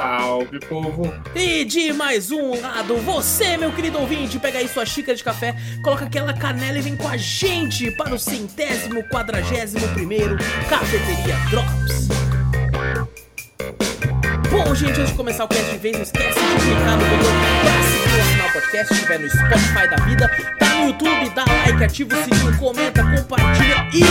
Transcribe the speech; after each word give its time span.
Salve, 0.00 0.58
povo! 0.60 1.12
E 1.34 1.62
de 1.62 1.92
mais 1.92 2.30
um 2.30 2.58
lado, 2.58 2.96
você, 3.02 3.58
meu 3.58 3.70
querido 3.70 3.98
ouvinte, 3.98 4.38
pega 4.38 4.58
aí 4.58 4.66
sua 4.66 4.86
xícara 4.86 5.14
de 5.14 5.22
café, 5.22 5.54
coloca 5.82 6.06
aquela 6.06 6.32
canela 6.32 6.78
e 6.78 6.80
vem 6.80 6.96
com 6.96 7.06
a 7.06 7.18
gente 7.18 7.90
para 7.90 8.14
o 8.14 8.18
centésimo 8.18 9.04
quadragésimo 9.10 9.86
primeiro 9.88 10.38
Cafeteria 10.70 11.36
Drops. 11.50 12.08
Bom, 14.50 14.74
gente, 14.74 14.98
antes 14.98 15.10
de 15.10 15.16
começar 15.18 15.44
o 15.44 15.48
cast 15.48 15.70
de 15.70 15.76
vez, 15.76 15.94
não 15.94 16.02
esquece 16.02 16.40
de 16.40 16.64
clicar 16.64 16.96
no 16.96 17.04
botão 17.04 17.34
pra 17.60 17.82
seguir 17.82 18.48
o 18.48 18.52
podcast, 18.54 18.86
se 18.86 18.94
estiver 18.94 19.18
no 19.18 19.28
Spotify 19.28 19.90
da 19.90 19.96
vida, 20.06 20.30
tá 20.58 20.74
no 20.76 20.86
YouTube, 20.86 21.30
dá 21.34 21.44
like, 21.44 21.84
ativa 21.84 22.14
o 22.16 22.24
sininho, 22.24 22.56
comenta, 22.56 23.02
compartilha 23.02 23.86
e 23.92 23.98
se 23.98 24.06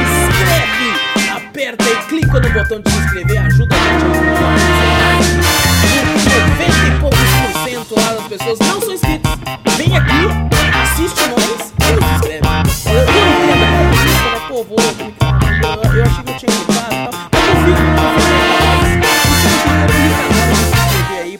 inscreve! 0.00 1.34
Aperta 1.36 1.84
e 1.84 1.96
clica 2.08 2.40
no 2.40 2.50
botão 2.50 2.80
de 2.80 2.90
se 2.90 2.96
inscrever, 2.96 3.38
ajuda 3.42 3.76
a 3.76 3.78
gente 3.78 4.90
a 4.90 4.93
divulgar. 5.22 5.64
90 6.44 6.86
e 6.86 7.00
poucos 7.00 7.18
por 7.18 7.52
cento 7.64 7.92
lá 8.00 8.08
das 8.14 8.26
pessoas 8.28 8.58
não 8.60 8.80
são 8.80 8.92
inscritos. 8.92 9.30
Vem 9.76 9.96
aqui, 9.96 10.20
assiste 10.82 11.20
nós 11.28 11.72
e 11.78 11.92
não 11.92 12.08
se 12.08 12.14
inscreve. 12.14 12.44
Eu, 12.86 12.92
eu 12.92 13.04
entendo, 13.04 13.66
mas 14.24 14.42
pô, 14.48 14.64
vou. 14.64 14.78
Eu, 14.78 15.94
eu 15.94 16.04
achei 16.04 16.24
que 16.24 16.30
eu 16.30 16.36
tinha 16.36 16.52
clicado 16.52 16.94
e 16.94 17.08
tal. 17.08 17.14
Mas 17.32 18.48
eu 18.48 18.53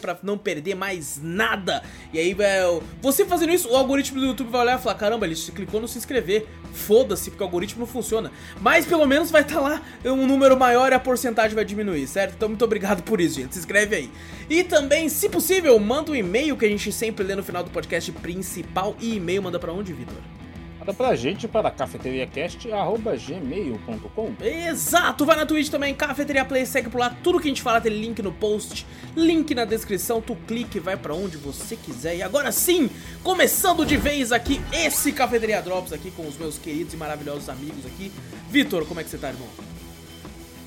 pra 0.05 0.19
não 0.23 0.37
perder 0.37 0.75
mais 0.75 1.19
nada. 1.23 1.83
E 2.13 2.19
aí, 2.19 2.35
velho, 2.35 2.83
você 3.01 3.25
fazendo 3.25 3.53
isso, 3.53 3.71
o 3.71 3.77
algoritmo 3.77 4.21
do 4.21 4.27
YouTube 4.27 4.51
vai 4.51 4.61
olhar 4.61 4.79
e 4.79 4.83
falar: 4.83 4.97
caramba, 4.97 5.25
ele 5.25 5.35
clicou 5.35 5.81
no 5.81 5.89
se 5.89 5.97
inscrever. 5.97 6.47
Foda-se, 6.73 7.31
porque 7.31 7.43
o 7.43 7.47
algoritmo 7.47 7.81
não 7.81 7.87
funciona. 7.87 8.33
Mas 8.61 8.85
pelo 8.85 9.07
menos 9.07 9.31
vai 9.31 9.43
estar 9.43 9.61
lá 9.61 9.81
um 10.05 10.27
número 10.27 10.57
maior 10.57 10.91
e 10.91 10.95
a 10.95 11.01
porcentagem 11.01 11.55
vai 11.55 11.65
diminuir, 11.65 12.07
certo? 12.07 12.35
Então, 12.35 12.49
muito 12.49 12.65
obrigado 12.65 13.03
por 13.03 13.21
isso, 13.21 13.37
gente. 13.37 13.55
Se 13.55 13.61
inscreve 13.61 13.95
aí. 13.97 14.11
E 14.51 14.65
também, 14.65 15.09
se 15.09 15.29
possível, 15.29 15.79
manda 15.79 16.11
um 16.11 16.17
e-mail 16.17 16.57
que 16.57 16.67
a 16.67 16.69
gente 16.69 16.91
sempre 16.93 17.25
lê 17.25 17.35
no 17.35 17.45
final 17.45 17.63
do 17.63 17.71
podcast 17.71 18.11
principal. 18.13 18.97
E 19.01 19.15
e-mail 19.15 19.43
manda 19.43 19.59
pra 19.59 19.73
onde, 19.73 19.93
Vitor? 19.93 20.44
Manda 20.85 20.93
pra 20.93 21.17
gente 21.17 21.49
para 21.49 21.71
cafeteriacast.gmail.com 21.71 24.35
Exato, 24.43 25.25
vai 25.25 25.35
na 25.35 25.47
Twitch 25.47 25.71
também, 25.71 25.95
Cafeteria 25.95 26.45
Play, 26.45 26.67
segue 26.67 26.91
por 26.91 26.99
lá, 26.99 27.09
tudo 27.23 27.41
que 27.41 27.47
a 27.47 27.51
gente 27.51 27.63
fala 27.63 27.81
tem 27.81 27.91
link 27.91 28.21
no 28.21 28.31
post, 28.31 28.87
link 29.17 29.55
na 29.55 29.65
descrição, 29.65 30.21
tu 30.21 30.37
clica 30.47 30.77
e 30.77 30.81
vai 30.81 30.95
pra 30.95 31.15
onde 31.15 31.39
você 31.39 31.75
quiser. 31.75 32.17
E 32.17 32.23
agora 32.23 32.53
sim, 32.53 32.91
começando 33.23 33.87
de 33.87 33.97
vez 33.97 34.31
aqui 34.31 34.61
esse 34.75 35.11
Cafeteria 35.11 35.63
Drops 35.63 35.91
aqui 35.91 36.11
com 36.11 36.29
os 36.29 36.37
meus 36.37 36.59
queridos 36.59 36.93
e 36.93 36.99
maravilhosos 36.99 37.49
amigos 37.49 37.87
aqui. 37.87 38.13
Vitor, 38.51 38.85
como 38.85 39.01
é 39.01 39.05
que 39.05 39.09
você 39.09 39.17
tá, 39.17 39.29
irmão? 39.31 39.49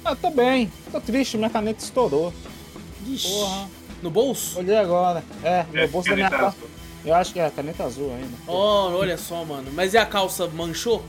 Ah, 0.03 0.15
tô 0.15 0.31
bem. 0.31 0.71
Tô 0.91 0.99
triste, 0.99 1.37
minha 1.37 1.51
caneta 1.51 1.83
estourou. 1.83 2.33
Ixi, 3.05 3.29
Porra. 3.29 3.69
no 4.01 4.09
bolso? 4.09 4.57
Olhei 4.57 4.77
agora. 4.77 5.23
É, 5.43 5.63
no 5.71 5.77
É, 5.79 5.85
bolso 5.87 6.09
da 6.09 6.15
minha 6.15 6.27
caneta 6.31 6.55
calça. 6.57 6.76
Eu 7.05 7.13
acho 7.15 7.31
que 7.33 7.39
é 7.39 7.49
caneta 7.49 7.83
azul 7.85 8.11
ainda. 8.13 8.35
Oh, 8.47 8.89
olha 8.97 9.17
só, 9.17 9.43
mano. 9.45 9.69
Mas 9.73 9.93
e 9.93 9.97
a 9.97 10.05
calça 10.05 10.47
manchou? 10.47 11.03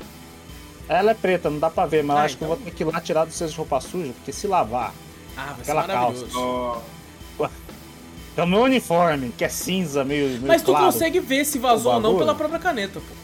Ela 0.88 1.10
é 1.10 1.14
preta, 1.14 1.50
não 1.50 1.58
dá 1.58 1.68
pra 1.68 1.86
ver, 1.86 2.02
mas 2.04 2.16
eu 2.16 2.22
Ah, 2.22 2.24
acho 2.24 2.36
que 2.38 2.42
eu 2.44 2.46
então. 2.46 2.56
vou 2.56 2.64
ter 2.64 2.70
que 2.76 2.82
ir 2.82 2.86
lá 2.86 3.00
tirar 3.00 3.24
do 3.24 3.32
cesto 3.32 3.52
de 3.52 3.56
roupa 3.58 3.80
suja, 3.80 4.12
porque 4.14 4.32
se 4.32 4.46
lavar. 4.46 4.92
Ah, 5.36 5.52
vai 5.56 5.64
ser 5.64 5.70
Aquela 5.72 5.86
maravilhoso. 5.86 6.28
Ó, 7.38 7.48
É 8.36 8.42
o 8.42 8.46
meu 8.46 8.60
uniforme, 8.62 9.32
que 9.36 9.44
é 9.44 9.48
cinza, 9.48 10.04
meio. 10.04 10.28
meio 10.28 10.46
Mas 10.46 10.62
tu 10.62 10.66
claro. 10.70 10.86
consegue 10.86 11.18
ver 11.18 11.44
se 11.44 11.58
vazou 11.58 11.92
O 11.92 11.94
ou 11.96 12.00
não 12.00 12.16
pela 12.16 12.34
própria 12.34 12.58
caneta, 12.60 13.00
pô. 13.00 13.14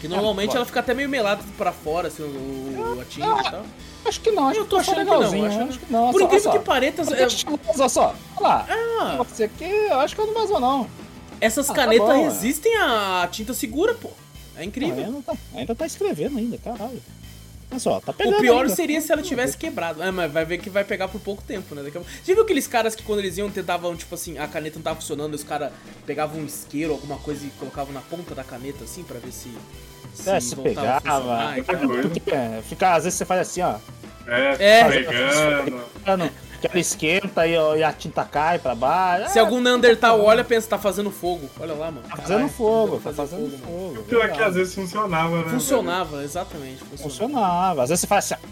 Que 0.00 0.08
normalmente 0.08 0.46
pode. 0.46 0.56
ela 0.56 0.64
fica 0.66 0.80
até 0.80 0.94
meio 0.94 1.10
melada 1.10 1.42
pra 1.58 1.72
fora, 1.72 2.08
assim, 2.08 2.22
o, 2.22 2.98
a 3.00 3.04
tinta 3.04 3.26
e 3.26 3.50
tal. 3.50 3.62
Acho 4.06 4.20
que 4.22 4.30
não, 4.30 4.48
acho 4.48 4.60
Eu 4.60 4.64
que 4.64 4.70
tô 4.70 4.76
só 4.82 4.92
achando 4.92 5.04
que 5.04 5.10
não, 5.10 5.22
achando- 5.46 5.68
Acho 5.68 5.78
que 5.78 5.92
não. 5.92 6.10
Por 6.10 6.22
incrível 6.22 6.52
que 6.52 6.58
pareça, 6.60 7.02
é- 7.14 7.26
Olha 7.78 7.88
só, 7.90 8.14
olha 8.38 8.48
lá. 8.48 8.66
Ah, 8.70 9.16
Você 9.22 9.44
aqui, 9.44 9.64
eu 9.64 10.00
acho 10.00 10.16
que 10.16 10.22
não 10.24 10.32
vazou 10.32 10.58
não. 10.58 10.88
Essas 11.40 11.68
Ah, 11.70 11.74
tá 11.74 11.82
canetas 11.82 12.06
bom, 12.06 12.12
é. 12.12 12.24
resistem 12.24 12.74
à 12.76 13.28
tinta 13.30 13.54
segura, 13.54 13.94
pô. 13.94 14.10
É 14.56 14.64
incrível. 14.64 15.04
ainda, 15.04 15.22
tá, 15.22 15.34
ainda 15.54 15.74
tá 15.74 15.86
escrevendo 15.86 16.38
ainda, 16.38 16.58
caralho. 16.58 17.00
Olha 17.70 17.78
só, 17.78 18.00
tá 18.00 18.12
pegando 18.12 18.38
O 18.38 18.40
pior 18.40 18.62
ainda. 18.64 18.74
seria 18.74 19.00
se 19.00 19.12
ela 19.12 19.22
tivesse 19.22 19.56
quebrado. 19.56 20.02
É, 20.02 20.10
mas 20.10 20.30
vai 20.32 20.44
ver 20.44 20.58
que 20.58 20.68
vai 20.68 20.82
pegar 20.84 21.06
por 21.06 21.20
pouco 21.20 21.40
tempo, 21.42 21.72
né? 21.74 21.82
Daqui 21.84 21.98
a... 21.98 22.00
Já 22.24 22.34
viu 22.34 22.42
aqueles 22.42 22.66
caras 22.66 22.96
que 22.96 23.02
quando 23.04 23.20
eles 23.20 23.38
iam 23.38 23.48
tentavam, 23.48 23.94
tipo 23.94 24.12
assim, 24.14 24.36
a 24.38 24.48
caneta 24.48 24.76
não 24.76 24.82
tava 24.82 24.96
funcionando, 25.00 25.34
os 25.34 25.44
caras 25.44 25.70
pegavam 26.04 26.40
um 26.40 26.44
isqueiro, 26.44 26.92
alguma 26.92 27.16
coisa 27.18 27.46
e 27.46 27.50
colocavam 27.50 27.92
na 27.94 28.00
ponta 28.00 28.34
da 28.34 28.42
caneta, 28.42 28.82
assim, 28.84 29.04
pra 29.04 29.18
ver 29.20 29.30
se. 29.32 29.50
É, 30.26 30.40
se 30.40 30.56
voltava 30.56 30.96
a 30.96 31.00
pegava. 31.00 31.54
é, 32.32 32.62
fica, 32.62 32.94
às 32.94 33.04
vezes 33.04 33.16
você 33.18 33.24
faz 33.24 33.40
assim, 33.42 33.62
ó. 33.62 33.76
É, 34.26 34.56
É. 34.58 34.84
pegando. 36.04 36.30
Que 36.60 36.66
ela 36.66 36.78
esquenta 36.78 37.46
e, 37.46 37.56
ó, 37.56 37.74
e 37.74 37.82
a 37.82 37.90
tinta 37.92 38.22
cai 38.24 38.58
pra 38.58 38.74
baixo. 38.74 39.32
Se 39.32 39.38
É, 39.38 39.40
algum 39.40 39.60
Neandertal 39.60 40.20
olha, 40.22 40.44
pensa, 40.44 40.68
tá 40.68 40.78
fazendo 40.78 41.10
fogo. 41.10 41.48
Olha 41.58 41.72
lá, 41.74 41.86
mano. 41.90 42.02
Tá 42.02 42.16
Caralho, 42.16 42.28
fazendo 42.28 42.48
fogo, 42.50 42.92
deve 42.98 43.04
tá 43.04 43.12
fazer 43.12 43.30
fazendo 43.36 43.50
mano. 43.52 43.64
fogo. 43.94 44.02
Pior 44.02 44.24
é 44.24 44.28
que 44.28 44.42
às 44.42 44.54
vezes 44.54 44.74
funcionava, 44.74 45.38
né? 45.42 45.50
Funcionava, 45.50 46.22
exatamente. 46.22 46.78
Funcionava. 46.84 47.02
Funcionava. 47.08 47.82
Às 47.84 47.88
vezes 47.88 48.00
você 48.02 48.06
faz 48.06 48.32
assim. 48.32 48.42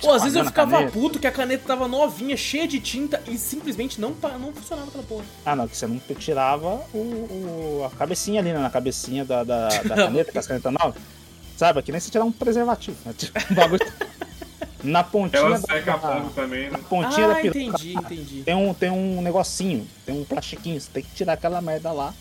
Pô, 0.00 0.12
às 0.14 0.22
vezes 0.22 0.38
eu 0.38 0.46
ficava 0.46 0.70
caneta. 0.70 0.92
puto 0.92 1.18
que 1.18 1.26
a 1.26 1.30
caneta 1.30 1.62
tava 1.66 1.86
novinha, 1.86 2.34
cheia 2.34 2.66
de 2.66 2.80
tinta 2.80 3.22
e 3.28 3.36
simplesmente 3.36 4.00
não, 4.00 4.14
não 4.40 4.50
funcionava 4.54 4.88
aquela 4.88 5.04
porra. 5.04 5.24
Ah, 5.44 5.54
não, 5.54 5.68
que 5.68 5.76
você 5.76 5.86
não 5.86 6.00
tirava 6.18 6.80
o, 6.94 6.96
o- 6.98 7.82
a 7.86 7.94
cabecinha 7.94 8.40
ali, 8.40 8.50
né? 8.50 8.58
Na 8.58 8.70
cabecinha 8.70 9.26
da, 9.26 9.44
da, 9.44 9.68
da 9.68 9.94
caneta, 9.96 10.32
que 10.32 10.38
as 10.38 10.46
canetas 10.46 10.72
novas. 10.72 10.94
Sabe? 11.58 11.82
Que 11.82 11.92
nem 11.92 12.00
você 12.00 12.10
tirar 12.10 12.24
um 12.24 12.32
preservativo. 12.32 12.96
Né? 13.04 13.12
Um 13.50 13.54
bagulho. 13.54 13.80
Na 14.82 15.04
pontinha 15.04 15.42
Ela 15.42 15.58
da, 15.58 15.66
seca 15.66 15.94
a 15.94 15.96
da, 15.96 16.08
ponta 16.20 16.30
também, 16.34 16.64
né? 16.64 16.70
na 16.70 16.78
pontinha 16.78 17.26
da 17.28 17.32
Ah, 17.34 17.40
piroca, 17.40 17.58
entendi, 17.58 17.92
entendi. 17.94 18.42
Tem 18.44 18.54
um, 18.54 18.72
tem 18.74 18.90
um 18.90 19.20
negocinho, 19.20 19.86
tem 20.06 20.14
um 20.18 20.24
plastiquinho. 20.24 20.80
Você 20.80 20.90
tem 20.92 21.02
que 21.02 21.10
tirar 21.14 21.34
aquela 21.34 21.60
merda 21.60 21.92
lá. 21.92 22.14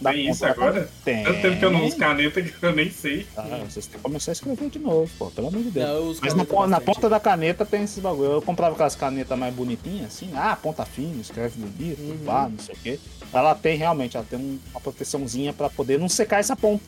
da 0.00 0.10
Tem 0.12 0.20
ponta 0.24 0.30
isso 0.32 0.40
da 0.40 0.50
agora? 0.50 0.90
Tem. 1.04 1.22
Tanto 1.24 1.42
tempo 1.42 1.58
que 1.58 1.64
eu 1.64 1.70
não 1.70 1.84
uso 1.86 1.96
caneta 1.96 2.42
que 2.42 2.52
eu 2.62 2.72
nem 2.74 2.90
sei. 2.90 3.26
Ah, 3.36 3.60
vocês 3.68 3.86
têm 3.86 3.96
que 3.98 4.02
começar 4.02 4.30
a 4.30 4.34
escrever 4.34 4.70
de 4.70 4.78
novo, 4.78 5.10
pô, 5.18 5.26
pelo 5.30 5.48
amor 5.48 5.62
de 5.62 5.70
Deus. 5.70 6.18
Mas 6.20 6.34
na, 6.34 6.44
na 6.66 6.80
ponta 6.80 7.08
da 7.08 7.20
caneta 7.20 7.64
tem 7.66 7.84
esse 7.84 8.00
bagulho. 8.00 8.32
Eu 8.32 8.42
comprava 8.42 8.74
aquelas 8.74 8.96
canetas 8.96 9.38
mais 9.38 9.54
bonitinhas, 9.54 10.06
assim, 10.06 10.30
ah, 10.34 10.56
ponta 10.60 10.84
fina, 10.84 11.20
escreve 11.20 11.60
bonito, 11.60 12.00
Uhum. 12.00 12.18
pá, 12.24 12.48
não 12.48 12.58
sei 12.58 12.74
o 12.74 12.78
quê. 12.78 12.98
Ela 13.32 13.54
tem 13.54 13.76
realmente, 13.76 14.16
ela 14.16 14.26
tem 14.28 14.38
um- 14.38 14.58
uma 14.72 14.80
proteçãozinha 14.80 15.52
pra 15.52 15.70
poder 15.70 15.98
não 15.98 16.08
secar 16.08 16.40
essa 16.40 16.56
ponta. 16.56 16.82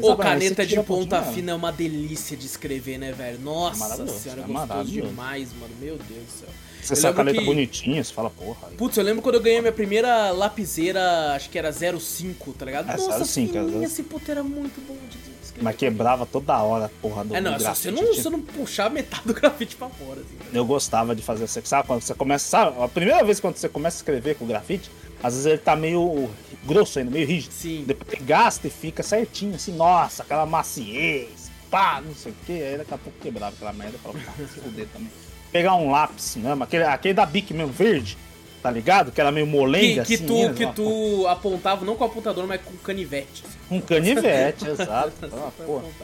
Ô, 0.00 0.16
caneta 0.16 0.64
de 0.66 0.76
ponta 0.82 1.16
pontinha, 1.18 1.34
fina 1.34 1.52
é 1.52 1.54
uma 1.54 1.70
delícia 1.72 2.36
de 2.36 2.46
escrever, 2.46 2.98
né, 2.98 3.12
velho? 3.12 3.38
Nossa 3.40 3.78
maravilhoso, 3.80 4.18
senhora, 4.18 4.40
é 4.40 4.44
gostoso 4.44 4.66
maravilhoso. 4.68 5.08
demais, 5.10 5.48
mano. 5.60 5.74
Meu 5.80 5.96
Deus 5.96 6.24
do 6.24 6.30
céu. 6.40 6.48
Você 6.82 6.92
Eu 6.94 6.96
sai 6.96 7.10
a 7.12 7.14
caneta 7.14 7.38
que- 7.38 7.44
bonitinha, 7.44 8.02
você 8.02 8.12
fala, 8.12 8.28
porra. 8.30 8.68
aí. 8.68 8.76
Putz, 8.76 8.96
eu 8.96 9.04
lembro 9.04 9.22
quando 9.22 9.36
eu 9.36 9.40
ganhei 9.40 9.60
minha 9.60 9.72
primeira 9.72 10.30
lapiseira, 10.32 11.32
acho 11.34 11.48
que 11.50 11.58
era 11.58 11.72
05, 11.72 12.52
tá 12.54 12.64
ligado? 12.64 12.90
É, 12.90 12.96
Nossa, 12.96 13.24
05, 13.24 13.52
fininha, 13.52 13.82
é, 13.82 13.84
esse 13.84 14.02
puto 14.02 14.30
era 14.30 14.42
muito 14.42 14.80
bom 14.86 14.96
de 15.08 15.16
escrever. 15.42 15.62
Mas 15.62 15.76
quebrava 15.76 16.26
toda 16.26 16.60
hora, 16.60 16.90
porra, 17.00 17.24
do 17.24 17.36
É, 17.36 17.40
não, 17.40 17.52
só 17.52 17.72
você 17.74 17.90
grafite. 17.92 17.92
não, 18.08 18.14
você 18.22 18.30
não 18.30 18.40
puxar 18.40 18.90
metade 18.90 19.22
do 19.26 19.34
grafite 19.34 19.76
pra 19.76 19.88
fora, 19.90 20.20
assim. 20.20 20.36
Eu 20.52 20.64
gostava 20.64 21.14
de 21.14 21.22
fazer. 21.22 21.46
Sabe 21.46 21.86
quando 21.86 22.00
você 22.02 22.14
começa, 22.14 22.48
sabe? 22.48 22.82
A 22.82 22.88
primeira 22.88 23.22
vez 23.24 23.38
quando 23.38 23.56
você 23.56 23.68
começa 23.68 23.96
a 23.96 23.98
escrever 23.98 24.34
com 24.36 24.44
grafite, 24.46 24.90
às 25.22 25.34
vezes 25.34 25.46
ele 25.46 25.58
tá 25.58 25.76
meio 25.76 26.28
grosso 26.64 26.98
ainda, 26.98 27.10
meio 27.10 27.26
rígido. 27.26 27.52
Sim. 27.52 27.84
Depois 27.86 28.12
ele 28.12 28.24
gasta 28.24 28.66
e 28.66 28.70
fica 28.70 29.02
certinho, 29.02 29.54
assim, 29.54 29.72
nossa, 29.72 30.22
aquela 30.22 30.44
maciez, 30.46 31.50
pá, 31.70 32.02
não 32.04 32.14
sei 32.14 32.32
o 32.32 32.34
que. 32.46 32.52
Aí 32.52 32.78
daqui 32.78 32.94
a 32.94 32.98
pouco 32.98 33.18
quebrava 33.20 33.54
aquela 33.54 33.72
merda 33.72 33.98
pra 34.02 34.12
se 34.46 34.60
fuder 34.60 34.86
também. 34.92 35.10
Pegar 35.50 35.74
um 35.76 35.90
lápis 35.90 36.36
mesmo, 36.36 36.64
aquele, 36.64 36.84
aquele 36.84 37.14
da 37.14 37.26
Bic 37.26 37.52
mesmo, 37.52 37.72
verde, 37.72 38.16
tá 38.62 38.70
ligado? 38.70 39.12
Que 39.12 39.20
era 39.20 39.30
meio 39.30 39.46
Que, 39.46 39.52
molenga, 39.52 40.04
que 40.04 40.14
assim. 40.14 40.26
tu, 40.26 40.48
né? 40.48 40.54
que 40.54 40.66
tu 40.72 41.26
apontava 41.28 41.84
não 41.84 41.94
com 41.94 42.04
apontador, 42.04 42.46
mas 42.46 42.60
com 42.62 42.74
canivete. 42.78 43.44
Um 43.70 43.80
canivete, 43.80 44.66
exato. 44.68 45.12
Ah. 45.30 45.50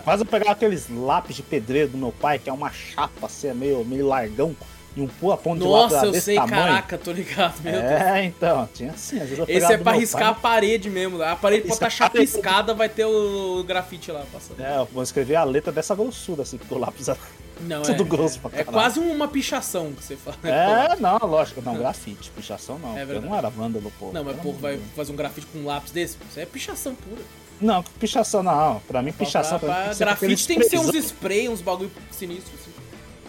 Quase 0.05 0.23
eu 0.23 0.27
pegar 0.27 0.53
aqueles 0.53 0.89
lápis 0.91 1.37
de 1.37 1.43
pedreiro 1.43 1.89
do 1.91 1.99
meu 1.99 2.13
pai, 2.13 2.39
que 2.39 2.51
é 2.51 2.53
uma 2.53 2.71
chapa 2.71 3.27
assim, 3.27 3.49
é 3.49 3.55
meio, 3.55 3.85
meio 3.85 4.07
largão, 4.07 4.55
e 4.97 5.01
um 5.01 5.07
pula 5.07 5.37
ponto 5.37 5.61
de 5.61 5.67
lápis 5.69 5.93
Nossa, 5.93 6.07
eu 6.07 6.21
sei, 6.21 6.35
tamanho. 6.37 6.63
caraca, 6.63 6.99
tô 6.99 7.13
ligado, 7.13 7.61
meu 7.63 7.73
Deus. 7.73 7.85
É, 7.85 8.25
então, 8.25 8.69
tinha 8.75 8.91
assim, 8.91 9.17
às 9.21 9.29
vezes 9.29 9.39
eu 9.39 9.45
Esse 9.49 9.73
é 9.73 9.77
do 9.77 9.85
pra 9.85 9.93
riscar 9.93 10.29
a 10.29 10.33
pai, 10.35 10.43
parede 10.55 10.91
mesmo. 10.91 11.23
A 11.23 11.37
parede 11.37 11.69
pode 11.69 11.75
estar 11.75 11.87
a 12.07 12.11
parede. 12.11 12.31
chapiscada, 12.31 12.75
vai 12.75 12.89
ter 12.89 13.05
o 13.05 13.63
grafite 13.65 14.11
lá 14.11 14.25
passando. 14.33 14.61
É, 14.61 14.79
eu 14.79 14.87
vou 14.87 15.03
escrever 15.03 15.37
a 15.37 15.45
letra 15.45 15.71
dessa 15.71 15.95
grossura, 15.95 16.43
assim, 16.43 16.59
porque 16.59 16.75
o 16.75 16.79
lápis 16.79 17.09
é 17.09 17.17
Não, 17.61 17.83
tudo 17.83 18.03
é, 18.03 18.07
grosso 18.07 18.41
pra 18.41 18.51
é 18.51 18.65
caralho. 18.65 18.73
quase 18.73 18.99
uma 18.99 19.29
pichação 19.29 19.93
que 19.93 20.03
você 20.03 20.17
fala. 20.17 20.37
É, 20.45 20.97
não, 21.01 21.19
lógico, 21.23 21.63
não, 21.63 21.77
grafite, 21.77 22.31
pichação 22.31 22.79
não. 22.79 22.97
É 22.99 23.03
eu 23.03 23.07
verdade. 23.07 23.29
não 23.29 23.37
era 23.39 23.49
vândalo, 23.51 23.93
pô. 23.99 24.11
Não, 24.13 24.25
mas 24.25 24.37
pô, 24.41 24.53
vai 24.53 24.81
fazer 24.97 25.13
um 25.13 25.17
grafite 25.17 25.47
com 25.47 25.59
um 25.61 25.67
lápis 25.67 25.93
desse? 25.93 26.17
Isso 26.29 26.41
é 26.41 26.47
pichação 26.47 26.95
pura. 26.95 27.23
Não, 27.61 27.83
pichação 27.99 28.43
não. 28.43 28.81
Pra 28.87 29.03
mim, 29.03 29.13
pichação 29.13 29.59
pra, 29.59 29.69
pra 29.69 29.83
pra 29.85 29.93
que 29.93 29.99
grafite 29.99 30.47
tem 30.47 30.59
que 30.59 30.65
ser 30.69 30.79
uns 30.79 30.95
spray, 30.95 31.49
uns 31.49 31.61
bagulho 31.61 31.91
sinistro 32.11 32.53
assim. 32.55 32.68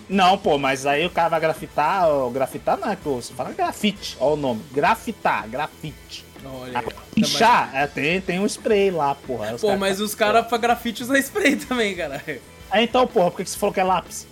Não, 0.09 0.37
pô, 0.37 0.57
mas 0.57 0.85
aí 0.87 1.05
o 1.05 1.09
cara 1.09 1.29
vai 1.29 1.39
grafitar, 1.39 2.07
ó, 2.09 2.29
grafitar 2.29 2.77
não 2.77 2.91
é 2.91 2.95
que 2.95 3.03
você 3.07 3.31
fala 3.33 3.51
grafite, 3.51 4.17
ó 4.19 4.33
o 4.33 4.35
nome, 4.35 4.63
grafitar, 4.71 5.47
grafite. 5.47 6.25
Olha. 6.43 6.79
Agora, 6.79 6.95
Pichar, 7.13 7.69
é, 7.75 7.85
tem, 7.85 8.19
tem 8.21 8.39
um 8.39 8.45
spray 8.45 8.89
lá, 8.91 9.13
porra. 9.13 9.51
Pô, 9.59 9.67
caras- 9.67 9.79
mas 9.79 9.99
os 9.99 10.15
caras 10.15 10.47
pra 10.47 10.57
grafite 10.57 11.03
usam 11.03 11.15
spray 11.17 11.55
também, 11.57 11.95
caralho. 11.95 12.41
Aí 12.71 12.83
então, 12.85 13.05
porra, 13.05 13.29
por 13.29 13.37
que 13.43 13.49
você 13.49 13.57
falou 13.57 13.73
que 13.73 13.79
é 13.79 13.83
lápis? 13.83 14.25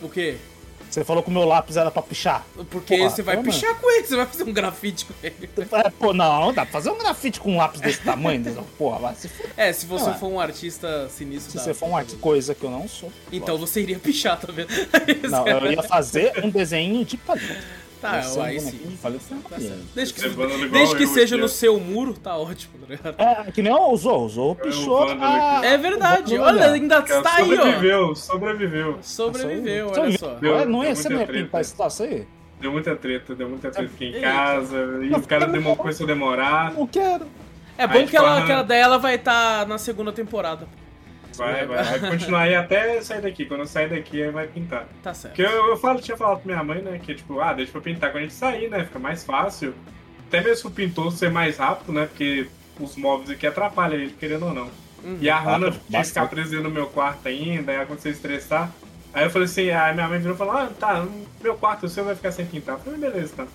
O 0.00 0.08
quê? 0.08 0.36
Você 0.92 1.04
falou 1.04 1.22
que 1.22 1.30
o 1.30 1.32
meu 1.32 1.44
lápis 1.44 1.78
era 1.78 1.90
pra 1.90 2.02
pichar. 2.02 2.44
Porque 2.70 2.98
Porra, 2.98 3.08
você 3.08 3.22
vai 3.22 3.42
pichar 3.42 3.74
com 3.80 3.90
ele, 3.90 4.06
você 4.06 4.14
vai 4.14 4.26
fazer 4.26 4.44
um 4.44 4.52
grafite 4.52 5.06
com 5.06 5.14
ele. 5.22 5.48
É, 5.72 5.90
pô, 5.90 6.12
não, 6.12 6.52
dá 6.52 6.66
pra 6.66 6.72
fazer 6.72 6.90
um 6.90 6.98
grafite 6.98 7.40
com 7.40 7.52
um 7.52 7.56
lápis 7.56 7.80
desse 7.80 8.02
tamanho, 8.02 8.42
porra, 8.76 8.98
vai 8.98 9.14
se 9.14 9.26
fuder. 9.28 9.52
É, 9.56 9.72
se 9.72 9.86
você 9.86 10.04
Não, 10.04 10.12
é. 10.12 10.18
for 10.18 10.26
um 10.28 10.38
artista 10.38 11.08
sinistro. 11.08 11.52
Se 11.52 11.56
dá 11.56 11.62
você 11.64 11.74
for 11.74 11.86
uma 11.86 12.02
fazer. 12.04 12.16
coisa 12.18 12.54
que 12.54 12.62
eu 12.62 12.70
não 12.70 12.86
sou. 12.86 13.10
Então 13.32 13.56
você 13.56 13.80
iria 13.80 13.98
pichar, 13.98 14.38
tá 14.38 14.52
vendo? 14.52 14.68
Não, 15.30 15.46
eu 15.48 15.72
ia 15.72 15.82
fazer 15.82 16.44
um 16.44 16.50
desenho 16.50 17.04
de 17.04 17.16
palito. 17.16 17.81
Tá, 18.02 18.20
um 18.36 18.42
aí 18.42 18.58
sim. 18.58 18.98
palito 19.00 19.22
sem 19.22 19.38
Tá. 19.38 19.56
Desde 19.94 20.14
que, 20.14 20.26
igual 20.26 20.48
desde 20.48 20.96
que 20.96 21.04
eu 21.04 21.08
seja 21.08 21.36
no 21.36 21.44
ó. 21.44 21.48
seu 21.48 21.78
muro, 21.78 22.14
tá 22.14 22.36
ótimo, 22.36 22.74
tá 22.80 22.86
ligado? 22.88 23.46
É, 23.46 23.52
que 23.52 23.62
nem 23.62 23.72
o 23.72 23.96
Zorro, 23.96 24.24
o 24.24 24.28
Zorro 24.28 24.56
É 24.60 24.64
pichou. 24.64 25.08
A-. 25.20 25.60
É 25.64 25.78
verdade, 25.78 26.36
olha, 26.36 26.72
ainda 26.72 27.00
Cara, 27.00 27.18
está 27.20 27.36
aí, 27.36 27.52
ó. 27.52 27.56
sobreviveu, 27.56 28.14
sobreviveu. 28.16 28.98
Sobreviveu, 29.02 29.92
olha 29.96 30.18
só. 30.18 30.34
Deu- 30.34 30.68
não 30.68 30.82
ia 30.82 30.96
ser 30.96 31.10
situação 31.62 32.06
aí? 32.06 32.26
Deu 32.60 32.72
muita 32.72 32.96
treta, 32.96 33.34
deu 33.36 33.48
muita 33.48 33.70
treta 33.70 33.92
aqui 33.92 34.06
em 34.06 34.20
casa. 34.20 34.98
E 35.02 35.12
o 35.12 35.22
cara 35.22 35.46
começou 35.76 36.04
a 36.04 36.06
demorar. 36.08 36.72
Não 36.72 36.86
quero. 36.86 37.26
É 37.78 37.86
bom 37.86 38.06
que 38.06 38.16
ela, 38.16 38.34
tipo, 38.34 38.46
que 38.46 38.52
ela, 38.52 38.62
daí 38.62 38.80
ela 38.80 38.98
vai 38.98 39.14
estar 39.14 39.66
na 39.66 39.78
segunda 39.78 40.12
temporada. 40.12 40.68
Vai, 41.36 41.66
vai, 41.66 41.98
vai 41.98 42.10
continuar 42.10 42.42
aí 42.42 42.54
até 42.54 43.00
sair 43.00 43.20
daqui. 43.20 43.44
Quando 43.44 43.60
eu 43.60 43.66
sair 43.66 43.88
daqui, 43.88 44.22
aí 44.22 44.30
vai 44.30 44.46
pintar. 44.46 44.86
Tá 45.02 45.14
certo. 45.14 45.34
Porque 45.34 45.50
eu, 45.50 45.68
eu 45.68 45.76
falo, 45.76 46.00
tinha 46.00 46.16
falado 46.16 46.40
pra 46.40 46.52
minha 46.52 46.64
mãe, 46.64 46.82
né? 46.82 47.00
Que 47.02 47.14
tipo, 47.14 47.40
ah, 47.40 47.52
deixa 47.52 47.72
pra 47.72 47.80
pintar 47.80 48.10
quando 48.10 48.18
a 48.18 48.22
gente 48.22 48.34
sair, 48.34 48.68
né? 48.70 48.84
Fica 48.84 48.98
mais 48.98 49.24
fácil. 49.24 49.74
Até 50.28 50.42
mesmo 50.42 50.70
o 50.70 50.72
pintor 50.72 51.12
ser 51.12 51.30
mais 51.30 51.58
rápido, 51.58 51.92
né? 51.92 52.06
Porque 52.06 52.46
os 52.80 52.96
móveis 52.96 53.30
aqui 53.30 53.46
atrapalham 53.46 54.00
ele, 54.00 54.14
querendo 54.18 54.46
ou 54.46 54.54
não. 54.54 54.70
Uhum. 55.04 55.18
E 55.20 55.28
a 55.28 55.38
Hannah 55.38 55.68
Ah, 55.68 55.72
tinha 55.88 56.00
que 56.02 56.08
ficar 56.08 56.26
presa 56.28 56.60
no 56.60 56.70
meu 56.70 56.86
quarto 56.86 57.26
ainda, 57.28 57.72
aí 57.72 57.78
aconteceu 57.78 58.12
estressar. 58.12 58.70
Aí 59.12 59.24
eu 59.24 59.30
falei 59.30 59.46
assim, 59.46 59.70
aí 59.70 59.92
minha 59.94 60.08
mãe 60.08 60.18
virou 60.18 60.34
e 60.34 60.38
falou, 60.38 60.54
ah, 60.56 60.70
tá, 60.78 61.06
meu 61.42 61.54
quarto, 61.54 61.84
o 61.84 61.88
seu 61.88 62.04
vai 62.04 62.14
ficar 62.14 62.32
sem 62.32 62.46
pintar. 62.46 62.76
Eu 62.76 62.80
falei, 62.80 62.98
beleza, 62.98 63.34
tá. 63.36 63.46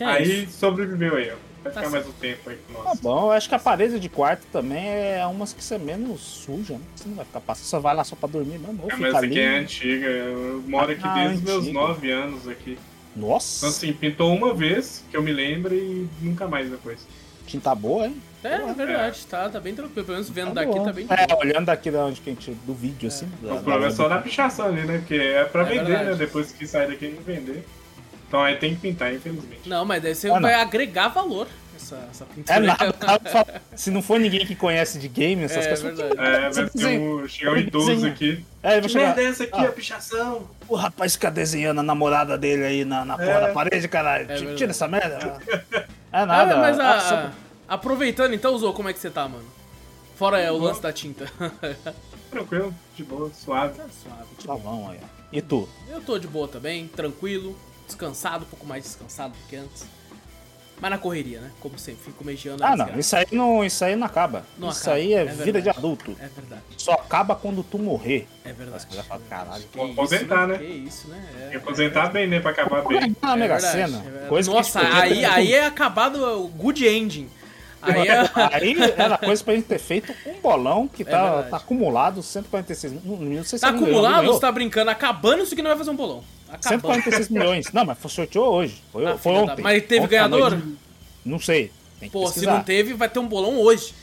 É 0.00 0.04
aí 0.04 0.44
isso. 0.44 0.58
sobreviveu 0.58 1.16
aí, 1.16 1.30
ó. 1.30 1.51
Vai 1.62 1.72
Tá 1.72 1.80
ficar 1.80 1.90
mais 1.90 2.06
um 2.08 2.12
tempo 2.12 2.50
aí 2.50 2.58
com 2.66 2.74
Tá 2.74 2.82
nós. 2.90 3.00
bom, 3.00 3.26
eu 3.26 3.30
acho 3.32 3.48
que 3.48 3.54
a 3.54 3.58
parede 3.58 4.00
de 4.00 4.08
quarto 4.08 4.44
também 4.50 4.84
é 4.88 5.24
umas 5.26 5.52
que 5.52 5.62
você 5.62 5.78
menos 5.78 6.20
suja, 6.20 6.74
né? 6.74 6.80
Você 6.96 7.08
não 7.08 7.14
vai 7.14 7.24
ficar 7.24 7.40
passando, 7.40 7.66
você 7.66 7.78
vai 7.78 7.94
lá 7.94 8.02
só 8.04 8.16
pra 8.16 8.28
dormir 8.28 8.58
mesmo. 8.58 8.80
É, 8.80 8.90
fica 8.90 8.96
mas 8.98 9.14
essa 9.14 9.24
aqui 9.26 9.38
é 9.40 9.48
ali. 9.48 9.64
antiga, 9.64 10.06
eu 10.06 10.64
moro 10.66 10.90
aqui 10.90 11.02
Ah, 11.04 11.14
desde 11.14 11.36
os 11.36 11.42
meus 11.42 11.62
antiga. 11.64 11.72
nove 11.80 12.10
anos 12.10 12.48
aqui. 12.48 12.78
Nossa, 13.14 13.58
Então 13.66 13.68
assim, 13.68 13.92
pintou 13.92 14.34
uma 14.34 14.52
vez, 14.54 15.04
que 15.10 15.16
eu 15.16 15.22
me 15.22 15.32
lembro, 15.32 15.74
e 15.74 16.08
nunca 16.20 16.48
mais 16.48 16.68
depois. 16.68 17.06
tinta 17.46 17.74
boa, 17.74 18.06
hein? 18.06 18.16
É, 18.42 18.54
é 18.54 18.72
verdade, 18.74 19.24
tá, 19.26 19.48
tá 19.48 19.60
bem 19.60 19.74
tranquilo. 19.74 20.04
Pelo 20.06 20.16
menos 20.16 20.30
vendo 20.30 20.48
Tá 20.48 20.54
daqui 20.64 20.72
bom. 20.78 20.84
tá 20.84 20.92
bem 20.92 21.04
É, 21.08 21.16
tranquilo. 21.26 21.40
olhando 21.40 21.66
daqui 21.66 21.90
da 21.90 22.06
onde 22.06 22.20
que 22.20 22.30
a 22.30 22.32
gente, 22.32 22.50
do 22.66 22.72
vídeo, 22.74 23.06
assim. 23.08 23.28
da- 23.42 23.54
O 23.54 23.62
problema 23.62 23.86
é 23.86 23.90
só 23.90 24.08
da- 24.08 24.16
na 24.16 24.22
pichação 24.22 24.66
ali, 24.66 24.82
né? 24.82 24.98
Porque 24.98 25.14
é 25.14 25.44
pra 25.44 25.62
É 25.62 25.64
vender, 25.66 25.84
verdade. 25.84 26.10
né? 26.10 26.14
Depois 26.16 26.50
que 26.50 26.66
sair 26.66 26.88
daqui, 26.88 27.06
vender. 27.24 27.64
Então 28.32 28.42
aí 28.42 28.56
tem 28.56 28.74
que 28.74 28.80
pintar, 28.80 29.12
infelizmente. 29.12 29.68
Não, 29.68 29.84
mas 29.84 30.02
daí 30.02 30.14
você 30.14 30.30
Ah, 30.30 30.34
não. 30.36 30.40
vai 30.40 30.54
agregar 30.54 31.08
valor 31.08 31.46
essa, 31.76 31.96
essa 32.10 32.24
pintura. 32.24 32.56
É 32.56 32.60
nada, 32.60 32.94
se 33.76 33.90
não 33.90 34.00
for 34.00 34.18
ninguém 34.18 34.46
que 34.46 34.54
conhece 34.56 34.98
de 34.98 35.06
game, 35.06 35.44
essas 35.44 35.66
É, 35.66 35.68
coisas. 35.68 35.82
verdade. 35.98 36.18
É, 36.18 36.48
vai 36.50 36.70
ter 36.70 36.98
um, 36.98 37.28
chegar 37.28 37.52
um 37.52 37.56
idoso 37.58 38.06
aqui. 38.06 38.42
É, 38.62 38.80
Que 38.80 38.88
chegar. 38.88 39.04
merda 39.08 39.20
é 39.22 39.24
essa 39.26 39.44
aqui, 39.44 39.52
Ah. 39.60 39.68
a 39.68 39.72
pichação? 39.72 40.48
O 40.66 40.74
rapaz 40.76 41.12
fica 41.12 41.30
desenhando 41.30 41.80
a 41.80 41.82
namorada 41.82 42.38
dele 42.38 42.64
aí 42.64 42.84
na, 42.86 43.04
na 43.04 43.18
porra 43.18 43.30
É. 43.32 43.40
da 43.42 43.48
parede, 43.52 43.86
caralho. 43.86 44.24
Tira- 44.24 44.38
verdade. 44.38 44.56
Tira 44.56 44.70
essa 44.70 44.88
merda. 44.88 45.38
É 46.10 46.24
nada. 46.24 46.56
mas 46.56 46.78
a- 46.80 47.26
a- 47.26 47.74
aproveitando 47.74 48.32
então, 48.32 48.56
Zou, 48.56 48.72
como 48.72 48.88
é 48.88 48.94
que 48.94 48.98
você 48.98 49.10
tá, 49.10 49.28
mano? 49.28 49.44
Fora 50.16 50.40
é, 50.40 50.50
o 50.50 50.56
lance 50.56 50.80
da 50.80 50.90
tinta. 50.92 51.26
Tranquilo, 52.30 52.74
de 52.96 53.04
boa, 53.04 53.30
suave. 53.34 53.74
Tá 53.76 53.84
suave. 54.02 54.24
Tá 54.46 54.54
bom 54.56 54.90
aí. 54.90 54.98
E 55.30 55.42
tu? 55.42 55.68
Eu 55.90 56.00
tô 56.00 56.18
de 56.18 56.26
boa 56.26 56.48
também, 56.48 56.86
tranquilo, 56.88 57.54
descansado, 57.92 58.44
um 58.44 58.48
pouco 58.48 58.66
mais 58.66 58.82
descansado 58.84 59.32
do 59.34 59.48
que 59.48 59.56
antes. 59.56 59.84
Mas 60.80 60.90
na 60.90 60.98
correria, 60.98 61.38
né? 61.38 61.50
Como 61.60 61.78
sempre, 61.78 62.02
fico 62.06 62.24
mediando 62.24 62.64
a 62.64 62.72
Ah, 62.72 62.76
não. 62.76 62.98
Isso 62.98 63.14
aí 63.14 63.26
não, 63.30 63.64
isso 63.64 63.84
aí 63.84 63.94
não 63.94 64.04
acaba. 64.04 64.44
Não 64.58 64.70
isso 64.70 64.80
acaba, 64.80 64.96
aí 64.96 65.14
é, 65.14 65.20
é 65.20 65.24
vida 65.26 65.62
de 65.62 65.68
adulto. 65.70 66.10
É 66.18 66.26
verdade, 66.26 66.62
Só 66.76 66.94
acaba 66.94 67.36
quando 67.36 67.62
tu 67.62 67.78
morrer. 67.78 68.26
é 68.44 68.52
verdade. 68.52 68.84
Você 68.90 68.96
vai 68.96 69.04
falar, 69.04 69.20
caralho. 69.30 69.64
Que 69.70 69.80
aposentar, 69.80 70.48
né? 70.48 70.58
Que 70.58 70.64
isso, 70.64 71.06
né? 71.06 71.24
É, 71.36 71.40
Tem 71.42 71.50
que 71.50 71.56
aposentar 71.58 72.08
bem, 72.10 72.26
né? 72.26 72.40
Pra 72.40 72.50
acabar 72.50 72.82
bem. 72.84 72.98
É 73.22 73.36
Mega 73.36 73.60
Sena. 73.60 74.02
é. 74.24 74.26
Coisa 74.28 74.50
que 74.50 74.56
Nossa, 74.56 74.80
podia 74.80 75.00
aí, 75.02 75.24
aí 75.24 75.54
é 75.54 75.66
acabado 75.66 76.16
o 76.42 76.48
good 76.48 76.84
ending. 76.84 77.28
Aí 77.80 78.08
é... 78.08 78.20
Aí 78.52 78.76
era 78.96 79.18
coisa 79.18 79.42
pra 79.44 79.54
gente 79.54 79.66
ter 79.66 79.78
feito 79.78 80.12
um 80.26 80.40
bolão 80.40 80.88
que 80.88 81.04
tá, 81.04 81.22
verdade. 81.24 81.50
tá 81.50 81.56
acumulado 81.58 82.22
146 82.22 82.92
milhões. 83.04 83.20
Não 83.38 83.44
sei 83.44 83.58
se 83.58 83.60
Tá 83.64 83.68
acumulado, 83.70 84.20
ganhou. 84.20 84.34
você 84.34 84.40
tá 84.40 84.50
brincando, 84.52 84.90
acabando, 84.90 85.42
isso 85.42 85.52
aqui 85.54 85.62
não 85.62 85.70
vai 85.70 85.78
fazer 85.78 85.90
um 85.90 85.96
bolão. 85.96 86.24
Acabando. 86.52 86.82
146 87.02 87.28
milhões. 87.30 87.72
Não, 87.72 87.84
mas 87.84 87.98
foi 87.98 88.10
sorteou 88.10 88.52
hoje. 88.54 88.82
Foi, 88.92 89.06
Ah, 89.06 89.16
foi 89.18 89.32
filha 89.32 89.46
da- 89.46 89.52
ontem. 89.52 89.62
Mas 89.62 89.82
teve 89.84 90.00
Ontem 90.00 90.10
ganhador? 90.10 90.62
Não 91.24 91.38
sei. 91.38 91.70
Pô, 92.10 92.26
se 92.26 92.34
pesquisar. 92.34 92.56
não 92.56 92.62
teve, 92.64 92.94
vai 92.94 93.08
ter 93.08 93.18
um 93.20 93.26
bolão 93.28 93.58
hoje. 93.60 93.94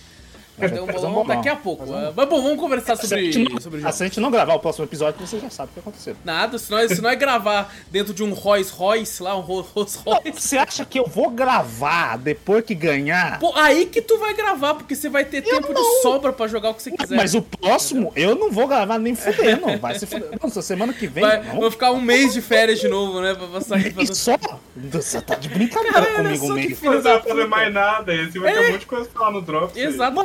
Vai 0.59 0.69
ter 0.69 0.81
um 0.81 0.85
bolão, 0.85 1.25
daqui 1.25 1.49
a 1.49 1.55
pouco. 1.55 1.83
Um- 1.85 2.13
Mas 2.15 2.29
bom, 2.29 2.41
vamos 2.41 2.59
conversar 2.59 2.95
sobre, 2.97 3.49
não, 3.49 3.59
sobre 3.61 3.79
o 3.79 3.81
ah, 3.81 3.83
jogo. 3.83 3.93
se 3.93 4.03
a 4.03 4.05
gente 4.07 4.19
não 4.19 4.29
gravar 4.29 4.55
o 4.55 4.59
próximo 4.59 4.85
episódio, 4.85 5.25
você 5.25 5.39
já 5.39 5.49
sabe 5.49 5.69
o 5.71 5.73
que 5.73 5.79
aconteceu. 5.79 6.15
Nada, 6.23 6.57
se 6.57 6.69
nós, 6.69 6.91
se 6.91 7.01
nós 7.01 7.17
gravar 7.17 7.73
dentro 7.89 8.13
de 8.13 8.23
um 8.23 8.33
Rolls 8.33 8.71
Royce 8.71 9.23
lá, 9.23 9.37
um 9.37 9.41
Rolls 9.41 9.99
Royce. 10.05 10.31
Você 10.33 10.57
acha 10.57 10.85
que 10.85 10.99
eu 10.99 11.07
vou 11.07 11.29
gravar 11.29 12.17
depois 12.17 12.63
que 12.63 12.75
ganhar? 12.75 13.39
Pô, 13.39 13.53
aí 13.55 13.85
que 13.85 14.01
tu 14.01 14.17
vai 14.17 14.33
gravar, 14.33 14.73
porque 14.75 14.95
você 14.95 15.09
vai 15.09 15.25
ter 15.25 15.41
tempo 15.41 15.73
de 15.73 16.01
sobra 16.01 16.33
pra 16.33 16.47
jogar 16.47 16.71
o 16.71 16.73
que 16.73 16.83
você 16.83 16.91
quiser. 16.91 17.15
Mas 17.15 17.33
o 17.33 17.41
próximo 17.41 18.11
eu 18.15 18.35
não 18.35 18.51
vou 18.51 18.67
gravar 18.67 18.97
nem 18.99 19.15
fudendo. 19.15 19.77
Vai 19.79 19.97
se 19.97 20.05
fuder. 20.05 20.29
Nossa, 20.41 20.61
semana 20.61 20.93
que 20.93 21.07
vem. 21.07 21.23
Vai, 21.23 21.43
não. 21.43 21.59
vou 21.59 21.71
ficar 21.71 21.91
um 21.91 22.01
mês 22.01 22.33
de 22.33 22.41
férias 22.41 22.79
de 22.79 22.87
novo, 22.87 23.21
né? 23.21 23.33
Pra 23.33 23.47
passar 23.47 23.77
aqui 23.77 23.91
fazendo... 23.91 24.15
só? 24.15 24.37
Você 24.75 25.21
tá 25.21 25.35
de 25.35 25.49
brincadeira 25.49 25.99
olha 25.99 26.15
comigo 26.15 26.49
filho 26.75 26.93
Não 26.93 27.01
vai 27.01 27.21
fazer 27.21 27.47
mais 27.47 27.73
nada, 27.73 28.11
aí 28.11 28.31
você 28.31 28.39
vai 28.39 28.53
ter 28.53 28.59
um 28.59 28.71
monte 28.71 28.79
de 28.79 28.85
coisa 28.85 29.09
pra 29.09 29.19
falar 29.19 29.31
no 29.31 29.41
Drops. 29.41 29.77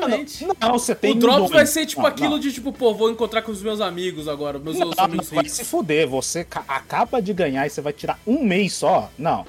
aí. 0.07 0.24
Exatamente. 0.25 0.61
Não, 0.61 0.73
você 0.79 0.95
tem 0.95 1.13
o 1.13 1.15
Drops 1.15 1.51
vai 1.51 1.67
ser 1.67 1.87
tipo 1.87 2.03
Não, 2.03 2.09
aquilo 2.09 2.31
não. 2.31 2.39
de 2.39 2.53
tipo, 2.53 2.73
pô, 2.73 2.95
vou 2.95 3.11
encontrar 3.11 3.43
com 3.43 3.53
os 3.53 3.63
meus 3.63 3.81
amigos 3.81 4.27
agora, 4.29 4.59
meus 4.59 4.77
Não, 4.79 4.87
outros 4.87 4.99
não, 4.99 5.05
amigos 5.05 5.29
vai 5.31 5.49
se 5.49 5.65
fuder, 5.65 6.09
você 6.09 6.45
ca- 6.45 6.65
acaba 6.67 7.21
de 7.21 7.33
ganhar 7.33 7.67
e 7.67 7.71
você 7.71 7.81
vai 7.81 7.93
tirar 7.93 8.19
um 8.27 8.43
mês 8.43 8.73
só? 8.75 9.11
Não. 9.19 9.45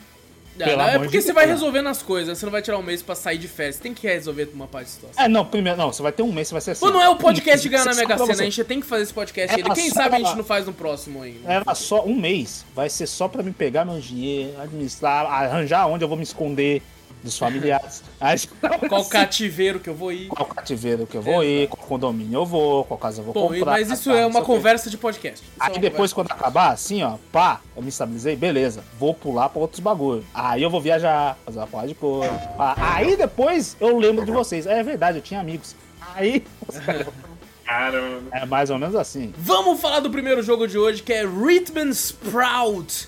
É, 0.58 0.64
pelo 0.64 0.82
é 0.84 0.98
porque 1.00 1.18
de 1.18 1.24
você 1.26 1.34
vai 1.34 1.46
resolvendo 1.46 1.88
as 1.88 2.02
coisas, 2.02 2.38
você 2.38 2.46
não 2.46 2.52
vai 2.52 2.62
tirar 2.62 2.78
um 2.78 2.82
mês 2.82 3.04
pra 3.04 3.14
sair 3.14 3.38
de 3.38 3.46
férias, 3.46 3.76
você 3.76 3.82
tem 3.84 3.94
que 3.94 4.08
resolver 4.08 4.50
uma 4.54 4.68
parte 4.68 4.86
da 4.86 4.92
situação. 4.94 5.26
É, 5.26 5.28
não, 5.28 5.44
primeiro, 5.46 5.78
não, 5.78 5.92
você 5.92 6.02
vai 6.02 6.14
ter 6.14 6.24
um 6.24 6.32
mês, 6.32 6.48
você 6.48 6.54
vai 6.54 6.62
ser 6.62 6.72
assim. 6.72 6.80
Pô, 6.86 6.92
não 6.94 7.02
é 7.02 7.10
o 7.10 7.18
podcast 7.18 7.62
de 7.62 7.68
ganhar 7.68 7.84
na 7.84 7.94
Mega 7.94 8.18
Sena, 8.18 8.32
a 8.32 8.36
gente 8.46 8.64
tem 8.64 8.80
que 8.80 8.86
fazer 8.86 9.04
esse 9.04 9.14
podcast 9.14 9.52
É, 9.54 9.58
ainda. 9.58 9.76
Quem 9.76 9.90
só 9.90 9.96
sabe 9.96 10.16
a 10.16 10.20
gente 10.20 10.38
não 10.38 10.46
faz 10.46 10.66
no 10.66 10.72
próximo 10.72 11.22
ainda. 11.22 11.52
Era 11.52 11.76
só 11.76 12.06
um 12.06 12.16
mês. 12.16 12.64
Vai 12.74 12.90
ser 12.90 13.06
só 13.06 13.28
pra 13.28 13.44
me 13.44 13.52
pegar 13.52 13.84
meu 13.84 14.00
dinheiro, 14.00 14.54
administrar, 14.62 15.26
arranjar 15.26 15.88
onde 15.88 16.06
eu 16.06 16.08
vou 16.08 16.16
me 16.16 16.24
esconder 16.24 16.82
dos 17.24 17.38
familiares. 17.38 18.04
Aí, 18.20 18.38
Qual 18.88 19.04
cativeiro 19.06 19.80
que 19.80 19.90
eu 19.90 19.96
vou 19.96 20.12
ir. 20.12 20.28
qual 20.28 20.46
cativeiro 20.46 21.08
que 21.08 21.18
eu 21.18 21.22
vou 21.22 21.44
ir, 21.44 21.68
qual 21.68 21.86
condomínio 21.88 22.40
eu 22.42 22.46
vou, 22.46 22.84
qual 22.86 23.00
casa 23.00 23.22
eu 23.22 23.26
vou 23.26 23.34
Bom, 23.34 23.48
comprar. 23.50 23.72
mas 23.72 23.90
isso 23.90 24.12
tá, 24.12 24.18
é 24.20 24.26
uma 24.26 24.42
conversa 24.44 24.90
de 24.90 24.98
podcast. 24.98 25.44
Isso 25.44 25.52
é 25.60 25.66
Aí 25.66 25.80
depois, 25.80 26.14
conversa. 26.14 26.16
quando 26.16 26.32
acabar, 26.32 26.72
assim, 26.72 27.02
ó, 27.02 27.18
pá, 27.32 27.62
eu 27.76 27.82
me 27.82 27.90
estabilizei, 27.90 28.36
beleza, 28.36 28.84
vou 29.00 29.14
pular 29.14 29.50
pra 29.50 29.60
outros 29.62 29.80
bagulho. 29.80 30.24
Aí 30.34 30.62
eu 30.62 30.70
vou 30.70 30.80
viajar, 30.80 31.38
fazer 31.46 31.58
uma 31.60 31.68
porra 31.68 31.88
de 31.88 31.96
coisa. 31.96 32.32
pá. 32.58 32.76
Aí 32.78 33.16
depois 33.18 33.76
eu 33.80 33.98
lembro 33.98 34.24
de 34.24 34.32
vocês. 34.32 34.68
É 34.68 34.84
verdade, 34.84 35.18
eu 35.18 35.22
tinha 35.24 35.40
amigos. 35.40 35.76
Aí, 36.14 36.46
Caramba. 37.66 38.22
é 38.32 38.46
mais 38.46 38.70
ou 38.70 38.78
menos 38.78 38.96
assim. 38.96 39.34
Vamos 39.38 39.82
falar 39.82 40.00
do 40.00 40.12
primeiro 40.12 40.44
jogo 40.44 40.68
de 40.68 40.78
hoje, 40.78 41.02
que 41.02 41.12
é 41.12 41.26
Rhythm 41.26 41.90
Sprout. 41.90 43.08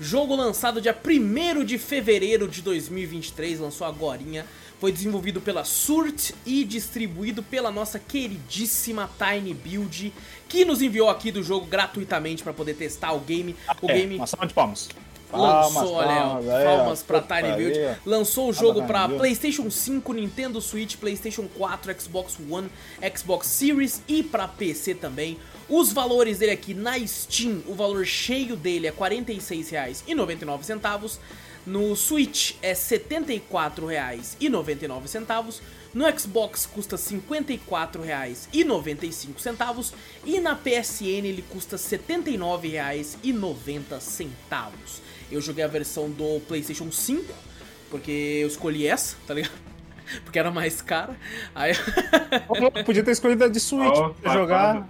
Jogo 0.00 0.36
lançado 0.36 0.80
dia 0.80 0.96
1 0.96 1.64
de 1.64 1.76
fevereiro 1.76 2.46
de 2.46 2.62
2023, 2.62 3.58
lançou 3.58 3.84
agorinha. 3.84 4.46
Foi 4.78 4.92
desenvolvido 4.92 5.40
pela 5.40 5.64
Surt 5.64 6.30
e 6.46 6.62
distribuído 6.62 7.42
pela 7.42 7.68
nossa 7.68 7.98
queridíssima 7.98 9.10
Tiny 9.18 9.52
Build, 9.52 10.12
que 10.48 10.64
nos 10.64 10.80
enviou 10.80 11.10
aqui 11.10 11.32
do 11.32 11.42
jogo 11.42 11.66
gratuitamente 11.66 12.44
para 12.44 12.52
poder 12.52 12.74
testar 12.74 13.12
o 13.12 13.18
game. 13.18 13.56
O 13.82 13.90
é, 13.90 13.94
game 13.94 14.14
uma 14.14 14.26
salva 14.28 14.46
de 14.46 14.54
palmas. 14.54 14.88
lançou, 15.32 15.94
olha, 15.94 16.08
palmas, 16.08 16.48
aí, 16.48 16.64
palmas 16.64 17.02
pra 17.02 17.20
Tiny 17.20 17.56
Build. 17.56 17.98
Lançou 18.06 18.50
o 18.50 18.52
jogo 18.52 18.82
Build. 18.82 19.16
PlayStation 19.16 19.68
5, 19.68 20.12
Nintendo 20.12 20.60
Switch, 20.60 20.94
PlayStation 20.94 21.48
4, 21.58 22.00
Xbox 22.00 22.38
One, 22.48 22.70
Xbox 23.16 23.48
Series 23.48 24.00
e 24.06 24.22
pra 24.22 24.46
PC 24.46 24.94
também. 24.94 25.36
Os 25.68 25.92
valores 25.92 26.38
dele 26.38 26.52
aqui 26.52 26.72
na 26.72 26.98
Steam, 27.06 27.62
o 27.66 27.74
valor 27.74 28.06
cheio 28.06 28.56
dele 28.56 28.86
é 28.86 28.90
R$ 28.90 28.96
46,99. 28.96 31.18
No 31.66 31.94
Switch 31.94 32.54
é 32.62 32.68
R$ 32.68 32.74
74,99. 32.74 35.60
No 35.92 36.18
Xbox 36.18 36.64
custa 36.64 36.96
R$ 36.96 37.02
54,95 37.02 39.92
e 40.24 40.40
na 40.40 40.56
PSN 40.56 41.26
ele 41.26 41.42
custa 41.42 41.76
R$ 41.76 41.82
79,90. 41.82 44.80
Eu 45.30 45.42
joguei 45.42 45.64
a 45.64 45.68
versão 45.68 46.08
do 46.08 46.40
PlayStation 46.48 46.90
5, 46.90 47.30
porque 47.90 48.10
eu 48.10 48.48
escolhi 48.48 48.86
essa, 48.86 49.16
tá 49.26 49.34
ligado? 49.34 49.52
Porque 50.24 50.38
era 50.38 50.50
mais 50.50 50.80
cara. 50.82 51.14
Aí... 51.54 51.72
Podia 52.84 53.02
ter 53.02 53.10
escolhido 53.12 53.44
a 53.44 53.48
de 53.48 53.60
Switch 53.60 53.96
Oh, 53.96 54.10
pra 54.14 54.32
jogar. 54.32 54.88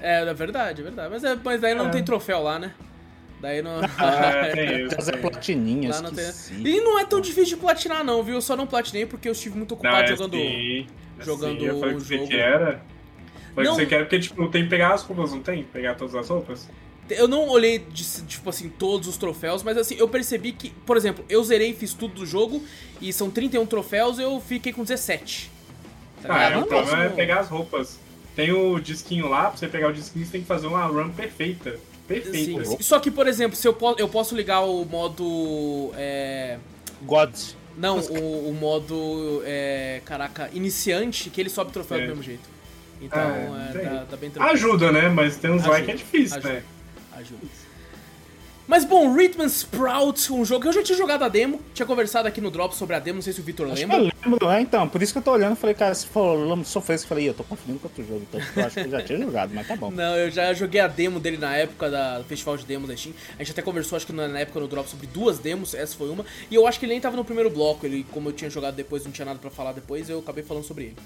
é, 0.00 0.22
é 0.22 0.34
verdade, 0.34 0.80
é 0.80 0.84
verdade. 0.84 1.10
Mas, 1.10 1.24
é, 1.24 1.36
mas 1.42 1.60
daí 1.60 1.74
não 1.74 1.88
É. 1.88 1.90
tem 1.90 2.02
troféu 2.04 2.42
lá, 2.42 2.58
né? 2.58 2.72
Daí 3.40 3.62
não. 3.62 3.80
É, 3.98 4.50
tem 4.52 4.86
isso. 4.86 4.96
Fazer 4.96 5.12
tem. 5.12 5.20
platininha, 5.20 5.90
Lá 5.90 6.02
não 6.02 6.10
tem- 6.12 6.24
esqueci. 6.28 6.54
E 6.60 6.80
não 6.80 6.98
é 6.98 7.04
tão 7.04 7.20
difícil 7.20 7.56
de 7.56 7.62
platinar, 7.62 8.02
não, 8.04 8.22
viu? 8.22 8.34
Eu 8.36 8.42
só 8.42 8.56
não 8.56 8.66
platinei 8.66 9.06
porque 9.06 9.28
eu 9.28 9.32
estive 9.32 9.56
muito 9.56 9.70
Não, 9.72 9.76
ocupado 9.78 10.02
é 10.04 10.16
jogando. 10.16 10.32
sim, 10.36 10.86
é 11.18 11.24
jogando 11.24 11.60
sim, 11.60 11.66
eu 11.66 11.78
falei 11.78 11.94
o 11.94 11.98
que 11.98 12.04
você 12.04 12.16
jogo. 12.16 12.28
quer. 12.28 12.80
Falei 13.54 13.70
Não. 13.70 13.76
que 13.76 13.82
você 13.82 13.86
quer 13.86 13.98
porque, 14.00 14.18
tipo, 14.20 14.48
tem 14.48 14.64
que 14.64 14.68
pegar 14.70 14.94
as 14.94 15.02
roupas, 15.02 15.32
não 15.32 15.40
tem? 15.42 15.64
Pegar 15.64 15.94
todas 15.94 16.14
as 16.14 16.28
roupas? 16.28 16.68
Eu 17.10 17.28
não 17.28 17.48
olhei, 17.48 17.78
de- 17.78 18.22
tipo 18.26 18.48
assim, 18.50 18.68
todos 18.68 19.08
os 19.08 19.16
troféus, 19.16 19.62
mas 19.62 19.76
assim, 19.76 19.94
eu 19.96 20.08
percebi 20.08 20.52
que, 20.52 20.70
por 20.86 20.96
exemplo, 20.96 21.24
eu 21.28 21.42
zerei, 21.44 21.72
fiz 21.74 21.92
tudo 21.94 22.14
do 22.14 22.26
jogo 22.26 22.62
e 23.00 23.12
são 23.12 23.30
31 23.30 23.64
troféus, 23.66 24.18
eu 24.18 24.40
fiquei 24.40 24.72
com 24.72 24.82
17. 24.82 25.50
Tá 26.22 26.28
Ah, 26.34 26.42
é, 26.50 26.56
o 26.58 26.66
problema 26.66 27.04
é 27.04 27.08
pegar 27.08 27.40
as 27.40 27.48
roupas. 27.48 27.98
Tem 28.34 28.52
o 28.52 28.78
disquinho 28.78 29.28
lá, 29.28 29.48
pra 29.48 29.56
você 29.56 29.68
pegar 29.68 29.88
o 29.88 29.92
disquinho, 29.92 30.24
você 30.24 30.32
tem 30.32 30.40
que 30.42 30.46
fazer 30.46 30.66
uma 30.66 30.84
run 30.84 31.10
perfeita. 31.10 31.76
Perfeita. 32.06 32.64
sim. 32.64 32.76
Só 32.80 32.98
que, 33.00 33.10
por 33.10 33.26
exemplo, 33.28 33.56
se 33.56 33.66
eu, 33.68 33.74
po 33.74 33.94
eu 33.98 34.08
posso 34.08 34.34
ligar 34.34 34.60
o 34.62 34.84
modo. 34.84 35.92
É... 35.96 36.56
God. 37.02 37.30
Não, 37.76 37.98
o, 37.98 38.48
o 38.50 38.54
modo. 38.54 39.42
É... 39.44 40.00
Caraca, 40.04 40.48
iniciante, 40.54 41.30
que 41.30 41.40
ele 41.40 41.50
sobe 41.50 41.70
troféu 41.72 41.98
É. 41.98 42.02
do 42.02 42.08
mesmo 42.08 42.22
jeito. 42.22 42.48
Então, 43.00 43.20
Ah, 43.20 43.70
é, 43.74 43.78
dá, 43.84 44.04
dá 44.10 44.16
bem 44.16 44.30
tranquilo. 44.30 44.54
Ajuda, 44.54 44.90
né? 44.92 45.08
Mas 45.08 45.36
tem 45.36 45.50
uns 45.50 45.64
lá 45.66 45.80
que 45.82 45.90
é 45.90 45.94
difícil, 45.94 46.38
ajuda. 46.38 46.54
né? 46.54 46.62
Ajuda. 47.18 47.40
Mas 48.66 48.84
bom, 48.84 49.14
Rhythm 49.14 49.46
Sprout, 49.46 50.30
um 50.30 50.44
jogo 50.44 50.60
que 50.60 50.68
eu 50.68 50.72
já 50.74 50.82
tinha 50.82 50.98
jogado 50.98 51.22
a 51.24 51.28
demo, 51.30 51.58
tinha 51.72 51.86
conversado 51.86 52.28
aqui 52.28 52.38
no 52.38 52.50
Drop 52.50 52.76
sobre 52.76 52.94
a 52.94 52.98
demo, 52.98 53.14
não 53.16 53.22
sei 53.22 53.32
se 53.32 53.40
o 53.40 53.42
que 53.44 53.50
lembra. 53.62 53.96
eu 53.96 54.10
lembro, 54.26 54.50
é, 54.50 54.60
então, 54.60 54.86
por 54.86 55.02
isso 55.02 55.10
que 55.10 55.18
eu 55.18 55.22
tô 55.22 55.32
olhando, 55.32 55.56
falei, 55.56 55.74
cara, 55.74 55.94
se 55.94 56.06
for 56.06 56.36
sofrer 56.66 56.96
isso, 56.96 57.04
eu 57.04 57.08
falei, 57.08 57.24
"Ih, 57.24 57.28
eu 57.28 57.34
tô 57.34 57.44
confundindo 57.44 57.78
com 57.78 57.86
outro 57.88 58.04
jogo, 58.06 58.26
então 58.28 58.38
porque 58.38 58.60
eu 58.60 58.64
acho 58.66 58.74
que 58.74 58.80
eu 58.82 58.90
já 58.90 59.00
tinha 59.02 59.18
jogado, 59.18 59.54
mas 59.54 59.66
tá 59.66 59.74
bom. 59.74 59.90
Não, 59.90 60.14
eu 60.16 60.30
já 60.30 60.52
joguei 60.52 60.82
a 60.82 60.86
demo 60.86 61.18
dele 61.18 61.38
na 61.38 61.56
época 61.56 61.88
da- 61.88 62.18
do 62.18 62.24
festival 62.24 62.58
de 62.58 62.66
demos 62.66 62.90
da 62.90 62.94
Steam. 62.94 63.14
A 63.38 63.42
gente 63.42 63.52
até 63.52 63.62
conversou, 63.62 63.96
acho 63.96 64.06
que 64.06 64.12
na 64.12 64.38
época 64.38 64.60
no 64.60 64.68
Drop, 64.68 64.86
sobre 64.86 65.06
duas 65.06 65.38
demos, 65.38 65.72
essa 65.72 65.96
foi 65.96 66.10
uma. 66.10 66.26
E 66.50 66.54
eu 66.54 66.66
acho 66.66 66.78
que 66.78 66.84
ele 66.84 66.92
nem 66.92 67.00
tava 67.00 67.16
no 67.16 67.24
primeiro 67.24 67.48
bloco, 67.48 67.86
ele, 67.86 68.04
como 68.12 68.28
eu 68.28 68.32
tinha 68.34 68.50
jogado 68.50 68.74
depois, 68.74 69.02
não 69.02 69.10
tinha 69.12 69.24
nada 69.24 69.38
pra 69.38 69.48
falar 69.50 69.72
depois, 69.72 70.10
eu 70.10 70.18
acabei 70.18 70.44
falando 70.44 70.64
sobre 70.64 70.84
ele. 70.84 70.96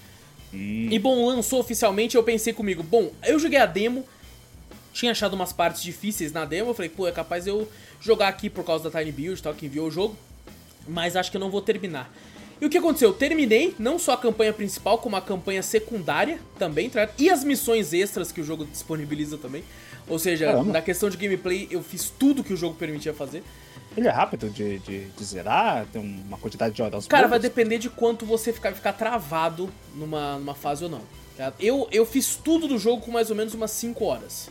E 0.92 0.98
bom, 0.98 1.24
lançou 1.28 1.60
oficialmente, 1.60 2.16
eu 2.16 2.24
pensei 2.24 2.52
comigo, 2.52 2.82
bom, 2.82 3.12
eu 3.24 3.38
joguei 3.38 3.58
a 3.60 3.66
demo, 3.66 4.04
tinha 4.92 5.12
achado 5.12 5.34
umas 5.34 5.52
partes 5.52 5.82
difíceis 5.82 6.32
na 6.32 6.44
demo, 6.44 6.70
eu 6.70 6.74
falei, 6.74 6.88
pô, 6.88 7.06
é 7.08 7.12
capaz 7.12 7.46
eu 7.46 7.68
jogar 8.00 8.28
aqui 8.28 8.50
por 8.50 8.64
causa 8.64 8.90
da 8.90 8.98
Tiny 8.98 9.12
Build 9.12 9.40
e 9.40 9.42
tal, 9.42 9.54
que 9.54 9.66
enviou 9.66 9.88
o 9.88 9.90
jogo, 9.90 10.16
mas 10.86 11.16
acho 11.16 11.30
que 11.30 11.36
eu 11.36 11.40
não 11.40 11.50
vou 11.50 11.62
terminar. 11.62 12.12
E 12.60 12.66
o 12.66 12.70
que 12.70 12.78
aconteceu? 12.78 13.08
Eu 13.08 13.14
terminei 13.14 13.74
não 13.76 13.98
só 13.98 14.12
a 14.12 14.16
campanha 14.16 14.52
principal, 14.52 14.98
como 14.98 15.16
a 15.16 15.20
campanha 15.20 15.64
secundária 15.64 16.38
também, 16.58 16.88
tá 16.88 17.08
e 17.18 17.28
as 17.28 17.42
missões 17.42 17.92
extras 17.92 18.30
que 18.30 18.40
o 18.40 18.44
jogo 18.44 18.64
disponibiliza 18.64 19.36
também. 19.36 19.64
Ou 20.08 20.18
seja, 20.18 20.46
Caramba. 20.46 20.72
na 20.72 20.80
questão 20.80 21.10
de 21.10 21.16
gameplay, 21.16 21.66
eu 21.70 21.82
fiz 21.82 22.08
tudo 22.08 22.44
que 22.44 22.52
o 22.52 22.56
jogo 22.56 22.76
permitia 22.76 23.12
fazer. 23.12 23.42
Ele 23.96 24.06
é 24.06 24.10
rápido 24.10 24.48
de, 24.48 24.78
de, 24.78 25.06
de 25.06 25.24
zerar, 25.24 25.86
tem 25.92 26.00
uma 26.00 26.38
quantidade 26.38 26.74
de 26.74 26.82
horas 26.82 27.06
Cara, 27.06 27.26
vai 27.26 27.38
depender 27.38 27.78
de 27.78 27.90
quanto 27.90 28.24
você 28.24 28.52
ficar, 28.52 28.72
ficar 28.72 28.92
travado 28.92 29.68
numa, 29.94 30.38
numa 30.38 30.54
fase 30.54 30.84
ou 30.84 30.90
não. 30.90 31.02
tá? 31.36 31.52
Eu, 31.58 31.88
eu 31.90 32.06
fiz 32.06 32.36
tudo 32.36 32.68
do 32.68 32.78
jogo 32.78 33.02
com 33.02 33.10
mais 33.10 33.28
ou 33.28 33.36
menos 33.36 33.54
umas 33.54 33.72
5 33.72 34.04
horas. 34.04 34.48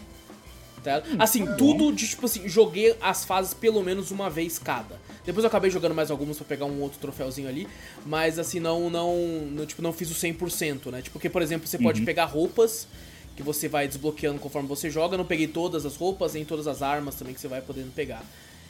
Tá? 0.83 1.01
Assim, 1.19 1.45
tudo 1.57 1.91
de 1.91 2.07
tipo 2.07 2.25
assim, 2.25 2.47
joguei 2.47 2.95
as 3.01 3.23
fases 3.25 3.53
pelo 3.53 3.81
menos 3.83 4.11
uma 4.11 4.29
vez 4.29 4.57
cada. 4.59 4.99
Depois 5.25 5.43
eu 5.43 5.47
acabei 5.47 5.69
jogando 5.69 5.93
mais 5.93 6.09
algumas 6.09 6.37
pra 6.37 6.45
pegar 6.45 6.65
um 6.65 6.81
outro 6.81 6.99
troféuzinho 6.99 7.47
ali, 7.47 7.67
mas 8.05 8.39
assim, 8.39 8.59
não, 8.59 8.89
não, 8.89 9.15
não, 9.51 9.65
tipo, 9.65 9.81
não 9.81 9.93
fiz 9.93 10.09
o 10.09 10.15
100%, 10.15 10.91
né? 10.91 11.01
Tipo, 11.01 11.13
porque, 11.13 11.29
por 11.29 11.41
exemplo, 11.41 11.67
você 11.67 11.77
pode 11.77 12.01
pegar 12.01 12.25
roupas 12.25 12.87
que 13.35 13.43
você 13.43 13.67
vai 13.67 13.87
desbloqueando 13.87 14.39
conforme 14.39 14.67
você 14.67 14.89
joga. 14.89 15.13
Eu 15.13 15.19
não 15.19 15.25
peguei 15.25 15.47
todas 15.47 15.85
as 15.85 15.95
roupas, 15.95 16.33
nem 16.33 16.43
todas 16.43 16.67
as 16.67 16.81
armas 16.81 17.15
também 17.15 17.33
que 17.33 17.39
você 17.39 17.47
vai 17.47 17.61
podendo 17.61 17.91
pegar. 17.93 18.23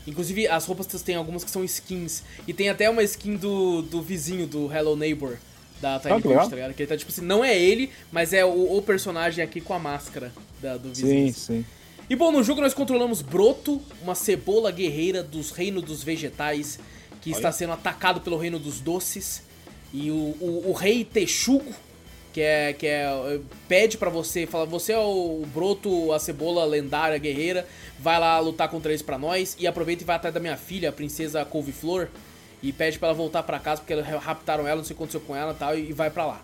Inclusive, 0.06 0.48
as 0.48 0.65
roupas 0.65 0.88
tem 1.03 1.15
algumas 1.15 1.44
que 1.44 1.51
são 1.51 1.63
skins. 1.63 2.24
E 2.48 2.53
tem 2.53 2.70
até 2.70 2.89
uma 2.89 3.03
skin 3.03 3.36
do, 3.38 3.82
do 3.84 4.01
vizinho 4.01 4.46
do 4.48 4.72
Hello 4.72 4.96
Neighbor 4.96 5.38
da 5.80 6.00
Tiny 6.00 6.13
Ah, 6.13 6.15
Build, 6.15 6.27
legal. 6.30 6.50
tá 6.50 6.56
ligado? 6.56 6.74
Que 6.74 6.84
ele 6.84 6.89
tá 6.89 6.98
tipo 6.98 7.12
assim, 7.12 7.22
não 7.22 7.44
é 7.44 7.58
ele, 7.58 7.89
mas 8.12 8.34
é 8.34 8.44
o, 8.46 8.77
o 8.77 8.82
personagem 8.82 9.44
aqui 9.44 9.60
com 9.62 9.74
a 9.74 9.80
máscara 9.80 10.32
da- 10.62 10.77
do 10.77 10.89
vizinho. 10.89 11.34
Sim, 11.34 11.34
sim. 11.34 11.65
E 12.12 12.15
bom, 12.18 12.30
no 12.30 12.44
jogo 12.44 12.60
nós 12.60 12.74
controlamos 12.74 13.22
Broto, 13.22 13.82
uma 14.01 14.15
cebola 14.15 14.70
guerreira 14.70 15.24
dos 15.24 15.51
reinos 15.51 15.82
dos 15.82 16.03
vegetais, 16.03 16.77
que 17.22 17.32
está 17.32 17.53
sendo 17.53 17.72
atacado 17.72 18.20
pelo 18.20 18.36
reino 18.36 18.60
dos 18.60 18.82
doces. 18.82 19.44
E 19.94 20.12
o, 20.12 20.36
o, 20.41 20.63
o 20.68 20.74
rei 20.74 21.06
Texugo, 21.06 21.74
que 22.34 22.41
é, 22.41 22.74
que 22.74 22.86
é 22.86 23.03
eh, 23.06 23.39
pede 23.65 23.98
pra 23.98 24.10
você, 24.10 24.46
fala, 24.46 24.65
você 24.65 24.91
é 24.91 25.00
o 25.00 25.46
Broto, 25.53 26.12
a 26.12 26.20
cebola 26.20 26.65
lendária 26.65 27.18
guerreira, 27.18 27.65
vai 27.98 28.20
lá 28.20 28.38
lutar 28.39 28.68
contra 28.68 28.91
eles 28.91 29.01
pra 29.01 29.18
nós 29.18 29.56
e 29.58 29.65
aproveita 29.65 30.03
e 30.03 30.06
vai 30.06 30.18
atrás 30.18 30.34
da 30.34 30.41
minha 30.41 30.58
filha, 30.58 30.89
a 30.89 30.91
princesa 30.91 31.46
Couve-Flor, 31.46 32.10
e 32.62 32.74
pede 32.74 33.00
pra 33.00 33.08
ela 33.08 33.18
voltar 33.18 33.41
pra 33.44 33.58
casa 33.58 33.82
porque 33.82 33.98
raptaram 34.01 34.68
ela, 34.68 34.80
não 34.80 34.84
sei 34.84 34.96
o 34.96 34.98
que 34.98 35.03
aconteceu 35.03 35.22
com 35.22 35.34
ela 35.34 35.53
e 35.53 35.56
tal, 35.56 35.77
e 35.77 35.94
vai 35.94 36.10
pra 36.10 36.25
lá. 36.25 36.41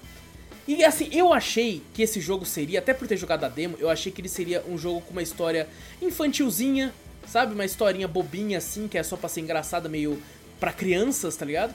E 0.68 0.84
assim, 0.84 1.08
eu 1.14 1.32
achei 1.34 1.82
que 1.94 2.02
esse 2.02 2.20
jogo 2.20 2.46
seria, 2.46 2.80
até 2.80 2.94
por 2.94 3.08
ter 3.08 3.16
jogado 3.18 3.44
a 3.46 3.50
demo, 3.50 3.78
eu 3.80 3.90
achei 3.90 4.12
que 4.12 4.20
ele 4.20 4.28
seria 4.30 4.64
um 4.68 4.78
jogo 4.78 5.00
com 5.02 5.12
uma 5.12 5.22
história 5.24 5.68
infantilzinha, 6.02 6.94
sabe? 7.28 7.54
Uma 7.54 7.64
historinha 7.66 8.08
bobinha 8.08 8.58
assim, 8.58 8.88
que 8.88 8.98
é 8.98 9.04
só 9.04 9.16
pra 9.16 9.30
ser 9.30 9.42
engraçada, 9.42 9.88
meio 9.88 10.22
pra 10.60 10.74
crianças, 10.74 11.36
tá 11.38 11.46
ligado? 11.46 11.74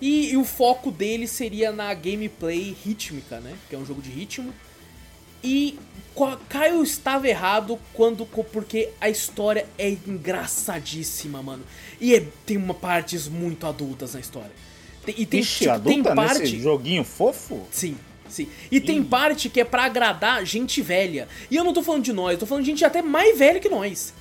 E, 0.00 0.30
e 0.32 0.36
o 0.36 0.44
foco 0.44 0.90
dele 0.90 1.26
seria 1.28 1.70
na 1.72 1.92
gameplay 1.94 2.74
rítmica, 2.84 3.38
né? 3.38 3.54
Que 3.68 3.76
é 3.76 3.78
um 3.78 3.84
jogo 3.84 4.00
de 4.00 4.10
ritmo. 4.10 4.52
E 5.44 5.78
Caio 6.48 6.82
estava 6.82 7.28
errado 7.28 7.78
quando 7.92 8.24
porque 8.26 8.90
a 9.00 9.10
história 9.10 9.66
é 9.76 9.90
engraçadíssima, 9.90 11.42
mano. 11.42 11.64
E 12.00 12.14
é- 12.14 12.26
tem 12.46 12.56
uma 12.56 12.74
partes 12.74 13.28
muito 13.28 13.66
adultas 13.66 14.14
na 14.14 14.20
história. 14.20 14.52
Tem- 15.04 15.14
e 15.18 15.26
tem, 15.26 15.40
Ixi, 15.40 15.64
tipo, 15.64 15.80
tem 15.80 15.94
adulta 16.00 16.14
parte 16.14 16.40
nesse 16.40 16.60
joguinho 16.60 17.02
fofo? 17.04 17.66
Sim, 17.72 17.96
sim. 18.32 18.48
E 18.70 18.80
tem 18.80 19.02
parte 19.02 19.48
que 19.48 19.60
é 19.60 19.64
pra 19.64 19.84
agradar 19.84 20.44
gente 20.44 20.80
velha. 20.80 21.28
E 21.50 21.56
eu 21.56 21.64
não 21.64 21.72
tô 21.72 21.82
falando 21.82 22.02
de 22.02 22.12
nós, 22.12 22.32
eu 22.32 22.38
tô 22.38 22.46
falando 22.46 22.64
de 22.64 22.70
gente 22.70 22.84
até 22.84 23.02
mais 23.02 23.38
velha 23.38 23.60
que 23.60 23.68
nós. 23.68 24.14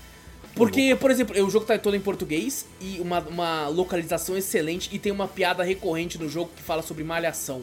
Porque, 0.55 0.95
por 0.99 1.09
exemplo, 1.09 1.41
o 1.43 1.49
jogo 1.49 1.65
tá 1.65 1.77
todo 1.77 1.95
em 1.95 1.99
português 1.99 2.65
e 2.79 2.99
uma, 2.99 3.19
uma 3.21 3.67
localização 3.69 4.37
excelente 4.37 4.89
e 4.91 4.99
tem 4.99 5.11
uma 5.11 5.27
piada 5.27 5.63
recorrente 5.63 6.17
no 6.17 6.27
jogo 6.27 6.51
que 6.55 6.61
fala 6.61 6.81
sobre 6.81 7.03
malhação. 7.03 7.61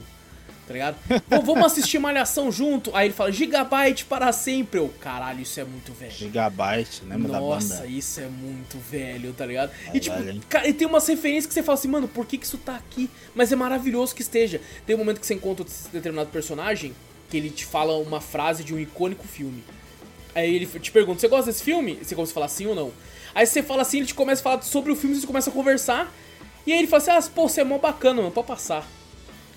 Tá 0.68 0.74
ligado? 0.74 0.96
Pô, 1.30 1.40
vamos 1.40 1.64
assistir 1.64 1.98
malhação 1.98 2.52
junto. 2.52 2.94
Aí 2.94 3.06
ele 3.06 3.14
fala, 3.14 3.32
gigabyte 3.32 4.04
para 4.04 4.30
sempre. 4.32 4.78
Eu, 4.78 4.92
caralho, 5.00 5.40
isso 5.40 5.58
é 5.58 5.64
muito 5.64 5.94
velho. 5.94 6.12
Gigabyte, 6.12 7.02
lembra 7.08 7.32
da 7.32 7.40
Nossa, 7.40 7.76
banda? 7.76 7.86
isso 7.86 8.20
é 8.20 8.26
muito 8.28 8.76
velho, 8.78 9.32
tá 9.32 9.46
ligado? 9.46 9.72
E 9.94 9.98
tipo, 9.98 10.20
hein? 10.20 10.42
cara, 10.46 10.68
e 10.68 10.74
tem 10.74 10.86
umas 10.86 11.06
referências 11.06 11.46
que 11.46 11.54
você 11.54 11.62
fala 11.62 11.78
assim, 11.78 11.88
mano, 11.88 12.06
por 12.06 12.26
que, 12.26 12.36
que 12.36 12.44
isso 12.44 12.58
tá 12.58 12.76
aqui? 12.76 13.08
Mas 13.34 13.50
é 13.50 13.56
maravilhoso 13.56 14.14
que 14.14 14.20
esteja. 14.20 14.60
Tem 14.86 14.94
um 14.94 14.98
momento 14.98 15.20
que 15.20 15.26
você 15.26 15.32
encontra 15.32 15.64
esse 15.64 15.88
determinado 15.88 16.28
personagem 16.28 16.94
que 17.30 17.38
ele 17.38 17.48
te 17.48 17.64
fala 17.64 17.96
uma 17.96 18.20
frase 18.20 18.62
de 18.62 18.74
um 18.74 18.78
icônico 18.78 19.26
filme. 19.26 19.64
Aí 20.34 20.54
ele 20.54 20.66
te 20.66 20.92
pergunta, 20.92 21.18
você 21.18 21.28
gosta 21.28 21.50
desse 21.50 21.64
filme? 21.64 21.98
Você 22.02 22.14
começa 22.14 22.32
a 22.32 22.34
falar 22.34 22.48
sim 22.48 22.66
ou 22.66 22.74
não. 22.74 22.92
Aí 23.34 23.46
você 23.46 23.62
fala 23.62 23.80
assim, 23.80 23.98
ele 23.98 24.06
te 24.06 24.14
começa 24.14 24.42
a 24.42 24.44
falar 24.44 24.62
sobre 24.62 24.92
o 24.92 24.96
filme, 24.96 25.16
você 25.16 25.26
começa 25.26 25.48
a 25.48 25.52
conversar. 25.52 26.12
E 26.66 26.72
aí 26.72 26.78
ele 26.80 26.86
fala 26.86 27.02
assim, 27.02 27.10
ah, 27.10 27.32
pô, 27.34 27.48
você 27.48 27.62
é 27.62 27.64
mó 27.64 27.78
bacana, 27.78 28.20
mano, 28.20 28.30
pode 28.30 28.46
passar. 28.46 28.86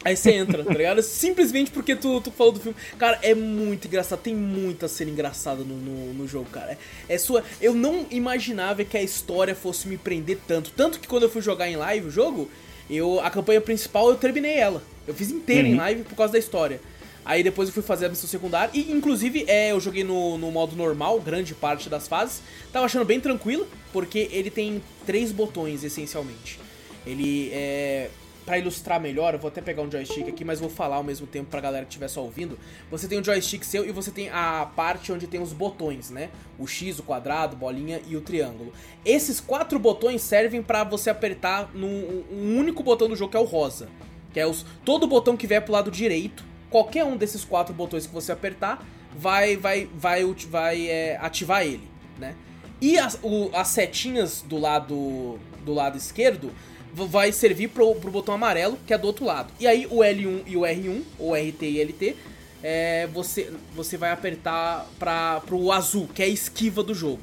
Aí 0.04 0.16
você 0.16 0.32
entra, 0.32 0.64
tá 0.64 0.74
ligado? 0.74 1.02
Simplesmente 1.04 1.70
porque 1.72 1.96
tu, 1.96 2.22
tu 2.22 2.32
falou 2.32 2.54
do 2.54 2.60
filme. 2.60 2.76
Cara, 2.98 3.20
é 3.22 3.36
muito 3.36 3.88
engraçado. 3.88 4.20
Tem 4.20 4.36
muita 4.36 4.88
cena 4.88 5.12
engraçada 5.12 5.64
no, 5.64 5.76
no, 5.76 6.14
no 6.14 6.28
jogo, 6.28 6.50
cara. 6.50 6.78
É 7.08 7.18
sua. 7.18 7.44
Eu 7.62 7.74
não 7.74 8.06
imaginava 8.10 8.84
que 8.84 8.98
a 8.98 9.04
história 9.04 9.54
fosse 9.54 9.88
me 9.88 9.98
prender 9.98 10.40
tanto. 10.48 10.72
Tanto 10.72 11.00
que 11.00 11.08
quando 11.08 11.24
eu 11.24 11.30
fui 11.30 11.42
jogar 11.42 11.70
em 11.70 11.76
live 11.76 12.08
o 12.08 12.12
jogo, 12.12 12.50
eu 12.90 13.20
a 13.20 13.30
campanha 13.30 13.62
principal 13.62 14.10
eu 14.10 14.16
terminei 14.16 14.58
ela. 14.58 14.82
Eu 15.08 15.14
fiz 15.14 15.30
inteira 15.30 15.68
em 15.68 15.76
live 15.76 16.04
por 16.04 16.16
causa 16.16 16.34
da 16.34 16.40
história. 16.40 16.82
Aí 17.24 17.44
depois 17.44 17.70
eu 17.70 17.74
fui 17.74 17.84
fazer 17.84 18.08
a 18.08 18.10
missão 18.10 18.28
secundária. 18.28 18.72
E 18.74 18.92
inclusive 18.92 19.46
é, 19.48 19.72
eu 19.72 19.80
joguei 19.80 20.04
no, 20.04 20.38
no 20.38 20.52
modo 20.52 20.76
normal, 20.76 21.20
grande 21.20 21.54
parte 21.54 21.90
das 21.90 22.08
fases. 22.08 22.42
Tava 22.74 22.86
achando 22.86 23.06
bem 23.06 23.20
tranquilo, 23.20 23.68
porque 23.94 24.30
ele 24.32 24.50
tem 24.50 24.82
três 25.06 25.32
botões 25.32 25.84
essencialmente. 25.84 26.60
Ele 27.06 27.50
é. 27.54 28.10
Pra 28.46 28.58
ilustrar 28.58 29.00
melhor, 29.00 29.34
eu 29.34 29.40
vou 29.40 29.50
até 29.50 29.62
pegar 29.62 29.84
um 29.84 29.92
joystick 29.92 30.28
aqui, 30.28 30.44
mas 30.44 30.60
vou 30.60 30.70
falar 30.70 30.96
ao 30.96 31.04
mesmo 31.04 31.28
tempo 31.28 31.50
pra 31.50 31.62
galera 31.62 31.86
que 31.86 31.92
estiver 31.92 32.08
só 32.08 32.24
ouvindo. 32.24 32.58
Você 32.90 33.08
tem 33.08 33.20
o 33.20 33.24
joystick 33.24 33.64
seu 33.64 33.88
e 33.88 33.92
você 33.92 34.10
tem 34.10 34.30
a 34.30 34.68
parte 34.76 35.12
onde 35.12 35.28
tem 35.28 35.40
os 35.40 35.54
botões, 35.54 36.10
né? 36.10 36.30
O 36.58 36.66
X, 36.66 36.98
o 36.98 37.04
quadrado, 37.04 37.56
bolinha 37.56 38.02
e 38.08 38.16
o 38.16 38.22
triângulo. 38.22 38.74
Esses 39.06 39.40
quatro 39.40 39.78
botões 39.78 40.24
servem 40.24 40.64
pra 40.64 40.84
você 40.84 41.12
apertar 41.12 41.70
no 41.74 41.88
um 41.88 42.58
único 42.58 42.82
botão 42.82 43.08
do 43.08 43.16
jogo 43.16 43.30
que 43.30 43.38
é 43.38 43.40
o 43.40 43.46
rosa. 43.46 43.90
Que 44.34 44.40
é 44.40 44.48
os, 44.48 44.66
todo 44.84 45.06
botão 45.06 45.38
que 45.38 45.46
vier 45.46 45.62
pro 45.62 45.74
lado 45.74 45.92
direito, 45.92 46.44
qualquer 46.70 47.04
um 47.06 47.18
desses 47.18 47.46
quatro 47.46 47.76
botões 47.76 48.08
que 48.08 48.14
você 48.14 48.32
apertar, 48.32 48.84
vai 49.16 49.56
vai 49.56 49.88
vai, 49.94 50.24
vai 50.50 50.88
é, 50.88 51.18
ativar 51.22 51.64
ele, 51.64 51.88
né? 52.18 52.36
E 52.82 52.98
as, 52.98 53.20
o, 53.22 53.52
as 53.54 53.68
setinhas 53.68 54.42
do 54.42 54.58
lado 54.58 55.38
do 55.64 55.74
lado 55.74 55.96
esquerdo 55.96 56.52
vai 56.94 57.32
servir 57.32 57.70
pro, 57.70 57.96
pro 57.96 58.12
botão 58.12 58.34
amarelo, 58.34 58.78
que 58.86 58.94
é 58.94 58.98
do 58.98 59.08
outro 59.08 59.26
lado. 59.26 59.52
E 59.60 59.68
aí 59.68 59.88
o 59.90 59.98
L1 59.98 60.44
e 60.46 60.58
o 60.58 60.62
R1, 60.62 61.02
ou 61.18 61.34
RT 61.34 61.62
e 61.64 61.82
LT, 61.84 62.16
é, 62.64 63.08
você, 63.08 63.52
você 63.74 63.98
vai 63.98 64.12
apertar 64.12 64.88
para 65.00 65.40
pro 65.42 65.72
azul, 65.72 66.08
que 66.14 66.22
é 66.22 66.26
a 66.26 66.30
esquiva 66.30 66.84
do 66.84 66.94
jogo. 66.94 67.22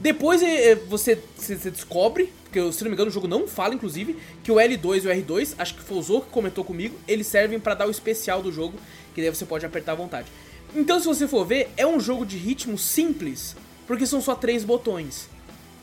Depois 0.00 0.42
é, 0.42 0.70
é 0.70 0.74
você, 0.74 1.18
você 1.36 1.70
descobre, 1.70 2.32
porque 2.44 2.72
se 2.72 2.82
não 2.82 2.90
me 2.90 2.94
engano 2.94 3.10
o 3.10 3.12
jogo 3.12 3.28
não 3.28 3.46
fala, 3.46 3.74
inclusive, 3.74 4.16
que 4.42 4.50
o 4.50 4.56
L2 4.56 5.04
e 5.04 5.06
o 5.06 5.10
R2, 5.10 5.54
acho 5.58 5.74
que 5.74 5.82
foi 5.82 5.98
o 5.98 6.02
Zorro 6.02 6.22
que 6.22 6.30
comentou 6.30 6.64
comigo, 6.64 6.98
eles 7.06 7.26
servem 7.26 7.60
para 7.60 7.74
dar 7.74 7.86
o 7.86 7.90
especial 7.90 8.42
do 8.42 8.50
jogo, 8.50 8.76
que 9.14 9.20
daí 9.20 9.30
você 9.30 9.44
pode 9.44 9.64
apertar 9.64 9.92
à 9.92 9.94
vontade. 9.94 10.28
Então 10.74 10.98
se 10.98 11.06
você 11.06 11.28
for 11.28 11.44
ver, 11.44 11.70
é 11.76 11.86
um 11.86 12.00
jogo 12.00 12.24
de 12.26 12.36
ritmo 12.36 12.78
simples, 12.78 13.54
porque 13.86 14.06
são 14.06 14.20
só 14.20 14.34
três 14.34 14.64
botões, 14.64 15.28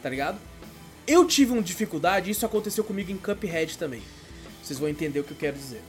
tá 0.01 0.09
ligado? 0.09 0.37
Eu 1.09 1.25
tive 1.25 1.51
uma 1.51 1.61
dificuldade, 1.61 2.31
isso 2.31 2.45
aconteceu 2.45 2.83
comigo 2.83 3.11
em 3.11 3.17
Cuphead 3.17 3.77
também. 3.77 4.01
Vocês 4.63 4.79
vão 4.79 4.87
entender 4.87 5.19
o 5.19 5.23
que 5.23 5.31
eu 5.31 5.37
quero 5.37 5.57
dizer 5.57 5.81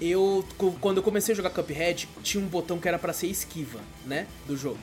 eu 0.00 0.44
quando 0.80 0.98
eu 0.98 1.02
comecei 1.02 1.32
a 1.32 1.36
jogar 1.36 1.50
Cuphead, 1.50 2.08
tinha 2.22 2.42
um 2.42 2.46
botão 2.46 2.78
que 2.78 2.88
era 2.88 2.98
para 2.98 3.12
ser 3.12 3.26
esquiva, 3.28 3.80
né, 4.04 4.26
do 4.46 4.56
jogo. 4.56 4.78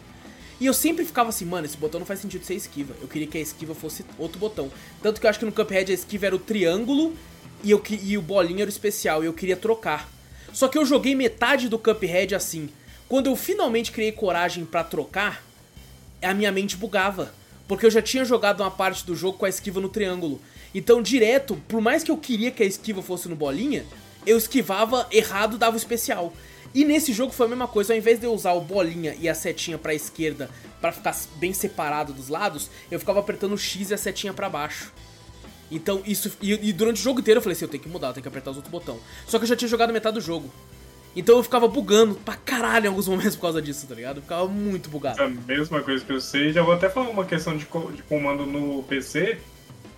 E 0.60 0.66
eu 0.66 0.74
sempre 0.74 1.04
ficava 1.04 1.30
assim, 1.30 1.46
mano, 1.46 1.66
esse 1.66 1.76
botão 1.76 2.00
não 2.00 2.06
faz 2.06 2.20
sentido 2.20 2.46
ser 2.46 2.54
esquiva. 2.54 2.96
Eu 3.02 3.08
queria 3.08 3.28
que 3.28 3.38
a 3.38 3.42
esquiva 3.42 3.76
fosse 3.76 4.06
outro 4.18 4.40
botão. 4.40 4.72
Tanto 5.02 5.20
que 5.20 5.26
eu 5.26 5.30
acho 5.30 5.40
que 5.40 5.46
no 5.46 5.52
Cuphead 5.52 5.92
a 5.92 5.96
esquiva 5.96 6.28
era 6.28 6.36
o 6.36 6.40
triângulo 6.40 7.16
e, 7.64 7.72
eu, 7.72 7.84
e 8.02 8.18
o 8.18 8.22
bolinho 8.22 8.62
era 8.62 8.70
o 8.70 8.70
especial, 8.70 9.24
e 9.24 9.26
eu 9.26 9.34
queria 9.34 9.58
trocar. 9.58 10.10
Só 10.54 10.68
que 10.68 10.78
eu 10.78 10.86
joguei 10.86 11.16
metade 11.16 11.68
do 11.68 11.80
Cuphead 11.80 12.36
assim. 12.36 12.70
Quando 13.10 13.28
eu 13.28 13.36
finalmente 13.36 13.92
criei 13.92 14.12
coragem 14.12 14.64
para 14.64 14.84
trocar, 14.84 15.44
a 16.22 16.34
minha 16.34 16.52
mente 16.52 16.78
bugava. 16.78 17.34
Porque 17.68 17.86
eu 17.86 17.92
já 17.92 18.02
tinha 18.02 18.26
jogado 18.26 18.62
uma 18.62 18.72
parte 18.72 19.06
do 19.06 19.16
jogo 19.16 19.38
com 19.38 19.46
a 19.46 19.50
esquiva 19.50 19.80
no 19.80 19.90
triângulo. 19.90 20.40
Então, 20.76 21.02
direto, 21.02 21.56
por 21.68 21.80
mais 21.82 22.04
que 22.04 22.12
eu 22.12 22.18
queria 22.18 22.52
que 22.52 22.64
a 22.64 22.66
esquiva 22.66 23.02
fosse 23.02 23.30
no 23.30 23.36
bolinha, 23.36 23.86
eu 24.26 24.38
esquivava 24.38 25.08
errado, 25.12 25.58
dava 25.58 25.76
o 25.76 25.78
especial. 25.78 26.34
E 26.74 26.84
nesse 26.84 27.14
jogo 27.14 27.32
foi 27.32 27.46
a 27.46 27.50
mesma 27.50 27.68
coisa, 27.68 27.94
ao 27.94 27.98
invés 27.98 28.20
de 28.20 28.26
eu 28.26 28.34
usar 28.34 28.54
o 28.54 28.62
bolinha 28.62 29.16
e 29.20 29.30
a 29.30 29.36
setinha 29.36 29.78
pra 29.78 29.94
esquerda 29.94 30.50
para 30.82 30.92
ficar 30.92 31.16
bem 31.36 31.54
separado 31.54 32.12
dos 32.14 32.30
lados, 32.30 32.70
eu 32.90 33.00
ficava 33.00 33.20
apertando 33.20 33.54
o 33.54 33.58
X 33.58 33.92
e 33.92 33.94
a 33.94 33.98
setinha 33.98 34.34
para 34.34 34.50
baixo. 34.50 34.92
Então 35.72 36.02
isso. 36.06 36.32
E, 36.42 36.70
e, 36.70 36.74
durante 36.74 37.00
o 37.00 37.04
jogo 37.04 37.20
inteiro 37.20 37.38
eu 37.38 37.42
falei 37.42 37.56
assim, 37.56 37.66
eu 37.66 37.70
tenho 37.70 37.84
que 37.84 37.90
mudar, 37.90 38.08
eu 38.10 38.14
tenho 38.14 38.22
que 38.24 38.28
apertar 38.28 38.52
os 38.52 38.58
outros 38.58 38.72
botões. 38.72 39.00
Só 39.28 39.38
que 39.38 39.44
eu 39.44 39.48
já 39.48 39.56
tinha 39.56 39.68
jogado 39.68 39.94
metade 39.94 40.16
do 40.16 40.22
jogo. 40.22 40.52
Então 41.16 41.38
eu 41.38 41.44
ficava 41.44 41.68
bugando 41.68 42.16
pra 42.16 42.36
caralho 42.36 42.86
em 42.86 42.88
alguns 42.88 43.08
momentos 43.08 43.36
por 43.36 43.44
causa 43.44 43.62
disso, 43.62 43.86
tá 43.88 43.96
ligado? 43.96 44.18
Eu 44.18 44.22
ficava 44.24 44.48
muito 44.48 44.90
bugado. 44.90 45.22
A 45.22 45.28
mesma 45.28 45.82
coisa 45.82 46.04
que 46.04 46.12
eu 46.12 46.22
sei, 46.22 46.52
já 46.52 46.64
vou 46.64 46.74
até 46.74 46.90
falar 46.90 47.10
uma 47.10 47.26
questão 47.26 47.56
de, 47.56 47.66
de 47.66 48.04
comando 48.04 48.46
no 48.46 48.84
PC. 48.84 49.38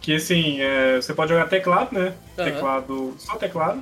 Que 0.02 0.16
assim, 0.16 0.62
é, 0.62 0.98
você 0.98 1.14
pode 1.14 1.32
jogar 1.32 1.48
teclado, 1.48 1.94
né? 1.94 2.14
Uhum. 2.38 2.46
Teclado. 2.46 3.16
Só 3.18 3.36
teclado 3.38 3.82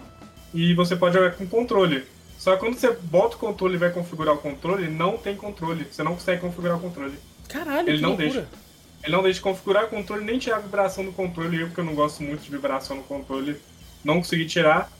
e 0.53 0.73
você 0.73 0.95
pode 0.95 1.15
jogar 1.15 1.31
com 1.31 1.47
controle. 1.47 2.03
Só 2.37 2.53
que 2.53 2.59
quando 2.59 2.75
você 2.75 2.91
bota 2.91 3.35
o 3.35 3.39
controle 3.39 3.75
e 3.75 3.77
vai 3.77 3.89
configurar 3.89 4.35
o 4.35 4.37
controle, 4.37 4.87
não 4.87 5.17
tem 5.17 5.35
controle. 5.35 5.87
Você 5.89 6.03
não 6.03 6.13
consegue 6.13 6.41
configurar 6.41 6.77
o 6.77 6.79
controle. 6.79 7.17
Caralho, 7.49 7.89
ele 7.89 7.97
que 7.97 8.03
não 8.03 8.09
loucura. 8.09 8.31
deixa. 8.31 8.49
Ele 9.03 9.11
não 9.15 9.23
deixa 9.23 9.41
configurar 9.41 9.85
o 9.85 9.87
controle 9.87 10.23
nem 10.23 10.37
tirar 10.37 10.57
a 10.57 10.59
vibração 10.59 11.03
do 11.03 11.11
controle. 11.11 11.59
Eu, 11.59 11.67
porque 11.67 11.81
eu 11.81 11.85
não 11.85 11.95
gosto 11.95 12.21
muito 12.21 12.43
de 12.43 12.51
vibração 12.51 12.97
no 12.97 13.03
controle, 13.03 13.57
não 14.03 14.17
consegui 14.17 14.45
tirar. 14.45 14.91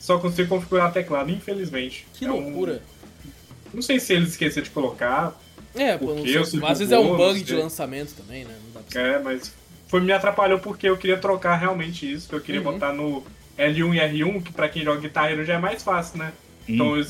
Só 0.00 0.18
consigo 0.18 0.48
configurar 0.48 0.92
teclado, 0.92 1.30
infelizmente. 1.30 2.06
Que 2.14 2.24
é 2.24 2.28
loucura. 2.28 2.82
Um... 3.24 3.30
Não 3.74 3.82
sei 3.82 4.00
se 4.00 4.14
eles 4.14 4.30
esqueceram 4.30 4.64
de 4.64 4.70
colocar. 4.70 5.38
É, 5.74 5.96
pô, 5.96 6.14
não 6.14 6.24
sei. 6.24 6.38
Às 6.64 6.78
vezes 6.78 6.90
é 6.90 6.98
um 6.98 7.16
bug 7.16 7.42
de 7.42 7.54
lançamento 7.54 8.14
também, 8.14 8.44
né? 8.44 8.56
É, 8.94 9.18
mas 9.20 9.52
foi 9.86 10.00
me 10.00 10.10
atrapalhou 10.10 10.58
porque 10.58 10.88
eu 10.88 10.96
queria 10.96 11.18
trocar 11.18 11.56
realmente 11.56 12.10
isso. 12.10 12.34
Eu 12.34 12.40
queria 12.40 12.60
uhum. 12.60 12.72
botar 12.72 12.92
no 12.92 13.22
L1 13.58 13.94
e 13.94 14.22
R1, 14.22 14.42
que 14.42 14.52
pra 14.52 14.68
quem 14.68 14.82
joga 14.82 15.00
guitarra 15.00 15.44
já 15.44 15.54
é 15.54 15.58
mais 15.58 15.82
fácil, 15.82 16.18
né? 16.18 16.32
Então 16.66 16.96
eu 16.96 17.00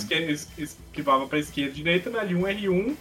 esquivava 0.58 1.26
pra 1.26 1.38
esquerda 1.38 1.70
e 1.70 1.74
direita, 1.74 2.10
na 2.10 2.24
L1, 2.24 2.62
R1, 2.62 2.94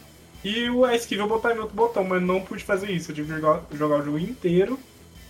e 0.43 0.67
a 0.85 0.95
esquiva 0.95 1.23
eu 1.23 1.27
botava 1.27 1.55
em 1.55 1.59
outro 1.59 1.75
botão, 1.75 2.03
mas 2.03 2.21
não 2.21 2.41
pude 2.41 2.63
fazer 2.63 2.91
isso. 2.91 3.11
Eu 3.11 3.15
tive 3.15 3.27
que 3.27 3.39
jogar, 3.39 3.61
jogar 3.73 3.99
o 3.99 4.03
jogo 4.03 4.19
inteiro, 4.19 4.79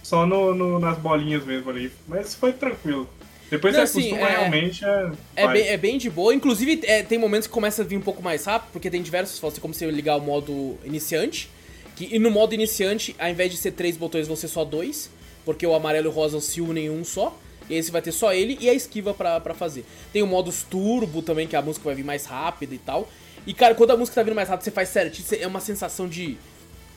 só 0.04 0.26
no, 0.26 0.54
no, 0.54 0.80
nas 0.80 0.98
bolinhas 0.98 1.46
mesmo 1.46 1.70
ali. 1.70 1.92
Mas 2.08 2.36
foi 2.36 2.52
tranquilo. 2.52 3.08
Depois 3.50 3.74
não, 3.74 3.86
você 3.86 4.00
assim, 4.00 4.08
acostuma 4.10 4.30
é, 4.30 4.38
realmente 4.38 4.86
é, 4.86 5.12
é, 5.36 5.48
bem, 5.48 5.68
é 5.68 5.78
bem 5.78 5.98
de 5.98 6.10
boa. 6.10 6.34
Inclusive, 6.34 6.82
é, 6.84 7.02
tem 7.02 7.18
momentos 7.18 7.48
que 7.48 7.54
começa 7.54 7.82
a 7.82 7.86
vir 7.86 7.98
um 7.98 8.02
pouco 8.02 8.22
mais 8.22 8.46
rápido, 8.46 8.72
porque 8.72 8.90
tem 8.90 9.02
diversos. 9.02 9.40
Você 9.40 9.60
como 9.60 9.74
você 9.74 9.90
ligar 9.90 10.18
o 10.18 10.22
modo 10.22 10.78
iniciante. 10.84 11.50
Que, 11.96 12.16
e 12.16 12.20
no 12.20 12.30
modo 12.30 12.54
iniciante, 12.54 13.16
ao 13.18 13.30
invés 13.30 13.52
de 13.52 13.58
ser 13.58 13.72
três 13.72 13.98
botões, 13.98 14.28
vão 14.28 14.36
ser 14.36 14.48
só 14.48 14.64
dois. 14.64 15.10
Porque 15.46 15.66
o 15.66 15.74
amarelo 15.74 16.08
e 16.08 16.10
o 16.10 16.12
rosa 16.12 16.40
se 16.40 16.62
unem 16.62 16.86
em 16.86 16.90
um 16.90 17.04
só. 17.04 17.36
E 17.70 17.76
esse 17.76 17.92
vai 17.92 18.02
ter 18.02 18.12
só 18.12 18.34
ele 18.34 18.58
e 18.60 18.70
a 18.70 18.74
esquiva 18.74 19.14
pra, 19.14 19.40
pra 19.40 19.54
fazer. 19.54 19.86
Tem 20.12 20.22
o 20.22 20.28
modus 20.28 20.64
turbo 20.64 21.22
também, 21.22 21.48
que 21.48 21.56
a 21.56 21.62
música 21.62 21.86
vai 21.86 21.96
vir 21.96 22.04
mais 22.04 22.26
rápida 22.26 22.74
e 22.74 22.80
tal. 22.80 23.10
E, 23.46 23.54
cara, 23.54 23.74
quando 23.74 23.92
a 23.92 23.98
música 23.98 24.16
tá 24.16 24.24
vindo 24.24 24.36
mais 24.36 24.50
rápido, 24.50 24.64
você 24.64 24.72
faz 24.72 24.90
certinho, 24.90 25.26
é 25.42 25.48
uma 25.48 25.60
sensação 25.60 26.08
de 26.08 26.38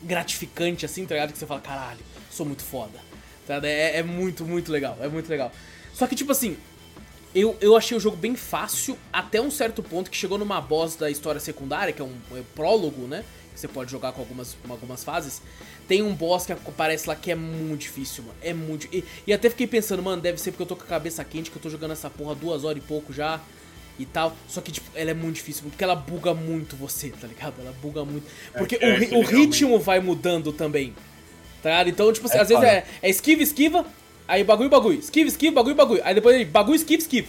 gratificante, 0.02 0.84
assim, 0.84 1.06
tá 1.06 1.14
ligado? 1.14 1.32
Que 1.32 1.38
você 1.38 1.46
fala, 1.46 1.60
caralho, 1.60 2.00
sou 2.30 2.44
muito 2.44 2.62
foda. 2.62 2.98
Tá? 3.46 3.60
É, 3.62 3.98
é 3.98 4.02
muito, 4.02 4.44
muito 4.44 4.72
legal, 4.72 4.96
é 5.00 5.08
muito 5.08 5.28
legal. 5.28 5.52
Só 5.92 6.07
que, 6.07 6.14
tipo 6.14 6.33
assim, 6.33 6.57
eu, 7.35 7.57
eu 7.61 7.76
achei 7.76 7.96
o 7.96 8.00
jogo 8.00 8.16
bem 8.16 8.37
fácil 8.37 8.96
até 9.12 9.40
um 9.40 9.50
certo 9.50 9.83
ponto 9.83 10.11
que 10.11 10.16
chegou 10.16 10.38
numa 10.38 10.61
boss 10.61 10.96
da 10.96 11.11
história 11.11 11.40
secundária, 11.40 11.92
que 11.92 12.02
é 12.02 12.05
um, 12.05 12.14
é 12.37 12.42
prólogo, 12.55 13.07
né? 13.07 13.24
Que 13.55 13.61
você 13.61 13.68
pode 13.68 13.90
jogar 13.90 14.12
com 14.12 14.20
algumas, 14.20 14.57
com 14.62 14.72
algumas 14.72 15.02
fases. 15.02 15.40
Tem 15.88 16.02
um 16.02 16.14
boss 16.14 16.46
que 16.46 16.52
aparece 16.52 17.09
lá 17.09 17.16
que 17.16 17.31
é 17.31 17.35
muito 17.35 17.81
difícil, 17.81 18.24
mano. 18.24 18.37
É 18.42 18.52
muito. 18.52 18.87
E, 18.94 19.05
e 19.26 19.33
até 19.33 19.48
fiquei 19.48 19.66
pensando, 19.66 20.02
mano, 20.02 20.20
deve 20.20 20.38
ser 20.38 20.50
porque 20.50 20.62
eu 20.62 20.66
tô 20.66 20.76
com 20.76 20.85
a 20.85 20.87
cabeça 20.87 21.24
quente, 21.24 21.50
que 21.50 21.57
eu 21.57 21.62
tô 21.62 21.70
jogando 21.70 21.92
essa 21.92 22.09
porra 22.11 22.35
duas 22.35 22.64
horas 22.64 22.83
e 22.83 22.87
pouco 22.87 23.12
já 23.12 23.40
e 23.98 24.07
tal. 24.07 24.37
Só 24.48 24.61
que, 24.61 24.72
tipo, 24.72 24.87
ela 24.94 25.11
é 25.11 25.14
muito 25.14 25.37
difícil, 25.37 25.64
porque 25.68 25.85
ela 25.85 25.94
buga 25.94 26.35
muito 26.35 26.76
você, 26.76 27.11
tá 27.11 27.26
ligado? 27.26 27.55
Ela 27.61 27.74
buga 27.83 28.05
muito. 28.05 28.26
É 28.55 28.59
porque 28.59 28.78
é, 28.81 28.98
o, 29.12 29.18
o 29.18 29.22
ritmo 29.22 29.78
vai 29.78 30.00
mudando 30.00 30.52
também. 30.52 30.94
Tá 31.62 31.70
ligado? 31.70 31.88
Então, 31.90 32.12
tipo 32.12 32.26
assim, 32.26 32.38
é, 32.38 32.40
às 32.40 32.48
vezes 32.48 32.64
é, 32.64 32.85
é 33.02 33.11
esquiva, 33.11 33.42
esquiva, 33.42 33.87
aí 34.26 34.44
bagulho, 34.44 34.70
bagulho. 34.70 34.98
Esquiva, 34.98 35.28
esquiva, 35.28 35.54
bagulho, 35.56 35.74
bagulho. 35.74 36.00
Aí 36.04 36.14
depois 36.14 36.35
ele 36.35 36.44
bagulho, 36.44 36.76
esquiva, 36.76 37.02
esquiva. 37.02 37.28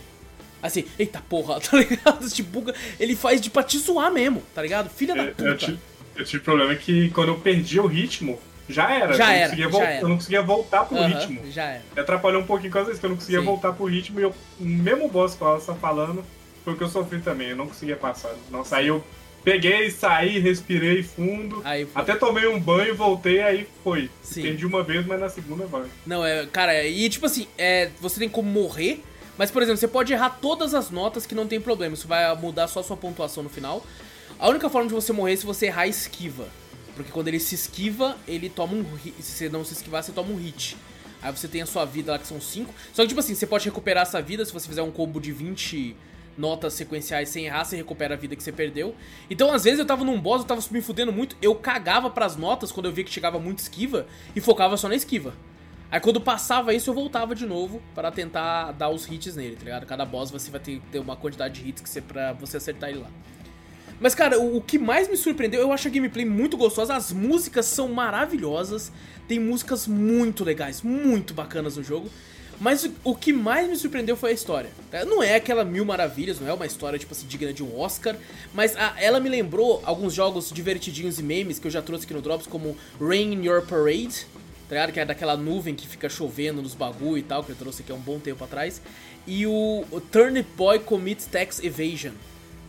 Assim, 0.61 0.85
eita 0.97 1.21
porra, 1.27 1.59
tá 1.61 1.77
ligado? 1.77 2.29
Tipo, 2.29 2.49
buga, 2.49 2.75
ele 2.99 3.15
faz 3.15 3.41
de 3.41 3.49
pra 3.49 3.63
te 3.63 3.77
zoar 3.77 4.11
mesmo, 4.11 4.41
tá 4.55 4.61
ligado? 4.61 4.89
Filha 4.89 5.13
da 5.13 5.25
puta. 5.25 5.43
Eu 5.43 5.57
tive, 5.57 5.79
eu 6.15 6.25
tive 6.25 6.43
problema 6.43 6.73
que 6.75 7.09
quando 7.09 7.29
eu 7.29 7.39
perdi 7.39 7.79
o 7.79 7.85
ritmo, 7.85 8.39
já 8.69 8.89
era. 8.91 9.13
Já 9.13 9.25
eu 9.25 9.43
era, 9.43 9.55
já 9.55 9.83
era. 9.83 10.01
Eu 10.01 10.07
não 10.07 10.15
conseguia 10.15 10.41
voltar 10.41 10.85
pro 10.85 10.97
uhum, 10.97 11.07
ritmo. 11.07 11.51
Já 11.51 11.63
era. 11.65 11.83
Me 11.93 12.01
atrapalhou 12.01 12.41
um 12.41 12.45
pouquinho 12.45 12.71
com 12.71 12.79
as 12.79 12.85
vezes 12.85 12.99
que 12.99 13.05
eu 13.05 13.09
não 13.09 13.17
conseguia 13.17 13.39
Sim. 13.39 13.45
voltar 13.45 13.73
pro 13.73 13.85
ritmo 13.85 14.19
e 14.19 14.23
eu, 14.23 14.33
o 14.59 14.65
mesmo 14.65 15.09
boss 15.09 15.35
que 15.35 15.43
ela 15.43 15.57
está 15.57 15.75
falando 15.75 16.23
foi 16.63 16.73
o 16.73 16.77
que 16.77 16.83
eu 16.83 16.89
sofri 16.89 17.19
também. 17.19 17.49
Eu 17.49 17.57
não 17.57 17.67
conseguia 17.67 17.97
passar. 17.97 18.33
Nossa, 18.49 18.77
aí 18.77 18.87
eu 18.87 19.03
peguei, 19.43 19.91
saí, 19.91 20.39
respirei 20.39 21.03
fundo. 21.03 21.61
Até 21.93 22.15
tomei 22.15 22.47
um 22.47 22.59
banho, 22.59 22.95
voltei, 22.95 23.41
aí 23.41 23.67
foi. 23.83 24.09
Sim. 24.21 24.41
Entendi 24.41 24.65
uma 24.65 24.83
vez, 24.83 25.05
mas 25.05 25.19
na 25.19 25.29
segunda 25.29 25.65
vai. 25.65 25.85
Não, 26.05 26.25
é, 26.25 26.45
cara, 26.45 26.85
e 26.85 27.09
tipo 27.09 27.25
assim, 27.25 27.47
é, 27.57 27.89
você 27.99 28.19
tem 28.19 28.29
como 28.29 28.49
morrer. 28.49 29.03
Mas, 29.37 29.49
por 29.49 29.63
exemplo, 29.63 29.79
você 29.79 29.87
pode 29.87 30.13
errar 30.13 30.29
todas 30.29 30.75
as 30.75 30.91
notas 30.91 31.25
que 31.25 31.33
não 31.33 31.47
tem 31.47 31.59
problema. 31.59 31.95
Isso 31.95 32.07
vai 32.07 32.35
mudar 32.35 32.67
só 32.67 32.81
a 32.81 32.83
sua 32.83 32.95
pontuação 32.95 33.41
no 33.41 33.49
final. 33.49 33.83
A 34.37 34.47
única 34.47 34.69
forma 34.69 34.87
de 34.87 34.93
você 34.93 35.11
morrer 35.11 35.33
é 35.33 35.35
se 35.35 35.45
você 35.45 35.65
errar 35.67 35.83
a 35.83 35.87
esquiva. 35.87 36.47
Porque 36.95 37.11
quando 37.11 37.29
ele 37.29 37.39
se 37.39 37.55
esquiva, 37.55 38.15
ele 38.27 38.47
toma 38.47 38.73
um 38.73 38.83
hit. 38.95 39.15
Se 39.21 39.31
você 39.31 39.49
não 39.49 39.65
se 39.65 39.73
esquivar, 39.73 40.03
você 40.03 40.11
toma 40.11 40.31
um 40.31 40.35
hit. 40.35 40.77
Aí 41.21 41.31
você 41.31 41.47
tem 41.47 41.61
a 41.61 41.65
sua 41.65 41.85
vida 41.85 42.11
lá 42.11 42.19
que 42.19 42.27
são 42.27 42.39
5. 42.39 42.73
Só 42.93 43.01
que, 43.01 43.07
tipo 43.07 43.19
assim, 43.19 43.33
você 43.33 43.47
pode 43.47 43.65
recuperar 43.65 44.03
essa 44.03 44.21
vida 44.21 44.45
se 44.45 44.53
você 44.53 44.67
fizer 44.67 44.83
um 44.83 44.91
combo 44.91 45.19
de 45.19 45.31
20 45.31 45.95
notas 46.37 46.73
sequenciais 46.73 47.29
sem 47.29 47.45
errar, 47.45 47.63
você 47.63 47.75
recupera 47.75 48.15
a 48.15 48.17
vida 48.17 48.35
que 48.35 48.43
você 48.43 48.51
perdeu. 48.51 48.95
Então, 49.29 49.51
às 49.51 49.63
vezes 49.63 49.79
eu 49.79 49.85
tava 49.85 50.03
num 50.03 50.19
boss, 50.19 50.41
eu 50.41 50.47
tava 50.47 50.61
me 50.71 50.81
fudendo 50.81 51.11
muito, 51.11 51.35
eu 51.41 51.55
cagava 51.55 52.09
pras 52.09 52.35
notas 52.35 52.71
quando 52.71 52.87
eu 52.87 52.91
via 52.91 53.03
que 53.03 53.11
chegava 53.11 53.39
muito 53.39 53.59
esquiva 53.59 54.07
e 54.35 54.41
focava 54.41 54.77
só 54.77 54.87
na 54.87 54.95
esquiva. 54.95 55.33
Aí 55.91 55.99
quando 55.99 56.19
passava 56.19 56.73
isso, 56.73 56.89
eu 56.89 56.93
voltava 56.93 57.35
de 57.35 57.45
novo 57.45 57.79
para 57.93 58.11
tentar 58.11 58.71
dar 58.71 58.89
os 58.89 59.07
hits 59.07 59.35
nele, 59.35 59.55
tá 59.55 59.63
ligado? 59.63 59.85
Cada 59.85 60.03
boss 60.03 60.31
você 60.31 60.49
vai 60.49 60.59
ter, 60.59 60.81
ter 60.91 60.97
uma 60.97 61.15
quantidade 61.15 61.61
de 61.61 61.69
hits 61.69 61.83
que 61.83 61.89
você, 61.89 62.01
pra 62.01 62.33
você 62.33 62.57
acertar 62.57 62.89
ele 62.89 62.99
lá. 62.99 63.09
Mas, 63.99 64.15
cara, 64.15 64.39
o, 64.39 64.57
o, 64.57 64.61
que 64.61 64.79
mais 64.79 65.07
me 65.07 65.15
surpreendeu, 65.15 65.61
eu 65.61 65.71
acho 65.71 65.87
a 65.87 65.91
gameplay 65.91 66.25
muito 66.25 66.57
gostosa, 66.57 66.95
as 66.95 67.11
músicas 67.11 67.67
são 67.67 67.87
maravilhosas, 67.89 68.91
tem 69.27 69.39
músicas 69.39 69.87
muito 69.87 70.43
legais, 70.43 70.81
muito 70.81 71.33
bacanas 71.33 71.77
no 71.77 71.83
jogo. 71.83 72.09
Mas 72.63 72.89
o, 73.03 73.13
que 73.13 73.33
mais 73.33 73.67
me 73.67 73.75
surpreendeu 73.75 74.15
foi 74.15 74.29
a 74.29 74.33
história. 74.33 74.69
Tá? 74.89 75.03
Não 75.03 75.21
é 75.21 75.35
aquela 75.35 75.65
mil 75.65 75.83
maravilhas, 75.83 76.39
não 76.39 76.47
é 76.47 76.53
uma 76.53 76.65
história, 76.65 76.97
tipo 76.97 77.13
assim, 77.13 77.27
digna 77.27 77.51
de 77.51 77.61
um 77.61 77.77
Oscar, 77.77 78.15
mas 78.53 78.73
a, 78.77 78.95
ela 78.97 79.19
me 79.19 79.27
lembrou 79.27 79.81
alguns 79.83 80.13
jogos 80.13 80.49
divertidinhos 80.49 81.19
e 81.19 81.23
memes 81.23 81.59
que 81.59 81.67
eu 81.67 81.71
já 81.71 81.81
trouxe 81.81 82.05
aqui 82.05 82.13
no 82.13 82.21
Drops, 82.21 82.47
como 82.47 82.77
Rain 83.01 83.33
in 83.33 83.43
Your 83.43 83.63
Parade, 83.63 84.25
tá 84.69 84.75
ligado? 84.75 84.93
Que 84.93 84.99
é 85.01 85.05
daquela 85.05 85.35
nuvem 85.35 85.75
que 85.75 85.85
fica 85.85 86.07
chovendo 86.07 86.61
nos 86.61 86.73
bagulho 86.73 87.17
e 87.17 87.23
tal, 87.23 87.43
que 87.43 87.51
eu 87.51 87.55
trouxe 87.57 87.81
aqui 87.81 87.91
há 87.91 87.95
um 87.95 87.99
bom 87.99 88.17
tempo 88.17 88.41
atrás. 88.45 88.81
E 89.27 89.45
o, 89.45 89.83
o 89.91 89.99
Turnip 89.99 90.47
Boy 90.55 90.79
Commits 90.79 91.25
Tax 91.25 91.61
Evasion. 91.61 92.13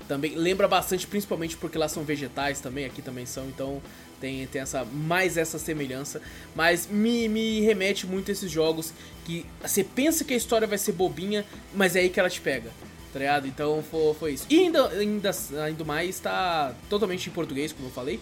Também 0.09 0.35
lembra 0.35 0.67
bastante, 0.67 1.07
principalmente 1.07 1.57
porque 1.57 1.79
lá 1.79 1.89
são 1.89 2.03
vegetais 2.03 2.59
também, 2.59 2.85
aqui 2.85 3.01
também 3.01 3.25
são, 3.27 3.47
então 3.47 3.81
tem, 4.21 4.47
tem 4.47 4.63
essa 4.63 4.85
mais 4.85 5.37
essa 5.37 5.59
semelhança. 5.59 6.21
Mas 6.55 6.87
me, 6.87 7.29
me 7.29 7.61
remete 7.61 8.07
muito 8.07 8.31
a 8.31 8.33
esses 8.33 8.51
jogos 8.51 8.93
que 9.25 9.47
você 9.63 9.83
pensa 9.83 10.25
que 10.25 10.35
a 10.35 10.37
história 10.37 10.67
vai 10.67 10.79
ser 10.79 10.93
bobinha, 10.93 11.45
mas 11.75 11.97
é 11.97 12.01
aí 12.01 12.09
que 12.09 12.21
ela 12.21 12.31
te 12.31 12.41
pega. 12.41 12.71
Tá 13.13 13.19
ligado? 13.19 13.47
Então 13.47 13.83
foi, 13.91 14.15
foi 14.15 14.33
isso. 14.33 14.47
E 14.51 14.59
ainda, 14.59 14.89
ainda, 14.89 15.31
ainda 15.65 15.85
mais 15.85 16.19
tá 16.19 16.75
totalmente 16.89 17.29
em 17.29 17.33
português, 17.33 17.73
como 17.73 17.89
eu 17.89 17.93
falei. 17.93 18.21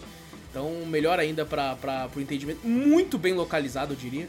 Então, 0.50 0.84
melhor 0.86 1.18
ainda 1.18 1.46
para 1.46 2.10
o 2.14 2.20
entendimento. 2.20 2.60
Muito 2.62 3.16
bem 3.16 3.32
localizado, 3.32 3.94
eu 3.94 3.96
diria. 3.96 4.28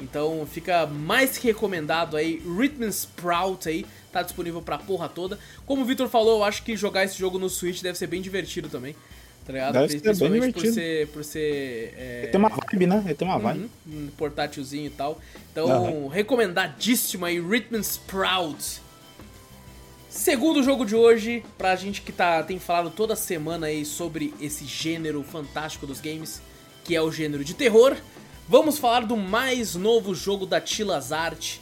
Então, 0.00 0.46
fica 0.50 0.86
mais 0.86 1.36
que 1.36 1.48
recomendado 1.48 2.16
aí. 2.16 2.42
Rhythm 2.42 2.84
Sprout 2.88 3.68
aí, 3.68 3.84
tá 4.10 4.22
disponível 4.22 4.62
pra 4.62 4.78
porra 4.78 5.10
toda. 5.10 5.38
Como 5.66 5.82
o 5.82 5.84
Victor 5.84 6.08
falou, 6.08 6.38
eu 6.38 6.44
acho 6.44 6.62
que 6.62 6.74
jogar 6.74 7.04
esse 7.04 7.18
jogo 7.18 7.38
no 7.38 7.50
Switch 7.50 7.82
deve 7.82 7.98
ser 7.98 8.06
bem 8.06 8.22
divertido 8.22 8.70
também. 8.70 8.96
Tá 9.48 9.52
ligado? 9.54 9.72
Deve 9.72 9.88
ser 9.88 10.02
bem 10.02 10.12
por 10.12 10.30
divertido. 10.30 10.74
ser. 10.74 11.08
Por 11.08 11.24
ser 11.24 11.94
é... 11.96 12.20
Ele 12.24 12.28
tem 12.32 12.38
uma 12.38 12.50
vibe, 12.50 12.86
né? 12.86 13.02
Ele 13.06 13.14
tem 13.14 13.26
uma 13.26 13.38
vibe. 13.38 13.70
Uhum, 13.86 14.04
um 14.04 14.06
portátilzinho 14.08 14.88
e 14.88 14.90
tal. 14.90 15.18
Então, 15.50 16.06
recomendadíssimo 16.08 17.24
aí, 17.24 17.40
Rhythm 17.40 17.80
Sprout. 17.80 18.82
Segundo 20.10 20.62
jogo 20.62 20.84
de 20.84 20.94
hoje, 20.94 21.42
pra 21.56 21.74
gente 21.76 22.02
que 22.02 22.12
tá, 22.12 22.42
tem 22.42 22.58
falado 22.58 22.90
toda 22.90 23.16
semana 23.16 23.68
aí 23.68 23.86
sobre 23.86 24.34
esse 24.38 24.66
gênero 24.66 25.22
fantástico 25.22 25.86
dos 25.86 25.98
games, 25.98 26.42
que 26.84 26.94
é 26.94 27.00
o 27.00 27.10
gênero 27.10 27.42
de 27.42 27.54
terror, 27.54 27.96
vamos 28.46 28.76
falar 28.76 29.06
do 29.06 29.16
mais 29.16 29.74
novo 29.74 30.14
jogo 30.14 30.44
da 30.44 30.60
Tilas 30.60 31.10
Art, 31.10 31.56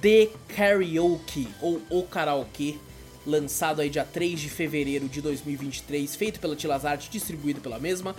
The 0.00 0.28
Karaoke, 0.54 1.48
ou 1.60 1.82
O 1.90 2.04
Karaoke, 2.04 2.78
lançado 3.26 3.80
aí 3.80 3.88
dia 3.90 4.04
3 4.04 4.40
de 4.40 4.48
fevereiro 4.48 5.08
de 5.08 5.20
2023, 5.20 6.14
feito 6.16 6.40
pela 6.40 6.56
Tilas 6.56 6.84
Art, 6.84 7.08
distribuído 7.10 7.60
pela 7.60 7.78
mesma. 7.78 8.14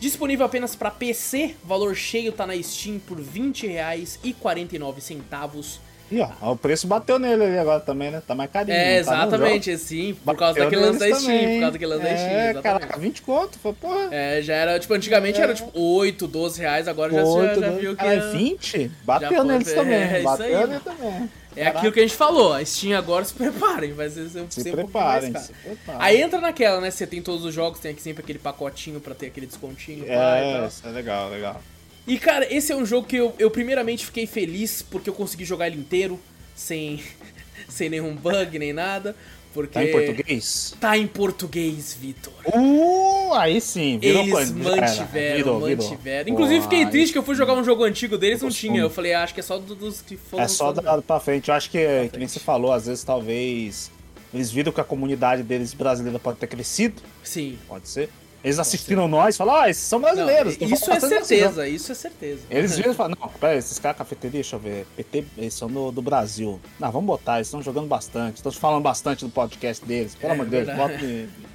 Disponível 0.00 0.46
apenas 0.46 0.74
para 0.74 0.90
PC, 0.90 1.54
valor 1.62 1.94
cheio 1.94 2.32
tá 2.32 2.46
na 2.46 2.54
Steam 2.62 2.98
por 2.98 3.18
R$ 3.18 3.24
20,49. 3.34 5.78
E 6.12 6.20
ó, 6.20 6.28
o 6.52 6.56
preço 6.56 6.88
bateu 6.88 7.20
nele 7.20 7.44
ali 7.44 7.56
agora 7.58 7.78
também, 7.78 8.10
né? 8.10 8.20
Tá 8.26 8.34
mais 8.34 8.50
carinho. 8.50 8.76
É, 8.76 8.94
tá, 8.94 8.98
exatamente, 9.00 9.78
sim, 9.78 10.16
por 10.24 10.34
causa 10.36 10.54
Bateu 10.58 10.64
daquele 10.64 10.82
lance 10.84 10.98
da 10.98 11.04
neles 11.04 11.20
Steam, 11.22 11.38
também. 11.38 11.54
por 11.54 11.60
causa 11.60 11.72
daquele 11.72 11.90
lance 11.94 12.02
da 12.02 12.16
Steam, 12.16 12.30
É, 12.30 12.50
exatamente. 12.50 12.62
caraca, 12.62 12.98
20 12.98 13.22
conto, 13.22 13.58
foi, 13.60 13.72
porra. 13.74 14.08
É, 14.10 14.42
já 14.42 14.54
era, 14.54 14.80
tipo, 14.80 14.92
antigamente 14.92 15.40
era 15.40 15.54
tipo 15.54 15.70
8, 15.78 16.26
12 16.26 16.60
reais, 16.60 16.88
agora 16.88 17.12
já, 17.12 17.18
já, 17.20 17.24
Oito, 17.26 17.60
já 17.60 17.68
dois- 17.68 17.80
viu 17.80 17.90
que 17.92 17.96
cara, 18.02 18.14
é, 18.14 18.30
20? 18.32 18.90
Bateu 19.04 19.44
neles 19.44 19.68
é, 19.68 19.74
também. 19.74 19.94
é 19.94 20.22
bateu 20.22 20.46
aí, 20.46 20.66
neles 20.66 20.82
também. 20.82 21.30
É 21.60 21.68
aquilo 21.68 21.92
que 21.92 22.00
a 22.00 22.02
gente 22.02 22.16
falou, 22.16 22.52
a 22.52 22.64
Steam 22.64 22.96
agora 22.96 23.24
se 23.24 23.34
preparem, 23.34 23.92
vai 23.92 24.08
ser, 24.08 24.28
ser, 24.28 24.30
Se 24.30 24.38
um 24.38 24.46
pouquinho 24.46 24.74
preparem, 24.74 25.30
mais 25.30 25.46
se 25.46 25.52
preparem. 25.52 26.00
Aí 26.00 26.20
entra 26.20 26.40
naquela, 26.40 26.80
né, 26.80 26.90
você 26.90 27.06
tem 27.06 27.20
todos 27.20 27.44
os 27.44 27.54
jogos, 27.54 27.80
tem 27.80 27.90
aqui 27.90 28.02
sempre 28.02 28.22
aquele 28.22 28.38
pacotinho 28.38 29.00
pra 29.00 29.14
ter 29.14 29.26
aquele 29.26 29.46
descontinho. 29.46 30.04
e 30.04 30.10
É, 30.10 30.66
isso 30.66 30.86
é 30.86 30.90
legal, 30.90 31.30
legal. 31.30 31.62
E 32.06 32.18
cara, 32.18 32.52
esse 32.52 32.72
é 32.72 32.76
um 32.76 32.84
jogo 32.86 33.06
que 33.06 33.16
eu, 33.16 33.34
eu 33.38 33.50
primeiramente 33.50 34.06
fiquei 34.06 34.26
feliz 34.26 34.82
porque 34.82 35.10
eu 35.10 35.14
consegui 35.14 35.44
jogar 35.44 35.66
ele 35.66 35.78
inteiro, 35.78 36.18
sem, 36.54 37.02
sem 37.68 37.88
nenhum 37.88 38.16
bug 38.16 38.58
nem 38.58 38.72
nada. 38.72 39.14
Porque 39.52 39.74
Tá 39.74 39.84
em 39.84 39.90
português? 39.90 40.74
Tá 40.80 40.98
em 40.98 41.06
português, 41.06 41.96
Vitor. 42.00 42.32
Uh, 42.54 43.34
aí 43.34 43.60
sim, 43.60 43.98
virou 43.98 44.22
Eles 44.22 44.34
era. 44.38 44.52
mantiveram, 44.80 45.36
Virou, 45.36 45.60
virou. 45.66 45.84
mantiveram. 45.90 46.28
Inclusive, 46.30 46.56
Pô, 46.58 46.62
fiquei 46.70 46.86
triste 46.86 47.12
que 47.12 47.18
eu 47.18 47.22
fui 47.22 47.34
jogar 47.34 47.54
um 47.54 47.64
jogo 47.64 47.82
antigo 47.84 48.16
deles, 48.16 48.40
não 48.42 48.48
tinha. 48.50 48.80
Eu 48.80 48.90
falei, 48.90 49.12
ah, 49.12 49.22
acho 49.24 49.34
que 49.34 49.40
é 49.40 49.42
só 49.42 49.58
do- 49.58 49.74
dos 49.74 50.00
que 50.02 50.16
foram. 50.16 50.44
É 50.44 50.48
só 50.48 50.72
dado 50.72 51.02
pra 51.02 51.18
frente. 51.18 51.48
Eu 51.48 51.54
acho 51.54 51.68
que, 51.70 52.08
que 52.12 52.18
nem 52.18 52.28
você 52.28 52.38
falou, 52.38 52.72
às 52.72 52.86
vezes 52.86 53.02
talvez 53.02 53.90
eles 54.32 54.50
viram 54.52 54.70
que 54.70 54.80
a 54.80 54.84
comunidade 54.84 55.42
deles 55.42 55.74
brasileira 55.74 56.18
pode 56.18 56.38
ter 56.38 56.46
crescido. 56.46 57.02
Sim. 57.24 57.58
pode 57.68 57.88
ser. 57.88 58.08
Eles 58.42 58.58
assistiram 58.58 59.06
nós 59.06 59.34
e 59.34 59.38
falaram, 59.38 59.60
ah, 59.62 59.70
esses 59.70 59.82
são 59.82 60.00
brasileiros. 60.00 60.56
Não, 60.56 60.68
isso 60.68 60.90
é 60.90 61.00
jogo. 61.00 61.08
certeza, 61.08 61.68
isso 61.68 61.92
é 61.92 61.94
certeza. 61.94 62.40
Eles 62.50 62.74
viram 62.76 62.92
e 62.92 62.94
falaram, 62.94 63.16
não, 63.20 63.28
pera 63.28 63.52
aí, 63.52 63.58
esses 63.58 63.78
caras 63.78 63.98
cafeteria, 63.98 64.40
deixa 64.40 64.56
eu 64.56 64.60
ver, 64.60 64.86
PT, 64.96 65.24
eles 65.36 65.52
são 65.54 65.68
do, 65.68 65.92
do 65.92 66.00
Brasil. 66.00 66.58
Não, 66.78 66.90
vamos 66.90 67.06
botar, 67.06 67.36
eles 67.36 67.48
estão 67.48 67.62
jogando 67.62 67.86
bastante, 67.86 68.36
estão 68.36 68.50
falando 68.50 68.82
bastante 68.82 69.24
do 69.24 69.30
podcast 69.30 69.84
deles. 69.84 70.14
Pelo 70.14 70.32
É 70.32 70.34
amor 70.34 70.46
de 70.46 70.50
Deus, 70.50 70.76
bota 70.76 70.98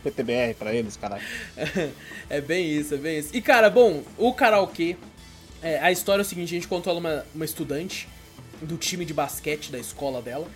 PTBR 0.04 0.54
pra 0.54 0.74
eles, 0.74 0.96
caralho. 0.96 1.24
é 2.30 2.40
bem 2.40 2.68
isso, 2.70 2.94
é 2.94 2.98
bem 2.98 3.20
isso. 3.20 3.30
E 3.34 3.42
cara, 3.42 3.70
bom, 3.70 4.04
o 4.18 4.32
karaokê, 4.34 4.96
é, 5.64 5.80
a 5.80 5.92
história 5.92 6.22
é 6.22 6.26
o 6.26 6.26
seguinte, 6.26 6.50
a 6.50 6.58
gente 6.58 6.68
controla 6.68 7.00
uma, 7.00 7.26
uma 7.34 7.46
estudante 7.46 8.08
do 8.62 8.78
time 8.78 9.06
de 9.06 9.14
basquete 9.14 9.72
da 9.72 9.80
escola 9.80 10.22
dela. 10.22 10.48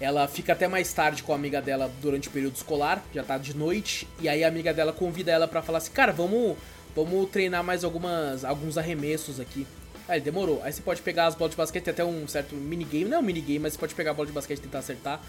Ela 0.00 0.28
fica 0.28 0.52
até 0.52 0.68
mais 0.68 0.92
tarde 0.92 1.22
com 1.22 1.32
a 1.32 1.34
amiga 1.34 1.60
dela 1.60 1.90
durante 2.00 2.28
o 2.28 2.30
período 2.30 2.54
escolar, 2.54 3.02
já 3.12 3.24
tá 3.24 3.36
de 3.36 3.56
noite, 3.56 4.06
e 4.20 4.28
aí 4.28 4.44
a 4.44 4.48
amiga 4.48 4.72
dela 4.72 4.92
convida 4.92 5.32
ela 5.32 5.48
pra 5.48 5.60
falar 5.60 5.78
assim, 5.78 5.90
cara, 5.90 6.12
vamos, 6.12 6.56
vamos 6.94 7.28
treinar 7.30 7.64
mais 7.64 7.82
algumas, 7.82 8.44
alguns 8.44 8.78
arremessos 8.78 9.40
aqui. 9.40 9.66
Aí 10.08 10.20
demorou. 10.20 10.62
Aí 10.62 10.72
você 10.72 10.80
pode 10.80 11.02
pegar 11.02 11.26
as 11.26 11.34
bolas 11.34 11.50
de 11.50 11.56
basquete, 11.56 11.90
até 11.90 12.04
um 12.04 12.26
certo 12.26 12.54
minigame, 12.54 13.06
não 13.06 13.18
é 13.18 13.20
um 13.20 13.24
minigame, 13.24 13.58
mas 13.58 13.72
você 13.74 13.78
pode 13.78 13.94
pegar 13.94 14.12
a 14.12 14.14
bola 14.14 14.26
de 14.26 14.32
basquete 14.32 14.58
e 14.58 14.62
tentar 14.62 14.78
acertar. 14.78 15.20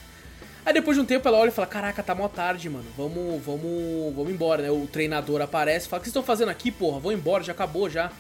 Aí 0.65 0.73
depois 0.73 0.95
de 0.95 1.01
um 1.01 1.05
tempo 1.05 1.27
ela 1.27 1.37
olha 1.37 1.49
e 1.49 1.51
fala, 1.51 1.67
caraca, 1.67 2.03
tá 2.03 2.13
mó 2.13 2.27
tarde, 2.27 2.69
mano. 2.69 2.85
Vamos, 2.95 3.43
vamos, 3.43 4.13
vamos 4.15 4.31
embora, 4.31 4.61
né? 4.61 4.69
O 4.69 4.87
treinador 4.87 5.41
aparece 5.41 5.87
e 5.87 5.89
fala, 5.89 5.99
o 5.99 6.03
que 6.03 6.05
vocês 6.05 6.11
estão 6.11 6.23
fazendo 6.23 6.49
aqui, 6.49 6.71
porra? 6.71 6.99
Vão 6.99 7.11
embora, 7.11 7.43
já 7.43 7.53
acabou 7.53 7.89
já. 7.89 8.11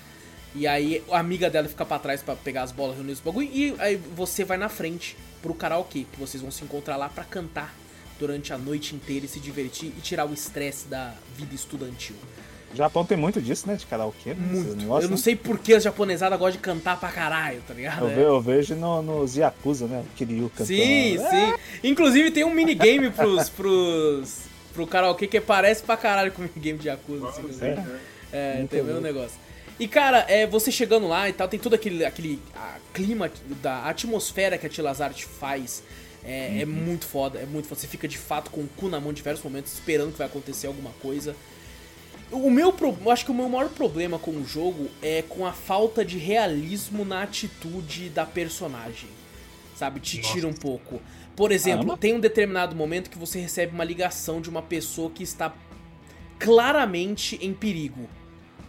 E 0.55 0.65
aí 0.67 1.03
a 1.11 1.19
amiga 1.19 1.49
dela 1.49 1.67
fica 1.67 1.85
pra 1.85 1.99
trás 1.99 2.21
pra 2.23 2.35
pegar 2.35 2.63
as 2.63 2.71
bolas, 2.71 2.95
reunir 2.95 3.11
os 3.13 3.19
bagulho. 3.19 3.49
E 3.51 3.75
aí 3.79 3.95
você 4.15 4.43
vai 4.43 4.57
na 4.57 4.69
frente 4.69 5.15
pro 5.41 5.53
karaokê, 5.53 6.05
que 6.11 6.19
vocês 6.19 6.41
vão 6.41 6.51
se 6.51 6.63
encontrar 6.63 6.97
lá 6.97 7.07
pra 7.07 7.23
cantar 7.23 7.73
durante 8.19 8.51
a 8.51 8.57
noite 8.57 8.95
inteira 8.95 9.25
e 9.25 9.29
se 9.29 9.39
divertir 9.39 9.93
e 9.97 10.01
tirar 10.01 10.25
o 10.27 10.33
estresse 10.33 10.87
da 10.87 11.13
vida 11.37 11.53
estudantil. 11.55 12.15
O 12.73 12.75
Japão 12.75 13.03
tem 13.05 13.17
muito 13.17 13.41
disso, 13.41 13.67
né, 13.67 13.75
de 13.75 13.85
karaokê. 13.87 14.33
né, 14.33 14.35
Muito. 14.39 14.75
negócios, 14.75 15.03
Eu 15.05 15.09
não 15.09 15.17
né? 15.17 15.23
sei 15.23 15.35
por 15.35 15.57
que 15.57 15.73
as 15.73 15.81
japonesadas 15.83 16.37
gostam 16.37 16.57
de 16.57 16.59
cantar 16.59 16.99
pra 16.99 17.09
caralho, 17.11 17.61
tá 17.67 17.73
ligado? 17.73 18.07
Eu, 18.07 18.09
É. 18.09 18.25
eu 18.25 18.41
vejo 18.41 18.75
no, 18.75 19.01
nos 19.01 19.35
Yakuza, 19.35 19.87
né, 19.87 20.03
o 20.05 20.15
Kiryu 20.15 20.49
cantando. 20.49 20.67
Sim, 20.67 21.17
É, 21.17 21.29
sim. 21.29 21.53
Inclusive 21.83 22.29
tem 22.31 22.43
um 22.43 22.53
minigame 22.53 23.09
pros, 23.09 23.49
pros, 23.49 24.39
pro 24.73 24.85
karaokê 24.85 25.25
que 25.25 25.39
parece 25.41 25.81
pra 25.81 25.95
caralho 25.97 26.31
com 26.31 26.41
o 26.43 26.45
minigame 26.45 26.77
de 26.79 26.87
Yakuza. 26.89 27.29
assim, 27.29 27.41
Nossa, 27.43 27.65
né? 27.65 27.99
É, 28.31 28.57
Muito 28.57 28.69
tem 28.69 28.81
o 28.81 28.85
mesmo 28.85 29.01
negócio. 29.01 29.37
E 29.79 29.87
cara, 29.87 30.25
é, 30.27 30.45
você 30.45 30.71
chegando 30.71 31.07
lá 31.07 31.29
e 31.29 31.33
tal, 31.33 31.47
tem 31.47 31.59
todo 31.59 31.73
aquele, 31.73 32.03
aquele 32.05 32.39
a, 32.53 32.77
clima 32.93 33.31
da 33.61 33.85
atmosfera 33.85 34.57
que 34.57 34.65
a 34.65 34.69
Tilazart 34.69 35.23
faz. 35.23 35.81
É, 36.23 36.61
é 36.61 36.65
Uhum. 36.65 36.71
muito 36.71 37.05
foda, 37.05 37.39
é 37.39 37.45
muito 37.45 37.67
foda. 37.69 37.79
Você 37.79 37.87
fica 37.87 38.05
de 38.07 38.17
fato 38.17 38.51
com 38.51 38.61
o 38.61 38.67
cu 38.75 38.89
na 38.89 38.99
mão 38.99 39.11
em 39.11 39.13
diversos 39.13 39.43
momentos, 39.43 39.71
esperando 39.71 40.11
que 40.11 40.17
vai 40.17 40.27
acontecer 40.27 40.67
alguma 40.67 40.91
coisa. 41.01 41.33
O 42.29 42.49
meu 42.51 42.73
pro- 42.73 42.95
eu 43.03 43.09
acho 43.09 43.23
que 43.23 43.31
o 43.31 43.33
meu 43.33 43.47
maior 43.47 43.69
problema 43.69 44.19
com 44.19 44.31
o 44.31 44.45
jogo 44.45 44.89
é 45.01 45.21
com 45.21 45.45
a 45.45 45.53
falta 45.53 46.03
de 46.03 46.17
realismo 46.17 47.05
na 47.05 47.23
atitude 47.23 48.09
da 48.09 48.25
personagem. 48.25 49.09
Sabe? 49.77 50.01
Te 50.01 50.17
Nossa. 50.17 50.33
tira 50.33 50.45
um 50.47 50.53
pouco. 50.53 51.01
Por 51.37 51.53
exemplo, 51.53 51.95
tem 51.95 52.13
um 52.13 52.19
determinado 52.19 52.75
momento 52.75 53.09
que 53.09 53.17
você 53.17 53.39
recebe 53.39 53.73
uma 53.73 53.85
ligação 53.85 54.41
de 54.41 54.49
uma 54.49 54.61
pessoa 54.61 55.09
que 55.09 55.23
está 55.23 55.53
claramente 56.37 57.37
em 57.41 57.53
perigo. 57.53 58.09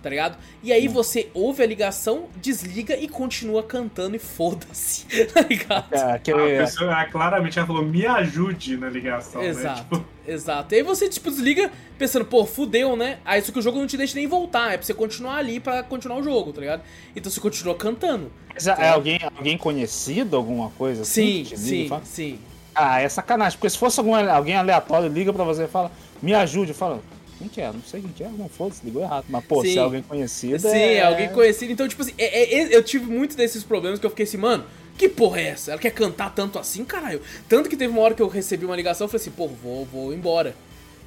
Tá 0.03 0.09
ligado? 0.09 0.39
E 0.63 0.73
aí 0.73 0.89
você 0.89 1.29
ouve 1.35 1.63
a 1.63 1.67
ligação, 1.67 2.25
desliga 2.41 2.97
e 2.97 3.07
continua 3.07 3.63
cantando 3.63 4.17
e 4.17 4.19
foda-se. 4.19 5.05
Tá 5.33 5.43
ligado? 5.43 5.93
É, 5.93 6.15
A 6.15 6.19
pessoa, 6.65 6.93
ah, 6.95 7.05
claramente 7.05 7.59
ela 7.59 7.67
falou, 7.67 7.85
me 7.85 8.07
ajude 8.07 8.77
na 8.77 8.89
ligação, 8.89 9.43
né? 9.43 9.49
Exato, 9.49 9.83
Tipo, 9.83 10.05
exato. 10.27 10.75
E 10.75 10.79
aí 10.79 10.83
você, 10.83 11.09
tipo, 11.09 11.31
desliga 11.31 11.71
pensando, 11.99 12.25
pô, 12.25 12.47
fudeu, 12.47 12.97
né? 12.97 13.19
Aí 13.25 13.43
só 13.43 13.53
que 13.53 13.59
o 13.59 13.63
jogo 13.63 13.79
não 13.79 13.87
te 13.87 13.97
deixa 13.99 14.15
nem 14.15 14.27
voltar, 14.27 14.73
é 14.73 14.77
pra 14.79 14.87
você 14.87 14.95
continuar 14.95 15.37
ali 15.37 15.61
pra 15.61 15.83
continuar 15.83 16.17
o 16.19 16.23
jogo, 16.23 16.53
tá 16.53 16.61
ligado? 16.61 16.83
Então 17.15 17.31
você 17.31 17.41
continua 17.41 17.75
cantando. 17.75 18.33
Mas 18.55 18.67
é 18.67 18.89
alguém, 18.89 19.21
alguém 19.37 19.59
conhecido, 19.59 20.37
alguma 20.37 20.71
coisa 20.71 21.05
Sim, 21.05 21.43
assim? 21.43 21.43
liga 21.43 21.55
e 21.55 21.59
sim, 21.59 21.89
fala? 21.89 22.03
sim. 22.05 22.39
Ah, 22.75 23.01
é 23.01 23.09
sacanagem, 23.09 23.59
porque 23.59 23.69
se 23.71 23.77
fosse 23.79 24.01
algum, 24.01 24.15
alguém 24.15 24.57
aleatório, 24.57 25.09
liga 25.09 25.33
pra 25.33 25.45
você 25.45 25.65
e 25.65 25.69
fala, 25.69 25.91
me 26.23 26.33
ajude, 26.33 26.73
fala, 26.73 27.01
quem 27.41 27.49
que 27.49 27.61
é? 27.61 27.73
Não 27.73 27.83
sei 27.83 28.03
quem 28.03 28.13
que 28.13 28.23
é, 28.23 28.29
não 28.29 28.51
foda-se, 28.51 28.85
ligou 28.85 29.03
errado. 29.03 29.25
Mas, 29.27 29.43
pô, 29.47 29.63
Sim. 29.63 29.73
se 29.73 29.79
é 29.79 29.81
alguém 29.81 30.03
conhecido. 30.03 30.59
Sim, 30.61 30.69
é... 30.69 31.03
alguém 31.03 31.31
conhecido. 31.31 31.73
Então, 31.73 31.89
tipo 31.89 32.03
assim, 32.03 32.13
é- 32.19 32.43
é- 32.43 32.55
é- 32.61 32.77
eu 32.77 32.83
tive 32.83 33.07
muito 33.11 33.35
desses 33.35 33.65
problemas 33.65 33.99
que 33.99 34.05
eu 34.05 34.11
fiquei 34.11 34.25
assim, 34.25 34.37
mano, 34.37 34.65
que 34.99 35.09
porra 35.09 35.41
é 35.41 35.47
essa? 35.49 35.71
Ela 35.71 35.81
quer 35.81 35.91
cantar 35.93 36.35
tanto 36.35 36.59
assim, 36.59 36.85
caralho? 36.85 37.23
Tanto 37.49 37.71
que 37.71 37.77
teve 37.79 37.91
uma 37.91 38.03
hora 38.03 38.15
que 38.15 38.21
eu 38.21 38.29
recebi 38.29 38.67
uma 38.67 38.77
ligação, 38.77 39.07
eu 39.07 39.09
falei 39.09 39.23
assim, 39.23 39.31
pô, 39.31 39.49
vou, 39.49 39.87
vou 39.87 40.13
embora. 40.13 40.55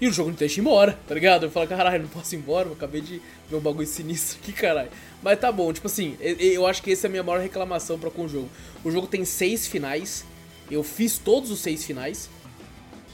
E 0.01 0.07
o 0.07 0.11
jogo 0.11 0.31
não 0.31 0.35
deixa 0.35 0.59
ir 0.59 0.61
embora, 0.61 0.97
tá 1.07 1.13
ligado? 1.13 1.45
Eu 1.45 1.51
falei, 1.51 1.69
caralho, 1.69 2.01
não 2.01 2.09
posso 2.09 2.33
ir 2.33 2.39
embora, 2.39 2.67
eu 2.67 2.73
acabei 2.73 2.99
de 2.99 3.21
ver 3.47 3.55
um 3.55 3.59
bagulho 3.59 3.87
sinistro 3.87 4.39
aqui, 4.41 4.51
caralho. 4.51 4.89
Mas 5.21 5.39
tá 5.39 5.51
bom, 5.51 5.71
tipo 5.71 5.85
assim, 5.85 6.17
eu, 6.19 6.35
eu 6.37 6.67
acho 6.67 6.81
que 6.81 6.91
essa 6.91 7.05
é 7.05 7.09
a 7.09 7.11
minha 7.11 7.21
maior 7.23 7.39
reclamação 7.39 7.99
pra 7.99 8.09
com 8.09 8.23
o 8.23 8.27
jogo. 8.27 8.49
O 8.83 8.89
jogo 8.89 9.05
tem 9.05 9.23
seis 9.23 9.67
finais, 9.67 10.25
eu 10.71 10.83
fiz 10.83 11.19
todos 11.19 11.51
os 11.51 11.59
seis 11.59 11.85
finais. 11.85 12.29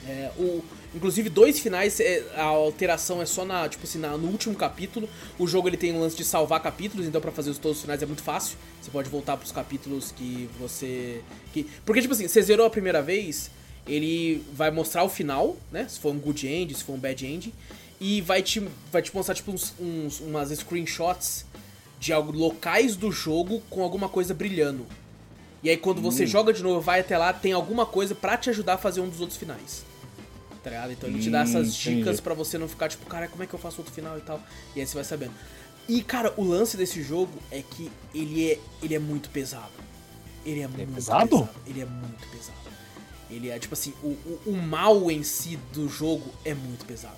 É, 0.08 0.32
o, 0.38 0.64
Inclusive, 0.94 1.30
dois 1.30 1.60
finais, 1.60 2.00
é, 2.00 2.24
a 2.36 2.44
alteração 2.44 3.22
é 3.22 3.26
só 3.26 3.46
na, 3.46 3.70
tipo 3.70 3.84
assim, 3.84 4.00
na, 4.00 4.18
no 4.18 4.28
último 4.28 4.56
capítulo. 4.56 5.08
O 5.38 5.46
jogo 5.46 5.68
ele 5.68 5.78
tem 5.78 5.94
um 5.94 6.00
lance 6.00 6.18
de 6.18 6.24
salvar 6.24 6.62
capítulos, 6.62 7.06
então 7.06 7.22
para 7.22 7.32
fazer 7.32 7.52
os 7.52 7.60
todos 7.60 7.78
os 7.78 7.84
finais 7.84 8.02
é 8.02 8.06
muito 8.06 8.24
fácil. 8.24 8.58
Você 8.82 8.90
pode 8.90 9.10
voltar 9.10 9.38
pros 9.38 9.52
capítulos 9.52 10.12
que 10.12 10.50
você. 10.60 11.22
Que... 11.54 11.64
Porque, 11.86 12.02
tipo 12.02 12.14
assim, 12.14 12.28
você 12.28 12.42
zerou 12.42 12.66
a 12.66 12.70
primeira 12.70 13.04
vez, 13.04 13.52
ele 13.88 14.44
vai 14.52 14.72
mostrar 14.72 15.04
o 15.04 15.10
final, 15.10 15.58
né? 15.72 15.88
Se 15.88 16.00
for 16.00 16.12
um 16.12 16.20
good 16.20 16.48
end, 16.48 16.74
se 16.74 16.84
for 16.84 16.94
um 16.94 17.00
bad 17.00 17.26
end. 17.26 17.54
E 18.02 18.22
vai 18.22 18.42
te, 18.42 18.66
vai 18.92 19.02
te 19.02 19.14
mostrar, 19.14 19.36
tipo, 19.36 19.52
uns, 19.52 19.74
uns 19.80 20.22
umas 20.22 20.50
screenshots 20.50 21.46
de 22.00 22.14
algo, 22.14 22.32
locais 22.32 22.96
do 22.96 23.12
jogo 23.12 23.62
com 23.70 23.84
alguma 23.84 24.10
coisa 24.10 24.34
brilhando. 24.34 24.88
E 25.62 25.70
aí 25.70 25.78
quando 25.78 26.02
você 26.02 26.24
hum. 26.24 26.28
joga 26.28 26.54
de 26.54 26.64
novo, 26.64 26.80
vai 26.80 27.02
até 27.02 27.18
lá, 27.18 27.34
tem 27.34 27.52
alguma 27.52 27.86
coisa 27.86 28.16
para 28.16 28.38
te 28.38 28.50
ajudar 28.50 28.76
a 28.76 28.78
fazer 28.78 29.02
um 29.02 29.10
dos 29.10 29.20
outros 29.20 29.38
finais. 29.38 29.84
Tá 30.70 30.76
ligado? 30.76 30.92
Então 30.92 31.10
ele 31.10 31.20
te 31.20 31.30
dá 31.30 31.42
essas 31.42 31.68
hum, 31.68 31.96
dicas 31.96 32.20
para 32.20 32.34
você 32.34 32.58
não 32.58 32.68
ficar 32.68 32.90
tipo, 32.90 33.06
cara, 33.06 33.28
como 33.28 33.44
é 33.44 33.48
que 33.48 33.54
eu 33.54 33.60
faço 33.60 33.80
outro 33.80 33.94
final 33.94 34.18
e 34.18 34.22
tal. 34.22 34.42
E 34.76 34.80
aí 34.80 34.88
você 34.88 34.96
vai 34.96 35.04
sabendo. 35.04 35.34
E 35.88 36.04
cara, 36.04 36.34
o 36.38 36.44
lance 36.44 36.78
desse 36.78 37.02
jogo 37.02 37.34
é 37.52 37.62
que 37.62 37.92
ele 38.14 38.52
é, 38.52 38.60
ele 38.82 38.96
é 38.96 39.00
muito 39.00 39.30
pesado. 39.30 39.72
Ele 40.46 40.62
é, 40.62 40.64
ele 40.64 40.68
muito 40.68 40.92
é 40.92 40.96
pesado? 40.96 41.30
pesado? 41.30 41.50
Ele 41.68 41.82
é 41.82 41.86
muito 41.86 42.28
pesado. 42.30 42.58
Ele 43.30 43.50
é 43.50 43.60
tipo 43.60 43.74
assim, 43.74 43.94
o, 44.04 44.08
o, 44.08 44.42
o 44.48 44.54
mal 44.54 45.10
em 45.10 45.24
si 45.24 45.58
do 45.74 45.88
jogo 45.90 46.32
é 46.46 46.54
muito 46.54 46.86
pesado. 46.86 47.18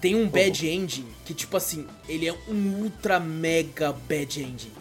Tem 0.00 0.14
um 0.14 0.28
bad 0.28 0.68
ending 0.68 1.06
que, 1.24 1.32
tipo 1.32 1.56
assim, 1.56 1.86
ele 2.08 2.28
é 2.28 2.32
um 2.48 2.82
ultra 2.82 3.18
mega 3.18 3.92
bad 3.92 4.42
ending. 4.42 4.72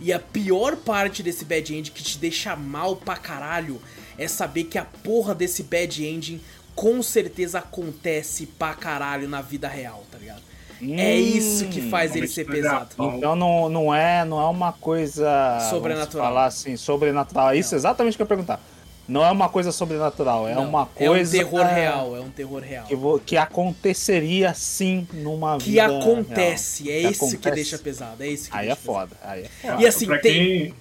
E 0.00 0.12
a 0.12 0.18
pior 0.18 0.76
parte 0.76 1.22
desse 1.22 1.44
bad 1.44 1.74
ending 1.74 1.90
que 1.90 2.02
te 2.02 2.16
deixa 2.18 2.56
mal 2.56 2.96
pra 2.96 3.16
caralho 3.16 3.80
é 4.16 4.28
saber 4.28 4.64
que 4.64 4.78
a 4.78 4.84
porra 4.84 5.34
desse 5.34 5.62
bad 5.62 6.04
ending 6.06 6.40
com 6.80 7.02
certeza 7.02 7.58
acontece 7.58 8.46
pra 8.46 8.72
caralho 8.72 9.28
na 9.28 9.42
vida 9.42 9.68
real, 9.68 10.02
tá 10.10 10.16
ligado? 10.16 10.40
Hum, 10.80 10.98
é 10.98 11.14
isso 11.14 11.66
que 11.66 11.90
faz 11.90 12.16
ele 12.16 12.26
ser 12.26 12.46
pesado. 12.46 12.88
Então 12.98 13.36
não, 13.36 13.68
não, 13.68 13.94
é, 13.94 14.24
não 14.24 14.40
é 14.40 14.46
uma 14.46 14.72
coisa. 14.72 15.58
Sobrenatural. 15.68 16.26
Falar 16.26 16.46
assim, 16.46 16.78
sobrenatural. 16.78 17.50
É 17.50 17.58
isso 17.58 17.74
exatamente 17.74 18.14
o 18.14 18.16
que 18.16 18.22
eu 18.22 18.24
ia 18.24 18.28
perguntar. 18.28 18.60
Não 19.06 19.22
é 19.22 19.30
uma 19.30 19.50
coisa 19.50 19.72
sobrenatural, 19.72 20.48
é 20.48 20.54
não, 20.54 20.66
uma 20.66 20.86
coisa. 20.86 21.36
É 21.36 21.40
um 21.42 21.44
terror 21.44 21.66
real, 21.66 22.16
é 22.16 22.20
um 22.20 22.30
terror 22.30 22.62
real. 22.62 22.86
Que, 22.86 22.96
que 23.26 23.36
aconteceria 23.36 24.54
sim 24.54 25.06
numa 25.12 25.58
que 25.58 25.72
vida. 25.72 25.86
Que 25.86 25.94
acontece, 25.96 26.84
real. 26.84 26.96
é 26.96 27.00
que 27.00 27.08
isso 27.08 27.24
acontece. 27.24 27.42
que 27.42 27.50
deixa 27.50 27.78
pesado. 27.78 28.22
É 28.22 28.28
isso 28.28 28.50
que 28.50 28.56
aí 28.56 28.70
é 28.70 28.74
foda, 28.74 29.14
aí 29.22 29.42
é 29.42 29.48
foda. 29.48 29.82
E 29.82 29.86
assim, 29.86 30.06
pra 30.06 30.18
tem. 30.18 30.32
Quem, 30.32 30.74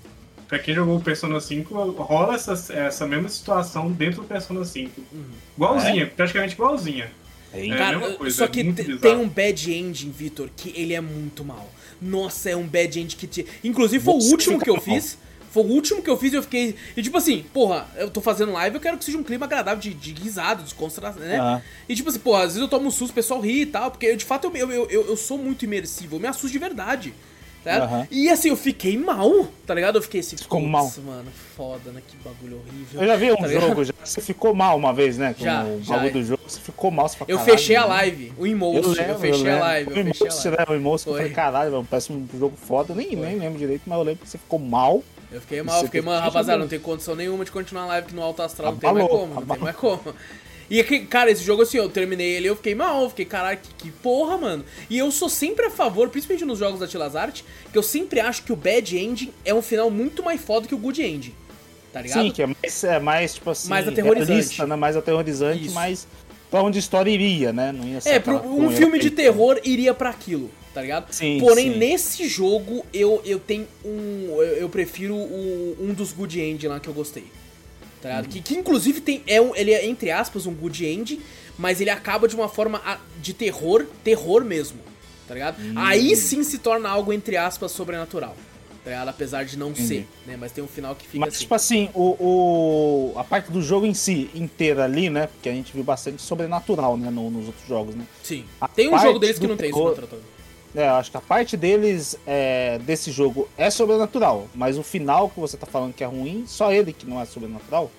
pra 0.50 0.58
quem 0.58 0.74
jogou 0.74 0.98
o 0.98 1.02
Persona 1.02 1.40
5, 1.40 1.74
rola 1.92 2.34
essa, 2.34 2.74
essa 2.74 3.08
mesma 3.08 3.30
situação 3.30 3.92
dentro 3.92 4.24
do 4.24 4.28
Persona 4.28 4.66
5. 4.66 5.00
Uhum. 5.14 5.24
Igualzinha, 5.56 6.04
é? 6.04 6.06
praticamente 6.08 6.56
igualzinha. 6.56 7.12
É, 7.54 7.68
Cara, 7.70 8.00
coisa, 8.16 8.36
só 8.36 8.48
que 8.48 8.62
é 8.62 8.98
tem 8.98 9.16
um 9.16 9.30
bad 9.30 9.72
ending, 9.72 10.12
Vitor, 10.12 10.50
que 10.56 10.74
ele 10.76 10.94
é 10.94 11.02
muito 11.02 11.46
mal. 11.46 11.70
Nossa, 12.02 12.50
é 12.50 12.56
um 12.56 12.66
bad 12.66 13.00
end 13.00 13.16
que 13.16 13.28
te. 13.28 13.46
Inclusive 13.64 14.04
foi 14.04 14.16
Você 14.16 14.28
o 14.28 14.32
último 14.32 14.60
que 14.60 14.70
eu 14.70 14.82
fiz. 14.82 15.18
Foi 15.52 15.64
o 15.64 15.68
último 15.68 16.04
que 16.04 16.10
eu 16.10 16.18
fiz 16.18 16.32
e 16.32 16.36
eu 16.36 16.44
fiquei. 16.44 16.76
E 16.96 17.02
tipo 17.02 17.18
assim, 17.18 17.44
porra, 17.52 17.88
eu 17.98 18.10
tô 18.10 18.22
fazendo 18.22 18.52
live, 18.52 18.76
eu 18.76 18.82
quero 18.82 18.98
que 18.98 19.06
seja 19.06 19.18
um 19.18 19.24
clima 19.24 19.46
agradável 19.46 19.80
de, 19.80 19.94
de 19.96 20.14
risada, 20.14 20.62
descontração, 20.62 21.22
né? 21.22 21.42
Uhum. 21.42 21.62
E 21.88 21.96
tipo 21.96 22.10
assim, 22.10 22.20
porra, 22.20 22.44
às 22.44 22.50
vezes 22.50 22.62
eu 22.62 22.68
tomo 22.68 22.88
um 22.88 22.92
susto, 22.92 23.12
o 23.12 23.16
pessoal 23.16 23.42
ri 23.42 23.62
e 23.62 23.66
tal, 23.66 23.90
porque 23.90 24.06
eu, 24.06 24.16
de 24.16 24.26
fato 24.26 24.52
eu, 24.54 24.70
eu, 24.70 24.90
eu, 24.90 25.08
eu 25.08 25.18
sou 25.18 25.40
muito 25.40 25.66
imersivo, 25.66 26.18
eu 26.18 26.20
me 26.20 26.28
assusto 26.28 26.52
de 26.52 26.60
verdade. 26.60 27.14
Tá? 27.64 27.86
Uhum. 27.86 28.08
E 28.10 28.30
assim, 28.30 28.50
eu 28.50 28.56
fiquei 28.56 28.98
mal, 28.98 29.48
tá 29.66 29.74
ligado? 29.74 29.98
Eu 29.98 30.02
fiquei 30.02 30.22
assim, 30.22 30.38
ficou 30.38 30.62
mal. 30.62 30.90
mano, 31.06 31.30
foda, 31.58 31.92
né? 31.92 32.02
Que 32.08 32.16
bagulho 32.18 32.58
horrível. 32.60 33.02
Eu 33.02 33.08
já 33.08 33.16
vi 33.18 33.32
um 33.32 33.36
tá 33.36 33.48
jogo, 33.50 33.84
já. 33.84 33.94
Você 34.04 34.22
ficou 34.22 34.56
mal 34.56 34.78
uma 34.78 34.94
vez, 34.94 35.18
né? 35.18 35.36
Com 35.38 35.44
já, 35.44 35.66
o 35.66 35.80
bagulho 35.80 36.14
do 36.14 36.24
jogo, 36.24 36.42
você 36.48 36.60
ficou 36.60 36.90
mal. 36.90 37.10
Você 37.10 37.18
eu 37.28 37.38
caralho, 37.38 37.58
fechei 37.58 37.76
a 37.76 37.86
live, 37.86 38.34
o 38.38 38.48
Emost, 38.48 39.00
eu, 39.00 39.06
eu, 39.06 39.20
fechei 39.20 39.50
a 39.50 39.60
live. 39.60 39.92
O 39.92 39.98
Emost, 39.98 40.46
né? 40.46 40.66
O 40.70 40.74
Emost, 40.74 41.08
eu 41.08 41.14
falei, 41.14 41.32
caralho, 41.32 41.88
parece 41.90 42.14
um 42.14 42.26
jogo 42.38 42.56
foda, 42.56 42.96
nem, 42.96 43.16
nem 43.16 43.38
lembro 43.38 43.60
direito, 43.60 43.84
mas 43.86 43.98
eu 43.98 44.04
lembro 44.04 44.24
que 44.24 44.30
você 44.30 44.38
ficou 44.38 44.60
mal. 44.60 45.04
Eu 45.32 45.42
fiquei 45.42 45.62
mal, 45.62 45.80
eu 45.80 45.86
fiquei, 45.86 46.02
mano, 46.02 46.22
rapaziada, 46.22 46.60
não 46.60 46.68
tem 46.68 46.80
condição 46.80 47.16
nenhuma 47.16 47.44
de 47.44 47.52
continuar 47.52 47.84
a 47.84 47.88
live 47.88 48.08
aqui 48.08 48.16
no 48.16 48.24
Alto 48.24 48.42
Astral, 48.42 48.72
não 48.72 48.80
tem 48.80 48.94
mais 48.94 49.08
como, 49.08 49.34
não 49.36 49.46
tem 49.46 49.60
mais 49.60 49.76
como. 49.76 50.02
E, 50.70 50.84
cara, 51.06 51.32
esse 51.32 51.44
jogo, 51.44 51.64
assim, 51.64 51.78
eu 51.78 51.90
terminei 51.90 52.36
ele 52.36 52.48
eu 52.48 52.56
fiquei 52.56 52.76
mal, 52.76 53.04
eu 53.04 53.10
fiquei, 53.10 53.26
caralho, 53.26 53.58
que, 53.58 53.74
que, 53.86 53.92
porra, 53.92 54.38
mano. 54.38 54.64
E 54.90 54.98
eu 54.98 55.12
sou 55.12 55.28
sempre 55.28 55.66
a 55.66 55.70
favor, 55.70 56.10
principalmente 56.10 56.46
nos 56.46 56.60
jogos 56.60 56.80
da 56.80 56.88
Tilazart, 56.88 57.42
que 57.72 57.78
eu 57.78 57.84
sempre 57.84 58.20
acho 58.20 58.44
que 58.44 58.54
o 58.54 58.56
Bad 58.56 58.98
Ending 58.98 59.34
é 59.44 59.54
um 59.54 59.62
final 59.62 59.90
muito 59.90 60.24
mais 60.24 60.40
foda 60.40 60.68
que 60.68 60.76
o 60.76 60.78
Good 60.78 61.02
Ending. 61.02 61.34
Tá 61.92 62.02
ligado? 62.02 62.22
Sim, 62.22 62.32
que 62.32 62.44
é 62.44 62.46
mais, 62.46 62.84
é 62.84 63.00
mais 63.00 63.34
tipo 63.34 63.50
assim, 63.50 63.70
mais 63.70 63.88
aterrorizante. 63.88 64.32
Realista, 64.32 64.68
né? 64.68 64.76
Mais 64.76 64.96
aterrorizante, 64.96 65.66
Isso. 65.66 65.74
mas 65.74 66.08
pra 66.52 66.62
onde 66.62 66.78
a 66.78 66.82
história 66.82 67.10
iria, 67.10 67.52
né? 67.52 67.72
Não 67.72 67.88
ia 67.88 68.00
ser 68.00 68.10
é, 68.10 68.20
pro, 68.20 68.36
um 68.36 68.70
filme 68.70 69.00
de 69.00 69.10
terror 69.10 69.60
iria 69.64 69.94
para 69.94 70.12
aquilo 70.12 70.52
tá 70.74 70.82
ligado? 70.82 71.12
Sim, 71.12 71.40
Porém, 71.40 71.74
sim. 71.74 71.78
nesse 71.78 72.28
jogo, 72.28 72.86
eu, 72.94 73.22
eu 73.26 73.40
tenho 73.40 73.68
um. 73.84 74.36
Eu, 74.38 74.44
eu 74.44 74.70
prefiro 74.70 75.16
o, 75.16 75.78
um 75.80 75.94
dos 75.94 76.12
Good 76.14 76.40
End 76.40 76.68
lá 76.68 76.80
que 76.80 76.88
eu 76.88 76.94
gostei. 76.94 77.26
Tá. 78.02 78.24
Que, 78.24 78.42
que 78.42 78.56
inclusive 78.56 79.02
tem. 79.02 79.24
É 79.28 79.42
um, 79.42 79.56
ele 79.56 79.72
é, 79.72 79.86
entre 79.86 80.12
aspas, 80.12 80.46
um 80.46 80.54
Good 80.54 80.86
End, 80.86 81.20
mas 81.58 81.82
ele 81.82 81.90
acaba 81.90 82.28
de 82.28 82.36
uma 82.36 82.48
forma 82.48 82.82
de 83.22 83.34
terror, 83.34 83.86
terror 84.04 84.44
mesmo. 84.44 84.80
Tá 85.28 85.34
ligado? 85.34 85.62
Hum. 85.62 85.74
Aí 85.76 86.16
sim 86.16 86.44
se 86.44 86.58
torna 86.58 86.90
algo, 86.90 87.14
entre 87.14 87.38
aspas, 87.38 87.72
sobrenatural. 87.72 88.36
Tá 88.84 88.92
ligado? 88.92 89.10
Apesar 89.10 89.44
de 89.44 89.58
não 89.58 89.76
ser, 89.76 90.08
né? 90.26 90.38
Mas 90.40 90.52
tem 90.52 90.64
um 90.64 90.68
final 90.68 90.96
que 90.96 91.06
fica 91.06 91.20
Mas, 91.20 91.36
assim. 91.36 91.42
tipo 91.42 91.54
assim, 91.54 91.90
o, 91.94 92.16
o, 93.14 93.20
a 93.20 93.24
parte 93.24 93.52
do 93.52 93.62
jogo 93.62 93.86
em 93.86 93.94
si, 93.94 94.30
inteira 94.34 94.86
ali, 94.86 95.10
né? 95.10 95.28
Porque 95.28 95.50
a 95.50 95.52
gente 95.52 95.74
viu 95.74 95.84
bastante 95.84 96.22
sobrenatural, 96.22 96.98
né? 96.98 97.10
No, 97.12 97.30
nos 97.30 97.48
outros 97.48 97.68
jogos, 97.68 97.94
né? 97.94 98.06
Sim. 98.24 98.46
A 98.60 98.68
tem 98.68 98.92
um 98.92 98.98
jogo 98.98 99.20
deles 99.20 99.38
que 99.38 99.46
não 99.46 99.58
tem 99.58 99.72
sobrenatural. 99.72 100.22
É, 100.76 100.88
eu 100.88 100.94
acho 100.96 101.10
que 101.10 101.18
a 101.18 101.22
parte 101.22 101.58
deles 101.58 102.18
é, 102.28 102.80
desse 102.80 103.12
jogo 103.12 103.50
é 103.58 103.70
sobrenatural, 103.70 104.48
mas 104.54 104.78
o 104.78 104.84
final 104.84 105.30
que 105.30 105.40
você 105.40 105.58
tá 105.58 105.66
falando 105.66 105.94
que 105.94 106.04
é 106.04 106.08
ruim, 106.08 106.46
só 106.48 106.72
ele 106.72 106.94
que 106.94 107.08
não 107.08 107.20
é 107.20 107.26
sobrenatural? 107.26 107.92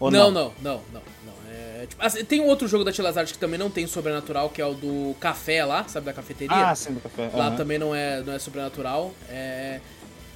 Ou 0.00 0.10
não, 0.10 0.30
não, 0.30 0.52
não, 0.62 0.80
não, 0.92 1.02
não. 1.24 1.34
É, 1.50 1.86
tipo, 1.86 2.02
assim, 2.02 2.24
tem 2.24 2.40
um 2.40 2.46
outro 2.46 2.66
jogo 2.66 2.82
da 2.82 2.92
Tilazard 2.92 3.32
que 3.32 3.38
também 3.38 3.58
não 3.58 3.70
tem 3.70 3.86
sobrenatural, 3.86 4.48
que 4.48 4.60
é 4.60 4.66
o 4.66 4.74
do 4.74 5.14
café 5.20 5.64
lá, 5.64 5.86
sabe, 5.86 6.06
da 6.06 6.12
cafeteria? 6.12 6.70
Ah, 6.70 6.74
sim, 6.74 6.94
do 6.94 7.00
café. 7.00 7.30
Lá 7.32 7.50
uhum. 7.50 7.56
também 7.56 7.78
não 7.78 7.94
é, 7.94 8.22
não 8.22 8.32
é 8.32 8.38
sobrenatural. 8.38 9.12
É, 9.28 9.80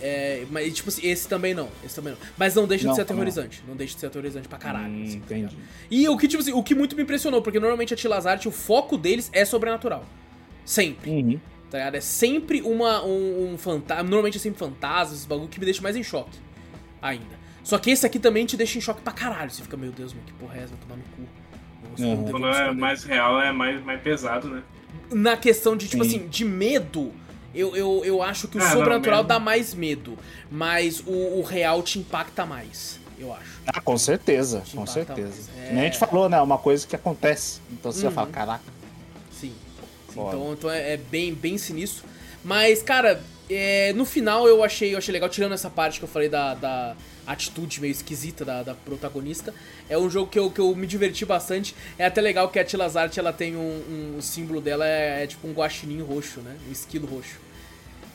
é, 0.01 0.47
mas, 0.51 0.75
tipo 0.75 0.89
assim, 0.89 1.07
esse 1.07 1.27
também 1.27 1.55
não. 1.55 1.69
Esse 1.85 1.97
também 1.97 2.13
não. 2.13 2.21
Mas 2.37 2.55
não 2.55 2.67
deixa 2.67 2.85
não, 2.85 2.93
de 2.93 2.97
ser 2.97 3.03
aterrorizante. 3.03 3.61
Não. 3.63 3.71
não 3.71 3.77
deixa 3.77 3.95
de 3.95 4.01
ser 4.01 4.07
aterrorizante 4.07 4.47
pra 4.47 4.59
caralho. 4.59 4.93
Hum, 4.93 5.05
assim, 5.05 5.21
tá 5.21 5.37
entendi. 5.37 5.57
e 5.91 6.09
o 6.09 6.17
que, 6.17 6.29
tipo 6.29 6.43
assim, 6.43 6.53
o 6.53 6.63
que 6.63 6.75
muito 6.75 6.95
me 6.95 7.03
impressionou, 7.03 7.43
porque 7.43 7.59
normalmente 7.59 7.95
a 7.95 7.97
Tilazart, 7.97 8.47
o 8.47 8.51
foco 8.51 8.97
deles 8.97 9.29
é 9.33 9.45
sobrenatural. 9.45 10.05
Sempre. 10.65 11.11
Uhum. 11.11 11.41
Tá 11.71 11.79
ligado? 11.79 11.95
É 11.97 12.01
sempre 12.01 12.63
uma, 12.63 13.05
um, 13.05 13.53
um 13.53 13.59
fantasma. 13.59 14.05
Normalmente 14.05 14.39
é 14.39 14.41
sempre 14.41 14.59
fantasma, 14.59 15.15
esse 15.15 15.27
bagulho 15.27 15.49
que 15.49 15.59
me 15.59 15.65
deixa 15.65 15.83
mais 15.83 15.97
em 15.97 16.03
choque. 16.03 16.39
Ainda. 17.03 17.39
Só 17.63 17.79
que 17.79 17.91
esse 17.91 18.07
aqui 18.07 18.19
também 18.19 18.47
te 18.47 18.57
deixa 18.57 18.79
em 18.79 18.81
choque 18.81 19.03
pra 19.03 19.13
caralho. 19.13 19.51
Você 19.51 19.63
fica, 19.63 19.77
meu 19.77 19.93
Deus, 19.93 20.15
mano, 20.15 20.25
que 20.27 20.33
porra 20.33 20.57
é 20.57 20.63
essa? 20.63 20.75
Vai 20.75 20.79
tomar 20.81 20.97
no 20.97 21.03
cu. 21.05 21.23
Nossa, 22.03 22.33
Quando 22.33 22.49
é 22.49 22.73
mais 22.73 23.05
real, 23.05 23.41
é 23.41 23.53
mais, 23.53 23.85
mais 23.85 24.01
pesado, 24.01 24.49
né? 24.49 24.63
Na 25.11 25.37
questão 25.37 25.77
de, 25.77 25.87
tipo 25.89 26.03
Sim. 26.05 26.17
assim, 26.17 26.29
de 26.29 26.45
medo. 26.45 27.13
Eu, 27.55 27.75
eu, 27.75 28.03
eu 28.05 28.23
acho 28.23 28.47
que 28.47 28.59
o 28.59 28.63
ah, 28.63 28.71
sobrenatural 28.71 29.21
não, 29.21 29.29
dá 29.29 29.39
mais 29.39 29.75
medo, 29.75 30.19
mas 30.51 31.01
o, 31.01 31.39
o, 31.39 31.43
real 31.43 31.83
te 31.83 31.99
impacta 31.99 32.45
mais, 32.45 33.01
eu 33.19 33.33
acho. 33.33 33.61
Ah, 33.67 33.81
com 33.81 33.97
certeza, 33.97 34.61
te 34.61 34.77
com 34.77 34.87
certeza. 34.87 35.51
É... 35.57 35.73
Nem 35.73 35.81
a 35.81 35.85
gente 35.85 35.99
falou, 35.99 36.29
né? 36.29 36.41
Uma 36.41 36.59
coisa 36.59 36.87
que 36.87 36.95
acontece. 36.95 37.61
Então 37.73 37.91
você 37.91 38.05
uhum. 38.05 38.11
já 38.11 38.15
fala, 38.15 38.29
caraca. 38.29 38.78
Então, 40.11 40.53
então 40.53 40.71
é, 40.71 40.95
é, 40.95 40.97
bem, 40.97 41.35
bem 41.35 41.59
sinistro. 41.59 42.05
Mas, 42.45 42.83
cara, 42.83 43.23
é, 43.51 43.93
no 43.95 44.05
final 44.05 44.47
eu 44.47 44.63
achei, 44.63 44.95
eu 44.95 44.99
achei 44.99 45.13
legal, 45.13 45.29
tirando 45.29 45.53
essa 45.53 45.71
parte 45.71 45.99
que 45.99 46.05
eu 46.05 46.09
falei 46.09 46.29
da, 46.29 46.55
da 46.55 46.97
atitude 47.27 47.81
meio 47.81 47.93
esquisita 47.93 48.45
da, 48.45 48.63
da, 48.63 48.75
protagonista. 48.75 49.55
É 49.89 49.99
um 49.99 50.09
jogo 50.09 50.31
que 50.31 50.39
eu, 50.39 50.51
que 50.51 50.61
eu 50.61 50.75
me 50.75 50.87
diverti 50.87 51.25
bastante. 51.25 51.75
É 51.99 52.07
até 52.07 52.21
legal 52.21 52.49
que 52.49 52.59
a 52.59 52.65
Tilazart 52.65 53.17
ela 53.17 53.33
tem 53.33 53.57
um, 53.57 53.61
um 53.61 54.17
o 54.19 54.23
símbolo 54.23 54.61
dela 54.61 54.87
é, 54.87 55.25
é, 55.25 55.27
tipo 55.27 55.47
um 55.47 55.53
guaxinim 55.53 56.01
roxo, 56.01 56.41
né? 56.41 56.57
Um 56.69 56.73
esquilo 56.73 57.07
roxo. 57.07 57.37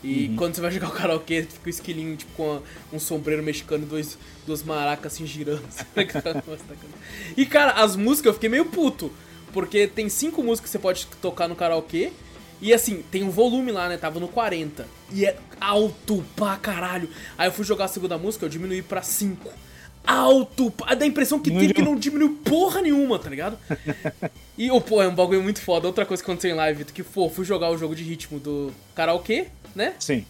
E 0.04 0.28
uhum. 0.28 0.36
quando 0.36 0.56
você 0.56 0.62
vai 0.62 0.72
jogar 0.72 0.90
o 0.90 0.92
karaokê, 0.92 1.44
fica 1.44 1.66
o 1.66 1.70
esquilinho 1.70 2.18
tipo 2.18 2.34
com 2.36 2.62
um 2.92 3.00
sombreiro 3.00 3.42
mexicano 3.42 3.84
e 3.84 3.88
dois, 3.88 4.18
duas 4.46 4.62
maracas 4.62 5.14
assim 5.14 5.26
girando. 5.26 5.64
e 7.38 7.46
cara, 7.46 7.72
as 7.72 7.96
músicas 7.96 8.28
eu 8.28 8.34
fiquei 8.34 8.50
meio 8.50 8.66
puto. 8.66 9.12
Porque 9.54 9.88
tem 9.88 10.10
cinco 10.10 10.44
músicas 10.44 10.70
que 10.70 10.72
você 10.72 10.80
pode 10.80 11.06
tocar 11.22 11.48
no 11.48 11.56
karaokê. 11.56 12.12
E 12.62 12.74
assim, 12.74 13.04
tem 13.12 13.24
um 13.24 13.30
volume 13.30 13.72
lá, 13.72 13.88
né? 13.88 13.98
Tava 13.98 14.20
no 14.20 14.28
40. 14.28 14.88
E 15.12 15.26
é 15.26 15.38
alto 15.60 16.24
pra 16.36 16.58
caralho. 16.58 17.10
Aí 17.38 17.48
eu 17.48 17.52
fui 17.52 17.64
jogar 17.64 17.86
a 17.86 17.88
segunda 17.88 18.18
música, 18.18 18.46
eu 18.46 18.50
diminuí 18.50 18.82
pra 18.82 19.02
5. 19.02 19.50
Alto! 20.06 20.74
Dá 20.98 21.06
a 21.06 21.08
impressão 21.08 21.40
que 21.40 21.50
teve 21.52 21.74
que 21.74 21.82
não 21.82 21.96
diminuiu 21.96 22.38
porra 22.44 22.82
nenhuma, 22.82 23.18
tá 23.20 23.30
ligado? 23.30 23.58
e, 24.58 24.70
oh, 24.72 24.82
pô, 24.82 25.02
é 25.02 25.08
um 25.08 25.16
bagulho 25.16 25.42
muito 25.42 25.62
foda. 25.62 25.88
Outra 25.88 26.06
coisa 26.06 26.22
que 26.22 26.30
aconteceu 26.30 26.52
em 26.52 26.58
live, 26.58 26.86
que, 26.86 27.04
pô, 27.04 27.30
fui 27.30 27.46
jogar 27.46 27.70
o 27.70 27.78
jogo 27.78 27.96
de 27.96 28.04
ritmo 28.04 28.40
do 28.40 28.74
karaokê, 28.96 29.48
né? 29.76 29.94
Sim. 30.00 30.26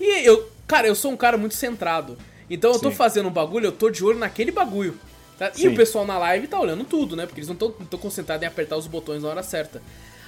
E 0.00 0.26
eu, 0.26 0.50
cara, 0.66 0.88
eu 0.88 0.94
sou 0.94 1.12
um 1.12 1.16
cara 1.16 1.36
muito 1.36 1.54
centrado. 1.54 2.18
Então 2.50 2.72
eu 2.72 2.78
tô 2.78 2.90
Sim. 2.90 2.96
fazendo 2.96 3.28
um 3.28 3.32
bagulho, 3.32 3.66
eu 3.66 3.72
tô 3.72 3.90
de 3.90 4.04
olho 4.04 4.18
naquele 4.18 4.50
bagulho. 4.50 4.98
Tá? 5.38 5.52
E 5.56 5.68
o 5.68 5.74
pessoal 5.74 6.04
na 6.06 6.18
live 6.18 6.46
tá 6.46 6.60
olhando 6.60 6.84
tudo, 6.84 7.16
né? 7.16 7.26
Porque 7.26 7.40
eles 7.40 7.48
não 7.48 7.54
estão 7.54 7.98
concentrados 7.98 8.42
em 8.42 8.46
apertar 8.46 8.76
os 8.76 8.86
botões 8.86 9.22
na 9.22 9.28
hora 9.28 9.42
certa. 9.42 9.82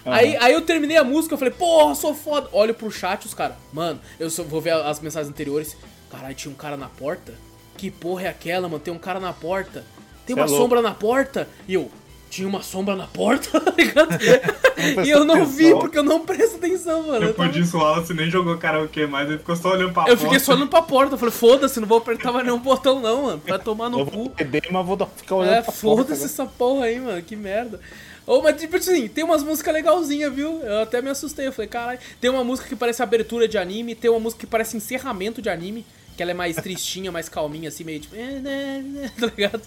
Uhum. 0.04 0.12
Aí, 0.12 0.36
aí 0.36 0.52
eu 0.52 0.60
terminei 0.60 0.96
a 0.96 1.04
música, 1.04 1.34
eu 1.34 1.38
falei, 1.38 1.54
porra, 1.54 1.94
sou 1.94 2.14
foda. 2.14 2.48
Olho 2.52 2.74
pro 2.74 2.90
chat, 2.90 3.26
os 3.26 3.34
caras, 3.34 3.56
mano, 3.72 4.00
eu 4.18 4.28
só 4.28 4.42
vou 4.42 4.60
ver 4.60 4.72
as 4.72 5.00
mensagens 5.00 5.30
anteriores. 5.30 5.76
Caralho, 6.10 6.34
tinha 6.34 6.52
um 6.52 6.56
cara 6.56 6.76
na 6.76 6.88
porta? 6.88 7.34
Que 7.76 7.90
porra 7.90 8.24
é 8.24 8.28
aquela, 8.28 8.68
mano? 8.68 8.82
Tem 8.82 8.92
um 8.92 8.98
cara 8.98 9.18
na 9.18 9.32
porta. 9.32 9.84
Tem 10.26 10.34
Cê 10.34 10.40
uma 10.40 10.46
é 10.46 10.48
sombra 10.48 10.80
na 10.80 10.92
porta. 10.92 11.48
E 11.66 11.74
eu, 11.74 11.90
tinha 12.34 12.48
uma 12.48 12.62
sombra 12.62 12.96
na 12.96 13.06
porta, 13.06 13.58
tá 13.60 13.72
ligado? 13.76 14.18
e 15.06 15.10
eu 15.10 15.24
não 15.24 15.46
vi, 15.46 15.70
porque 15.72 15.98
eu 15.98 16.02
não 16.02 16.26
presto 16.26 16.56
atenção, 16.56 17.06
mano. 17.06 17.20
Depois 17.20 17.48
tava... 17.48 17.52
disso, 17.52 17.76
o 17.76 17.80
Wallace 17.80 18.12
nem 18.12 18.28
jogou 18.28 18.58
karaokê 18.58 19.06
mais, 19.06 19.28
ele 19.28 19.38
ficou 19.38 19.54
só 19.54 19.70
olhando 19.70 19.92
pra 19.92 20.02
eu 20.02 20.06
porta. 20.06 20.10
Eu 20.10 20.16
fiquei 20.16 20.40
só 20.40 20.52
olhando 20.52 20.68
pra 20.68 20.82
porta, 20.82 21.14
eu 21.14 21.18
falei, 21.18 21.32
foda-se, 21.32 21.78
não 21.78 21.86
vou 21.86 21.98
apertar 21.98 22.32
mais 22.32 22.44
nenhum 22.44 22.58
botão 22.58 22.98
não, 23.00 23.22
mano. 23.22 23.42
Vai 23.46 23.58
tomar 23.58 23.88
no 23.88 24.00
eu 24.00 24.06
cu. 24.06 24.12
Vou 24.12 24.28
beber, 24.30 24.64
mas 24.68 24.84
vou 24.84 24.98
ficar 25.16 25.36
olhando 25.36 25.54
é, 25.54 25.62
pra 25.62 25.72
porta. 25.72 25.80
Foda-se 25.80 26.20
né? 26.20 26.26
essa 26.26 26.46
porra 26.46 26.86
aí, 26.86 26.98
mano, 26.98 27.22
que 27.22 27.36
merda. 27.36 27.80
Ou, 28.26 28.42
mas 28.42 28.60
tipo 28.60 28.76
assim, 28.76 29.06
tem 29.06 29.22
umas 29.22 29.44
músicas 29.44 29.72
legalzinhas, 29.72 30.34
viu? 30.34 30.60
Eu 30.62 30.82
até 30.82 31.00
me 31.00 31.10
assustei, 31.10 31.46
eu 31.46 31.52
falei, 31.52 31.68
caralho. 31.68 31.98
Tem 32.20 32.30
uma 32.30 32.42
música 32.42 32.68
que 32.68 32.74
parece 32.74 33.00
abertura 33.00 33.46
de 33.46 33.56
anime, 33.58 33.94
tem 33.94 34.10
uma 34.10 34.18
música 34.18 34.40
que 34.40 34.46
parece 34.46 34.76
encerramento 34.76 35.40
de 35.40 35.48
anime 35.48 35.84
que 36.16 36.22
ela 36.22 36.30
é 36.30 36.34
mais 36.34 36.56
tristinha, 36.56 37.10
mais 37.10 37.28
calminha, 37.28 37.68
assim, 37.68 37.84
meio 37.84 38.00
tipo. 38.00 38.14
Tá 39.18 39.26
ligado? 39.26 39.62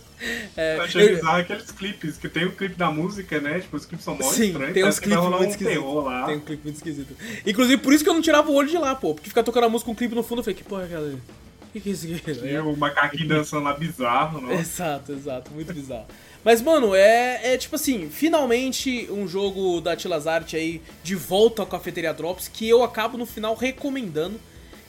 É, 0.56 0.78
eu 0.78 0.82
achei 0.82 1.16
bizarro 1.16 1.38
aqueles 1.38 1.72
clipes, 1.72 2.18
que 2.18 2.30
tem 2.30 2.46
o 2.46 2.52
clipe 2.52 2.76
da 2.76 2.90
música, 2.90 3.40
né? 3.40 3.60
Tipo, 3.60 3.78
os 3.78 3.86
clipes 3.86 4.06
são 4.06 4.16
mó 4.16 4.32
Sim, 4.32 4.48
estranhos. 4.48 4.74
Tem 4.74 4.86
uns 4.86 5.00
clipes 5.00 5.24
muito 5.24 5.44
um 5.44 5.50
esquisitos. 5.50 6.04
Lá. 6.04 6.26
Tem 6.26 6.36
um 6.38 6.40
clipe 6.40 6.64
muito 6.64 6.76
esquisito. 6.78 7.16
Inclusive, 7.46 7.82
por 7.82 7.94
isso 7.94 8.04
que 8.04 8.10
eu 8.10 8.14
não 8.14 8.22
tirava 8.22 8.50
o 8.50 8.54
olho 8.54 8.70
de 8.70 8.78
lá, 8.78 8.96
pô. 8.96 9.14
Porque 9.14 9.30
ficar 9.30 9.44
tocando 9.44 9.66
a 9.66 9.70
música 9.70 9.86
com 9.86 9.92
um 9.92 9.96
clipe 9.96 10.16
no 10.16 10.24
fundo, 10.24 10.40
eu 10.40 10.44
falei, 10.44 10.56
que 10.56 10.64
porra 10.64 10.84
é 10.84 10.86
aquela. 10.86 11.08
O 11.08 11.72
que, 11.74 11.82
que 11.82 11.90
é 11.90 11.92
isso 11.94 12.08
aqui? 12.08 12.32
E 12.48 12.58
o 12.60 12.76
macaquinho 12.76 13.28
dançando 13.28 13.64
lá 13.64 13.74
bizarro, 13.74 14.42
não? 14.42 14.52
Exato, 14.52 15.12
exato, 15.12 15.52
muito 15.52 15.74
bizarro. 15.74 16.06
Mas, 16.44 16.62
mano, 16.62 16.96
é, 16.96 17.54
é 17.54 17.58
tipo 17.58 17.76
assim, 17.76 18.10
finalmente 18.10 19.10
um 19.12 19.28
jogo 19.28 19.82
da 19.82 19.96
Tilazarte 19.96 20.56
aí 20.56 20.82
de 21.04 21.14
volta 21.14 21.62
ao 21.62 21.68
Cafeteria 21.68 22.14
Drops 22.14 22.48
que 22.48 22.68
eu 22.68 22.84
acabo 22.84 23.18
no 23.18 23.26
final 23.26 23.54
recomendando. 23.54 24.40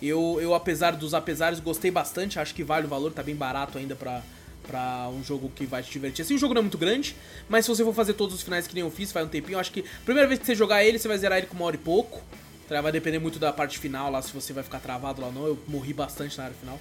Eu, 0.00 0.38
eu, 0.40 0.54
apesar 0.54 0.92
dos 0.92 1.14
apesares, 1.14 1.60
gostei 1.60 1.90
bastante. 1.90 2.38
Acho 2.38 2.54
que 2.54 2.62
vale 2.62 2.86
o 2.86 2.88
valor, 2.88 3.12
tá 3.12 3.22
bem 3.22 3.34
barato 3.34 3.78
ainda 3.78 3.96
pra, 3.96 4.22
pra 4.66 5.08
um 5.08 5.22
jogo 5.24 5.50
que 5.54 5.66
vai 5.66 5.82
te 5.82 5.90
divertir. 5.90 6.22
Assim, 6.22 6.34
o 6.34 6.38
jogo 6.38 6.54
não 6.54 6.60
é 6.60 6.62
muito 6.62 6.78
grande, 6.78 7.16
mas 7.48 7.64
se 7.64 7.70
você 7.70 7.84
for 7.84 7.94
fazer 7.94 8.14
todos 8.14 8.34
os 8.34 8.42
finais 8.42 8.66
que 8.66 8.74
nem 8.74 8.84
eu 8.84 8.90
fiz, 8.90 9.10
faz 9.10 9.26
um 9.26 9.28
tempinho, 9.28 9.58
acho 9.58 9.72
que 9.72 9.80
a 9.80 10.04
primeira 10.04 10.28
vez 10.28 10.38
que 10.38 10.46
você 10.46 10.54
jogar 10.54 10.84
ele, 10.84 10.98
você 10.98 11.08
vai 11.08 11.18
zerar 11.18 11.38
ele 11.38 11.46
com 11.46 11.56
uma 11.56 11.64
hora 11.64 11.76
e 11.76 11.78
pouco. 11.78 12.22
Tá? 12.68 12.80
Vai 12.80 12.92
depender 12.92 13.18
muito 13.18 13.38
da 13.38 13.52
parte 13.52 13.78
final 13.78 14.10
lá, 14.10 14.20
se 14.20 14.32
você 14.32 14.52
vai 14.52 14.62
ficar 14.62 14.78
travado 14.78 15.20
lá 15.20 15.28
ou 15.28 15.32
não. 15.32 15.46
Eu 15.46 15.58
morri 15.66 15.92
bastante 15.92 16.36
na 16.36 16.44
área 16.44 16.56
final. 16.56 16.78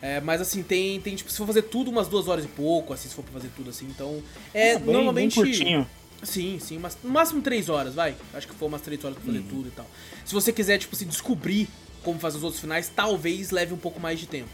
É, 0.00 0.20
mas 0.20 0.40
assim, 0.40 0.64
tem, 0.64 1.00
tem, 1.00 1.14
tipo, 1.14 1.30
se 1.30 1.36
for 1.36 1.46
fazer 1.46 1.62
tudo, 1.62 1.90
umas 1.90 2.08
duas 2.08 2.26
horas 2.26 2.44
e 2.44 2.48
pouco, 2.48 2.92
assim, 2.92 3.08
se 3.08 3.14
for 3.14 3.22
pra 3.22 3.34
fazer 3.34 3.50
tudo 3.54 3.70
assim. 3.70 3.86
Então, 3.86 4.20
é, 4.52 4.72
ah, 4.72 4.78
bem, 4.80 4.92
normalmente. 4.92 5.40
Bem 5.40 5.44
curtinho. 5.44 5.88
Sim, 6.24 6.58
sim, 6.60 6.78
mas 6.78 6.96
no 7.02 7.10
máximo 7.10 7.40
três 7.42 7.68
horas, 7.68 7.94
vai. 7.94 8.14
Acho 8.34 8.48
que 8.48 8.54
foi 8.54 8.68
umas 8.68 8.80
três 8.80 9.04
horas 9.04 9.16
pra 9.16 9.26
fazer 9.26 9.38
uhum. 9.38 9.48
tudo 9.48 9.68
e 9.68 9.70
tal. 9.70 9.86
Se 10.24 10.32
você 10.32 10.52
quiser, 10.52 10.78
tipo 10.78 10.94
assim, 10.94 11.06
descobrir 11.06 11.68
como 12.02 12.18
fazer 12.18 12.38
os 12.38 12.42
outros 12.42 12.60
finais, 12.60 12.90
talvez 12.94 13.50
leve 13.50 13.72
um 13.72 13.78
pouco 13.78 14.00
mais 14.00 14.18
de 14.18 14.26
tempo. 14.26 14.50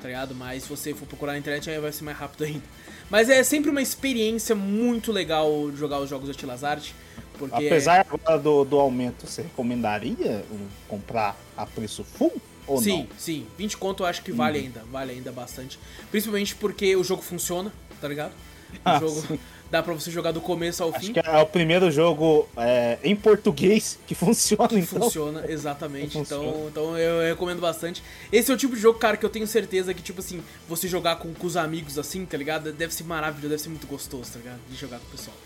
Tá 0.00 0.08
ligado? 0.08 0.34
Mas 0.34 0.64
se 0.64 0.68
você 0.68 0.94
for 0.94 1.06
procurar 1.06 1.32
na 1.32 1.38
internet, 1.38 1.68
aí 1.70 1.78
vai 1.78 1.92
ser 1.92 2.04
mais 2.04 2.16
rápido 2.16 2.44
ainda. 2.44 2.62
Mas 3.10 3.30
é 3.30 3.42
sempre 3.42 3.70
uma 3.70 3.80
experiência 3.80 4.54
muito 4.54 5.10
legal 5.10 5.70
jogar 5.72 6.00
os 6.00 6.08
jogos 6.08 6.34
de 6.34 6.66
Art. 6.66 6.90
Porque 7.38 7.66
Apesar 7.66 8.06
é... 8.26 8.38
do, 8.38 8.64
do 8.64 8.78
aumento, 8.78 9.26
você 9.26 9.42
recomendaria 9.42 10.44
comprar 10.88 11.36
a 11.56 11.64
preço 11.66 12.04
full? 12.04 12.32
Ou 12.66 12.82
sim, 12.82 13.02
não? 13.02 13.08
sim. 13.16 13.46
20 13.56 13.76
conto 13.76 14.02
eu 14.02 14.06
acho 14.06 14.22
que 14.22 14.32
vale 14.32 14.58
uhum. 14.58 14.64
ainda. 14.64 14.84
Vale 14.90 15.12
ainda 15.12 15.32
bastante. 15.32 15.78
Principalmente 16.10 16.54
porque 16.54 16.96
o 16.96 17.04
jogo 17.04 17.22
funciona, 17.22 17.72
tá 18.00 18.08
ligado? 18.08 18.32
O 18.32 18.78
ah, 18.84 18.98
jogo. 18.98 19.20
Sim 19.20 19.38
dá 19.70 19.82
pra 19.82 19.92
você 19.92 20.10
jogar 20.10 20.32
do 20.32 20.40
começo 20.40 20.82
ao 20.82 20.90
Acho 20.90 21.06
fim. 21.06 21.12
que 21.12 21.20
é 21.20 21.38
o 21.38 21.46
primeiro 21.46 21.90
jogo 21.90 22.48
é, 22.56 22.98
em 23.02 23.14
português 23.14 23.98
que 24.06 24.14
funciona, 24.16 24.68
que 24.68 24.76
então. 24.76 25.02
Funciona, 25.02 25.44
exatamente. 25.48 26.12
Funciona. 26.12 26.48
Então, 26.48 26.68
então 26.68 26.98
eu 26.98 27.28
recomendo 27.28 27.60
bastante. 27.60 28.02
Esse 28.30 28.50
é 28.50 28.54
o 28.54 28.56
tipo 28.56 28.74
de 28.74 28.80
jogo, 28.80 28.98
cara, 28.98 29.16
que 29.16 29.24
eu 29.24 29.30
tenho 29.30 29.46
certeza 29.46 29.92
que, 29.92 30.02
tipo 30.02 30.20
assim, 30.20 30.42
você 30.68 30.88
jogar 30.88 31.16
com, 31.16 31.32
com 31.34 31.46
os 31.46 31.56
amigos 31.56 31.98
assim, 31.98 32.24
tá 32.24 32.36
ligado? 32.36 32.72
Deve 32.72 32.94
ser 32.94 33.04
maravilhoso, 33.04 33.48
deve 33.48 33.62
ser 33.62 33.68
muito 33.68 33.86
gostoso, 33.86 34.32
tá 34.32 34.38
ligado? 34.38 34.60
De 34.68 34.76
jogar 34.76 34.98
com 34.98 35.06
o 35.06 35.10
pessoal. 35.10 35.36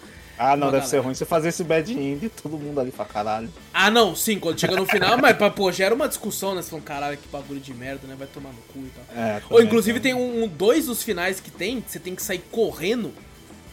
Ah, 0.42 0.56
não, 0.56 0.68
deve 0.68 0.78
galera. 0.78 0.87
ser 0.87 0.98
ruim 1.00 1.12
você 1.12 1.26
fazer 1.26 1.50
esse 1.50 1.62
bad 1.62 1.92
end 1.92 2.30
todo 2.42 2.56
mundo 2.56 2.80
ali 2.80 2.90
pra 2.90 3.04
caralho. 3.04 3.50
Ah, 3.74 3.90
não, 3.90 4.16
sim, 4.16 4.38
quando 4.38 4.59
chega 4.59 4.74
no 4.74 4.87
final, 4.87 5.18
mas, 5.18 5.37
pô, 5.54 5.70
gera 5.70 5.94
uma 5.94 6.09
discussão, 6.09 6.54
né? 6.54 6.62
Você 6.62 6.70
fala, 6.70 6.80
caralho, 6.80 7.18
que 7.18 7.28
bagulho 7.28 7.61
de 7.61 7.74
merda, 7.74 8.06
né? 8.09 8.16
Vai 8.18 8.26
tomar 8.26 8.48
no 8.48 8.62
cu 8.72 8.78
e 8.78 8.90
tal. 8.90 9.22
É, 9.22 9.42
Ou, 9.50 9.62
inclusive, 9.62 10.00
tem 10.00 10.14
um, 10.14 10.44
um, 10.44 10.48
dois 10.48 10.87
dos 10.87 11.02
finais 11.02 11.40
que 11.40 11.50
tem, 11.50 11.83
que 11.83 11.90
você 11.90 11.98
tem 11.98 12.14
que 12.14 12.22
sair 12.22 12.42
correndo 12.50 13.12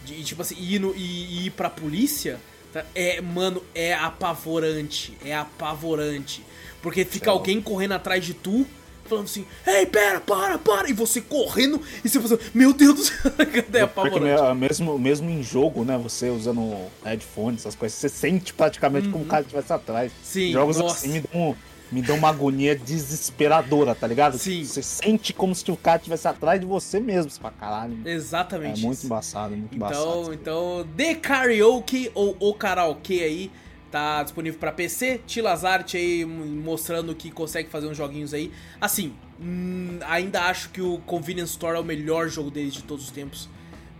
de, 0.07 0.23
tipo 0.23 0.41
assim, 0.41 0.55
ir, 0.59 0.79
no, 0.79 0.95
ir, 0.95 1.47
ir 1.47 1.51
pra 1.51 1.69
polícia, 1.69 2.39
tá? 2.71 2.85
é, 2.95 3.19
mano, 3.21 3.61
é 3.75 3.93
apavorante. 3.93 5.17
É 5.23 5.35
apavorante. 5.35 6.43
Porque 6.81 7.03
fica 7.03 7.31
alguém 7.31 7.61
correndo 7.61 7.93
atrás 7.93 8.23
de 8.23 8.33
tu, 8.33 8.65
falando 9.05 9.25
assim, 9.25 9.45
ei, 9.65 9.85
pera, 9.85 10.19
para, 10.19 10.57
para, 10.57 10.89
e 10.89 10.93
você 10.93 11.19
correndo, 11.21 11.81
e 12.03 12.09
você 12.09 12.19
fazendo, 12.19 12.41
meu 12.53 12.73
Deus 12.73 12.95
do 12.95 13.03
céu, 13.03 13.31
é 13.73 13.81
apavorante. 13.81 14.37
Porque 14.37 14.53
mesmo, 14.53 14.99
mesmo 14.99 15.29
em 15.29 15.41
jogo, 15.41 15.83
né, 15.83 15.97
você 15.97 16.29
usando 16.29 16.75
headphones, 17.03 17.61
essas 17.61 17.75
coisas, 17.75 17.97
você 17.97 18.09
sente 18.09 18.53
praticamente 18.53 19.07
uhum. 19.07 19.13
como 19.13 19.25
o 19.25 19.27
cara 19.27 19.41
estivesse 19.41 19.73
atrás. 19.73 20.11
Sim, 20.23 20.51
Jogos 20.51 20.77
nossa. 20.77 20.95
assim 20.95 21.09
me 21.09 21.21
dão 21.21 21.55
me 21.91 22.01
dá 22.01 22.13
uma 22.13 22.29
agonia 22.29 22.75
desesperadora, 22.75 23.95
tá 23.95 24.05
ligado? 24.07 24.37
Sim. 24.37 24.63
Você 24.63 24.81
sente 24.83 25.33
como 25.33 25.55
se 25.55 25.69
o 25.71 25.77
cara 25.77 25.97
estivesse 25.97 26.27
atrás 26.27 26.59
de 26.59 26.65
você 26.65 26.99
mesmo, 26.99 27.31
pra 27.39 27.51
caralho. 27.51 27.97
Exatamente. 28.05 28.81
É 28.81 28.85
muito 28.85 29.05
embaçado, 29.05 29.55
muito 29.55 29.75
então, 29.75 29.89
embaçado. 29.89 30.33
Então, 30.33 30.87
The 30.95 31.15
Karaoke 31.15 32.11
ou 32.13 32.35
O 32.39 32.53
Karaoke 32.53 33.23
aí, 33.23 33.51
tá 33.91 34.23
disponível 34.23 34.59
para 34.59 34.71
PC. 34.71 35.21
Tilazart 35.25 35.95
aí 35.95 36.25
mostrando 36.25 37.15
que 37.15 37.31
consegue 37.31 37.69
fazer 37.69 37.87
uns 37.87 37.97
joguinhos 37.97 38.33
aí. 38.33 38.51
Assim, 38.81 39.13
hum, 39.39 39.99
ainda 40.07 40.41
acho 40.43 40.69
que 40.69 40.81
o 40.81 40.99
Convenience 40.99 41.51
Store 41.51 41.77
é 41.77 41.79
o 41.79 41.83
melhor 41.83 42.27
jogo 42.27 42.51
deles 42.51 42.73
de 42.73 42.83
todos 42.83 43.05
os 43.05 43.11
tempos. 43.11 43.49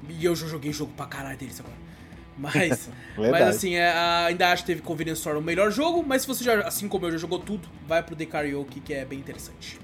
E 0.09 0.25
eu 0.25 0.35
já 0.35 0.47
joguei 0.47 0.71
jogo 0.71 0.91
pra 0.95 1.05
caralho 1.05 1.37
deles 1.37 1.59
agora. 1.59 1.86
Mas, 2.37 2.89
mas 3.17 3.41
assim, 3.41 3.75
é, 3.75 3.91
ainda 4.27 4.51
acho 4.51 4.63
que 4.63 4.67
teve 4.67 4.81
Convenience 4.81 5.19
Store 5.19 5.37
o 5.37 5.41
melhor 5.41 5.71
jogo, 5.71 6.03
mas 6.05 6.21
se 6.21 6.27
você 6.27 6.43
já, 6.43 6.61
assim 6.61 6.87
como 6.87 7.05
eu, 7.05 7.11
já 7.11 7.17
jogou 7.17 7.39
tudo, 7.39 7.67
vai 7.87 8.03
pro 8.03 8.15
The 8.15 8.25
Karaoke, 8.25 8.79
que 8.79 8.93
é 8.93 9.03
bem 9.03 9.19
interessante. 9.19 9.79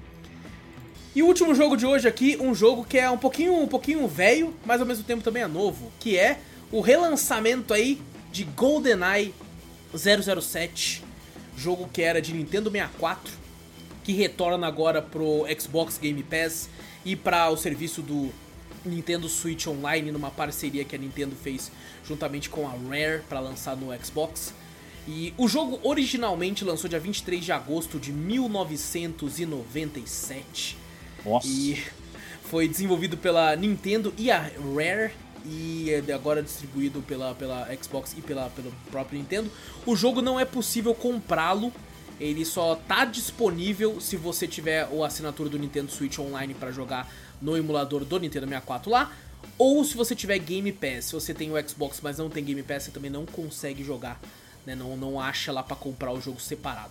E 1.14 1.22
o 1.22 1.26
último 1.26 1.54
jogo 1.54 1.76
de 1.76 1.86
hoje 1.86 2.08
aqui, 2.08 2.36
um 2.40 2.54
jogo 2.54 2.84
que 2.84 2.98
é 2.98 3.08
um 3.08 3.18
pouquinho, 3.18 3.54
um 3.54 3.68
pouquinho 3.68 4.06
velho, 4.08 4.54
mas 4.64 4.80
ao 4.80 4.86
mesmo 4.86 5.04
tempo 5.04 5.22
também 5.22 5.42
é 5.42 5.46
novo, 5.46 5.92
que 6.00 6.16
é 6.18 6.38
o 6.72 6.80
relançamento 6.80 7.72
aí 7.72 8.00
de 8.32 8.42
GoldenEye 8.42 9.32
007, 9.96 11.04
jogo 11.56 11.88
que 11.92 12.02
era 12.02 12.20
de 12.20 12.32
Nintendo 12.32 12.68
64, 12.68 13.32
que 14.02 14.12
retorna 14.12 14.66
agora 14.66 15.00
pro 15.00 15.46
Xbox 15.56 15.98
Game 15.98 16.20
Pass 16.24 16.68
e 17.04 17.14
para 17.14 17.48
o 17.48 17.56
serviço 17.56 18.02
do 18.02 18.32
Nintendo 18.84 19.28
Switch 19.28 19.66
Online 19.66 20.12
numa 20.12 20.30
parceria 20.30 20.84
que 20.84 20.94
a 20.94 20.98
Nintendo 20.98 21.34
fez 21.34 21.72
juntamente 22.06 22.50
com 22.50 22.66
a 22.66 22.70
Rare 22.70 23.22
para 23.28 23.40
lançar 23.40 23.76
no 23.76 23.88
Xbox. 24.04 24.54
E 25.06 25.34
o 25.36 25.46
jogo 25.46 25.78
originalmente 25.82 26.64
lançou 26.64 26.88
dia 26.88 26.98
23 26.98 27.44
de 27.44 27.52
agosto 27.52 27.98
de 27.98 28.10
1997. 28.12 30.78
Nossa. 31.24 31.46
E 31.46 31.82
foi 32.42 32.66
desenvolvido 32.68 33.16
pela 33.16 33.54
Nintendo 33.56 34.12
e 34.16 34.30
a 34.30 34.38
Rare 34.38 35.12
e 35.44 35.90
é 35.90 36.12
agora 36.12 36.42
distribuído 36.42 37.02
pela, 37.02 37.34
pela 37.34 37.68
Xbox 37.76 38.14
e 38.16 38.22
pela, 38.22 38.48
pelo 38.50 38.72
próprio 38.90 39.18
Nintendo. 39.18 39.50
O 39.84 39.94
jogo 39.94 40.22
não 40.22 40.40
é 40.40 40.44
possível 40.44 40.94
comprá-lo, 40.94 41.72
ele 42.18 42.44
só 42.44 42.76
tá 42.76 43.04
disponível 43.04 44.00
se 44.00 44.16
você 44.16 44.46
tiver 44.46 44.88
a 44.88 45.06
assinatura 45.06 45.50
do 45.50 45.58
Nintendo 45.58 45.90
Switch 45.90 46.18
Online 46.18 46.54
para 46.54 46.70
jogar 46.70 47.12
no 47.44 47.56
emulador 47.56 48.04
do 48.04 48.18
Nintendo 48.18 48.46
64 48.46 48.90
lá. 48.90 49.12
Ou 49.58 49.84
se 49.84 49.96
você 49.96 50.16
tiver 50.16 50.38
Game 50.38 50.72
Pass, 50.72 51.04
se 51.04 51.12
você 51.12 51.34
tem 51.34 51.52
o 51.52 51.68
Xbox, 51.68 52.00
mas 52.02 52.18
não 52.18 52.30
tem 52.30 52.42
Game 52.42 52.62
Pass, 52.62 52.84
você 52.84 52.90
também 52.90 53.10
não 53.10 53.26
consegue 53.26 53.84
jogar, 53.84 54.18
né? 54.66 54.74
Não, 54.74 54.96
não 54.96 55.20
acha 55.20 55.52
lá 55.52 55.62
para 55.62 55.76
comprar 55.76 56.12
o 56.12 56.20
jogo 56.20 56.40
separado. 56.40 56.90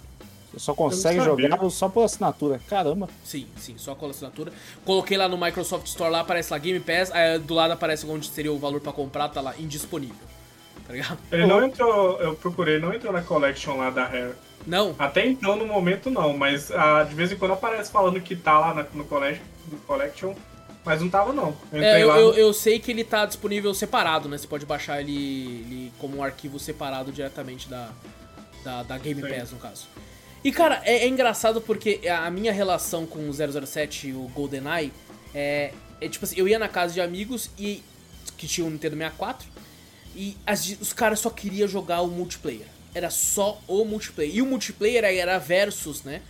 Você 0.52 0.60
só 0.60 0.76
consegue 0.76 1.20
jogar 1.20 1.70
só 1.72 1.90
por 1.90 2.04
assinatura. 2.04 2.62
Caramba. 2.70 3.10
Sim, 3.26 3.48
sim, 3.58 3.74
só 3.76 3.96
com 3.96 4.06
assinatura. 4.06 4.54
Coloquei 4.86 5.18
lá 5.18 5.28
no 5.28 5.36
Microsoft 5.36 5.88
Store 5.88 6.12
lá, 6.12 6.20
aparece 6.20 6.54
lá 6.54 6.60
Game 6.60 6.80
Pass, 6.80 7.12
aí 7.12 7.40
do 7.40 7.56
lado 7.56 7.72
aparece 7.72 8.06
onde 8.06 8.30
seria 8.30 8.54
o 8.54 8.60
valor 8.60 8.80
para 8.80 8.94
comprar, 8.94 9.30
tá 9.30 9.42
lá 9.42 9.56
indisponível. 9.58 10.16
Tá 10.86 10.94
ligado? 10.94 11.18
Ele 11.32 11.48
não 11.48 11.66
entrou, 11.66 12.20
eu 12.22 12.36
procurei, 12.36 12.78
não 12.78 12.94
entrou 12.94 13.12
na 13.12 13.22
collection 13.22 13.78
lá 13.78 13.90
da 13.90 14.06
Rare. 14.06 14.36
Não. 14.66 14.96
Até 14.98 15.26
então, 15.26 15.56
no 15.56 15.66
momento, 15.66 16.10
não, 16.10 16.38
mas 16.38 16.72
ah, 16.72 17.04
de 17.04 17.14
vez 17.14 17.32
em 17.32 17.36
quando 17.36 17.54
aparece 17.54 17.92
falando 17.92 18.20
que 18.22 18.36
tá 18.36 18.60
lá 18.60 18.74
na, 18.74 18.86
no 18.94 19.04
collection, 19.06 19.44
no 19.72 19.78
collection 19.80 20.34
mas 20.86 21.02
não 21.02 21.10
tava, 21.10 21.32
não. 21.32 21.56
Eu 21.72 21.82
é, 21.82 22.04
eu, 22.04 22.10
eu, 22.10 22.32
no... 22.32 22.38
eu, 22.38 22.54
sei 22.54 22.78
que 22.78 22.92
ele 22.92 23.04
tá 23.04 23.26
disponível 23.26 23.74
separado, 23.74 24.28
né? 24.28 24.38
Você 24.38 24.48
pode 24.48 24.66
baixar 24.66 25.00
ele, 25.00 25.14
ele 25.14 25.94
como 25.98 26.18
um 26.18 26.24
arquivo 26.24 26.60
separado 26.60 27.12
diretamente 27.12 27.70
da, 27.70 27.90
da, 28.64 28.84
da 28.84 28.98
Game 28.98 29.22
Sim. 29.22 29.30
Pass, 29.30 29.52
no 29.52 29.60
caso. 29.60 29.88
E, 30.44 30.52
cara, 30.52 30.82
é, 30.84 31.06
é, 31.06 31.08
engraçado 31.08 31.62
porque 31.62 32.02
a 32.10 32.30
minha 32.30 32.52
relação 32.52 33.06
com 33.06 33.30
o 33.30 33.34
007 33.34 34.10
e 34.10 34.14
o 34.14 34.28
GoldenEye 34.34 34.92
é, 35.34 35.72
é, 36.02 36.10
tipo 36.10 36.26
assim, 36.26 36.36
eu 36.38 36.50
ia 36.50 36.60
na 36.60 36.68
casa 36.68 36.94
de 36.94 37.00
amigos 37.00 37.50
e 37.58 37.82
que 38.36 38.46
tinha 38.46 38.68
um 38.68 38.70
Nintendo 38.70 38.98
64 38.98 39.48
e 40.16 40.36
as, 40.46 40.68
os 40.82 40.92
caras 40.92 41.20
só 41.20 41.30
queriam 41.30 41.68
jogar 41.68 42.02
o 42.02 42.08
multiplayer. 42.08 42.68
Era 42.94 43.10
só 43.10 43.60
o 43.68 43.84
multiplayer. 43.86 44.36
E 44.36 44.42
o 44.42 44.46
multiplayer 44.46 45.04
era 45.04 45.38
versus, 45.40 46.04
né? 46.04 46.22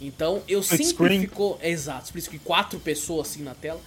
Então 0.00 0.42
eu 0.48 0.60
Split 0.60 0.82
sempre 0.82 1.06
screen. 1.06 1.20
ficou. 1.20 1.58
é, 1.62 1.70
Exato, 1.70 2.04
split 2.06 2.24
screen, 2.24 2.40
quatro 2.44 2.78
pessoas 2.78 3.28
assim 3.30 3.42
na 3.42 3.54
tela. 3.54 3.80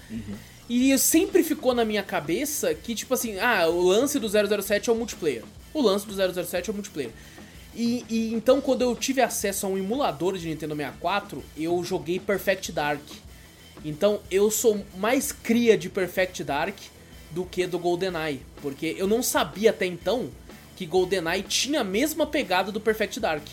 E 0.70 0.98
sempre 0.98 1.44
ficou 1.44 1.74
na 1.74 1.86
minha 1.86 2.04
cabeça 2.04 2.74
que, 2.74 2.94
tipo 2.94 3.14
assim, 3.14 3.40
ah, 3.40 3.68
o 3.68 3.82
lance 3.82 4.20
do 4.20 4.28
007 4.28 4.90
é 4.90 4.94
o 4.94 4.96
multiplayer. 4.96 5.44
O 5.74 5.82
lance 5.82 6.06
do 6.06 6.14
007 6.44 6.70
é 6.70 6.72
o 6.72 6.74
multiplayer. 6.74 7.12
E, 7.74 8.04
e 8.10 8.34
então, 8.34 8.60
quando 8.60 8.82
eu 8.82 8.96
tive 8.96 9.22
acesso 9.22 9.66
a 9.66 9.70
um 9.70 9.78
emulador 9.78 10.38
de 10.38 10.48
Nintendo 10.48 10.76
64, 10.76 11.44
eu 11.56 11.82
joguei 11.84 12.20
Perfect 12.20 12.72
Dark. 12.72 13.02
Então, 13.86 14.20
eu 14.32 14.50
sou 14.50 14.84
mais 14.98 15.32
cria 15.32 15.78
de 15.78 15.88
Perfect 15.88 16.44
Dark 16.44 16.76
do 17.32 17.46
que 17.46 17.66
do 17.68 17.78
GoldenEye. 17.78 18.42
Porque 18.62 18.96
eu 18.98 19.08
não 19.08 19.22
sabia 19.22 19.70
até 19.70 19.86
então 19.86 20.30
que 20.78 20.86
GoldenEye 20.86 21.42
tinha 21.42 21.82
a 21.82 21.84
mesma 21.84 22.26
pegada 22.28 22.72
do 22.72 22.80
Perfect 22.80 23.20
Dark. 23.20 23.44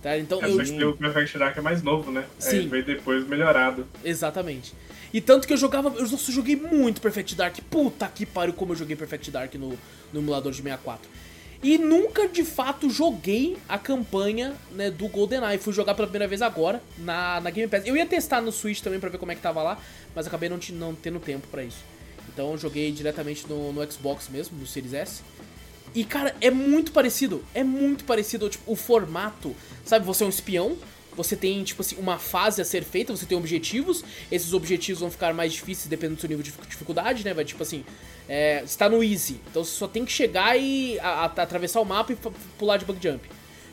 Tá? 0.00 0.16
Então, 0.16 0.40
É, 0.40 0.48
eu, 0.48 0.64
só 0.64 0.72
que 0.72 0.84
o 0.84 0.96
Perfect 0.96 1.36
Dark 1.36 1.58
é 1.58 1.60
mais 1.60 1.82
novo, 1.82 2.12
né? 2.12 2.24
Sim. 2.38 2.60
Aí 2.60 2.66
veio 2.68 2.84
depois 2.84 3.26
melhorado. 3.26 3.86
Exatamente. 4.04 4.72
E 5.12 5.20
tanto 5.20 5.46
que 5.46 5.52
eu 5.52 5.56
jogava. 5.56 5.88
Eu 5.96 6.08
nossa, 6.08 6.30
eu 6.30 6.34
joguei 6.34 6.54
muito 6.54 7.00
Perfect 7.00 7.34
Dark. 7.34 7.58
Puta 7.68 8.06
que 8.06 8.24
pariu, 8.24 8.54
como 8.54 8.72
eu 8.72 8.76
joguei 8.76 8.94
Perfect 8.94 9.30
Dark 9.32 9.52
no, 9.54 9.76
no 10.12 10.20
emulador 10.20 10.52
de 10.52 10.58
64. 10.62 11.08
E 11.60 11.78
nunca 11.78 12.28
de 12.28 12.44
fato 12.44 12.88
joguei 12.90 13.56
a 13.68 13.78
campanha 13.78 14.54
né, 14.72 14.90
do 14.90 15.08
GoldenEye. 15.08 15.58
Fui 15.58 15.72
jogar 15.72 15.94
pela 15.94 16.06
primeira 16.06 16.28
vez 16.28 16.40
agora 16.40 16.80
na, 16.98 17.40
na 17.40 17.50
Game 17.50 17.68
Pass. 17.68 17.84
Eu 17.84 17.96
ia 17.96 18.06
testar 18.06 18.40
no 18.40 18.52
Switch 18.52 18.80
também 18.80 19.00
pra 19.00 19.08
ver 19.08 19.18
como 19.18 19.32
é 19.32 19.34
que 19.34 19.40
tava 19.40 19.62
lá, 19.62 19.78
mas 20.14 20.26
acabei 20.26 20.48
não, 20.48 20.60
não 20.72 20.94
tendo 20.94 21.18
tempo 21.18 21.48
pra 21.48 21.64
isso. 21.64 21.78
Então 22.32 22.52
eu 22.52 22.58
joguei 22.58 22.92
diretamente 22.92 23.46
no, 23.48 23.72
no 23.72 23.90
Xbox 23.90 24.28
mesmo, 24.28 24.58
no 24.58 24.66
Series 24.66 24.92
S. 24.92 25.22
E, 25.94 26.04
cara, 26.04 26.34
é 26.40 26.50
muito 26.50 26.90
parecido. 26.92 27.44
É 27.54 27.62
muito 27.62 28.04
parecido, 28.04 28.48
tipo, 28.48 28.70
o 28.70 28.74
formato. 28.76 29.54
Sabe, 29.84 30.04
você 30.04 30.24
é 30.24 30.26
um 30.26 30.30
espião. 30.30 30.76
Você 31.16 31.36
tem, 31.36 31.62
tipo 31.62 31.80
assim, 31.80 31.94
uma 31.96 32.18
fase 32.18 32.60
a 32.60 32.64
ser 32.64 32.82
feita, 32.82 33.16
você 33.16 33.24
tem 33.24 33.38
objetivos. 33.38 34.02
Esses 34.32 34.52
objetivos 34.52 35.00
vão 35.00 35.10
ficar 35.10 35.32
mais 35.32 35.52
difíceis 35.52 35.86
dependendo 35.86 36.16
do 36.16 36.20
seu 36.20 36.28
nível 36.28 36.42
de 36.42 36.50
dificuldade, 36.68 37.24
né? 37.24 37.32
Vai, 37.32 37.44
tipo 37.44 37.62
assim, 37.62 37.84
é, 38.28 38.62
você 38.66 38.76
tá 38.76 38.88
no 38.88 39.02
easy. 39.04 39.40
Então 39.48 39.62
você 39.64 39.70
só 39.78 39.86
tem 39.86 40.04
que 40.04 40.10
chegar 40.10 40.56
e 40.58 40.98
a- 40.98 41.08
a- 41.08 41.24
atravessar 41.26 41.80
o 41.80 41.84
mapa 41.84 42.12
e 42.12 42.16
pular 42.58 42.78
de 42.78 42.84
bug 42.84 42.98
jump. 43.00 43.28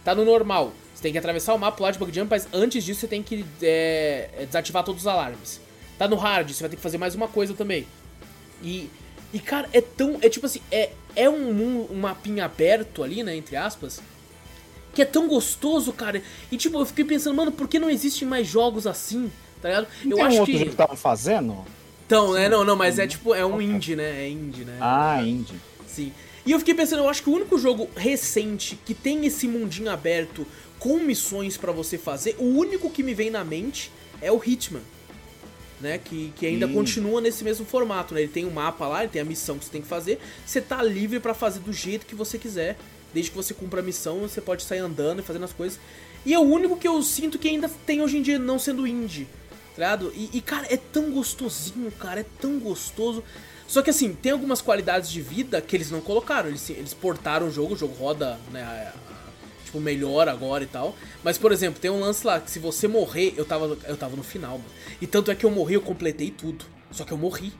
Tá 0.05 0.13
no 0.13 0.23
normal. 0.23 0.71
Você 0.93 1.01
tem 1.01 1.11
que 1.11 1.17
atravessar 1.17 1.55
o 1.55 1.57
mapa, 1.57 1.77
pular 1.77 1.89
de 1.89 1.97
bug 1.97 2.13
jump, 2.13 2.29
mas 2.29 2.47
antes 2.53 2.83
disso 2.83 2.99
você 2.99 3.07
tem 3.07 3.23
que 3.23 3.43
é, 3.63 4.29
é, 4.37 4.45
desativar 4.45 4.83
todos 4.83 5.01
os 5.01 5.07
alarmes. 5.07 5.59
Tá 5.97 6.07
no 6.07 6.17
hard, 6.17 6.51
você 6.51 6.61
vai 6.61 6.69
ter 6.69 6.75
que 6.75 6.81
fazer 6.83 6.99
mais 6.99 7.15
uma 7.15 7.27
coisa 7.27 7.55
também. 7.55 7.87
E, 8.63 8.87
e 9.33 9.39
cara, 9.39 9.69
é 9.71 9.81
tão. 9.81 10.17
É 10.21 10.29
tipo 10.29 10.45
assim, 10.45 10.61
é, 10.71 10.91
é 11.15 11.29
um, 11.29 11.87
um 11.91 11.99
mapinha 11.99 12.45
aberto 12.45 13.03
ali, 13.03 13.23
né? 13.23 13.35
Entre 13.35 13.55
aspas. 13.55 14.01
Que 14.93 15.01
é 15.01 15.05
tão 15.05 15.27
gostoso, 15.27 15.93
cara. 15.93 16.21
E 16.51 16.57
tipo, 16.57 16.77
eu 16.77 16.85
fiquei 16.85 17.05
pensando, 17.05 17.35
mano, 17.35 17.51
por 17.51 17.67
que 17.67 17.79
não 17.79 17.89
existem 17.89 18.27
mais 18.27 18.45
jogos 18.45 18.85
assim? 18.85 19.31
Tá 19.61 19.69
ligado? 19.69 19.87
Não 20.03 20.11
eu 20.11 20.17
tem 20.17 20.25
um 20.25 20.27
acho 20.27 20.37
outro 20.39 20.45
que. 20.45 20.59
jogo 20.59 20.65
que 20.65 20.73
estavam 20.73 20.97
fazendo? 20.97 21.65
Então, 22.05 22.33
né? 22.33 22.49
Não, 22.49 22.65
não, 22.65 22.75
mas 22.75 22.99
é 22.99 23.07
tipo, 23.07 23.33
é 23.33 23.45
um 23.45 23.61
indie, 23.61 23.95
né? 23.95 24.25
É 24.25 24.29
indie, 24.29 24.65
né? 24.65 24.77
Ah, 24.81 25.21
indie. 25.23 25.55
Sim. 25.87 26.11
E 26.45 26.51
eu 26.51 26.59
fiquei 26.59 26.73
pensando, 26.73 27.03
eu 27.03 27.09
acho 27.09 27.23
que 27.23 27.29
o 27.29 27.33
único 27.33 27.57
jogo 27.57 27.89
recente 27.95 28.77
que 28.83 28.93
tem 28.93 29.25
esse 29.25 29.47
mundinho 29.47 29.89
aberto 29.89 30.45
com 30.79 30.97
missões 30.97 31.55
pra 31.55 31.71
você 31.71 31.97
fazer, 31.97 32.35
o 32.39 32.43
único 32.43 32.89
que 32.89 33.03
me 33.03 33.13
vem 33.13 33.29
na 33.29 33.43
mente 33.43 33.91
é 34.21 34.31
o 34.31 34.41
Hitman. 34.43 34.81
Né, 35.81 35.97
que, 35.97 36.31
que 36.35 36.45
ainda 36.45 36.67
continua 36.67 37.19
nesse 37.19 37.43
mesmo 37.43 37.65
formato, 37.65 38.13
né? 38.13 38.21
Ele 38.21 38.31
tem 38.31 38.45
um 38.45 38.51
mapa 38.51 38.87
lá, 38.87 39.01
ele 39.03 39.11
tem 39.11 39.19
a 39.21 39.25
missão 39.25 39.57
que 39.57 39.65
você 39.65 39.71
tem 39.71 39.81
que 39.81 39.87
fazer. 39.87 40.19
Você 40.45 40.61
tá 40.61 40.83
livre 40.83 41.19
pra 41.19 41.33
fazer 41.33 41.59
do 41.59 41.73
jeito 41.73 42.05
que 42.05 42.13
você 42.13 42.37
quiser. 42.37 42.77
Desde 43.11 43.31
que 43.31 43.35
você 43.37 43.51
cumpra 43.53 43.79
a 43.79 43.83
missão, 43.83 44.19
você 44.19 44.39
pode 44.39 44.61
sair 44.63 44.77
andando 44.79 45.19
e 45.19 45.23
fazendo 45.23 45.43
as 45.45 45.51
coisas. 45.53 45.79
E 46.23 46.33
é 46.35 46.37
o 46.39 46.43
único 46.43 46.77
que 46.77 46.87
eu 46.87 47.01
sinto 47.01 47.39
que 47.39 47.47
ainda 47.49 47.67
tem 47.85 47.99
hoje 48.01 48.17
em 48.17 48.21
dia 48.21 48.37
não 48.37 48.59
sendo 48.59 48.85
indie. 48.85 49.27
Tá? 49.75 49.97
E, 50.13 50.29
e, 50.33 50.41
cara, 50.41 50.67
é 50.69 50.77
tão 50.77 51.09
gostosinho, 51.11 51.91
cara, 51.93 52.19
é 52.19 52.25
tão 52.39 52.59
gostoso. 52.59 53.23
Só 53.67 53.81
que 53.81 53.89
assim, 53.89 54.13
tem 54.13 54.33
algumas 54.33 54.61
qualidades 54.61 55.09
de 55.09 55.19
vida 55.21 55.59
que 55.61 55.75
eles 55.75 55.89
não 55.89 55.99
colocaram. 56.01 56.49
Eles, 56.49 56.69
eles 56.69 56.93
portaram 56.93 57.47
o 57.47 57.51
jogo, 57.51 57.73
o 57.73 57.77
jogo 57.77 57.95
roda, 57.95 58.39
né, 58.51 58.61
a- 58.61 58.93
tipo, 59.71 59.79
melhor 59.79 60.27
agora 60.27 60.63
e 60.63 60.67
tal. 60.67 60.93
Mas, 61.23 61.37
por 61.37 61.51
exemplo, 61.51 61.79
tem 61.79 61.89
um 61.89 61.99
lance 61.99 62.27
lá 62.27 62.39
que 62.39 62.51
se 62.51 62.59
você 62.59 62.87
morrer, 62.87 63.33
eu 63.37 63.45
tava, 63.45 63.77
eu 63.87 63.95
tava 63.95 64.15
no 64.15 64.23
final, 64.23 64.57
mano. 64.57 64.69
E 65.01 65.07
tanto 65.07 65.31
é 65.31 65.35
que 65.35 65.45
eu 65.45 65.49
morri, 65.49 65.75
eu 65.75 65.81
completei 65.81 66.29
tudo. 66.29 66.65
Só 66.91 67.05
que 67.05 67.13
eu 67.13 67.17
morri. 67.17 67.53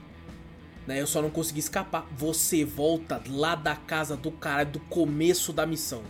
Né, 0.86 1.00
eu 1.00 1.06
só 1.06 1.22
não 1.22 1.30
consegui 1.30 1.60
escapar. 1.60 2.06
Você 2.16 2.64
volta 2.64 3.22
lá 3.28 3.54
da 3.54 3.76
casa 3.76 4.16
do 4.16 4.30
cara 4.32 4.64
do 4.64 4.80
começo 4.80 5.52
da 5.52 5.64
missão. 5.64 6.02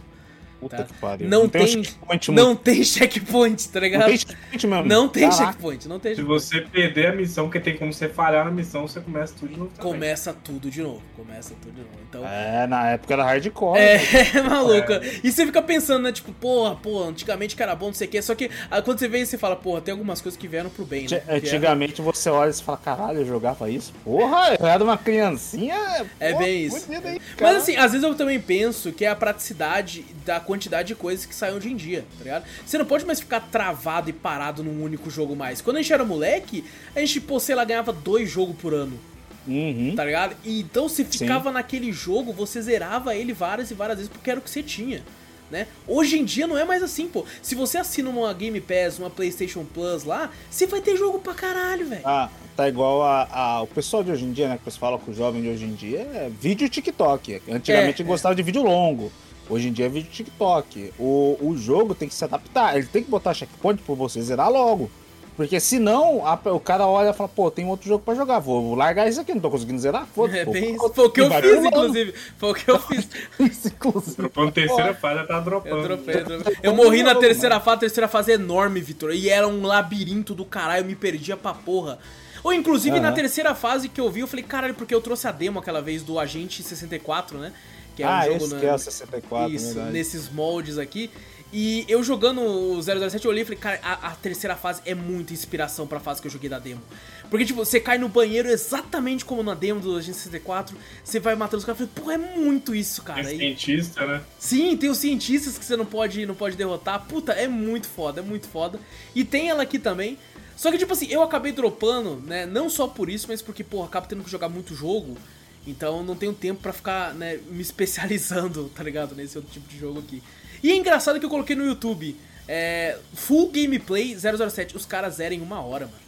Puta 0.63 0.77
Tá. 0.77 0.85
que 0.85 0.93
pariu. 0.95 1.29
Não 1.29 1.45
um 1.45 1.49
tem, 1.49 1.67
checkpoint 1.67 2.31
não 2.31 2.47
muito- 2.47 2.63
tem 2.63 2.83
checkpoint, 2.85 3.69
tá 3.69 3.81
Não 3.81 3.87
ligado? 3.87 4.07
tem 4.07 4.17
checkpoint 4.17 4.67
mesmo. 4.69 4.85
Não 4.87 5.09
tem 5.09 5.29
Caraca. 5.29 5.47
checkpoint, 5.47 5.89
não 5.89 5.99
tem 5.99 6.13
Se 6.15 6.17
checkpoint. 6.21 6.41
você 6.43 6.61
perder 6.61 7.07
a 7.09 7.13
missão, 7.17 7.51
que 7.51 7.59
tem 7.59 7.77
como 7.77 7.93
você 7.93 8.09
falhar 8.09 8.45
na 8.45 8.51
missão, 8.51 8.87
você 8.87 9.01
começa 9.01 9.35
tudo 9.39 9.53
de 9.53 9.59
novo. 9.59 9.71
também. 9.77 9.93
Começa 9.93 10.33
tudo 10.33 10.71
de 10.71 10.83
novo, 10.83 11.03
começa 11.17 11.55
tudo 11.61 11.73
de 11.75 11.81
novo. 11.81 11.93
Então, 12.09 12.25
É, 12.27 12.67
na 12.69 12.91
época 12.91 13.13
era 13.13 13.25
hardcore. 13.25 13.79
É, 13.81 13.97
é 14.39 14.43
maluca. 14.43 15.01
E 15.25 15.33
você 15.33 15.45
fica 15.47 15.61
pensando, 15.61 16.05
né? 16.05 16.13
Tipo, 16.13 16.33
porra, 16.33 16.77
porra, 16.77 17.09
antigamente 17.09 17.57
que 17.57 17.63
era 17.63 17.75
bom, 17.75 17.87
não 17.87 17.95
sei 17.95 18.07
o 18.07 18.11
quê. 18.11 18.23
Só 18.23 18.35
que 18.37 18.49
ah, 18.71 18.81
quando 18.81 18.99
você 19.01 19.09
vê, 19.09 19.25
você 19.27 19.37
fala, 19.37 19.57
porra, 19.57 19.81
tem 19.81 19.91
algumas 19.93 20.21
coisas 20.21 20.39
que 20.39 20.47
vieram 20.47 20.71
pro 20.71 20.85
bem, 20.85 21.07
né? 21.11 21.23
É- 21.27 21.37
Antigamente 21.37 22.01
você 22.01 22.31
olha 22.31 22.51
e 22.51 22.55
fala, 22.55 22.79
caralho, 22.79 23.19
eu 23.19 23.27
jogava 23.27 23.69
isso? 23.69 23.93
Porra, 24.05 24.57
eu 24.61 24.67
era 24.67 24.83
uma 24.85 24.97
criancinha. 24.97 26.07
É 26.21 26.33
pô, 26.33 26.39
bem 26.39 26.67
isso. 26.67 26.87
aí, 26.91 27.21
Mas 27.41 27.57
assim, 27.57 27.77
às 27.77 27.93
vezes 27.93 28.07
eu 28.07 28.15
também 28.15 28.41
penso 28.41 28.93
que 28.93 29.05
é 29.05 29.09
a 29.09 29.17
praticidade 29.17 30.05
da 30.25 30.39
quantidade 30.53 30.89
de 30.89 30.95
coisas 30.95 31.25
que 31.25 31.35
saem 31.35 31.55
hoje 31.55 31.71
em 31.71 31.77
dia, 31.77 32.05
tá 32.19 32.25
ligado? 32.25 32.45
Você 32.67 32.77
não 32.77 32.85
pode 32.85 33.07
mais 33.07 33.19
ficar 33.21 33.41
travado 33.41 34.11
e 34.11 34.13
parado 34.13 34.63
num 34.63 34.83
único 34.85 35.09
jogo 35.09 35.35
mais. 35.35 35.61
Quando 35.63 35.79
a 35.79 35.83
gente 35.83 35.93
era 35.93 36.05
moleque, 36.05 36.63
a 36.95 37.01
gente, 37.01 37.21
pô, 37.23 37.41
sei 37.41 37.55
lá, 37.55 37.65
ganhava 37.65 37.93
dois 37.93 38.31
jogos 38.31 38.55
por 38.57 38.75
ano. 38.75 38.99
Uhum. 39.45 39.95
tá 39.97 40.05
ligado? 40.05 40.37
E 40.45 40.61
então 40.61 40.89
você 40.89 41.05
ficava 41.05 41.51
naquele 41.51 41.91
jogo, 41.93 42.33
você 42.33 42.63
zerava 42.63 43.17
ele 43.17 43.33
várias 43.33 43.73
e 43.73 43.75
várias 43.75 43.99
vezes 43.99 44.13
porque 44.13 44.31
era 44.31 44.39
o 44.39 44.43
que 44.43 44.49
você 44.51 44.63
tinha. 44.63 45.03
Né? 45.51 45.67
Hoje 45.87 46.17
em 46.19 46.25
dia 46.25 46.47
não 46.47 46.57
é 46.57 46.65
mais 46.65 46.81
assim, 46.83 47.09
pô. 47.09 47.27
Se 47.43 47.55
você 47.57 47.77
assina 47.77 48.09
uma 48.09 48.33
Game 48.33 48.61
Pass, 48.61 48.99
uma 49.01 49.11
PlayStation 49.11 49.65
Plus 49.65 50.05
lá, 50.05 50.31
você 50.49 50.67
vai 50.67 50.81
ter 50.81 50.97
jogo 50.97 51.19
pra 51.19 51.35
caralho, 51.35 51.87
velho. 51.89 52.03
Ah, 52.05 52.31
tá 52.57 52.69
igual 52.69 53.03
a, 53.03 53.29
a- 53.33 53.63
o 53.63 53.67
pessoal 53.67 54.05
de 54.05 54.13
hoje 54.13 54.25
em 54.25 54.33
dia, 54.33 54.49
né? 54.49 54.59
Que 54.59 54.71
você 54.71 54.79
fala 54.79 54.97
com 54.99 55.11
o 55.11 55.15
jovem 55.15 55.43
de 55.43 55.49
hoje 55.49 55.65
em 55.65 55.75
dia 55.75 55.99
é 56.15 56.31
vídeo 56.41 56.69
TikTok. 56.69 57.43
Antigamente 57.51 58.01
É, 58.01 58.05
gostava 58.05 58.35
de 58.37 58.43
vídeo 58.45 58.63
longo. 58.63 59.11
Hoje 59.53 59.69
em 59.69 59.73
dia 59.73 59.85
é 59.85 59.89
vídeo 59.91 60.11
TikTok. 60.11 60.95
O, 60.99 61.37
o 61.43 61.55
jogo 61.59 61.95
tem 61.95 62.09
que 62.09 62.15
se 62.15 62.25
adaptar. 62.25 62.75
Ele 62.75 62.87
tem 62.87 63.05
que 63.05 63.11
botar 63.11 63.35
checkpoint 63.35 63.83
pra 63.83 63.95
você 63.95 64.23
zerar 64.23 64.51
logo. 64.51 64.91
Porque 65.37 65.61
senão 65.61 66.27
a- 66.27 66.39
o 66.53 66.59
cara 66.61 66.87
olha 66.87 67.11
e 67.11 67.13
fala, 67.13 67.29
pô, 67.29 67.51
tem 67.51 67.67
outro 67.67 67.87
jogo 67.87 68.03
pra 68.03 68.15
jogar. 68.15 68.39
Vou, 68.39 68.63
vou 68.63 68.75
largar 68.75 69.07
isso 69.09 69.21
aqui, 69.21 69.35
não 69.35 69.41
tô 69.43 69.51
conseguindo 69.51 69.79
zerar. 69.79 70.07
Foda-se. 70.15 70.39
É 70.39 70.45
pô. 70.47 70.53
bem 70.53 70.75
isso. 70.75 70.89
Foi 70.95 71.05
o 71.07 71.11
que 71.11 71.21
eu 71.21 71.31
fiz, 71.31 71.65
inclusive. 71.67 72.15
Foi 72.39 72.51
o 72.51 72.55
que 72.55 72.71
eu 72.71 72.79
fiz. 72.81 73.09
Isso, 73.41 73.69
inclusive. 73.69 74.17
Dropando 74.17 74.53
terceira 74.53 74.95
fase, 74.95 75.27
tá 75.27 75.41
dropando. 75.41 75.77
Eu 75.77 75.83
dropei, 75.83 76.15
eu 76.17 76.25
dropei. 76.25 76.57
Eu 76.63 76.75
morri 76.75 77.03
na 77.03 77.15
terceira 77.15 77.61
fase, 77.61 77.77
a 77.77 77.81
terceira 77.81 78.09
fase 78.09 78.33
é 78.33 78.35
enorme, 78.37 78.81
Vitor. 78.81 79.13
E 79.13 79.29
era 79.29 79.47
um 79.47 79.67
labirinto 79.67 80.35
do 80.35 80.45
caralho, 80.47 80.83
eu 80.83 80.87
me 80.87 80.95
perdia 80.95 81.37
pra 81.37 81.53
porra. 81.53 81.99
Ou 82.45 82.53
inclusive 82.53 82.99
na 83.01 83.09
Aham. 83.09 83.15
terceira 83.17 83.55
fase 83.55 83.89
que 83.89 84.01
eu 84.01 84.11
vi, 84.11 84.21
eu 84.21 84.27
falei, 84.27 84.45
caralho, 84.45 84.75
porque 84.75 84.95
eu 84.95 85.01
trouxe 85.01 85.27
a 85.29 85.33
demo 85.33 85.59
aquela 85.61 85.81
vez 85.81 86.03
do 86.03 86.19
Agente 86.19 86.63
64, 86.63 87.39
né? 87.39 87.53
Que 87.97 88.03
é 88.03 88.07
ah, 88.07 88.21
um 88.21 88.25
jogo 88.33 88.37
esse 88.45 88.55
na- 88.55 88.61
que 88.61 88.67
é 88.67 88.75
o 88.75 88.79
64, 88.79 89.53
Isso, 89.55 89.67
verdade. 89.67 89.93
nesses 89.93 90.29
moldes 90.31 90.79
aqui. 90.79 91.11
E 91.55 91.85
eu 91.87 92.03
jogando 92.03 92.41
o 92.41 92.81
007, 92.83 93.27
eu 93.27 93.31
olhei 93.31 93.43
e 93.43 93.45
falei, 93.45 93.59
cara, 93.59 93.79
a, 93.83 94.09
a 94.09 94.11
terceira 94.13 94.57
fase 94.57 94.81
é 94.87 94.95
muita 94.95 95.35
inspiração 95.35 95.87
pra 95.87 96.01
fase 96.01 96.19
que 96.19 96.27
eu 96.27 96.31
joguei 96.33 96.49
da 96.49 96.59
demo. 96.59 96.81
Porque, 97.29 97.45
tipo, 97.45 97.63
você 97.63 97.79
cai 97.79 97.99
no 97.99 98.09
banheiro 98.09 98.49
exatamente 98.49 99.23
como 99.23 99.43
na 99.43 99.53
demo 99.53 99.79
do 99.79 99.95
Agente 99.97 100.17
64, 100.17 100.75
você 101.05 101.21
vai 101.21 101.35
matando 101.35 101.59
os 101.59 101.65
caras. 101.67 101.79
Eu 101.83 101.87
falei, 101.89 102.03
pô, 102.07 102.11
é 102.11 102.17
muito 102.39 102.75
isso, 102.75 103.03
cara. 103.03 103.23
Tem 103.23 103.35
E- 103.35 103.39
cientista, 103.39 104.07
né? 104.07 104.23
Sim, 104.39 104.75
tem 104.79 104.89
os 104.89 104.97
cientistas 104.97 105.59
que 105.59 105.65
você 105.67 105.77
não 105.77 105.85
pode, 105.85 106.25
não 106.25 106.35
pode 106.35 106.57
derrotar. 106.57 107.05
Puta, 107.07 107.33
é 107.33 107.47
muito 107.47 107.87
foda, 107.87 108.21
é 108.21 108.25
muito 108.25 108.49
foda. 108.49 108.81
E 109.15 109.23
tem 109.23 109.51
ela 109.51 109.63
aqui 109.63 109.79
também. 109.79 110.17
Só 110.57 110.71
que, 110.71 110.79
tipo 110.79 110.95
assim, 110.95 111.09
eu 111.11 111.23
acabei 111.23 111.53
dropando, 111.53 112.17
né? 112.27 112.47
Não 112.47 112.71
só 112.71 112.87
por 112.89 113.11
isso, 113.11 113.27
mas 113.29 113.43
porque, 113.43 113.63
porra, 113.63 113.87
acabo 113.89 114.07
tendo 114.07 114.25
que 114.25 114.31
jogar 114.31 114.49
muito 114.49 114.75
jogo. 114.75 115.19
Então 115.67 115.99
eu 115.99 116.03
não 116.03 116.17
tenho 116.17 116.33
tempo 116.33 116.61
pra 116.61 116.73
ficar, 116.73 117.15
né, 117.15 117.39
me 117.51 117.63
especializando, 117.63 118.69
tá 118.75 118.83
ligado? 118.83 119.15
Nesse 119.15 119.39
outro 119.39 119.53
tipo 119.53 119.69
de 119.69 119.79
jogo 119.79 120.01
aqui. 120.01 120.23
E 120.63 120.71
é 120.71 120.77
engraçado 120.77 121.19
que 121.21 121.27
eu 121.27 121.31
coloquei 121.31 121.55
no 121.57 121.65
YouTube. 121.65 122.17
É, 122.49 122.99
full 123.15 123.51
gameplay 123.51 124.17
007. 124.19 124.77
Os 124.77 124.85
caras 124.85 125.15
zerem 125.17 125.41
uma 125.41 125.61
hora, 125.63 125.87
mano. 125.87 126.03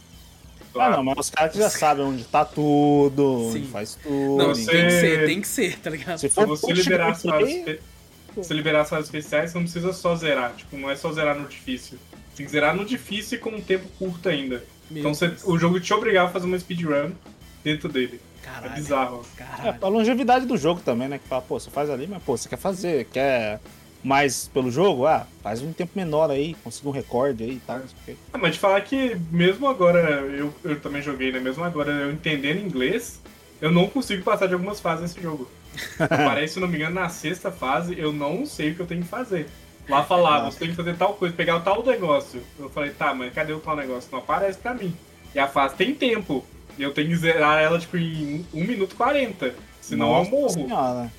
Ah, 0.77 0.89
não, 0.97 1.03
mas 1.05 1.17
os 1.17 1.29
caras 1.29 1.55
já 1.55 1.69
sabem 1.69 2.03
onde 2.03 2.25
tá 2.25 2.43
tudo, 2.43 3.47
onde 3.47 3.59
Sim. 3.59 3.67
faz 3.71 3.95
tudo. 4.01 4.35
Não, 4.37 4.49
Você- 4.53 4.69
tem 4.69 4.85
que 4.85 4.91
ser, 4.91 5.25
tem 5.25 5.41
que 5.41 5.47
ser, 5.47 5.79
tá 5.79 5.89
ligado? 5.89 6.17
Se 6.17 6.27
Se 6.27 6.35
for 6.35 6.45
você 6.47 6.73
liberar 6.73 7.11
as 7.11 7.21
fases, 7.23 7.47
gameplay, 7.49 7.79
espe- 8.29 8.43
se 8.43 8.53
liberar 8.53 8.81
as 8.81 8.89
fases 8.89 9.05
especiais, 9.05 9.51
você 9.51 9.57
não 9.57 9.63
precisa 9.63 9.93
só 9.93 10.13
zerar. 10.17 10.53
Tipo, 10.57 10.75
não 10.77 10.89
é 10.89 10.95
só 10.97 11.13
zerar 11.13 11.39
no 11.39 11.47
difícil. 11.47 11.97
Você 12.29 12.35
tem 12.37 12.45
que 12.45 12.51
zerar 12.51 12.75
no 12.75 12.83
difícil 12.83 13.37
e 13.37 13.41
com 13.41 13.51
um 13.51 13.61
tempo 13.61 13.87
curto 13.97 14.27
ainda. 14.27 14.61
Meu 14.91 14.99
então 14.99 15.13
você- 15.13 15.31
o 15.45 15.57
jogo 15.57 15.79
te 15.79 15.93
obrigava 15.93 16.27
a 16.29 16.33
fazer 16.33 16.45
uma 16.45 16.59
speedrun 16.59 17.11
dentro 17.63 17.87
dele. 17.87 18.19
Caralho. 18.45 18.73
É 18.73 18.75
bizarro. 18.75 19.25
É, 19.37 19.43
Caralho. 19.43 19.77
a 19.81 19.87
longevidade 19.87 20.45
do 20.45 20.55
jogo 20.55 20.79
também, 20.81 21.07
né? 21.07 21.17
Que 21.17 21.27
fala, 21.27 21.41
pô, 21.41 21.59
você 21.59 21.71
faz 21.71 21.89
ali, 21.89 22.07
mas 22.07 22.21
pô, 22.23 22.37
você 22.37 22.47
quer 22.47 22.57
fazer, 22.57 23.05
quer 23.05 23.59
mais 24.03 24.47
pelo 24.53 24.69
jogo? 24.69 25.07
Ah, 25.07 25.25
faz 25.41 25.61
um 25.61 25.73
tempo 25.73 25.93
menor 25.95 26.29
aí, 26.29 26.55
consiga 26.63 26.87
um 26.87 26.91
recorde 26.91 27.43
aí 27.43 27.53
e 27.53 27.61
tal, 27.65 27.77
o 27.77 27.83
quê. 28.05 28.15
Ah, 28.31 28.37
mas 28.37 28.53
de 28.53 28.59
falar 28.59 28.79
que 28.81 29.15
mesmo 29.31 29.67
agora, 29.67 29.99
eu, 29.99 30.53
eu 30.63 30.79
também 30.79 31.01
joguei, 31.01 31.31
né? 31.31 31.39
Mesmo 31.39 31.63
agora 31.63 31.91
eu 31.91 32.11
entendendo 32.11 32.63
inglês, 32.63 33.19
eu 33.59 33.71
não 33.71 33.87
consigo 33.87 34.23
passar 34.23 34.47
de 34.47 34.53
algumas 34.53 34.79
fases 34.79 35.01
nesse 35.01 35.21
jogo. 35.21 35.49
Aparece, 35.99 36.53
se 36.53 36.59
não 36.59 36.67
me 36.67 36.77
engano, 36.77 36.95
na 36.95 37.09
sexta 37.09 37.51
fase, 37.51 37.97
eu 37.97 38.13
não 38.13 38.45
sei 38.45 38.71
o 38.71 38.75
que 38.75 38.81
eu 38.81 38.87
tenho 38.87 39.01
que 39.01 39.07
fazer. 39.07 39.49
Lá 39.89 40.03
falava, 40.03 40.49
você 40.49 40.59
tem 40.59 40.69
que 40.69 40.75
fazer 40.75 40.95
tal 40.95 41.13
coisa, 41.13 41.35
pegar 41.35 41.57
o 41.57 41.61
tal 41.61 41.83
negócio. 41.85 42.41
Eu 42.57 42.69
falei, 42.69 42.91
tá, 42.91 43.13
mas 43.13 43.33
cadê 43.33 43.53
o 43.53 43.59
tal 43.59 43.75
negócio? 43.75 44.09
Não 44.11 44.19
aparece 44.19 44.57
pra 44.57 44.73
mim. 44.73 44.95
E 45.33 45.39
a 45.39 45.47
fase 45.47 45.75
tem 45.75 45.93
tempo. 45.93 46.43
E 46.77 46.83
eu 46.83 46.91
tenho 46.93 47.09
que 47.09 47.15
zerar 47.15 47.61
ela, 47.61 47.79
tipo, 47.79 47.97
em 47.97 48.45
1 48.53 48.63
minuto 48.65 48.93
e 48.93 48.95
40. 48.95 49.53
Senão 49.81 50.09
Nossa 50.09 50.29
eu 50.29 50.39
morro. 50.39 50.49
Senhora. 50.49 51.11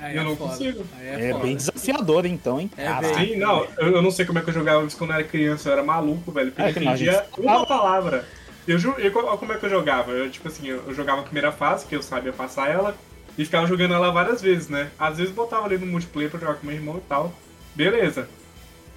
Aí 0.00 0.16
eu 0.16 0.22
é 0.22 0.24
não 0.24 0.36
foda. 0.36 0.50
consigo. 0.52 0.84
Aí 0.98 1.08
É, 1.08 1.32
foda. 1.32 1.44
bem 1.44 1.56
desafiador, 1.56 2.26
então, 2.26 2.60
hein? 2.60 2.70
É 2.76 3.14
Sim, 3.14 3.36
não, 3.36 3.66
eu, 3.76 3.88
eu 3.96 4.02
não 4.02 4.10
sei 4.10 4.24
como 4.24 4.38
é 4.38 4.42
que 4.42 4.48
eu 4.48 4.54
jogava 4.54 4.84
isso 4.86 4.96
quando 4.96 5.10
eu 5.10 5.16
era 5.16 5.24
criança, 5.24 5.68
eu 5.68 5.72
era 5.74 5.82
maluco, 5.82 6.32
velho. 6.32 6.52
Porque 6.52 6.62
É, 6.62 6.66
eu 6.66 6.70
entendia 6.82 7.12
gente 7.12 7.40
uma 7.40 7.66
palavra. 7.66 8.26
Eu, 8.66 8.78
eu, 8.98 9.12
como 9.38 9.52
é 9.52 9.56
que 9.58 9.66
eu 9.66 9.70
jogava? 9.70 10.12
Eu, 10.12 10.30
tipo 10.30 10.48
assim, 10.48 10.68
eu, 10.68 10.82
eu 10.86 10.94
jogava 10.94 11.20
a 11.20 11.24
primeira 11.24 11.50
fase, 11.52 11.86
que 11.86 11.94
eu 11.96 12.02
sabia 12.02 12.32
passar 12.32 12.70
ela, 12.70 12.96
e 13.36 13.44
ficava 13.44 13.66
jogando 13.66 13.94
ela 13.94 14.10
várias 14.10 14.40
vezes, 14.40 14.68
né? 14.68 14.90
Às 14.98 15.18
vezes 15.18 15.32
botava 15.34 15.64
ali 15.66 15.76
no 15.76 15.86
multiplayer 15.86 16.30
pra 16.30 16.40
jogar 16.40 16.54
com 16.54 16.66
meu 16.66 16.76
irmão 16.76 16.96
e 16.98 17.08
tal. 17.08 17.32
Beleza. 17.74 18.28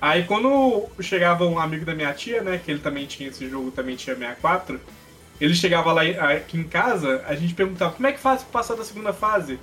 Aí 0.02 0.24
quando 0.26 0.86
chegava 1.00 1.46
um 1.46 1.58
amigo 1.58 1.86
da 1.86 1.96
minha 1.96 2.14
tia, 2.14 2.42
né, 2.42 2.60
que 2.64 2.70
ele 2.70 2.82
também 2.82 3.06
tinha 3.06 3.30
esse 3.30 3.50
jogo, 3.50 3.72
também 3.72 3.96
tinha 3.96 4.16
64, 4.16 4.80
ele 5.44 5.56
chegava 5.56 5.92
lá 5.92 6.04
aqui 6.32 6.58
em 6.58 6.64
casa, 6.64 7.24
a 7.28 7.36
gente 7.36 7.54
perguntava, 7.54 7.94
como 7.94 8.08
é 8.08 8.14
que 8.14 8.20
faz 8.20 8.42
pra 8.44 8.62
passar 8.62 8.76
da 8.76 8.86
segunda 8.86 9.12
fase? 9.12 9.60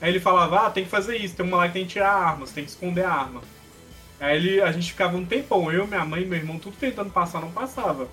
Aí 0.00 0.10
ele 0.10 0.20
falava, 0.20 0.66
ah, 0.66 0.70
tem 0.70 0.84
que 0.84 0.90
fazer 0.90 1.16
isso, 1.16 1.34
tem 1.34 1.44
uma 1.44 1.56
lá 1.56 1.66
que 1.66 1.74
tem 1.74 1.84
que 1.84 1.92
tirar 1.92 2.10
a 2.10 2.24
arma, 2.28 2.46
você 2.46 2.54
tem 2.54 2.64
que 2.64 2.70
esconder 2.70 3.04
a 3.04 3.10
arma. 3.10 3.42
Aí 4.20 4.36
ele, 4.36 4.60
a 4.60 4.70
gente 4.70 4.92
ficava 4.92 5.16
um 5.16 5.24
tempão, 5.24 5.72
eu, 5.72 5.86
minha 5.86 6.04
mãe 6.04 6.24
meu 6.24 6.38
irmão, 6.38 6.58
tudo 6.58 6.76
tentando 6.78 7.10
passar, 7.10 7.40
não 7.40 7.50
passava. 7.50 8.08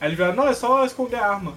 Aí 0.00 0.08
ele 0.08 0.16
falava, 0.16 0.36
não, 0.36 0.48
é 0.48 0.54
só 0.54 0.84
esconder 0.84 1.16
a 1.16 1.26
arma. 1.26 1.54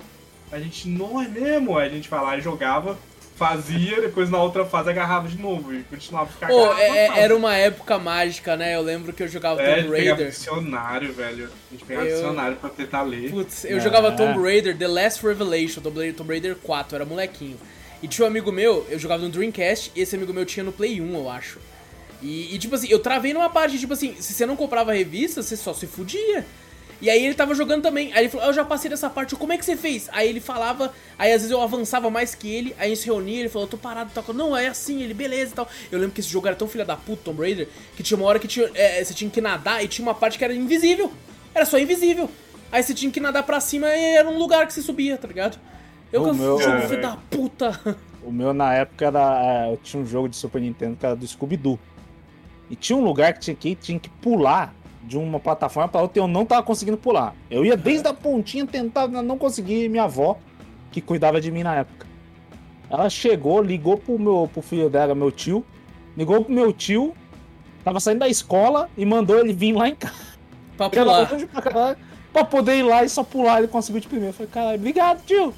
A 0.51 0.59
gente, 0.59 0.87
não 0.87 1.21
é 1.21 1.27
mesmo? 1.27 1.77
Aí 1.77 1.89
a 1.89 1.91
gente 1.91 2.09
vai 2.09 2.21
lá 2.21 2.37
e 2.37 2.41
jogava, 2.41 2.97
fazia, 3.39 4.01
depois 4.01 4.29
na 4.29 4.41
outra 4.41 4.65
fase 4.65 4.89
agarrava 4.89 5.29
de 5.29 5.37
novo 5.41 5.73
e 5.73 5.81
continuava 5.83 6.29
a 6.29 6.33
ficar 6.33 6.47
Pô, 6.47 6.65
agarrado 6.65 6.81
é- 6.81 6.97
é- 7.07 7.19
era 7.21 7.35
uma 7.35 7.55
época 7.55 7.97
mágica, 7.97 8.57
né? 8.57 8.75
Eu 8.75 8.81
lembro 8.81 9.13
que 9.13 9.23
eu 9.23 9.27
jogava 9.29 9.61
É, 9.61 9.65
a 9.65 9.67
Tomb 9.69 9.81
gente 9.83 9.91
pegava 9.91 10.15
Raider. 10.17 10.29
dicionário, 10.29 11.13
velho. 11.13 11.45
A 11.45 11.71
gente 11.73 11.85
pegava 11.85 12.05
Eu- 12.05 12.15
dicionário 12.15 12.57
pra 12.57 12.69
tentar 12.69 13.01
ler. 13.03 13.31
Putz, 13.31 13.63
eu 13.63 13.77
É. 13.77 13.79
jogava 13.79 14.11
Tomb 14.11 14.37
Raider, 14.43 14.77
The 14.77 14.87
Last 14.87 15.25
Revelation, 15.25 15.81
Tomb 15.81 15.97
Raider, 15.97 16.15
Tomb 16.15 16.29
Raider 16.33 16.55
4, 16.57 16.95
eu 16.95 17.01
era 17.01 17.05
molequinho. 17.09 17.57
E 18.03 18.07
tinha 18.07 18.25
um 18.25 18.27
amigo 18.27 18.51
meu, 18.51 18.85
eu 18.89 18.99
jogava 18.99 19.23
no 19.23 19.29
Dreamcast, 19.29 19.91
e 19.95 20.01
esse 20.01 20.15
amigo 20.15 20.33
meu 20.33 20.45
tinha 20.45 20.63
no 20.63 20.71
Play 20.73 20.99
1, 21.01 21.13
eu 21.15 21.29
acho. 21.29 21.59
E, 22.21 22.53
e, 22.53 22.59
tipo 22.59 22.75
assim, 22.75 22.87
eu 22.89 22.99
travei 22.99 23.33
numa 23.33 23.49
parte, 23.49 23.79
tipo 23.79 23.93
assim, 23.93 24.13
se 24.19 24.33
você 24.33 24.45
não 24.45 24.57
comprava 24.57 24.91
a 24.91 24.93
revista, 24.93 25.41
você 25.41 25.55
só 25.55 25.73
se 25.73 25.87
fudia. 25.87 26.45
E 27.01 27.09
aí 27.09 27.23
ele 27.25 27.33
tava 27.33 27.55
jogando 27.55 27.81
também. 27.81 28.11
Aí 28.13 28.23
ele 28.23 28.29
falou, 28.29 28.45
"Ah, 28.45 28.49
eu 28.49 28.53
já 28.53 28.65
passei 28.65 28.89
dessa 28.89 29.09
parte, 29.09 29.35
como 29.35 29.53
é 29.53 29.57
que 29.57 29.63
você 29.63 29.77
fez? 29.77 30.09
Aí 30.11 30.27
ele 30.27 30.39
falava, 30.41 30.91
aí 31.17 31.31
às 31.31 31.41
vezes 31.41 31.51
eu 31.51 31.61
avançava 31.61 32.09
mais 32.09 32.35
que 32.35 32.53
ele, 32.53 32.75
aí 32.77 32.87
a 32.87 32.89
gente 32.89 32.99
se 32.99 33.05
reunia, 33.05 33.39
ele 33.39 33.49
falou, 33.49 33.67
tô 33.67 33.77
parado 33.77 34.09
e 34.11 34.13
tal. 34.13 34.33
Não, 34.33 34.55
é 34.57 34.67
assim, 34.67 35.01
ele, 35.01 35.13
beleza 35.13 35.51
e 35.51 35.55
tal. 35.55 35.67
Eu 35.91 35.97
lembro 35.99 36.13
que 36.13 36.19
esse 36.19 36.29
jogo 36.29 36.47
era 36.47 36.55
tão 36.55 36.67
filha 36.67 36.83
da 36.83 36.97
puta, 36.97 37.21
Tomb 37.23 37.41
Raider, 37.41 37.67
que 37.95 38.03
tinha 38.03 38.17
uma 38.17 38.27
hora 38.27 38.37
que 38.39 38.47
tinha, 38.47 38.69
é, 38.75 39.03
você 39.03 39.13
tinha 39.13 39.29
que 39.31 39.39
nadar 39.39 39.83
e 39.83 39.87
tinha 39.87 40.05
uma 40.05 40.13
parte 40.13 40.37
que 40.37 40.43
era 40.43 40.53
invisível. 40.53 41.11
Era 41.55 41.65
só 41.65 41.79
invisível. 41.79 42.29
Aí 42.71 42.83
você 42.83 42.93
tinha 42.93 43.11
que 43.11 43.19
nadar 43.19 43.43
pra 43.43 43.59
cima 43.59 43.87
e 43.87 44.15
era 44.15 44.29
um 44.29 44.37
lugar 44.37 44.67
que 44.67 44.73
você 44.73 44.81
subia, 44.81 45.17
tá 45.17 45.27
ligado? 45.27 45.57
Eu 46.11 46.23
O 46.23 46.33
meu- 46.35 46.59
jogo 46.59 46.73
É, 46.77 46.87
filho 46.87 47.01
da 47.01 47.15
puta. 47.29 47.79
O 48.21 48.31
meu, 48.31 48.53
na 48.53 48.73
época, 48.73 49.05
era. 49.07 49.65
é, 49.67 49.71
Eu 49.71 49.77
tinha 49.77 50.03
um 50.03 50.05
jogo 50.05 50.27
de 50.27 50.35
Super 50.35 50.59
Nintendo 50.61 50.97
que 50.97 51.05
era 51.05 51.15
do 51.15 51.25
Scooby-Doo. 51.25 51.79
E 52.69 52.75
tinha 52.75 52.95
um 52.97 53.01
lugar 53.03 53.33
que 53.33 53.39
tinha 53.39 53.55
que 53.55 53.73
tinha 53.75 53.97
que 53.99 54.09
pular 54.09 54.75
de 55.09 55.17
uma 55.17 55.39
plataforma 55.39 55.89
pra 55.89 56.01
outra 56.01 56.19
e 56.19 56.21
eu 56.21 56.27
não 56.27 56.45
tava 56.45 56.61
conseguindo 56.61 56.95
pular. 56.95 57.35
Eu 57.49 57.65
ia 57.65 57.75
desde 57.75 58.07
a 58.07 58.13
pontinha 58.13 58.65
tentar, 58.67 59.07
não 59.07 59.39
conseguir. 59.39 59.89
Minha 59.89 60.03
avó, 60.03 60.37
que 60.91 61.01
cuidava 61.01 61.41
de 61.41 61.51
mim 61.51 61.63
na 61.63 61.77
época. 61.77 62.05
Ela 62.87 63.09
chegou, 63.09 63.59
ligou 63.59 63.97
pro, 63.97 64.19
meu, 64.19 64.47
pro 64.53 64.61
filho 64.61 64.87
dela, 64.87 65.15
meu 65.15 65.31
tio. 65.31 65.65
Ligou 66.15 66.45
pro 66.45 66.53
meu 66.53 66.71
tio. 66.71 67.15
Tava 67.83 67.99
saindo 67.99 68.19
da 68.19 68.29
escola 68.29 68.87
e 68.95 69.03
mandou 69.03 69.39
ele 69.39 69.51
vir 69.51 69.73
lá 69.73 69.89
em 69.89 69.95
casa. 69.95 70.13
pra 70.77 70.89
pular. 70.91 71.31
longe 71.31 71.49
pra 72.33 72.43
poder 72.43 72.75
ir 72.77 72.83
lá 72.83 73.03
e 73.03 73.09
só 73.09 73.23
pular, 73.23 73.59
ele 73.59 73.67
conseguiu 73.67 73.99
de 74.01 74.07
primeiro. 74.07 74.29
Eu 74.29 74.33
falei, 74.33 74.51
caralho, 74.51 74.75
obrigado, 74.77 75.23
tio. 75.25 75.53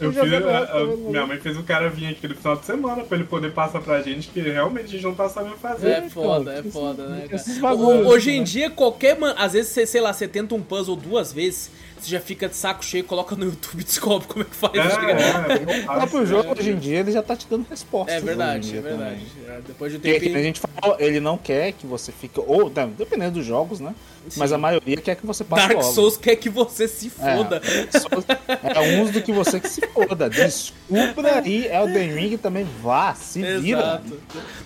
Eu 0.00 0.12
fiz, 0.12 0.32
a- 0.32 0.36
a- 0.76 0.86
né? 0.86 0.96
minha 1.10 1.26
mãe 1.26 1.38
fez 1.38 1.56
o 1.56 1.62
cara 1.62 1.88
vir 1.88 2.06
aqui 2.08 2.26
no 2.28 2.34
final 2.34 2.56
de 2.56 2.64
semana 2.66 3.02
pra 3.04 3.16
ele 3.16 3.26
poder 3.26 3.52
passar 3.52 3.80
pra 3.80 4.00
gente 4.02 4.28
que 4.28 4.40
realmente 4.40 4.86
a 4.86 4.88
gente 4.88 5.02
não 5.02 5.14
tá 5.14 5.28
sabendo 5.28 5.56
fazer. 5.56 5.90
É 5.90 6.08
foda, 6.08 6.54
é 6.54 6.62
foda, 6.62 7.06
né, 7.06 7.22
cara? 7.22 7.36
esses 7.36 7.58
bagulhos, 7.58 8.06
Hoje 8.06 8.30
em 8.32 8.38
né? 8.40 8.44
dia, 8.44 8.70
qualquer. 8.70 9.18
Man... 9.18 9.34
Às 9.36 9.52
vezes, 9.52 9.72
você, 9.72 9.86
sei 9.86 10.00
lá, 10.00 10.12
você 10.12 10.26
tenta 10.26 10.54
um 10.54 10.62
puzzle 10.62 10.96
duas 10.96 11.32
vezes, 11.32 11.70
você 11.98 12.10
já 12.10 12.20
fica 12.20 12.48
de 12.48 12.56
saco 12.56 12.84
cheio, 12.84 13.04
coloca 13.04 13.36
no 13.36 13.44
YouTube 13.46 13.80
e 13.80 13.84
descobre 13.84 14.26
como 14.26 14.42
é 14.42 14.46
que 14.46 14.56
faz. 14.56 14.74
É, 14.74 14.88
tá 14.88 15.00
ligado? 15.00 15.70
é, 15.70 15.80
O 15.80 15.84
próprio 15.84 16.26
jogo, 16.26 16.52
hoje 16.58 16.70
em 16.70 16.76
dia, 16.78 17.00
ele 17.00 17.12
já 17.12 17.22
tá 17.22 17.36
te 17.36 17.46
dando 17.48 17.66
resposta. 17.68 18.12
É 18.12 18.20
verdade, 18.20 18.76
é 18.76 18.80
verdade. 18.80 19.20
É, 19.46 19.60
Depois 19.66 19.92
de 19.92 19.98
um 19.98 20.00
tempo. 20.00 20.36
a 20.36 20.42
gente 20.42 20.60
falou, 20.60 20.96
ele 20.98 21.20
não 21.20 21.36
quer 21.36 21.72
que 21.72 21.86
você 21.86 22.10
fique. 22.10 22.40
Ou, 22.40 22.70
tá, 22.70 22.86
dependendo 22.86 23.32
dos 23.32 23.44
jogos, 23.46 23.80
né? 23.80 23.94
Mas 24.36 24.52
a 24.52 24.58
maioria 24.58 24.96
quer 24.98 25.16
que 25.16 25.26
você 25.26 25.42
passe 25.44 25.68
Dark 25.68 25.78
logo. 25.80 25.92
Souls 25.94 26.16
quer 26.16 26.36
que 26.36 26.48
você 26.48 26.86
se 26.86 27.06
É, 27.20 27.36
foda. 27.36 27.60
Souls 27.90 28.24
é 28.62 29.00
uns 29.00 29.10
do 29.10 29.22
que 29.22 29.32
você 29.32 29.58
que 29.58 29.68
se 29.68 29.80
foda. 29.88 30.28
Descubra 30.28 31.38
aí, 31.40 31.66
Elden 31.66 32.12
Ring 32.14 32.36
também 32.36 32.66
vá, 32.82 33.14
se 33.14 33.42
vira. 33.58 33.80
Exato. 33.80 34.20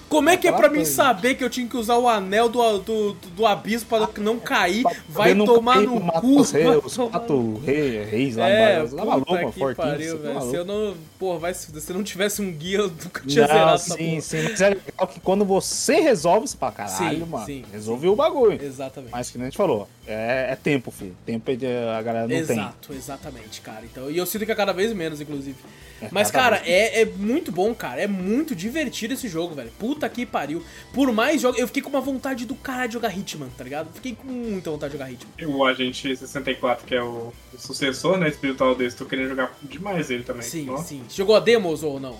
Como 0.08 0.28
é 0.28 0.36
que 0.36 0.46
é 0.46 0.52
pra 0.52 0.68
mim 0.68 0.84
saber 0.84 1.34
que 1.34 1.42
eu 1.42 1.50
tinha 1.50 1.66
que 1.66 1.76
usar 1.76 1.96
o 1.96 2.08
anel 2.08 2.48
do, 2.48 2.78
do, 2.78 3.12
do 3.14 3.46
abismo 3.46 3.88
pra 3.88 4.08
não 4.18 4.38
cair? 4.38 4.84
Vai 5.08 5.34
tomar 5.34 5.80
no 5.80 6.00
cu. 6.20 6.40
Os 6.40 6.50
reis, 6.50 6.96
quatro 7.10 7.58
reis, 7.64 8.08
reis 8.10 8.36
lá 8.36 8.48
É, 8.48 8.76
embaixo. 8.78 8.96
Lá 8.96 9.04
maluco, 9.04 9.52
fortinho. 9.52 10.18
você. 10.18 10.50
Se 10.50 10.56
eu 10.56 10.64
não. 10.64 10.94
Porra, 11.18 11.38
vai 11.38 11.54
se 11.54 11.80
se 11.80 11.90
eu 11.92 11.96
não 11.96 12.04
tivesse 12.04 12.42
um 12.42 12.52
guia, 12.52 12.78
eu 12.78 12.88
nunca 12.88 13.22
tinha 13.26 13.46
Não, 13.46 13.54
zerado 13.54 13.78
sim, 13.80 14.20
sim, 14.20 14.42
mas 14.42 14.60
é 14.60 14.68
legal 14.70 15.06
que 15.08 15.20
quando 15.20 15.44
você 15.44 15.96
resolve, 16.00 16.46
você 16.46 16.56
fala, 16.56 16.72
caralho, 16.72 17.18
Sim, 17.18 17.24
mano, 17.24 17.46
sim, 17.46 17.64
resolveu 17.72 18.12
o 18.12 18.16
bagulho. 18.16 18.62
Exatamente. 18.62 19.10
Mas 19.10 19.30
que 19.30 19.38
a 19.44 19.50
gente 19.50 19.56
falou, 19.56 19.88
é, 20.06 20.48
é 20.50 20.56
tempo, 20.56 20.90
filho. 20.90 21.16
Tempo 21.24 21.50
é 21.50 21.56
de- 21.56 21.66
a 21.66 22.02
galera 22.02 22.22
não 22.26 22.28
tem. 22.28 22.40
Exato, 22.40 22.92
exatamente, 22.92 23.60
cara. 23.60 23.84
Então, 23.84 24.10
e 24.10 24.16
eu 24.18 24.26
sinto 24.26 24.44
que 24.44 24.52
é 24.52 24.54
cada 24.54 24.72
vez 24.72 24.92
menos, 24.92 25.20
inclusive. 25.20 25.56
É, 26.02 26.08
Mas, 26.10 26.30
cara, 26.30 26.60
é, 26.66 27.02
é 27.02 27.04
muito 27.04 27.52
bom, 27.52 27.74
cara. 27.74 28.00
É 28.00 28.06
muito 28.06 28.54
divertido 28.54 29.14
esse 29.14 29.28
jogo, 29.28 29.54
velho. 29.54 29.70
Puta 29.78 30.08
que 30.08 30.26
pariu. 30.26 30.62
Por 30.92 31.12
mais 31.12 31.40
jogos. 31.40 31.58
Eu 31.58 31.66
fiquei 31.68 31.82
com 31.82 31.88
uma 31.88 32.00
vontade 32.00 32.44
do 32.44 32.54
caralho 32.54 32.88
de 32.88 32.94
jogar 32.94 33.16
Hitman, 33.16 33.48
tá 33.56 33.64
ligado? 33.64 33.88
Fiquei 33.94 34.14
com 34.14 34.26
muita 34.26 34.70
vontade 34.70 34.92
de 34.92 34.98
jogar 34.98 35.10
Hitman. 35.10 35.32
E 35.38 35.46
o 35.46 35.64
Agente 35.64 36.16
64, 36.16 36.84
que 36.84 36.94
é 36.94 37.02
o, 37.02 37.32
sucessor, 37.56 38.18
né, 38.18 38.28
espiritual 38.28 38.74
desse, 38.74 38.96
tô 38.96 39.04
querendo 39.06 39.28
jogar 39.30 39.56
demais 39.62 40.10
ele 40.10 40.24
também. 40.24 40.42
Sim, 40.42 40.66
Nossa. 40.66 40.88
sim. 40.88 41.02
Jogou 41.08 41.36
a 41.36 41.40
demos 41.40 41.82
ou 41.82 41.98
não? 42.00 42.18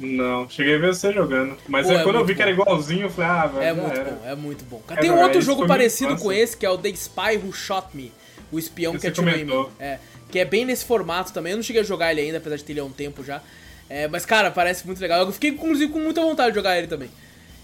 Não, 0.00 0.48
cheguei 0.48 0.76
a 0.76 0.78
ver 0.78 0.94
você 0.94 1.12
jogando. 1.12 1.56
Mas 1.66 1.86
Pô, 1.86 1.92
é 1.92 1.96
é 1.96 2.02
quando 2.04 2.16
eu 2.16 2.24
vi 2.24 2.34
que 2.34 2.42
era 2.42 2.54
bom. 2.54 2.62
igualzinho, 2.62 3.02
eu 3.02 3.10
falei, 3.10 3.30
ah, 3.30 3.46
velho, 3.46 3.62
É 3.64 3.72
muito 3.72 3.98
era. 4.00 4.10
bom, 4.10 4.26
é 4.26 4.34
muito 4.34 4.64
bom. 4.64 4.82
Cara, 4.86 5.00
É, 5.00 5.02
tem 5.02 5.10
um 5.10 5.20
outro 5.20 5.40
jogo 5.42 5.66
parecido 5.66 6.16
com 6.16 6.32
esse, 6.32 6.56
que 6.56 6.64
é 6.64 6.70
o 6.70 6.78
The 6.78 6.90
Spy 6.90 7.36
Who 7.42 7.52
Shot 7.52 7.88
Me. 7.94 8.12
O 8.50 8.58
espião 8.58 8.96
que 8.98 9.06
atirou 9.06 9.30
em 9.30 9.44
mim. 9.44 9.66
É, 9.78 9.98
que 10.30 10.38
é 10.38 10.44
bem 10.44 10.64
nesse 10.64 10.84
formato 10.84 11.32
também. 11.32 11.52
Eu 11.52 11.56
não 11.56 11.62
cheguei 11.62 11.82
a 11.82 11.84
jogar 11.84 12.12
ele 12.12 12.20
ainda, 12.22 12.38
apesar 12.38 12.56
de 12.56 12.64
ter 12.64 12.72
ele 12.72 12.80
há 12.80 12.84
um 12.84 12.90
tempo 12.90 13.22
já. 13.24 13.42
É, 13.90 14.06
mas, 14.08 14.24
cara, 14.24 14.50
parece 14.50 14.86
muito 14.86 15.00
legal. 15.00 15.20
Eu 15.20 15.32
fiquei, 15.32 15.50
inclusive, 15.50 15.92
com 15.92 15.98
muita 15.98 16.20
vontade 16.20 16.50
de 16.50 16.54
jogar 16.54 16.78
ele 16.78 16.86
também. 16.86 17.10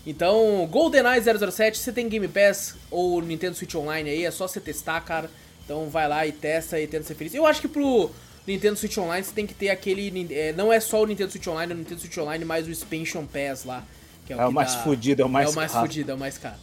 Então, 0.06 0.66
GoldenEye 0.70 1.22
007, 1.22 1.78
você 1.78 1.92
tem 1.92 2.08
Game 2.08 2.28
Pass 2.28 2.74
ou 2.90 3.22
Nintendo 3.22 3.54
Switch 3.56 3.74
Online 3.74 4.10
aí, 4.10 4.24
é 4.24 4.30
só 4.30 4.46
você 4.46 4.60
testar, 4.60 5.00
cara. 5.00 5.30
Então 5.64 5.88
vai 5.88 6.06
lá 6.06 6.26
e 6.26 6.32
testa 6.32 6.78
e 6.78 6.86
tenta 6.86 7.04
ser 7.04 7.14
feliz. 7.14 7.34
Eu 7.34 7.46
acho 7.46 7.60
que 7.62 7.68
pro 7.68 8.10
Nintendo 8.46 8.76
Switch 8.76 8.96
Online 8.98 9.24
você 9.24 9.32
tem 9.32 9.46
que 9.46 9.54
ter 9.54 9.70
aquele. 9.70 10.26
é, 10.34 10.52
não 10.52 10.72
é 10.72 10.78
só 10.80 11.02
o 11.02 11.06
Nintendo 11.06 11.30
Switch 11.30 11.46
Online, 11.46 11.72
é 11.72 11.74
o 11.74 11.78
Nintendo 11.78 12.00
Switch 12.00 12.16
Online 12.18 12.44
mais 12.44 12.66
o 12.66 12.70
Expansion 12.70 13.24
Pass 13.26 13.64
lá. 13.64 13.82
Que 14.26 14.32
é 14.32 14.36
o, 14.36 14.40
É 14.40 14.46
o 14.46 14.52
mais 14.52 14.74
dá- 14.74 14.82
fudido, 14.82 15.22
é 15.22 15.24
o 15.24 15.28
mais 15.28 15.48
É 15.48 15.52
o 15.52 15.54
mais 15.56 15.72
caro. 15.72 15.86
fudido, 15.86 16.10
é 16.10 16.14
o 16.14 16.18
mais 16.18 16.38
caro. 16.38 16.56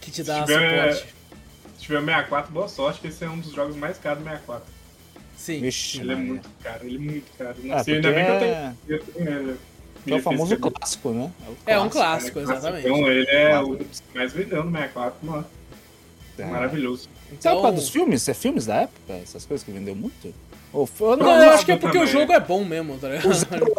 Que 0.00 0.10
te 0.10 0.22
dá 0.22 0.40
Se 0.46 0.52
tiver- 0.52 0.92
suporte. 0.94 1.14
Se 1.78 1.84
tiver 1.84 2.00
64, 2.00 2.52
boa 2.52 2.68
sorte, 2.68 3.00
que 3.00 3.06
esse 3.08 3.24
é 3.24 3.28
um 3.30 3.38
dos 3.38 3.52
jogos 3.52 3.76
mais 3.76 3.98
caros 3.98 4.18
do 4.18 4.24
64. 4.24 4.64
Sim. 5.36 5.60
Vixe, 5.60 6.00
Ele 6.00 6.12
é 6.12 6.16
muito 6.16 6.48
caro, 6.62 6.84
ele 6.86 6.96
é 6.96 6.98
muito 6.98 7.38
caro. 7.38 7.56
É, 7.62 7.66
Nossa, 7.68 7.84
porque 7.84 7.90
ainda 7.92 8.12
bem 8.12 8.24
que 8.24 8.30
eu 8.30 8.34
é- 8.34 8.38
tenho. 8.40 8.78
Eu 8.88 9.04
tenho 9.04 9.28
ele. 9.40 9.56
É 10.06 10.14
o 10.14 10.22
famoso 10.22 10.50
física. 10.56 10.70
clássico, 10.70 11.10
né? 11.10 11.30
o 11.46 11.70
É 11.70 11.78
um 11.80 11.88
clássico. 11.88 12.38
É, 12.38 12.42
exatamente. 12.42 12.86
Então 12.88 13.06
ele 13.08 13.26
é 13.30 13.58
o 13.60 13.76
que 13.76 13.86
mais 14.14 14.32
vendeu 14.32 14.64
no 14.64 14.70
64, 14.72 15.18
mano. 15.26 15.46
É. 16.38 16.44
Maravilhoso. 16.44 17.02
Sabe 17.02 17.36
Então- 17.38 17.60
qual 17.60 17.72
dos 17.72 17.88
filmes? 17.90 18.28
É 18.28 18.34
filmes 18.34 18.66
da 18.66 18.82
época? 18.82 19.12
Essas 19.14 19.44
coisas 19.44 19.64
que 19.64 19.70
vendeu 19.70 19.94
muito? 19.94 20.34
Ou 20.72 20.88
Não, 21.16 21.42
eu 21.42 21.50
acho 21.50 21.64
que 21.64 21.72
é 21.72 21.76
porque 21.76 21.96
o 21.96 22.00
também. 22.00 22.12
jogo 22.12 22.32
é 22.32 22.40
bom 22.40 22.62
mesmo, 22.64 22.98
tá 22.98 23.08
ligado? 23.08 23.28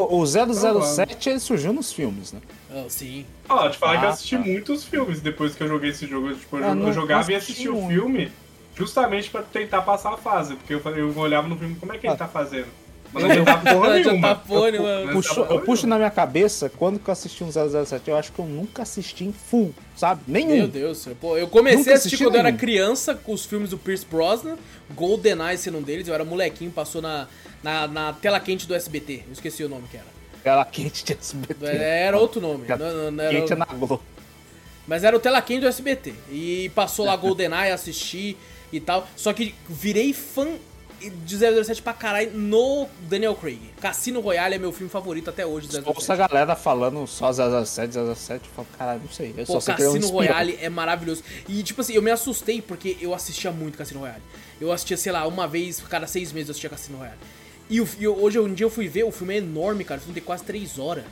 o, 0.09 0.25
zero- 0.25 0.81
o 0.81 0.81
007 0.83 1.29
ele 1.29 1.39
surgiu 1.39 1.71
nos 1.71 1.93
filmes, 1.93 2.33
né? 2.33 2.39
Oh, 2.73 2.89
sim. 2.89 3.25
Ó, 3.47 3.69
te 3.69 3.77
falar 3.77 3.99
que 3.99 4.05
eu 4.05 4.09
Ah, 4.09 4.11
assisti 4.13 4.37
tá. 4.37 4.43
muitos 4.43 4.83
filmes 4.83 5.21
depois 5.21 5.53
que 5.55 5.61
eu 5.63 5.67
joguei 5.67 5.91
esse 5.91 6.07
jogo. 6.07 6.33
Tipo, 6.33 6.57
eu, 6.57 6.63
Ah, 6.65 6.75
eu 6.75 6.93
jogava 6.93 7.31
e 7.31 7.35
assisti 7.35 7.51
assistia 7.67 7.71
o 7.71 7.75
muito. 7.81 7.93
filme 7.93 8.31
justamente 8.75 9.29
pra 9.29 9.43
tentar 9.43 9.81
passar 9.83 10.13
a 10.13 10.17
fase. 10.17 10.55
Porque 10.55 10.73
eu, 10.73 10.81
eu 10.95 11.15
olhava 11.17 11.47
no 11.47 11.55
filme 11.55 11.75
como 11.75 11.93
é 11.93 11.97
que 11.97 12.07
ele 12.07 12.13
Ah. 12.13 12.17
tá 12.17 12.27
fazendo. 12.27 12.67
Mas 13.11 13.23
não 13.23 13.31
adianta 13.31 13.57
porra 13.57 13.93
nenhuma. 13.95 14.41
Eu- 14.49 14.63
adianta 14.65 15.11
Puxo- 15.13 15.41
eu 15.49 15.61
puxo 15.61 15.87
na 15.87 15.97
minha 15.97 16.11
cabeça, 16.11 16.69
quando 16.69 16.99
que 16.99 17.09
eu 17.09 17.11
assisti 17.11 17.43
um 17.43 17.51
007, 17.51 18.07
eu 18.09 18.15
acho 18.17 18.31
que 18.31 18.39
eu 18.39 18.45
nunca 18.45 18.83
assisti 18.83 19.23
em 19.25 19.31
full, 19.33 19.73
sabe? 19.95 20.21
Nenhum. 20.27 20.55
Meu 20.57 20.67
Deus, 20.67 21.07
pô, 21.19 21.37
eu 21.37 21.47
comecei 21.47 21.79
Nunca 21.79 21.91
a 21.91 21.93
assistir 21.95 22.07
assisti 22.15 22.23
quando 22.25 22.35
eu 22.35 22.39
era 22.39 22.49
nenhum. 22.49 22.59
criança 22.59 23.15
com 23.15 23.33
os 23.33 23.45
filmes 23.45 23.71
do 23.71 23.77
Pierce 23.77 24.05
Brosnan, 24.05 24.57
GoldenEye 24.95 25.57
sendo 25.57 25.79
um 25.79 25.81
deles, 25.81 26.07
eu 26.07 26.13
era 26.13 26.23
molequinho, 26.23 26.71
passou 26.71 27.01
na, 27.01 27.27
na, 27.63 27.87
na 27.87 28.13
tela 28.13 28.39
quente 28.39 28.67
do 28.67 28.75
SBT, 28.75 29.23
eu 29.27 29.33
esqueci 29.33 29.63
o 29.63 29.69
nome 29.69 29.83
que 29.89 29.97
era. 29.97 30.05
Ela 30.43 30.63
quente 30.65 31.03
de 31.03 31.13
SBT. 31.13 31.65
Era 31.65 32.17
outro 32.17 32.39
nome, 32.39 32.65
não, 32.67 33.11
não, 33.11 33.29
Quente 33.29 33.53
é 33.53 33.55
na 33.55 33.65
Globo. 33.65 34.01
mas 34.87 35.03
era 35.03 35.15
o 35.15 35.19
tela 35.19 35.41
quente 35.41 35.61
do 35.61 35.67
SBT. 35.67 36.13
E 36.31 36.71
passou 36.75 37.05
lá 37.05 37.15
GoldenEye, 37.15 37.71
assisti 37.71 38.37
e 38.71 38.79
tal, 38.79 39.07
só 39.15 39.33
que 39.33 39.53
virei 39.67 40.13
fã 40.13 40.47
de 40.99 41.37
007 41.63 41.81
pra 41.81 41.93
caralho 41.93 42.31
no 42.33 42.87
Daniel 43.01 43.35
Craig. 43.35 43.59
Cassino 43.81 44.19
Royale 44.19 44.55
é 44.55 44.57
meu 44.57 44.71
filme 44.71 44.89
favorito 44.89 45.29
até 45.29 45.45
hoje, 45.45 45.67
de 45.67 45.77
Ouço 45.77 46.11
a 46.11 46.15
007. 46.15 46.27
galera 46.29 46.55
falando 46.55 47.05
só 47.07 47.31
007, 47.31 47.93
007, 48.15 48.45
eu 48.45 48.51
falo, 48.55 48.67
caralho, 48.77 49.01
não 49.01 49.09
sei. 49.11 49.33
Eu 49.37 49.45
Pô, 49.45 49.59
só 49.61 49.71
é 49.71 49.75
Cassino. 49.75 50.07
Royale 50.09 50.57
é 50.61 50.69
maravilhoso. 50.69 51.23
E, 51.47 51.63
tipo 51.63 51.81
assim, 51.81 51.93
eu 51.93 52.01
me 52.01 52.11
assustei 52.11 52.61
porque 52.61 52.97
eu 52.99 53.13
assistia 53.13 53.51
muito 53.51 53.77
Cassino 53.77 54.01
Royale. 54.01 54.21
Eu 54.59 54.71
assistia, 54.71 54.97
sei 54.97 55.11
lá, 55.11 55.25
uma 55.27 55.47
vez, 55.47 55.79
cada 55.89 56.05
seis 56.07 56.31
meses 56.33 56.49
eu 56.49 56.51
assistia 56.51 56.69
Cassino 56.69 56.97
Royale. 56.97 57.17
E, 57.69 57.77
eu- 57.77 58.21
hoje, 58.21 58.39
um 58.39 58.53
dia 58.53 58.65
eu 58.65 58.69
fui 58.69 58.87
ver, 58.87 59.03
o 59.03 59.11
filme 59.11 59.35
é 59.35 59.37
enorme, 59.37 59.83
cara. 59.83 59.99
O 59.99 60.01
filme 60.01 60.15
tem 60.15 60.23
quase 60.23 60.43
três 60.43 60.77
horas. 60.79 61.05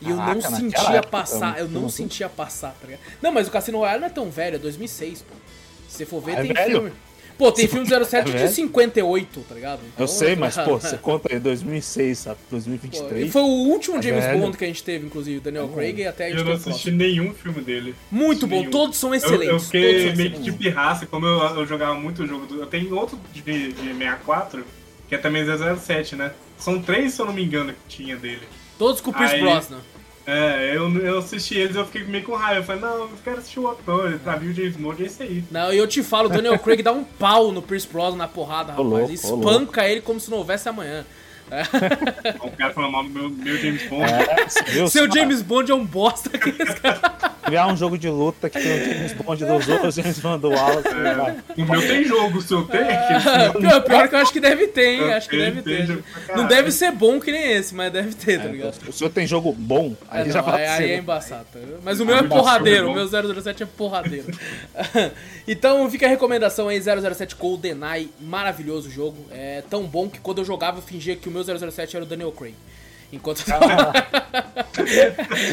E 0.00 0.10
eu 0.10 0.16
não 0.16 0.26
Caraca, 0.26 0.50
naquela 0.50 0.56
sentia 0.56 1.02
passar, 1.02 1.58
eu 1.58 1.68
não 1.68 1.86
assim? 1.86 1.96
sentia 2.02 2.28
passar, 2.28 2.76
tá 2.78 2.86
ligado? 2.86 3.00
Não, 3.22 3.32
mas 3.32 3.48
o 3.48 3.50
Cassino 3.50 3.78
Royale 3.78 4.00
não 4.00 4.06
é 4.08 4.10
tão 4.10 4.28
velho, 4.30 4.56
é 4.56 4.58
2006, 4.58 5.22
pô. 5.22 5.34
Se 5.88 5.96
você 5.98 6.04
for 6.04 6.20
ver, 6.20 6.32
Ah, 6.36 6.40
é 6.40 6.42
tem 6.42 6.52
velho? 6.52 6.70
filme. 6.72 6.92
Pô, 7.38 7.52
tem 7.52 7.68
filme 7.68 7.86
07 7.86 8.14
É 8.14 8.22
de 8.22 8.30
velho? 8.32 8.48
58, 8.50 9.40
tá 9.48 9.54
ligado? 9.54 9.80
Então, 9.86 10.04
Eu 10.04 10.08
sei, 10.08 10.34
mas, 10.36 10.56
pô, 10.58 10.78
você 10.78 10.96
conta 10.96 11.32
aí 11.32 11.38
2006, 11.38 12.18
sabe? 12.18 12.38
Pô, 12.48 12.56
2023. 12.56 13.26
e 13.26 13.30
foi 13.30 13.42
o 13.42 13.46
último 13.46 13.98
É 13.98 14.02
James 14.02 14.24
velho. 14.24 14.40
Bond 14.40 14.56
que 14.56 14.64
a 14.64 14.68
gente 14.68 14.82
teve, 14.82 15.06
inclusive, 15.06 15.38
o 15.38 15.40
Daniel 15.40 15.68
Craig, 15.68 15.98
e 16.00 16.06
até 16.06 16.26
a 16.26 16.28
gente 16.30 16.38
Eu 16.38 16.44
não 16.44 16.52
assisti 16.52 16.90
nenhum 16.90 17.34
filme 17.34 17.60
dele. 17.60 17.94
Muito 18.10 18.46
bom, 18.46 18.60
Nenhum. 18.60 18.70
todos 18.70 18.96
são 18.96 19.10
Eu, 19.10 19.16
excelentes. 19.16 19.46
eu 19.46 19.50
todos 19.52 19.64
fiquei 19.66 20.14
meio 20.14 20.30
que 20.32 20.38
de 20.40 20.52
pirraça, 20.52 21.04
como 21.06 21.26
eu, 21.26 21.38
eu 21.56 21.66
jogava 21.66 21.94
muito 21.94 22.22
o 22.22 22.26
jogo 22.26 22.46
do. 22.46 22.60
Eu 22.60 22.66
tenho 22.66 22.94
outro 22.96 23.18
de, 23.32 23.42
de 23.42 23.74
64, 23.74 24.64
que 25.08 25.14
é 25.14 25.18
também 25.18 25.44
007, 25.44 26.16
né? 26.16 26.32
São 26.58 26.80
três, 26.80 27.12
se 27.12 27.20
eu 27.20 27.26
não 27.26 27.32
me 27.34 27.44
engano, 27.44 27.72
que 27.72 27.96
tinha 27.96 28.16
dele. 28.16 28.40
Todos 28.78 29.00
com 29.00 29.10
o 29.10 29.14
Pierce 29.14 29.38
Brosnan. 29.38 29.80
É, 30.26 30.76
eu, 30.76 30.92
eu 30.98 31.18
assisti 31.18 31.56
eles 31.56 31.76
e 31.76 31.78
eu 31.78 31.86
fiquei 31.86 32.04
meio 32.04 32.24
com 32.24 32.34
raiva. 32.34 32.60
Eu 32.60 32.64
falei, 32.64 32.82
não, 32.82 32.96
eu 33.02 33.10
quero 33.22 33.38
assistir 33.38 33.60
o 33.60 33.68
ator, 33.70 34.18
pra 34.18 34.36
ver 34.36 34.48
o 34.48 34.54
James 34.54 34.76
Bond, 34.76 35.02
é 35.02 35.06
esse 35.06 35.22
aí. 35.22 35.44
Não, 35.50 35.72
e 35.72 35.78
eu 35.78 35.86
te 35.86 36.02
falo, 36.02 36.26
o 36.28 36.32
Daniel 36.32 36.58
Craig 36.58 36.82
dá 36.82 36.92
um 36.92 37.04
pau 37.04 37.52
no 37.52 37.62
Pierce 37.62 37.86
Brosnan 37.86 38.16
na 38.16 38.28
porrada, 38.28 38.72
Ô, 38.80 38.90
rapaz. 38.90 39.22
louco, 39.22 39.46
ô, 39.46 39.50
Espanca 39.50 39.88
ele 39.88 40.00
como 40.00 40.18
se 40.18 40.28
não 40.30 40.38
houvesse 40.38 40.68
amanhã. 40.68 41.06
O 42.42 42.50
cara 42.50 42.72
falando 42.72 42.92
mal 42.92 43.04
do 43.04 43.10
meu, 43.10 43.30
meu 43.30 43.56
James 43.58 43.82
Bond. 43.88 44.04
É? 44.12 44.48
Seu 44.48 44.88
Se 44.88 45.10
James 45.12 45.42
Bond 45.42 45.70
é 45.70 45.74
um 45.74 45.84
bosta. 45.84 46.30
caras. 46.30 46.76
criar 47.46 47.68
um 47.68 47.76
jogo 47.76 47.96
de 47.96 48.08
luta 48.08 48.50
que 48.50 48.58
tem 48.60 48.72
o 48.72 48.84
James 48.94 49.12
Bond 49.12 49.44
dos 49.44 49.68
outros, 49.68 49.94
James 49.94 50.18
Bond 50.18 50.40
do 50.42 50.50
Wallace, 50.50 50.88
É. 50.88 51.14
vai. 51.14 51.36
O 51.56 51.64
meu 51.64 51.80
tem 51.80 52.04
jogo, 52.04 52.38
o 52.38 52.42
seu 52.42 52.64
tem? 52.64 52.80
pior, 53.60 53.80
pior 53.82 54.08
que 54.08 54.14
eu 54.16 54.18
acho 54.18 54.32
que 54.32 54.40
deve 54.40 54.66
ter, 54.66 54.94
hein? 54.94 55.00
Eu 55.02 55.12
Acho 55.14 55.28
que 55.28 55.36
deve 55.36 55.62
ter. 55.62 55.86
jogo 55.86 56.02
Não 56.34 56.46
deve 56.48 56.72
ser 56.72 56.90
bom 56.90 57.20
que 57.20 57.30
nem 57.30 57.52
esse, 57.52 57.72
mas 57.72 57.92
deve 57.92 58.14
ter, 58.14 58.38
tá 58.40 58.46
É, 58.48 58.48
ligado? 58.48 58.74
o 58.88 58.92
senhor 58.92 59.10
tem 59.10 59.26
jogo 59.28 59.52
bom, 59.52 59.94
aí 60.10 60.22
É, 60.22 60.24
não, 60.24 60.32
já 60.32 60.42
fala 60.42 60.56
aí, 60.56 60.64
assim, 60.66 60.82
aí 60.82 60.90
é 60.90 60.94
né? 60.94 60.98
embaçado. 60.98 61.46
tá 61.52 61.58
ligado? 61.60 61.80
Mas 61.84 62.00
o 62.00 62.04
meu 62.04 62.16
é 62.16 62.18
embaçado, 62.18 62.42
porradeiro, 62.42 62.88
é 62.88 62.90
o 62.90 62.94
meu 62.94 63.06
007 63.42 63.62
é 63.62 63.66
porradeiro. 63.66 64.26
então 65.46 65.88
fica 65.88 66.06
a 66.06 66.08
recomendação 66.08 66.66
aí, 66.68 66.80
007 66.82 67.36
GoldenEye, 67.36 68.10
maravilhoso 68.20 68.90
jogo. 68.90 69.24
É 69.30 69.62
tão 69.70 69.84
bom 69.84 70.08
que 70.08 70.18
quando 70.18 70.38
eu 70.38 70.44
jogava 70.44 70.78
eu 70.78 70.82
fingia 70.82 71.14
que 71.14 71.28
o 71.28 71.32
meu 71.44 71.70
007 71.70 71.96
era 71.96 72.04
o 72.04 72.08
Daniel 72.08 72.32
Craig. 72.32 72.54
Enquanto 73.12 73.38
Se 73.46 73.54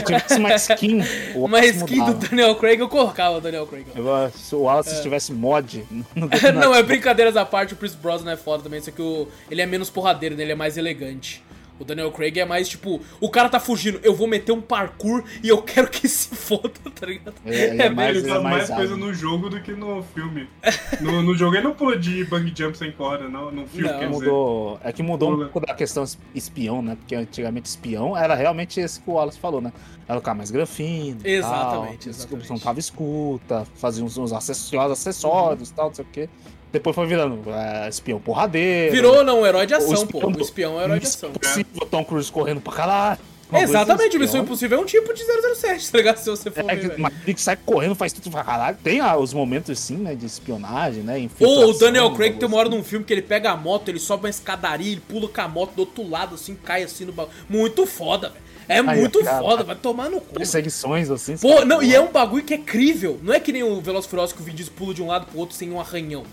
tivesse 0.03 0.39
uma 0.39 0.55
skin, 0.55 1.03
uma 1.36 1.63
skin 1.65 1.95
do 1.97 2.05
mudava. 2.05 2.27
Daniel 2.27 2.55
Craig, 2.55 2.79
eu 2.79 2.89
colocava 2.89 3.38
o 3.38 3.41
Daniel 3.41 3.67
Craig. 3.67 3.86
Eu- 3.95 4.31
Se 4.36 4.55
o 4.55 4.61
Wallace 4.61 5.01
tivesse 5.01 5.31
mod 5.31 5.86
no 6.15 6.29
Não, 6.53 6.73
é 6.75 6.81
brincadeiras 6.81 7.38
à 7.38 7.45
parte, 7.45 7.73
o 7.73 7.77
Chris 7.77 7.93
Brosnan 7.93 8.31
é 8.34 8.38
foda 8.38 8.63
também, 8.63 8.81
só 8.81 8.89
que 8.91 9.01
o, 9.01 9.27
ele 9.51 9.61
é 9.61 9.65
menos 9.65 9.89
porradeiro, 9.89 10.36
né? 10.36 10.43
ele 10.43 10.51
é 10.53 10.55
mais 10.55 10.77
elegante. 10.77 11.43
O 11.84 11.86
Daniel 11.86 12.11
Craig 12.11 12.39
é 12.39 12.45
mais 12.45 12.69
tipo, 12.69 13.01
o 13.19 13.29
cara 13.29 13.49
tá 13.49 13.59
fugindo, 13.59 13.99
eu 14.03 14.15
vou 14.15 14.25
meter 14.25 14.53
um 14.53 14.61
parkour 14.61 15.21
e 15.43 15.49
eu 15.49 15.61
quero 15.61 15.89
que 15.89 16.07
se 16.07 16.34
foda, 16.34 16.71
tá 16.95 17.05
ligado? 17.05 17.36
É, 17.45 17.65
ele 17.71 17.81
é 17.81 17.89
mais- 17.89 18.17
Ele 18.17 18.25
é 18.27 18.29
faz 18.31 18.43
mais 18.43 18.55
mais 18.69 18.69
coisa 18.79 18.95
no 18.95 19.13
jogo 19.13 19.49
do 19.49 19.59
que 19.61 19.73
no 19.73 20.01
filme. 20.15 20.47
No, 21.01 21.21
no 21.21 21.36
jogo 21.36 21.55
ele 21.55 21.63
não 21.63 21.73
pula 21.73 21.97
de 21.97 22.23
bang 22.23 22.53
jump 22.57 22.77
sem 22.77 22.91
corda, 22.91 23.27
não. 23.27 23.51
No 23.51 23.67
filme, 23.67 23.89
Não. 23.91 23.99
quer 23.99 24.09
dizer. 24.09 24.25
Mudou, 24.25 24.79
é 24.84 24.91
que 24.93 25.03
mudou 25.03 25.34
um 25.34 25.39
pouco 25.49 25.59
da 25.67 25.73
questão 25.73 26.03
espião, 26.34 26.81
né? 26.81 26.95
Porque 26.95 27.15
antigamente 27.15 27.67
espião 27.67 28.15
era 28.17 28.34
realmente 28.34 28.79
esse 28.79 28.99
que 29.01 29.09
o 29.09 29.13
Wallace 29.13 29.38
falou, 29.39 29.59
né? 29.59 29.73
Era 30.07 30.17
o 30.19 30.21
cara 30.21 30.36
mais 30.38 30.49
granfino. 30.51 31.19
e 31.25 31.31
Exatamente, 31.31 32.03
tal, 32.05 32.09
exatamente. 32.09 32.49
Não 32.49 32.59
tava 32.59 32.79
escuta, 32.79 33.65
fazia 33.75 34.03
uns, 34.03 34.17
uns 34.17 34.31
acessórios, 34.34 34.91
acessórios 34.99 35.69
e 35.69 35.73
tal, 35.73 35.88
não 35.88 35.93
sei 35.93 36.05
o 36.05 36.07
quê. 36.11 36.29
Depois 36.74 36.95
foi 36.95 37.05
virando 37.05 37.39
é, 37.51 37.88
espião 37.88 38.19
porradeiro. 38.19 38.91
Virou, 38.91 39.24
não, 39.24 39.41
um 39.41 39.45
herói 39.45 39.67
de 39.67 39.76
o 39.76 39.78
ação, 39.78 40.07
pô. 40.07 40.28
O 40.28 40.41
espião 40.41 40.74
é 40.74 40.82
um 40.82 40.84
herói 40.86 40.99
de 40.99 41.05
ação. 41.05 41.30
Impossível, 41.30 41.86
Tom 41.86 42.03
Cruise 42.03 42.32
correndo 42.32 42.61
pra 42.61 42.74
caralho. 42.74 43.19
Exatamente, 43.53 44.05
espião. 44.05 44.21
Missão 44.21 44.41
Impossível 44.41 44.80
é 44.80 44.82
um 44.82 44.86
tipo 44.86 45.13
de 45.13 45.24
007, 45.24 45.86
tá 45.93 45.97
ligado? 45.99 46.17
Se 46.17 46.28
você 46.28 46.49
for 46.49 46.67
É, 46.67 46.76
ver, 46.76 46.97
mas 46.97 47.13
ele 47.28 47.38
sai 47.38 47.55
correndo, 47.57 47.93
faz 47.93 48.11
tudo 48.11 48.32
pra 48.32 48.43
caralho. 48.43 48.76
Tem 48.84 48.99
ah, 48.99 49.15
os 49.15 49.36
momentos, 49.36 49.78
sim, 49.78 49.97
né, 49.97 50.15
de 50.15 50.26
espionagem, 50.26 51.03
né? 51.03 51.30
Ou 51.39 51.69
o 51.69 51.74
Daniel 51.78 52.11
Craig 52.15 52.39
tem 52.39 52.47
uma 52.47 52.57
hora 52.57 52.69
num 52.69 52.84
filme 52.84 53.05
que 53.05 53.13
ele 53.13 53.21
pega 53.21 53.51
a 53.51 53.55
moto, 53.55 53.89
ele 53.89 53.99
sobe 53.99 54.24
uma 54.24 54.30
escadaria, 54.32 54.93
ele 54.93 55.01
pula 55.07 55.28
com 55.28 55.41
a 55.41 55.47
moto 55.47 55.74
do 55.76 55.82
outro 55.82 56.09
lado, 56.09 56.34
assim, 56.34 56.55
cai 56.55 56.82
assim 56.82 57.05
no 57.05 57.13
bagulho. 57.13 57.36
Muito 57.47 57.86
foda, 57.86 58.30
velho. 58.30 58.43
É 58.67 58.82
muito 58.82 59.24
cara, 59.24 59.39
foda, 59.39 59.63
vai 59.63 59.76
tomar 59.76 60.09
no 60.09 60.19
cu. 60.19 60.34
Perseguições, 60.34 61.11
assim. 61.11 61.38
Pô, 61.38 61.63
não, 61.63 61.84
e 61.84 61.93
é 61.93 62.01
um 62.01 62.11
bagulho 62.11 62.43
que 62.43 62.55
é 62.55 62.57
crível. 62.57 63.19
Não 63.21 63.32
é 63.32 63.39
que 63.39 63.51
nem 63.51 63.61
o 63.61 63.80
Veloz 63.80 64.07
Furioso 64.07 64.34
que 64.34 64.41
o 64.41 64.43
Vin 64.43 64.55
Diesel 64.55 64.74
pula 64.76 64.93
de 64.93 65.03
um 65.03 65.07
lado 65.07 65.28
pro 65.28 65.38
outro 65.38 65.55
sem 65.55 65.69
um 65.71 65.80
arranhão. 65.80 66.24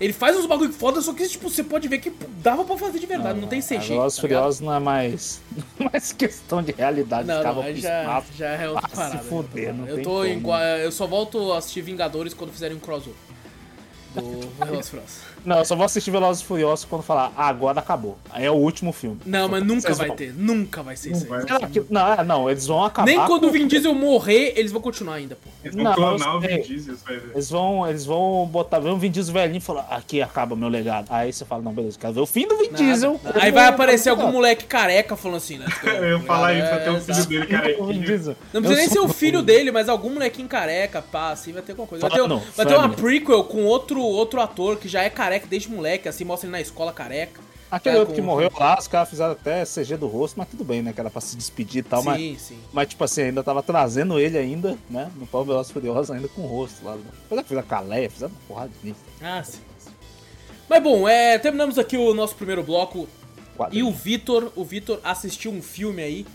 Ele 0.00 0.12
faz 0.12 0.36
uns 0.36 0.46
bagulho 0.46 0.72
foda, 0.72 1.00
só 1.00 1.12
que 1.12 1.26
tipo, 1.28 1.48
você 1.48 1.62
pode 1.62 1.86
ver 1.88 1.98
que 1.98 2.10
dava 2.42 2.64
pra 2.64 2.76
fazer 2.76 2.98
de 2.98 3.06
verdade, 3.06 3.40
não, 3.40 3.48
tem 3.48 3.60
CG. 3.60 3.88
Velozes 3.88 4.16
tá 4.16 4.20
Furiosos 4.22 4.60
não 4.60 4.72
é 4.74 4.78
mais, 4.78 5.40
mais 5.78 6.12
questão 6.12 6.62
de 6.62 6.72
realidade. 6.72 7.26
Não, 7.28 7.42
não, 7.42 7.62
pro 7.62 7.74
já, 7.76 8.00
espaço. 8.00 8.26
já 8.36 8.48
é 8.48 8.68
outra 8.68 8.84
Ah, 8.86 8.88
se 8.90 8.96
parada. 8.96 9.18
fuder, 9.18 9.74
não 9.74 9.86
eu 9.86 10.02
tô 10.02 10.10
como. 10.10 10.24
igual. 10.26 10.60
Eu 10.60 10.92
só 10.92 11.06
volto 11.06 11.52
a 11.52 11.58
assistir 11.58 11.82
Vingadores 11.82 12.34
quando 12.34 12.52
fizerem 12.52 12.76
um 12.76 12.80
crossover. 12.80 13.14
Do 14.14 14.64
Veloz 14.64 14.88
Furiosos. 14.88 15.18
Não, 15.44 15.58
eu 15.58 15.64
só 15.64 15.76
vou 15.76 15.84
assistir 15.84 16.10
Velozes 16.10 16.42
e 16.42 16.46
Furiosos 16.46 16.84
quando 16.86 17.02
falar, 17.02 17.30
ah, 17.36 17.48
agora 17.48 17.80
acabou. 17.80 18.16
Aí 18.30 18.44
é 18.44 18.50
o 18.50 18.54
último 18.54 18.92
filme. 18.92 19.20
Não, 19.26 19.46
mas 19.48 19.62
nunca 19.62 19.82
Vocês 19.82 19.98
vai 19.98 20.06
vão. 20.08 20.16
ter. 20.16 20.32
Nunca 20.34 20.82
vai 20.82 20.96
ser 20.96 21.10
isso 21.12 21.32
aí. 21.34 21.42
Será 21.42 21.60
que- 21.68 21.82
Não, 21.90 22.12
é, 22.14 22.24
não, 22.24 22.48
eles 22.50 22.66
vão 22.66 22.82
acabar. 22.82 23.04
Nem 23.06 23.18
quando 23.26 23.42
com- 23.42 23.48
o 23.48 23.50
Vin 23.50 23.66
Diesel 23.66 23.94
morrer, 23.94 24.54
eles 24.56 24.72
vão 24.72 24.80
continuar 24.80 25.14
ainda, 25.16 25.36
pô. 25.36 25.50
Eles 25.62 25.74
vão 25.74 25.84
Não, 25.84 25.94
clonar 25.94 26.36
o. 26.36 26.40
Vin 26.40 26.60
Diesel, 26.62 26.94
você 26.96 27.04
vai 27.04 27.16
ver. 27.18 27.30
Eles 27.34 27.50
vão, 27.50 27.86
eles 27.88 28.06
vão 28.06 28.46
botar, 28.50 28.78
ver 28.78 28.88
um 28.90 28.98
Vin 28.98 29.10
Diesel 29.10 29.34
velhinho 29.34 29.58
e 29.58 29.60
falar, 29.60 29.86
aqui 29.90 30.22
acaba 30.22 30.56
meu 30.56 30.68
legado. 30.68 31.06
Aí 31.10 31.30
você 31.32 31.44
fala, 31.44 31.60
não, 31.62 31.72
beleza, 31.72 31.98
quero 31.98 32.14
ver 32.14 32.20
o 32.20 32.26
fim 32.26 32.48
do 32.48 32.56
Vin 32.56 32.70
Nada, 32.70 32.76
Diesel. 32.78 33.20
nada. 33.22 33.42
Aí 33.42 33.50
vai 33.50 33.66
aparecer 33.66 34.08
algum 34.08 34.32
moleque 34.32 34.64
careca 34.64 35.14
falando 35.16 35.36
assim, 35.38 35.58
né? 35.58 35.66
Eu 35.84 36.18
ia 36.18 36.20
falar 36.20 36.54
isso, 36.54 36.72
até 36.72 36.90
o 36.90 37.00
filho 37.00 37.46
dele. 37.46 37.98
Diesel. 37.98 38.36
Não 38.52 38.62
precisa 38.62 38.80
nem 38.80 38.88
ser 38.88 39.00
o 39.00 39.08
filho 39.08 39.42
dele, 39.42 39.70
mas 39.70 39.88
algum 39.90 40.10
molequinho 40.14 40.48
careca, 40.48 41.02
pá, 41.02 41.32
assim 41.32 41.52
vai 41.52 41.60
ter 41.60 41.72
alguma 41.72 41.86
coisa. 41.88 42.00
Vai 42.00 42.10
ter, 42.10 42.16
Fala, 42.16 42.28
não, 42.28 42.42
vai 42.56 42.64
ter 42.66 42.74
uma 42.76 42.88
prequel 42.88 43.44
com 43.44 43.64
outro, 43.64 44.03
outro 44.06 44.40
ator 44.40 44.76
que 44.78 44.88
já 44.88 45.02
é 45.02 45.10
careca 45.10 45.46
desde 45.46 45.68
moleque, 45.70 46.08
assim, 46.08 46.24
mostra 46.24 46.46
ele 46.46 46.52
na 46.52 46.60
escola 46.60 46.92
careca. 46.92 47.40
Aquele 47.70 47.94
Tá 47.96 48.00
outro 48.00 48.14
que 48.14 48.20
com- 48.20 48.26
morreu 48.26 48.50
lá, 48.58 48.78
os 48.78 48.86
caras 48.86 49.08
fizeram 49.10 49.32
até 49.32 49.64
CG 49.64 49.96
do 49.96 50.06
rosto, 50.06 50.36
mas 50.38 50.48
tudo 50.48 50.62
bem, 50.62 50.80
né? 50.80 50.92
Que 50.92 51.00
era 51.00 51.10
pra 51.10 51.20
se 51.20 51.34
despedir 51.36 51.80
e 51.80 51.82
tal, 51.82 52.04
mas, 52.04 52.18
sim, 52.20 52.36
sim. 52.38 52.58
mas 52.72 52.86
tipo 52.88 53.02
assim, 53.02 53.22
ainda 53.22 53.42
tava 53.42 53.62
trazendo 53.64 54.18
ele 54.20 54.38
ainda, 54.38 54.78
né? 54.88 55.10
No 55.16 55.26
Pau 55.26 55.44
Veloz 55.44 55.70
Furioso, 55.70 56.12
ainda 56.12 56.28
com 56.28 56.42
o 56.42 56.46
rosto 56.46 56.84
lá. 56.84 56.94
né? 56.94 57.02
Apesar 57.26 57.42
que 57.42 57.48
fizeram 57.48 57.66
Caleia, 57.66 58.08
fizeram 58.10 58.32
uma 58.32 58.40
porrada 58.46 58.70
nisso. 58.82 59.00
Ah, 59.20 59.42
sim. 59.42 59.58
sim. 59.78 59.90
Mas 60.68 60.82
bom, 60.82 61.08
é, 61.08 61.36
terminamos 61.38 61.76
aqui 61.78 61.96
o 61.96 62.14
nosso 62.14 62.34
primeiro 62.36 62.62
bloco. 62.62 63.08
E 63.72 63.82
o 63.82 63.90
Vitor, 63.92 64.52
o 64.56 64.64
Vitor 64.64 65.00
assistiu 65.02 65.50
um 65.52 65.62
filme 65.62 66.02
aí, 66.02 66.26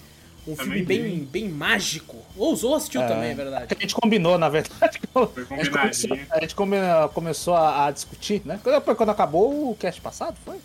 um 0.51 0.55
filme 0.55 0.81
Também 0.81 0.85
bem, 0.85 1.03
vi. 1.03 1.25
bem 1.25 1.49
mágico. 1.49 2.17
Ousou 2.37 2.75
assistiu 2.75 3.01
também, 3.07 3.31
é 3.31 3.35
verdade. 3.35 3.75
A 3.77 3.81
gente 3.81 3.95
combinou, 3.95 4.37
na 4.37 4.49
verdade. 4.49 4.99
Foi 5.13 5.29
A 5.51 5.63
gente 5.63 5.69
começou, 5.71 6.17
a 6.31 6.39
gente 6.41 6.55
come- 6.55 6.77
começou 7.13 7.53
a, 7.55 7.87
a 7.87 7.91
discutir, 7.91 8.41
né? 8.45 8.59
Quando, 8.63 8.95
quando 8.95 9.09
acabou 9.09 9.71
o 9.71 9.75
cast 9.75 9.99
passado, 10.01 10.35
foi? 10.45 10.57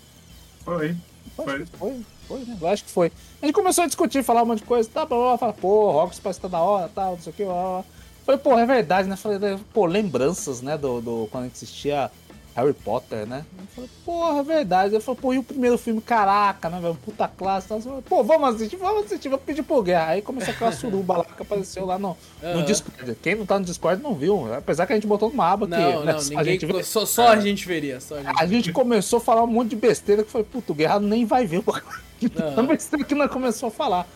Foi. 0.64 0.96
Foi, 1.36 1.44
Foi. 1.46 1.54
acho 1.54 1.64
que 1.64 1.76
foi, 1.78 2.00
foi, 2.28 2.38
né? 2.40 2.56
Eu 2.60 2.68
acho 2.68 2.84
que 2.84 2.90
foi. 2.90 3.12
A 3.42 3.46
gente 3.46 3.54
começou 3.54 3.84
a 3.84 3.86
discutir, 3.86 4.22
falar 4.22 4.42
um 4.42 4.46
monte 4.46 4.58
de 4.60 4.64
coisa, 4.64 4.88
tá, 4.88 5.04
blá, 5.04 5.18
blá, 5.18 5.38
fala, 5.38 5.52
pô, 5.52 5.90
Rocks 5.90 6.20
parece 6.20 6.38
que 6.38 6.42
tá 6.42 6.48
da 6.56 6.60
hora, 6.62 6.88
tal, 6.94 7.12
não 7.12 7.20
sei 7.20 7.32
o 7.32 7.36
que, 7.36 7.44
blá. 7.44 7.82
Falei, 8.24 8.40
pô, 8.40 8.58
é 8.58 8.64
verdade, 8.64 9.08
né? 9.08 9.16
Falei, 9.16 9.58
pô, 9.72 9.84
lembranças, 9.84 10.62
né, 10.62 10.78
do, 10.78 11.00
do 11.00 11.28
quando 11.30 11.44
a 11.44 11.46
gente 11.48 11.56
assistia 11.56 12.10
Harry 12.54 12.72
Potter, 12.72 13.26
né? 13.26 13.44
Eu 13.58 13.66
falei, 13.74 13.90
porra, 14.04 14.38
é 14.38 14.42
verdade. 14.44 14.94
Ele 14.94 15.02
falou, 15.02 15.20
pô, 15.20 15.34
e 15.34 15.38
o 15.38 15.42
primeiro 15.42 15.76
filme, 15.76 16.00
caraca, 16.00 16.70
né, 16.70 16.78
velho? 16.80 16.94
Puta 17.04 17.26
classe. 17.26 17.66
Falei, 17.66 17.82
pô, 18.08 18.22
vamos 18.22 18.54
assistir, 18.54 18.76
vamos 18.76 19.06
assistir, 19.06 19.28
vou 19.28 19.38
pedir 19.38 19.62
pro 19.64 19.82
Guerra. 19.82 20.10
Aí 20.12 20.22
começou 20.22 20.54
aquela 20.54 20.70
suruba 20.72 21.16
lá 21.18 21.24
que 21.24 21.42
apareceu 21.42 21.84
lá 21.84 21.98
no, 21.98 22.16
no. 22.40 22.62
Discord. 22.64 23.16
Quem 23.20 23.34
não 23.34 23.44
tá 23.44 23.58
no 23.58 23.64
Discord 23.64 24.00
não 24.00 24.14
viu. 24.14 24.54
Apesar 24.54 24.86
que 24.86 24.92
a 24.92 24.96
gente 24.96 25.06
botou 25.06 25.28
numa 25.30 25.50
aba 25.50 25.66
Não, 25.66 25.76
que 25.76 26.06
né, 26.06 26.12
não, 26.12 26.18
a 26.20 26.22
ninguém. 26.22 26.44
gente 26.60 26.66
vê- 26.66 26.82
Só, 26.84 27.04
só 27.04 27.28
a 27.28 27.40
gente 27.40 27.66
veria. 27.66 27.98
Só 28.00 28.14
a 28.16 28.22
gente. 28.22 28.42
a 28.42 28.46
gente 28.46 28.72
começou 28.72 29.16
a 29.16 29.20
falar 29.20 29.42
um 29.42 29.48
monte 29.48 29.70
de 29.70 29.76
besteira 29.76 30.22
que 30.22 30.30
foi, 30.30 30.44
puto, 30.44 30.72
o 30.72 30.76
Guerra 30.76 31.00
nem 31.00 31.24
vai 31.26 31.46
ver. 31.46 31.60
Aham. 31.66 31.82
Tanta 32.30 32.62
besteira 32.62 33.04
que 33.04 33.14
nós 33.16 33.30
começou 33.30 33.66
a 33.66 33.72
falar. 33.72 34.06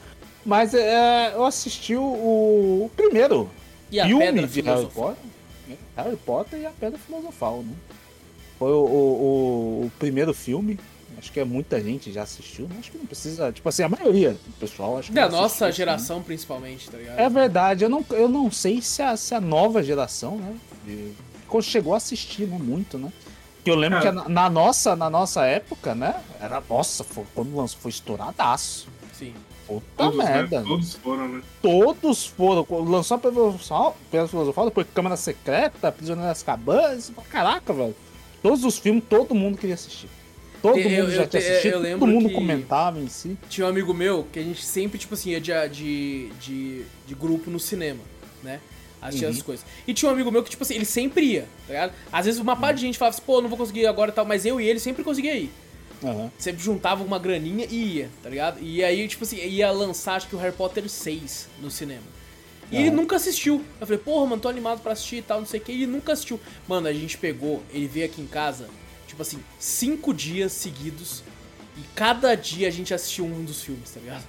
Mas 0.46 0.72
é, 0.74 1.32
eu 1.34 1.44
assisti 1.44 1.96
o, 1.96 2.00
o 2.02 2.90
primeiro 2.96 3.50
E 3.90 3.98
a 4.00 4.06
filme 4.06 4.24
pedra 4.24 4.46
de 4.46 4.60
Harry. 4.62 4.86
Potter. 4.86 5.16
Harry 5.96 6.16
Potter 6.16 6.60
e 6.60 6.66
a 6.66 6.70
Pedra 6.70 6.98
Filosofal, 6.98 7.62
né? 7.64 7.72
Foi 8.58 8.70
o, 8.72 8.76
o, 8.84 9.82
o- 9.82 9.86
o 9.86 9.92
primeiro 9.98 10.34
filme. 10.34 10.78
Acho 11.18 11.32
que 11.32 11.40
é 11.40 11.44
muita 11.44 11.80
gente 11.80 12.12
já 12.12 12.22
assistiu. 12.22 12.68
né? 12.68 12.76
Acho 12.78 12.92
que 12.92 12.98
não 12.98 13.06
precisa. 13.06 13.50
Tipo 13.52 13.68
assim, 13.68 13.82
a 13.82 13.88
maioria 13.88 14.32
do 14.32 14.52
pessoal 14.60 14.98
acho 14.98 15.08
que 15.08 15.14
Da 15.14 15.22
assistiu 15.22 15.42
nossa 15.42 15.72
geração, 15.72 16.22
principalmente, 16.22 16.88
tá 16.88 16.96
ligado? 16.96 17.18
É 17.18 17.28
verdade, 17.28 17.84
eu 17.84 17.88
não, 17.90 18.04
eu 18.10 18.28
não 18.28 18.50
sei 18.52 18.80
se 18.80 19.02
a, 19.02 19.16
se 19.16 19.34
a 19.34 19.40
nova 19.40 19.82
geração, 19.82 20.36
né? 20.36 20.54
de- 20.86 21.12
chegou 21.62 21.94
a 21.94 21.96
assistir, 21.96 22.46
né? 22.46 22.56
Muito, 22.60 22.98
né? 22.98 23.12
Que 23.64 23.70
eu 23.70 23.74
lembro 23.74 23.98
É. 23.98 24.02
que 24.02 24.10
na, 24.12 24.28
na 24.28 24.50
nossa, 24.50 24.94
na 24.94 25.10
nossa 25.10 25.44
época, 25.44 25.94
né? 25.94 26.14
Era, 26.40 26.62
nossa, 26.68 27.02
foi, 27.02 27.24
quando 27.34 27.56
lançou, 27.56 27.80
foi 27.80 27.90
estouradaço. 27.90 28.86
Sim. 29.12 29.34
Puta 29.66 29.84
Todos, 29.96 30.18
né? 30.18 30.24
merda. 30.24 30.62
Todos 30.62 30.94
foram, 30.94 31.28
né? 31.28 31.42
Todos 31.60 32.26
foram. 32.26 32.66
Lançou 32.84 33.16
a 33.16 33.18
Pedra 33.18 34.28
Filosofal, 34.28 34.64
depois 34.66 34.86
Câmara 34.94 35.16
Secreta, 35.16 35.90
Prisioneiro 35.90 36.28
das 36.28 36.42
Cabanas. 36.42 37.10
Caraca, 37.28 37.72
velho. 37.72 37.94
Todos 38.42 38.64
os 38.64 38.78
filmes, 38.78 39.02
todo 39.08 39.34
mundo 39.34 39.58
queria 39.58 39.74
assistir. 39.74 40.08
Todo 40.62 40.78
Eu- 40.78 40.90
mundo 40.90 41.10
já 41.12 41.22
eu- 41.22 41.28
tinha 41.28 41.40
assistido, 41.40 41.66
eu 41.66 41.72
todo 41.78 41.82
lembro 41.82 42.06
mundo 42.08 42.28
que- 42.28 42.34
comentava 42.34 42.98
em 43.00 43.08
si. 43.08 43.36
Tinha 43.48 43.66
um 43.66 43.70
amigo 43.70 43.94
meu 43.94 44.26
que 44.32 44.38
a 44.38 44.42
gente 44.42 44.64
sempre, 44.64 44.98
tipo 44.98 45.14
assim, 45.14 45.30
ia 45.30 45.40
de, 45.40 45.52
de, 45.70 46.28
de, 46.40 46.82
de 47.06 47.14
grupo 47.14 47.50
no 47.50 47.60
cinema, 47.60 48.00
né? 48.42 48.60
Assistir 49.00 49.26
Uhum. 49.26 49.30
essas 49.30 49.42
coisas. 49.42 49.64
E 49.86 49.94
tinha 49.94 50.08
um 50.08 50.12
amigo 50.12 50.30
meu 50.32 50.42
que, 50.42 50.50
tipo 50.50 50.62
assim, 50.64 50.74
ele 50.74 50.84
sempre 50.84 51.24
ia, 51.24 51.42
tá 51.66 51.72
ligado? 51.72 51.92
Às 52.12 52.26
vezes 52.26 52.40
uma 52.40 52.56
parte 52.56 52.76
de 52.80 52.86
gente 52.86 52.98
falava 52.98 53.14
assim, 53.16 53.24
pô, 53.24 53.40
não 53.40 53.48
vou 53.48 53.56
conseguir 53.56 53.80
ir 53.82 53.86
agora 53.86 54.10
e 54.10 54.14
tal, 54.14 54.24
mas 54.24 54.44
eu 54.44 54.60
e 54.60 54.66
ele 54.68 54.80
sempre 54.80 55.04
conseguia 55.04 55.36
ir. 55.36 55.50
Aham. 56.02 56.30
Sempre 56.38 56.62
juntava 56.62 57.04
uma 57.04 57.18
graninha 57.18 57.66
e 57.70 57.96
ia, 57.98 58.10
tá 58.22 58.28
ligado? 58.28 58.58
E 58.60 58.82
aí, 58.82 59.06
tipo 59.06 59.22
assim, 59.24 59.36
ia 59.36 59.70
lançar, 59.70 60.14
acho 60.16 60.28
que 60.28 60.34
o 60.34 60.38
Harry 60.38 60.54
Potter 60.54 60.88
6 60.88 61.48
no 61.62 61.70
cinema. 61.70 62.02
E 62.70 62.76
ele 62.76 62.90
nunca 62.90 63.16
assistiu. 63.16 63.64
Eu 63.80 63.86
falei, 63.86 64.02
porra, 64.02 64.26
mano, 64.26 64.42
tô 64.42 64.48
animado 64.48 64.80
pra 64.80 64.92
assistir 64.92 65.16
e 65.16 65.22
tal, 65.22 65.40
não 65.40 65.46
sei 65.46 65.60
o 65.60 65.62
que. 65.62 65.72
Ele 65.72 65.86
nunca 65.86 66.12
assistiu. 66.12 66.40
Mano, 66.66 66.86
a 66.88 66.92
gente 66.92 67.16
pegou, 67.16 67.62
ele 67.72 67.86
veio 67.86 68.06
aqui 68.06 68.20
em 68.20 68.26
casa, 68.26 68.68
tipo 69.06 69.22
assim, 69.22 69.42
cinco 69.58 70.12
dias 70.12 70.52
seguidos. 70.52 71.22
E 71.76 71.80
cada 71.94 72.34
dia 72.34 72.68
a 72.68 72.70
gente 72.70 72.92
assistiu 72.92 73.24
um 73.24 73.44
dos 73.44 73.62
filmes, 73.62 73.90
tá 73.90 74.00
ligado? 74.00 74.24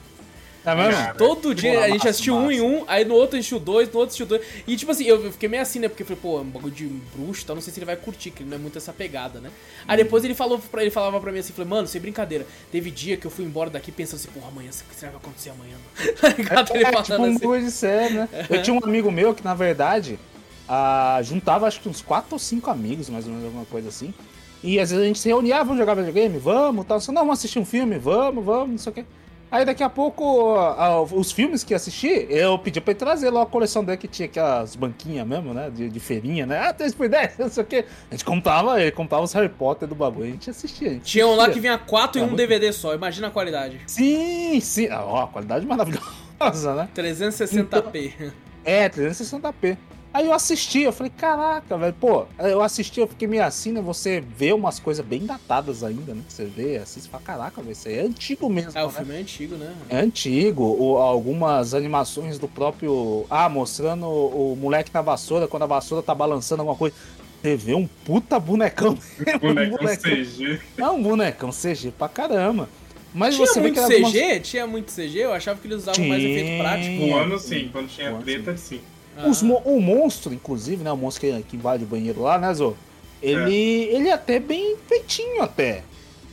É 0.65 0.75
mesmo? 0.75 0.91
Cara, 0.91 1.13
Todo 1.15 1.55
dia 1.55 1.79
a 1.79 1.87
gente 1.87 1.97
massa, 1.97 2.09
assistiu 2.09 2.35
um 2.35 2.41
massa. 2.43 2.53
em 2.53 2.61
um, 2.61 2.83
aí 2.87 3.05
no 3.05 3.15
outro 3.15 3.37
a 3.37 3.41
gente 3.41 3.45
assistiu 3.53 3.59
dois, 3.59 3.87
no 3.87 3.95
outro 3.99 4.07
assistiu 4.07 4.25
dois. 4.25 4.41
E 4.67 4.75
tipo 4.75 4.91
assim, 4.91 5.05
eu 5.05 5.31
fiquei 5.31 5.47
meio 5.47 5.61
assim, 5.63 5.79
né? 5.79 5.87
Porque 5.87 6.03
eu 6.03 6.07
falei, 6.07 6.21
pô, 6.21 6.37
é 6.37 6.41
um 6.41 6.45
bagulho 6.45 6.73
de 6.73 6.85
bruxo 7.15 7.45
tal, 7.45 7.55
não 7.55 7.61
sei 7.61 7.73
se 7.73 7.79
ele 7.79 7.85
vai 7.85 7.95
curtir, 7.95 8.31
que 8.31 8.43
ele 8.43 8.49
não 8.49 8.57
é 8.57 8.59
muito 8.59 8.77
essa 8.77 8.91
pegada, 8.91 9.39
né? 9.39 9.49
Aí 9.87 9.97
depois 9.97 10.23
ele 10.23 10.35
falou 10.35 10.59
pra 10.59 10.81
ele 10.81 10.91
falava 10.91 11.19
pra 11.19 11.31
mim 11.31 11.39
assim, 11.39 11.53
falei, 11.53 11.69
mano, 11.69 11.87
sem 11.87 12.01
brincadeira, 12.01 12.45
teve 12.71 12.91
dia 12.91 13.15
que 13.17 13.25
eu 13.25 13.31
fui 13.31 13.45
embora 13.45 13.69
daqui 13.69 13.91
pensando 13.91 14.19
assim, 14.19 14.29
porra, 14.33 14.49
amanhã, 14.49 14.69
o 14.69 14.89
que 14.89 14.95
será 14.95 15.11
que 15.11 15.17
vai 15.17 15.25
acontecer 15.25 15.49
amanhã? 15.51 15.75
Tá 16.19 16.29
ligado? 16.29 16.75
Ele 16.75 16.83
É, 16.83 17.01
tipo 17.01 17.21
um 17.21 17.25
assim. 17.25 17.39
coisa 17.39 17.65
de 17.65 17.71
série, 17.71 18.13
né? 18.15 18.29
Eu 18.49 18.61
tinha 18.61 18.75
um 18.75 18.83
amigo 18.83 19.11
meu 19.11 19.33
que, 19.33 19.43
na 19.43 19.53
verdade, 19.53 20.19
ah, 20.67 21.19
juntava 21.23 21.65
acho 21.67 21.79
que 21.81 21.89
uns 21.89 22.01
quatro 22.01 22.33
ou 22.33 22.39
cinco 22.39 22.69
amigos, 22.69 23.09
mais 23.09 23.25
ou 23.25 23.31
menos, 23.31 23.45
alguma 23.45 23.65
coisa 23.65 23.89
assim. 23.89 24.13
E 24.61 24.79
às 24.79 24.89
vezes 24.89 25.03
a 25.03 25.07
gente 25.07 25.19
se 25.19 25.27
reunia, 25.29 25.57
ah, 25.57 25.63
vamos 25.63 25.77
jogar 25.79 25.93
videogame? 25.95 26.37
Vamos, 26.37 26.85
tal. 26.85 26.99
Não, 27.07 27.21
vamos 27.21 27.39
assistir 27.39 27.59
um 27.59 27.65
filme? 27.65 27.97
Vamos, 27.97 28.43
vamos, 28.43 28.69
não 28.71 28.77
sei 28.77 28.91
o 28.91 28.95
quê. 28.95 29.05
Aí 29.51 29.65
daqui 29.65 29.81
a 29.81 29.89
pouco, 29.89 30.55
ah, 30.55 31.01
os 31.01 31.31
filmes 31.31 31.63
que 31.63 31.73
ia 31.73 31.77
assistir, 31.77 32.27
eu 32.29 32.57
pedi 32.59 32.79
pra 32.79 32.91
ele 32.91 32.99
trazer 32.99 33.31
lá 33.31 33.41
a 33.41 33.45
coleção 33.47 33.83
dele 33.83 33.97
que 33.97 34.07
tinha 34.07 34.27
aquelas 34.27 34.75
banquinhas 34.75 35.25
mesmo, 35.25 35.55
né? 35.55 35.71
De, 35.71 35.89
de 35.89 35.99
feirinha, 35.99 36.45
né? 36.45 36.67
Ah, 36.67 36.73
3 36.73 36.93
por 36.93 37.09
10, 37.09 37.37
não 37.39 37.49
sei 37.49 37.63
o 37.63 37.65
quê. 37.65 37.85
A 38.11 38.13
gente 38.13 38.23
comprava, 38.23 38.79
ele 38.79 38.91
comprava 38.91 39.23
os 39.23 39.33
Harry 39.33 39.49
Potter 39.49 39.87
do 39.87 39.95
bagulho, 39.95 40.27
a 40.27 40.31
gente 40.31 40.51
assistia. 40.51 40.89
A 40.89 40.93
gente 40.93 41.03
Tinha 41.03 41.25
um 41.25 41.35
lá 41.35 41.49
que 41.49 41.59
vinha 41.59 41.79
quatro 41.79 42.21
É 42.21 42.23
em 42.23 42.27
um 42.27 42.35
DVD 42.35 42.71
só, 42.71 42.93
imagina 42.93 43.27
a 43.27 43.31
qualidade. 43.31 43.81
Sim, 43.87 44.59
sim. 44.59 44.87
Ah, 44.87 45.03
ó, 45.03 45.25
qualidade 45.25 45.65
maravilhosa, 45.67 46.75
né? 46.75 46.89
360p. 46.95 48.31
É, 48.63 48.87
360p. 48.87 49.77
Aí 50.11 50.25
eu 50.25 50.33
assisti, 50.33 50.81
eu 50.81 50.91
falei, 50.91 51.11
caraca, 51.15 51.77
velho, 51.77 51.93
pô, 51.93 52.25
eu 52.39 52.63
assisti, 52.63 52.99
eu 52.99 53.07
fiquei 53.07 53.27
meio 53.27 53.43
assim, 53.43 53.71
né? 53.71 53.79
Você 53.81 54.19
vê 54.35 54.51
umas 54.51 54.79
coisas 54.79 55.05
bem 55.05 55.23
datadas 55.23 55.83
ainda, 55.83 56.15
né? 56.15 56.21
Você 56.27 56.45
vê, 56.45 56.77
assiste 56.77 57.05
e 57.05 57.09
fala, 57.09 57.23
caraca, 57.23 57.61
velho, 57.61 57.73
isso 57.73 57.87
aí 57.87 57.99
é 57.99 58.01
antigo 58.01 58.49
mesmo. 58.49 58.71
O 58.71 58.85
né? 58.87 58.91
filme 58.91 59.15
é 59.15 59.17
antigo, 59.19 59.55
né? 59.55 59.75
É 59.87 59.97
antigo, 59.99 60.63
o- 60.63 60.97
algumas 60.97 61.75
animações 61.75 62.39
do 62.39 62.47
próprio. 62.47 63.25
Ah, 63.29 63.47
mostrando 63.47 64.07
o, 64.07 64.53
o 64.53 64.55
moleque 64.55 64.89
na 64.91 65.01
vassoura, 65.01 65.47
quando 65.47 65.63
a 65.63 65.67
vassoura 65.67 66.01
tá 66.03 66.15
balançando 66.15 66.63
alguma 66.63 66.77
coisa. 66.77 66.95
Você 67.41 67.55
vê 67.55 67.75
um 67.75 67.87
puta 68.03 68.39
bonecão. 68.39 68.97
Bonecão 69.39 69.49
um 69.65 69.69
bonecão. 69.77 70.11
CG. 70.15 70.59
É 70.77 70.87
um 70.89 71.03
bonecão 71.03 71.51
CG 71.51 71.91
pra 71.91 72.09
caramba. 72.09 72.67
Mas 73.13 73.35
Tinha 73.35 73.47
você 73.47 73.59
vê 73.59 73.61
muito 73.61 73.73
que 73.75 73.79
era 73.79 74.09
CG? 74.11 74.39
Tinha 74.41 74.67
muito 74.67 74.91
CG? 74.91 75.19
Eu 75.19 75.33
achava 75.33 75.59
que 75.59 75.67
eles 75.67 75.77
usavam 75.83 76.05
mais 76.07 76.21
Tinha. 76.21 76.35
efeito 76.35 76.57
prático. 76.57 76.99
Um 77.01 77.15
ano 77.15 77.39
sim, 77.39 77.69
quando 77.71 77.87
tinha 77.87 78.11
Um 78.11 78.15
ano, 78.15 78.23
treta, 78.23 78.57
sim. 78.57 78.81
Os 79.27 79.41
mo- 79.41 79.61
o 79.65 79.81
monstro, 79.81 80.33
inclusive, 80.33 80.83
né? 80.83 80.91
O 80.91 80.97
monstro 80.97 81.21
que, 81.21 81.43
que 81.43 81.55
invade 81.57 81.83
o 81.83 81.87
banheiro 81.87 82.21
lá, 82.21 82.37
né, 82.37 82.53
Zô? 82.53 82.73
Ele, 83.21 83.53
ele 83.91 84.07
é 84.09 84.13
até 84.13 84.39
bem 84.39 84.77
feitinho, 84.87 85.41
até. 85.41 85.83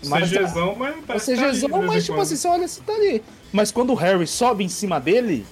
Mas 0.05 0.30
CGzão, 0.30 0.76
mas 0.76 0.97
É 0.97 1.01
parece 1.07 1.34
que 1.34 1.41
tá 1.41 1.45
ali 1.49 1.53
CGzão, 1.59 1.70
vez 1.80 1.87
mas 1.87 2.05
tipo 2.05 2.14
quando. 2.16 2.22
assim, 2.22 2.37
você 2.37 2.49
olha 2.49 2.64
assim, 2.64 2.82
tá 2.82 2.93
ali. 2.93 3.22
Mas 3.53 3.72
quando 3.72 3.91
o 3.91 3.95
Harry 3.95 4.26
sobe 4.26 4.62
em 4.62 4.68
cima 4.68 5.01
dele, 5.01 5.45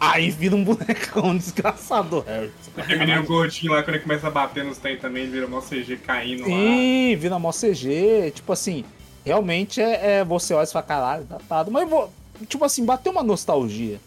aí 0.00 0.30
vira 0.30 0.56
um 0.56 0.64
bonecão 0.64 1.36
desgraçado, 1.36 2.18
o 2.18 2.20
Harry. 2.22 2.50
Aquele 2.76 2.98
menino 2.98 3.22
gordinho 3.24 3.72
lá, 3.72 3.82
quando 3.82 3.94
ele 3.96 4.02
começa 4.02 4.26
a 4.26 4.30
bater 4.30 4.64
nos 4.64 4.78
trem 4.78 4.96
também, 4.96 5.22
ele 5.24 5.32
vira 5.32 5.46
mó 5.46 5.60
CG 5.60 5.96
caindo 5.98 6.40
lá. 6.42 6.46
Sim, 6.48 7.16
vira 7.16 7.38
mó 7.38 7.52
CG. 7.52 8.32
Tipo 8.34 8.52
assim, 8.52 8.84
realmente 9.24 9.80
é, 9.80 10.18
é 10.18 10.24
você 10.24 10.54
olha 10.54 10.64
e 10.64 10.72
fala, 10.72 10.84
caralho, 10.84 11.24
datado. 11.24 11.70
Mas, 11.70 11.88
vou, 11.88 12.10
tipo 12.48 12.64
assim, 12.64 12.84
bateu 12.84 13.12
uma 13.12 13.22
nostalgia. 13.22 14.00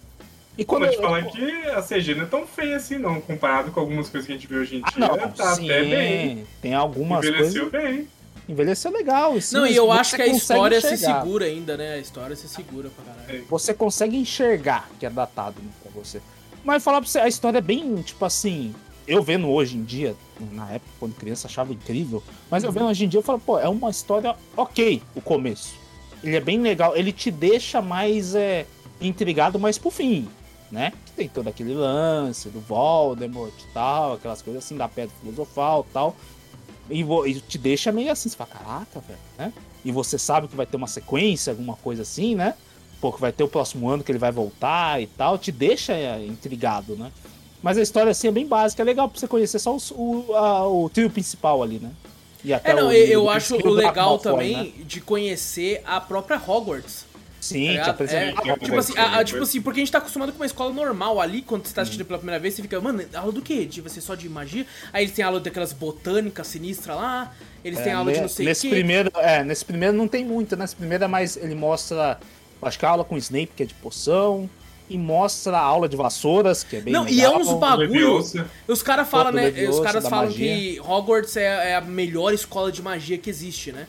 E 0.57 0.63
Quando 0.63 0.85
eu 0.85 0.91
te 0.91 0.97
falar 0.97 1.23
que 1.23 1.51
a 1.69 1.81
CG 1.81 2.13
não 2.13 2.23
é 2.23 2.27
tão 2.27 2.45
feia 2.45 2.75
assim, 2.77 2.97
não, 2.99 3.19
comparado 3.19 3.71
com 3.71 3.79
algumas 3.79 4.07
coisas 4.09 4.27
que 4.27 4.33
a 4.33 4.35
gente 4.35 4.47
vê 4.47 4.57
hoje 4.57 4.75
em 4.75 4.81
dia. 4.81 4.91
Ah, 4.95 5.17
não, 5.17 5.31
tá 5.31 5.55
sim, 5.55 5.65
até 5.65 5.83
bem. 5.83 6.45
Tem 6.61 6.73
algumas 6.75 7.25
Envelheceu 7.25 7.69
coisas. 7.71 7.89
bem. 7.91 8.07
Envelheceu 8.47 8.91
legal. 8.91 9.39
sim, 9.41 9.55
Não, 9.55 9.61
mas 9.63 9.71
e 9.71 9.75
eu 9.75 9.91
acho 9.91 10.15
que 10.15 10.21
a 10.21 10.27
história 10.27 10.79
se 10.79 10.93
enxergar. 10.93 11.21
segura 11.21 11.45
ainda, 11.45 11.75
né? 11.77 11.93
A 11.93 11.97
história 11.97 12.35
se 12.35 12.47
segura 12.47 12.89
pra 12.89 13.13
caralho. 13.13 13.45
Você 13.49 13.73
consegue 13.73 14.15
enxergar 14.15 14.89
que 14.99 15.05
é 15.05 15.09
datado 15.09 15.55
né, 15.61 15.69
pra 15.81 15.91
você. 15.91 16.21
Mas 16.63 16.83
falar 16.83 17.01
pra 17.01 17.09
você, 17.09 17.19
a 17.19 17.27
história 17.27 17.57
é 17.57 17.61
bem, 17.61 18.01
tipo 18.03 18.23
assim. 18.23 18.75
Eu 19.07 19.23
vendo 19.23 19.49
hoje 19.49 19.75
em 19.75 19.83
dia, 19.83 20.15
na 20.51 20.69
época, 20.71 20.91
quando 20.99 21.15
criança, 21.15 21.47
achava 21.47 21.73
incrível. 21.73 22.21
Mas 22.51 22.63
eu 22.63 22.71
vendo 22.71 22.85
hoje 22.85 23.05
em 23.05 23.07
dia, 23.09 23.17
eu 23.19 23.23
falo, 23.23 23.39
pô, 23.39 23.57
é 23.59 23.67
uma 23.67 23.89
história 23.89 24.35
ok, 24.55 25.01
o 25.15 25.19
começo. 25.21 25.73
Ele 26.23 26.35
é 26.37 26.39
bem 26.39 26.61
legal, 26.61 26.95
ele 26.95 27.11
te 27.11 27.29
deixa 27.29 27.81
mais 27.81 28.33
é, 28.33 28.65
intrigado 29.01 29.59
mais 29.59 29.77
pro 29.77 29.91
fim, 29.91 30.25
né? 30.74 30.91
Que 31.05 31.11
tem 31.13 31.30
todo 31.30 31.47
aquele 31.47 31.74
lance 31.76 32.49
do 32.49 32.59
Voldemort 32.59 33.53
e 33.53 33.74
tal, 33.74 34.13
aquelas 34.13 34.41
coisas 34.41 34.65
assim, 34.65 34.76
da 34.76 34.88
pedra 34.89 35.15
filosofal 35.21 35.86
e 35.88 35.93
tal. 35.93 36.15
E, 36.89 37.01
e 37.01 37.39
te 37.41 37.57
deixa 37.57 37.91
meio 37.91 38.11
assim, 38.11 38.28
você 38.28 38.36
fala, 38.36 38.49
caraca, 38.49 38.99
velho, 38.99 39.19
né? 39.38 39.53
E 39.86 39.91
você 39.91 40.17
sabe 40.17 40.47
que 40.47 40.55
vai 40.55 40.65
ter 40.65 40.76
uma 40.76 40.88
sequência, 40.88 41.51
alguma 41.51 41.76
coisa 41.76 42.01
assim, 42.01 42.34
né? 42.36 42.55
Pô, 42.99 43.11
que 43.13 43.21
vai 43.21 43.32
ter 43.32 43.43
o 43.43 43.47
próximo 43.47 43.88
ano 43.89 44.03
que 44.03 44.11
ele 44.11 44.19
vai 44.19 44.32
voltar 44.32 44.99
e 45.01 45.05
tal, 45.07 45.38
te 45.38 45.51
deixa 45.51 45.93
é, 45.93 46.26
intrigado, 46.26 46.95
né? 46.95 47.11
Mas 47.61 47.78
a 47.78 47.82
história 47.82 48.09
assim 48.11 48.28
é 48.28 48.32
bem 48.32 48.47
básica, 48.47 48.82
é 48.82 48.86
legal 48.86 49.07
pra 49.07 49.19
você 49.19 49.28
conhecer 49.28 49.59
só 49.59 49.74
os- 49.76 49.91
o, 49.91 50.34
a- 50.36 50.67
o 50.67 50.89
trio 50.89 51.09
principal 51.09 51.61
ali, 51.61 51.80
né? 51.80 51.91
E 52.43 52.53
até 52.53 52.71
É, 52.71 52.74
não, 52.76 52.88
o- 52.88 52.91
eu, 52.91 53.05
eu 53.07 53.24
o- 53.26 53.30
acho 53.30 53.53
o 53.55 53.57
o 53.57 53.61
Draco 53.61 53.76
legal 53.76 54.09
Malfoy, 54.09 54.32
também 54.32 54.53
né? 54.78 54.84
de 54.86 54.99
conhecer 54.99 55.82
a 55.86 56.01
própria 56.01 56.38
Hogwarts. 56.45 57.05
Sim, 57.43 57.65
tá 57.65 57.67
te 57.67 57.71
ligado? 57.71 57.89
apresenta 57.89 58.19
É, 58.23 58.29
Hogwarts, 58.31 58.63
tipo 58.63 58.77
assim, 58.77 58.93
a- 58.97 59.01
a- 59.01 59.05
Hogwarts. 59.07 59.29
tipo 59.31 59.43
assim, 59.43 59.61
porque 59.61 59.79
a 59.79 59.81
gente 59.83 59.91
tá 59.91 59.97
acostumado 59.97 60.31
com 60.31 60.39
uma 60.39 60.45
escola 60.45 60.73
normal 60.73 61.19
ali, 61.19 61.41
quando 61.41 61.65
você 61.65 61.73
tá 61.73 61.81
assistindo 61.81 62.05
pela 62.05 62.19
primeira 62.19 62.39
vez, 62.39 62.53
você 62.53 62.61
fica, 62.61 62.79
mano, 62.79 63.03
aula 63.13 63.31
do 63.31 63.41
quê? 63.41 63.65
De 63.65 63.81
você 63.81 63.99
só 63.99 64.15
de 64.15 64.29
magia? 64.29 64.65
Aí 64.93 65.03
eles 65.03 65.13
têm 65.15 65.25
aula 65.25 65.39
daquelas 65.39 65.73
botânicas 65.73 66.47
sinistras 66.47 66.95
lá, 66.95 67.33
eles 67.63 67.79
têm 67.79 67.91
É, 67.91 67.95
aula 67.95 68.11
de 68.13 68.21
não 68.21 68.27
sei 68.29 68.45
o 68.45 68.49
nesse 68.49 68.61
quê. 68.67 68.69
primeiro, 68.75 69.11
é, 69.15 69.43
nesse 69.43 69.65
primeiro 69.65 69.95
não 69.95 70.07
tem 70.07 70.23
muito, 70.25 70.55
nesse 70.55 70.75
primeiro 70.75 71.03
é 71.03 71.07
mais 71.07 71.35
ele 71.37 71.55
mostra, 71.55 72.17
acho 72.61 72.79
que 72.79 72.85
a 72.85 72.89
aula 72.89 73.03
com 73.03 73.15
o 73.15 73.17
Snape 73.17 73.51
que 73.55 73.63
é 73.63 73.65
de 73.65 73.73
poção 73.73 74.49
e 74.89 74.97
mostra 74.97 75.57
a 75.57 75.61
aula 75.61 75.87
de 75.89 75.95
vassouras, 75.95 76.63
que 76.63 76.75
é 76.75 76.81
bem 76.81 76.93
Não, 76.93 77.07
e 77.07 77.15
legal. 77.15 77.33
é 77.33 77.37
uns 77.37 77.53
bagulho. 77.53 78.23
Os 78.67 78.83
caras 78.83 79.09
falam, 79.09 79.31
né? 79.31 79.49
Os 79.69 79.79
caras 79.79 80.07
falam 80.07 80.25
magia. 80.29 80.45
que 80.55 80.79
Hogwarts 80.81 81.35
é, 81.37 81.71
é 81.71 81.75
a 81.75 81.81
melhor 81.81 82.33
escola 82.33 82.71
de 82.71 82.81
magia 82.81 83.17
que 83.17 83.29
existe, 83.29 83.71
né? 83.71 83.87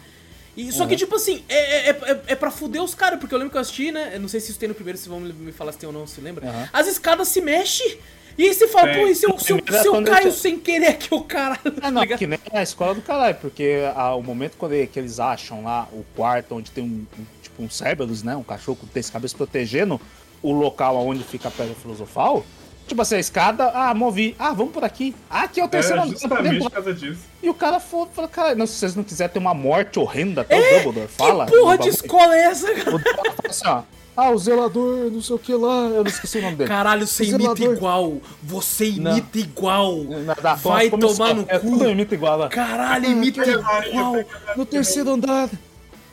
E, 0.56 0.70
só 0.72 0.86
que, 0.86 0.94
tipo 0.96 1.16
assim, 1.16 1.42
é, 1.48 1.88
é, 1.88 1.90
é, 1.90 2.20
é 2.28 2.34
pra 2.36 2.50
fuder 2.50 2.82
os 2.82 2.94
caras, 2.94 3.18
porque 3.18 3.34
eu 3.34 3.38
lembro 3.38 3.50
que 3.50 3.56
eu 3.56 3.60
assisti, 3.60 3.90
né? 3.90 4.12
Eu 4.14 4.20
não 4.20 4.28
sei 4.28 4.38
se 4.40 4.50
isso 4.50 4.58
tem 4.58 4.68
no 4.68 4.74
primeiro, 4.74 4.96
se 4.98 5.08
vão 5.08 5.18
me 5.20 5.50
falar 5.52 5.72
se 5.72 5.78
tem 5.78 5.86
ou 5.88 5.92
não, 5.92 6.06
se 6.06 6.20
lembra. 6.20 6.48
Aham. 6.48 6.68
As 6.72 6.86
escadas 6.86 7.28
se 7.28 7.40
mexem. 7.40 7.98
E 8.38 8.44
aí 8.48 8.54
você 8.54 8.66
fala, 8.68 8.90
É, 8.90 8.98
pô, 9.00 9.06
e 9.06 9.14
se 9.14 9.26
eu, 9.26 9.38
se 9.38 9.52
eu, 9.52 9.58
é 9.64 9.82
se 9.82 9.86
eu 9.88 10.02
caio 10.02 10.26
eu- 10.28 10.32
sem 10.32 10.58
querer 10.58 10.88
aqui, 10.88 11.08
o 11.14 11.22
caralho. 11.22 11.60
Ah, 11.82 11.90
não, 11.90 12.04
que 12.06 12.26
nem 12.26 12.38
a 12.52 12.62
escola 12.62 12.94
do 12.94 13.00
caralho, 13.02 13.36
porque 13.40 13.80
ah, 13.94 14.14
o 14.16 14.22
momento 14.22 14.56
quando 14.56 14.72
ele- 14.72 14.86
que 14.88 14.98
eles 14.98 15.20
acham 15.20 15.62
lá 15.64 15.88
o 15.92 16.04
quarto 16.16 16.54
onde 16.56 16.70
tem 16.70 16.82
um, 16.82 17.06
um- 17.18 17.24
tipo 17.42 17.62
um 17.62 17.70
Cerberus, 17.70 18.22
né? 18.24 18.34
Um 18.36 18.42
cachorro 18.42 18.76
com 18.76 18.86
três 18.88 19.08
cabeças 19.08 19.36
protegendo 19.36 20.00
o 20.42 20.52
local 20.52 20.96
onde 21.06 21.22
fica 21.24 21.46
a 21.48 21.50
pedra 21.50 21.74
filosofal. 21.74 22.44
Tipo 22.86 23.00
assim, 23.00 23.14
a 23.16 23.18
escada, 23.18 23.70
ah, 23.74 23.94
movi. 23.94 24.36
Ah, 24.38 24.52
vamos 24.52 24.72
por 24.72 24.84
aqui. 24.84 25.14
Ah, 25.30 25.44
aqui 25.44 25.58
é 25.60 25.64
o 25.64 25.68
terceiro 25.68 26.02
É 26.02 26.06
justamente 26.06 26.58
por 26.58 26.70
causa 26.70 26.92
disso. 26.92 27.20
E 27.42 27.48
o 27.48 27.54
cara 27.54 27.80
falou, 27.80 28.08
falou 28.12 28.28
cara, 28.30 28.54
não, 28.54 28.66
se 28.66 28.74
vocês 28.74 28.94
não 28.94 29.02
quiserem 29.02 29.32
ter 29.32 29.38
uma 29.38 29.54
morte 29.54 29.98
horrenda, 29.98 30.42
até 30.42 30.58
o 30.58 30.84
Dumbledore 30.84 31.08
fala. 31.08 31.44
É, 31.44 31.46
que 31.46 31.52
porra 31.56 31.72
de 31.72 31.78
bagulho. 31.78 31.94
escola 31.94 32.36
é 32.36 32.42
essa, 32.42 32.74
cara? 32.74 32.80
O 32.90 32.98
Dumbledore 32.98 33.14
fala 33.36 33.48
assim, 33.50 33.66
ó. 33.66 33.82
Ah, 34.16 34.30
o 34.30 34.38
zelador, 34.38 35.10
não 35.10 35.20
sei 35.20 35.34
o 35.34 35.38
que 35.40 35.52
lá. 35.54 35.86
Eu 35.86 36.04
não 36.04 36.10
esqueci 36.10 36.38
o 36.38 36.42
nome 36.42 36.56
dele. 36.56 36.68
Caralho, 36.68 37.04
você 37.06 37.24
imita 37.24 37.38
zelador. 37.56 37.74
igual. 37.76 38.16
Você 38.42 38.84
imita 38.86 39.38
igual. 39.38 40.04
Na- 40.04 40.34
da- 40.34 40.54
Vai 40.54 40.88
tomar 40.88 41.34
no 41.34 41.44
é, 41.48 41.58
cu. 41.58 41.70
Tudo 41.70 41.90
imita 41.90 42.14
igual 42.14 42.38
lá. 42.38 42.48
Caralho, 42.48 43.06
imita 43.06 43.42
igual. 43.44 44.14
No 44.56 44.64
terceiro 44.64 45.10
andar, 45.10 45.48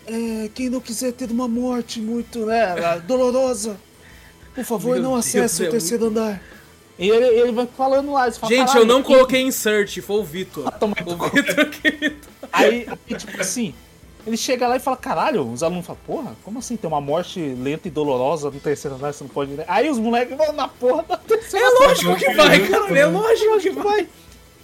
é, 0.07 0.49
quem 0.55 0.67
não 0.69 0.79
quiser 0.79 1.11
ter 1.11 1.29
uma 1.29 1.47
morte 1.47 1.99
muito 2.01 2.45
né, 2.45 2.73
dolorosa, 3.05 3.77
por 4.55 4.63
favor, 4.65 4.93
Meu 4.95 5.03
não 5.03 5.11
Deus, 5.13 5.27
acesse 5.27 5.63
é 5.65 5.67
o 5.67 5.71
terceiro 5.71 6.05
andar. 6.07 6.41
E 7.01 7.09
ele, 7.09 7.25
ele 7.25 7.51
vai 7.51 7.67
falando 7.75 8.11
lá. 8.13 8.31
fala, 8.31 8.53
Gente, 8.53 8.67
"Caralho, 8.67 8.81
eu 8.81 8.85
não 8.85 9.01
que- 9.01 9.07
coloquei 9.07 9.41
insert, 9.41 9.99
foi 10.01 10.17
o 10.17 10.23
Vitor. 10.23 10.71
Toma 10.73 10.95
O 11.03 11.29
Vitor 11.29 11.65
que. 11.69 12.15
Aí, 12.53 12.87
aí, 13.09 13.15
tipo 13.17 13.41
assim, 13.41 13.73
ele 14.27 14.37
chega 14.37 14.67
lá 14.67 14.75
e 14.75 14.79
fala, 14.79 14.97
caralho, 14.97 15.51
os 15.51 15.63
alunos 15.63 15.83
falam, 15.85 15.99
porra, 16.05 16.35
como 16.43 16.59
assim 16.59 16.75
tem 16.77 16.87
uma 16.87 17.01
morte 17.01 17.39
lenta 17.39 17.87
e 17.87 17.91
dolorosa 17.91 18.51
no 18.51 18.59
terceiro 18.59 18.97
andar, 18.97 19.11
você 19.13 19.23
não 19.23 19.31
pode... 19.31 19.51
ir?" 19.53 19.65
Aí 19.67 19.89
os 19.89 19.97
moleques 19.97 20.37
vão 20.37 20.53
na 20.53 20.67
porra 20.67 21.01
da 21.03 21.17
terceira 21.17 21.65
É 21.65 21.69
lógico 21.87 22.15
que 22.17 22.33
vai, 22.35 22.67
cara. 22.67 22.99
É 22.99 23.05
lógico 23.07 23.59
que 23.59 23.69
vai. 23.71 24.07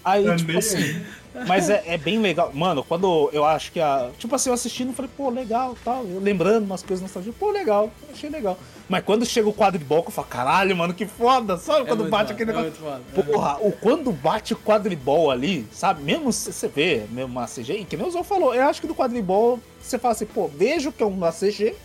Aí, 0.05 0.35
tipo 0.35 0.57
assim. 0.59 1.01
Mas 1.45 1.69
é, 1.69 1.83
é 1.85 1.97
bem 1.97 2.19
legal. 2.19 2.51
Mano, 2.53 2.83
quando 2.83 3.29
eu 3.33 3.43
acho 3.45 3.71
que 3.71 3.79
a. 3.79 4.09
Tipo 4.17 4.35
assim, 4.35 4.49
eu 4.49 4.53
assistindo, 4.53 4.93
falei, 4.93 5.11
pô, 5.15 5.29
legal 5.29 5.75
tal. 5.83 6.05
Eu 6.05 6.19
lembrando 6.19 6.65
umas 6.65 6.81
coisas 6.81 7.01
nostalgia, 7.01 7.33
pô, 7.37 7.51
legal. 7.51 7.91
Achei 8.11 8.29
legal. 8.29 8.57
Mas 8.89 9.03
quando 9.03 9.25
chega 9.25 9.49
o 9.49 9.53
quadribol, 9.53 10.03
eu 10.05 10.11
falo, 10.11 10.27
caralho, 10.27 10.75
mano, 10.75 10.93
que 10.93 11.05
foda. 11.05 11.57
Sabe 11.57 11.85
quando 11.85 11.99
muito 11.99 12.11
bate 12.11 12.31
aquele 12.31 12.51
é 12.51 12.53
negócio. 12.53 12.83
é 13.15 13.21
Porra, 13.21 13.57
o, 13.59 13.71
quando 13.71 14.11
bate 14.11 14.53
o 14.53 14.57
quadribol 14.57 15.29
ali, 15.29 15.67
sabe? 15.71 16.03
Mesmo 16.03 16.31
se 16.31 16.53
você 16.53 16.67
vê, 16.67 17.05
mesmo 17.11 17.31
uma 17.31 17.45
CG, 17.45 17.85
que 17.89 17.97
nem 17.97 18.07
o 18.07 18.11
Zô 18.11 18.23
falou, 18.23 18.55
eu 18.55 18.63
acho 18.63 18.79
que 18.79 18.87
do 18.87 18.95
quadribol 18.95 19.59
você 19.81 19.97
fala 19.97 20.13
assim, 20.13 20.25
pô, 20.25 20.47
vejo 20.47 20.91
que 20.91 21.03
é 21.03 21.05
uma 21.05 21.31
CG. 21.31 21.75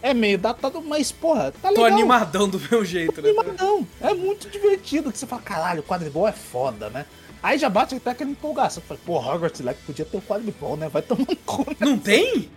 É 0.00 0.14
meio 0.14 0.38
datado, 0.38 0.80
mas, 0.80 1.10
porra, 1.10 1.52
tá 1.60 1.72
Tô 1.72 1.82
legal. 1.82 1.98
animadão 1.98 2.48
do 2.48 2.60
meu 2.70 2.84
jeito, 2.84 3.20
né? 3.20 3.30
Animadão. 3.30 3.86
É 4.00 4.14
muito 4.14 4.48
divertido. 4.48 5.10
Que 5.10 5.18
você 5.18 5.26
fala, 5.26 5.42
caralho, 5.42 5.80
o 5.80 5.82
quadribol 5.82 6.28
é 6.28 6.30
foda, 6.30 6.88
né? 6.88 7.04
Aí 7.42 7.58
já 7.58 7.68
bate 7.68 7.94
até 7.94 8.10
aquela 8.10 8.30
empolgação. 8.30 8.82
Fala, 8.82 8.98
pô, 9.04 9.18
Hogwarts 9.18 9.60
Legacy 9.60 9.84
podia 9.86 10.04
ter 10.04 10.16
o 10.16 10.22
quadribol, 10.22 10.76
né? 10.76 10.88
Vai 10.88 11.02
tomar 11.02 11.24
no 11.28 11.36
cu. 11.36 11.66
Não 11.80 11.98
tem? 11.98 12.50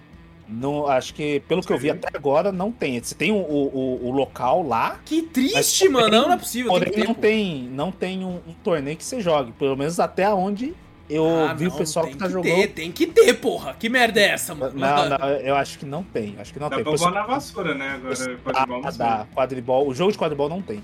Não, 0.53 0.85
acho 0.87 1.13
que, 1.13 1.39
pelo 1.47 1.61
que 1.61 1.71
eu 1.71 1.77
vi 1.77 1.89
até 1.89 2.09
agora, 2.13 2.51
não 2.51 2.73
tem. 2.73 3.01
Você 3.01 3.15
tem 3.15 3.31
o, 3.31 3.37
o, 3.37 4.07
o 4.09 4.11
local 4.11 4.61
lá, 4.67 4.99
Que 5.05 5.21
triste, 5.21 5.53
Mas 5.87 5.91
mano. 5.93 6.09
tem- 6.09 6.19
Não, 6.19 6.27
não 6.27 6.33
é 6.33 6.37
possível. 6.37 6.71
porém 6.73 6.91
Tem 6.91 7.03
não 7.05 7.13
tem, 7.13 7.63
não 7.71 7.89
tem 7.91 8.25
um, 8.25 8.35
um 8.45 8.53
torneio 8.61 8.97
que 8.97 9.03
você 9.05 9.21
jogue. 9.21 9.53
Pelo 9.53 9.77
menos 9.77 9.97
até 9.97 10.29
onde 10.33 10.73
eu 11.09 11.25
Ah, 11.25 11.53
vi 11.53 11.65
não, 11.67 11.71
o 11.73 11.77
pessoal 11.77 12.05
que 12.05 12.17
tá 12.17 12.25
que 12.25 12.33
jogando. 12.33 12.53
Ter, 12.53 12.67
tem 12.67 12.91
que 12.91 13.07
ter, 13.07 13.33
porra. 13.35 13.73
Que 13.79 13.87
merda 13.87 14.19
é 14.19 14.25
essa, 14.31 14.53
mano? 14.53 14.77
Não, 14.77 15.07
não, 15.07 15.27
eu 15.37 15.55
acho 15.55 15.79
que 15.79 15.85
não 15.85 16.03
tem. 16.03 16.35
Acho 16.37 16.51
que 16.51 16.59
não 16.59 16.67
Dá 16.69 16.75
tem. 16.75 16.83
pra 16.83 16.91
Pessoal- 16.91 17.13
voar 17.13 17.21
na 17.21 17.27
vassoura, 17.27 17.73
né? 17.73 17.91
Agora, 17.95 18.13
Ah, 18.13 18.37
quadribol, 18.43 18.81
não 18.81 18.91
sei. 18.91 18.97
dá, 18.99 19.27
quadribol. 19.33 19.87
O 19.87 19.93
jogo 19.93 20.11
de 20.11 20.17
quadribol 20.17 20.49
não 20.49 20.61
tem. 20.61 20.83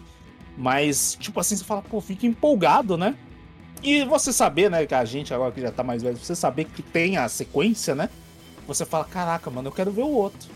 Mas, 0.57 1.17
tipo 1.19 1.37
assim, 1.41 1.57
você 1.57 1.65
fala, 1.65 1.81
pô, 1.81 1.99
fica 1.99 2.25
empolgado, 2.25 2.95
né? 2.97 3.15
E 3.81 4.03
você 4.05 4.33
saber, 4.33 4.69
né, 4.69 4.85
que 4.85 4.95
a 4.95 5.05
gente 5.05 5.33
agora 5.33 5.51
que 5.51 5.61
já 5.61 5.71
tá 5.71 5.83
mais 5.83 6.01
velho, 6.01 6.17
você 6.17 6.35
saber 6.35 6.65
que 6.65 6.81
tem 6.81 7.17
a 7.17 7.29
sequência, 7.29 7.95
né? 7.95 8.09
Você 8.67 8.85
fala, 8.85 9.05
caraca, 9.05 9.49
mano, 9.49 9.69
eu 9.69 9.71
quero 9.71 9.91
ver 9.91 10.01
o 10.01 10.09
outro. 10.09 10.49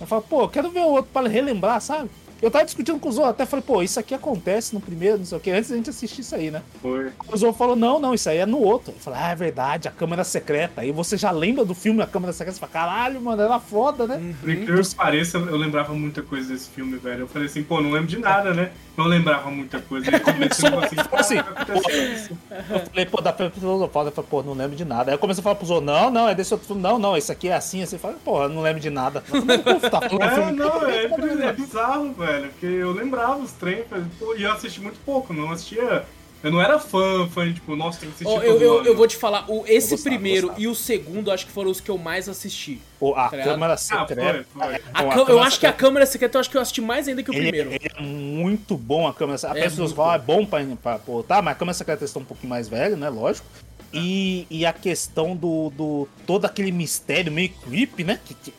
Eu 0.00 0.06
falo, 0.06 0.22
pô, 0.22 0.42
eu 0.42 0.48
quero 0.48 0.70
ver 0.70 0.80
o 0.80 0.88
outro 0.88 1.10
pra 1.12 1.26
relembrar, 1.28 1.80
sabe? 1.80 2.10
Eu 2.44 2.50
tava 2.50 2.66
discutindo 2.66 2.98
com 3.00 3.08
o 3.08 3.12
Zou, 3.12 3.24
até 3.24 3.46
falei, 3.46 3.64
pô, 3.66 3.82
isso 3.82 3.98
aqui 3.98 4.14
acontece 4.14 4.74
no 4.74 4.80
primeiro, 4.80 5.16
não 5.16 5.24
sei 5.24 5.38
o 5.38 5.40
que, 5.40 5.50
antes 5.50 5.70
da 5.70 5.76
gente 5.76 5.88
assistir 5.88 6.20
isso 6.20 6.34
aí, 6.34 6.50
né? 6.50 6.60
Foi. 6.82 7.10
O 7.26 7.36
Zou 7.38 7.54
falou, 7.54 7.74
não, 7.74 7.98
não, 7.98 8.12
isso 8.12 8.28
aí 8.28 8.36
é 8.36 8.44
no 8.44 8.58
outro. 8.58 8.92
Eu 8.92 9.00
falei, 9.00 9.18
ah, 9.18 9.30
é 9.30 9.34
verdade, 9.34 9.88
a 9.88 9.90
câmera 9.90 10.22
secreta. 10.24 10.82
Aí 10.82 10.92
você 10.92 11.16
já 11.16 11.30
lembra 11.30 11.64
do 11.64 11.74
filme 11.74 12.02
A 12.02 12.06
Câmera 12.06 12.34
Secreta, 12.34 12.52
você 12.52 12.60
fala, 12.60 12.72
caralho, 12.72 13.18
mano, 13.18 13.40
era 13.40 13.58
foda, 13.58 14.06
né? 14.06 14.34
Por 14.42 14.50
incrível 14.50 14.82
que 14.82 14.94
pareça, 14.94 15.38
eu 15.38 15.56
lembrava 15.56 15.94
muita 15.94 16.20
coisa 16.20 16.52
desse 16.52 16.68
filme, 16.68 16.98
velho. 16.98 17.20
Eu 17.20 17.28
falei 17.28 17.48
assim, 17.48 17.62
pô, 17.62 17.80
não 17.80 17.90
lembro 17.90 18.08
de 18.08 18.18
nada, 18.18 18.52
né? 18.52 18.72
Não 18.96 19.06
lembrava 19.06 19.50
muita 19.50 19.80
coisa. 19.80 20.08
Aí 20.08 20.20
comecei 20.20 20.68
a 20.68 20.78
assim, 20.78 20.96
Assim, 21.12 21.36
"Caraca, 21.36 21.62
aconteceu 21.62 22.14
isso." 22.14 22.38
Eu 22.70 22.80
falei, 22.86 23.06
pô, 23.06 23.20
da 23.20 23.32
Filosofal. 23.32 24.06
Eu 24.06 24.12
falei, 24.12 24.30
pô, 24.30 24.42
não 24.42 24.52
lembro 24.52 24.76
de 24.76 24.84
nada. 24.84 25.10
Aí 25.10 25.14
eu 25.14 25.18
comecei 25.18 25.40
a 25.40 25.42
falar 25.42 25.56
pros 25.56 25.70
outros, 25.70 25.86
não, 25.86 26.10
não, 26.10 26.28
é 26.28 26.34
desse 26.34 26.52
outro 26.52 26.66
filme. 26.66 26.82
Não, 26.82 26.98
não, 26.98 27.16
esse 27.16 27.32
aqui 27.32 27.48
é 27.48 27.54
assim, 27.54 27.82
assim. 27.82 27.96
Eu 27.96 28.00
falei, 28.00 28.16
porra, 28.24 28.48
não 28.48 28.62
lembro 28.62 28.80
de 28.80 28.90
nada. 28.90 29.22
Pô, 29.22 29.40
tá 29.90 30.00
falando 30.00 30.22
É, 30.22 30.34
filme 30.34 30.52
não, 30.52 30.86
é, 30.86 31.48
é 31.48 31.52
bizarro, 31.52 32.12
velho. 32.12 32.33
Porque 32.42 32.66
eu 32.66 32.92
lembrava 32.92 33.38
os 33.38 33.52
trem, 33.52 33.84
pô, 34.18 34.34
e 34.36 34.42
eu 34.42 34.52
assisti 34.52 34.80
muito 34.80 34.98
pouco, 35.04 35.32
não 35.32 35.50
assistia. 35.50 36.04
Eu 36.42 36.50
não 36.52 36.60
era 36.60 36.78
fã, 36.78 37.26
fã, 37.28 37.50
tipo, 37.50 37.74
nossa, 37.74 38.00
tem 38.00 38.10
que 38.10 38.16
assistir 38.16 38.38
Ó, 38.38 38.42
eu, 38.42 38.52
todo 38.52 38.62
eu, 38.62 38.78
ano. 38.80 38.86
eu 38.88 38.94
vou 38.94 39.06
te 39.06 39.16
falar, 39.16 39.50
o, 39.50 39.64
esse 39.66 39.92
gostava, 39.92 40.14
primeiro 40.14 40.48
gostava. 40.48 40.62
e 40.62 40.68
o 40.68 40.74
segundo 40.74 41.30
acho 41.32 41.46
que 41.46 41.52
foram 41.52 41.70
os 41.70 41.80
que 41.80 41.90
eu 41.90 41.96
mais 41.96 42.28
assisti. 42.28 42.82
Pô, 43.00 43.14
a 43.14 43.30
Tá 43.30 43.38
câmera 43.38 43.72
Ah, 43.72 43.76
secreta. 43.78 44.44
foi, 44.52 44.62
foi. 44.62 44.74
é, 44.74 44.80
A 44.92 45.02
bom, 45.04 45.08
cam- 45.10 45.24
eu 45.32 45.42
acho 45.42 45.58
que 45.58 45.66
a 45.66 45.72
câmera 45.72 46.04
secreta 46.04 46.36
eu 46.36 46.40
acho 46.40 46.50
que 46.50 46.56
eu 46.58 46.60
assisti 46.60 46.82
mais 46.82 47.08
ainda 47.08 47.22
que 47.22 47.30
o 47.30 47.34
ele, 47.34 47.42
primeiro. 47.48 47.70
ele 47.72 47.90
é 47.96 48.02
muito 48.02 48.76
bom 48.76 49.08
a 49.08 49.14
câmera 49.14 49.38
secreta. 49.38 49.56
A 49.56 49.58
É 49.58 49.62
Pedra 49.62 49.74
Filosofal 49.76 50.12
é 50.14 50.18
bom 50.18 50.44
pra, 50.44 50.60
pra 50.82 50.98
botar, 50.98 51.40
mas 51.40 51.52
a 51.52 51.58
câmera 51.58 51.74
secreta 51.74 52.04
estão 52.04 52.20
um 52.20 52.26
pouquinho 52.26 52.50
mais 52.50 52.68
velho, 52.68 52.94
né? 52.98 53.08
Lógico. 53.08 53.46
E, 53.90 54.46
e 54.50 54.66
a 54.66 54.72
questão 54.74 55.34
do, 55.34 55.70
do. 55.70 56.06
todo 56.26 56.44
aquele 56.44 56.72
mistério 56.72 57.32
meio 57.32 57.48
creepy, 57.64 58.04
né? 58.04 58.20
Que, 58.22 58.34
que 58.34 58.52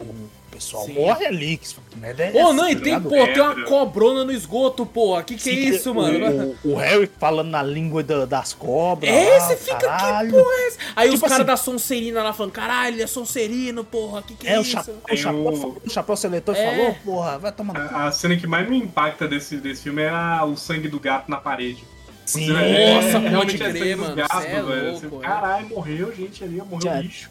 pessoal 0.56 0.86
Sim. 0.86 0.94
morre 0.94 1.26
ali. 1.26 1.58
Que, 1.58 1.68
que 1.68 2.00
merda 2.00 2.24
é 2.24 2.44
Ô, 2.44 2.54
não, 2.54 2.70
e 2.70 2.76
tá 2.76 2.82
tem, 2.82 3.02
pô, 3.02 3.10
tem 3.10 3.40
uma 3.42 3.64
cobrona 3.66 4.24
no 4.26 4.32
esgoto, 4.32 4.86
porra. 4.86 5.24
Que 5.24 5.36
que 5.36 5.50
é 5.50 5.54
Sim, 5.54 5.60
isso, 5.70 5.92
o, 5.92 5.96
mano? 5.96 6.56
O, 6.64 6.70
o 6.72 6.76
Harry 6.76 7.10
falando 7.20 7.50
na 7.50 7.62
língua 7.64 8.02
da- 8.04 8.26
das 8.26 8.54
cobras. 8.54 9.10
É, 9.12 9.38
lá, 9.38 9.48
você 9.48 9.58
fica, 9.58 9.78
caralho. 9.78 10.32
que 10.32 10.38
porra 10.38 10.54
é 10.56 10.68
essa? 10.68 10.78
Aí 10.96 11.08
os 11.10 11.16
Tipo 11.16 11.28
caras 11.28 11.38
assim- 11.40 11.46
da 11.48 11.58
Sonserina 11.58 12.24
lá 12.24 12.34
falando, 12.34 12.52
caralho, 12.52 12.96
ele 12.96 13.04
é 13.04 13.08
Sonserino, 13.08 13.84
porra, 13.84 14.22
que 14.24 14.34
que 14.36 14.48
é, 14.48 14.54
É, 14.54 14.60
o 14.60 14.62
isso? 14.62 14.80
o 14.80 14.84
Tem 15.08 15.18
chapéu, 15.18 15.40
o- 15.42 15.82
o 15.86 15.90
chapéu 15.90 16.16
seletor 16.16 16.56
É. 16.56 16.72
falou, 16.76 16.96
porra, 17.04 17.38
vai 17.40 17.52
tomar. 17.52 17.78
A, 17.78 18.08
a 18.08 18.12
cena 18.12 18.36
que 18.38 18.48
mais 18.48 18.68
me 18.70 18.78
impacta 18.78 19.28
desse, 19.28 19.58
desse 19.58 19.84
filme 19.84 20.02
é 20.02 20.10
a- 20.10 20.44
o 20.46 20.56
sangue 20.56 20.88
do 20.88 21.00
gato 21.00 21.30
na 21.30 21.38
parede. 21.38 21.84
Sim, 22.26 22.48
Nossa, 22.50 22.64
é, 22.64 23.12
pode 23.12 23.28
realmente 23.30 23.58
crer, 23.58 23.70
é 23.70 23.74
sangue 23.80 23.96
mano, 23.96 24.10
do 24.10 24.16
gato, 24.16 24.38
é 24.40 24.62
velho. 24.64 24.92
louco, 24.92 25.20
é. 25.24 25.28
Caralho, 25.28 25.70
morreu 25.70 26.16
gente 26.16 26.44
ali, 26.44 26.56
morreu 26.58 26.82
Já- 26.82 27.00
lixo. 27.00 27.30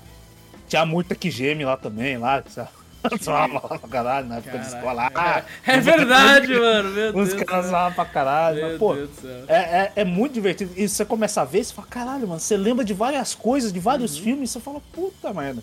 tinha 0.69 0.83
a 0.83 0.87
Murta 0.87 1.15
que 1.17 1.31
geme 1.33 1.65
lá 1.65 1.77
também, 1.77 2.17
lá, 2.17 2.41
que 2.43 2.53
você- 2.53 2.65
zoava 3.23 3.61
pra 3.79 3.89
caralho 3.89 4.27
na 4.29 4.37
época 4.37 4.59
de 4.59 4.65
Caralho. 4.65 4.77
escola. 4.79 5.11
Ah, 5.15 5.43
É 5.67 5.81
verdade, 5.81 6.55
mano, 6.59 6.91
meu 6.91 7.17
Os 7.17 7.29
Deus. 7.35 7.43
caras 7.45 7.67
zoavam 7.67 7.93
pra 7.95 8.05
caralho, 8.05 8.57
Meu 8.57 8.69
mas, 8.69 8.79
pô, 8.79 8.95
Deus 8.95 9.11
do 9.11 9.21
céu. 9.21 9.45
é, 9.49 9.57
é, 9.57 9.93
é 9.97 10.05
muito 10.05 10.33
divertido. 10.35 10.73
E 10.77 10.89
você 10.89 11.05
começa 11.05 11.43
a 11.43 11.45
ver, 11.45 11.65
você 11.65 11.73
fala, 11.75 11.89
caralho, 11.89 12.29
mano, 12.29 12.41
você 12.41 12.57
lembra 12.57 12.85
de 12.85 12.95
várias 12.95 13.35
coisas, 13.35 13.73
de 13.73 13.81
vários 13.81 14.17
Uhum. 14.17 14.23
filmes, 14.25 14.51
você 14.51 14.61
fala, 14.61 14.81
puta 14.93 15.33
merda. 15.33 15.63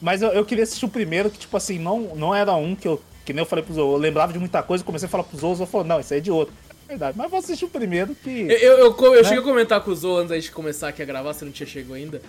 Mas 0.00 0.22
eu, 0.22 0.30
eu 0.30 0.44
queria 0.44 0.64
assistir 0.64 0.84
o 0.84 0.88
primeiro, 0.88 1.30
que, 1.30 1.38
tipo 1.38 1.56
assim, 1.56 1.78
não, 1.78 2.14
não 2.16 2.34
era 2.34 2.54
um 2.54 2.74
que 2.74 2.88
eu, 2.88 3.02
que 3.24 3.32
nem 3.32 3.42
eu 3.42 3.46
falei 3.46 3.64
pros 3.64 3.76
outros, 3.76 3.94
eu 3.94 4.00
lembrava 4.00 4.32
de 4.32 4.38
muita 4.38 4.62
coisa, 4.62 4.82
comecei 4.82 5.06
a 5.06 5.10
falar 5.10 5.24
pros 5.24 5.42
outros, 5.42 5.60
eu 5.60 5.66
falei, 5.66 5.86
não, 5.88 6.00
isso 6.00 6.12
aí 6.14 6.18
é 6.20 6.22
de 6.22 6.30
outro. 6.30 6.54
É 6.86 6.88
verdade, 6.94 7.16
mas 7.16 7.30
vou 7.30 7.38
assistir 7.38 7.64
o 7.66 7.68
primeiro 7.68 8.16
que. 8.16 8.28
Eu, 8.50 8.58
eu, 8.58 8.78
eu, 8.78 9.04
eu 9.14 9.22
Né? 9.22 9.24
cheguei 9.24 9.38
a 9.38 9.42
comentar 9.42 9.80
com 9.80 9.92
o 9.92 9.94
Zo 9.94 10.16
antes 10.16 10.30
da 10.30 10.34
gente 10.34 10.50
começar 10.50 10.88
aqui 10.88 11.00
a 11.00 11.04
gravar, 11.04 11.32
você 11.32 11.44
não 11.44 11.52
tinha 11.52 11.66
chegado 11.66 11.94
ainda. 11.94 12.20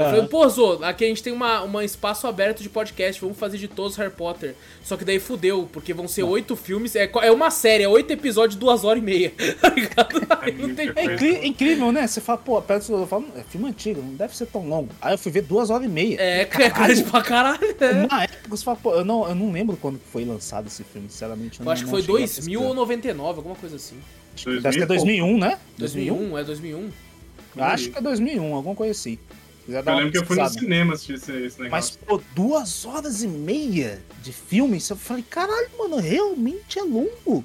Eu 0.00 0.06
Aham. 0.06 0.14
falei, 0.14 0.28
pô, 0.28 0.48
Zo, 0.48 0.82
aqui 0.82 1.04
a 1.04 1.08
gente 1.08 1.22
tem 1.22 1.30
uma, 1.32 1.60
uma 1.62 1.84
espaço 1.84 2.26
aberto 2.26 2.62
de 2.62 2.70
podcast, 2.70 3.20
vamos 3.20 3.36
fazer 3.36 3.58
de 3.58 3.68
todos 3.68 3.96
Harry 3.96 4.10
Potter. 4.10 4.54
Só 4.82 4.96
que 4.96 5.04
daí 5.04 5.18
fudeu, 5.20 5.68
porque 5.70 5.92
vão 5.92 6.08
ser 6.08 6.22
oito 6.22 6.56
filmes, 6.56 6.96
é, 6.96 7.10
é 7.22 7.30
uma 7.30 7.50
série, 7.50 7.84
é 7.84 7.88
oito 7.88 8.10
episódios 8.10 8.58
duas 8.58 8.82
horas 8.82 9.02
e 9.02 9.04
meia, 9.04 9.30
tá 9.60 9.68
ligado? 9.68 10.20
Aí 10.40 10.52
não 10.54 10.74
tem 10.74 10.90
É 10.96 11.04
incri- 11.04 11.34
é 11.36 11.46
incrível, 11.46 11.92
né? 11.92 12.06
Você 12.06 12.20
fala, 12.20 12.38
pô, 12.38 12.62
Pedro 12.62 12.94
eu 12.94 13.06
falo, 13.06 13.26
é 13.36 13.42
filme 13.42 13.68
antigo, 13.68 14.00
não 14.00 14.14
deve 14.14 14.34
ser 14.34 14.46
tão 14.46 14.66
longo. 14.66 14.88
Aí 15.02 15.12
eu 15.14 15.18
fui 15.18 15.30
ver 15.30 15.42
duas 15.42 15.68
horas 15.68 15.84
e 15.86 15.88
meia. 15.90 16.16
É, 16.18 16.40
é 16.42 16.44
Caralho. 16.46 16.72
grande 16.94 17.04
pra 17.04 17.22
caralho, 17.22 17.76
né? 17.78 18.06
Na 18.10 18.24
época 18.24 18.48
você 18.48 18.64
fala, 18.64 18.78
pô, 18.82 18.94
eu 18.94 19.04
não, 19.04 19.28
eu 19.28 19.34
não 19.34 19.52
lembro 19.52 19.76
quando 19.76 19.98
que 19.98 20.08
foi 20.10 20.24
lançado 20.24 20.66
esse 20.66 20.82
filme, 20.82 21.10
sinceramente. 21.10 21.60
Eu 21.60 21.66
não- 21.66 21.72
acho 21.72 21.84
que 21.84 21.90
foi 21.90 22.00
cheguei 22.00 22.14
a 22.16 22.18
2000 22.20 22.36
pesquisar. 22.60 22.68
ou 22.68 22.74
99, 22.74 23.36
alguma 23.38 23.54
coisa 23.56 23.76
assim. 23.76 23.96
Deve 24.62 24.72
ser 24.72 24.86
2001, 24.86 25.36
né? 25.38 25.58
2001, 25.76 26.38
é 26.38 26.44
2001. 26.44 26.88
Acho 27.58 27.90
que 27.90 27.98
é 27.98 28.00
2001, 28.00 28.54
alguma 28.54 28.74
coisa 28.74 28.92
assim. 28.92 29.18
Se 29.70 29.76
quiser 29.76 29.82
dar 29.82 29.92
Eu 29.92 29.94
uma 29.94 30.02
lembro 30.02 30.12
que 30.12 30.18
eu 30.18 30.26
fui 30.26 30.36
no 30.36 30.48
cinema 30.48 30.94
assistir 30.94 31.14
esse, 31.14 31.32
esse 31.32 31.60
Mas, 31.60 31.96
negócio. 31.96 31.98
pô, 32.06 32.20
duas 32.34 32.84
horas 32.84 33.22
e 33.22 33.28
meia 33.28 34.02
de 34.20 34.32
filme, 34.32 34.78
eu 34.90 34.96
falei, 34.96 35.24
caralho, 35.28 35.68
mano, 35.78 35.96
realmente 35.98 36.78
é 36.78 36.82
longo. 36.82 37.44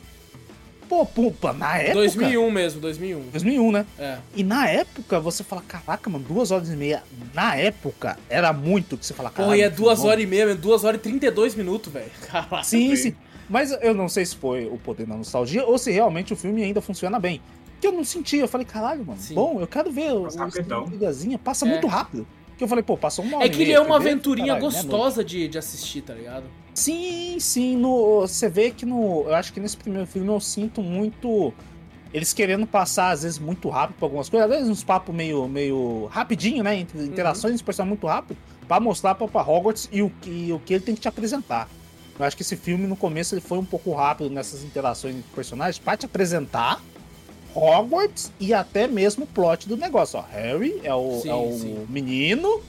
Pô, 0.89 1.05
pô, 1.05 1.31
pô, 1.31 1.53
na 1.53 1.77
época... 1.77 1.95
2001 1.95 2.51
mesmo, 2.51 2.81
2001. 2.81 3.29
2001, 3.31 3.71
né? 3.71 3.85
É. 3.97 4.17
E 4.35 4.43
na 4.43 4.67
época, 4.67 5.19
você 5.19 5.43
fala, 5.43 5.61
caraca, 5.67 6.09
mano, 6.09 6.23
duas 6.27 6.51
horas 6.51 6.69
e 6.69 6.75
meia. 6.75 7.03
Na 7.33 7.55
época, 7.55 8.17
era 8.29 8.51
muito 8.53 8.97
que 8.97 9.05
você 9.05 9.13
fala, 9.13 9.29
caralho. 9.29 9.47
Porra, 9.47 9.57
e 9.57 9.61
é 9.61 9.69
duas 9.69 10.03
horas 10.03 10.23
e 10.23 10.27
meia, 10.27 10.43
é 10.51 10.55
duas 10.55 10.83
horas 10.83 10.99
e 10.99 11.03
32 11.03 11.55
minutos, 11.55 11.91
velho. 11.91 12.11
Sim, 12.63 12.95
Sim. 12.95 13.11
sim. 13.11 13.15
Mas 13.47 13.71
eu 13.81 13.93
não 13.93 14.09
sei 14.09 14.25
se 14.25 14.35
foi 14.35 14.65
o 14.65 14.77
poder 14.77 15.05
da 15.05 15.15
nostalgia 15.15 15.63
ou 15.65 15.77
se 15.77 15.91
realmente 15.91 16.33
o 16.33 16.35
filme 16.35 16.63
ainda 16.63 16.81
funciona 16.81 17.19
bem. 17.19 17.39
Que 17.85 17.87
eu 17.87 17.91
não 17.97 18.03
senti. 18.03 18.37
Eu 18.37 18.47
falei, 18.47 18.65
caralho, 18.65 19.05
mano, 19.05 19.19
Sim. 19.19 19.35
bom, 19.35 19.59
eu 19.59 19.67
quero 19.67 19.91
ver 19.91 20.11
o 20.13 20.27
ligazinha. 20.89 21.37
Passa 21.37 21.65
É. 21.65 21.69
muito 21.69 21.85
rápido. 21.87 22.25
Que 22.57 22.63
eu 22.63 22.67
falei, 22.67 22.83
pô, 22.83 22.97
passou 22.97 23.23
uma 23.23 23.37
hora 23.37 23.45
É 23.45 23.47
e 23.47 23.49
que 23.51 23.61
ele 23.61 23.73
é 23.73 23.79
uma 23.79 23.97
aventurinha 23.97 24.53
Caralho, 24.55 24.65
gostosa 24.65 25.23
de, 25.23 25.47
de 25.47 25.57
assistir, 25.57 26.01
tá 26.01 26.13
ligado? 26.13 26.45
Sim, 26.73 27.37
sim. 27.39 27.75
No, 27.75 28.21
você 28.21 28.47
vê 28.49 28.71
que 28.71 28.85
no. 28.85 29.23
Eu 29.27 29.35
acho 29.35 29.51
que 29.53 29.59
nesse 29.59 29.75
primeiro 29.77 30.07
filme 30.07 30.27
eu 30.29 30.39
sinto 30.39 30.81
muito. 30.81 31.53
Eles 32.13 32.31
querendo 32.31 32.65
passar, 32.65 33.09
às 33.11 33.23
vezes, 33.23 33.37
muito 33.37 33.67
rápido 33.67 33.97
pra 33.97 34.05
algumas 34.05 34.29
coisas. 34.29 34.49
Às 34.49 34.55
vezes 34.55 34.71
uns 34.71 34.83
papos 34.85 35.13
meio, 35.13 35.49
meio 35.49 36.05
rapidinho, 36.05 36.63
né? 36.63 36.77
Entre 36.77 36.97
interações 37.03 37.53
dos 37.53 37.61
personagens 37.61 37.89
muito 37.97 38.07
rápido. 38.07 38.37
Pra 38.69 38.79
mostrar 38.79 39.15
pra, 39.15 39.27
pra 39.27 39.41
Hogwarts 39.41 39.89
e 39.91 40.01
o, 40.01 40.09
que, 40.21 40.51
o 40.53 40.59
que 40.59 40.73
ele 40.75 40.83
tem 40.83 40.95
que 40.95 41.01
te 41.01 41.07
apresentar. 41.09 41.67
Eu 42.17 42.25
acho 42.25 42.37
que 42.37 42.41
esse 42.41 42.55
filme, 42.55 42.87
no 42.87 42.95
começo, 42.95 43.35
ele 43.35 43.41
foi 43.41 43.57
um 43.57 43.65
pouco 43.65 43.91
rápido 43.93 44.29
nessas 44.29 44.63
interações 44.63 45.13
entre 45.17 45.29
personagens 45.35 45.77
pra 45.77 45.97
te 45.97 46.05
apresentar 46.05 46.81
Hogwarts 47.55 48.31
e 48.39 48.53
até 48.53 48.87
mesmo 48.87 49.23
o 49.23 49.27
plot 49.27 49.67
do 49.67 49.77
negócio. 49.77 50.19
Ó, 50.19 50.23
Harry 50.31 50.79
é 50.83 50.93
o, 50.93 51.21
Sim, 51.21 51.29
é 51.29 51.33
o 51.33 51.85
menino 51.89 52.61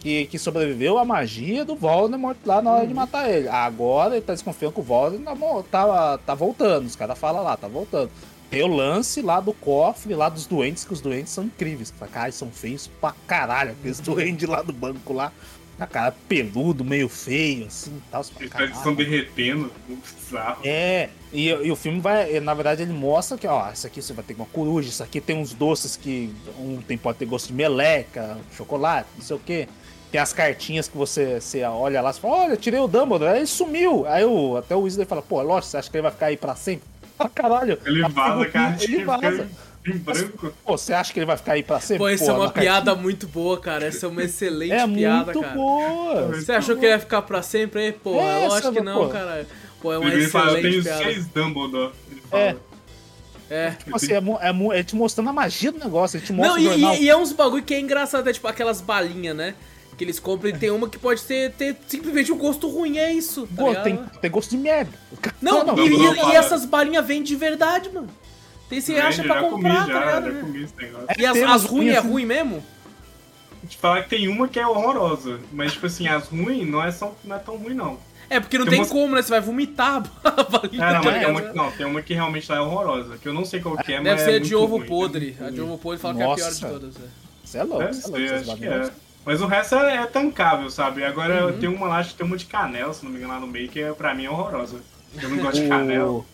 que, 0.00 0.26
que 0.26 0.38
sobreviveu 0.38 0.98
à 0.98 1.04
magia 1.04 1.64
do 1.64 1.76
Voldemort 1.76 2.36
lá 2.44 2.60
na 2.60 2.72
hora 2.72 2.86
de 2.86 2.92
matar 2.92 3.30
ele. 3.30 3.48
Agora 3.48 4.16
ele 4.16 4.24
tá 4.24 4.32
desconfiando 4.32 4.74
que 4.74 4.80
o 4.80 4.82
Voldemort 4.82 5.64
tá, 5.70 5.86
tá, 5.86 6.18
tá 6.18 6.34
voltando. 6.34 6.86
Os 6.86 6.96
caras 6.96 7.16
falam 7.16 7.42
lá, 7.42 7.56
tá 7.56 7.68
voltando. 7.68 8.10
Tem 8.50 8.62
o 8.62 8.66
lance 8.66 9.22
lá 9.22 9.40
do 9.40 9.54
cofre, 9.54 10.14
lá 10.14 10.28
dos 10.28 10.44
doentes, 10.44 10.84
que 10.84 10.92
os 10.92 11.00
doentes 11.00 11.32
são 11.32 11.44
incríveis. 11.44 11.94
Cara, 12.12 12.30
são 12.32 12.50
feios 12.50 12.86
pra 13.00 13.14
caralho. 13.26 13.70
Aqueles 13.70 13.98
doentes 14.00 14.46
lá 14.48 14.60
do 14.60 14.72
banco 14.72 15.12
lá. 15.12 15.32
A 15.82 15.86
cara 15.86 16.14
peludo, 16.28 16.84
meio 16.84 17.08
feio, 17.08 17.66
assim 17.66 18.00
tal. 18.10 18.22
Você 18.22 18.32
fala, 18.32 18.42
Eles 18.44 18.52
"Caralho". 18.52 18.72
estão 18.72 18.94
derretendo, 18.94 19.72
bizarro. 19.88 20.60
É, 20.64 21.08
e, 21.32 21.48
e 21.48 21.70
o 21.70 21.76
filme 21.76 22.00
vai, 22.00 22.38
na 22.40 22.54
verdade, 22.54 22.82
ele 22.82 22.92
mostra 22.92 23.36
que, 23.36 23.46
ó, 23.46 23.70
isso 23.72 23.86
aqui 23.86 24.00
você 24.00 24.12
vai 24.12 24.24
ter 24.24 24.34
uma 24.34 24.46
coruja, 24.46 24.88
isso 24.88 25.02
aqui 25.02 25.20
tem 25.20 25.36
uns 25.36 25.52
doces 25.52 25.96
que 25.96 26.32
um 26.58 26.80
tem, 26.80 26.96
pode 26.96 27.18
ter 27.18 27.26
gosto 27.26 27.48
de 27.48 27.54
meleca, 27.54 28.38
chocolate, 28.56 29.08
não 29.16 29.24
sei 29.24 29.36
o 29.36 29.40
quê. 29.40 29.68
Tem 30.10 30.20
as 30.20 30.32
cartinhas 30.32 30.88
que 30.88 30.96
você, 30.96 31.40
você 31.40 31.62
olha 31.64 32.00
lá 32.02 32.10
e 32.10 32.14
fala, 32.14 32.34
olha, 32.44 32.56
tirei 32.56 32.78
o 32.78 32.86
Dumbledore, 32.86 33.30
aí 33.32 33.38
ele 33.38 33.46
sumiu. 33.46 34.06
Aí 34.06 34.24
o, 34.24 34.56
até 34.58 34.76
o 34.76 34.80
Weasley 34.82 35.06
fala, 35.06 35.22
pô, 35.22 35.40
é 35.40 35.44
lógico, 35.44 35.70
você 35.70 35.78
acha 35.78 35.90
que 35.90 35.96
ele 35.96 36.02
vai 36.02 36.12
ficar 36.12 36.26
aí 36.26 36.36
pra 36.36 36.54
sempre? 36.54 36.84
Ah, 37.18 37.28
caralho. 37.28 37.78
Ele 37.84 38.04
a 38.04 38.08
vaza, 38.08 38.46
cara. 38.46 38.76
Ele 38.80 39.04
vaza. 39.04 39.48
Em 39.86 39.98
branco. 39.98 40.52
Pô, 40.64 40.76
você 40.78 40.92
acha 40.92 41.12
que 41.12 41.18
ele 41.18 41.26
vai 41.26 41.36
ficar 41.36 41.52
aí 41.54 41.62
pra 41.62 41.80
sempre? 41.80 41.98
Pô, 41.98 42.08
essa 42.08 42.24
Pô, 42.26 42.30
é 42.30 42.34
uma 42.34 42.50
piada 42.50 42.94
muito 42.94 43.26
boa, 43.26 43.58
cara. 43.58 43.86
Essa 43.86 44.06
é 44.06 44.08
uma 44.08 44.22
excelente 44.22 44.70
cartinha. 44.70 44.94
É 44.94 44.98
piada, 45.00 45.24
muito 45.32 45.40
cara. 45.40 45.54
boa. 45.54 46.26
Você 46.28 46.52
achou 46.52 46.76
que 46.76 46.84
ele 46.84 46.92
ia 46.92 47.00
ficar 47.00 47.22
pra 47.22 47.42
sempre 47.42 47.80
aí? 47.82 47.92
Pô, 47.92 48.20
é, 48.20 48.44
É, 48.44 48.48
lógico 48.48 48.72
que 48.72 48.80
não, 48.80 49.04
pô. 49.04 49.08
cara. 49.08 49.46
Pô, 49.80 49.92
é 49.92 49.98
uma 49.98 50.12
Ele 50.12 50.28
fala, 50.28 50.52
eu 50.52 50.56
excelente 50.58 50.70
tenho 50.72 50.82
piada. 50.84 51.04
seis 51.04 51.26
Dumbledore. 51.26 51.92
Ele 52.10 52.20
fala. 52.30 52.42
É. 52.42 52.56
É. 53.50 53.70
Tipo 53.72 53.96
assim, 53.96 54.12
é, 54.12 54.16
é, 54.16 54.78
é 54.78 54.82
te 54.82 54.96
mostrando 54.96 55.28
a 55.28 55.32
magia 55.32 55.70
do 55.72 55.78
negócio, 55.78 56.16
ele 56.16 56.24
te 56.24 56.32
mostra 56.32 56.54
Não, 56.54 56.56
o 56.56 56.60
e, 56.60 56.64
jornal. 56.64 56.94
e- 56.94 57.02
e 57.02 57.08
é 57.10 57.16
uns 57.16 57.32
bagulho 57.32 57.62
que 57.62 57.74
é 57.74 57.80
engraçado, 57.80 58.26
é 58.30 58.32
tipo 58.32 58.46
aquelas 58.48 58.80
balinhas, 58.80 59.36
né? 59.36 59.54
Que 59.98 60.04
eles 60.04 60.18
compram 60.18 60.48
e 60.48 60.54
tem 60.56 60.70
uma 60.70 60.88
que 60.88 60.98
pode 60.98 61.22
ter, 61.22 61.50
ter 61.52 61.76
simplesmente 61.86 62.32
um 62.32 62.38
gosto 62.38 62.66
ruim, 62.66 62.96
é 62.96 63.12
isso. 63.12 63.46
Tá 63.54 63.62
Pô, 63.62 63.74
tem, 63.74 63.96
tem 64.22 64.30
gosto 64.30 64.48
de 64.50 64.56
merda. 64.56 64.90
Não, 65.42 65.64
não, 65.66 65.74
e, 65.78 65.90
não, 65.90 65.96
e- 65.98 65.98
não, 65.98 66.14
e 66.14 66.18
fala. 66.20 66.34
essas 66.34 66.64
balinhas 66.64 67.04
vêm 67.06 67.22
de 67.22 67.36
verdade, 67.36 67.90
mano. 67.92 68.08
Tem 68.72 68.80
você 68.80 69.00
acha 69.00 69.22
pra 69.24 69.34
já 69.42 69.48
comprar, 69.48 69.74
comi, 69.74 69.86
tá 69.86 69.92
já, 69.92 69.98
ligado? 70.00 70.24
já 70.24 70.30
né? 70.32 70.40
comi 70.40 70.62
esse 70.64 70.74
negócio. 70.76 71.06
E 71.18 71.26
as, 71.26 71.38
as 71.38 71.64
ruins 71.64 71.94
é 71.94 71.98
ruim 71.98 72.26
mesmo? 72.26 72.64
Te 73.68 73.76
falar 73.76 74.02
que 74.02 74.10
tem 74.10 74.26
uma 74.28 74.48
que 74.48 74.58
é 74.58 74.66
horrorosa, 74.66 75.38
mas 75.52 75.72
tipo 75.72 75.86
assim, 75.86 76.08
as 76.08 76.26
ruins 76.28 76.68
não 76.68 76.82
é, 76.82 76.90
são, 76.90 77.14
não 77.24 77.36
é 77.36 77.38
tão 77.38 77.56
ruim 77.56 77.74
não. 77.74 77.98
É, 78.28 78.40
porque 78.40 78.56
não 78.56 78.64
Tem 78.64 78.72
tem 78.72 78.80
umas- 78.80 78.90
como, 78.90 79.14
né? 79.14 79.22
Você 79.22 79.28
vai 79.30 79.40
vomitar 79.40 80.02
a 80.24 80.42
balinha. 80.42 80.82
É, 80.84 80.92
não, 80.94 81.00
tá 81.02 81.10
mas 81.10 81.26
uma, 81.28 81.42
que- 81.42 81.56
não, 81.56 81.70
tem 81.70 81.86
uma 81.86 82.02
que 82.02 82.14
realmente 82.14 82.50
lá 82.50 82.56
é 82.58 82.60
horrorosa, 82.60 83.18
que 83.18 83.28
eu 83.28 83.32
não 83.34 83.44
sei 83.44 83.60
qual 83.60 83.76
que 83.76 83.92
é, 83.92 83.96
mas 83.96 84.04
Deve 84.04 84.20
ser 84.22 84.32
é 84.32 84.36
a 84.36 84.40
de 84.40 84.54
ovo 84.54 84.78
ruim. 84.78 84.86
podre. 84.86 85.36
A 85.40 85.50
de 85.50 85.60
ovo 85.60 85.76
podre 85.78 86.00
fala 86.00 86.14
que 86.14 86.22
é 86.22 86.24
a 86.24 86.34
pior 86.34 86.36
de 86.36 86.42
Nossa. 86.62 86.68
todas. 86.68 86.96
é. 86.96 87.00
Você 87.44 87.58
é 87.58 87.62
louco, 87.62 87.78
Deve 87.84 87.92
você 87.94 88.06
é 88.08 88.10
louco. 88.36 88.50
acho 88.50 88.56
que 88.56 88.66
é. 88.66 88.90
Mas 89.24 89.40
o 89.40 89.46
resto 89.46 89.74
é, 89.76 89.96
é 89.98 90.06
tancável, 90.06 90.68
sabe? 90.70 91.04
Agora 91.04 91.46
Uhum. 91.46 91.58
tem 91.60 91.68
uma 91.68 91.86
lá, 91.86 91.98
acho 91.98 92.10
que 92.10 92.16
tem 92.16 92.26
uma 92.26 92.36
de 92.36 92.46
canela, 92.46 92.92
se 92.92 93.04
não 93.04 93.12
me 93.12 93.18
engano, 93.18 93.34
lá 93.34 93.38
no 93.40 93.46
meio, 93.46 93.68
que 93.68 93.80
é, 93.80 93.92
pra 93.92 94.12
mim 94.14 94.24
é 94.24 94.30
horrorosa. 94.30 94.78
Eu 95.22 95.28
não 95.28 95.36
gosto 95.36 95.60
de 95.62 95.68
canela. 95.68 96.24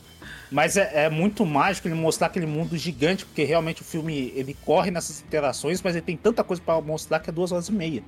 Mas 0.51 0.76
é, 0.76 1.05
é 1.05 1.11
muito 1.11 1.44
mágico 1.44 1.88
ele 1.88 1.94
mostrar 1.94 2.28
aquele 2.28 2.46
mundo 2.46 2.76
gigante, 2.76 3.24
porque 3.24 3.44
realmente 3.44 3.82
o 3.82 3.84
filme 3.84 4.32
ele 4.34 4.57
corre 4.64 4.90
nessas 4.90 5.20
interações, 5.20 5.82
mas 5.82 5.94
ele 5.94 6.05
tem 6.05 6.16
tanta 6.16 6.42
coisa 6.42 6.62
pra 6.62 6.80
mostrar 6.80 7.20
que 7.20 7.28
é 7.28 7.32
duas 7.32 7.53
horas 7.53 7.68
e 7.68 7.72
meia. 7.72 8.03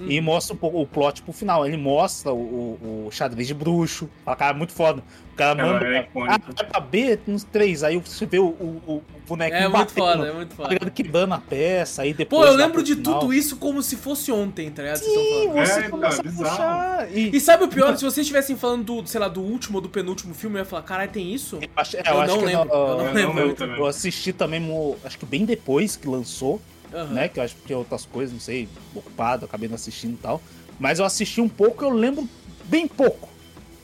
Uhum. 0.00 0.10
E 0.10 0.20
mostra 0.20 0.54
um 0.54 0.56
pouco 0.56 0.80
o 0.80 0.86
plot 0.86 1.20
pro 1.22 1.32
final. 1.32 1.66
Ele 1.66 1.76
mostra 1.76 2.32
o, 2.32 2.36
o, 2.36 3.06
o 3.06 3.10
xadrez 3.12 3.46
de 3.46 3.52
bruxo. 3.54 4.08
Fala, 4.24 4.36
cara, 4.36 4.54
muito 4.56 4.72
foda. 4.72 5.02
O 5.32 5.36
cara 5.36 5.60
Ela 5.60 5.72
manda. 5.74 5.86
é 5.86 5.98
ah, 5.98 6.02
icônica. 6.02 6.42
vai 6.56 6.66
pra 6.66 6.80
B 6.80 7.18
nos 7.26 7.44
três. 7.44 7.82
Aí 7.84 7.96
você 7.98 8.24
vê 8.26 8.38
o, 8.38 8.46
o, 8.46 8.82
o 8.86 9.02
bonequinho 9.28 9.58
É 9.58 9.68
muito 9.68 9.72
batendo, 9.94 9.94
foda, 10.16 10.28
é 10.28 10.32
muito 10.32 10.48
tá 10.50 10.56
foda. 10.56 10.68
ligado? 10.70 10.90
Quebrando 10.90 11.34
a 11.34 11.38
peça. 11.38 12.02
Aí 12.02 12.14
depois. 12.14 12.42
Pô, 12.42 12.48
eu 12.50 12.56
lembro 12.56 12.82
de 12.82 12.94
final. 12.94 13.20
tudo 13.20 13.32
isso 13.34 13.56
como 13.56 13.82
se 13.82 13.96
fosse 13.96 14.32
ontem, 14.32 14.70
tá 14.70 14.82
ligado? 14.82 14.98
Sim, 14.98 15.48
você 15.52 15.72
É, 15.72 15.78
então, 15.78 15.90
começa 15.90 16.20
a 16.20 16.24
puxar. 16.24 17.08
E, 17.14 17.36
E 17.36 17.40
sabe 17.40 17.64
o 17.64 17.68
pior? 17.68 17.94
Se 17.96 18.04
vocês 18.04 18.18
estivessem 18.24 18.56
falando 18.56 18.84
do, 19.02 19.06
sei 19.06 19.20
lá, 19.20 19.28
do 19.28 19.40
último 19.42 19.76
ou 19.78 19.82
do 19.82 19.88
penúltimo 19.88 20.34
filme, 20.34 20.56
eu 20.56 20.60
ia 20.60 20.64
falar, 20.64 20.82
caralho, 20.82 21.10
tem 21.10 21.32
isso? 21.32 21.58
Eu 21.60 21.68
acho- 21.76 21.96
é, 21.96 22.00
Eu 22.00 22.14
eu 22.14 22.20
acho 22.22 22.32
não 22.32 22.38
que 22.40 22.44
lembro, 22.46 22.68
eu 22.74 22.96
não 22.96 23.06
Eu 23.06 23.12
lembro. 23.14 23.34
lembro 23.36 23.54
também. 23.54 23.76
Eu 23.78 23.86
assisti 23.86 24.32
também, 24.32 24.62
acho 25.04 25.18
que 25.18 25.26
bem 25.26 25.44
depois 25.44 25.96
que 25.96 26.08
lançou, 26.08 26.60
Aham. 26.92 27.12
né? 27.12 27.28
Que 27.28 27.38
eu 27.40 27.44
acho 27.44 27.54
que 27.56 27.66
tinha 27.66 27.78
outras 27.78 28.04
coisas, 28.04 28.32
não 28.32 28.40
sei, 28.40 28.68
ocupado, 28.94 29.44
acabei 29.44 29.68
não 29.68 29.74
assistindo 29.76 30.14
e 30.14 30.18
tal. 30.18 30.40
Mas 30.78 30.98
eu 30.98 31.04
assisti 31.04 31.40
um 31.40 31.48
pouco, 31.48 31.84
eu 31.84 31.90
lembro 31.90 32.28
bem 32.64 32.86
pouco 32.88 33.28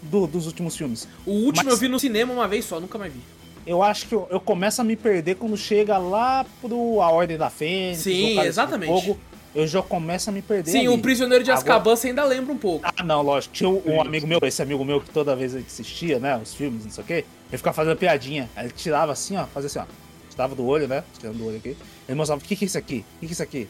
do- 0.02 0.26
dos 0.26 0.46
últimos 0.46 0.76
filmes. 0.76 1.06
O 1.26 1.30
último 1.32 1.64
Mas- 1.64 1.74
eu 1.74 1.76
vi 1.76 1.88
no 1.88 1.98
cinema 1.98 2.32
uma 2.32 2.48
vez 2.48 2.64
só, 2.64 2.80
nunca 2.80 2.96
mais 2.98 3.12
vi. 3.12 3.20
Eu 3.66 3.82
acho 3.82 4.06
que 4.06 4.14
eu, 4.14 4.28
eu 4.30 4.38
começo 4.38 4.80
a 4.80 4.84
me 4.84 4.94
perder 4.94 5.34
quando 5.36 5.56
chega 5.56 5.98
lá 5.98 6.46
pro 6.60 7.00
A 7.02 7.10
Ordem 7.10 7.36
da 7.36 7.50
Fênix. 7.50 7.98
Sim, 8.02 8.38
exatamente. 8.40 8.88
Fogo, 8.88 9.18
eu 9.52 9.66
já 9.66 9.82
começo 9.82 10.30
a 10.30 10.32
me 10.32 10.40
perder. 10.40 10.70
Sim, 10.70 10.78
ali. 10.86 10.88
o 10.90 10.98
Prisioneiro 10.98 11.42
de 11.42 11.50
Agora- 11.50 11.64
Azkaban 11.74 11.96
você 11.96 12.08
ainda 12.08 12.24
lembra 12.24 12.52
um 12.52 12.58
pouco. 12.58 12.88
Ah, 12.96 13.02
não, 13.02 13.22
lógico. 13.22 13.52
Tinha 13.54 13.68
um, 13.68 13.82
um 13.84 14.00
amigo 14.00 14.24
meu, 14.26 14.38
esse 14.44 14.62
amigo 14.62 14.84
meu 14.84 15.00
que 15.00 15.10
toda 15.10 15.34
vez 15.34 15.52
ele 15.54 15.64
assistia, 15.66 16.20
né, 16.20 16.38
os 16.40 16.54
filmes, 16.54 16.84
não 16.84 16.92
sei 16.92 17.02
o 17.02 17.06
quê, 17.06 17.24
ele 17.50 17.56
ficava 17.58 17.74
fazendo 17.74 17.96
piadinha. 17.96 18.48
Aí 18.54 18.66
ele 18.66 18.74
tirava 18.76 19.10
assim, 19.12 19.36
ó, 19.36 19.46
fazia 19.46 19.66
assim, 19.66 19.78
ó. 19.80 19.84
Tirava 20.30 20.54
do 20.54 20.64
olho, 20.64 20.86
né? 20.86 21.02
Tirando 21.18 21.38
do 21.38 21.46
olho 21.48 21.56
aqui. 21.56 21.76
Ele 22.08 22.16
mostrava, 22.16 22.40
o 22.40 22.44
que 22.44 22.54
que 22.56 22.64
é 22.64 22.66
isso 22.66 22.78
aqui? 22.78 23.04
O 23.16 23.20
que 23.20 23.26
que 23.26 23.26
é 23.26 23.32
isso 23.32 23.42
aqui? 23.42 23.68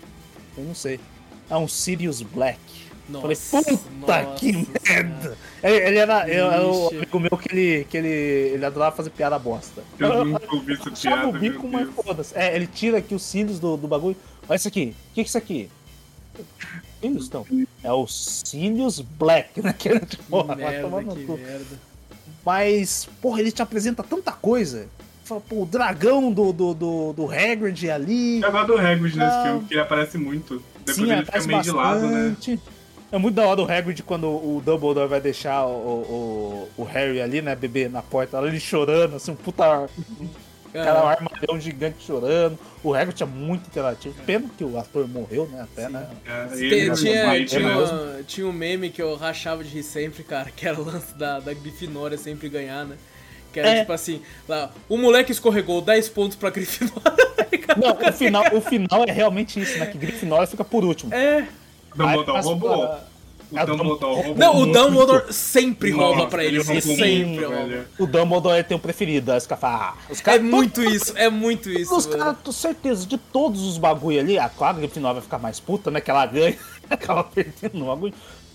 Eu 0.57 0.64
não 0.64 0.74
sei. 0.74 1.01
É 1.49 1.57
um 1.57 1.66
Sirius 1.68 2.22
Black. 2.22 2.59
Nossa, 3.09 3.22
Falei, 3.22 3.76
puta 3.76 4.22
nossa 4.22 4.34
que 4.34 4.53
merda! 4.89 5.39
Ele, 5.62 5.76
ele 5.76 5.99
era, 5.99 6.28
eu- 6.28 6.51
era 6.51 6.66
o 6.66 6.82
Vixe. 6.89 6.97
amigo 6.97 7.20
meu 7.20 7.30
que 7.39 7.53
ele, 7.55 7.84
que 7.84 7.97
ele, 7.97 8.09
ele 8.09 8.64
adorava 8.66 8.97
fazer 8.97 9.11
piada 9.11 9.39
bosta. 9.39 9.84
Eu 9.97 10.24
nunca 10.24 10.53
ouvi 10.53 10.72
essa 10.72 10.91
piada, 10.91 11.28
o 11.28 11.32
bico, 11.32 11.68
mas 11.68 11.89
foda-se. 11.95 12.37
É, 12.37 12.57
ele 12.57 12.66
tira 12.66 12.99
aqui 12.99 13.14
os 13.14 13.22
cílios 13.22 13.61
do, 13.61 13.76
do 13.76 13.87
bagulho. 13.87 14.16
Olha 14.49 14.57
isso 14.57 14.66
aqui. 14.66 14.87
O 15.11 15.14
que 15.14 15.14
que 15.14 15.20
é 15.20 15.22
isso 15.22 15.39
aqui? 15.39 15.70
Cílios, 17.01 17.30
não. 17.30 17.47
É 17.84 17.93
o 17.93 18.07
Cílios 18.09 19.01
Black, 19.01 19.62
né? 19.62 19.72
Que, 19.72 20.01
Que 20.01 20.16
porra, 20.24 20.57
vai 20.57 20.82
merda, 20.82 21.14
que 21.14 21.26
merda. 21.26 21.80
Mas, 22.45 23.09
porra, 23.22 23.41
ele 23.41 23.53
te 23.53 23.62
apresenta 23.62 24.03
tanta 24.03 24.32
coisa. 24.32 24.89
Fala, 25.27 25.41
pô, 25.41 25.62
o 25.62 25.66
dragão 25.66 26.31
do, 26.31 26.53
do, 26.53 26.72
do, 26.72 27.12
do 27.12 27.31
Hagrid 27.31 27.91
ali. 27.91 28.41
Eu 28.41 28.53
gosto 28.53 28.66
do 28.68 28.79
Hagrid 28.79 29.16
nesse 29.18 29.37
Não. 29.37 29.43
filme, 29.43 29.59
porque 29.61 29.74
ele 29.74 29.81
aparece 29.81 30.16
muito. 30.18 30.62
Depois 30.79 30.97
Sim, 30.97 31.12
ele 31.12 31.24
fica 31.24 31.43
meio 31.43 31.62
de 31.62 31.70
lado, 31.72 32.01
né? 32.07 32.29
bastante. 32.31 32.61
É 33.11 33.18
muito 33.18 33.35
da 33.35 33.45
hora 33.47 33.61
o 33.61 33.70
Hagrid 33.70 34.03
quando 34.05 34.29
o 34.29 34.62
Dumbledore 34.64 35.09
vai 35.09 35.20
deixar 35.20 35.64
o, 35.66 35.70
o, 35.70 36.68
o 36.77 36.85
Harry 36.85 37.20
ali, 37.20 37.43
né, 37.43 37.57
bebê 37.57 37.89
na 37.89 38.03
porta, 38.03 38.39
ele 38.39 38.61
chorando, 38.61 39.16
assim, 39.16 39.33
um 39.33 39.37
puta 39.37 39.89
cara, 40.72 41.03
um 41.03 41.07
Ah, 41.07 41.11
armadilhão 41.11 41.59
gigante 41.61 42.05
chorando. 42.05 42.57
O 42.85 42.95
Hagrid 42.95 43.16
tinha 43.16 43.27
muito 43.27 43.66
interativo. 43.66 44.14
Pena 44.24 44.49
que 44.57 44.62
o 44.62 44.79
ator 44.79 45.09
morreu, 45.09 45.49
né, 45.49 45.62
até, 45.62 45.89
né. 45.89 46.07
É, 46.24 46.47
Tem- 46.47 46.64
ele, 46.66 46.95
tinha, 46.95 47.35
ele, 47.35 47.45
tinha, 47.47 47.61
mesmo. 47.62 47.97
uma- 47.97 48.22
tinha 48.24 48.47
um 48.47 48.53
meme 48.53 48.91
que 48.91 49.03
eu 49.03 49.14
rachava 49.16 49.64
de 49.64 49.70
rir 49.70 49.83
sempre, 49.83 50.22
cara, 50.22 50.51
que 50.55 50.66
era 50.68 50.81
o 50.81 50.85
lance 50.85 51.12
da, 51.14 51.41
da 51.41 51.53
Grifinória 51.53 52.16
sempre 52.18 52.49
ganhar, 52.49 52.85
né? 52.85 52.97
Que 53.57 53.61
era 53.61 53.68
É. 53.70 53.80
tipo 53.80 53.92
assim, 53.94 54.20
lá, 54.46 54.70
o 54.86 54.98
moleque 54.98 55.32
escorregou 55.32 55.80
10 55.80 56.11
pontos 56.11 56.36
pra 56.36 56.50
Grifinória. 56.50 57.00
Não, 57.80 57.92
o 58.09 58.12
final, 58.12 58.44
o 58.52 58.61
final 58.61 59.04
é 59.09 59.11
realmente 59.12 59.59
isso, 59.59 59.78
né, 59.78 59.86
que 59.86 59.96
Grifinória 59.96 60.46
fica 60.46 60.62
por 60.62 60.84
último. 60.84 61.12
é. 61.14 61.46
Dumbledore 61.94 62.42
roubou. 62.42 62.68
pra- 63.48 63.62
O 63.62 63.66
Dumbledore 63.66 64.14
roubou. 64.16 64.34
Não, 64.36 64.57
o. 64.61 64.66
Dumbledore 64.66 65.32
sempre 65.32 65.90
rouba 65.90 66.26
pra 66.26 66.44
ele 66.44 66.57
eles, 66.57 66.66
roubou 66.68 66.82
sempre 66.82 67.44
rouba. 67.44 67.86
O 67.98 68.07
Dumbledore 68.07 68.62
tem 68.64 68.76
o 68.76 68.80
preferido, 68.80 69.32
aí 69.32 69.38
os 69.38 69.46
caras 69.46 69.64
ah, 69.64 69.94
os 70.11 70.20
É 70.20 70.22
caras... 70.22 70.42
muito 70.42 70.84
isso, 70.84 71.14
é 71.16 71.30
muito 71.30 71.70
isso. 71.70 71.96
Os 71.96 72.04
caras, 72.04 72.36
tô 72.44 72.52
certeza, 72.52 73.07
de 73.07 73.16
todos 73.16 73.62
os 73.62 73.78
bagulho 73.78 74.20
ali, 74.20 74.38
a 74.38 74.50
claro, 74.50 74.76
a 74.76 74.80
Grifinória 74.80 75.14
vai 75.14 75.22
ficar 75.22 75.38
mais 75.38 75.59
puta, 75.59 75.90
né? 75.90 76.02
Que 76.02 76.11
ela 76.11 76.26
ganha, 76.26 76.59
acaba 76.90 77.24
perdendo 77.24 77.82
o 77.84 77.86
bagulho. 77.86 78.12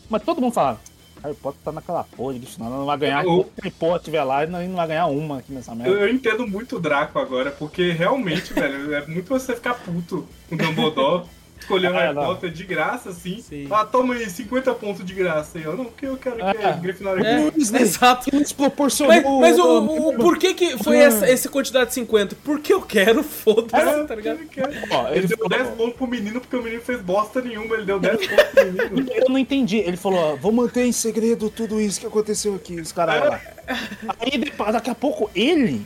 Mas 0.08 0.22
todo 0.22 0.40
mundo 0.40 0.54
fala, 0.54 0.80
Harry 1.24 1.36
Potter 1.36 1.60
tá 1.64 1.72
naquela 1.72 2.04
porra 2.04 2.34
de 2.34 2.40
Grifinória, 2.40 2.76
não 2.78 2.86
vai 2.86 2.98
ganhar. 2.98 3.24
Eu- 3.24 3.50
Harry 3.58 3.72
Potter 3.72 3.98
estiver 3.98 4.24
lá, 4.24 4.46
não 4.46 4.62
não 4.68 4.76
vai 4.76 4.88
ganhar 4.88 5.06
uma 5.08 5.40
aqui 5.40 5.52
nessa 5.54 5.72
Eu, 5.72 5.76
merda. 5.76 5.94
eu 5.98 6.10
entendo 6.10 6.48
muito 6.48 6.78
o 6.78 6.80
Draco 6.80 7.20
agora, 7.20 7.52
porque 7.52 7.92
realmente, 7.92 8.54
velho, 8.54 8.94
é 8.94 9.06
muito 9.08 9.28
você 9.30 9.56
ficar 9.56 9.74
puto 9.76 10.28
com 10.50 10.56
o 10.56 10.58
Dumbledore. 10.58 11.26
Escolher 11.62 11.92
o 11.92 11.96
É, 11.96 12.00
Harry 12.04 12.16
não. 12.16 12.26
Potter 12.26 12.52
de 12.52 12.64
graça, 12.64 13.10
assim. 13.10 13.42
Sim. 13.42 13.68
Ah, 13.72 13.86
toma 13.86 14.14
aí 14.16 14.30
50 14.30 14.74
pontos 14.74 15.06
de 15.06 15.14
graça. 15.14 15.58
E 15.58 15.64
eu, 15.64 15.78
não, 15.78 15.86
porque 15.86 16.06
eu 16.06 16.18
quero 16.18 16.36
que 16.38 16.42
É. 16.42 16.66
a 16.66 16.72
Grifinória 16.74 17.26
É, 17.26 17.40
Weasley. 17.56 17.82
exato. 17.82 18.30
Que 18.30 18.36
nos 18.36 18.52
proporcionou. 18.52 19.14
Mas, 19.16 19.56
mas 19.58 19.60
o, 19.60 19.64
o, 19.80 20.10
o 20.10 20.14
porquê 20.18 20.54
que 20.54 20.78
foi 20.84 20.98
essa, 20.98 21.26
essa 21.26 21.48
quantidade 21.50 21.88
de 21.90 21.94
50? 21.96 22.36
Porque 22.44 22.74
eu 22.74 22.82
quero, 22.82 23.24
foda-se, 23.24 23.76
É, 23.90 24.04
tá 24.04 24.16
ligado? 24.16 24.40
ele 24.40 24.48
quer. 24.48 24.88
Ó, 24.90 25.08
Ele, 25.10 25.20
ele 25.20 25.28
deu 25.28 25.38
falou- 25.38 25.50
10 25.50 25.70
pontos 25.76 25.96
pro 25.96 26.08
menino 26.08 26.42
porque 26.42 26.56
o 26.56 26.62
menino 26.64 26.82
fez 26.82 27.02
bosta 27.02 27.42
nenhuma. 27.42 27.76
Ele 27.76 27.86
deu 27.86 28.00
10 28.00 28.28
pontos 28.28 28.46
pro 28.46 28.66
menino. 28.66 29.12
Eu 29.16 29.30
não 29.30 29.38
entendi. 29.38 29.78
Ele 29.78 29.98
falou, 29.98 30.20
ó, 30.20 30.36
vou 30.36 30.52
manter 30.52 30.86
em 30.86 30.92
segredo 30.92 31.50
tudo 31.50 31.80
isso 31.80 32.00
que 32.00 32.06
aconteceu 32.08 32.56
aqui, 32.56 32.80
os 32.82 32.92
caras 32.92 33.30
lá. 33.30 33.42
Aí 34.20 34.72
daqui 34.74 34.90
a 34.90 34.96
pouco 34.96 35.30
ele, 35.36 35.86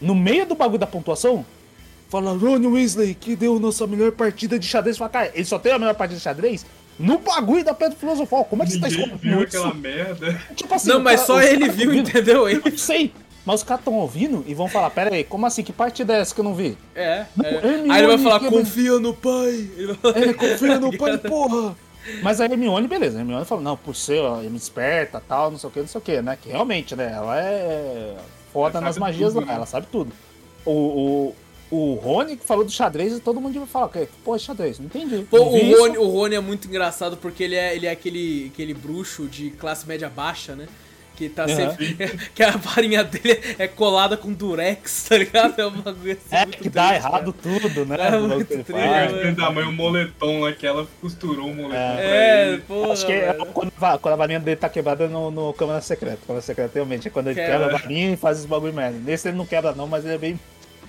no 0.00 0.14
meio 0.14 0.46
do 0.46 0.54
bagulho 0.54 0.78
da 0.78 0.86
pontuação, 0.86 1.44
fala, 2.08 2.32
Ron 2.32 2.66
Weasley, 2.72 3.14
que 3.14 3.34
deu 3.36 3.58
nossa 3.60 3.86
melhor 3.86 4.12
partida 4.12 4.58
de 4.58 4.66
xadrez. 4.66 4.96
Fala, 4.98 5.10
cara, 5.10 5.30
ele 5.34 5.44
só 5.44 5.58
tem 5.58 5.72
a 5.72 5.78
melhor 5.78 5.94
partida 5.94 6.18
de 6.18 6.22
xadrez 6.24 6.64
no 6.98 7.18
bagulho 7.18 7.64
da 7.64 7.74
Pedra 7.74 7.96
Filosofal. 7.96 8.44
Como 8.44 8.62
é 8.62 8.66
que 8.66 8.72
você 8.72 8.80
tá 8.80 8.88
Ninguém 8.88 9.04
escondendo 9.04 9.44
isso? 9.46 9.56
aquela 9.58 9.74
merda. 9.74 10.40
Tipo 10.54 10.74
assim, 10.74 10.88
Não, 10.88 11.00
mas 11.00 11.20
cara- 11.22 11.26
só 11.26 11.40
ele 11.42 11.68
viu, 11.68 11.88
ouvindo. 11.90 12.08
entendeu? 12.08 12.48
Eu 12.48 12.62
não 12.64 12.78
sei. 12.78 13.12
Mas 13.44 13.60
os 13.60 13.62
caras 13.62 13.80
estão 13.82 13.94
ouvindo 13.94 14.42
e 14.46 14.54
vão 14.54 14.66
falar, 14.66 14.90
pera 14.90 15.14
aí, 15.14 15.22
como 15.22 15.46
assim? 15.46 15.62
Que 15.62 15.72
partida 15.72 16.14
é 16.16 16.20
essa 16.20 16.34
que 16.34 16.40
eu 16.40 16.44
não 16.44 16.54
vi? 16.54 16.76
É, 16.96 17.26
é. 17.44 17.54
Hermione, 17.54 17.90
Aí 17.92 17.98
ele 18.00 18.06
vai 18.08 18.18
falar, 18.18 18.40
confia 18.50 18.98
no 18.98 19.14
pai. 19.14 19.70
Ele 19.76 19.86
vai 19.86 19.94
falar- 19.96 20.18
Ele 20.18 20.34
confia 20.34 20.80
no 20.80 20.96
pai, 20.98 21.16
porra. 21.18 21.76
Mas 22.22 22.40
a 22.40 22.44
Hermione, 22.46 22.88
beleza. 22.88 23.18
A 23.18 23.20
Hermione 23.20 23.44
falou, 23.44 23.62
não, 23.62 23.76
por 23.76 23.94
ser 23.94 24.20
ó, 24.20 24.40
esperta, 24.42 25.22
tal, 25.28 25.50
não 25.52 25.58
sei 25.58 25.68
o 25.68 25.72
que, 25.72 25.80
não 25.80 25.86
sei 25.86 25.98
o 25.98 26.02
que, 26.02 26.22
né? 26.22 26.36
Que 26.40 26.48
realmente, 26.48 26.96
né? 26.96 27.12
Ela 27.14 27.38
é 27.40 28.16
foda 28.52 28.78
Ela 28.78 28.86
nas 28.88 28.98
magias 28.98 29.32
tudo, 29.32 29.40
lá, 29.42 29.46
né? 29.46 29.54
ela 29.54 29.66
sabe 29.66 29.86
tudo. 29.92 30.12
O, 30.64 30.70
o, 30.72 31.36
o 31.70 31.94
Rony 31.94 32.36
que 32.36 32.44
falou 32.44 32.64
do 32.64 32.70
xadrez 32.70 33.12
e 33.16 33.20
todo 33.20 33.40
mundo 33.40 33.58
vai 33.58 33.66
falar, 33.68 33.88
que 33.88 34.06
pô, 34.24 34.36
é 34.36 34.38
xadrez, 34.38 34.78
não 34.78 34.86
entendi. 34.86 35.26
Pô, 35.30 35.38
Não 35.38 35.46
o. 35.48 35.78
Rony, 35.80 35.98
o 35.98 36.06
Rony 36.08 36.34
é 36.36 36.40
muito 36.40 36.68
engraçado 36.68 37.16
porque 37.16 37.42
ele 37.42 37.56
é, 37.56 37.74
ele 37.74 37.86
é 37.86 37.90
aquele, 37.90 38.50
aquele 38.52 38.72
bruxo 38.74 39.26
de 39.26 39.50
classe 39.50 39.86
média 39.86 40.08
baixa, 40.08 40.54
né? 40.54 40.66
Que 41.16 41.30
tá 41.30 41.44
Aham. 41.44 41.56
sempre. 41.56 41.96
que 42.34 42.42
a 42.42 42.50
varinha 42.50 43.02
dele 43.02 43.40
é 43.58 43.66
colada 43.66 44.18
com 44.18 44.30
durex, 44.34 45.06
tá 45.08 45.16
ligado? 45.16 45.58
É 45.58 45.66
um 45.66 45.80
bagulho 45.80 46.12
assim. 46.12 46.20
É, 46.30 46.44
muito 46.44 46.58
que 46.58 46.68
dá 46.68 46.88
triste, 46.88 47.06
errado 47.06 47.32
tudo, 47.32 47.86
né? 47.86 47.96
É 47.98 48.18
muito 48.18 48.46
triste, 48.46 49.32
da 49.34 49.50
mãe, 49.50 49.64
o 49.64 49.72
moletom 49.72 50.40
lá 50.40 50.52
que 50.52 50.66
ela 50.66 50.86
costurou 51.00 51.48
o 51.48 51.54
moletom 51.54 51.74
É. 51.80 52.52
É, 52.52 52.58
porra. 52.58 52.92
Acho 52.92 53.06
que 53.06 53.12
é 53.12 53.32
quando, 53.54 53.72
a- 53.80 53.98
quando 53.98 54.12
a 54.12 54.16
varinha 54.16 54.38
dele 54.40 54.56
tá 54.58 54.68
quebrada 54.68 55.08
no, 55.08 55.30
no 55.30 55.54
Câmara 55.54 55.80
Secreta. 55.80 56.18
Câmara 56.26 56.42
Secreta 56.44 56.72
realmente 56.74 57.08
é 57.08 57.10
quando 57.10 57.28
ele 57.28 57.34
Quebra. 57.36 57.52
quebra 57.60 57.74
a 57.74 57.78
varinha 57.80 58.12
e 58.12 58.16
faz 58.16 58.38
os 58.40 58.44
bagulho 58.44 58.74
merda. 58.74 58.98
Nesse 59.02 59.26
ele 59.28 59.38
não 59.38 59.46
quebra 59.46 59.72
não, 59.72 59.88
mas 59.88 60.04
ele 60.04 60.14
é 60.14 60.18
bem, 60.18 60.38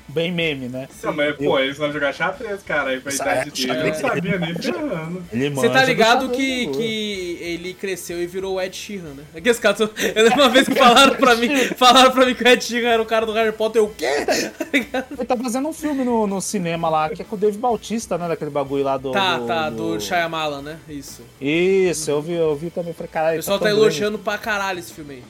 bem 0.08 0.32
meme, 0.32 0.68
né? 0.68 0.88
Não, 1.04 1.14
mas, 1.14 1.36
pô, 1.36 1.60
eles 1.60 1.78
vão 1.78 1.92
jogar 1.92 2.14
xadrez, 2.14 2.62
cara. 2.64 2.92
Aí 2.92 3.00
pra 3.00 3.12
Isso 3.12 3.22
idade 3.22 3.50
é, 3.50 3.68
dele, 3.68 3.72
eu 3.72 3.88
não 3.88 3.94
sabia 3.94 4.40
nem 4.40 4.56
ferrando. 4.56 5.24
Você 5.56 5.70
tá 5.70 5.82
do 5.82 5.86
ligado 5.88 6.30
que, 6.30 6.66
do- 6.66 6.72
que 6.78 7.38
ele 7.42 7.74
cresceu 7.74 8.22
e 8.22 8.28
virou 8.28 8.56
o 8.56 8.62
Ed 8.62 8.76
Sheeran, 8.76 9.14
né? 9.14 9.24
Aqueles 9.36 9.60
caras. 9.60 9.80
Eu 9.80 9.90
lembro 10.24 10.42
uma 10.42 10.50
vez 10.50 10.68
que 10.68 10.76
falaram 10.76 11.16
pra 11.16 11.36
mim, 11.36 11.50
falaram 11.78 12.12
pra 12.12 12.26
mim 12.26 12.34
que 12.36 12.44
o 12.44 12.48
Ed 12.48 12.64
Sheeran 12.64 12.90
era 12.90 13.02
o 13.02 13.06
cara 13.06 13.26
do 13.26 13.34
Harry 13.34 13.52
Potter. 13.52 13.82
Eu, 13.82 13.86
o 13.86 13.94
quê? 13.94 14.26
Ele 14.74 15.26
tá 15.26 15.36
fazendo 15.38 15.68
um 15.68 15.74
filme 15.74 16.04
no, 16.04 16.26
no 16.28 16.42
cinema 16.42 16.90
lá, 16.90 17.10
que 17.10 17.22
é 17.22 17.26
com 17.26 17.36
o 17.36 17.40
Dave 17.40 17.58
Bautista, 17.58 18.18
né? 18.18 18.28
Daquele 18.28 18.52
bagulho 18.52 18.84
lá 18.84 18.98
do. 18.98 19.12
Tá, 19.12 19.38
do, 19.38 19.48
tá, 19.48 19.70
do 19.70 20.00
Shyamalan, 20.00 20.62
né? 20.62 20.80
Isso. 20.88 21.22
Isso, 21.42 22.10
eu 22.10 22.22
vi, 22.22 22.34
eu 22.34 22.56
vi 22.56 22.70
também. 22.70 22.94
Falei, 22.94 23.10
caralho. 23.12 23.36
O 23.36 23.40
pessoal 23.40 23.60
tá 23.60 23.66
grande. 23.66 23.82
elogiando 23.82 24.18
pra 24.20 24.38
caralho 24.38 24.80
esse 24.80 24.94
filme 24.94 25.16
aí. 25.16 25.24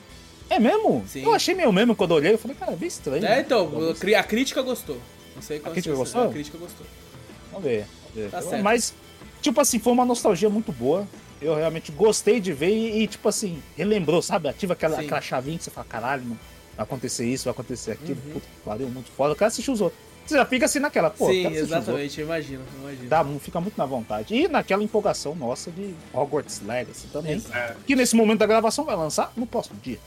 É 0.50 0.58
mesmo? 0.58 1.04
Sim. 1.06 1.24
Eu 1.24 1.34
achei 1.34 1.54
meio 1.54 1.72
mesmo 1.72 1.94
quando 1.94 2.12
eu 2.12 2.16
olhei. 2.16 2.32
Eu 2.32 2.38
falei, 2.38 2.56
cara, 2.56 2.72
é 2.72 2.76
bem 2.76 2.88
estranho. 2.88 3.24
É, 3.24 3.28
né? 3.28 3.40
então, 3.40 3.68
Vamos 3.68 4.02
a 4.02 4.18
a 4.20 4.22
crítica 4.22 4.62
gostou. 4.62 4.98
Não 5.34 5.42
sei 5.42 5.60
qual 5.60 5.72
crítica 5.72 5.94
se- 5.94 5.98
gostou? 5.98 6.22
A 6.24 6.28
crítica 6.30 6.58
gostou. 6.58 6.86
Vamos 7.52 7.64
ver. 7.64 7.86
vamos 8.02 8.14
ver. 8.14 8.30
Tá 8.30 8.42
certo. 8.42 8.62
Mas, 8.62 8.94
tipo 9.40 9.60
assim, 9.60 9.78
foi 9.78 9.92
uma 9.92 10.04
nostalgia 10.04 10.48
muito 10.48 10.72
boa. 10.72 11.06
Eu 11.40 11.54
realmente 11.54 11.92
gostei 11.92 12.40
de 12.40 12.52
ver 12.52 12.70
e, 12.70 13.02
e, 13.02 13.06
tipo 13.06 13.28
assim, 13.28 13.62
relembrou, 13.76 14.20
sabe? 14.20 14.48
Ativa 14.48 14.72
aquela, 14.72 14.96
Sim. 14.96 15.04
aquela 15.04 15.20
chavinha 15.20 15.56
que 15.58 15.64
você 15.64 15.70
fala, 15.70 15.86
caralho, 15.88 16.22
mano, 16.24 16.40
vai 16.76 16.82
acontecer 16.84 17.24
isso, 17.26 17.44
vai 17.44 17.52
acontecer 17.52 17.92
aquilo. 17.92 18.18
Uhum. 18.26 18.32
Puta 18.32 18.46
que 18.46 18.60
pariu, 18.64 18.88
muito 18.88 19.10
foda. 19.12 19.32
Eu 19.32 19.36
quero 19.36 19.48
assistir 19.48 19.70
os 19.70 19.80
outros. 19.80 20.00
Você 20.26 20.34
já 20.36 20.44
fica 20.44 20.66
assim 20.66 20.78
naquela, 20.78 21.08
pô, 21.08 21.30
eu 21.30 21.50
Sim, 21.50 21.56
exatamente, 21.56 22.20
eu 22.20 22.26
imagino, 22.26 22.62
eu 22.74 22.80
imagino. 22.82 23.08
Dá, 23.08 23.24
fica 23.40 23.60
muito 23.62 23.78
na 23.78 23.86
vontade. 23.86 24.34
E 24.34 24.46
naquela 24.46 24.82
empolgação 24.82 25.34
nossa 25.34 25.70
de 25.70 25.94
Hogwarts 26.12 26.60
Legacy 26.66 27.06
também. 27.10 27.32
Exato. 27.36 27.56
É, 27.56 27.76
Que 27.86 27.96
nesse 27.96 28.14
momento 28.14 28.40
da 28.40 28.46
gravação 28.46 28.84
vai 28.84 28.94
lançar 28.94 29.32
no 29.34 29.46
próximo 29.46 29.78
dia. 29.82 29.98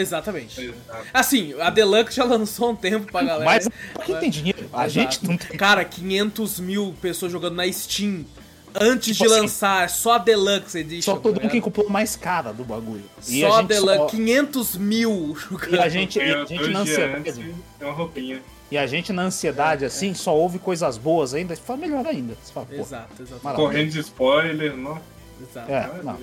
Exatamente. 0.00 0.60
exato. 0.60 1.06
Assim, 1.12 1.54
a 1.60 1.70
Deluxe 1.70 2.16
já 2.16 2.24
lançou 2.24 2.70
um 2.70 2.76
tempo 2.76 3.10
pra 3.10 3.22
galera. 3.22 3.44
Mas 3.44 3.68
quem 4.04 4.16
tem 4.16 4.30
dinheiro? 4.30 4.68
A 4.72 4.86
Exato. 4.86 4.90
gente 4.90 5.24
não 5.26 5.36
tem. 5.36 5.56
Cara, 5.56 5.84
500 5.84 6.60
mil 6.60 6.94
pessoas 7.00 7.32
jogando 7.32 7.56
na 7.56 7.70
Steam 7.72 8.24
antes 8.80 9.16
Tipo 9.16 9.28
de 9.28 9.32
assim, 9.34 9.42
lançar, 9.42 9.90
só 9.90 10.12
a 10.12 10.18
Deluxe 10.18 10.78
Edition. 10.78 11.14
Só 11.14 11.18
todo 11.18 11.36
tá 11.36 11.40
mundo 11.42 11.50
que 11.50 11.60
comprou 11.60 11.88
mais 11.88 12.14
cara 12.16 12.52
do 12.52 12.64
bagulho. 12.64 13.04
E 13.26 13.40
Só 13.40 13.54
a 13.54 13.60
gente 13.60 13.68
Deluxe, 13.68 13.96
só- 13.96 14.06
500 14.06 14.76
mil 14.76 15.36
jogando. 15.36 15.74
E 15.74 15.78
a 15.78 15.88
gente, 15.88 16.18
e 16.18 16.22
a 16.22 16.44
gente 16.44 16.68
na 16.68 16.80
ansiedade. 16.80 17.54
é 17.80 17.84
uma 17.84 17.92
roupinha. 17.94 18.40
E 18.70 18.76
a 18.76 18.86
gente 18.86 19.12
na 19.14 19.22
ansiedade, 19.22 19.86
assim, 19.86 20.12
só 20.12 20.36
ouve 20.36 20.58
coisas 20.58 20.98
boas 20.98 21.32
ainda. 21.32 21.56
Fala 21.56 21.78
melhor 21.80 22.06
ainda. 22.06 22.34
Fala, 22.52 22.66
Exato, 22.70 23.22
exato. 23.22 23.40
Correndo 23.56 23.90
de 23.90 24.00
spoiler, 24.00 24.76
não. 24.76 25.00
exato. 25.40 25.72
É, 25.72 25.90
não. 26.04 26.18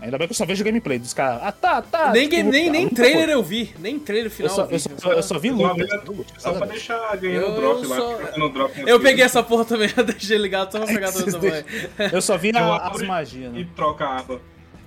Ainda 0.00 0.18
bem 0.18 0.26
que 0.28 0.32
eu 0.32 0.36
só 0.36 0.44
vejo 0.44 0.62
gameplay 0.62 0.98
dos 0.98 1.14
caras. 1.14 1.40
Ah, 1.42 1.50
tá, 1.52 1.80
tá. 1.80 2.12
Nem, 2.12 2.24
tipo, 2.28 2.36
game- 2.36 2.50
nem, 2.50 2.70
nem 2.70 2.82
nunca 2.84 2.96
trailer 2.96 3.30
eu 3.30 3.42
vi, 3.42 3.74
nem 3.78 3.98
trailer 3.98 4.26
Eu 4.26 4.30
final 4.30 4.54
só, 4.54 4.62
eu 4.62 4.66
vi. 4.68 4.74
eu, 4.74 4.80
só, 4.98 5.12
eu 5.12 5.22
só 5.22 5.38
vi 5.38 5.50
luta. 5.50 5.74
vez, 5.74 5.90
Só 6.38 6.52
pra 6.52 6.66
deixar 6.66 7.16
ganhando 7.16 7.46
Eu 7.46 7.54
drop 7.56 7.86
lá. 7.86 7.96
só- 7.96 8.16
drop 8.48 8.80
no 8.82 8.88
Eu 8.88 9.00
peguei 9.00 9.24
essa 9.24 9.42
porra 9.42 9.64
também, 9.64 9.88
eu 9.96 10.04
deixei 10.04 10.36
ligado 10.36 10.70
só 10.72 10.78
pra 10.80 10.86
pegar 10.86 11.12
toda 11.12 11.28
essa 11.28 11.38
porra. 11.38 11.64
Eu 12.12 12.20
só 12.20 12.36
vi 12.36 12.50
Eu 12.50 12.58
a- 12.58 12.88
as 12.88 13.02
magias, 13.02 13.54
E 13.54 13.58
né? 13.60 13.68
troca 13.74 14.04
a 14.04 14.18
aba. 14.18 14.40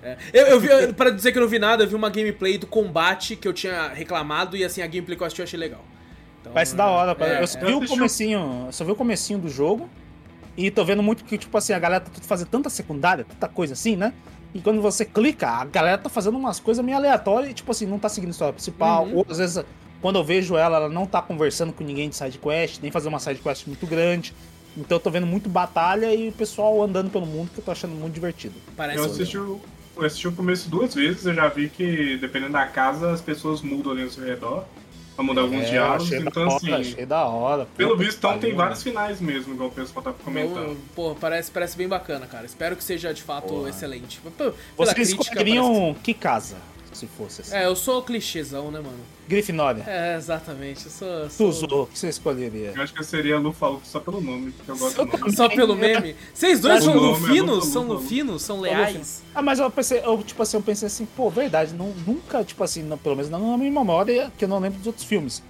É. 0.03 0.15
Eu, 0.31 0.45
eu 0.47 0.59
vi, 0.59 0.67
eu- 0.67 0.93
pra 0.93 1.09
dizer 1.09 1.31
que 1.31 1.37
eu 1.37 1.41
não 1.41 1.49
vi 1.49 1.59
nada, 1.59 1.83
eu 1.83 1.87
vi 1.87 1.95
uma 1.95 2.09
gameplay 2.09 2.57
do 2.57 2.67
combate 2.67 3.35
que 3.35 3.47
eu 3.47 3.51
tinha 3.51 3.89
reclamado 3.89 4.55
e 4.55 4.63
assim, 4.63 4.81
a 4.81 4.87
gameplay 4.87 5.17
que 5.17 5.23
eu 5.23 5.27
assisti 5.27 5.41
eu 5.41 5.43
achei 5.45 5.59
legal. 5.59 5.83
Então, 6.39 6.53
Parece 6.53 6.75
da 6.75 6.85
hora. 6.87 7.17
é, 7.19 7.41
eu 7.41 7.47
só 7.47 7.59
é. 7.59 7.65
vi 7.65 7.73
o 7.73 7.85
comecinho. 7.85 8.63
Eu 8.67 8.71
só 8.71 8.85
vi 8.85 8.91
o 8.91 8.95
comecinho 8.95 9.39
do 9.39 9.49
jogo. 9.49 9.89
E 10.55 10.69
tô 10.71 10.85
vendo 10.85 11.01
muito 11.03 11.23
que, 11.25 11.37
tipo 11.37 11.57
assim, 11.57 11.73
a 11.73 11.79
galera 11.79 12.01
tá 12.03 12.11
fazendo 12.21 12.47
tanta 12.49 12.69
secundária, 12.69 13.25
tanta 13.25 13.47
coisa 13.47 13.73
assim, 13.73 13.95
né? 13.95 14.13
E 14.53 14.61
quando 14.61 14.81
você 14.81 15.05
clica, 15.05 15.47
a 15.47 15.65
galera 15.65 15.97
tá 15.97 16.09
fazendo 16.09 16.37
umas 16.37 16.59
coisas 16.59 16.83
meio 16.83 16.97
aleatórias 16.97 17.51
e, 17.51 17.53
tipo 17.53 17.71
assim, 17.71 17.85
não 17.85 17.99
tá 17.99 18.09
seguindo 18.09 18.29
a 18.29 18.31
história 18.31 18.53
principal. 18.53 19.05
Uhum. 19.05 19.17
Ou 19.17 19.25
às 19.29 19.37
vezes, 19.37 19.63
quando 20.01 20.17
eu 20.17 20.23
vejo 20.23 20.55
ela, 20.55 20.77
ela 20.77 20.89
não 20.89 21.05
tá 21.05 21.21
conversando 21.21 21.71
com 21.71 21.83
ninguém 21.83 22.09
de 22.09 22.15
side 22.15 22.37
quest, 22.37 22.81
nem 22.81 22.91
fazer 22.91 23.07
uma 23.09 23.19
side 23.19 23.39
quest 23.39 23.67
muito 23.67 23.85
grande. 23.85 24.33
Então 24.77 24.95
eu 24.97 24.99
tô 24.99 25.09
vendo 25.09 25.27
muito 25.27 25.49
batalha 25.49 26.13
e 26.13 26.29
o 26.29 26.31
pessoal 26.31 26.81
andando 26.81 27.09
pelo 27.09 27.25
mundo 27.25 27.49
que 27.51 27.59
eu 27.59 27.63
tô 27.63 27.71
achando 27.71 27.93
muito 27.93 28.13
divertido. 28.13 28.55
Parece 28.75 28.99
Eu 28.99 29.05
assisti, 29.05 29.37
o, 29.37 29.59
eu 29.97 30.05
assisti 30.05 30.27
o 30.27 30.31
começo 30.31 30.69
duas 30.69 30.93
vezes, 30.93 31.25
eu 31.25 31.33
já 31.33 31.47
vi 31.47 31.69
que 31.69 32.17
dependendo 32.17 32.53
da 32.53 32.65
casa 32.65 33.11
as 33.11 33.21
pessoas 33.21 33.61
mudam 33.61 33.91
ali 33.91 34.03
ao 34.03 34.09
seu 34.09 34.23
redor. 34.23 34.65
Pra 35.19 35.23
mudar 35.25 35.41
alguns 35.41 35.63
É, 35.65 35.69
diálogos, 35.71 36.05
achei 36.07 36.19
então 36.19 36.47
da 36.47 36.55
assim. 36.55 36.71
hora, 36.71 36.81
achei 36.81 37.05
da 37.05 37.25
hora. 37.25 37.67
Pelo 37.75 37.89
Puta 37.91 38.03
visto, 38.05 38.17
então 38.19 38.39
tem 38.39 38.53
vários 38.55 38.81
finais 38.81 39.19
mesmo, 39.19 39.53
igual 39.53 39.67
o 39.67 39.71
pessoal 39.73 40.01
tá 40.01 40.13
comentando. 40.13 40.77
Pô, 40.95 41.13
parece, 41.13 41.51
parece 41.51 41.75
bem 41.75 41.89
bacana, 41.89 42.25
cara. 42.25 42.45
Espero 42.45 42.73
que 42.77 42.83
seja 42.85 43.13
de 43.13 43.21
fato 43.21 43.49
Porra. 43.49 43.67
excelente. 43.67 44.21
Pô, 44.37 44.53
Vocês 44.77 44.93
crítica, 45.09 45.21
escolheriam 45.23 45.93
que 46.01 46.13
casa, 46.13 46.55
se 46.99 47.07
fosse 47.07 47.41
assim? 47.41 47.55
É, 47.55 47.65
eu 47.65 47.75
sou 47.75 48.01
clichêzão, 48.03 48.69
né, 48.71 48.79
mano? 48.79 48.99
Grifinória. 49.27 49.83
É, 49.87 50.15
exatamente. 50.15 50.85
Eu 50.85 50.91
sou. 50.91 51.21
Tu 51.27 51.29
sou... 51.33 51.47
usou, 51.49 51.83
o 51.83 51.87
que 51.87 51.97
você 51.99 52.09
escolheria? 52.09 52.73
Eu 52.75 52.81
acho 52.81 52.93
que 52.93 52.99
eu 52.99 53.03
seria 53.03 53.37
Lufa-Lufa 53.37 53.85
só 53.85 53.99
pelo 53.99 54.19
nome, 54.21 54.51
que 54.51 54.69
eu 54.69 54.77
gosto. 54.77 55.31
Só 55.35 55.47
pelo 55.49 55.75
meme. 55.75 56.15
Vocês 56.33 56.59
dois 56.59 56.83
são 56.83 56.93
é 56.93 56.97
lufinos? 56.97 57.65
São 57.67 57.83
lufinos? 57.87 58.41
São 58.41 58.59
leais? 58.59 59.23
Ah, 59.33 59.41
mas 59.41 59.59
eu 59.59 59.69
pensei, 59.69 60.01
eu, 60.03 60.21
tipo 60.23 60.41
assim, 60.41 60.57
eu 60.57 60.63
pensei 60.63 60.87
assim, 60.87 61.05
pô, 61.05 61.29
verdade, 61.29 61.73
não, 61.73 61.93
nunca, 62.05 62.43
tipo 62.43 62.63
assim, 62.63 62.83
não- 62.83 62.97
pelo 62.97 63.15
menos 63.15 63.29
não 63.31 63.51
na 63.51 63.57
minha 63.57 63.71
memória, 63.71 64.31
que 64.37 64.45
eu 64.45 64.49
não 64.49 64.59
lembro 64.59 64.77
dos 64.79 64.87
outros 64.87 65.05
filmes. 65.05 65.41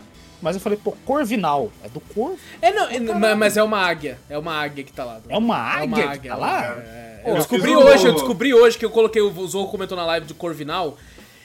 Mas 0.42 0.56
eu 0.56 0.62
falei, 0.62 0.80
pô, 0.82 0.94
Corvinal, 1.06 1.70
é 1.84 1.90
do 1.90 2.00
Corvo? 2.00 2.38
É, 2.62 2.72
não, 2.72 2.88
é, 2.90 3.00
ma- 3.00 3.36
mas 3.36 3.58
é 3.58 3.64
uma 3.64 3.80
águia. 3.80 4.18
É 4.30 4.38
uma 4.38 4.54
águia 4.54 4.84
que 4.84 4.92
tá 4.94 5.04
lá. 5.04 5.20
É 5.28 5.38
uma 5.38 5.56
É 5.56 5.60
águia, 5.84 5.86
uma 5.88 5.98
que 5.98 6.04
águia. 6.04 6.32
tá 6.32 6.38
lá? 6.38 6.66
É, 6.66 7.22
Pô, 7.24 7.30
eu 7.32 7.36
descobri 7.36 7.76
hoje, 7.76 8.06
eu 8.08 8.14
descobri 8.14 8.54
hoje 8.54 8.78
que 8.78 8.86
eu 8.86 8.90
coloquei, 8.90 9.22
o 9.22 9.48
Zou 9.48 9.68
comentou 9.70 9.98
na 9.98 10.06
live 10.06 10.26
do 10.26 10.34
Corvinal. 10.34 10.98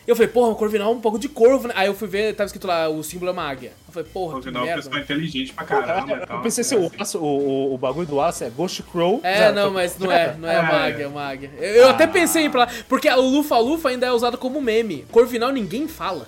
Eu 0.06 0.14
falei, 0.14 0.28
porra, 0.30 0.50
o 0.50 0.54
Corvinal 0.54 0.92
é 0.92 0.94
um 0.94 1.00
pouco 1.00 1.18
de 1.18 1.28
corvo, 1.30 1.68
né? 1.68 1.74
Aí 1.76 1.86
eu 1.86 1.94
fui 1.94 2.06
ver, 2.06 2.34
tava 2.34 2.46
escrito 2.46 2.66
lá, 2.66 2.88
o 2.90 3.02
símbolo 3.02 3.30
é 3.30 3.32
uma 3.32 3.42
águia. 3.48 3.72
Eu 3.88 3.92
falei, 3.94 4.08
porra, 4.12 4.34
No 4.36 4.42
que 4.42 4.48
o 4.50 4.52
merda. 4.52 4.74
pessoal 4.76 4.96
é 4.96 5.00
inteligente 5.00 5.52
pra 5.54 5.64
caramba. 5.64 6.12
eu, 6.12 6.22
e 6.22 6.26
tal. 6.26 6.42
pensei 6.42 6.62
se 6.62 6.74
É 6.74 6.78
o, 6.78 6.86
assim. 6.86 6.96
aço- 6.98 7.18
o, 7.20 7.70
o, 7.70 7.74
o 7.74 7.78
bagulho 7.78 8.06
do 8.06 8.20
aço 8.20 8.44
é 8.44 8.50
Ghost 8.50 8.82
Crow. 8.82 9.20
É, 9.22 9.38
Já, 9.38 9.52
não, 9.52 9.68
tô- 9.68 9.70
mas 9.74 9.98
não 9.98 10.12
é, 10.12 10.34
não 10.38 10.48
é 10.50 10.60
uma 10.60 10.72
É. 10.72 10.88
águia, 10.92 11.04
é 11.04 11.06
uma 11.08 11.26
águia. 11.26 11.50
Eu, 11.58 11.74
eu 11.74 11.88
até 11.88 12.04
Ah. 12.04 12.08
pensei 12.08 12.44
em 12.44 12.50
falar, 12.52 12.70
porque 12.88 13.08
o 13.08 13.20
Lufa-Lufa 13.20 13.88
ainda 13.88 14.06
é 14.06 14.12
usado 14.12 14.36
como 14.36 14.60
meme. 14.60 15.06
Corvinal 15.10 15.50
ninguém 15.50 15.88
fala. 15.88 16.26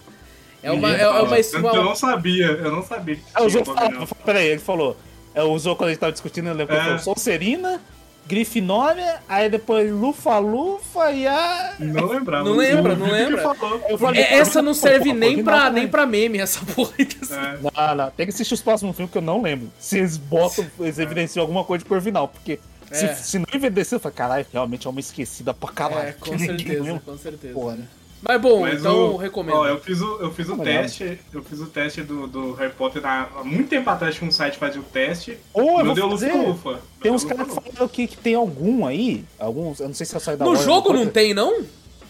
É 0.62 0.72
uma, 0.72 0.96
é, 0.96 1.02
é 1.02 1.08
uma, 1.08 1.36
Eu 1.74 1.84
não 1.84 1.94
sabia, 1.94 2.46
eu 2.46 2.72
não 2.72 2.82
sabia 2.82 3.16
que 3.16 3.22
Ah, 3.34 3.42
o 3.42 3.46
tinha 3.48 3.62
Zou 3.62 3.74
Corvinal. 3.74 4.06
falou, 4.06 4.24
peraí, 4.24 4.46
ele 4.48 4.58
falou, 4.58 4.96
é, 5.34 5.42
o 5.42 5.56
Zou 5.58 5.76
quando 5.76 5.88
a 5.88 5.92
gente 5.92 6.00
tava 6.00 6.12
discutindo, 6.12 6.48
ele 6.50 6.62
É. 6.62 6.66
falou 6.66 6.98
Sonserina, 6.98 7.80
Grifinória, 8.28 9.20
aí 9.28 9.48
depois 9.48 9.90
Lufa-Lufa 9.90 11.10
e 11.12 11.26
a... 11.26 11.74
Não 11.78 12.06
lembrava. 12.06 12.44
Não 12.44 12.56
lembra, 12.56 12.96
não 12.96 13.06
lembra. 13.10 13.54
falei, 13.98 14.22
É, 14.22 14.34
essa 14.38 14.60
não 14.60 14.74
serve 14.74 15.12
nem 15.12 15.42
pra, 15.44 15.52
Corvinal, 15.54 15.72
nem 15.72 15.84
né? 15.84 15.88
pra 15.90 16.06
meme, 16.06 16.38
essa 16.38 16.60
porra 16.74 16.92
aí 16.98 17.04
dessa- 17.04 17.34
É. 17.36 17.58
Não, 17.62 17.94
não, 17.94 18.10
tem 18.10 18.26
que 18.26 18.32
assistir 18.32 18.54
os 18.54 18.62
próximos 18.62 18.96
filmes 18.96 19.12
que 19.12 19.18
eu 19.18 19.22
não 19.22 19.40
lembro. 19.40 19.70
Se 19.78 19.98
eles 19.98 20.16
botam, 20.16 20.66
eles 20.80 20.98
evidenciam 20.98 21.42
alguma 21.42 21.64
coisa 21.64 21.82
de 21.84 21.88
Corvinal, 21.88 22.28
porque 22.28 22.58
Se, 22.90 23.04
É. 23.04 23.14
se 23.14 23.38
não 23.40 23.46
envelhecer, 23.52 23.96
eu 23.96 24.00
falei, 24.00 24.14
caralho, 24.16 24.46
realmente 24.52 24.86
é 24.86 24.90
uma 24.90 25.00
esquecida 25.00 25.52
pra 25.52 25.68
caralho. 25.70 26.08
É, 26.08 26.12
com 26.12 26.38
certeza, 26.38 27.02
com 27.04 27.18
certeza. 27.18 27.52
Porra, 27.54 27.74
né? 27.76 27.84
Mas 28.22 28.40
bom, 28.40 28.60
Mas 28.62 28.80
então 28.80 29.12
o- 29.12 29.16
recomendo. 29.16 29.56
Ó, 29.59 29.66
eu 29.68 29.78
fiz 29.78 30.01
o, 30.01 30.18
eu 30.20 30.32
fiz 30.32 30.48
o 30.48 30.56
Não, 30.56 30.64
teste, 30.64 31.18
eu 31.32 31.43
fiz 31.43 31.60
o 31.60 31.66
teste 31.66 32.02
do, 32.02 32.26
do 32.26 32.52
Harry 32.55 32.72
Potter 32.72 33.02
na- 33.02 33.28
há 33.38 33.44
muito 33.44 33.68
tempo 33.68 33.88
atrás 33.90 34.14
tinha 34.14 34.26
um 34.28 34.32
site 34.32 34.55
que 34.55 34.59
fazia 34.60 34.80
o 34.80 34.84
teste. 34.84 35.38
Ou 35.52 35.78
eu 35.80 35.84
Meu 35.84 35.94
vou 35.94 35.94
Deus, 35.94 36.12
fazer. 36.22 36.32
ufa, 36.32 36.70
ufa. 36.70 36.80
Tem 37.01 37.12
uns 37.12 37.24
caras 37.24 37.47
que 37.47 37.55
falaram 37.55 37.88
que, 37.88 38.06
que 38.06 38.16
tem 38.16 38.34
algum 38.34 38.86
aí, 38.86 39.24
alguns, 39.38 39.80
eu 39.80 39.86
não 39.88 39.94
sei 39.94 40.06
se 40.06 40.16
é 40.16 40.18
só 40.18 40.34
da 40.34 40.44
no 40.44 40.56
jogo 40.56 40.93
não 40.93 41.06
tem, 41.06 41.34
não? 41.34 41.62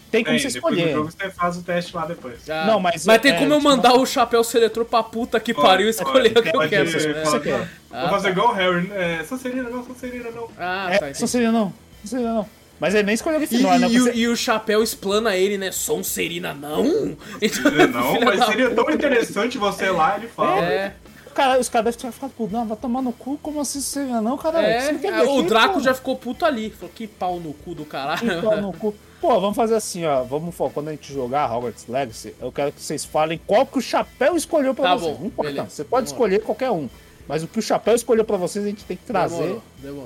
Tem 0.09 0.23
como 0.23 0.37
Tem, 0.37 0.49
você 0.49 0.57
escolher. 0.57 0.93
jogo 0.93 1.11
você 1.11 1.29
faz 1.29 1.57
o 1.57 1.61
teste 1.63 1.93
lá 1.93 2.05
depois. 2.05 2.49
Ah, 2.49 2.65
Não, 2.65 2.79
mas 2.79 3.03
tem 3.21 3.33
é, 3.33 3.37
como 3.37 3.51
eu 3.53 3.57
tipo, 3.57 3.69
mandar 3.69 3.93
o 3.93 4.05
chapéu 4.05 4.41
seletor 4.41 4.85
pra 4.85 5.03
puta 5.03 5.37
que 5.37 5.53
Pode, 5.53 5.67
pariu 5.67 5.87
e 5.87 5.89
escolher 5.89 6.31
pode, 6.33 6.39
o 6.39 6.43
que 6.43 6.47
eu 6.47 6.53
pode 6.53 6.69
quero. 6.69 6.89
falar, 6.89 7.13
né? 7.13 7.25
Você 7.25 7.39
quer? 7.41 7.69
Ah, 7.91 8.01
Vou 8.03 8.09
fazer 8.11 8.23
tá. 8.23 8.31
igual 8.31 8.47
o 8.47 8.53
Harry, 8.53 8.89
é, 8.93 9.23
Sonserina 9.25 9.69
não, 9.69 9.83
Sonserina 9.85 10.31
não. 10.31 10.47
Ah, 10.57 10.87
É, 10.93 10.97
tá. 10.97 11.07
não 11.19 11.27
seria 11.27 11.51
não. 11.51 11.73
Não 12.09 12.21
não. 12.21 12.49
Mas 12.79 12.93
ele 12.93 13.03
nem 13.03 13.15
escolheu 13.15 13.41
E, 13.41 13.45
Grifinória, 13.47 13.79
né? 13.79 13.87
e 13.89 13.99
o- 13.99 14.03
Você- 14.03 14.13
e 14.13 14.27
o 14.27 14.35
chapéu 14.35 14.83
explana 14.83 15.35
ele, 15.35 15.57
né? 15.57 15.71
Sonserina 15.71 16.53
não? 16.53 17.15
Então, 17.41 17.71
Não, 17.91 18.21
mas 18.25 18.45
seria 18.45 18.69
tão 18.71 18.89
interessante 18.91 19.57
você 19.57 19.89
lá, 19.89 20.17
ele 20.17 20.27
fala. 20.27 20.63
É, 20.63 20.93
Cara, 21.33 21.59
os 21.59 21.69
caras 21.69 21.95
devem 21.95 21.99
ter 22.11 22.11
ficado, 22.15 22.31
pô, 22.35 22.47
não, 22.51 22.65
vai 22.65 22.75
tomar 22.75 22.99
no 23.01 23.13
cu, 23.13 23.37
como 23.43 23.61
assim 23.61 23.79
seria 23.79 24.19
não, 24.21 24.37
cara? 24.39 24.59
é, 24.61 24.81
Você 24.81 24.91
não 24.93 24.99
quer 24.99 25.13
é, 25.13 25.23
o 25.23 25.41
Draco 25.43 25.75
pô. 25.75 25.79
já 25.81 25.93
ficou 25.93 26.15
puto 26.15 26.43
ali. 26.43 26.71
Falou, 26.71 26.91
que 26.95 27.05
pau 27.05 27.39
no 27.39 27.53
cu 27.53 27.75
do 27.75 27.85
caralho. 27.85 28.19
Que 28.19 28.41
pau 28.41 28.59
no 28.59 28.73
cu. 28.73 28.95
Pô, 29.21 29.39
vamos 29.39 29.55
fazer 29.55 29.75
assim, 29.75 30.03
ó. 30.05 30.23
Vamos, 30.23 30.55
quando 30.73 30.87
a 30.87 30.91
gente 30.91 31.13
jogar 31.13 31.51
Hogwarts 31.55 31.85
Legacy, 31.87 32.33
eu 32.41 32.51
quero 32.51 32.71
que 32.71 32.81
vocês 32.81 33.05
falem 33.05 33.39
qual 33.45 33.67
que 33.67 33.77
o 33.77 33.81
chapéu 33.81 34.35
escolheu 34.35 34.73
pra 34.73 34.85
Tá 34.85 34.95
vocês. 34.95 35.13
bom, 35.13 35.19
não 35.21 35.27
importa. 35.27 35.51
beleza. 35.51 35.69
Você 35.69 35.83
pode 35.83 36.07
Demorou. 36.07 36.27
escolher 36.27 36.43
qualquer 36.43 36.71
um. 36.71 36.89
Mas 37.27 37.43
o 37.43 37.47
que 37.47 37.59
o 37.59 37.61
chapéu 37.61 37.93
escolheu 37.93 38.23
pra 38.25 38.37
vocês, 38.37 38.63
a 38.65 38.67
gente 38.69 38.83
tem 38.85 38.97
que 38.97 39.03
trazer. 39.05 39.35
Demorou, 39.37 39.61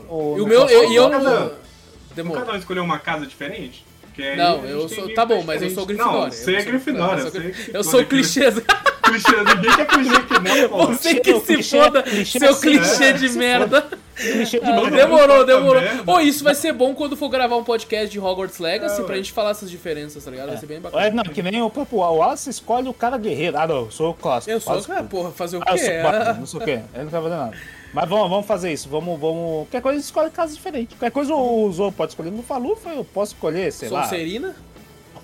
demorou. 0.10 0.34
o 0.34 0.38
E 0.38 0.42
o 0.42 0.48
meu, 0.48 0.68
eu, 0.68 0.92
e 0.92 0.96
eu 0.96 1.10
Cada- 1.10 1.40
não... 1.40 1.52
Demorou. 2.16 2.44
cada 2.44 2.56
um 2.56 2.60
escolheu 2.60 2.84
uma 2.84 3.00
casa 3.00 3.26
diferente? 3.26 3.86
Aí 4.20 4.36
Não, 4.38 4.64
eu 4.66 4.88
tem 4.88 5.00
sou. 5.00 5.14
Tá 5.16 5.26
bom, 5.26 5.42
mas 5.44 5.62
eu 5.62 5.70
sou. 5.72 5.86
Grifinória. 5.86 6.22
Não, 6.24 6.32
você 6.32 6.52
é 6.52 6.58
Eu 6.58 6.62
sou- 6.62 6.72
Grifinória. 6.72 7.22
eu 7.24 7.32
sou- 7.32 7.80
é 7.80 7.84
sou 7.84 8.06
clichê. 8.06 8.42
Clichê, 9.02 9.36
ninguém 9.56 9.76
quer 9.76 9.88
clichê 9.88 10.22
que 10.24 10.34
não, 10.40 10.70
pô. 10.70 10.86
Você 10.88 11.16
clichê, 11.16 11.20
que 11.22 11.34
o 11.34 11.40
se 11.42 11.46
clichê- 11.56 11.78
foda, 11.84 12.04
clichê 12.04 12.40
seu 12.40 12.50
assim, 12.52 12.78
clichê 12.78 13.04
é, 13.06 13.14
de 13.14 13.30
merda. 13.30 13.88
Clichê 14.16 14.60
de 14.60 14.66
Ah, 14.70 14.90
demorou, 14.90 15.46
demorou. 15.46 15.82
merda. 15.82 16.10
Ô, 16.12 16.20
isso 16.22 16.44
vai 16.46 16.54
ser 16.56 16.72
bom 16.72 16.94
quando 16.94 17.18
for 17.18 17.28
gravar 17.28 17.58
um 17.58 17.64
podcast 17.64 18.10
de 18.10 18.20
Hogwarts 18.20 18.60
Legacy 18.60 19.02
É, 19.02 19.04
pra 19.04 19.16
gente 19.18 19.32
falar 19.34 19.52
essas 19.52 19.70
diferenças, 19.72 20.24
tá 20.24 20.32
ligado? 20.32 20.50
Vai 20.50 20.58
ser 20.58 20.66
bem 20.68 20.78
É, 20.78 20.80
bacana. 20.80 21.10
não, 21.12 21.24
que 21.24 21.42
nem 21.42 21.62
o 21.62 21.70
próprio 21.70 21.98
o 21.98 22.02
Wallace 22.02 22.50
escolhe 22.50 22.88
o 22.88 22.94
cara 22.94 23.18
guerreiro. 23.18 23.58
Ah, 23.58 23.68
não, 23.68 23.76
eu 23.86 23.92
sou 23.92 24.12
o 24.12 24.14
clássico. 24.14 24.52
Eu 24.52 24.62
sou. 24.62 24.74
clássico. 24.74 24.94
Ah, 24.96 25.04
porra, 25.04 25.32
fazer 25.32 25.58
o 25.58 25.62
Ah, 25.66 25.72
eu 25.72 25.74
quê? 25.78 25.80
sou 25.84 25.90
É. 25.94 26.34
não 26.40 26.46
sei 26.46 26.60
o 26.60 26.64
quê. 26.64 26.72
Ele 26.72 27.04
não 27.04 27.06
quer 27.12 27.22
fazer 27.22 27.30
nada. 27.36 27.58
Mas 27.94 28.10
vamos, 28.10 28.30
vamos 28.30 28.46
fazer 28.46 28.72
isso. 28.72 28.90
Vamos, 28.90 29.20
vamos. 29.20 29.68
Qualquer 29.68 29.82
coisa 29.82 29.98
a 29.98 30.00
gente 30.00 30.06
escolhe 30.06 30.30
casas 30.30 30.56
diferentes. 30.56 30.98
Qualquer 30.98 31.12
coisa 31.12 31.34
o 31.34 31.72
Zou 31.72 31.92
pode 31.92 32.12
escolher. 32.12 32.32
No 32.32 32.44
Falufa 32.44 32.90
eu 32.90 33.04
posso 33.04 33.34
escolher, 33.34 33.72
sei 33.72 33.90
lá. 33.90 34.04
Sonserina? 34.04 34.56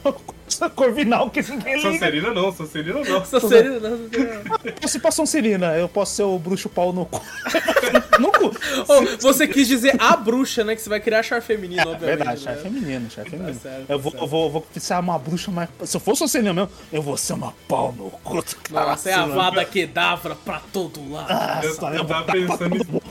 Corvinal, 0.70 1.30
que 1.30 1.42
ninguém 1.42 1.78
liga. 1.78 1.92
Sonserina 1.92 2.34
não, 2.34 2.52
Sonserina 2.52 3.00
não. 3.04 3.26
Sonserina, 3.26 3.80
não, 3.80 3.98
Sonserina. 3.98 4.40
Eu 4.64 4.74
posso 4.74 4.98
ir 4.98 5.00
pra 5.00 5.12
Sonserina, 5.12 5.78
eu 5.78 5.90
posso 5.90 6.16
ser 6.16 6.24
o 6.24 6.38
bruxo 6.40 6.70
pau 6.70 6.92
no 6.92 7.06
cu. 7.06 7.22
no 8.20 8.32
cu. 8.32 8.48
Ô, 8.88 9.18
você 9.20 9.48
quis 9.48 9.68
dizer 9.68 9.96
a 10.00 10.16
bruxa, 10.16 10.64
né? 10.64 10.76
Que 10.76 10.82
você 10.82 10.90
vai 10.90 11.00
criar 11.00 11.24
char 11.24 11.42
feminino, 11.42 11.82
obviamente. 11.82 12.04
É 12.04 12.16
Verdade, 12.16 12.46
né? 12.46 12.54
char 12.54 12.62
feminino, 12.62 13.12
char 13.12 13.26
feminino. 13.26 13.60
certo, 13.60 13.80
eu 13.82 13.88
tá 13.88 13.98
vou, 13.98 14.12
certo. 14.12 14.24
eu 14.24 14.28
vou, 14.28 14.44
eu 14.46 14.50
vou 14.52 14.68
ser 14.78 14.94
uma 14.96 15.20
bruxa 15.20 15.52
mais. 15.52 15.70
Se 15.84 15.98
eu 15.98 16.02
for 16.02 16.16
Sonserina 16.16 16.54
mesmo, 16.54 16.70
eu 16.92 17.02
vou 17.02 17.18
ser 17.18 17.34
uma 17.34 17.54
pau 17.68 17.92
no 17.92 18.10
cu. 18.10 18.44
Nossa, 18.72 19.10
é 19.10 19.14
a 19.14 19.26
vada 19.26 19.64
Kedavra 19.66 20.36
pra 20.36 20.62
todo 20.72 21.12
lado. 21.12 21.32
Eu, 21.64 21.70
Nossa, 21.70 21.86
eu 21.96 22.04
vou 22.04 22.08
tava 22.08 22.32
pensando 22.32 22.76
em 22.76 23.02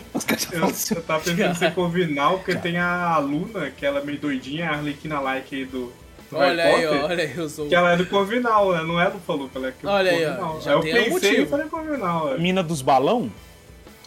Eu, 0.53 0.65
assim, 0.65 0.95
eu 0.95 1.03
tava 1.03 1.21
pensando 1.23 1.51
em 1.51 1.55
ser 1.55 1.75
Corvinal, 1.75 2.39
porque 2.39 2.55
tem 2.57 2.79
a 2.79 3.19
Luna, 3.19 3.71
que 3.71 3.85
ela 3.85 4.01
é 4.01 4.05
meio 4.05 4.19
doidinha, 4.19 4.71
a 4.71 4.75
Arlequina 4.75 5.21
like 5.21 5.55
aí 5.55 5.65
do 5.65 5.93
Olha 6.33 6.63
Harry 6.65 6.75
aí, 6.77 6.87
Potter, 6.87 7.05
ó, 7.05 7.07
olha 7.09 7.25
aí, 7.25 7.37
eu 7.37 7.49
sou. 7.49 7.69
Que 7.69 7.75
ela 7.75 7.93
é 7.93 7.97
do 7.97 8.07
Corvinal, 8.07 8.75
ela 8.75 8.85
não 8.87 9.01
é 9.01 9.11
do 9.11 9.19
Falupa, 9.21 9.59
ela 9.59 9.69
é 9.69 9.71
do 9.71 9.89
Olha 9.89 10.11
aí, 10.11 10.25
ó, 10.25 10.29
Corvinal. 10.35 10.61
já 10.61 10.71
Aí 10.71 10.77
eu 10.77 10.83
tem 10.83 11.01
um 11.11 11.15
pensei 11.15 11.43
e 11.43 11.47
falei 11.47 11.67
Corvinal. 11.69 12.35
é. 12.35 12.39
Mina 12.39 12.63
dos 12.63 12.83
balão? 12.83 13.31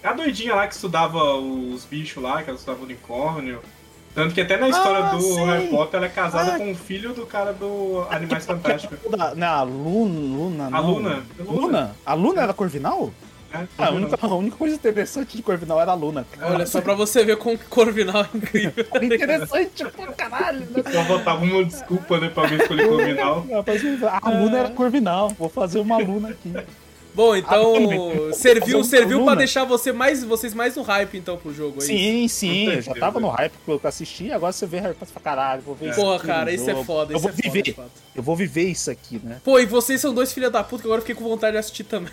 A 0.03 0.13
doidinha 0.13 0.55
lá 0.55 0.67
que 0.67 0.73
estudava 0.75 1.35
os 1.35 1.85
bichos 1.85 2.21
lá, 2.21 2.41
que 2.43 2.49
ela 2.49 2.57
estudava 2.57 2.83
unicórnio. 2.83 3.59
Tanto 4.15 4.33
que 4.33 4.41
até 4.41 4.57
na 4.57 4.67
história 4.69 5.05
Ah, 5.05 5.11
do 5.11 5.21
sei. 5.21 5.43
Harry 5.45 5.67
Potter 5.67 5.97
ela 5.97 6.05
é 6.07 6.09
casada 6.09 6.55
Ah. 6.55 6.57
com 6.57 6.71
o 6.71 6.75
filho 6.75 7.13
do 7.13 7.25
cara 7.25 7.53
do 7.53 8.05
Animais 8.09 8.43
Fantásticos. 8.47 8.97
Da, 9.11 9.35
não, 9.35 9.47
a 9.47 9.61
Luna. 9.63 10.37
Luna 10.37 10.69
A. 10.77 10.79
Luna. 10.79 11.23
Luna? 11.39 11.95
A 12.05 12.13
Luna 12.15 12.41
era 12.41 12.53
Corvinal? 12.53 13.11
É, 13.51 13.65
Ah, 13.77 13.87
a, 13.87 13.91
única, 13.91 14.17
a 14.21 14.35
única 14.35 14.55
coisa 14.57 14.75
interessante 14.75 15.35
de 15.35 15.41
Corvinal 15.43 15.81
era 15.81 15.91
a 15.91 15.95
Luna. 15.95 16.25
cara. 16.31 16.53
Olha, 16.53 16.65
só 16.65 16.81
pra 16.81 16.93
você 16.93 17.23
ver 17.25 17.37
como 17.37 17.57
Corvinal 17.69 18.23
é 18.23 18.37
incrível. 18.37 18.85
Interessante 19.01 19.85
pra 19.85 20.07
caralho. 20.13 20.59
né? 20.69 20.83
Só 20.91 21.03
botava 21.03 21.43
uma 21.43 21.63
desculpa, 21.63 22.19
né, 22.19 22.29
pra 22.29 22.43
alguém 22.43 22.59
escolher 22.59 22.87
Corvinal. 22.87 23.45
Rapaz, 23.51 23.81
A 24.21 24.29
Luna 24.29 24.57
era 24.59 24.69
Corvinal. 24.69 25.29
Vou 25.29 25.49
fazer 25.49 25.79
uma 25.79 25.97
Luna 25.97 26.29
aqui. 26.29 26.53
Bom, 27.13 27.35
então 27.35 27.73
Ah, 28.29 28.33
serviu, 28.33 28.77
um 28.79 28.83
serviu 28.83 29.17
pra 29.19 29.25
Luna. 29.31 29.35
deixar 29.35 29.63
você 29.65 29.91
mais, 29.91 30.23
vocês 30.23 30.53
mais 30.53 30.75
no 30.75 30.83
hype 30.83 31.17
então 31.17 31.37
pro 31.37 31.53
jogo 31.53 31.81
aí. 31.81 31.87
Sim, 31.87 32.27
sim. 32.27 32.65
Com 32.65 32.71
Eu 32.71 32.81
já 32.81 32.93
tava 32.95 33.19
no 33.19 33.29
hype 33.29 33.53
porque 33.65 33.85
eu 33.85 33.89
assisti. 33.89 34.31
Agora 34.31 34.53
você 34.53 34.65
vê 34.65 34.79
Harry 34.79 34.93
Potter 34.93 35.09
e 35.09 35.13
fala, 35.13 35.23
caralho, 35.23 35.61
vou 35.61 35.75
ver 35.75 35.89
isso. 35.89 35.99
Porra, 35.99 36.19
cara, 36.19 36.51
isso 36.53 36.69
é 36.69 36.83
foda, 36.83 37.13
Eu 37.13 37.17
isso 37.17 37.23
vou 37.23 37.31
é 37.31 37.33
foda, 37.33 37.41
viver. 37.49 37.61
de 37.63 37.73
fato. 37.73 37.91
Eu 38.15 38.23
vou 38.23 38.35
viver 38.35 38.63
isso 38.69 38.91
aqui, 38.91 39.19
né? 39.23 39.39
Pô, 39.43 39.59
e 39.59 39.65
vocês 39.65 39.99
são 40.01 40.13
dois 40.13 40.31
filha 40.33 40.49
da 40.49 40.63
puta 40.63 40.81
que 40.81 40.87
agora 40.87 40.99
eu 40.99 41.05
fiquei 41.05 41.15
com 41.15 41.27
vontade 41.29 41.53
de 41.53 41.57
assistir 41.59 41.83
também. 41.85 42.11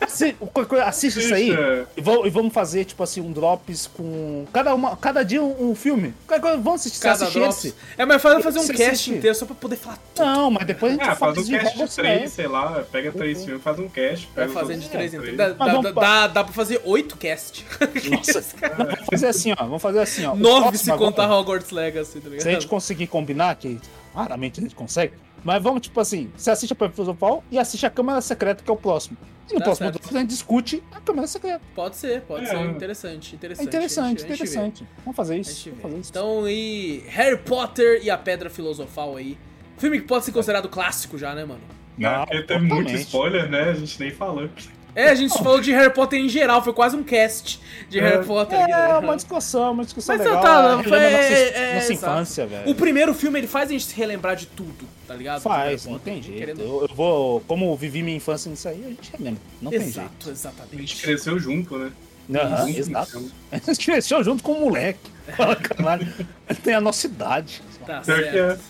Assi- 0.00 0.32
qualquer 0.52 0.68
coisa- 0.68 0.84
Assiste 0.84 1.18
isso 1.20 1.34
aí. 1.34 1.50
Assista. 1.50 1.88
E 1.96 2.00
vamos, 2.00 2.26
e 2.26 2.30
vamos 2.30 2.52
fazer, 2.54 2.84
tipo 2.84 3.02
assim, 3.02 3.20
um 3.20 3.32
drops 3.32 3.86
com. 3.88 4.44
Cada, 4.52 4.74
uma, 4.74 4.96
cada 4.96 5.22
dia 5.24 5.42
um, 5.42 5.70
um 5.70 5.74
filme. 5.74 6.14
Vamos 6.62 6.80
assistir. 6.82 7.00
Cada 7.00 7.14
assistir 7.24 7.38
drops. 7.40 7.64
esse? 7.64 7.74
É, 7.98 8.04
mas 8.04 8.22
faz 8.22 8.44
fazer 8.44 8.58
um 8.60 8.66
cast 8.68 8.82
assiste? 8.82 9.10
inteiro 9.12 9.34
só 9.34 9.46
pra 9.46 9.54
poder 9.54 9.76
falar 9.76 9.98
tudo. 10.14 10.24
Não, 10.26 10.50
mas 10.50 10.66
depois 10.66 10.92
a 10.92 10.96
gente 10.96 11.08
Ah, 11.08 11.16
faz 11.16 11.36
um 11.38 11.42
de 11.42 11.50
cast 11.50 11.76
de 11.78 11.94
três, 11.96 12.14
Legacy. 12.16 12.34
sei 12.34 12.46
lá, 12.46 12.84
pega 12.92 13.10
três 13.34 13.44
filmes, 13.44 13.62
faz 13.62 13.78
um 13.78 13.88
cast. 13.88 14.28
Vai 14.34 14.48
fazendo 14.48 14.80
de 14.80 14.88
três 14.88 15.14
em 15.14 15.18
três. 15.20 15.36
três. 15.36 15.56
Dá, 15.56 15.64
dá, 15.66 15.72
vamos- 15.72 15.94
dá, 15.94 16.26
dá 16.28 16.44
pra 16.44 16.52
fazer 16.52 16.80
oito 16.84 17.16
cast. 17.16 17.64
Nossa, 18.10 18.42
vamos 18.76 19.06
fazer 19.10 19.26
assim, 19.26 19.52
ó. 19.52 19.56
Vamos 19.56 19.82
fazer 19.82 20.00
assim, 20.00 20.24
ó. 20.24 20.34
Nove 20.34 20.78
se 20.78 20.90
agora- 20.90 21.10
contar 21.10 21.30
Hogwarts 21.32 21.70
Legacy, 21.70 22.20
tá 22.20 22.28
ligado? 22.28 22.42
Se 22.42 22.48
a 22.48 22.52
gente 22.52 22.66
conseguir 22.68 23.06
combinar, 23.06 23.54
que 23.56 23.80
raramente 24.14 24.60
a 24.60 24.62
gente 24.62 24.74
consegue, 24.74 25.14
mas 25.42 25.62
vamos, 25.62 25.82
tipo 25.82 26.00
assim, 26.00 26.30
você 26.36 26.50
assiste 26.50 26.72
a 26.72 26.76
Pedra 26.76 26.94
Filosofal 26.94 27.44
e 27.50 27.58
assiste 27.58 27.84
a 27.84 27.90
Câmara 27.90 28.20
Secreta, 28.20 28.62
que 28.62 28.70
é 28.70 28.72
o 28.72 28.76
próximo. 28.76 29.16
E 29.50 29.52
no 29.52 29.58
Tá 29.58 29.64
próximo 29.66 29.92
certo. 29.92 30.08
A 30.16 30.18
gente 30.20 30.28
discute 30.30 30.82
a 30.90 31.00
Câmara 31.02 31.26
Secreta. 31.26 31.60
Pode 31.74 31.96
ser, 31.96 32.22
pode 32.22 32.46
É. 32.46 32.48
ser. 32.48 32.56
Interessante, 32.64 33.32
É 33.32 33.36
interessante. 33.36 33.66
interessante, 33.66 34.04
A 34.04 34.08
gente- 34.08 34.24
interessante. 34.24 34.86
Vamos 35.04 35.16
fazer 35.16 35.36
isso. 35.36 35.68
Vamos 35.68 35.82
fazer 35.82 35.98
isso. 35.98 36.10
Então, 36.10 36.48
e 36.48 37.04
Harry 37.08 37.36
Potter 37.36 38.00
e 38.02 38.08
a 38.08 38.16
Pedra 38.16 38.48
Filosofal 38.48 39.16
aí. 39.16 39.36
Filme 39.76 40.00
que 40.00 40.06
pode 40.06 40.24
ser 40.24 40.32
considerado 40.32 40.68
clássico 40.70 41.18
já, 41.18 41.34
né, 41.34 41.44
mano? 41.44 41.60
Não, 41.96 42.24
porque 42.26 42.42
teve 42.42 42.64
muito 42.66 42.92
spoiler, 42.94 43.48
né? 43.50 43.70
A 43.70 43.74
gente 43.74 43.98
nem 44.00 44.10
falou. 44.10 44.48
É, 44.96 45.08
a 45.10 45.14
gente 45.16 45.36
falou 45.36 45.60
de 45.60 45.72
Harry 45.72 45.92
Potter 45.92 46.20
em 46.20 46.28
geral, 46.28 46.62
foi 46.62 46.72
quase 46.72 46.94
um 46.96 47.02
cast 47.02 47.58
de 47.88 47.98
É. 47.98 48.02
Harry 48.02 48.24
Potter. 48.24 48.60
aqui, 48.60 48.70
É, 48.72 48.98
uma 48.98 49.16
discussão, 49.16 49.72
uma 49.72 49.84
discussão 49.84 50.16
Mas 50.16 50.24
legal. 50.24 50.40
tá, 50.40 50.48
tá, 50.48 50.62
relembra 50.76 50.88
foi- 50.88 50.98
nossa, 51.00 51.24
é, 51.34 51.74
nossa 51.74 51.92
exato. 51.92 52.12
infância, 52.12 52.46
velho. 52.46 52.70
O 52.70 52.74
primeiro 52.76 53.12
filme, 53.12 53.40
ele 53.40 53.48
faz 53.48 53.70
a 53.70 53.72
gente 53.72 53.86
se 53.86 53.96
relembrar 53.96 54.36
de 54.36 54.46
tudo, 54.46 54.86
tá 55.08 55.14
ligado? 55.14 55.40
Faz, 55.40 55.84
não 55.86 55.98
tem 55.98 56.14
Potter, 56.18 56.32
jeito. 56.32 56.38
querendo- 56.46 56.60
Eu, 56.62 56.86
eu 56.88 56.94
vou, 56.94 57.40
como 57.40 57.64
eu 57.72 57.76
vivi 57.76 58.04
minha 58.04 58.16
infância 58.16 58.48
nisso 58.48 58.68
aí, 58.68 58.84
a 58.84 58.88
gente 58.88 59.10
relembra. 59.18 59.40
Não 59.60 59.70
tem 59.72 59.80
Exato, 59.80 59.98
jeito. 59.98 60.12
A 60.22 60.24
gente 60.26 60.30
exatamente. 60.30 61.02
cresceu 61.02 61.38
junto, 61.40 61.76
né? 61.76 61.90
Junto, 62.28 62.78
exato. 62.78 63.08
então. 63.18 63.30
A 63.52 63.58
gente 63.58 63.84
cresceu 63.84 64.22
junto 64.24 64.42
com 64.44 64.52
o 64.52 64.60
moleque. 64.60 65.10
Fala, 65.36 65.56
caralho. 65.56 66.06
Ele 66.48 66.58
tem 66.62 66.72
a 66.74 66.80
nossa 66.80 67.06
idade. 67.06 67.60
Tá 67.86 68.02
certo. 68.02 68.60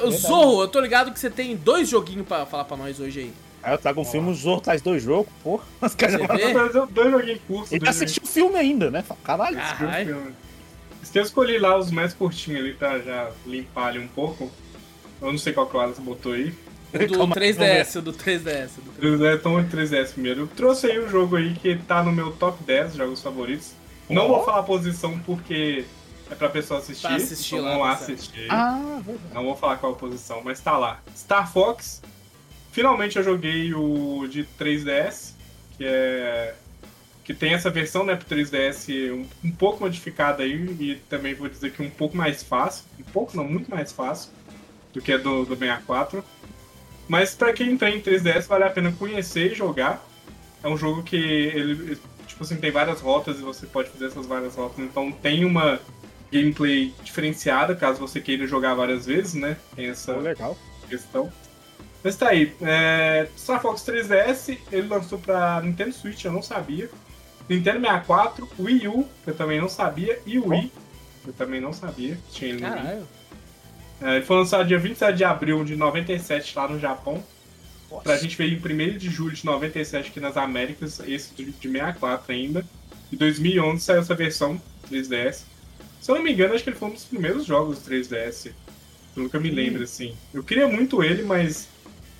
Então. 0.00 0.10
Zorro, 0.10 0.62
eu 0.62 0.68
tô 0.68 0.80
ligado 0.80 1.12
que 1.12 1.18
você 1.18 1.30
tem 1.30 1.56
dois 1.56 1.88
joguinhos 1.88 2.26
pra 2.26 2.46
falar 2.46 2.64
pra 2.64 2.76
nós 2.76 2.98
hoje 3.00 3.20
aí. 3.20 3.32
Aí 3.62 3.72
eu 3.72 3.78
trago 3.78 4.00
um 4.00 4.04
filme, 4.04 4.30
o 4.30 4.34
Zorro 4.34 4.60
traz 4.60 4.82
dois 4.82 5.02
jogos, 5.02 5.32
porra. 5.42 5.64
Os 5.80 5.94
caras 5.94 6.16
vê? 6.16 6.52
Dois, 6.52 6.90
dois 6.90 7.10
joguinhos 7.10 7.40
curtos. 7.46 7.72
Ele 7.72 7.88
assistiu 7.88 8.22
o 8.22 8.26
filme 8.26 8.56
ainda, 8.56 8.90
né? 8.90 9.02
Caralho. 9.22 9.58
Ah. 9.58 9.76
Ai. 9.80 10.04
filme. 10.04 10.32
Se 11.02 11.18
eu 11.18 11.22
escolhi 11.22 11.58
lá 11.58 11.78
os 11.78 11.90
mais 11.90 12.12
curtinhos 12.12 12.60
ali 12.60 12.74
pra 12.74 12.98
já 12.98 13.30
limpar 13.46 13.88
ali 13.88 13.98
um 13.98 14.08
pouco. 14.08 14.50
Eu 15.22 15.30
não 15.30 15.38
sei 15.38 15.52
qual 15.52 15.66
que 15.66 15.76
o 15.76 15.80
Alex 15.80 15.98
botou 15.98 16.32
aí. 16.32 16.52
O 16.92 16.98
do 16.98 17.18
Calma, 17.18 17.34
3DS, 17.34 17.98
o 17.98 18.02
do 18.02 18.12
3DS. 18.12 18.70
o 18.78 18.82
do 18.82 18.92
3DS. 18.92 19.06
Eles 19.06 19.20
é 19.20 19.36
tão 19.36 19.64
3DS 19.64 20.12
primeiro. 20.12 20.40
Eu 20.42 20.46
trouxe 20.46 20.86
aí 20.86 21.00
um 21.00 21.08
jogo 21.08 21.36
aí 21.36 21.54
que 21.54 21.76
tá 21.76 22.02
no 22.02 22.12
meu 22.12 22.32
top 22.32 22.62
10 22.62 22.94
jogos 22.94 23.22
favoritos. 23.22 23.72
Não 24.08 24.28
vou 24.28 24.44
falar 24.44 24.60
a 24.60 24.62
posição 24.62 25.18
porque 25.20 25.84
é 26.30 26.34
pra 26.34 26.48
pessoa 26.48 26.80
assistir. 26.80 27.06
Pra 27.06 27.16
assistir 27.16 27.54
então 27.56 27.66
lá, 27.66 27.70
vamos 27.70 27.86
lá 27.86 27.96
tá 27.96 28.02
assistir. 28.02 28.46
Ah, 28.50 29.02
verdade. 29.04 29.34
Não 29.34 29.44
vou 29.44 29.56
falar 29.56 29.76
qual 29.76 29.92
a 29.92 29.96
posição, 29.96 30.42
mas 30.42 30.60
tá 30.60 30.76
lá. 30.76 31.00
Star 31.16 31.50
Fox. 31.50 32.02
Finalmente 32.72 33.16
eu 33.16 33.22
joguei 33.22 33.72
o 33.74 34.26
de 34.28 34.44
3DS, 34.58 35.32
que 35.76 35.84
é. 35.84 36.54
Que 37.22 37.32
tem 37.32 37.54
essa 37.54 37.70
versão 37.70 38.04
né, 38.04 38.16
pro 38.16 38.36
3DS 38.36 39.10
um, 39.10 39.26
um 39.42 39.50
pouco 39.50 39.80
modificada 39.80 40.42
aí, 40.42 40.52
e 40.78 40.96
também 41.08 41.32
vou 41.32 41.48
dizer 41.48 41.72
que 41.72 41.82
um 41.82 41.88
pouco 41.88 42.16
mais 42.16 42.42
fácil. 42.42 42.84
Um 42.98 43.04
pouco 43.04 43.34
não, 43.34 43.44
muito 43.44 43.70
mais 43.70 43.92
fácil 43.92 44.30
do 44.92 45.00
que 45.00 45.12
a 45.12 45.16
do, 45.16 45.44
do 45.44 45.56
64. 45.56 46.22
Mas 47.08 47.34
pra 47.34 47.52
quem 47.52 47.76
tem 47.78 48.00
3DS 48.00 48.46
vale 48.46 48.64
a 48.64 48.70
pena 48.70 48.92
conhecer 48.92 49.52
e 49.52 49.54
jogar. 49.54 50.04
É 50.62 50.68
um 50.68 50.76
jogo 50.76 51.02
que 51.02 51.16
ele. 51.16 51.98
tipo 52.26 52.42
assim, 52.42 52.56
tem 52.56 52.70
várias 52.70 53.00
rotas 53.00 53.38
e 53.38 53.42
você 53.42 53.66
pode 53.66 53.90
fazer 53.90 54.06
essas 54.06 54.26
várias 54.26 54.54
rotas. 54.54 54.78
Então 54.78 55.12
tem 55.12 55.44
uma 55.44 55.80
gameplay 56.34 56.92
diferenciada, 57.04 57.76
caso 57.76 58.00
você 58.00 58.20
queira 58.20 58.46
jogar 58.46 58.74
várias 58.74 59.06
vezes, 59.06 59.34
né? 59.34 59.56
Tem 59.76 59.86
essa 59.86 60.12
Oh, 60.16 60.20
legal. 60.20 60.58
questão. 60.88 61.32
Mas 62.02 62.16
tá 62.16 62.28
aí. 62.30 62.52
É... 62.60 63.28
Star 63.38 63.62
Fox 63.62 63.82
3DS, 63.82 64.58
ele 64.72 64.88
lançou 64.88 65.18
pra 65.18 65.60
Nintendo 65.62 65.92
Switch, 65.92 66.24
eu 66.24 66.32
não 66.32 66.42
sabia. 66.42 66.90
Nintendo 67.48 67.80
64, 67.80 68.48
Wii 68.58 68.88
U, 68.88 69.08
eu 69.26 69.34
também 69.34 69.60
não 69.60 69.68
sabia, 69.68 70.18
e 70.26 70.38
Wii, 70.38 70.72
eu 71.26 71.32
também 71.34 71.60
não 71.60 71.72
sabia. 71.72 72.18
Tinha 72.32 72.50
ele. 72.50 72.60
Caralho. 72.60 73.06
É, 74.02 74.16
ele 74.16 74.24
foi 74.24 74.36
lançado 74.36 74.66
dia 74.66 74.78
27 74.78 75.16
de 75.16 75.24
abril 75.24 75.64
de 75.64 75.76
97 75.76 76.56
lá 76.56 76.68
no 76.68 76.78
Japão. 76.80 77.22
Pra 78.02 78.16
gente 78.16 78.36
ver 78.36 78.48
em 78.48 78.56
1 78.56 78.98
de 78.98 79.08
julho 79.08 79.36
de 79.36 79.46
97 79.46 80.08
aqui 80.08 80.18
nas 80.18 80.36
Américas, 80.36 81.00
esse 81.06 81.32
de, 81.32 81.44
de 81.44 81.68
64 81.70 82.32
ainda. 82.32 82.66
Em 83.12 83.16
2011 83.16 83.84
saiu 83.84 84.00
essa 84.00 84.14
versão 84.16 84.60
3DS. 84.90 85.42
Se 86.04 86.10
eu 86.10 86.16
não 86.16 86.22
me 86.22 86.34
engano, 86.34 86.52
acho 86.52 86.62
que 86.62 86.68
ele 86.68 86.76
foi 86.76 86.90
um 86.90 86.92
dos 86.92 87.04
primeiros 87.04 87.46
jogos 87.46 87.78
do 87.78 87.90
3DS. 87.90 88.52
Eu 89.16 89.22
nunca 89.22 89.40
me 89.40 89.48
lembro, 89.48 89.82
assim. 89.82 90.14
Eu 90.34 90.44
queria 90.44 90.68
muito 90.68 91.02
ele, 91.02 91.22
mas 91.22 91.66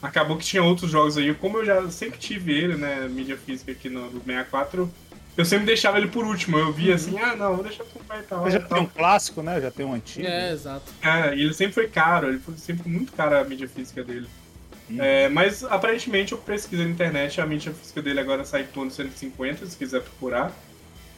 acabou 0.00 0.38
que 0.38 0.44
tinha 0.46 0.62
outros 0.62 0.90
jogos 0.90 1.18
aí. 1.18 1.34
Como 1.34 1.58
eu 1.58 1.66
já 1.66 1.90
sempre 1.90 2.18
tive 2.18 2.50
ele, 2.50 2.76
né, 2.76 3.06
mídia 3.10 3.36
física 3.36 3.72
aqui 3.72 3.90
no, 3.90 4.10
no 4.10 4.22
64, 4.24 4.90
eu 5.36 5.44
sempre 5.44 5.66
deixava 5.66 5.98
ele 5.98 6.06
por 6.06 6.24
último. 6.24 6.56
Eu 6.56 6.72
via 6.72 6.94
assim, 6.94 7.18
ah, 7.18 7.36
não, 7.36 7.56
vou 7.56 7.62
deixar 7.62 7.84
pro 7.84 8.02
pai 8.04 8.20
e 8.20 8.22
tal. 8.22 8.40
Mas 8.40 8.54
já 8.54 8.60
tal. 8.60 8.78
tem 8.78 8.86
um 8.86 8.88
clássico, 8.88 9.42
né? 9.42 9.60
Já 9.60 9.70
tem 9.70 9.84
um 9.84 9.92
antigo. 9.92 10.26
É, 10.26 10.50
exato. 10.50 10.90
É, 11.02 11.36
e 11.36 11.42
ele 11.42 11.52
sempre 11.52 11.74
foi 11.74 11.86
caro, 11.86 12.28
ele 12.28 12.38
foi 12.38 12.56
sempre 12.56 12.88
muito 12.88 13.12
caro 13.12 13.36
a 13.36 13.44
mídia 13.44 13.68
física 13.68 14.02
dele. 14.02 14.26
Hum. 14.90 14.96
É, 14.98 15.28
mas 15.28 15.62
aparentemente 15.62 16.32
eu 16.32 16.38
pesquisei 16.38 16.86
na 16.86 16.90
internet, 16.90 17.38
a 17.38 17.44
mídia 17.44 17.74
física 17.74 18.00
dele 18.00 18.20
agora 18.20 18.46
sai 18.46 18.62
em 18.62 18.66
torno 18.66 18.88
de 18.88 18.96
150, 18.96 19.66
se 19.66 19.76
quiser 19.76 20.00
procurar. 20.00 20.50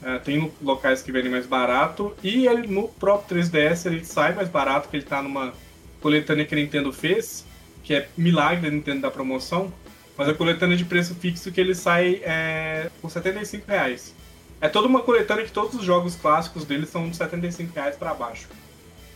É, 0.02 0.18
tem 0.18 0.52
locais 0.62 1.02
que 1.02 1.10
vendem 1.10 1.30
mais 1.30 1.46
barato. 1.46 2.14
E 2.22 2.46
ele 2.46 2.66
no 2.66 2.88
próprio 2.88 3.38
3DS 3.40 3.86
ele 3.86 4.04
sai 4.04 4.34
mais 4.34 4.48
barato, 4.48 4.88
que 4.88 4.96
ele 4.96 5.04
tá 5.04 5.22
numa 5.22 5.52
coletânea 6.00 6.44
que 6.44 6.54
a 6.54 6.58
Nintendo 6.58 6.92
fez, 6.92 7.44
que 7.82 7.94
é 7.94 8.08
milagre 8.16 8.68
a 8.68 8.70
Nintendo 8.70 9.02
da 9.02 9.10
promoção. 9.10 9.72
Mas 10.16 10.28
a 10.28 10.34
coletânea 10.34 10.76
de 10.76 10.84
preço 10.84 11.14
fixo 11.14 11.50
que 11.52 11.60
ele 11.60 11.74
sai 11.74 12.20
é, 12.24 12.90
por 13.02 13.10
75 13.10 13.66
reais. 13.68 14.14
É 14.60 14.68
toda 14.68 14.86
uma 14.86 15.00
coletânea 15.00 15.44
que 15.44 15.52
todos 15.52 15.74
os 15.74 15.84
jogos 15.84 16.16
clássicos 16.16 16.64
dele 16.64 16.86
são 16.86 17.08
de 17.10 17.16
75 17.16 17.74
reais 17.74 17.96
pra 17.96 18.14
baixo. 18.14 18.48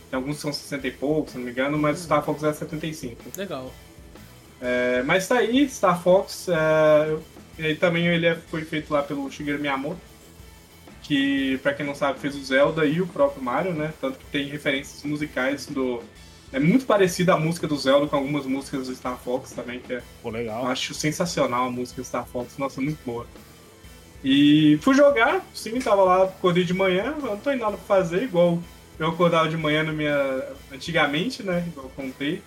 Tem 0.09 0.17
alguns 0.17 0.35
que 0.35 0.41
são 0.43 0.53
60 0.53 0.87
e 0.87 0.91
pouco, 0.91 1.31
se 1.31 1.37
não 1.37 1.45
me 1.45 1.51
engano, 1.51 1.77
mas 1.77 1.99
o 1.99 2.03
Star 2.03 2.23
Fox 2.23 2.43
é 2.43 2.53
75. 2.53 3.17
Legal. 3.37 3.71
É, 4.61 5.01
mas 5.03 5.27
tá 5.27 5.37
aí, 5.39 5.67
Star 5.69 5.99
Fox. 6.01 6.47
É, 6.49 7.73
também 7.75 8.05
ele 8.07 8.27
é- 8.27 8.35
foi 8.35 8.63
feito 8.63 8.93
lá 8.93 9.01
pelo 9.01 9.31
Shigeru 9.31 9.59
Miyamoto, 9.59 9.99
que, 11.01 11.57
pra 11.59 11.73
quem 11.73 11.85
não 11.85 11.95
sabe, 11.95 12.19
fez 12.19 12.35
o 12.35 12.43
Zelda 12.43 12.85
e 12.85 13.01
o 13.01 13.07
próprio 13.07 13.43
Mario, 13.43 13.73
né? 13.73 13.93
Tanto 13.99 14.17
que 14.19 14.25
tem 14.25 14.47
referências 14.47 15.03
musicais 15.03 15.65
do. 15.65 16.01
É 16.53 16.59
muito 16.59 16.85
parecida 16.85 17.33
a 17.33 17.37
música 17.37 17.67
do 17.67 17.77
Zelda 17.77 18.07
com 18.07 18.15
algumas 18.15 18.45
músicas 18.45 18.87
do 18.87 18.95
Star 18.95 19.17
Fox 19.17 19.51
também, 19.51 19.79
que 19.79 19.93
é 19.93 20.03
Pô, 20.21 20.29
legal. 20.29 20.67
acho 20.67 20.93
sensacional 20.93 21.67
a 21.67 21.71
música 21.71 22.03
Star 22.03 22.25
Fox, 22.27 22.57
nossa, 22.57 22.81
muito 22.81 22.99
boa. 23.05 23.25
E 24.23 24.77
fui 24.81 24.93
jogar, 24.93 25.43
sim, 25.53 25.79
tava 25.79 26.03
lá, 26.03 26.23
acordei 26.23 26.63
de 26.63 26.73
manhã, 26.73 27.15
não 27.21 27.37
tô 27.37 27.49
nada 27.55 27.77
pra 27.77 27.97
fazer, 27.97 28.23
igual 28.23 28.59
eu 28.99 29.07
acordava 29.07 29.49
de 29.49 29.57
manhã 29.57 29.83
no 29.83 29.93
minha. 29.93 30.43
antigamente, 30.71 31.41
né? 31.41 31.63
Igual 31.67 31.87
eu 31.87 31.91
contei. 31.95 32.43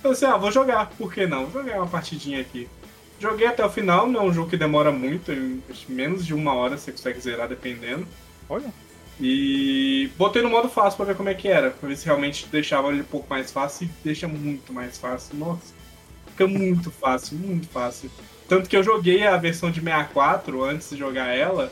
Falei 0.00 0.16
assim, 0.16 0.24
ah, 0.24 0.36
vou 0.36 0.50
jogar, 0.50 0.88
por 0.90 1.12
que 1.12 1.26
não? 1.26 1.46
Vou 1.46 1.62
jogar 1.62 1.76
uma 1.76 1.86
partidinha 1.86 2.40
aqui. 2.40 2.68
Joguei 3.20 3.46
até 3.46 3.64
o 3.64 3.68
final, 3.68 4.08
não 4.08 4.20
é 4.20 4.24
um 4.24 4.32
jogo 4.32 4.48
que 4.48 4.56
demora 4.56 4.90
muito, 4.90 5.30
em 5.30 5.62
acho 5.70 5.86
que 5.86 5.92
menos 5.92 6.24
de 6.24 6.32
uma 6.32 6.54
hora 6.54 6.78
você 6.78 6.90
consegue 6.90 7.20
zerar 7.20 7.46
dependendo. 7.48 8.06
Olha. 8.48 8.72
E 9.20 10.10
botei 10.16 10.40
no 10.40 10.48
modo 10.48 10.70
fácil 10.70 10.96
pra 10.96 11.04
ver 11.04 11.14
como 11.14 11.28
é 11.28 11.34
que 11.34 11.46
era, 11.46 11.70
pra 11.70 11.86
ver 11.86 11.96
se 11.96 12.06
realmente 12.06 12.46
deixava 12.46 12.88
ele 12.88 13.02
um 13.02 13.04
pouco 13.04 13.28
mais 13.28 13.52
fácil 13.52 13.86
e 13.86 13.90
deixa 14.02 14.26
muito 14.26 14.72
mais 14.72 14.96
fácil. 14.96 15.36
Nossa, 15.36 15.74
fica 16.28 16.46
muito 16.46 16.90
fácil, 16.90 17.36
muito 17.36 17.68
fácil. 17.68 18.10
Tanto 18.48 18.68
que 18.68 18.76
eu 18.76 18.82
joguei 18.82 19.26
a 19.26 19.36
versão 19.36 19.70
de 19.70 19.80
64 19.80 20.64
antes 20.64 20.88
de 20.88 20.96
jogar 20.96 21.26
ela, 21.26 21.70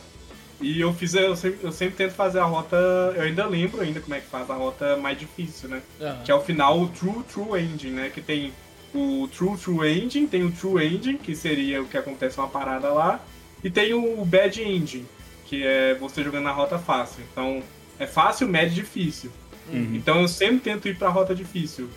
e 0.61 0.81
eu 0.81 0.93
fiz, 0.93 1.15
eu 1.15 1.35
sempre, 1.35 1.59
eu 1.63 1.73
sempre 1.73 1.97
tento 1.97 2.13
fazer 2.13 2.41
a 2.41 2.45
rota, 2.45 2.77
eu 3.17 3.23
ainda 3.23 3.47
lembro 3.47 3.81
ainda 3.81 4.01
como 4.01 4.15
é 4.15 4.21
que 4.21 4.27
faz 4.27 4.51
a 4.51 4.55
rota 4.55 4.97
mais 4.97 5.19
difícil, 5.19 5.71
né? 5.71 5.81
Aham. 6.01 6.23
Que 6.25 6.31
é 6.31 6.35
o 6.35 6.41
final 6.43 6.79
o 6.79 6.89
True 6.89 7.23
True 7.33 7.59
Ending, 7.59 7.91
né? 7.91 8.11
Que 8.13 8.21
tem 8.21 8.53
o 8.99 9.29
True 9.29 9.57
True 9.57 9.89
Ending, 9.89 10.27
tem 10.27 10.43
o 10.45 10.51
True 10.51 10.85
Ending, 10.85 11.17
que 11.19 11.35
seria 11.35 11.81
o 11.83 11.87
que 11.87 11.97
acontece 11.97 12.39
uma 12.39 12.49
parada 12.49 12.89
lá, 12.91 13.21
e 13.63 13.71
tem 13.71 13.93
o 13.95 14.25
Bad 14.25 14.63
Ending, 14.63 15.07
que 15.47 15.63
é 15.65 15.95
você 15.95 16.23
jogando 16.23 16.45
na 16.45 16.53
rota 16.53 16.79
fácil. 16.79 17.23
Então, 17.33 17.63
é 17.99 18.07
fácil, 18.07 18.49
médio 18.49 18.73
e 18.73 18.75
difícil. 18.83 19.31
Uhum. 19.73 19.93
Então 19.95 20.21
eu 20.23 20.29
sempre 20.29 20.61
tento 20.61 20.89
ir 20.89 20.97
pra 20.97 21.09
rota 21.09 21.35
difícil. 21.35 21.89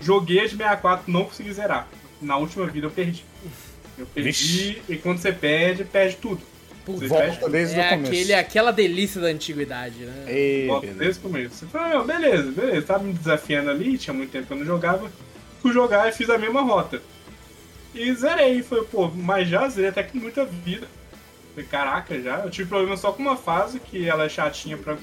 Joguei 0.00 0.42
de 0.44 0.50
64, 0.56 1.10
não 1.12 1.24
consegui 1.24 1.52
zerar. 1.52 1.86
Na 2.22 2.36
última 2.36 2.66
vida 2.66 2.86
eu 2.86 2.90
perdi. 2.90 3.24
Eu 3.98 4.06
perdi, 4.06 4.28
Vixe. 4.30 4.82
e 4.88 4.96
quando 4.96 5.18
você 5.18 5.32
perde, 5.32 5.84
perde 5.84 6.16
tudo. 6.16 6.40
Você 6.86 7.06
Volta 7.06 7.50
desde 7.50 7.78
é 7.78 7.86
o 7.86 7.90
começo. 7.90 8.10
aquele, 8.12 8.32
aquela 8.34 8.70
delícia 8.70 9.20
da 9.20 9.26
antiguidade, 9.26 9.98
né? 10.06 10.24
Ei, 10.26 10.66
Volta 10.66 10.86
beleza. 10.86 10.98
desde 11.04 11.18
o 11.18 11.22
começo. 11.22 11.54
Você 11.56 11.66
fala, 11.66 12.00
"Ah, 12.00 12.04
beleza, 12.04 12.50
beleza, 12.50 12.86
tava 12.86 13.04
me 13.04 13.12
desafiando 13.12 13.68
ali, 13.70 13.98
tinha 13.98 14.14
muito 14.14 14.30
tempo 14.30 14.46
que 14.46 14.52
eu 14.54 14.56
não 14.56 14.64
jogava. 14.64 15.10
Fui 15.60 15.72
jogar 15.72 16.08
e 16.08 16.12
fiz 16.12 16.30
a 16.30 16.38
mesma 16.38 16.62
rota. 16.62 17.02
E 17.94 18.12
zerei, 18.14 18.62
foi, 18.62 18.84
pô, 18.84 19.08
mas 19.08 19.48
já 19.48 19.68
zerei 19.68 19.90
até 19.90 20.02
com 20.02 20.18
muita 20.18 20.44
vida. 20.44 20.86
Falei, 21.50 21.68
caraca, 21.68 22.20
já. 22.20 22.40
Eu 22.40 22.50
tive 22.50 22.68
problema 22.68 22.96
só 22.96 23.12
com 23.12 23.22
uma 23.22 23.36
fase 23.36 23.80
que 23.80 24.08
ela 24.08 24.24
é 24.24 24.28
chatinha 24.28 24.76
pra, 24.76 24.96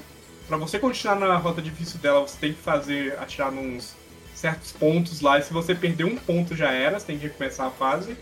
pra 0.48 0.56
você 0.56 0.78
continuar 0.78 1.16
na 1.16 1.36
rota 1.36 1.60
difícil 1.60 1.98
dela, 1.98 2.20
você 2.20 2.38
tem 2.38 2.52
que 2.52 2.62
fazer, 2.62 3.18
atirar 3.18 3.52
nos 3.52 3.94
certos 4.34 4.70
pontos 4.72 5.20
lá, 5.20 5.38
e 5.38 5.42
se 5.42 5.52
você 5.52 5.74
perder 5.74 6.04
um 6.04 6.16
ponto 6.16 6.54
já 6.54 6.70
era, 6.70 7.00
você 7.00 7.06
tem 7.06 7.18
que 7.18 7.26
recomeçar 7.26 7.66
a 7.66 7.70
fase. 7.70 8.16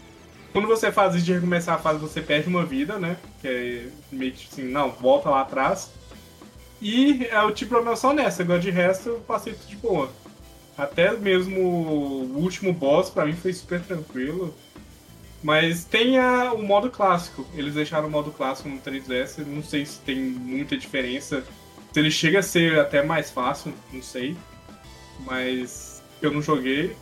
Quando 0.52 0.68
você 0.68 0.92
faz 0.92 1.16
isso 1.16 1.24
de 1.24 1.32
recomeçar 1.32 1.74
a 1.74 1.78
fase, 1.78 1.98
você 1.98 2.20
perde 2.20 2.48
uma 2.48 2.64
vida, 2.64 2.98
né? 2.98 3.16
Que 3.40 3.48
é 3.48 3.88
meio 4.12 4.32
que 4.32 4.46
assim, 4.50 4.62
não, 4.62 4.90
volta 4.90 5.28
lá 5.28 5.40
atrás. 5.40 5.90
E 6.80 7.26
eu 7.30 7.52
tive 7.52 7.70
problema 7.70 7.96
só 7.96 8.12
nessa, 8.12 8.42
agora 8.42 8.60
de 8.60 8.70
resto 8.70 9.08
eu 9.08 9.20
passei 9.20 9.54
tudo 9.54 9.68
de 9.68 9.76
boa. 9.76 10.10
Até 10.76 11.12
mesmo 11.16 11.60
o 11.60 12.38
último 12.40 12.72
boss 12.72 13.08
pra 13.10 13.24
mim 13.24 13.34
foi 13.34 13.52
super 13.52 13.80
tranquilo. 13.80 14.54
Mas 15.42 15.84
tem 15.84 16.18
a- 16.18 16.52
o 16.54 16.62
modo 16.62 16.90
clássico. 16.90 17.46
Eles 17.54 17.74
deixaram 17.74 18.08
o 18.08 18.10
modo 18.10 18.30
clássico 18.30 18.68
no 18.68 18.78
3DS. 18.78 19.38
eu 19.38 19.46
Não 19.46 19.62
sei 19.62 19.84
se 19.84 19.98
tem 20.00 20.16
muita 20.16 20.76
diferença. 20.76 21.44
Se 21.92 22.00
ele 22.00 22.10
chega 22.10 22.38
a 22.40 22.42
ser 22.42 22.78
até 22.78 23.02
mais 23.02 23.30
fácil, 23.30 23.72
não 23.92 24.02
sei. 24.02 24.36
Mas 25.20 26.02
eu 26.20 26.32
não 26.32 26.42
joguei. 26.42 26.96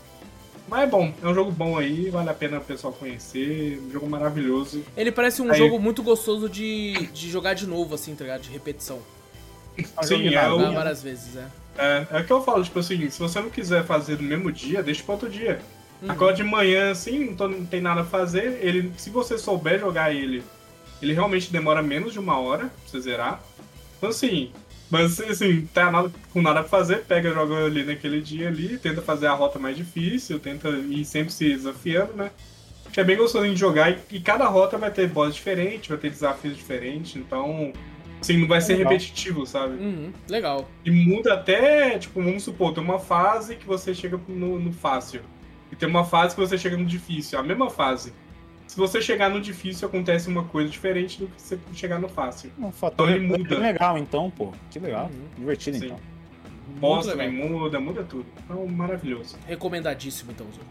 Mas 0.68 0.82
é 0.82 0.86
bom, 0.86 1.12
é 1.22 1.26
um 1.26 1.34
jogo 1.34 1.50
bom 1.50 1.76
aí, 1.76 2.08
vale 2.10 2.28
a 2.30 2.34
pena 2.34 2.58
o 2.58 2.64
pessoal 2.64 2.92
conhecer. 2.92 3.80
Um 3.86 3.90
jogo 3.90 4.08
maravilhoso. 4.08 4.82
Ele 4.96 5.10
parece 5.12 5.40
um 5.42 5.50
Aí- 5.50 5.58
jogo 5.58 5.78
muito 5.78 6.02
gostoso 6.02 6.48
de, 6.48 6.94
de 7.12 7.30
jogar 7.30 7.54
de 7.54 7.66
novo, 7.66 7.94
assim, 7.94 8.14
tá 8.14 8.24
ligado? 8.24 8.42
De 8.42 8.50
repetição. 8.50 9.00
Um 9.98 10.02
Sim, 10.02 10.28
é 10.34 10.50
o- 10.50 10.72
várias 10.74 11.02
vezes, 11.02 11.36
é. 11.36 11.46
É, 11.76 12.06
é 12.10 12.20
o 12.20 12.24
que 12.24 12.32
eu 12.32 12.42
falo, 12.42 12.62
tipo 12.62 12.78
assim, 12.78 13.08
se 13.08 13.18
você 13.18 13.40
não 13.40 13.50
quiser 13.50 13.84
fazer 13.84 14.16
no 14.18 14.24
mesmo 14.28 14.52
dia, 14.52 14.82
deixa 14.82 15.02
para 15.02 15.14
outro 15.14 15.28
dia. 15.30 15.60
Uhum. 16.02 16.10
Acorda 16.10 16.34
de 16.34 16.44
manhã, 16.44 16.90
assim, 16.90 17.26
não, 17.26 17.34
tô- 17.36 17.48
não 17.48 17.64
tem 17.64 17.80
nada 17.80 18.02
a 18.02 18.04
fazer. 18.04 18.58
Ele, 18.60 18.92
se 18.96 19.08
você 19.10 19.38
souber 19.38 19.78
jogar 19.80 20.12
ele, 20.14 20.42
ele 21.00 21.12
realmente 21.14 21.50
demora 21.50 21.82
menos 21.82 22.12
de 22.12 22.18
uma 22.18 22.38
hora 22.38 22.66
pra 22.66 22.70
você 22.86 23.00
zerar. 23.00 23.42
Então 23.96 24.10
assim, 24.10 24.50
mas 24.90 25.18
assim, 25.20 25.66
tá 25.72 25.90
nada, 25.90 26.10
com 26.32 26.42
nada 26.42 26.60
pra 26.60 26.68
fazer, 26.68 27.04
pega, 27.04 27.32
joga 27.32 27.64
ali 27.64 27.84
naquele 27.84 28.20
dia 28.20 28.48
ali, 28.48 28.76
tenta 28.78 29.00
fazer 29.00 29.26
a 29.28 29.32
rota 29.32 29.58
mais 29.58 29.76
difícil, 29.76 30.38
tenta 30.38 30.68
ir 30.68 31.04
sempre 31.04 31.32
se 31.32 31.48
desafiando, 31.54 32.12
né? 32.14 32.30
Que 32.92 33.00
é 33.00 33.04
bem 33.04 33.16
gostosinho 33.16 33.54
de 33.54 33.60
jogar 33.60 33.90
e, 33.90 33.98
e 34.10 34.20
cada 34.20 34.44
rota 34.46 34.76
vai 34.76 34.90
ter 34.90 35.08
boss 35.08 35.34
diferente, 35.34 35.88
vai 35.88 35.96
ter 35.96 36.10
desafios 36.10 36.54
diferentes, 36.56 37.16
então 37.16 37.72
assim, 38.22 38.38
não 38.38 38.48
vai 38.48 38.60
ser 38.60 38.76
Legal. 38.76 38.92
repetitivo, 38.92 39.46
sabe? 39.46 39.74
Uhum, 39.74 40.12
legal. 40.28 40.68
E 40.84 40.90
muda 40.90 41.34
até, 41.34 41.98
tipo, 41.98 42.22
vamos 42.22 42.42
supor, 42.42 42.72
tem 42.72 42.82
uma 42.82 42.98
fase 42.98 43.56
que 43.56 43.66
você 43.66 43.94
chega 43.94 44.18
no, 44.28 44.58
no 44.58 44.72
fácil. 44.72 45.20
E 45.70 45.76
tem 45.76 45.88
uma 45.88 46.04
fase 46.04 46.34
que 46.34 46.40
você 46.40 46.56
chega 46.58 46.76
no 46.76 46.84
difícil, 46.84 47.38
a 47.38 47.42
mesma 47.42 47.68
fase. 47.70 48.12
Se 48.66 48.76
você 48.76 49.02
chegar 49.02 49.28
no 49.28 49.40
difícil, 49.40 49.86
acontece 49.86 50.28
uma 50.28 50.44
coisa 50.44 50.70
diferente 50.70 51.18
do 51.18 51.26
que 51.26 51.40
você 51.42 51.58
chegar 51.74 51.98
no 51.98 52.08
fácil. 52.08 52.50
Um 52.58 52.72
fator 52.72 53.10
Então 53.10 53.16
ele 53.16 53.26
muda. 53.26 53.48
bem 53.50 53.58
legal, 53.58 53.98
então, 53.98 54.30
pô. 54.30 54.52
Que 54.70 54.78
legal. 54.78 55.10
Uhum. 55.12 55.26
Divertido, 55.36 55.78
Sim. 55.78 55.84
então. 55.86 56.00
Boss 56.78 57.06
também 57.06 57.30
muda, 57.30 57.78
muda 57.78 58.02
tudo. 58.02 58.24
Então, 58.44 58.66
maravilhoso. 58.66 59.36
Recomendadíssimo, 59.46 60.32
então, 60.32 60.46
Zou. 60.52 60.64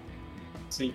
Sim. 0.70 0.94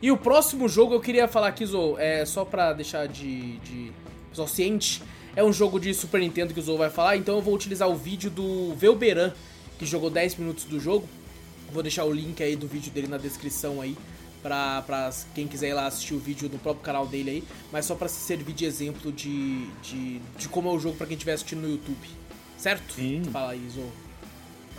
E 0.00 0.10
o 0.10 0.16
próximo 0.16 0.68
jogo 0.68 0.94
eu 0.94 1.00
queria 1.00 1.26
falar 1.26 1.48
aqui, 1.48 1.64
Zou, 1.66 1.98
é 1.98 2.24
só 2.24 2.44
pra 2.44 2.72
deixar 2.72 3.06
de, 3.08 3.58
de 3.58 3.92
pessoal 4.30 4.48
ciente, 4.48 5.02
é 5.36 5.44
um 5.44 5.52
jogo 5.52 5.78
de 5.78 5.92
Super 5.92 6.20
Nintendo 6.20 6.54
que 6.54 6.58
o 6.58 6.62
Zou 6.62 6.78
vai 6.78 6.88
falar, 6.88 7.16
então 7.16 7.36
eu 7.36 7.42
vou 7.42 7.54
utilizar 7.54 7.88
o 7.88 7.94
vídeo 7.94 8.30
do 8.30 8.74
Velberan, 8.74 9.32
que 9.78 9.84
jogou 9.84 10.08
10 10.08 10.36
minutos 10.36 10.64
do 10.64 10.80
jogo. 10.80 11.06
Vou 11.70 11.82
deixar 11.82 12.04
o 12.04 12.12
link 12.12 12.42
aí 12.42 12.56
do 12.56 12.66
vídeo 12.66 12.90
dele 12.90 13.06
na 13.06 13.18
descrição 13.18 13.82
aí, 13.82 13.96
pra, 14.42 14.80
pra 14.82 15.10
quem 15.34 15.46
quiser 15.46 15.68
ir 15.68 15.74
lá 15.74 15.86
assistir 15.86 16.14
o 16.14 16.18
vídeo 16.18 16.48
no 16.50 16.58
próprio 16.58 16.82
canal 16.82 17.06
dele 17.06 17.30
aí, 17.30 17.44
mas 17.70 17.84
só 17.84 17.94
pra 17.94 18.08
servir 18.08 18.54
de 18.54 18.64
exemplo 18.64 19.12
de, 19.12 19.66
de, 19.82 20.20
de 20.38 20.48
como 20.48 20.70
é 20.70 20.72
o 20.72 20.78
jogo 20.78 20.96
pra 20.96 21.06
quem 21.06 21.14
estiver 21.14 21.34
assistindo 21.34 21.60
no 21.60 21.70
YouTube. 21.70 22.08
Certo? 22.56 22.94
Sim. 22.94 23.22
Fala 23.30 23.52
aí, 23.52 23.68
Zou. 23.68 23.92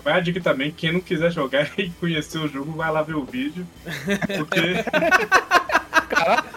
Vai 0.04 0.14
a 0.14 0.20
dica 0.20 0.42
também, 0.42 0.72
quem 0.72 0.92
não 0.92 1.02
quiser 1.02 1.32
jogar 1.32 1.72
e 1.78 1.90
conhecer 1.92 2.40
o 2.40 2.48
jogo, 2.48 2.72
vai 2.72 2.92
lá 2.92 3.04
ver 3.04 3.16
o 3.16 3.26
vídeo. 3.26 3.68
Porque 4.38 4.58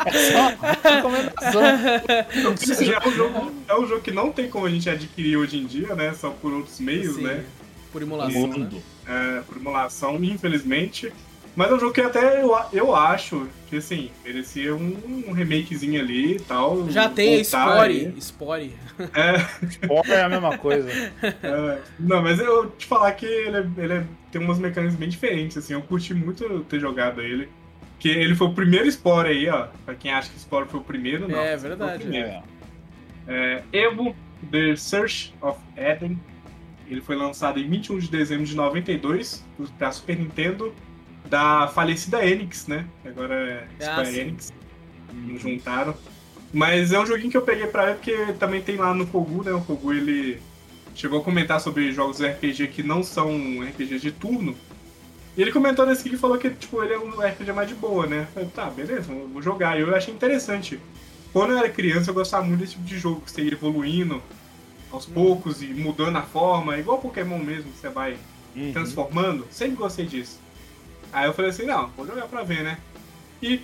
É 0.07 0.33
só 0.33 0.91
recomendação. 0.95 1.63
é 1.65 3.09
um, 3.09 3.13
jogo, 3.13 3.53
é 3.69 3.75
um 3.75 3.87
jogo 3.87 4.01
que 4.01 4.11
não 4.11 4.33
tem 4.33 4.49
como 4.49 4.67
a 4.67 4.71
gente 4.71 4.89
adquirir 4.89 5.37
hoje 5.37 5.59
em 5.59 5.67
dia, 5.67 5.95
né? 5.95 6.15
Só 6.15 6.31
por 6.31 6.53
outros 6.53 6.81
meios, 6.81 7.17
Sim, 7.17 7.23
né? 7.23 7.45
Por 7.93 8.03
emulação, 8.03 8.47
né? 8.47 8.59
Mundo. 8.59 8.83
É, 9.07 9.41
por 9.41 9.57
emulação, 9.57 10.23
infelizmente. 10.23 11.13
Mas 11.57 11.71
é 11.71 11.75
um 11.75 11.81
jogo 11.81 11.93
que 11.93 12.01
até 12.01 12.41
eu, 12.43 12.57
eu 12.73 12.95
acho 12.95 13.49
que, 13.69 13.77
assim, 13.77 14.11
merecia 14.25 14.75
um, 14.75 15.25
um 15.29 15.33
remakezinho 15.33 16.01
ali 16.01 16.37
e 16.37 16.41
tal. 16.41 16.89
Já 16.91 17.09
tem 17.09 17.43
Spore. 17.43 18.13
aí. 18.15 18.21
Spore. 18.21 18.75
É, 19.15 19.87
Porra, 19.87 20.15
é 20.15 20.23
a 20.23 20.29
mesma 20.29 20.57
coisa. 20.59 20.89
é, 21.23 21.79
não, 21.99 22.23
mas 22.23 22.39
eu 22.39 22.71
te 22.71 22.87
falar 22.87 23.13
que 23.13 23.27
ele, 23.27 23.57
é- 23.57 23.67
ele 23.79 23.93
é- 23.95 24.05
tem 24.31 24.41
umas 24.41 24.59
mecânicas 24.59 24.97
bem 24.97 25.09
diferentes, 25.09 25.57
assim. 25.57 25.73
Eu 25.73 25.83
curti 25.83 26.15
muito 26.15 26.61
ter 26.69 26.79
jogado 26.79 27.21
ele. 27.21 27.49
Que 28.01 28.09
ele 28.09 28.35
foi 28.35 28.49
o 28.49 28.53
primeiro 28.55 28.91
Spore 28.91 29.29
aí, 29.29 29.49
ó. 29.49 29.69
Pra 29.85 29.95
quem 29.95 30.11
acha 30.11 30.29
que 30.31 30.41
Spore 30.41 30.67
foi 30.69 30.81
o 30.81 30.83
primeiro, 30.83 31.29
não. 31.29 31.39
É 31.39 31.57
verdade. 31.57 32.01
primeiro. 32.03 32.29
É. 32.29 32.43
É, 33.29 33.63
Evo 33.73 34.17
The 34.51 34.75
Search 34.75 35.33
of 35.41 35.61
Eden. 35.77 36.19
Ele 36.89 37.01
foi 37.01 37.15
lançado 37.15 37.61
em 37.61 37.69
21 37.69 37.99
de 37.99 38.09
dezembro 38.11 38.45
de 38.47 38.57
92 38.57 39.45
para 39.79 39.93
Super 39.93 40.19
Nintendo 40.19 40.75
da 41.29 41.69
falecida 41.69 42.25
Enix, 42.27 42.67
né? 42.67 42.85
Agora 43.05 43.35
é 43.35 43.67
Ah, 43.87 44.03
Square. 44.03 44.19
Enix. 44.19 44.53
Nos 45.13 45.41
juntaram. 45.43 45.95
Mas 46.53 46.91
é 46.93 46.99
um 46.99 47.07
joguinho 47.07 47.31
que 47.31 47.37
eu 47.37 47.43
peguei 47.43 47.67
pra 47.69 47.87
ver 47.87 47.95
porque 47.97 48.33
também 48.41 48.61
tem 48.61 48.77
lá 48.77 48.93
no 48.93 49.07
Kogu, 49.07 49.45
né? 49.45 49.53
O 49.53 49.61
Kogu 49.61 49.93
ele 49.93 50.41
chegou 50.95 51.21
a 51.21 51.23
comentar 51.23 51.61
sobre 51.61 51.93
jogos 51.93 52.21
RPG 52.21 52.69
que 52.69 52.83
não 52.83 53.03
são 53.05 53.61
RPGs 53.63 54.01
de 54.01 54.11
turno. 54.11 54.57
E 55.37 55.43
ele 55.43 55.53
comentou 55.53 55.87
nesse 55.87 56.01
aqui 56.07 56.15
e 56.17 56.19
falou 56.19 56.37
que 56.39 56.51
tipo, 56.51 56.83
ele 56.83 56.95
é 56.95 56.99
um 56.99 57.11
RPG 57.21 57.53
mais 57.53 57.69
de 57.69 57.75
boa, 57.75 58.07
né? 58.07 58.23
Eu 58.23 58.33
falei, 58.35 58.49
tá, 58.51 58.65
beleza, 58.71 59.03
vou 59.33 59.41
jogar. 59.41 59.79
E 59.79 59.83
eu 59.83 59.95
achei 59.95 60.13
interessante. 60.13 60.81
Quando 61.33 61.53
eu 61.53 61.59
era 61.59 61.69
criança, 61.69 62.11
eu 62.11 62.15
gostava 62.15 62.45
muito 62.45 62.61
desse 62.61 62.73
tipo 62.73 62.85
de 62.85 62.99
jogo, 62.99 63.21
que 63.21 63.31
você 63.31 63.43
ia 63.43 63.53
evoluindo 63.53 64.21
aos 64.91 65.07
poucos 65.07 65.63
e 65.63 65.67
mudando 65.67 66.17
a 66.17 66.23
forma, 66.23 66.77
igual 66.77 66.99
Pokémon 66.99 67.39
mesmo, 67.39 67.71
que 67.71 67.79
você 67.79 67.89
vai 67.89 68.17
Uhum. 68.57 68.73
transformando. 68.73 69.47
Sempre 69.51 69.77
gostei 69.77 70.05
disso. 70.07 70.41
Aí 71.13 71.27
eu 71.27 71.33
falei 71.33 71.53
assim, 71.53 71.65
não, 71.67 71.89
vou 71.97 72.05
jogar 72.05 72.27
pra 72.27 72.43
ver, 72.43 72.65
né? 72.65 72.79
E 73.41 73.61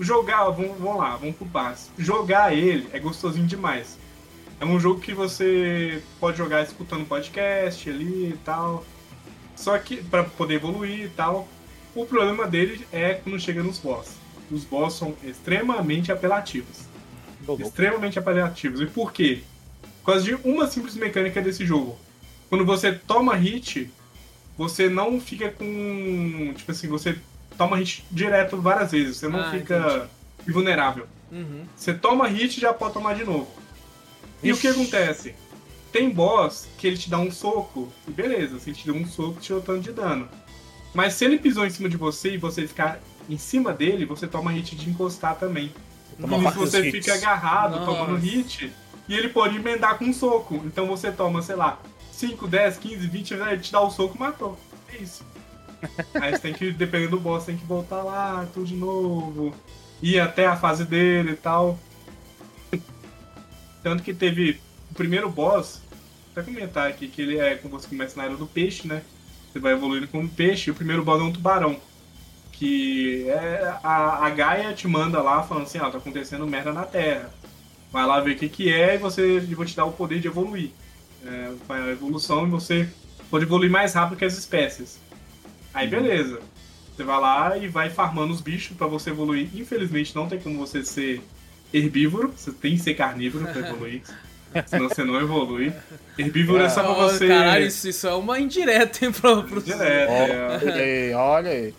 jogar, 0.00 0.50
vamos, 0.50 0.76
vamos 0.78 0.96
lá, 0.98 1.16
vamos 1.16 1.36
pro 1.36 1.44
básico. 1.44 1.92
Jogar 1.96 2.52
ele 2.52 2.88
é 2.92 2.98
gostosinho 2.98 3.46
demais. 3.46 3.96
É 4.60 4.64
um 4.64 4.80
jogo 4.80 5.00
que 5.00 5.14
você 5.14 6.02
pode 6.18 6.38
jogar 6.38 6.62
escutando 6.64 7.06
podcast 7.06 7.88
ali 7.88 8.30
e 8.30 8.38
tal. 8.44 8.84
Só 9.56 9.76
que 9.78 9.96
pra 9.96 10.22
poder 10.22 10.54
evoluir 10.54 11.06
e 11.06 11.08
tal. 11.08 11.48
O 11.94 12.04
problema 12.04 12.46
dele 12.46 12.86
é 12.92 13.14
quando 13.14 13.40
chega 13.40 13.62
nos 13.62 13.78
boss. 13.78 14.16
Os 14.50 14.64
boss 14.64 14.94
são 14.94 15.16
extremamente 15.24 16.12
apelativos 16.12 16.86
extremamente 17.66 18.18
apelativos. 18.18 18.80
E 18.80 18.86
por 18.86 19.12
quê? 19.12 19.42
Por 20.02 20.12
causa 20.12 20.24
de 20.24 20.34
uma 20.44 20.66
simples 20.66 20.94
mecânica 20.94 21.40
desse 21.40 21.64
jogo. 21.64 21.98
Quando 22.48 22.64
você 22.64 22.92
toma 22.92 23.34
hit, 23.34 23.90
você 24.56 24.88
não 24.88 25.20
fica 25.20 25.50
com. 25.50 26.52
Tipo 26.56 26.72
assim, 26.72 26.88
você 26.88 27.18
toma 27.56 27.76
hit 27.76 28.04
direto 28.10 28.56
várias 28.60 28.92
vezes. 28.92 29.16
Você 29.16 29.28
não 29.28 29.40
Ah, 29.40 29.50
fica 29.50 30.08
invulnerável. 30.46 31.06
Uhum. 31.30 31.64
Você 31.76 31.92
toma 31.92 32.28
hit 32.28 32.56
e 32.56 32.60
já 32.60 32.72
pode 32.72 32.94
tomar 32.94 33.14
de 33.14 33.24
novo. 33.24 33.48
E 34.42 34.52
o 34.52 34.56
que 34.56 34.68
acontece? 34.68 35.34
Tem 35.96 36.10
boss 36.10 36.68
que 36.76 36.86
ele 36.86 36.98
te 36.98 37.08
dá 37.08 37.18
um 37.18 37.32
soco, 37.32 37.90
e 38.06 38.10
beleza, 38.10 38.58
se 38.58 38.68
ele 38.68 38.76
te 38.76 38.84
deu 38.84 38.94
um 38.94 39.06
soco, 39.06 39.40
te 39.40 39.48
deu 39.48 39.62
tanto 39.62 39.80
de 39.80 39.92
dano. 39.92 40.28
Mas 40.92 41.14
se 41.14 41.24
ele 41.24 41.38
pisou 41.38 41.64
em 41.64 41.70
cima 41.70 41.88
de 41.88 41.96
você 41.96 42.34
e 42.34 42.36
você 42.36 42.68
ficar 42.68 43.00
em 43.30 43.38
cima 43.38 43.72
dele, 43.72 44.04
você 44.04 44.26
toma 44.26 44.52
hit 44.52 44.76
de 44.76 44.90
encostar 44.90 45.36
também. 45.36 45.72
Toma 46.20 46.50
E 46.50 46.52
você 46.52 46.86
hits. 46.86 46.92
fica 47.06 47.14
agarrado, 47.14 47.76
Nossa. 47.80 47.86
tomando 47.86 48.16
hit, 48.16 48.70
e 49.08 49.14
ele 49.14 49.30
pode 49.30 49.56
emendar 49.56 49.96
com 49.96 50.04
um 50.04 50.12
soco. 50.12 50.56
Então 50.66 50.86
você 50.86 51.10
toma, 51.10 51.40
sei 51.40 51.56
lá, 51.56 51.80
5, 52.12 52.46
10, 52.46 52.76
15, 52.76 53.06
20, 53.06 53.30
ele 53.32 53.58
te 53.60 53.72
dá 53.72 53.80
o 53.80 53.90
soco 53.90 54.18
matou. 54.18 54.58
É 54.92 54.98
isso. 54.98 55.24
Aí 56.12 56.32
você 56.32 56.38
tem 56.40 56.52
que, 56.52 56.72
dependendo 56.72 57.12
do 57.12 57.20
boss, 57.20 57.46
tem 57.46 57.56
que 57.56 57.64
voltar 57.64 58.02
lá, 58.02 58.46
tudo 58.52 58.66
de 58.66 58.76
novo. 58.76 59.54
Ir 60.02 60.20
até 60.20 60.44
a 60.44 60.56
fase 60.56 60.84
dele 60.84 61.30
e 61.30 61.36
tal. 61.36 61.78
Tanto 63.82 64.02
que 64.02 64.12
teve 64.12 64.60
o 64.90 64.94
primeiro 64.94 65.30
boss, 65.30 65.80
até 66.36 66.42
comentar 66.42 66.88
aqui, 66.88 67.08
que 67.08 67.22
ele 67.22 67.38
é 67.38 67.54
como 67.56 67.80
você 67.80 67.88
começa 67.88 68.16
na 68.16 68.26
era 68.26 68.36
do 68.36 68.46
peixe, 68.46 68.86
né? 68.86 69.02
Você 69.50 69.58
vai 69.58 69.72
evoluindo 69.72 70.06
como 70.06 70.28
peixe, 70.28 70.68
e 70.68 70.70
o 70.70 70.74
primeiro 70.74 71.02
boss 71.02 71.20
é 71.20 71.24
um 71.24 71.32
tubarão. 71.32 71.80
Que 72.52 73.28
é 73.28 73.74
a, 73.82 74.26
a 74.26 74.30
Gaia 74.30 74.74
te 74.74 74.86
manda 74.86 75.22
lá 75.22 75.42
falando 75.42 75.64
assim, 75.64 75.78
ó, 75.78 75.88
tá 75.90 75.96
acontecendo 75.96 76.46
merda 76.46 76.72
na 76.72 76.84
Terra. 76.84 77.32
Vai 77.90 78.06
lá 78.06 78.20
ver 78.20 78.32
o 78.32 78.38
que, 78.38 78.48
que 78.48 78.72
é 78.72 78.96
e 78.96 78.98
você 78.98 79.38
eu 79.38 79.56
vou 79.56 79.64
te 79.64 79.74
dar 79.74 79.86
o 79.86 79.92
poder 79.92 80.20
de 80.20 80.28
evoluir. 80.28 80.70
É, 81.24 81.52
vai 81.66 81.80
a 81.80 81.92
evolução 81.92 82.46
e 82.46 82.50
você 82.50 82.88
pode 83.30 83.44
evoluir 83.44 83.70
mais 83.70 83.94
rápido 83.94 84.18
que 84.18 84.24
as 84.24 84.36
espécies. 84.36 84.98
Aí 85.72 85.88
beleza. 85.88 86.40
Você 86.94 87.04
vai 87.04 87.20
lá 87.20 87.56
e 87.58 87.68
vai 87.68 87.90
farmando 87.90 88.32
os 88.32 88.40
bichos 88.40 88.76
pra 88.76 88.86
você 88.86 89.10
evoluir. 89.10 89.48
Infelizmente 89.54 90.14
não 90.14 90.28
tem 90.28 90.38
como 90.38 90.58
você 90.58 90.84
ser 90.84 91.22
herbívoro, 91.72 92.32
você 92.34 92.52
tem 92.52 92.76
que 92.76 92.82
ser 92.82 92.94
carnívoro 92.94 93.46
pra 93.46 93.68
evoluir. 93.68 94.02
Senão 94.66 94.88
você 94.88 95.04
não 95.04 95.20
evolui. 95.20 95.72
Herbívoro 96.18 96.62
é 96.62 96.68
só 96.68 96.82
pra 96.82 96.92
você. 96.94 97.28
Caralho, 97.28 97.66
isso, 97.66 97.88
isso 97.88 98.06
é 98.06 98.14
uma 98.14 98.38
indireta, 98.40 99.04
hein, 99.04 99.12
pro, 99.12 99.42
pro... 99.44 99.60
Direto, 99.60 100.10
é. 100.10 100.56
Olha 100.62 100.74
aí, 100.74 101.14
olha 101.14 101.50
aí. 101.50 101.74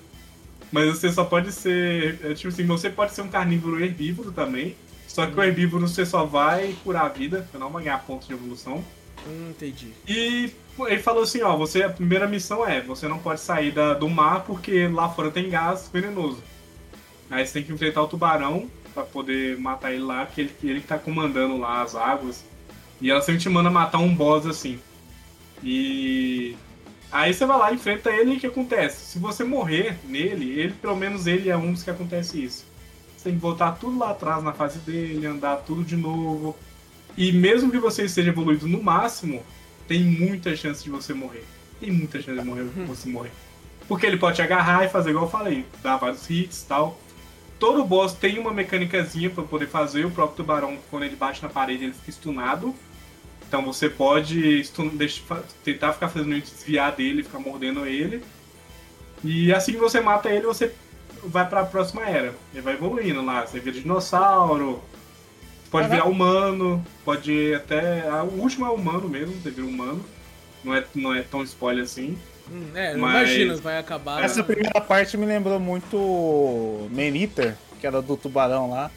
Mas 0.72 0.90
você 0.90 1.12
só 1.12 1.24
pode 1.24 1.52
ser. 1.52 2.20
é, 2.24 2.34
Tipo 2.34 2.50
assim, 2.50 2.66
você 2.66 2.90
pode 2.90 3.14
ser 3.14 3.22
um 3.22 3.30
carnívoro 3.30 3.84
herbívoro 3.84 4.32
também. 4.32 4.76
Só 5.08 5.26
que 5.26 5.40
o 5.40 5.44
herbívoro 5.44 5.88
você 5.88 6.06
só 6.06 6.26
vai 6.26 6.76
curar 6.84 7.06
a 7.06 7.10
vida, 7.10 7.48
você 7.52 7.58
não 7.58 7.70
vai 7.72 7.84
ganhar 7.86 7.98
pontos 8.06 8.28
de 8.28 8.34
evolução. 8.34 8.84
Hum, 9.28 9.50
entendi. 9.50 9.88
E 10.08 10.52
ele 10.80 11.00
falou 11.02 11.24
assim, 11.24 11.42
ó, 11.42 11.56
você 11.58 11.82
a 11.84 11.90
primeira 11.90 12.28
missão 12.28 12.68
é, 12.68 12.82
você 12.82 13.08
não 13.08 13.18
pode 13.18 13.40
sair 13.40 13.72
da- 13.72 13.96
do 13.96 14.08
mar 14.08 14.44
porque 14.46 14.88
lá 14.88 15.10
fora 15.10 15.32
tem 15.32 15.50
gás 15.50 15.90
venenoso. 15.92 16.44
Aí 17.32 17.46
você 17.46 17.54
tem 17.54 17.64
que 17.64 17.74
enfrentar 17.74 18.04
o 18.04 18.08
tubarão 18.08 18.70
pra 18.94 19.04
poder 19.04 19.58
matar 19.58 19.92
ele 19.92 20.04
lá, 20.04 20.26
porque 20.26 20.42
ele, 20.42 20.52
ele 20.64 20.82
que 20.82 20.88
tá 20.88 21.00
comandando 21.00 21.58
lá 21.58 21.82
as 21.82 21.96
águas. 21.96 22.44
E 23.02 23.12
ela 23.12 23.22
sempre 23.22 23.42
te 23.42 23.50
manda 23.50 23.70
matar 23.70 24.00
um 24.00 24.14
boss 24.14 24.46
assim. 24.46 24.80
E 25.64 26.56
aí 27.12 27.34
você 27.34 27.46
vai 27.46 27.58
lá, 27.58 27.74
enfrenta 27.74 28.10
ele 28.10 28.34
e 28.34 28.38
o 28.38 28.40
que 28.40 28.48
acontece? 28.48 29.14
Se 29.14 29.20
você 29.20 29.44
morrer 29.44 29.98
nele, 30.06 30.60
ele 30.60 30.74
pelo 30.74 30.96
menos 30.96 31.28
ele 31.28 31.50
é 31.50 31.58
um 31.58 31.74
dos 31.74 31.84
que 31.84 31.90
acontece 31.90 32.44
isso. 32.44 32.66
Você 33.16 33.26
tem 33.26 33.34
que 33.34 33.42
voltar 33.42 33.74
tudo 33.74 33.98
lá 33.98 34.12
atrás 34.12 34.44
na 34.44 34.54
fase 34.54 34.80
dele, 34.80 35.26
andar 35.26 35.58
tudo 35.58 35.84
de 35.84 35.96
novo. 35.96 36.56
E 37.18 37.32
mesmo 37.32 37.72
que 37.72 37.80
você 37.80 38.06
esteja 38.06 38.30
evoluído 38.30 38.68
no 38.68 38.82
máximo, 38.82 39.44
tem 39.88 40.04
muita 40.04 40.56
chance 40.56 40.84
de 40.84 40.90
você 40.90 41.14
morrer. 41.14 41.44
Tem 41.80 41.92
muita 41.92 42.22
chance 42.22 42.40
de 42.40 42.46
morrer, 42.46 42.64
você 42.88 43.10
morrer. 43.10 43.32
Porque 43.88 44.06
ele 44.06 44.18
pode 44.18 44.36
te 44.36 44.42
agarrar 44.42 44.86
e 44.86 44.90
fazer 44.90 45.12
igual 45.12 45.26
eu 45.26 45.32
falei, 45.32 45.66
dar 45.82 45.98
vários 45.98 46.30
hits 46.30 46.64
e 46.64 46.66
tal. 46.68 47.00
Todo 47.60 47.84
boss 47.86 48.14
tem 48.14 48.38
uma 48.38 48.52
mecânicazinha 48.52 49.30
pra 49.30 49.44
poder 49.44 49.68
fazer. 49.68 50.06
O 50.06 50.12
próprio 50.12 50.38
tubarão, 50.38 50.78
quando 50.92 51.04
ele 51.04 51.16
bate 51.16 51.42
na 51.42 51.50
parede, 51.50 51.86
ele 51.86 51.94
fica 51.94 52.12
stunado. 52.12 52.76
Então 53.48 53.64
você 53.66 53.90
pode 53.90 54.70
tentar 55.64 55.94
ficar 55.94 56.10
fazendo 56.10 56.36
isso, 56.36 56.54
desviar 56.54 56.92
dele, 56.92 57.24
ficar 57.24 57.40
mordendo 57.40 57.86
ele. 57.86 58.22
E 59.24 59.54
assim 59.54 59.72
que 59.72 59.78
você 59.78 60.02
mata 60.02 60.30
ele, 60.30 60.46
você 60.46 60.72
vai 61.24 61.48
pra 61.48 61.64
próxima 61.66 62.06
era. 62.06 62.34
Ele 62.54 62.62
vai 62.62 62.74
evoluindo 62.74 63.24
lá. 63.24 63.46
Você 63.46 63.60
vira 63.60 63.80
dinossauro, 63.80 64.82
pode 65.72 65.88
virar 65.88 66.06
humano, 66.06 66.86
pode 67.06 67.54
até. 67.54 68.04
O 68.24 68.42
último 68.42 68.66
é 68.66 68.70
humano 68.70 69.08
mesmo, 69.08 69.34
você 69.42 69.50
vira 69.50 69.66
humano. 69.66 70.04
Não 70.64 70.76
é, 70.76 70.84
não 70.94 71.16
é 71.16 71.22
tão 71.22 71.42
spoiler 71.44 71.86
assim. 71.86 72.18
Hum, 72.52 72.68
é, 72.76 72.94
não 72.94 73.02
Mas- 73.02 73.30
imagina, 73.30 73.56
vai 73.58 73.78
acabar. 73.78 74.24
Essa 74.24 74.44
primeira 74.44 74.82
parte 74.82 75.18
me 75.18 75.26
lembrou 75.26 75.60
muito 75.60 76.88
Man 76.92 77.16
Eater, 77.18 77.56
que 77.80 77.88
era 77.88 78.02
do 78.02 78.18
tubarão 78.18 78.70
lá. 78.70 78.92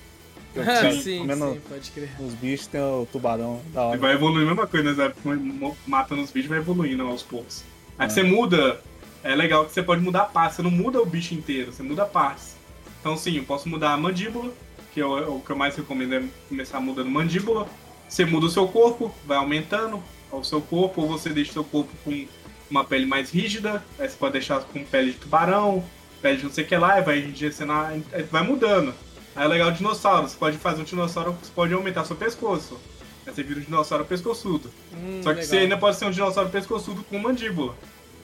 Eu 0.55 0.63
Ah, 0.63 0.93
sim, 0.93 1.19
comendo 1.19 1.53
sim, 1.53 1.61
pode 1.69 1.91
crer. 1.93 2.11
os 2.19 2.35
bichos 2.35 2.67
tem 2.67 2.81
o 2.81 3.07
tubarão 3.11 3.61
da 3.73 3.81
Ele 3.83 3.89
hora. 3.91 3.99
vai 3.99 4.13
evoluindo 4.15 4.47
a 4.47 4.55
mesma 4.55 4.67
coisa, 4.67 4.93
né? 4.93 5.13
Você 5.25 5.75
matando 5.87 6.23
os 6.23 6.31
bichos 6.33 6.49
vai 6.49 6.59
evoluindo 6.59 7.03
aos 7.07 7.23
poucos. 7.23 7.63
Aí 7.99 8.11
você 8.11 8.23
muda, 8.23 8.81
é 9.23 9.35
legal 9.35 9.65
que 9.65 9.73
você 9.73 9.83
pode 9.83 10.01
mudar 10.03 10.25
partes, 10.25 10.57
você 10.57 10.63
não 10.63 10.71
muda 10.71 11.01
o 11.01 11.07
bicho 11.07 11.35
inteiro, 11.35 11.73
você 11.73 11.83
muda 11.83 12.05
partes. 12.05 12.57
Então 13.01 13.17
sim, 13.17 13.37
eu 13.37 13.45
posso 13.45 13.69
mudar 13.69 13.93
a 13.93 13.97
mandíbula, 13.97 14.53
que 14.93 15.01
é 15.01 15.07
o, 15.07 15.37
o 15.37 15.41
que 15.41 15.51
eu 15.51 15.57
mais 15.57 15.77
recomendo 15.77 16.15
é 16.15 16.23
começar 16.49 16.81
mudando 16.81 17.09
mandíbula. 17.11 17.69
Você 18.09 18.25
muda 18.25 18.47
o 18.47 18.51
seu 18.51 18.67
corpo, 18.67 19.15
vai 19.25 19.37
aumentando 19.39 20.03
o 20.33 20.43
seu 20.43 20.61
corpo, 20.61 21.03
ou 21.03 21.09
você 21.09 21.29
deixa 21.31 21.51
o 21.51 21.55
seu 21.55 21.65
corpo 21.65 21.91
com 22.05 22.27
uma 22.69 22.85
pele 22.85 23.07
mais 23.07 23.31
rígida, 23.31 23.85
aí 23.99 24.09
você 24.09 24.17
pode 24.17 24.33
deixar 24.33 24.61
com 24.61 24.83
pele 24.85 25.13
de 25.13 25.19
tubarão, 25.19 25.85
pede 26.21 26.43
não 26.43 26.51
sei 26.51 26.65
o 26.65 26.67
que 26.67 26.77
lá, 26.77 26.99
e 26.99 27.03
vai 27.03 27.19
enrijecendo, 27.19 27.73
a- 27.73 27.93
vai 28.31 28.43
mudando. 28.43 28.93
Aí 29.37 29.45
é 29.45 29.49
legal 29.49 29.69
o 29.69 29.73
dinossauro, 29.73 30.29
você 30.29 30.37
pode 30.37 30.59
fazer 30.59 30.81
um 30.83 30.85
dinossauro, 30.85 31.37
você 31.43 31.51
pode 31.55 31.73
aumentar 31.73 32.05
seu 32.05 32.17
pescoço. 32.17 32.79
Aí 33.27 33.33
você 33.35 33.43
vira 33.43 33.61
um 33.61 33.63
dinossauro 33.63 34.05
pescoçudo. 34.05 34.71
Hum, 34.93 35.21
Só 35.23 35.31
que 35.31 35.37
legal. 35.37 35.45
você 35.45 35.57
ainda 35.59 35.77
pode 35.79 35.97
ser 35.97 36.05
um 36.07 36.11
dinossauro 36.11 36.51
pescoçudo 36.51 37.05
com 37.05 37.19
mandíbula. 37.19 37.75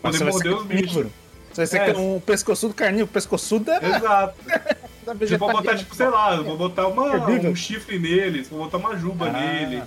Poder 0.03 0.19
Você 0.19 0.25
vai 0.25 0.33
ser 0.33 0.39
morder 0.51 0.55
os 0.55 0.67
bichos. 0.67 0.87
carnívoro. 0.87 1.13
Você 1.53 1.57
vai 1.61 1.67
ser 1.67 1.79
É. 1.79 1.97
um 1.99 2.21
pescoçudo 2.21 2.75
carnívoro. 2.75 3.09
Pescoçudo 3.13 3.71
é 3.71 3.97
Exato. 3.97 4.35
da 5.07 5.15
Você 5.15 5.39
pode 5.39 5.53
botar, 5.53 5.77
tipo, 5.77 5.95
sei 5.95 6.09
lá, 6.09 6.35
eu 6.35 6.45
vou 6.45 6.57
botar 6.57 6.89
uma, 6.89 7.15
um 7.15 7.55
chifre 7.55 7.99
nele, 7.99 8.43
vou 8.43 8.59
botar 8.65 8.79
uma 8.79 8.97
juba 8.97 9.27
Ah. 9.29 9.33
nele. 9.33 9.83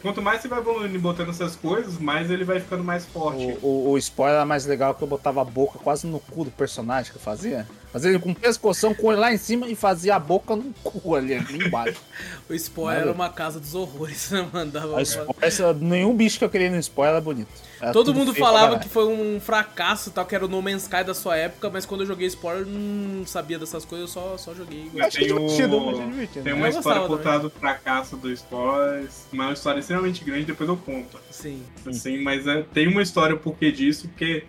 Quanto 0.00 0.20
mais 0.20 0.40
você 0.42 0.48
vai 0.48 0.58
evoluindo 0.58 0.94
e 0.94 0.98
botando 0.98 1.30
essas 1.30 1.56
coisas, 1.56 1.98
mais 1.98 2.30
ele 2.30 2.44
vai 2.44 2.60
ficando 2.60 2.84
mais 2.84 3.06
forte. 3.06 3.56
O, 3.62 3.66
o, 3.66 3.90
o 3.92 3.98
spoiler 3.98 4.36
era 4.36 4.44
mais 4.44 4.66
legal 4.66 4.94
que 4.94 5.02
eu 5.02 5.08
botava 5.08 5.40
a 5.40 5.44
boca 5.44 5.78
quase 5.78 6.06
no 6.06 6.20
cu 6.20 6.44
do 6.44 6.50
personagem 6.50 7.10
que 7.10 7.16
eu 7.16 7.22
fazia. 7.22 7.66
Ele 8.02 8.18
com 8.18 8.34
pescoção, 8.34 8.92
com 8.94 9.06
o 9.06 9.10
olho 9.10 9.20
lá 9.20 9.32
em 9.32 9.36
cima 9.36 9.68
e 9.68 9.74
fazia 9.76 10.16
a 10.16 10.18
boca 10.18 10.56
no 10.56 10.72
cu 10.82 11.14
ali, 11.14 11.34
ali 11.34 11.66
embaixo. 11.66 12.00
O 12.48 12.52
spoiler 12.54 13.02
era 13.02 13.12
uma 13.12 13.30
casa 13.30 13.58
dos 13.58 13.74
horrores, 13.74 14.30
né? 14.30 14.46
Mandava. 14.52 14.98
A 14.98 15.02
spoiler, 15.02 15.34
essa- 15.40 15.72
nenhum 15.72 16.14
bicho 16.14 16.38
que 16.38 16.44
eu 16.44 16.50
queria 16.50 16.70
no 16.70 16.76
spoiler 16.78 17.14
era 17.14 17.20
bonito. 17.20 17.48
Era 17.80 17.92
Todo 17.92 18.14
mundo 18.14 18.34
falava 18.34 18.78
que 18.78 18.88
foi 18.88 19.06
um 19.06 19.40
fracasso 19.40 20.10
tal, 20.10 20.26
que 20.26 20.34
era 20.34 20.44
o 20.44 20.48
No 20.48 20.60
Man's 20.60 20.82
Sky 20.82 21.02
da 21.04 21.14
sua 21.14 21.36
época, 21.36 21.70
mas 21.70 21.86
quando 21.86 22.02
eu 22.02 22.06
joguei 22.06 22.26
spoiler 22.28 22.62
eu 22.62 22.66
não 22.70 23.26
sabia 23.26 23.58
dessas 23.58 23.84
coisas, 23.84 24.08
eu 24.08 24.12
só, 24.22 24.36
só 24.36 24.54
joguei. 24.54 24.90
Mas 24.92 25.06
achei 25.06 25.26
tem, 25.26 25.32
o- 25.34 25.38
divertido, 25.38 25.76
eu 25.76 25.90
achei 25.90 26.06
divertido. 26.06 26.44
tem 26.44 26.52
Eu 26.52 26.56
uma 26.58 26.68
história 26.68 27.00
gostava 27.00 27.06
por 27.08 27.18
trás 27.22 27.42
do 27.42 27.50
fracasso 27.50 28.16
do 28.16 28.30
Spoilers, 28.30 29.26
uma 29.32 29.52
história 29.52 29.80
extremamente 29.80 30.22
grande, 30.24 30.44
depois 30.44 30.68
eu 30.68 30.76
conto. 30.76 31.18
Sim. 31.30 31.62
Assim, 31.86 32.22
mas 32.22 32.46
é, 32.46 32.62
tem 32.74 32.88
uma 32.88 33.00
história 33.02 33.36
por 33.36 33.56
que 33.56 33.72
disso, 33.72 34.06
porque 34.08 34.44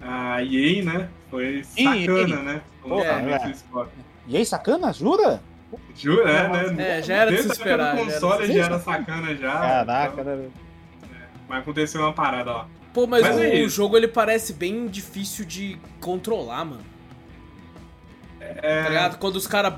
a 0.00 0.42
EA, 0.44 0.84
né, 0.84 1.08
foi 1.32 1.64
sacana, 1.64 2.42
né? 2.42 2.62
Porra, 2.82 3.22
lançamento 3.22 3.80
é. 3.80 3.86
E 4.28 4.36
aí, 4.36 4.44
sacana? 4.44 4.92
Jura? 4.92 5.42
Jura, 5.96 6.30
é, 6.30 6.70
né? 6.70 6.98
É, 6.98 7.02
já 7.02 7.14
era 7.14 7.30
de 7.30 7.42
se 7.42 7.48
esperar, 7.48 7.96
do 7.96 7.96
já 7.96 8.02
era 8.02 8.12
console 8.12 8.52
já 8.52 8.64
era 8.64 8.78
sacana 8.78 9.34
já. 9.34 9.52
Caraca, 9.52 10.20
então, 10.20 10.36
né? 10.36 10.50
mas 11.48 11.58
aconteceu 11.60 12.02
uma 12.02 12.12
parada 12.12 12.52
lá. 12.52 12.68
Pô, 12.92 13.06
mas, 13.06 13.22
Mas 13.22 13.36
o, 13.38 13.42
é 13.42 13.68
jogo 13.68 13.96
ele 13.96 14.08
parece 14.08 14.52
bem 14.52 14.86
difícil 14.86 15.46
de 15.46 15.78
controlar, 15.98 16.66
mano. 16.66 16.84
É, 18.38 18.82
Tá 18.82 18.88
ligado? 18.90 19.18
Quando 19.18 19.36
os 19.36 19.46
caras 19.46 19.72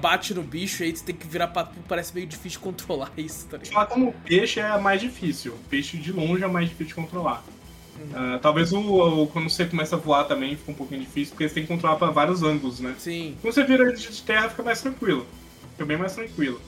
batem 0.00 0.36
no 0.36 0.44
bicho 0.44 0.84
aí, 0.84 0.94
você 0.94 1.04
tem 1.04 1.16
que 1.16 1.26
virar 1.26 1.48
pra 1.48 1.68
parece 1.88 2.14
meio 2.14 2.28
difícil 2.28 2.60
de 2.60 2.64
controlar 2.64 3.10
isso, 3.18 3.48
tá 3.48 3.56
ligado? 3.56 3.72
Falar 3.72 3.86
como 3.86 4.12
peixe 4.24 4.60
é 4.60 4.78
mais 4.78 5.00
difícil. 5.00 5.58
Peixe 5.68 5.96
de 5.96 6.12
longe 6.12 6.44
é 6.44 6.46
mais 6.46 6.68
difícil 6.68 6.86
de 6.86 6.94
controlar. 6.94 7.42
Ah, 8.14 8.38
talvez 8.40 8.72
o, 8.72 8.78
o- 8.80 9.26
quando 9.28 9.48
você 9.48 9.64
começa 9.66 9.96
a 9.96 9.98
voar 9.98 10.24
também 10.24 10.56
fica 10.56 10.70
um 10.72 10.74
pouquinho 10.74 11.00
difícil, 11.02 11.32
porque 11.34 11.48
você 11.48 11.54
tem 11.54 11.64
que 11.64 11.68
controlar 11.68 11.96
para 11.96 12.10
vários 12.10 12.42
ângulos, 12.42 12.80
né? 12.80 12.94
Sim. 12.98 13.36
Quando 13.40 13.54
você 13.54 13.64
vira 13.64 13.92
de 13.92 14.22
terra 14.22 14.48
fica 14.48 14.62
mais 14.62 14.80
tranquilo. 14.80 15.26
Fica 15.72 15.84
bem 15.84 15.96
mais 15.96 16.14
tranquilo. 16.14 16.60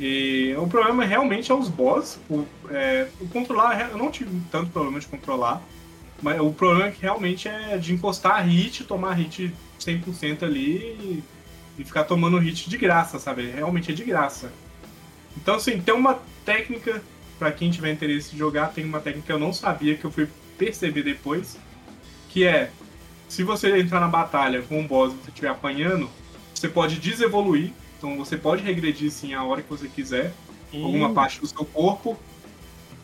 E 0.00 0.54
o 0.58 0.66
problema 0.66 1.04
realmente 1.04 1.52
é 1.52 1.54
os 1.54 1.68
boss. 1.68 2.18
O, 2.28 2.46
é, 2.70 3.08
o 3.20 3.28
controlar, 3.28 3.90
eu 3.90 3.98
não 3.98 4.10
tive 4.10 4.30
tanto 4.50 4.70
problema 4.70 4.98
de 5.00 5.06
controlar. 5.06 5.62
Mas 6.22 6.40
o 6.40 6.52
problema 6.52 6.86
é 6.88 6.90
que 6.92 7.02
realmente 7.02 7.48
é 7.48 7.76
de 7.78 7.92
encostar 7.94 8.36
a 8.36 8.40
hit, 8.40 8.84
tomar 8.84 9.14
hit 9.14 9.52
100% 9.78 10.44
ali 10.44 10.78
e, 10.78 11.24
e 11.78 11.84
ficar 11.84 12.04
tomando 12.04 12.38
hit 12.38 12.70
de 12.70 12.78
graça, 12.78 13.18
sabe? 13.18 13.50
Realmente 13.50 13.90
é 13.92 13.94
de 13.94 14.04
graça. 14.04 14.52
Então, 15.36 15.54
assim, 15.56 15.80
tem 15.80 15.94
uma 15.94 16.20
técnica, 16.44 17.02
pra 17.38 17.50
quem 17.52 17.70
tiver 17.70 17.92
interesse 17.92 18.32
de 18.32 18.38
jogar, 18.38 18.68
tem 18.72 18.84
uma 18.84 19.00
técnica 19.00 19.26
que 19.26 19.32
eu 19.32 19.38
não 19.38 19.52
sabia, 19.52 19.96
que 19.96 20.04
eu 20.04 20.10
fui 20.10 20.28
perceber 20.58 21.02
depois, 21.02 21.58
que 22.28 22.44
é, 22.44 22.70
se 23.28 23.42
você 23.42 23.78
entrar 23.78 24.00
na 24.00 24.08
batalha 24.08 24.62
com 24.62 24.80
um 24.80 24.86
boss 24.86 25.12
e 25.12 25.16
você 25.16 25.28
estiver 25.30 25.48
apanhando, 25.48 26.08
você 26.54 26.68
pode 26.68 26.96
desevoluir, 26.96 27.72
então 27.98 28.16
você 28.16 28.36
pode 28.36 28.62
regredir 28.62 29.10
sim 29.10 29.34
a 29.34 29.42
hora 29.42 29.62
que 29.62 29.68
você 29.68 29.88
quiser, 29.88 30.32
alguma 30.72 31.12
parte 31.12 31.40
do 31.40 31.46
seu 31.46 31.64
corpo. 31.64 32.18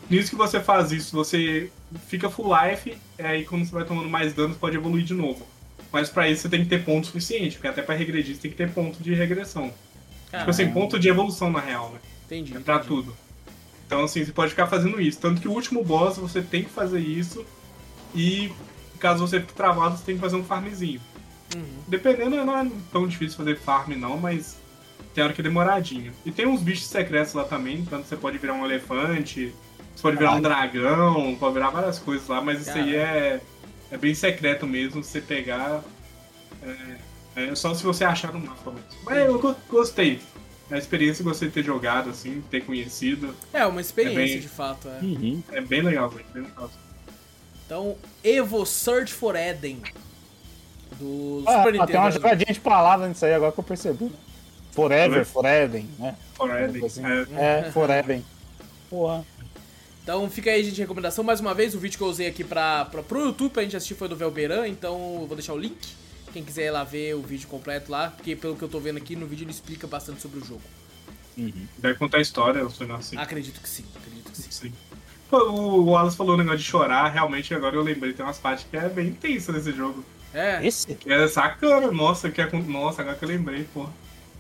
Nisso 0.09 0.31
que 0.31 0.37
você 0.37 0.61
faz 0.61 0.91
isso, 0.91 1.15
você 1.15 1.71
fica 2.07 2.31
full 2.31 2.51
life, 2.55 2.97
e 3.19 3.23
aí 3.23 3.45
quando 3.45 3.65
você 3.65 3.73
vai 3.73 3.85
tomando 3.85 4.09
mais 4.09 4.33
dano, 4.33 4.55
você 4.55 4.61
pode 4.61 4.77
evoluir 4.77 5.05
de 5.05 5.15
novo. 5.15 5.47
Mas 5.93 6.09
pra 6.09 6.29
isso 6.29 6.43
você 6.43 6.49
tem 6.49 6.63
que 6.63 6.69
ter 6.69 6.85
ponto 6.85 7.07
suficiente, 7.07 7.57
porque 7.57 7.69
até 7.69 7.83
pra 7.83 7.95
regredir 7.95 8.35
você 8.35 8.43
tem 8.43 8.51
que 8.51 8.57
ter 8.57 8.71
ponto 8.71 9.03
de 9.03 9.15
regressão. 9.15 9.73
Tipo 10.31 10.51
assim, 10.51 10.71
ponto 10.71 10.99
de 10.99 11.09
evolução 11.09 11.51
na 11.51 11.61
real, 11.61 11.91
né? 11.91 11.99
Entendi. 12.27 12.57
É 12.57 12.61
pra 12.61 12.77
entendi. 12.77 12.89
tudo. 12.89 13.17
Então, 13.89 14.05
assim, 14.05 14.23
você 14.23 14.33
pode 14.33 14.51
ficar 14.51 14.67
fazendo 14.67 15.01
isso. 15.01 15.19
Tanto 15.19 15.41
que 15.41 15.49
o 15.49 15.53
último 15.53 15.83
boss 15.83 16.19
você 16.19 16.43
tem 16.43 16.63
que 16.63 16.69
fazer 16.69 17.01
isso. 17.01 17.43
E 18.15 18.53
caso 19.01 19.27
você 19.27 19.41
fique 19.41 19.55
travado, 19.55 19.97
você 19.97 20.05
tem 20.05 20.15
que 20.17 20.21
fazer 20.21 20.37
um 20.37 20.45
farmzinho. 20.45 21.01
Uhum. 21.57 21.65
Dependendo, 21.89 22.37
não 22.45 22.59
é 22.59 22.71
tão 22.93 23.07
difícil 23.09 23.39
fazer 23.39 23.57
farm, 23.59 23.93
não, 23.95 24.19
mas 24.19 24.59
tem 25.15 25.25
hora 25.25 25.33
que 25.33 25.41
é 25.41 25.45
demoradinho. 25.45 26.13
E 26.27 26.31
tem 26.31 26.47
uns 26.47 26.61
bichos 26.61 26.87
secretos 26.87 27.33
lá 27.33 27.45
também, 27.45 27.83
tanto 27.89 28.07
você 28.07 28.17
pode 28.17 28.37
virar 28.37 28.53
um 28.53 28.65
elefante, 28.67 29.55
você 29.97 30.03
pode 30.03 30.19
virar 30.19 30.33
um 30.35 30.43
dragão, 30.43 31.35
pode 31.41 31.55
virar 31.55 31.71
várias 31.71 31.99
coisas 31.99 32.29
lá, 32.29 32.43
mas 32.43 32.61
isso 32.61 32.77
aí 32.77 32.95
é, 32.95 33.41
é 33.91 33.97
bem 33.97 34.15
secreto 34.15 34.67
mesmo, 34.67 35.03
se 35.03 35.11
você 35.13 35.21
pegar. 35.23 35.83
É, 36.63 36.99
é 37.51 37.55
só 37.55 37.73
se 37.73 37.83
você 37.85 38.05
achar 38.05 38.33
no 38.33 38.41
mapa 38.41 38.71
mesmo. 38.71 38.87
Mas 39.05 39.19
eu 39.19 39.39
go- 39.39 39.57
gostei. 39.71 40.21
A 40.71 40.77
experiência, 40.77 41.25
gostei 41.25 41.49
de 41.49 41.55
ter 41.55 41.65
jogado, 41.65 42.11
assim, 42.11 42.43
ter 42.51 42.63
conhecido. 42.65 43.35
É, 43.53 43.65
uma 43.65 43.81
experiência 43.81 44.21
É 44.21 44.27
bem- 44.27 44.41
de 44.41 44.49
fato, 44.49 44.89
é. 44.89 44.99
Uhum. 45.03 45.43
É 45.53 45.61
bem 45.61 45.81
legal, 45.83 46.11
velho. 46.11 46.27
Bem 46.35 46.43
legal. 46.43 46.71
Então, 47.65 47.97
Evo 48.23 48.65
Search 48.67 49.13
for 49.13 49.35
Eden. 49.35 49.81
Do 50.99 51.43
Ah, 51.47 51.59
Super 51.59 51.81
ah, 51.81 51.87
tem 51.87 51.97
uma 51.97 52.05
Nintendo. 52.07 52.11
jogadinha 52.13 52.53
de 52.53 52.61
palavra 52.61 53.09
nisso 53.09 53.25
aí 53.25 53.35
agora 53.35 53.53
que 53.53 53.61
eu 53.61 53.65
percebi. 53.65 54.11
Forever? 54.73 55.25
Forever, 55.25 55.85
né? 55.99 56.15
Forever. 56.35 56.85
Assim. 56.85 57.03
É, 57.05 57.67
É, 57.67 57.71
Forever. 57.73 58.23
Porra. 58.91 59.25
Então 60.03 60.29
fica 60.31 60.51
aí, 60.51 60.65
gente, 60.65 60.79
recomendação. 60.81 61.23
Mais 61.23 61.41
uma 61.41 61.53
vez, 61.53 61.75
o 61.75 61.79
vídeo 61.79 61.99
que 61.99 62.03
eu 62.05 62.09
usei 62.09 62.27
aqui 62.27 62.43
pra, 62.43 62.85
pra, 62.87 63.03
pro 63.03 63.21
YouTube 63.27 63.53
pra 63.53 63.63
gente 63.63 63.77
assistir 63.77 63.95
foi 63.95 64.09
do 64.09 64.17
Velberan, 64.17 64.67
então 64.69 65.19
eu 65.21 65.27
vou 65.27 65.37
deixar 65.37 65.53
o 65.53 65.59
link. 65.59 65.77
Quem 66.33 66.45
quiser 66.45 66.67
ir 66.67 66.71
lá 66.71 66.85
ver 66.85 67.15
o 67.15 67.23
vídeo 67.23 67.49
completo 67.49 67.91
lá, 67.91 68.11
porque 68.11 68.37
pelo 68.37 68.57
que 68.57 68.63
eu 68.63 68.69
tô 68.69 68.79
vendo 68.79 68.99
aqui 68.99 69.17
no 69.17 69.27
vídeo 69.27 69.45
ele 69.45 69.51
explica 69.51 69.87
bastante 69.87 70.21
sobre 70.21 70.39
o 70.39 70.45
jogo. 70.45 70.63
Deve 71.79 71.95
contar 71.99 72.19
a 72.19 72.21
história, 72.21 72.59
eu 72.59 72.71
sei 72.71 72.91
assim. 72.91 73.17
Acredito 73.17 73.61
que 73.61 73.69
sim, 73.69 73.85
acredito 73.95 74.31
que 74.31 74.37
sim. 74.37 74.51
Sim. 74.51 74.73
Pô, 75.31 75.39
o 75.51 75.85
Wallace 75.91 76.17
falou 76.17 76.35
o 76.35 76.39
negócio 76.39 76.59
de 76.59 76.65
chorar, 76.65 77.09
realmente 77.09 77.55
agora 77.55 77.77
eu 77.77 77.83
lembrei, 77.83 78.13
tem 78.13 78.25
umas 78.25 78.39
partes 78.39 78.67
que 78.69 78.77
é 78.77 78.89
bem 78.89 79.09
intensa 79.09 79.53
nesse 79.53 79.73
jogo. 79.73 80.05
É. 80.35 80.67
Esse? 80.67 80.95
Que 80.95 81.13
é 81.13 81.29
sacana, 81.29 81.91
nossa, 81.93 82.31
que 82.31 82.41
é 82.41 82.47
com... 82.47 82.59
Nossa, 82.61 83.03
agora 83.03 83.17
que 83.17 83.25
eu 83.25 83.29
lembrei, 83.29 83.65
pô. 83.73 83.89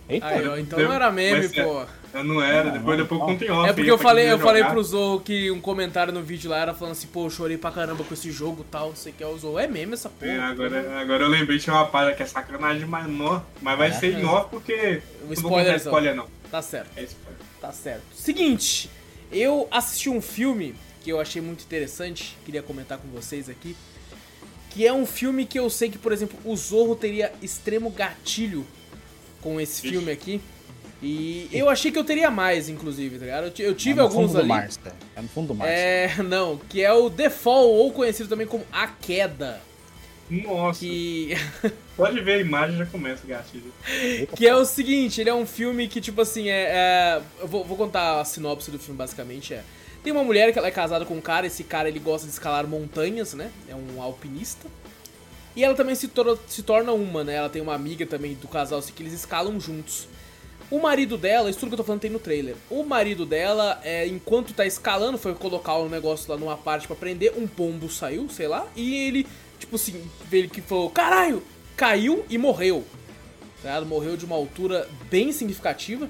Eita. 0.09 0.27
Aí, 0.27 0.49
ó, 0.49 0.57
então 0.57 0.79
não 0.79 0.93
era 0.93 1.11
meme, 1.11 1.47
é- 1.47 1.63
pô. 1.63 1.85
Eu 2.15 2.25
não 2.25 2.43
era, 2.43 2.71
depois, 2.71 2.97
depois 2.97 3.21
eu 3.21 3.27
contei 3.27 3.51
off. 3.51 3.69
É 3.69 3.73
porque 3.75 3.83
aí, 3.83 3.89
eu 3.89 3.99
falei, 3.99 4.31
eu 4.33 4.39
falei 4.39 4.65
pro 4.65 4.83
Zou 4.83 5.21
que 5.21 5.51
um 5.51 5.61
comentário 5.61 6.11
no 6.11 6.23
vídeo 6.23 6.51
lá 6.51 6.59
era 6.59 6.73
falando 6.73 6.93
assim, 6.93 7.07
pô, 7.09 7.27
eu 7.27 7.31
chorei 7.31 7.59
pra 7.59 7.71
caramba 7.71 8.03
com 8.03 8.15
esse 8.15 8.33
jogo 8.33 8.65
e 8.67 8.71
tal, 8.71 8.97
sei 8.97 9.13
que 9.13 9.23
é 9.23 9.27
o 9.27 9.37
Zou. 9.37 9.59
É 9.59 9.67
meme 9.67 9.93
essa 9.93 10.09
porra. 10.09 10.33
É, 10.33 10.39
agora, 10.41 11.01
agora 11.01 11.25
eu 11.25 11.29
lembrei, 11.29 11.59
tinha 11.59 11.77
uma 11.77 11.85
parada 11.87 12.15
que 12.15 12.23
é 12.23 12.27
sacanagem, 12.27 12.87
mas 12.87 13.07
não. 13.07 13.45
Mas 13.61 13.77
vai 13.77 13.89
É. 13.89 13.93
ser 13.93 14.15
em 14.19 14.25
off 14.25 14.49
porque. 14.51 15.03
O 15.23 15.27
não 15.29 15.35
vou 15.35 15.51
contar 15.51 15.77
spoilerzão. 15.77 15.93
spoiler, 15.93 16.15
não. 16.15 16.27
Tá 16.51 16.63
certo. 16.63 16.89
É 16.97 17.03
spoiler. 17.03 17.39
Tá 17.61 17.73
certo. 17.73 18.03
Seguinte, 18.15 18.89
eu 19.31 19.69
assisti 19.71 20.09
um 20.09 20.23
filme 20.23 20.75
que 21.05 21.11
eu 21.11 21.21
achei 21.21 21.43
muito 21.43 21.63
interessante, 21.63 22.39
queria 22.47 22.63
comentar 22.63 22.97
com 22.97 23.09
vocês 23.09 23.51
aqui. 23.51 23.77
Que 24.71 24.87
é 24.87 24.93
um 24.93 25.05
filme 25.05 25.45
que 25.45 25.59
eu 25.59 25.69
sei 25.69 25.91
que, 25.91 25.99
por 25.99 26.13
exemplo, 26.13 26.39
o 26.45 26.57
Zorro 26.57 26.97
teria 26.97 27.33
extremo 27.43 27.91
gatilho 27.91 28.67
com 29.43 29.61
esse 29.61 29.81
Ixi. 29.87 29.91
filme 29.91 30.13
aqui. 30.13 30.41
E 31.01 31.49
eu 31.53 31.69
achei 31.69 31.93
que 31.93 31.99
eu 31.99 32.03
teria 32.03 32.29
mais, 32.31 32.69
inclusive, 32.69 33.19
tá 33.19 33.25
ligado? 33.25 33.45
Eu, 33.59 33.67
eu 33.67 33.75
tive 33.75 34.01
é 34.01 34.03
no 34.03 34.09
alguns 34.09 34.27
fundo 34.33 34.39
ali. 34.39 34.49
do 34.49 34.55
mar, 34.55 34.69
cara. 34.83 34.97
É 35.15 35.23
no 35.23 35.29
fundo 35.29 35.47
do 35.49 35.55
mar. 35.55 35.69
É, 35.69 36.17
não, 36.25 36.57
que 36.57 36.83
é 36.83 36.93
o 36.93 37.09
The 37.09 37.31
Fall, 37.31 37.69
ou 37.69 37.93
conhecido 37.93 38.29
também 38.29 38.47
como 38.47 38.65
A 38.73 38.89
Queda. 38.89 39.61
Nossa, 40.31 40.81
Que, 40.81 41.35
pode 41.97 42.21
ver 42.21 42.33
a 42.35 42.39
imagem 42.39 42.77
já 42.77 42.85
começa 42.85 43.25
o 43.25 43.29
gatilho. 43.29 43.73
que 44.37 44.47
é 44.47 44.55
o 44.55 44.65
seguinte, 44.65 45.21
ele 45.21 45.31
é 45.31 45.35
um 45.35 45.47
filme 45.47 45.89
que, 45.89 46.01
tipo 46.01 46.21
assim, 46.21 46.49
é. 46.51 46.65
é- 46.65 47.23
eu 47.41 47.47
vou, 47.49 47.65
vou 47.65 47.77
contar 47.77 48.21
a 48.21 48.25
sinopse 48.25 48.71
do 48.71 48.79
filme, 48.79 48.99
basicamente. 48.99 49.55
É. 49.55 49.63
Tem 50.03 50.13
uma 50.13 50.23
mulher 50.25 50.53
que 50.53 50.59
ela 50.59 50.69
é 50.69 50.73
casada 50.73 51.05
com 51.05 51.15
um 51.15 51.21
cara, 51.21 51.47
esse 51.47 51.65
cara 51.65 51.89
ele 51.89 51.99
gosta 51.99 52.27
de 52.27 52.33
escalar 52.33 52.67
montanhas, 52.67 53.35
né? 53.35 53.51
É 53.69 53.75
um 53.75 54.03
alpinista. 54.03 54.69
E 55.59 55.65
ela 55.65 55.75
também 55.75 55.97
se, 55.97 56.07
tor- 56.07 56.39
se 56.47 56.63
torna 56.63 56.93
uma, 56.93 57.25
né? 57.25 57.35
Ela 57.35 57.49
tem 57.49 57.61
uma 57.61 57.75
amiga 57.75 58.07
também 58.07 58.35
do 58.35 58.47
casal, 58.47 58.79
assim, 58.79 58.93
que 58.93 59.03
eles 59.03 59.13
escalam 59.13 59.59
juntos. 59.59 60.07
O 60.71 60.79
marido 60.79 61.19
dela, 61.19 61.51
isso 61.51 61.59
tudo 61.59 61.71
que 61.71 61.75
eu 61.75 61.79
tô 61.79 61.83
falando 61.83 62.01
tem 62.01 62.11
no 62.13 62.21
trailer. 62.21 62.55
O 62.71 62.85
marido 62.85 63.27
dela, 63.27 63.81
é, 63.83 64.07
enquanto 64.07 64.55
tá 64.55 64.65
escalando, 64.65 65.19
foi 65.19 65.35
colocar 65.35 65.77
um 65.79 65.89
negócio 65.89 66.31
lá 66.31 66.39
numa 66.39 66.57
parte 66.57 66.87
pra 66.87 66.95
prender, 66.95 67.33
um 67.37 67.49
pombo 67.49 67.91
saiu, 67.91 68.29
sei 68.29 68.47
lá, 68.47 68.69
e 68.77 69.09
ele, 69.09 69.27
tipo 69.59 69.75
assim, 69.75 70.09
ele 70.31 70.47
que 70.47 70.61
falou, 70.61 70.91
caralho, 70.91 71.43
caiu 71.77 72.25
e 72.31 72.39
morreu. 72.39 72.85
Tá? 73.61 73.81
Morreu 73.81 74.17
de 74.17 74.25
uma 74.25 74.37
altura 74.37 74.89
bem 75.11 75.33
significativa. 75.33 76.09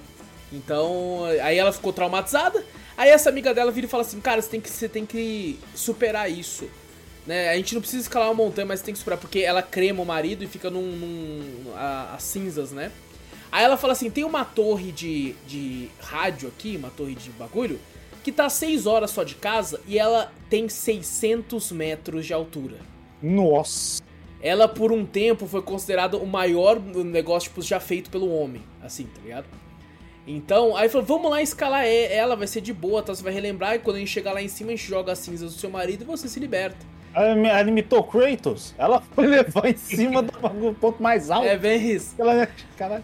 Então, 0.52 1.24
aí 1.42 1.56
ela 1.56 1.72
ficou 1.72 1.90
traumatizada. 1.90 2.62
Aí 2.98 3.08
essa 3.08 3.30
amiga 3.30 3.54
dela 3.54 3.72
vira 3.72 3.86
e 3.86 3.88
fala 3.88 4.02
assim, 4.02 4.20
cara, 4.20 4.42
você 4.42 4.50
tem 4.50 4.60
que, 4.60 4.68
você 4.68 4.88
tem 4.90 5.06
que 5.06 5.58
superar 5.74 6.30
isso. 6.30 6.68
Né? 7.28 7.50
A 7.50 7.56
gente 7.56 7.74
não 7.74 7.82
precisa 7.82 8.04
escalar 8.04 8.28
uma 8.28 8.42
montanha, 8.42 8.64
mas 8.64 8.80
tem 8.80 8.94
que 8.94 8.98
superar, 8.98 9.20
porque 9.20 9.40
ela 9.40 9.60
crema 9.60 10.02
o 10.02 10.06
marido 10.06 10.42
e 10.42 10.46
fica 10.46 10.70
num. 10.70 10.80
num 10.80 11.74
a, 11.76 12.14
as 12.14 12.22
cinzas, 12.22 12.72
né? 12.72 12.90
Aí 13.52 13.62
ela 13.62 13.76
fala 13.76 13.92
assim: 13.92 14.08
tem 14.08 14.24
uma 14.24 14.46
torre 14.46 14.90
de, 14.90 15.34
de 15.46 15.90
rádio 16.00 16.48
aqui, 16.48 16.74
uma 16.78 16.88
torre 16.88 17.14
de 17.14 17.28
bagulho, 17.32 17.78
que 18.24 18.32
tá 18.32 18.48
6 18.48 18.86
horas 18.86 19.10
só 19.10 19.24
de 19.24 19.34
casa 19.34 19.78
e 19.86 19.98
ela 19.98 20.32
tem 20.48 20.70
600 20.70 21.70
metros 21.72 22.24
de 22.24 22.32
altura. 22.32 22.78
Nossa. 23.22 24.02
Ela, 24.40 24.66
por 24.66 24.90
um 24.90 25.04
tempo, 25.04 25.46
foi 25.46 25.60
considerada 25.60 26.16
o 26.16 26.26
maior 26.26 26.80
negócio 26.80 27.50
tipo, 27.50 27.60
já 27.60 27.78
feito 27.78 28.08
pelo 28.08 28.32
homem, 28.32 28.62
assim, 28.82 29.04
tá 29.04 29.20
ligado? 29.22 29.44
Então, 30.26 30.74
aí 30.74 30.88
falou, 30.88 31.06
vamos 31.06 31.30
lá 31.30 31.42
escalar 31.42 31.84
ela, 31.84 32.36
vai 32.36 32.46
ser 32.46 32.62
de 32.62 32.72
boa, 32.72 33.02
tá? 33.02 33.14
Você 33.14 33.22
vai 33.22 33.34
relembrar 33.34 33.74
e 33.74 33.80
quando 33.80 33.96
a 33.96 33.98
gente 33.98 34.10
chegar 34.10 34.32
lá 34.32 34.40
em 34.40 34.48
cima, 34.48 34.70
a 34.70 34.76
gente 34.76 34.88
joga 34.88 35.12
as 35.12 35.18
cinzas 35.18 35.52
do 35.52 35.60
seu 35.60 35.68
marido 35.68 36.04
e 36.04 36.06
você 36.06 36.26
se 36.26 36.40
liberta. 36.40 36.97
Ela 37.24 37.68
imitou 37.68 38.02
Kratos. 38.04 38.74
Ela 38.78 39.00
foi 39.00 39.26
levar 39.28 39.68
em 39.68 39.76
cima 39.76 40.22
do 40.22 40.74
ponto 40.74 41.02
mais 41.02 41.30
alto. 41.30 41.46
É 41.46 41.56
bem 41.56 41.90
isso. 41.90 42.14
Ela... 42.18 42.48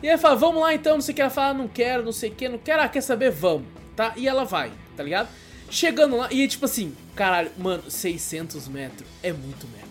E 0.03 0.09
ela 0.09 0.19
fala, 0.19 0.37
vamos 0.37 0.63
lá 0.63 0.75
então, 0.75 0.95
não 0.95 1.01
sei 1.01 1.13
o 1.13 1.17
que. 1.17 1.23
Ela 1.23 1.31
fala, 1.31 1.55
não 1.55 1.69
quero, 1.69 2.05
não 2.05 2.13
sei 2.13 2.31
o 2.31 2.35
que, 2.35 2.49
não 2.49 2.59
quero. 2.59 2.83
Ah, 2.83 2.89
quer 2.89 3.01
saber? 3.01 3.31
Vamos, 3.31 3.67
tá? 3.97 4.13
E 4.17 4.29
ela 4.29 4.45
vai, 4.45 4.71
tá 4.97 5.03
ligado? 5.03 5.29
Chegando 5.71 6.17
lá, 6.17 6.29
e 6.31 6.47
tipo 6.47 6.67
assim, 6.67 6.95
caralho, 7.17 7.51
mano, 7.57 7.91
600 7.91 8.69
metros 8.69 9.09
é 9.23 9.33
muito 9.33 9.67
metro. 9.69 9.85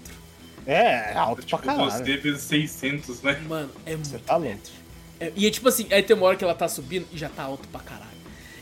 É, 0.65 1.11
é 1.11 1.17
alto 1.17 1.41
tipo, 1.41 1.61
pra 1.61 1.73
caralho. 1.73 1.91
Você 1.91 2.17
vezes 2.17 2.41
600, 2.43 3.21
né? 3.21 3.41
Mano, 3.47 3.69
é 3.85 3.95
muito 3.95 4.19
tá 4.19 4.39
metro. 4.39 4.71
É, 5.19 5.31
e 5.35 5.47
é 5.47 5.51
tipo 5.51 5.67
assim, 5.67 5.87
aí 5.91 6.01
tem 6.03 6.15
uma 6.15 6.25
hora 6.25 6.37
que 6.37 6.43
ela 6.43 6.55
tá 6.55 6.67
subindo 6.67 7.07
e 7.11 7.17
já 7.17 7.29
tá 7.29 7.43
alto 7.43 7.67
pra 7.67 7.81
caralho. 7.81 8.13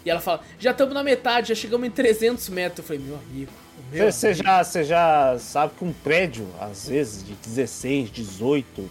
E 0.04 0.10
ela 0.10 0.20
fala, 0.20 0.42
já 0.60 0.72
estamos 0.72 0.94
na 0.94 1.04
metade, 1.04 1.50
já 1.50 1.56
chegamos 1.56 1.88
em 1.88 1.92
300 1.92 2.50
metros. 2.50 2.80
Eu 2.80 2.84
falei, 2.86 3.02
meu 3.04 3.16
amigo, 3.16 3.52
você 4.00 4.34
já, 4.34 4.64
já 4.64 5.38
sabe 5.40 5.74
que 5.78 5.84
um 5.84 5.92
prédio, 5.92 6.48
às 6.60 6.88
vezes, 6.88 7.26
de 7.26 7.34
16, 7.34 8.10
18 8.10 8.90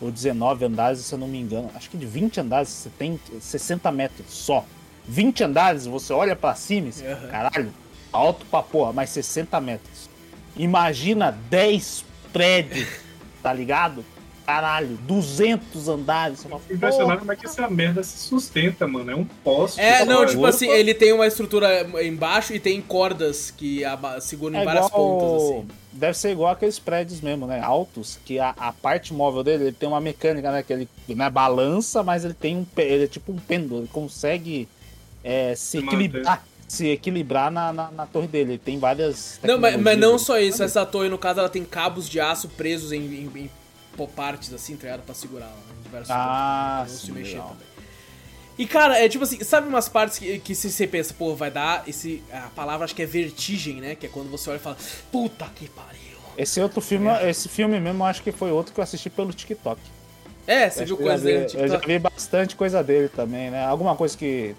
ou 0.00 0.10
19 0.10 0.66
andares, 0.66 1.00
se 1.00 1.14
eu 1.14 1.18
não 1.18 1.28
me 1.28 1.40
engano, 1.40 1.70
acho 1.74 1.88
que 1.88 1.96
de 1.96 2.04
20 2.04 2.40
andares 2.40 2.68
você 2.68 2.90
tem 2.90 3.18
60 3.40 3.90
metros 3.90 4.26
só. 4.28 4.64
20 5.06 5.44
andares, 5.44 5.86
você 5.86 6.12
olha 6.12 6.36
para 6.36 6.54
cima 6.54 6.88
e 6.88 7.02
uhum. 7.02 7.28
caralho, 7.28 7.72
alto 8.12 8.44
pra 8.46 8.62
porra, 8.62 8.92
mas 8.92 9.10
60 9.10 9.60
metros. 9.60 10.08
Imagina 10.56 11.30
10 11.50 12.04
prédios, 12.32 12.88
tá 13.42 13.52
ligado? 13.52 14.04
Caralho, 14.44 14.98
200 15.02 15.88
andares. 15.88 16.42
Fala, 16.42 16.60
impressionado 16.70 17.20
como 17.20 17.32
é 17.32 17.36
que 17.36 17.46
essa 17.46 17.68
merda 17.68 18.02
se 18.02 18.18
sustenta, 18.18 18.86
mano. 18.86 19.10
É 19.10 19.16
um 19.16 19.24
poste. 19.24 19.80
É, 19.80 20.04
não, 20.04 20.24
tipo 20.26 20.44
assim, 20.44 20.68
ele 20.68 20.94
tem 20.94 21.12
uma 21.12 21.26
estrutura 21.26 21.86
embaixo 22.02 22.52
e 22.52 22.60
tem 22.60 22.80
cordas 22.80 23.50
que 23.50 23.82
seguram 24.20 24.58
é 24.58 24.62
em 24.62 24.64
várias 24.64 24.86
igual... 24.86 25.18
pontas, 25.18 25.42
assim. 25.42 25.68
Deve 25.92 26.18
ser 26.18 26.32
igual 26.32 26.52
aqueles 26.52 26.78
prédios 26.78 27.20
mesmo, 27.20 27.46
né? 27.46 27.60
Altos, 27.60 28.18
que 28.24 28.38
a, 28.38 28.50
a 28.50 28.72
parte 28.72 29.14
móvel 29.14 29.44
dele 29.44 29.64
ele 29.64 29.72
tem 29.72 29.88
uma 29.88 30.00
mecânica, 30.00 30.50
né? 30.50 30.62
Que 30.62 30.72
ele 30.72 30.88
né, 31.08 31.30
balança, 31.30 32.02
mas 32.02 32.24
ele 32.24 32.34
tem 32.34 32.56
um. 32.56 32.66
Ele 32.76 33.04
é 33.04 33.08
tipo 33.08 33.32
um 33.32 33.38
pêndulo, 33.38 33.80
ele 33.80 33.88
consegue 33.92 34.68
é, 35.22 35.54
se 35.54 35.78
equilibrar 35.78 36.44
se 36.66 36.88
equilibrar 36.88 37.50
na, 37.50 37.72
na, 37.72 37.90
na, 37.90 38.06
torre 38.06 38.26
dele. 38.26 38.52
Ele 38.52 38.58
tem 38.58 38.78
várias. 38.78 39.38
Não, 39.42 39.58
mas, 39.58 39.80
mas 39.80 39.98
não 39.98 40.18
só 40.18 40.40
isso. 40.40 40.62
Essa 40.62 40.84
torre, 40.84 41.08
no 41.08 41.18
caso, 41.18 41.38
ela 41.38 41.48
tem 41.48 41.64
cabos 41.64 42.08
de 42.08 42.18
aço 42.18 42.48
presos 42.48 42.90
em, 42.90 43.00
em, 43.00 43.30
em 43.36 43.50
partes 44.08 44.52
assim, 44.52 44.76
tá 44.76 44.84
ligado? 44.84 45.02
Pra 45.02 45.14
segurar? 45.14 45.52
Diversos 45.82 46.10
ah, 46.10 46.84
sim, 46.88 47.06
se 47.06 47.12
mexer 47.12 47.32
legal. 47.32 47.48
também. 47.48 47.74
E 48.56 48.66
cara, 48.66 48.98
é 48.98 49.08
tipo 49.08 49.24
assim, 49.24 49.42
sabe 49.42 49.68
umas 49.68 49.88
partes 49.88 50.18
que, 50.18 50.38
que 50.38 50.54
se 50.54 50.70
você 50.70 50.86
pensa, 50.86 51.12
pô, 51.12 51.34
vai 51.34 51.50
dar 51.50 51.82
esse. 51.88 52.22
A 52.32 52.48
palavra 52.54 52.84
acho 52.84 52.94
que 52.94 53.02
é 53.02 53.06
vertigem, 53.06 53.80
né? 53.80 53.94
Que 53.94 54.06
é 54.06 54.08
quando 54.08 54.30
você 54.30 54.48
olha 54.50 54.56
e 54.56 54.60
fala, 54.60 54.76
puta 55.10 55.46
que 55.54 55.68
pariu. 55.68 56.00
Esse 56.36 56.60
outro 56.60 56.80
filme, 56.80 57.08
é. 57.08 57.30
esse 57.30 57.48
filme 57.48 57.80
mesmo, 57.80 58.04
acho 58.04 58.22
que 58.22 58.32
foi 58.32 58.50
outro 58.50 58.72
que 58.72 58.80
eu 58.80 58.84
assisti 58.84 59.10
pelo 59.10 59.32
TikTok. 59.32 59.80
É, 60.46 60.68
você 60.68 60.84
viu 60.84 60.96
coisa 60.96 61.24
dele 61.24 61.38
no 61.40 61.46
TikTok? 61.46 61.64
Eu 61.64 61.80
já 61.80 61.86
vi 61.86 61.98
bastante 61.98 62.56
coisa 62.56 62.82
dele 62.82 63.08
também, 63.08 63.50
né? 63.50 63.64
Alguma 63.64 63.96
coisa 63.96 64.16
que 64.16 64.54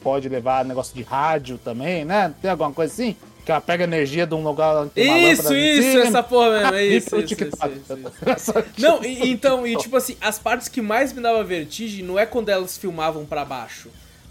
pode 0.00 0.28
levar 0.28 0.64
negócio 0.64 0.94
de 0.94 1.02
rádio 1.02 1.58
também, 1.58 2.04
né? 2.04 2.32
Tem 2.40 2.50
alguma 2.50 2.72
coisa 2.72 2.92
assim? 2.92 3.16
Que 3.50 3.52
ela 3.52 3.60
pega 3.60 3.82
energia 3.82 4.24
de 4.28 4.32
um 4.32 4.44
lugar 4.44 4.86
tem 4.90 5.32
Isso, 5.32 5.52
isso, 5.52 5.98
essa 5.98 6.22
porra 6.22 6.50
mesmo. 6.50 6.74
É 6.76 6.86
isso, 6.86 7.16
isso, 7.16 7.32
isso, 7.32 7.42
isso, 7.42 8.54
Não, 8.78 9.02
e, 9.02 9.28
então, 9.28 9.66
e 9.66 9.76
tipo 9.76 9.96
assim, 9.96 10.16
as 10.20 10.38
partes 10.38 10.68
que 10.68 10.80
mais 10.80 11.12
me 11.12 11.20
dava 11.20 11.42
vertigem 11.42 12.04
não 12.04 12.16
é 12.16 12.24
quando 12.24 12.48
elas 12.48 12.78
filmavam 12.78 13.26
para 13.26 13.44
baixo. 13.44 13.90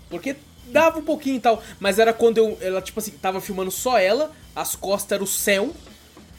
Porque 0.09 0.37
dava 0.67 0.99
um 0.99 1.01
pouquinho 1.01 1.35
e 1.35 1.39
tal, 1.41 1.61
mas 1.81 1.99
era 1.99 2.13
quando 2.13 2.37
eu, 2.37 2.57
ela, 2.61 2.81
tipo 2.81 2.97
assim, 2.97 3.11
tava 3.11 3.41
filmando 3.41 3.71
só 3.71 3.99
ela, 3.99 4.31
as 4.55 4.73
costas 4.73 5.11
era 5.11 5.23
o 5.23 5.27
céu, 5.27 5.73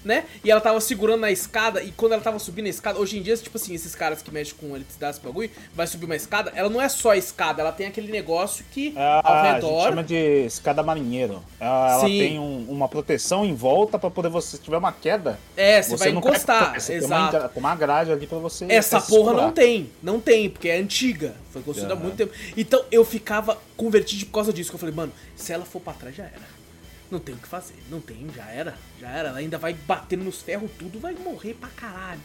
né? 0.04 0.24
E 0.44 0.50
ela 0.50 0.60
tava 0.60 0.80
segurando 0.80 1.20
na 1.20 1.30
escada, 1.30 1.82
e 1.82 1.92
quando 1.92 2.12
ela 2.12 2.22
tava 2.22 2.38
subindo 2.38 2.66
a 2.66 2.70
escada, 2.70 2.98
hoje 2.98 3.18
em 3.18 3.22
dia, 3.22 3.36
tipo 3.36 3.56
assim, 3.56 3.74
esses 3.74 3.94
caras 3.94 4.22
que 4.22 4.30
mexem 4.30 4.54
com 4.58 4.74
eletricidade, 4.74 5.16
esse 5.16 5.24
bagulho, 5.24 5.50
vai 5.74 5.86
subir 5.86 6.06
uma 6.06 6.16
escada, 6.16 6.52
ela 6.54 6.68
não 6.68 6.80
é 6.80 6.88
só 6.88 7.10
a 7.10 7.16
escada, 7.16 7.60
ela 7.60 7.72
tem 7.72 7.86
aquele 7.86 8.10
negócio 8.10 8.64
que 8.70 8.94
ah, 8.96 9.20
ao 9.22 9.54
redor. 9.54 9.68
A 9.68 9.82
gente 9.82 9.88
chama 9.88 10.04
de 10.04 10.46
escada 10.46 10.82
marinheiro. 10.82 11.42
Ela, 11.58 11.92
ela 11.92 12.02
tem 12.02 12.38
um, 12.38 12.66
uma 12.68 12.88
proteção 12.88 13.44
em 13.44 13.54
volta 13.54 13.98
para 13.98 14.10
poder 14.10 14.28
você, 14.28 14.56
se 14.56 14.62
tiver 14.62 14.78
uma 14.78 14.92
queda. 14.92 15.38
É, 15.56 15.82
você, 15.82 15.90
você 15.90 16.04
vai 16.04 16.08
encostar. 16.10 16.80
Você 16.80 16.94
exato. 16.94 17.30
Tem 17.30 17.40
uma, 17.40 17.52
uma 17.56 17.76
grade 17.76 18.12
ali 18.12 18.26
pra 18.26 18.38
você. 18.38 18.66
Essa 18.68 19.00
porra 19.00 19.32
não 19.32 19.52
tem, 19.52 19.90
não 20.02 20.20
tem, 20.20 20.48
porque 20.48 20.68
é 20.68 20.78
antiga. 20.78 21.34
Foi 21.50 21.62
construída 21.62 21.94
uhum. 21.94 22.00
há 22.00 22.02
muito 22.02 22.16
tempo. 22.16 22.32
Então 22.56 22.84
eu 22.90 23.04
ficava 23.04 23.58
convertido 23.76 24.26
por 24.26 24.32
causa 24.32 24.52
disso, 24.52 24.70
que 24.70 24.76
eu 24.76 24.80
falei, 24.80 24.94
mano, 24.94 25.12
se 25.36 25.52
ela 25.52 25.64
for 25.64 25.80
pra 25.80 25.92
trás 25.92 26.14
já 26.14 26.24
era 26.24 26.59
não 27.10 27.18
tem 27.18 27.34
o 27.34 27.38
que 27.38 27.48
fazer. 27.48 27.74
Não 27.90 28.00
tem, 28.00 28.26
já 28.34 28.46
era. 28.50 28.74
Já 29.00 29.08
era. 29.08 29.28
Ela 29.30 29.38
ainda 29.38 29.58
vai 29.58 29.74
batendo 29.74 30.24
nos 30.24 30.42
ferros 30.42 30.70
tudo, 30.78 30.98
vai 30.98 31.14
morrer 31.14 31.54
pra 31.54 31.68
caralho. 31.70 32.20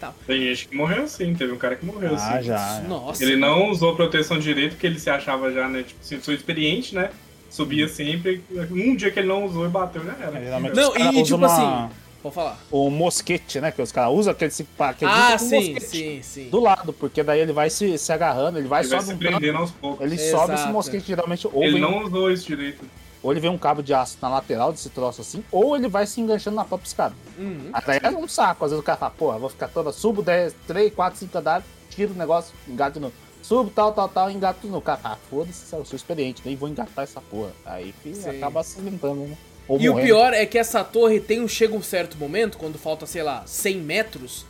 Tal. 0.00 0.14
Tem 0.26 0.40
gente 0.40 0.68
que 0.68 0.76
morreu 0.76 1.02
assim, 1.02 1.34
teve 1.34 1.52
um 1.52 1.58
cara 1.58 1.76
que 1.76 1.84
morreu 1.84 2.14
ah, 2.14 2.36
assim. 2.36 2.46
já. 2.46 2.80
Nossa. 2.88 3.22
Ele 3.22 3.36
não 3.36 3.70
usou 3.70 3.94
proteção 3.94 4.38
direito 4.38 4.72
porque 4.72 4.86
ele 4.86 4.98
se 4.98 5.10
achava 5.10 5.52
já, 5.52 5.68
né? 5.68 5.82
Tipo, 5.82 6.00
assim, 6.00 6.20
sou 6.20 6.32
experiente, 6.32 6.94
né? 6.94 7.10
Subia 7.50 7.86
sempre. 7.86 8.42
Um 8.70 8.96
dia 8.96 9.10
que 9.10 9.18
ele 9.18 9.28
não 9.28 9.44
usou 9.44 9.66
e 9.66 9.68
bateu, 9.68 10.02
já 10.04 10.12
era. 10.12 10.38
É, 10.38 10.58
não, 10.72 10.96
e, 10.96 11.20
e 11.20 11.22
tipo 11.22 11.36
uma... 11.36 11.46
assim. 11.46 11.94
Vou 12.22 12.30
falar. 12.30 12.58
O 12.70 12.90
mosquete, 12.90 13.60
né? 13.60 13.72
Que 13.72 13.80
os 13.80 13.90
caras 13.90 14.12
usam 14.12 14.32
aquele, 14.32 14.52
aquele 14.78 15.10
ah, 15.10 15.38
sim, 15.38 15.80
sim, 15.80 16.20
sim. 16.22 16.48
do 16.50 16.60
lado, 16.60 16.92
porque 16.92 17.22
daí 17.22 17.40
ele 17.40 17.52
vai 17.52 17.70
se, 17.70 17.96
se 17.96 18.12
agarrando, 18.12 18.58
ele 18.58 18.68
vai, 18.68 18.82
ele 18.82 18.90
vai 18.90 19.00
se 19.00 19.14
prendendo 19.14 19.58
aos 19.58 19.70
poucos. 19.70 20.04
Ele 20.04 20.16
Exato. 20.16 20.42
sobe 20.42 20.54
esse 20.54 20.68
mosquete 20.68 21.06
geralmente. 21.06 21.48
Ou 21.50 21.62
ele 21.62 21.72
vem... 21.72 21.80
não 21.80 22.04
usou 22.04 22.30
isso 22.30 22.46
direito. 22.46 22.84
Ou 23.22 23.30
ele 23.30 23.40
vê 23.40 23.48
um 23.48 23.58
cabo 23.58 23.82
de 23.82 23.92
aço 23.92 24.16
na 24.22 24.28
lateral 24.28 24.72
desse 24.72 24.88
troço 24.88 25.20
assim, 25.20 25.44
ou 25.52 25.76
ele 25.76 25.88
vai 25.88 26.06
se 26.06 26.20
enganchando 26.20 26.56
na 26.56 26.64
própria 26.64 26.88
escada. 26.88 27.14
Uhum. 27.38 27.70
Aí 27.72 28.00
é 28.02 28.10
um 28.10 28.26
saco. 28.26 28.64
Às 28.64 28.70
vezes 28.70 28.82
o 28.82 28.86
cara 28.86 28.98
fala, 28.98 29.10
porra, 29.10 29.38
vou 29.38 29.50
ficar 29.50 29.68
toda, 29.68 29.92
subo 29.92 30.22
10, 30.22 30.54
3, 30.66 30.94
4, 30.94 31.18
5 31.18 31.38
andares, 31.38 31.66
tiro 31.90 32.12
o 32.12 32.16
negócio, 32.16 32.54
engato 32.66 32.94
de 32.94 33.00
novo. 33.00 33.14
Subo, 33.42 33.70
tal, 33.70 33.92
tal, 33.92 34.08
tal, 34.08 34.30
engato 34.30 34.60
de 34.60 34.68
novo. 34.68 34.82
Cara, 34.82 35.00
ah, 35.04 35.16
foda-se, 35.28 35.74
eu 35.74 35.84
sou 35.84 35.96
experiente, 35.96 36.42
nem 36.44 36.56
vou 36.56 36.68
engatar 36.68 37.04
essa 37.04 37.20
porra. 37.20 37.52
Aí 37.64 37.92
filho, 38.02 38.30
acaba 38.30 38.62
se 38.62 38.80
limpando, 38.80 39.26
né? 39.26 39.36
Ou 39.68 39.78
e 39.80 39.88
morrendo. 39.88 39.98
o 39.98 40.02
pior 40.02 40.32
é 40.32 40.46
que 40.46 40.58
essa 40.58 40.82
torre 40.82 41.20
tem 41.20 41.40
um, 41.40 41.48
chega 41.48 41.76
um 41.76 41.82
certo 41.82 42.16
momento, 42.16 42.58
quando 42.58 42.78
falta, 42.78 43.06
sei 43.06 43.22
lá, 43.22 43.42
100 43.46 43.76
metros, 43.78 44.46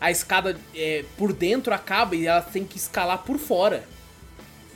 a 0.00 0.10
escada 0.10 0.56
é, 0.74 1.04
por 1.16 1.32
dentro 1.32 1.72
acaba 1.72 2.16
e 2.16 2.26
ela 2.26 2.42
tem 2.42 2.64
que 2.64 2.76
escalar 2.76 3.18
por 3.18 3.38
fora. 3.38 3.84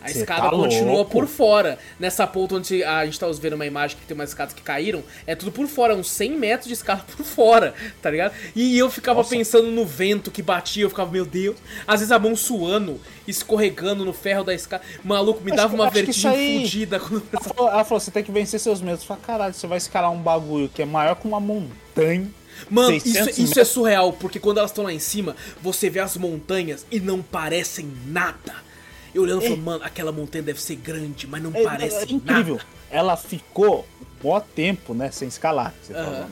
A 0.03 0.09
Cê 0.09 0.21
escada 0.21 0.43
tá 0.43 0.51
continua 0.51 0.93
louco. 0.93 1.11
por 1.11 1.27
fora. 1.27 1.79
Nessa 1.99 2.27
ponta 2.27 2.57
onde 2.57 2.83
a 2.85 3.05
gente 3.05 3.19
tá 3.19 3.27
vendo 3.41 3.55
uma 3.55 3.67
imagem 3.67 3.97
que 3.97 4.07
tem 4.07 4.15
umas 4.15 4.31
escadas 4.31 4.55
que 4.55 4.63
caíram, 4.63 5.03
é 5.27 5.35
tudo 5.35 5.51
por 5.51 5.67
fora, 5.67 5.95
uns 5.95 6.11
100 6.11 6.33
metros 6.33 6.69
de 6.69 6.75
escada 6.75 7.03
por 7.17 7.25
fora, 7.25 7.75
tá 8.01 8.11
ligado? 8.11 8.35
E 8.55 8.79
eu 8.79 8.91
ficava 8.91 9.19
Nossa. 9.19 9.35
pensando 9.35 9.71
no 9.71 9.85
vento 9.85 10.31
que 10.31 10.43
batia, 10.43 10.85
eu 10.85 10.91
ficava, 10.91 11.11
meu 11.11 11.25
Deus. 11.25 11.57
Às 11.87 12.01
vezes 12.01 12.13
a 12.13 12.19
mão 12.19 12.37
suando, 12.37 13.01
escorregando 13.27 14.05
no 14.05 14.13
ferro 14.13 14.45
da 14.45 14.55
escada. 14.55 14.83
Maluco, 15.05 15.43
me 15.43 15.55
dava 15.55 15.75
uma 15.75 15.91
vertigem 15.91 16.31
aí... 16.31 16.63
fodida 16.63 17.01
quando 17.01 17.23
ela 17.33 17.43
falou, 17.43 17.71
ela 17.71 17.85
falou, 17.85 18.01
você 18.01 18.11
tem 18.11 18.23
que 18.23 18.33
vencer 18.33 18.61
seus 18.61 18.81
medos. 18.81 19.01
Eu 19.01 19.09
falei, 19.09 19.23
caralho, 19.25 19.55
você 19.55 19.67
vai 19.67 19.79
escalar 19.79 20.11
um 20.11 20.21
bagulho 20.21 20.69
que 20.69 20.83
é 20.83 20.85
maior 20.85 21.15
que 21.17 21.27
uma 21.27 21.41
montanha. 21.41 22.29
Mano, 22.69 22.97
isso, 22.97 23.41
isso 23.41 23.61
é 23.61 23.65
surreal, 23.65 24.13
porque 24.13 24.41
quando 24.41 24.59
elas 24.59 24.71
estão 24.71 24.85
lá 24.85 24.93
em 24.93 24.99
cima, 24.99 25.37
você 25.63 25.89
vê 25.89 26.01
as 26.01 26.17
montanhas 26.17 26.85
e 26.91 26.99
não 26.99 27.23
parecem 27.23 27.93
nada. 28.07 28.68
Eu 29.15 29.23
olhando 29.23 29.43
e 29.43 29.47
é. 29.47 29.49
falando, 29.49 29.65
mano, 29.65 29.85
aquela 29.85 30.13
montanha 30.13 30.43
deve 30.43 30.61
ser 30.61 30.77
grande, 30.77 31.27
mas 31.27 31.43
não 31.43 31.51
é, 31.55 31.63
parece 31.63 32.11
é 32.11 32.13
incrível. 32.13 32.57
Nada. 32.57 32.67
Ela 32.91 33.17
ficou 33.17 33.87
um 34.01 34.23
bom 34.23 34.41
tempo, 34.41 34.95
né, 34.95 35.11
sem 35.11 35.29
escalar, 35.29 35.75
você 35.83 35.93
uhum. 35.93 36.27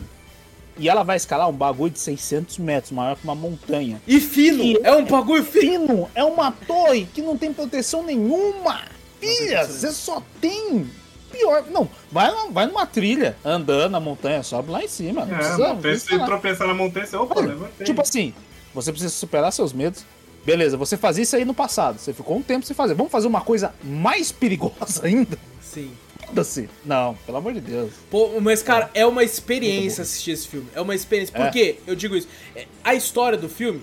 E 0.78 0.90
ela 0.90 1.02
vai 1.02 1.16
escalar 1.16 1.48
um 1.48 1.52
bagulho 1.52 1.90
de 1.90 1.98
600 1.98 2.58
metros, 2.58 2.92
maior 2.92 3.16
que 3.16 3.24
uma 3.24 3.34
montanha. 3.34 4.00
E 4.06 4.20
fino! 4.20 4.62
E 4.62 4.78
é 4.82 4.94
um 4.94 5.06
bagulho 5.06 5.42
fino. 5.42 5.86
fino! 5.86 6.10
É 6.14 6.22
uma 6.22 6.52
torre 6.52 7.08
que 7.14 7.22
não 7.22 7.36
tem 7.36 7.52
proteção 7.52 8.02
nenhuma! 8.02 8.82
Filha, 9.18 9.66
você 9.66 9.90
só 9.90 10.22
tem 10.38 10.86
pior. 11.32 11.64
Não, 11.70 11.88
vai, 12.12 12.30
vai 12.50 12.66
numa 12.66 12.86
trilha, 12.86 13.36
andando 13.42 13.92
na 13.92 14.00
montanha, 14.00 14.42
sobe 14.42 14.70
lá 14.70 14.84
em 14.84 14.88
cima. 14.88 15.24
Não 15.24 15.34
é, 15.34 15.38
precisa, 15.38 15.74
montanha, 15.74 15.98
se 15.98 16.18
tropeçar 16.18 16.66
na 16.66 16.74
montanha, 16.74 17.06
você 17.06 17.16
opa, 17.16 17.40
levantei. 17.40 17.86
Tipo 17.86 18.02
assim, 18.02 18.34
você 18.74 18.92
precisa 18.92 19.14
superar 19.14 19.52
seus 19.52 19.72
medos, 19.72 20.04
Beleza, 20.46 20.76
você 20.76 20.96
fazia 20.96 21.24
isso 21.24 21.34
aí 21.36 21.44
no 21.44 21.52
passado. 21.52 21.98
Você 21.98 22.14
ficou 22.14 22.36
um 22.38 22.42
tempo 22.42 22.64
sem 22.64 22.74
fazer. 22.74 22.94
Vamos 22.94 23.10
fazer 23.12 23.26
uma 23.26 23.40
coisa 23.40 23.74
mais 23.82 24.30
perigosa 24.32 25.02
ainda? 25.06 25.36
Sim. 25.60 25.90
foda-se. 26.24 26.70
Não, 26.84 27.14
pelo 27.26 27.38
amor 27.38 27.52
de 27.52 27.60
Deus. 27.60 27.92
Pô, 28.10 28.40
mas, 28.40 28.62
cara, 28.62 28.88
é 28.94 29.04
uma 29.04 29.22
experiência 29.24 30.02
assistir 30.02 30.30
esse 30.30 30.46
filme. 30.48 30.68
É 30.74 30.80
uma 30.80 30.94
experiência. 30.94 31.34
Por 31.34 31.46
É. 31.46 31.50
quê? 31.50 31.78
Eu 31.86 31.94
digo 31.96 32.16
isso. 32.16 32.28
É, 32.54 32.66
A 32.84 32.94
história 32.94 33.36
do 33.36 33.48
filme 33.48 33.82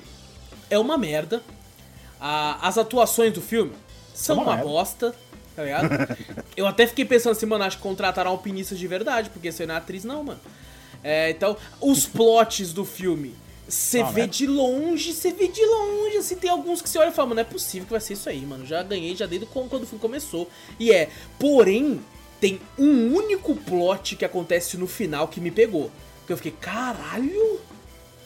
é 0.69 0.79
uma 0.79 0.97
merda. 0.97 1.43
A- 2.19 2.65
as 2.65 2.77
atuações 2.77 3.33
do 3.33 3.41
filme 3.41 3.73
são 4.13 4.37
Uma 4.37 4.43
uma, 4.43 4.55
merda. 4.55 4.69
bosta, 4.69 5.15
tá 5.55 5.63
ligado? 5.63 5.89
Eu 6.55 6.65
até 6.65 6.87
fiquei 6.87 7.03
pensando 7.03 7.33
assim, 7.33 7.45
mano, 7.45 7.65
acho 7.65 7.75
que 7.77 7.83
contrataram 7.83 8.31
alpinistas 8.31 8.79
de 8.79 8.87
verdade, 8.87 9.29
porque 9.29 9.51
você 9.51 9.65
não 9.65 9.75
é 9.75 9.77
atriz, 9.77 10.03
não, 10.05 10.23
mano. 10.23 10.39
É, 11.03 11.29
então, 11.31 11.57
os 11.81 12.05
plots 12.05 12.71
do 12.71 12.85
filme. 12.85 13.35
Você 13.67 14.03
vê 14.03 14.11
merda. 14.11 14.27
de 14.27 14.47
longe, 14.47 15.13
você 15.13 15.31
vê 15.31 15.47
de 15.47 15.65
longe, 15.65 16.17
assim, 16.17 16.35
tem 16.35 16.49
alguns 16.49 16.81
que 16.81 16.89
você 16.89 16.97
olha 16.99 17.09
e 17.09 17.13
fala, 17.13 17.29
mano, 17.29 17.35
não 17.35 17.47
é 17.47 17.51
possível 17.51 17.85
que 17.85 17.91
vai 17.91 18.01
ser 18.01 18.13
isso 18.13 18.29
aí, 18.29 18.41
mano. 18.41 18.65
Já 18.65 18.83
ganhei 18.83 19.15
já 19.15 19.25
desde 19.25 19.47
quando 19.47 19.69
quando 19.69 19.83
o 19.83 19.85
filme 19.85 20.01
começou. 20.01 20.49
E 20.79 20.91
é, 20.91 21.09
porém, 21.39 22.01
tem 22.39 22.59
um 22.77 23.13
único 23.15 23.55
plot 23.55 24.15
que 24.15 24.25
acontece 24.25 24.77
no 24.77 24.85
final 24.87 25.27
que 25.27 25.39
me 25.39 25.49
pegou. 25.49 25.89
Que 26.27 26.33
eu 26.33 26.37
fiquei, 26.37 26.51
caralho! 26.51 27.59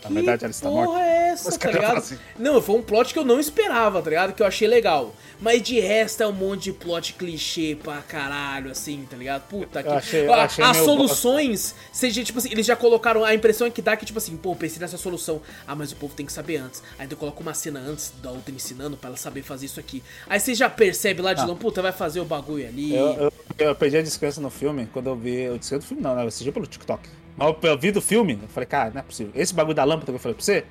Na 0.03 0.09
verdade, 0.09 0.45
ela 0.45 0.51
está 0.51 0.69
porra 0.69 0.85
morta. 0.85 1.01
é 1.03 1.29
essa, 1.29 1.49
Os 1.49 1.57
tá 1.57 1.71
ligado? 1.71 1.97
assim. 1.97 2.17
Não, 2.39 2.61
foi 2.61 2.75
um 2.77 2.81
plot 2.81 3.11
que 3.13 3.19
eu 3.19 3.25
não 3.25 3.39
esperava, 3.39 4.01
tá 4.01 4.09
ligado? 4.09 4.33
Que 4.33 4.41
eu 4.41 4.47
achei 4.47 4.67
legal. 4.67 5.13
Mas 5.39 5.61
de 5.61 5.79
resto 5.79 6.23
é 6.23 6.27
um 6.27 6.31
monte 6.31 6.63
de 6.65 6.73
plot 6.73 7.13
clichê 7.13 7.77
pra 7.83 7.97
caralho, 7.97 8.71
assim, 8.71 9.05
tá 9.09 9.17
ligado? 9.17 9.43
Puta 9.47 9.83
que. 9.83 9.89
achei- 9.89 10.25
eu 10.27 10.33
A- 10.33 10.43
achei 10.45 10.63
As 10.63 10.77
soluções, 10.77 11.75
seja, 11.91 12.23
tipo 12.23 12.39
assim, 12.39 12.49
eles 12.51 12.65
já 12.65 12.75
colocaram 12.75 13.23
a 13.23 13.33
impressão 13.35 13.67
é 13.67 13.69
que 13.69 13.81
dá 13.81 13.95
que, 13.97 14.05
tipo 14.05 14.17
assim, 14.17 14.35
pô, 14.37 14.55
pensei 14.55 14.79
nessa 14.79 14.97
solução. 14.97 15.41
Ah, 15.67 15.75
mas 15.75 15.91
o 15.91 15.95
povo 15.95 16.13
tem 16.15 16.25
que 16.25 16.31
saber 16.33 16.57
antes. 16.57 16.81
Aí 16.97 17.07
tu 17.07 17.15
coloca 17.15 17.39
uma 17.41 17.53
cena 17.53 17.79
antes 17.79 18.13
da 18.21 18.31
outra 18.31 18.53
ensinando 18.53 18.95
pra 18.97 19.09
ela 19.09 19.17
saber 19.17 19.41
fazer 19.43 19.65
isso 19.65 19.79
aqui. 19.79 20.01
Aí 20.27 20.39
você 20.39 20.55
já 20.55 20.69
percebe 20.69 21.21
lá 21.21 21.33
de 21.33 21.41
Ah. 21.41 21.45
longe, 21.45 21.59
puta, 21.59 21.81
vai 21.81 21.91
fazer 21.91 22.19
o 22.19 22.25
bagulho 22.25 22.67
ali. 22.67 22.95
Eu, 22.95 23.07
eu, 23.13 23.33
eu 23.59 23.75
perdi 23.75 23.97
a 23.97 24.01
descanso 24.01 24.39
no 24.41 24.49
filme 24.49 24.87
quando 24.93 25.07
eu 25.07 25.15
vi. 25.15 25.41
Eu 25.41 25.57
descanso 25.57 25.85
do 25.85 25.87
filme, 25.89 26.01
não, 26.03 26.15
né? 26.15 26.23
Eu 26.23 26.27
assisti 26.27 26.51
pelo 26.51 26.65
TikTok. 26.65 27.07
Mas 27.37 27.55
eu, 27.61 27.77
vi 27.77 27.91
do 27.91 28.01
filme, 28.01 28.39
eu 28.41 28.47
falei, 28.49 28.65
cara, 28.67 28.89
não 28.89 28.99
é 28.99 29.03
possível. 29.03 29.31
Esse 29.35 29.53
bagulho 29.53 29.75
da 29.75 29.83
lâmpada 29.83 30.11
que 30.11 30.15
eu 30.15 30.19
falei 30.19 30.33
pra 30.35 30.43
você. 30.43 30.65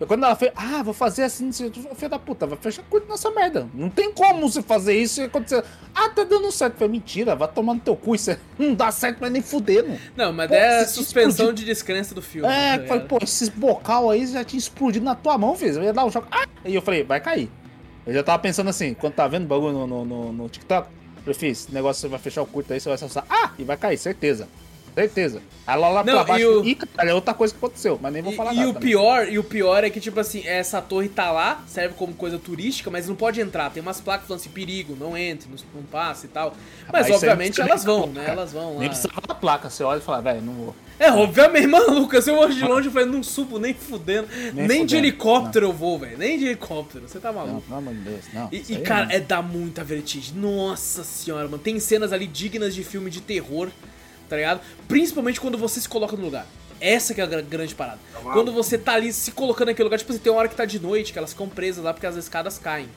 eu- 0.00 0.06
quando 0.06 0.24
ela 0.24 0.34
fez, 0.36 0.50
ah, 0.56 0.82
vou 0.82 0.92
fazer 0.94 1.22
assim, 1.24 1.48
assim, 1.50 1.70
filho 1.70 2.10
da 2.10 2.18
puta, 2.18 2.46
vai 2.46 2.58
fechar 2.58 2.82
curto 2.84 3.08
nessa 3.08 3.30
merda. 3.30 3.66
Não 3.72 3.88
tem 3.90 4.12
como 4.12 4.48
você 4.48 4.60
fazer 4.62 4.94
isso 4.94 5.20
e 5.20 5.24
acontecer. 5.24 5.62
Ah, 5.94 6.08
tá 6.10 6.24
dando 6.24 6.50
certo. 6.52 6.74
Eu 6.74 6.78
falei, 6.78 6.92
mentira, 6.92 7.34
vai 7.36 7.48
tomar 7.48 7.74
no 7.74 7.80
teu 7.80 7.96
cu. 7.96 8.14
Isso 8.14 8.30
é- 8.30 8.38
não 8.58 8.74
dá 8.74 8.90
certo, 8.90 9.18
mas 9.20 9.30
nem 9.32 9.40
fudendo. 9.42 9.98
Não, 10.16 10.32
mas 10.32 10.48
Pô, 10.48 10.54
é 10.54 10.84
se 10.84 10.94
suspensão 10.94 11.52
de 11.52 11.64
descrença 11.64 12.14
do 12.14 12.20
filme. 12.22 12.46
É, 12.48 12.76
tá 12.78 12.82
eu 12.82 12.88
falei, 12.88 13.04
pô, 13.04 13.18
esses 13.22 13.48
bocal 13.48 14.10
aí 14.10 14.26
já 14.26 14.42
tinha 14.44 14.58
explodido 14.58 15.04
na 15.04 15.14
tua 15.14 15.36
mão, 15.38 15.54
filho. 15.54 15.76
Eu 15.76 15.82
ia 15.84 15.92
dar 15.92 16.04
um 16.04 16.10
choque. 16.10 16.28
Ah! 16.30 16.46
E 16.64 16.74
eu 16.74 16.82
falei, 16.82 17.02
vai 17.02 17.20
cair. 17.20 17.50
Eu 18.06 18.12
já 18.14 18.22
tava 18.22 18.38
pensando 18.38 18.68
assim, 18.70 18.94
quando 18.94 19.14
tava 19.14 19.30
vendo 19.30 19.44
o 19.44 19.48
bagulho 19.48 19.72
no, 19.72 19.86
no, 19.86 20.04
no, 20.04 20.32
no 20.32 20.48
TikTok, 20.48 20.88
eu 20.88 21.22
falei, 21.22 21.34
filho, 21.38 21.52
esse 21.52 21.72
negócio 21.74 22.00
você 22.02 22.08
vai 22.08 22.18
fechar 22.18 22.42
o 22.42 22.46
curto 22.46 22.72
aí, 22.72 22.78
você 22.80 22.88
vai 22.88 22.94
acessar. 22.96 23.24
Ah! 23.28 23.50
E 23.58 23.64
vai 23.64 23.76
cair, 23.76 23.96
certeza. 23.98 24.46
Certeza. 24.96 25.42
Aí 25.66 25.78
lá, 25.78 26.02
Não, 26.02 26.04
pra 26.04 26.22
e 26.22 26.26
baixo, 26.26 26.60
o- 26.60 26.64
ih, 26.64 26.74
cara, 26.74 27.10
é 27.10 27.14
outra 27.14 27.34
coisa 27.34 27.52
que 27.52 27.58
aconteceu, 27.58 27.98
mas 28.00 28.12
nem 28.12 28.22
vou 28.22 28.32
falar 28.32 28.54
e, 28.54 28.56
nada. 28.56 28.66
e 28.66 28.70
o 28.70 28.72
também. 28.72 28.88
pior, 28.88 29.28
e 29.28 29.38
o 29.38 29.44
pior 29.44 29.84
é 29.84 29.90
que, 29.90 30.00
tipo 30.00 30.18
assim, 30.18 30.42
essa 30.46 30.80
torre 30.80 31.08
tá 31.08 31.30
lá, 31.30 31.62
serve 31.66 31.94
como 31.96 32.14
coisa 32.14 32.38
turística, 32.38 32.90
mas 32.90 33.06
não 33.06 33.14
pode 33.14 33.38
entrar. 33.40 33.68
Tem 33.70 33.82
umas 33.82 34.00
placas 34.00 34.26
falando 34.26 34.40
assim, 34.40 34.48
perigo, 34.48 34.96
não 34.98 35.14
entre, 35.14 35.50
não, 35.50 35.56
não 35.74 35.82
passe 35.82 36.24
e 36.26 36.28
tal. 36.30 36.54
Mas, 36.90 37.02
isso 37.02 37.10
aí 37.12 37.16
obviamente, 37.16 37.58
não 37.58 37.66
elas 37.66 37.84
vão, 37.84 38.06
né? 38.06 38.24
Elas 38.26 38.52
vão 38.52 38.74
lá. 38.74 38.80
Nem 38.80 38.88
precisa 38.88 39.10
da 39.28 39.34
placa, 39.34 39.68
você 39.68 39.84
olha 39.84 39.98
e 39.98 40.02
fala, 40.02 40.22
velho, 40.22 40.40
não 40.40 40.54
vou. 40.54 40.76
É, 40.98 41.12
obviamente, 41.12 41.66
mano, 41.68 41.92
Lucas, 42.00 42.26
eu 42.26 42.36
olho 42.38 42.54
de 42.54 42.62
longe 42.64 42.88
e 42.88 42.90
falei, 42.90 43.06
não 43.08 43.22
subo 43.22 43.58
nem 43.58 43.74
fudendo. 43.74 44.28
Nem, 44.54 44.66
Nem 44.66 44.86
de 44.86 44.94
fudendo, 44.94 44.96
helicóptero 44.96 45.66
eu 45.66 45.72
vou, 45.74 45.98
velho. 45.98 46.16
Nem 46.16 46.38
de 46.38 46.46
helicóptero, 46.46 47.06
você 47.06 47.18
tá 47.18 47.30
Não, 47.32 47.44
maluco. 47.46 47.60
pelo 47.62 47.76
amor 47.78 47.92
de 47.92 48.00
Deus, 48.00 48.24
não. 48.32 48.48
E, 48.50 48.64
e, 48.70 48.76
cara, 48.80 49.04
não. 49.06 49.12
é 49.12 49.20
dá 49.20 49.42
muita 49.42 49.84
vertigem. 49.84 50.34
Nossa 50.36 51.04
senhora, 51.04 51.44
mano. 51.48 51.58
Tem 51.58 51.78
cenas 51.80 52.14
ali 52.14 52.26
dignas 52.26 52.74
de 52.74 52.82
filme 52.82 53.10
de 53.10 53.20
terror, 53.20 53.68
tá 54.28 54.36
ligado? 54.36 54.60
Principalmente 54.88 55.40
quando 55.40 55.56
você 55.58 55.80
se 55.80 55.88
coloca 55.88 56.16
no 56.16 56.24
lugar. 56.24 56.46
Essa 56.80 57.14
que 57.14 57.20
é 57.20 57.24
a 57.24 57.26
gra- 57.26 57.40
grande 57.40 57.74
parada. 57.74 57.98
Tá 58.12 58.20
Quando 58.32 58.52
você 58.52 58.76
tá 58.76 58.92
ali 58.92 59.12
se 59.12 59.30
colocando 59.32 59.68
naquele 59.68 59.84
lugar, 59.84 59.98
tipo 59.98 60.12
assim, 60.12 60.20
tem 60.20 60.30
uma 60.30 60.40
hora 60.40 60.48
que 60.48 60.54
tá 60.56 60.64
de 60.64 60.78
noite, 60.78 61.12
que 61.12 61.18
elas 61.18 61.30
ficam 61.32 61.48
presas 61.48 61.82
lá 61.82 61.92
porque 61.94 62.06
as 62.06 62.16
escadas 62.16 62.58
caem. 62.58 62.88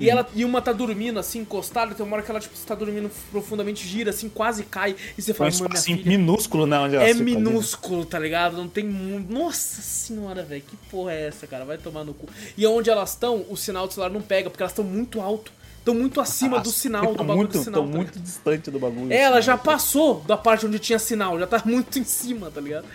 E, 0.00 0.10
ela, 0.10 0.28
e 0.34 0.44
uma 0.44 0.60
tá 0.60 0.72
dormindo 0.72 1.20
assim, 1.20 1.40
encostada, 1.40 1.94
tem 1.94 2.04
uma 2.04 2.16
hora 2.16 2.24
que 2.24 2.30
ela, 2.30 2.40
tipo, 2.40 2.56
tá 2.66 2.74
dormindo 2.74 3.08
profundamente, 3.30 3.86
gira 3.86 4.10
assim, 4.10 4.28
quase 4.28 4.64
cai. 4.64 4.96
E 5.16 5.22
você 5.22 5.32
fala, 5.32 5.50
um 5.50 5.58
mano, 5.60 5.76
filha, 5.76 6.02
minúsculo, 6.04 6.66
né? 6.66 6.78
Onde 6.78 6.96
ela 6.96 7.04
é 7.04 7.10
ali, 7.10 7.18
né? 7.20 7.24
minúsculo, 7.24 8.04
tá 8.04 8.18
ligado? 8.18 8.56
Não 8.56 8.66
tem 8.66 8.82
muito. 8.84 9.32
Nossa 9.32 9.80
senhora, 9.80 10.42
velho. 10.42 10.62
Que 10.62 10.76
porra 10.90 11.12
é 11.12 11.28
essa, 11.28 11.46
cara? 11.46 11.64
Vai 11.64 11.78
tomar 11.78 12.02
no 12.02 12.14
cu. 12.14 12.26
E 12.56 12.66
onde 12.66 12.90
elas 12.90 13.10
estão, 13.10 13.44
o 13.48 13.56
sinal 13.56 13.86
do 13.86 13.92
celular 13.92 14.10
não 14.10 14.22
pega, 14.22 14.50
porque 14.50 14.62
elas 14.62 14.72
estão 14.72 14.84
muito 14.84 15.20
alto. 15.20 15.52
Estão 15.82 15.94
muito 15.96 16.20
acima 16.20 16.60
do 16.60 16.70
sinal, 16.70 17.06
do 17.06 17.18
bagulho 17.24 17.36
muito, 17.38 17.58
do 17.58 17.64
sinal. 17.64 17.82
Tô 17.82 17.88
tá 17.90 17.96
muito 17.96 18.08
ligado? 18.10 18.22
distante 18.24 18.70
do 18.70 18.78
bagulho. 18.78 19.12
É, 19.12 19.16
ela 19.22 19.38
assim, 19.38 19.46
já 19.46 19.54
né? 19.56 19.60
passou 19.64 20.20
da 20.20 20.36
parte 20.36 20.64
onde 20.64 20.78
tinha 20.78 20.98
sinal, 20.98 21.36
já 21.40 21.46
tá 21.46 21.60
muito 21.66 21.98
em 21.98 22.04
cima, 22.04 22.50
tá 22.52 22.60
ligado? 22.60 22.86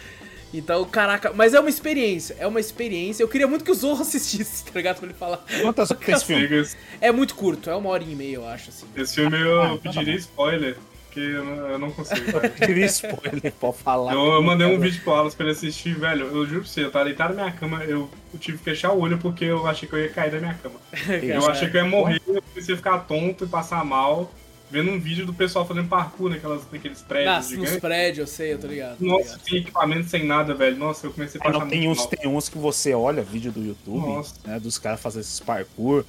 Então, 0.53 0.85
caraca, 0.85 1.34
mas 1.34 1.53
é 1.53 1.59
uma 1.59 1.69
experiência, 1.69 2.38
é 2.39 2.47
uma 2.47 2.61
experiência. 2.61 3.22
Eu 3.22 3.27
queria 3.27 3.45
muito 3.45 3.65
que 3.65 3.72
o 3.72 3.76
Zorro 3.76 3.99
assistisse, 4.03 4.64
tá 4.64 4.72
ligado? 4.76 4.97
Pra 4.99 5.05
ele 5.09 5.14
falar. 5.14 5.43
Quantas 5.61 5.91
horas 5.91 6.05
tem 6.05 6.15
esse 6.15 6.26
filme? 6.26 6.45
Esse, 6.61 6.77
É 7.01 7.11
muito 7.11 7.35
curto, 7.35 7.69
é 7.69 7.76
uma 7.76 7.89
hora 7.89 8.01
e 8.01 8.15
meia, 8.15 8.35
eu 8.35 8.47
acho, 8.47 8.69
assim. 8.69 8.85
esse 8.95 9.15
filme 9.15 9.38
eu 9.38 9.61
Ah, 9.61 9.77
pediria 9.77 10.15
spoiler, 10.15 10.77
porque 11.18 11.73
eu 11.73 11.80
não, 11.80 11.91
consigo. 11.91 12.22
spoiler, 12.85 13.53
pode 13.53 13.77
falar. 13.77 14.14
Eu, 14.14 14.34
eu 14.34 14.44
mandei 14.44 14.68
um 14.68 14.80
vídeo 14.80 15.02
pro 15.02 15.14
Alas 15.14 15.34
pra 15.34 15.45
ele 15.45 15.53
assistir, 15.56 15.95
velho. 15.95 16.27
Eu 16.27 16.45
juro 16.45 16.61
pra 16.61 16.69
você, 16.69 16.84
eu 16.84 16.91
tava 16.91 17.06
deitado 17.06 17.34
na 17.34 17.44
minha 17.44 17.56
cama, 17.56 17.84
eu, 17.84 18.10
tive 18.39 18.60
que 18.60 18.64
fechar 18.64 18.91
o 18.91 18.99
olho 18.99 19.18
porque 19.18 19.45
eu 19.45 19.65
achei 19.65 19.89
que 19.89 19.95
eu 19.95 19.99
ia 19.99 20.10
cair 20.10 20.31
da 20.31 20.39
minha 20.39 20.53
cama. 20.53 20.76
Eu 21.22 21.49
achei 21.49 21.69
que 21.69 21.77
eu 21.77 21.84
ia 21.84 21.89
morrer, 21.89 22.22
eu 22.27 22.41
comecei 22.41 22.73
a 22.76 22.77
ficar 22.77 22.99
tonto 22.99 23.45
e 23.45 23.48
passar 23.48 23.84
mal, 23.84 24.31
vendo 24.69 24.91
um 24.91 24.99
vídeo 24.99 25.26
do 25.26 25.34
pessoal 25.34 25.65
fazendo 25.65 25.88
parkour 25.88 26.30
naquelas, 26.30 26.61
naqueles 26.72 27.02
prédios 27.02 27.34
Nas, 27.34 27.45
nos 27.45 27.52
gigantes. 27.52 27.80
prédios, 27.80 28.18
eu 28.19 28.27
sei, 28.27 28.53
eu 28.53 28.60
tô 28.60 28.68
ligado. 28.68 28.98
tô 28.98 29.06
Nossa, 29.06 29.23
ligado. 29.23 29.41
sem 29.44 29.57
equipamento, 29.60 30.10
sem 30.10 30.26
nada, 30.26 30.53
velho. 30.53 30.77
Nossa, 30.77 31.07
eu 31.07 31.14
comecei 31.14 31.39
a 31.41 31.48
Aí 31.48 31.52
passar 31.52 31.64
não, 31.64 31.69
tem, 31.69 31.80
muito 31.81 31.91
uns, 31.91 31.98
mal. 31.99 32.07
tem 32.07 32.27
uns 32.30 32.49
que 32.49 32.57
você 32.57 32.94
olha 32.94 33.23
vídeo 33.23 33.52
do 33.52 33.64
YouTube, 33.64 34.06
Nossa. 34.06 34.35
né? 34.45 34.60
Dos 34.60 34.77
caras 34.77 34.99
fazendo 34.99 35.22
esses 35.22 35.39
parkour, 35.39 36.03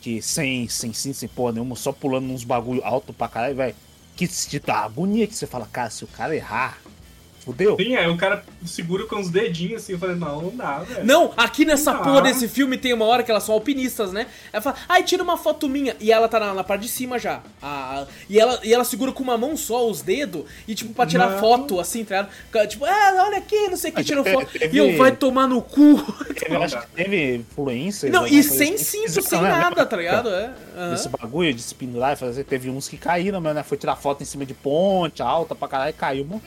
que 0.00 0.22
sem, 0.22 0.68
sem 0.68 0.92
cinto, 0.92 1.16
sem 1.16 1.28
porra 1.28 1.52
nenhuma, 1.52 1.76
só 1.76 1.92
pulando 1.92 2.26
uns 2.30 2.44
bagulho 2.44 2.82
alto 2.84 3.12
pra 3.12 3.28
caralho, 3.28 3.56
velho. 3.56 3.74
Que 4.16 4.28
te 4.28 4.60
dá 4.60 4.84
agonia 4.84 5.26
que 5.26 5.34
você 5.34 5.46
fala, 5.46 5.66
cara, 5.66 5.90
se 5.90 6.04
o 6.04 6.08
cara 6.08 6.34
errar, 6.36 6.78
fudeu. 7.44 7.76
Sim, 7.76 7.94
aí 7.96 8.08
o 8.08 8.16
cara 8.16 8.42
segura 8.64 9.04
com 9.06 9.20
os 9.20 9.28
dedinhos 9.30 9.82
assim, 9.82 9.92
eu 9.92 9.98
falei, 9.98 10.16
não, 10.16 10.40
não 10.42 10.56
dá, 10.56 10.78
velho. 10.80 11.04
Não, 11.04 11.32
aqui 11.36 11.64
nessa 11.64 11.92
Não. 11.92 12.02
porra 12.02 12.22
desse 12.22 12.48
filme 12.48 12.76
tem 12.78 12.92
uma 12.92 13.04
hora 13.04 13.22
que 13.22 13.30
elas 13.30 13.42
são 13.42 13.54
alpinistas, 13.54 14.12
né? 14.12 14.26
Ela 14.52 14.62
fala, 14.62 14.76
ai, 14.88 15.02
tira 15.02 15.22
uma 15.22 15.36
foto 15.36 15.68
minha. 15.68 15.94
E 16.00 16.10
ela 16.10 16.28
tá 16.28 16.40
na, 16.40 16.54
na 16.54 16.64
parte 16.64 16.82
de 16.82 16.88
cima 16.88 17.18
já. 17.18 17.40
A- 17.60 18.00
a- 18.00 18.06
e, 18.28 18.38
ela, 18.40 18.58
e 18.64 18.72
ela 18.72 18.84
segura 18.84 19.12
com 19.12 19.22
uma 19.22 19.36
mão 19.36 19.56
só 19.56 19.88
os 19.88 20.00
dedos 20.02 20.44
e, 20.66 20.74
tipo, 20.74 20.92
pra 20.94 21.06
tirar 21.06 21.30
Não. 21.30 21.38
foto, 21.38 21.78
assim, 21.80 22.04
tá 22.04 22.26
ligado? 22.52 22.68
Tipo, 22.68 22.84
ah, 22.86 23.24
olha 23.26 23.38
aqui, 23.38 23.68
não 23.68 23.76
sei 23.76 23.90
o 23.90 23.94
que, 23.94 24.04
tirou 24.04 24.24
foto. 24.24 24.46
teve- 24.58 24.74
E 24.74 24.78
eu, 24.78 24.96
vai 24.96 25.12
tomar 25.12 25.46
no 25.46 25.60
cu. 25.60 26.02
Eu 26.48 26.62
acho 26.62 26.80
que 26.80 26.86
teve 26.88 27.36
influência. 27.36 28.10
não, 28.10 28.26
e 28.26 28.42
sem 28.42 28.74
assim. 28.74 29.06
cinto, 29.06 29.22
sem 29.22 29.40
né? 29.40 29.48
nada, 29.48 29.84
tá 29.84 29.96
ligado? 29.96 30.28
É. 30.30 30.50
aham. 30.76 30.94
Esse 30.94 31.08
bagulho 31.08 31.52
de 31.52 31.62
se 31.62 31.74
pendurar 31.74 32.12
e 32.14 32.16
fazer. 32.16 32.44
Teve 32.44 32.70
uns 32.70 32.88
que 32.88 32.96
caíram, 32.96 33.40
mas 33.40 33.54
né? 33.54 33.62
Foi 33.62 33.76
tirar 33.76 33.96
foto 33.96 34.22
em 34.22 34.26
cima 34.26 34.44
de 34.46 34.54
ponte, 34.54 35.22
alta 35.22 35.54
pra 35.54 35.68
caralho, 35.68 35.90
e 35.90 35.92
caiu, 35.92 36.24
morreu. 36.24 36.42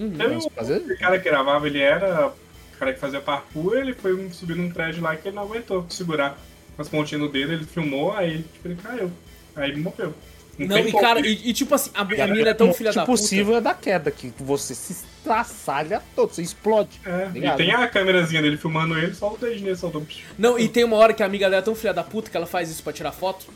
Uhum. 0.00 0.10
Teve 0.16 0.34
Mas 0.34 0.44
um 0.46 0.50
fazer- 0.50 0.78
o 0.78 0.98
cara 0.98 1.18
que 1.18 1.28
gravava, 1.28 1.66
ele 1.66 1.80
era 1.80 2.28
o 2.28 2.78
cara 2.78 2.92
que 2.94 2.98
fazia 3.00 3.20
parkour, 3.20 3.74
ele 3.76 3.92
foi 3.92 4.14
um- 4.14 4.32
subir 4.32 4.56
num 4.56 4.70
prédio 4.70 5.02
lá 5.02 5.14
que 5.14 5.28
ele 5.28 5.36
não 5.36 5.42
aguentou 5.42 5.84
segurar 5.90 6.38
com 6.74 6.80
as 6.82 6.88
pontinhas 6.88 7.22
no 7.22 7.28
dedo, 7.30 7.52
ele 7.52 7.64
filmou, 7.66 8.12
aí 8.12 8.38
tipo, 8.52 8.68
ele 8.68 8.76
caiu. 8.82 9.10
Aí 9.54 9.70
ele 9.70 9.80
morreu. 9.82 10.14
Não, 10.58 10.68
tem 10.76 10.88
e 10.88 10.92
como. 10.92 11.02
cara, 11.02 11.20
e, 11.20 11.48
e 11.48 11.52
tipo 11.54 11.74
assim, 11.74 11.90
a, 11.94 12.02
a 12.02 12.26
mina 12.26 12.50
é 12.50 12.54
tão 12.54 12.72
filha 12.74 12.92
da 12.92 13.00
puta. 13.06 13.12
possível 13.18 13.56
é 13.56 13.60
da 13.62 13.72
queda, 13.72 14.10
que 14.10 14.30
você 14.38 14.74
se 14.74 14.92
estraçalha 14.92 16.02
todo, 16.14 16.32
você 16.34 16.42
explode. 16.42 17.00
É, 17.04 17.28
Ligado? 17.32 17.54
e 17.60 17.64
tem 17.64 17.74
a 17.74 17.86
câmerazinha 17.88 18.42
dele 18.42 18.56
filmando 18.58 18.98
ele, 18.98 19.14
só 19.14 19.32
o 19.32 19.38
dedinho 19.38 19.64
dele 19.64 19.76
soltou. 19.76 20.06
Não, 20.38 20.58
e 20.58 20.68
tem 20.68 20.84
uma 20.84 20.96
hora 20.96 21.14
que 21.14 21.22
a 21.22 21.26
amiga 21.26 21.48
dela 21.48 21.62
é 21.62 21.64
tão 21.64 21.74
filha 21.74 21.94
da 21.94 22.02
puta 22.04 22.30
que 22.30 22.36
ela 22.36 22.46
faz 22.46 22.68
isso 22.70 22.82
pra 22.82 22.92
tirar 22.92 23.12
foto. 23.12 23.46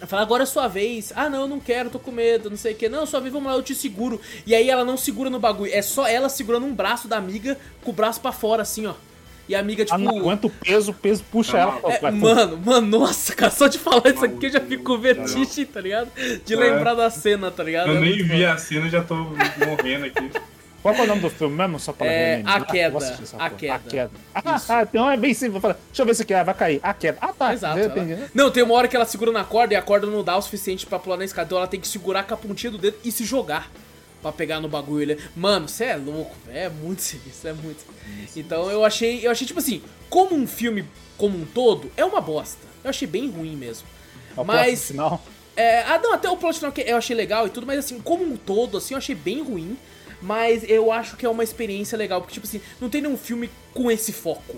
Ela 0.00 0.06
fala, 0.06 0.22
agora 0.22 0.42
é 0.44 0.46
sua 0.46 0.66
vez. 0.66 1.12
Ah, 1.14 1.28
não, 1.28 1.42
eu 1.42 1.48
não 1.48 1.60
quero, 1.60 1.90
tô 1.90 1.98
com 1.98 2.10
medo, 2.10 2.48
não 2.48 2.56
sei 2.56 2.72
o 2.72 2.76
que. 2.76 2.88
Não, 2.88 3.04
sua 3.04 3.20
vez, 3.20 3.32
vamos 3.32 3.48
lá, 3.50 3.56
eu 3.56 3.62
te 3.62 3.74
seguro. 3.74 4.18
E 4.46 4.54
aí 4.54 4.70
ela 4.70 4.82
não 4.84 4.96
segura 4.96 5.28
no 5.28 5.38
bagulho. 5.38 5.70
É 5.74 5.82
só 5.82 6.06
ela 6.08 6.28
segurando 6.30 6.64
um 6.64 6.74
braço 6.74 7.06
da 7.06 7.18
amiga 7.18 7.58
com 7.84 7.90
o 7.90 7.94
braço 7.94 8.18
pra 8.20 8.32
fora, 8.32 8.62
assim, 8.62 8.86
ó. 8.86 8.94
E 9.46 9.54
a 9.54 9.60
amiga, 9.60 9.84
tipo. 9.84 9.94
Ah, 9.96 9.98
não 9.98 10.18
aguenta 10.18 10.46
o 10.46 10.50
peso, 10.50 10.92
o 10.92 10.94
peso 10.94 11.22
puxa 11.30 11.58
ela. 11.58 11.80
É, 11.84 11.98
vai, 11.98 12.12
mano, 12.12 12.56
mano, 12.64 12.86
nossa, 12.98 13.34
cara, 13.34 13.50
só 13.52 13.66
de 13.66 13.78
falar 13.78 14.06
isso 14.08 14.24
aqui 14.24 14.46
eu 14.46 14.50
já 14.52 14.60
fico 14.60 14.84
com 14.84 14.96
vertigem, 14.96 15.66
tá 15.66 15.80
ligado? 15.80 16.08
De 16.46 16.54
É. 16.54 16.56
lembrar 16.56 16.94
da 16.94 17.10
cena, 17.10 17.50
tá 17.50 17.62
ligado? 17.62 17.90
Eu 17.90 17.96
É 17.96 18.00
nem 18.00 18.16
vi 18.22 18.28
foda. 18.28 18.52
a 18.52 18.56
cena 18.56 18.86
e 18.86 18.90
já 18.90 19.02
tô 19.02 19.14
morrendo 19.16 20.06
aqui. 20.06 20.30
Qual 20.82 20.94
é 20.94 21.02
o 21.02 21.06
nome 21.06 21.20
do 21.20 21.30
filme 21.30 21.56
mesmo? 21.56 21.78
Só 21.78 21.92
pra 21.92 22.06
É, 22.06 22.30
relembrar? 22.36 22.54
A 22.54 22.58
Eu 22.58 22.60
vou 22.90 23.00
Queda, 23.00 23.18
essa 23.22 23.36
A. 23.36 23.50
Queda. 23.50 23.74
A 23.74 23.78
queda. 23.78 24.10
Ah, 24.34 24.62
ah, 24.68 24.82
então 24.82 25.10
é 25.10 25.16
bem 25.16 25.34
simples. 25.34 25.60
Falar, 25.60 25.74
deixa 25.88 26.02
eu 26.02 26.06
ver 26.06 26.14
se 26.14 26.22
aqui 26.22 26.32
ah, 26.32 26.42
vai 26.42 26.54
cair. 26.54 26.80
A 26.82 26.94
queda. 26.94 27.18
Ah, 27.20 27.32
tá. 27.32 27.52
Exato. 27.52 27.78
ela- 27.78 27.94
né? 28.02 28.30
Não, 28.34 28.50
tem 28.50 28.62
uma 28.62 28.74
hora 28.74 28.88
que 28.88 28.96
ela 28.96 29.04
segura 29.04 29.30
na 29.30 29.44
corda 29.44 29.74
e 29.74 29.76
a 29.76 29.82
corda 29.82 30.06
não 30.06 30.24
dá 30.24 30.36
o 30.36 30.42
suficiente 30.42 30.86
pra 30.86 30.98
pular 30.98 31.16
na 31.18 31.24
escada. 31.24 31.46
Então 31.46 31.58
ela 31.58 31.66
tem 31.66 31.80
que 31.80 31.88
segurar 31.88 32.24
com 32.24 32.32
a 32.32 32.36
pontinha 32.36 32.70
do 32.70 32.78
dedo 32.78 32.96
e 33.04 33.12
se 33.12 33.24
jogar 33.24 33.70
pra 34.22 34.32
pegar 34.32 34.60
no 34.60 34.68
bagulho. 34.68 35.18
Mano, 35.36 35.68
você 35.68 35.84
é 35.84 35.96
louco, 35.96 36.34
velho. 36.46 36.58
É 36.60 36.68
muito 36.68 37.02
sinistro, 37.02 37.50
é 37.50 37.52
muito. 37.52 37.84
Então 38.34 38.70
eu 38.70 38.84
achei, 38.84 39.26
eu 39.26 39.30
achei 39.30 39.46
tipo 39.46 39.60
assim, 39.60 39.82
como 40.08 40.34
um 40.34 40.46
filme 40.46 40.84
como 41.18 41.36
um 41.38 41.44
todo, 41.44 41.92
é 41.96 42.04
uma 42.04 42.20
bosta. 42.20 42.66
Eu 42.82 42.88
achei 42.88 43.06
bem 43.06 43.30
ruim 43.30 43.54
mesmo. 43.54 43.86
É 44.34 44.40
o 44.40 44.44
Mas 44.44 44.86
final. 44.88 45.22
É, 45.54 45.82
ah, 45.82 46.00
não, 46.02 46.14
até 46.14 46.30
o 46.30 46.36
plot 46.38 46.56
final 46.56 46.72
que 46.72 46.80
eu 46.80 46.96
achei 46.96 47.14
legal 47.14 47.46
e 47.46 47.50
tudo, 47.50 47.66
mas 47.66 47.78
assim, 47.80 48.00
como 48.00 48.24
um 48.24 48.36
todo, 48.36 48.78
assim, 48.78 48.94
eu 48.94 48.98
achei 48.98 49.14
bem 49.14 49.42
ruim. 49.42 49.76
Mas 50.22 50.62
eu 50.68 50.92
acho 50.92 51.16
que 51.16 51.24
é 51.24 51.28
uma 51.28 51.42
experiência 51.44 51.96
legal, 51.96 52.20
porque, 52.20 52.34
tipo 52.34 52.46
assim, 52.46 52.60
não 52.80 52.88
tem 52.88 53.00
nenhum 53.00 53.16
filme 53.16 53.48
com 53.72 53.90
esse 53.90 54.12
foco. 54.12 54.56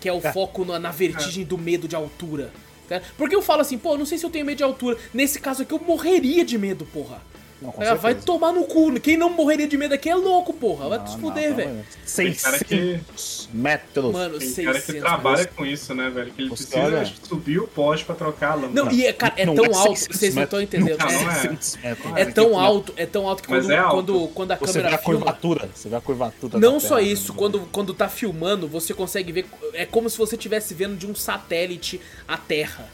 Que 0.00 0.08
é 0.08 0.12
o 0.12 0.20
É. 0.24 0.32
foco 0.32 0.64
na, 0.64 0.78
na 0.78 0.90
vertigem 0.90 1.44
do 1.44 1.56
medo 1.58 1.86
de 1.88 1.94
altura. 1.96 2.52
tá? 2.88 3.02
Porque 3.16 3.34
eu 3.36 3.42
falo 3.42 3.60
assim, 3.60 3.76
pô, 3.76 3.96
não 3.98 4.06
sei 4.06 4.16
se 4.18 4.24
eu 4.24 4.30
tenho 4.30 4.46
medo 4.46 4.58
de 4.58 4.62
altura. 4.64 4.96
Nesse 5.12 5.38
caso 5.40 5.62
aqui, 5.62 5.72
eu 5.72 5.78
morreria 5.80 6.44
de 6.44 6.56
medo, 6.56 6.86
porra. 6.86 7.20
Não, 7.60 7.74
É, 7.78 7.92
vai 7.96 8.14
tomar 8.14 8.52
no 8.52 8.64
cu. 8.64 9.00
Quem 9.00 9.16
não 9.16 9.30
morreria 9.30 9.66
de 9.66 9.76
medo 9.76 9.92
aqui 9.92 10.08
é 10.08 10.14
louco, 10.14 10.52
porra. 10.52 10.88
Vai 10.88 10.98
Não, 10.98 11.04
não, 11.06 11.18
fuder, 11.18 11.54
velho. 11.56 11.74
não. 11.74 11.84
Tem 12.14 12.32
cara 12.32 12.58
que- 12.60 12.64
600 12.76 13.48
metros. 13.52 14.12
Mano, 14.12 14.38
Tem 14.38 14.48
600 14.48 14.64
cara 14.64 14.80
que 14.84 15.00
trabalha 15.00 15.36
metros. 15.38 15.56
com 15.56 15.66
isso, 15.66 15.94
né, 15.94 16.08
velho? 16.08 16.30
Que 16.32 16.42
ele 16.42 16.48
Você 16.50 16.64
precisa 16.66 16.96
olha- 16.96 17.12
subir 17.22 17.58
o 17.58 17.66
poste 17.66 18.06
pra 18.06 18.14
trocar 18.14 18.52
a 18.52 18.54
lâmpada. 18.54 18.74
Não, 18.84 18.92
e 18.92 19.04
é, 19.06 19.12
cara, 19.12 19.34
é 19.36 19.44
Não 19.44 19.56
tão 19.56 19.64
é 19.64 19.68
alto, 19.74 19.88
600 19.96 20.16
vocês 20.18 20.34
não 20.36 20.42
estão 20.44 20.62
entendendo. 20.62 20.98
Não, 20.98 21.08
É- 21.08 21.12
não 21.24 21.30
é. 21.30 21.34
600. 21.34 21.78
É 22.14 22.24
tão 22.26 22.58
alto, 22.58 22.94
é 22.96 23.06
tão 23.06 23.28
alto 23.28 23.42
que 23.42 23.50
Mas 23.50 23.64
quando, 23.64 23.72
é 23.72 23.76
alto. 23.78 23.94
quando, 23.94 24.28
quando 24.28 24.52
a 24.52 24.56
Você 24.56 24.66
vê 24.66 24.72
câmera 24.78 24.94
a 24.94 24.98
filma. 24.98 25.16
curvatura. 25.18 25.68
Você 25.74 25.88
vê 25.88 25.96
a 25.96 26.00
curvatura. 26.00 26.58
Não 26.60 26.74
da 26.74 26.80
só 26.80 26.96
Terra, 26.98 27.08
isso, 27.08 27.32
né? 27.32 27.38
quando, 27.38 27.60
quando 27.72 27.92
tá 27.92 28.08
filmando, 28.08 28.68
você 28.68 28.94
consegue 28.94 29.32
ver. 29.32 29.46
É 29.74 29.84
como 29.84 30.08
se 30.08 30.16
você 30.16 30.36
estivesse 30.36 30.74
vendo 30.74 30.96
de 30.96 31.06
um 31.08 31.14
satélite 31.14 32.00
a 32.28 32.36
Terra. 32.36 32.88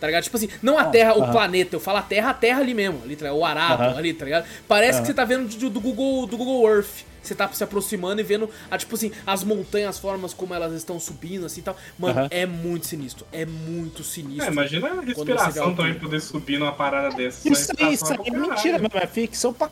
Tá 0.00 0.06
ligado? 0.06 0.22
Tipo 0.24 0.36
assim, 0.36 0.48
não 0.62 0.78
a 0.78 0.84
Terra, 0.84 1.14
o 1.16 1.22
aham. 1.22 1.32
planeta, 1.32 1.76
eu 1.76 1.80
falo 1.80 1.98
a 1.98 2.02
Terra, 2.02 2.30
a 2.30 2.34
Terra 2.34 2.60
ali 2.60 2.74
mesmo, 2.74 3.00
ali, 3.04 3.16
tá 3.16 3.32
o 3.32 3.44
arado 3.44 3.82
Aham. 3.82 3.98
ali, 3.98 4.14
tá 4.14 4.24
ligado? 4.24 4.46
Parece 4.66 5.00
que 5.00 5.06
você 5.06 5.14
tá 5.14 5.24
vendo 5.24 5.48
de- 5.48 5.68
do 5.68 5.80
Google, 5.80 6.26
do 6.26 6.36
Google 6.36 6.68
Earth. 6.68 7.06
Você 7.20 7.34
tá 7.34 7.46
se 7.52 7.62
aproximando 7.62 8.20
e 8.22 8.24
vendo, 8.24 8.48
a, 8.70 8.78
tipo 8.78 8.94
assim, 8.94 9.10
as 9.26 9.44
montanhas, 9.44 9.90
as 9.90 9.98
formas 9.98 10.32
como 10.32 10.54
elas 10.54 10.72
estão 10.72 10.98
subindo, 10.98 11.44
assim 11.44 11.60
e 11.60 11.64
tal. 11.64 11.76
Mano, 11.98 12.26
é 12.30 12.46
muito 12.46 12.86
sinistro. 12.86 13.26
É 13.30 13.44
muito 13.44 14.02
sinistro. 14.02 14.46
É, 14.46 14.48
imagina 14.50 14.88
a 14.88 15.00
respiração 15.02 15.74
também 15.74 15.94
poder 15.94 16.20
subir 16.20 16.58
numa 16.58 16.72
parada 16.72 17.14
dessa. 17.14 17.46
Isso 17.46 17.70
aí, 17.78 17.86
a 17.88 17.90
isso 17.90 18.06
é 18.12 18.30
mentira 18.30 18.78
mesmo. 18.78 18.88
É 18.94 19.06
ficção 19.06 19.52
pra. 19.52 19.68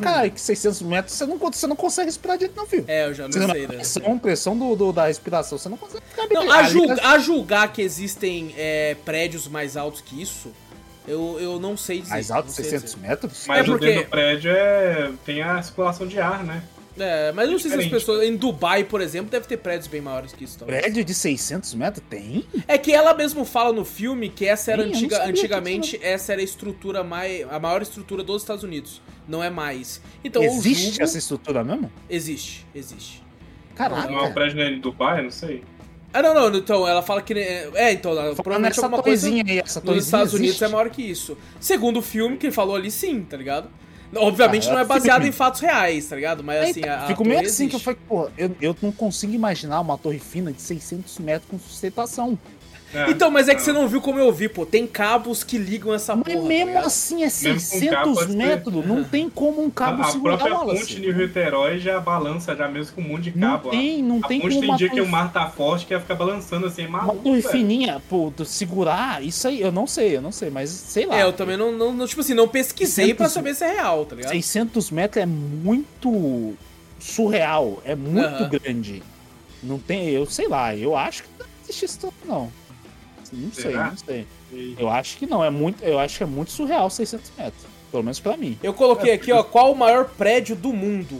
Cara, 0.00 0.28
que 0.28 0.40
600 0.40 0.82
metros 0.82 1.14
você 1.16 1.26
não, 1.26 1.38
você 1.38 1.66
não 1.66 1.76
consegue 1.76 2.06
respirar 2.06 2.36
direito, 2.36 2.56
não, 2.56 2.66
filho. 2.66 2.84
É, 2.88 3.06
eu 3.06 3.14
já 3.14 3.26
Você 3.26 3.38
não 3.38 3.46
não- 3.46 3.54
sei, 3.54 3.62
né? 3.66 3.74
pressão, 3.74 4.18
pressão 4.18 4.58
do, 4.58 4.74
do- 4.76 4.92
da 4.92 5.06
respiração, 5.06 5.56
você 5.58 5.68
não 5.68 5.76
consegue 5.76 6.02
ficar 6.08 6.26
bem. 6.26 6.36
Não, 6.38 6.50
a, 6.52 6.62
julga- 6.64 6.94
né? 6.96 7.00
a 7.04 7.18
julgar 7.18 7.72
que 7.72 7.82
existem 7.82 8.52
é, 8.56 8.96
prédios 9.04 9.46
mais 9.46 9.76
altos 9.76 10.00
que 10.00 10.20
isso, 10.20 10.50
eu, 11.06 11.38
eu 11.40 11.60
não 11.60 11.76
sei 11.76 12.00
dizer. 12.00 12.10
Mais 12.14 12.30
alto, 12.32 12.46
não 12.46 12.54
sei 12.54 12.64
600 12.64 12.94
dizer. 12.94 13.08
metros? 13.08 13.44
Mas 13.46 13.58
É 13.58 13.62
o 13.62 13.64
porque- 13.66 13.86
dentro 13.86 14.04
do 14.04 14.10
prédio 14.10 14.50
é... 14.50 15.12
tem 15.24 15.40
a 15.42 15.62
circulação 15.62 16.06
de 16.06 16.18
ar, 16.18 16.42
né? 16.42 16.62
É, 16.98 17.30
mas 17.32 17.46
eu 17.46 17.52
não 17.52 17.58
sei 17.58 17.70
se 17.70 17.76
as 17.78 17.86
pessoas. 17.86 18.22
Em 18.26 18.36
Dubai, 18.36 18.82
por 18.84 19.00
exemplo, 19.00 19.30
deve 19.30 19.46
ter 19.46 19.58
prédios 19.58 19.86
bem 19.86 20.00
maiores 20.00 20.32
que 20.32 20.44
isso. 20.44 20.58
talvez. 20.58 20.80
Prédio 20.80 21.04
de 21.04 21.12
600 21.14 21.74
metros? 21.74 22.02
Tem? 22.08 22.44
É 22.66 22.78
que 22.78 22.92
ela 22.92 23.12
mesmo 23.14 23.44
fala 23.44 23.72
no 23.72 23.84
filme 23.84 24.28
que 24.30 24.46
essa 24.46 24.72
era 24.72 24.82
Sim, 24.82 24.88
antiga, 24.90 25.24
antigamente 25.26 25.98
essa 26.02 26.32
era 26.32 26.40
a 26.40 26.44
estrutura 26.44 27.04
mais 27.04 27.46
a 27.50 27.58
maior 27.60 27.82
estrutura 27.82 28.22
dos 28.22 28.42
Estados 28.42 28.64
Unidos, 28.64 29.02
não 29.28 29.42
é 29.44 29.50
mais. 29.50 30.00
Então 30.24 30.42
Existe 30.42 30.84
julgo- 30.88 31.02
essa 31.02 31.18
estrutura 31.18 31.62
mesmo? 31.62 31.92
existe, 32.08 32.66
existe. 32.74 33.22
Caraca. 33.74 34.10
Não 34.10 34.18
é 34.20 34.22
um 34.28 34.32
prédio 34.32 34.60
em 34.62 34.80
Dubai, 34.80 35.18
eu 35.20 35.24
não 35.24 35.30
sei. 35.30 35.62
Ah, 36.14 36.22
não, 36.22 36.32
não, 36.32 36.56
então 36.58 36.88
ela 36.88 37.02
fala 37.02 37.20
que 37.20 37.34
é, 37.34 37.92
então, 37.92 38.14
Falando 38.14 38.36
provavelmente 38.36 38.70
nessa 38.70 38.86
alguma 38.86 39.02
coisa 39.02 39.28
aí, 39.28 39.58
essa 39.58 39.82
nos 39.84 40.02
Estados 40.06 40.32
Unidos 40.32 40.48
existe? 40.56 40.64
é 40.64 40.68
maior 40.68 40.88
que 40.88 41.02
isso. 41.02 41.36
Segundo 41.60 41.98
o 41.98 42.02
filme 42.02 42.38
que 42.38 42.46
ele 42.46 42.54
falou 42.54 42.74
ali, 42.74 42.90
sim, 42.90 43.20
tá 43.22 43.36
ligado? 43.36 43.68
Obviamente 44.14 44.68
Ah, 44.68 44.72
não 44.72 44.78
é 44.78 44.82
é 44.82 44.84
baseado 44.84 45.26
em 45.26 45.32
fatos 45.32 45.60
reais, 45.60 46.06
tá 46.06 46.16
ligado? 46.16 46.44
Mas 46.44 46.62
Aí, 46.62 46.70
assim, 46.70 46.84
a, 46.84 47.04
a 47.04 47.06
Fico 47.06 47.24
meio 47.24 47.40
assim 47.40 47.68
que 47.68 47.74
eu 47.74 47.78
existe. 47.78 47.84
falei, 47.84 47.98
pô, 48.08 48.30
eu, 48.38 48.56
eu 48.60 48.76
não 48.80 48.92
consigo 48.92 49.32
imaginar 49.32 49.80
uma 49.80 49.98
torre 49.98 50.18
fina 50.18 50.52
de 50.52 50.60
600 50.62 51.18
metros 51.18 51.50
com 51.50 51.58
sustentação. 51.58 52.38
É, 52.94 53.10
Então, 53.10 53.30
mas 53.30 53.48
é 53.48 53.52
que 53.54 53.58
não. 53.58 53.64
você 53.64 53.72
não 53.72 53.88
viu 53.88 54.00
como 54.00 54.18
eu 54.18 54.32
vi, 54.32 54.48
pô. 54.48 54.64
Tem 54.64 54.86
cabos 54.86 55.42
que 55.42 55.58
ligam 55.58 55.92
essa 55.92 56.14
Mas 56.14 56.24
porra. 56.24 56.38
tá 56.40 56.48
mesmo 56.48 56.66
ligado? 56.68 56.86
assim 56.86 57.16
é 57.22 57.26
Mesmo 57.26 57.42
com 57.80 57.86
cabo 57.88 58.14
600 58.14 58.14
pode 58.14 58.30
ser. 58.32 58.36
metros, 58.38 58.86
não 58.86 59.04
tem 59.04 59.28
como 59.28 59.62
um 59.62 59.66
A, 59.66 59.70
cabo 59.70 60.02
a 60.02 60.04
segurar 60.06 60.36
própria 60.38 60.54
uma 60.56 60.64
ponte 60.66 60.74
Wallace. 60.76 60.94
de 61.00 61.10
Rio-Herói 61.12 61.78
já 61.78 61.98
balança, 62.00 62.54
já 62.56 62.68
mesmo 62.68 62.94
com 62.94 63.00
um 63.02 63.08
monte 63.08 63.30
de 63.30 63.38
Não 63.38 63.50
cabo. 63.50 63.70
tem, 63.70 64.02
não 64.02 64.20
a 64.22 64.28
tem 64.28 64.40
ponte 64.40 64.50
como 64.54 64.60
tem 64.60 64.70
uma 64.70 64.78
dia 64.78 64.88
que 64.88 65.00
o 65.00 65.06
mar 65.08 65.32
tá 65.32 65.48
forte 65.50 65.84
que 65.86 65.92
ia 65.94 66.00
ficar 66.00 66.14
balançando 66.14 66.66
assim, 66.66 66.84
é 66.84 66.86
Uma 66.88 67.02
maluco, 67.02 67.24
velho. 67.32 67.42
fininha, 67.42 68.00
pô, 68.08 68.32
segurar, 68.44 69.22
isso 69.22 69.48
aí, 69.48 69.60
eu 69.60 69.72
não 69.72 69.86
sei, 69.86 70.16
eu 70.16 70.22
não 70.22 70.30
sei, 70.32 70.48
mas 70.50 70.70
sei 70.70 71.06
lá. 71.06 71.18
É, 71.18 71.22
eu 71.24 71.32
também 71.32 71.56
não, 71.56 71.72
não, 71.72 71.92
não, 71.92 72.06
tipo 72.06 72.20
assim, 72.20 72.34
não 72.34 72.46
pesquisei 72.48 73.06
600 73.06 73.16
pra 73.16 73.28
saber 73.28 73.54
se 73.54 73.64
é 73.64 73.72
real, 73.72 74.04
tá 74.06 74.14
ligado? 74.14 74.30
600 74.32 74.90
metros 74.92 75.22
é 75.22 75.26
muito 75.26 76.54
surreal, 76.98 77.82
é 77.84 77.94
muito 77.94 78.26
Aham. 78.26 78.48
grande. 78.48 79.02
Não 79.62 79.78
tem, 79.78 80.08
eu 80.10 80.24
sei 80.26 80.48
lá, 80.48 80.74
eu 80.76 80.96
acho 80.96 81.24
que 81.24 81.28
não 81.38 81.46
existe 81.64 81.84
isso 81.84 81.98
tudo, 82.00 82.12
não. 83.32 83.40
Não 83.42 83.52
sei, 83.52 83.62
Será? 83.62 83.90
não 83.90 83.96
sei. 83.96 84.26
Eu 84.78 84.88
acho 84.90 85.16
que 85.16 85.26
não, 85.26 85.44
é 85.44 85.50
muito, 85.50 85.82
eu 85.84 85.98
acho 85.98 86.16
que 86.18 86.22
é 86.22 86.26
muito 86.26 86.50
surreal 86.52 86.88
600 86.90 87.32
metros, 87.36 87.62
pelo 87.90 88.02
menos 88.02 88.20
pra 88.20 88.36
mim. 88.36 88.58
Eu 88.62 88.72
coloquei 88.74 89.12
aqui, 89.12 89.32
ó, 89.32 89.42
qual 89.42 89.72
o 89.72 89.76
maior 89.76 90.06
prédio 90.10 90.54
do 90.56 90.72
mundo? 90.72 91.16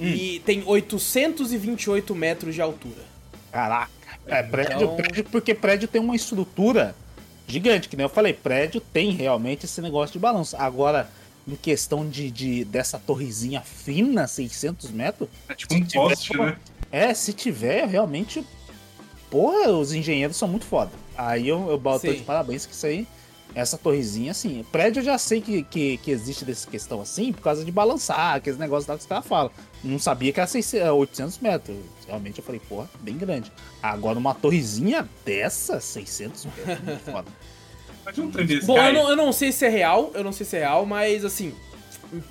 Hum. 0.00 0.06
E 0.08 0.40
tem 0.44 0.62
828 0.66 2.14
metros 2.14 2.54
de 2.54 2.60
altura. 2.62 3.02
Caraca. 3.50 3.90
É, 4.26 4.42
prédio, 4.42 4.76
Então- 4.76 4.96
prédio, 4.96 5.24
porque 5.24 5.54
prédio 5.54 5.88
tem 5.88 6.00
uma 6.00 6.14
estrutura 6.16 6.94
gigante, 7.46 7.88
que 7.88 7.96
nem 7.96 8.04
eu 8.04 8.10
falei, 8.10 8.32
prédio 8.32 8.80
tem 8.80 9.10
realmente 9.12 9.64
esse 9.66 9.80
negócio 9.80 10.12
de 10.12 10.18
balanço. 10.18 10.56
Agora, 10.58 11.08
em 11.46 11.54
questão 11.54 12.08
de, 12.08 12.30
de 12.30 12.64
dessa 12.64 12.98
torrezinha 12.98 13.60
fina, 13.62 14.26
600 14.26 14.90
metros, 14.90 15.28
É 15.48 15.54
tipo 15.54 15.74
um 15.74 15.84
poste, 15.86 16.36
né? 16.36 16.56
é, 16.90 17.14
se 17.14 17.32
tiver, 17.32 17.86
realmente, 17.86 18.44
porra, 19.30 19.70
os 19.70 19.92
engenheiros 19.92 20.36
são 20.36 20.48
muito 20.48 20.66
foda. 20.66 20.90
Aí 21.16 21.48
eu, 21.48 21.70
eu 21.70 21.78
boto 21.78 22.12
de 22.12 22.22
parabéns 22.22 22.66
que 22.66 22.72
isso 22.72 22.86
aí, 22.86 23.06
essa 23.54 23.78
torrezinha, 23.78 24.32
assim, 24.32 24.64
prédio 24.70 25.00
eu 25.00 25.04
já 25.04 25.16
sei 25.16 25.40
que, 25.40 25.62
que, 25.62 25.96
que 25.98 26.10
existe 26.10 26.44
dessa 26.44 26.68
questão 26.68 27.00
assim, 27.00 27.32
por 27.32 27.42
causa 27.42 27.64
de 27.64 27.72
balançar, 27.72 28.34
aqueles 28.34 28.58
negócios 28.58 28.86
lá 28.86 28.94
que 28.94 29.00
os 29.00 29.06
caras 29.06 29.26
falam. 29.26 29.50
Não 29.82 29.98
sabia 29.98 30.32
que 30.32 30.40
era 30.40 30.46
600, 30.46 30.88
800 30.88 31.38
metros. 31.38 31.76
Realmente 32.06 32.38
eu 32.38 32.44
falei, 32.44 32.60
porra, 32.68 32.90
bem 33.00 33.16
grande. 33.16 33.50
Agora 33.82 34.18
uma 34.18 34.34
torrezinha 34.34 35.08
dessa, 35.24 35.80
600 35.80 36.44
metros, 36.44 36.68
é 36.68 36.78
muito 36.82 37.10
foda. 37.10 37.28
Mas 38.04 38.18
um 38.18 38.30
trem 38.30 38.46
desse 38.46 38.66
Bom, 38.66 38.78
eu 38.78 38.92
não, 38.92 39.10
eu 39.10 39.16
não 39.16 39.32
sei 39.32 39.50
se 39.50 39.64
é 39.64 39.68
real, 39.68 40.12
eu 40.14 40.22
não 40.22 40.30
sei 40.30 40.46
se 40.46 40.56
é 40.56 40.60
real, 40.60 40.86
mas 40.86 41.24
assim, 41.24 41.52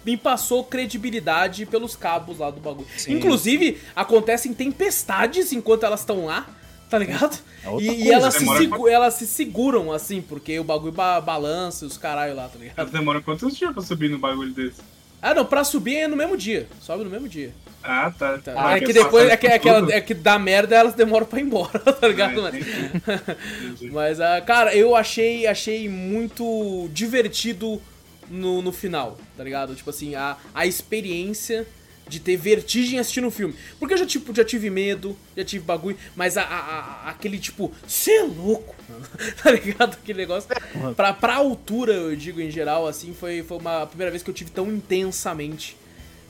me 0.05 0.15
passou 0.15 0.63
credibilidade 0.63 1.65
pelos 1.65 1.97
cabos 1.97 2.39
lá 2.39 2.49
do 2.49 2.61
bagulho. 2.61 2.87
Sim. 2.97 3.13
Inclusive, 3.13 3.81
acontecem 3.93 4.53
tempestades 4.53 5.51
enquanto 5.51 5.85
elas 5.85 5.99
estão 5.99 6.25
lá, 6.25 6.47
tá 6.95 6.99
ligado? 6.99 7.37
É 7.63 7.69
E, 7.81 8.03
e 8.05 8.11
elas, 8.11 8.33
se 8.33 8.39
demora 8.39 8.59
segu- 8.59 8.87
elas 8.87 9.13
se 9.15 9.27
seguram 9.27 9.91
assim, 9.91 10.21
porque 10.21 10.57
o 10.59 10.63
bagulho 10.63 10.91
ba 10.93 11.19
balança 11.19 11.85
os 11.85 11.97
caralho 11.97 12.35
lá, 12.35 12.47
tá 12.47 12.57
ligado? 12.57 12.75
Mas 12.77 12.91
demora 12.91 13.21
quantos 13.21 13.55
dias 13.55 13.73
pra 13.73 13.81
subir 13.83 14.09
no 14.09 14.17
bagulho 14.17 14.51
desse? 14.53 14.81
Ah, 15.21 15.33
não, 15.33 15.45
pra 15.45 15.63
subir 15.63 15.95
é 15.95 16.07
no 16.07 16.15
mesmo 16.15 16.37
dia. 16.37 16.67
Sobe 16.79 17.03
no 17.03 17.09
mesmo 17.09 17.27
dia. 17.27 17.51
Ah, 17.83 18.11
tá. 18.17 18.37
Tá. 18.37 18.53
Ah, 18.55 18.77
é 18.77 18.79
que 18.79 18.93
depois 18.93 19.29
é 19.29 19.35
que, 19.37 19.47
é, 19.47 19.57
que 19.59 19.67
ela- 19.69 19.87
é 19.93 19.99
que 20.01 20.13
dá 20.13 20.37
merda 20.39 20.75
elas 20.75 20.93
demoram 20.93 21.25
pra 21.25 21.39
ir 21.39 21.43
embora, 21.43 21.79
tá 21.93 22.07
ligado, 22.07 22.45
Ah. 22.45 22.49
Entendi. 22.49 23.89
Mas, 23.91 24.19
ah, 24.19 24.39
cara, 24.41 24.75
eu 24.75 24.95
achei, 24.95 25.45
achei 25.47 25.87
muito 25.89 26.87
divertido 26.93 27.81
no, 28.29 28.61
no 28.61 28.71
final, 28.71 29.17
tá 29.37 29.43
ligado? 29.43 29.75
Tipo 29.75 29.89
assim, 29.89 30.15
a, 30.15 30.37
a 30.53 30.65
experiência 30.65 31.65
de 32.07 32.19
ter 32.19 32.37
vertigem 32.37 32.99
assistindo 32.99 33.27
o 33.27 33.31
filme. 33.31 33.55
Porque 33.79 33.93
eu 33.93 33.97
já, 33.97 34.05
tipo, 34.05 34.33
já 34.35 34.45
tive 34.45 34.69
medo, 34.69 35.17
já 35.35 35.43
tive 35.43 35.65
bagulho, 35.65 35.97
mas 36.15 36.37
a, 36.37 36.43
a- 36.43 36.45
a- 37.05 37.09
aquele 37.09 37.39
tipo, 37.39 37.71
cê 37.87 38.11
é 38.11 38.23
louco, 38.23 38.75
mano, 38.87 39.05
tá 39.41 39.51
ligado? 39.51 39.93
Aquele 39.93 40.19
negócio. 40.19 40.47
Pra, 40.95 41.13
pra 41.13 41.35
altura, 41.35 41.93
eu 41.93 42.15
digo 42.15 42.39
em 42.39 42.51
geral, 42.51 42.87
assim, 42.87 43.13
foi, 43.13 43.41
foi 43.43 43.57
uma 43.57 43.85
primeira 43.87 44.11
vez 44.11 44.21
que 44.21 44.29
eu 44.29 44.33
tive 44.33 44.51
tão 44.51 44.71
intensamente 44.71 45.75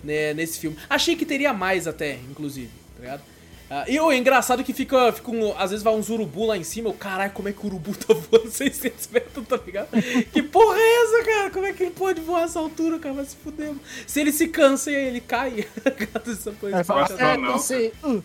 né, 0.03 0.33
nesse 0.33 0.59
filme. 0.59 0.77
Achei 0.89 1.15
que 1.15 1.25
teria 1.25 1.51
mais 1.53 1.87
até, 1.87 2.13
inclusive, 2.29 2.69
tá 2.95 3.01
ligado? 3.01 3.21
Ah, 3.69 3.83
e 3.87 3.99
o 3.99 4.11
engraçado 4.13 4.63
que 4.63 4.73
fica, 4.73 5.11
fica 5.11 5.31
um- 5.31 5.57
às 5.57 5.71
vezes 5.71 5.83
vai 5.83 5.93
uns 5.93 6.09
urubu 6.09 6.45
lá 6.45 6.55
em 6.57 6.63
cima, 6.63 6.89
eu, 6.89 6.93
caralho, 6.93 7.31
como 7.31 7.49
é 7.49 7.51
que 7.51 7.63
o 7.63 7.65
urubu 7.67 7.95
tá 7.97 8.13
voando 8.13 8.49
600 8.51 9.07
metros, 9.07 9.47
tá 9.47 9.59
ligado? 9.65 9.87
que 10.31 10.43
porra 10.43 10.77
é 10.77 11.03
essa, 11.03 11.23
cara? 11.25 11.49
Como 11.49 11.65
é 11.65 11.73
que 11.73 11.83
ele 11.83 11.91
pode 11.91 12.21
voar 12.21 12.43
essa 12.43 12.59
altura, 12.59 12.99
cara? 12.99 13.15
Vai 13.15 13.25
se 13.25 13.35
fuder. 13.35 13.73
Se 14.05 14.19
ele 14.21 14.31
se 14.31 14.47
cansa 14.49 14.91
e 14.91 14.95
aí 14.95 15.05
ele 15.07 15.19
cai, 15.21 15.65
essa 16.27 16.51
coisa 16.51 16.77
Aí 16.77 16.83
fala, 16.83 17.01
Nossa, 17.01 17.13
é, 17.23 17.37
não. 17.37 17.51
cansei. 17.53 17.93
Uh. 18.03 18.23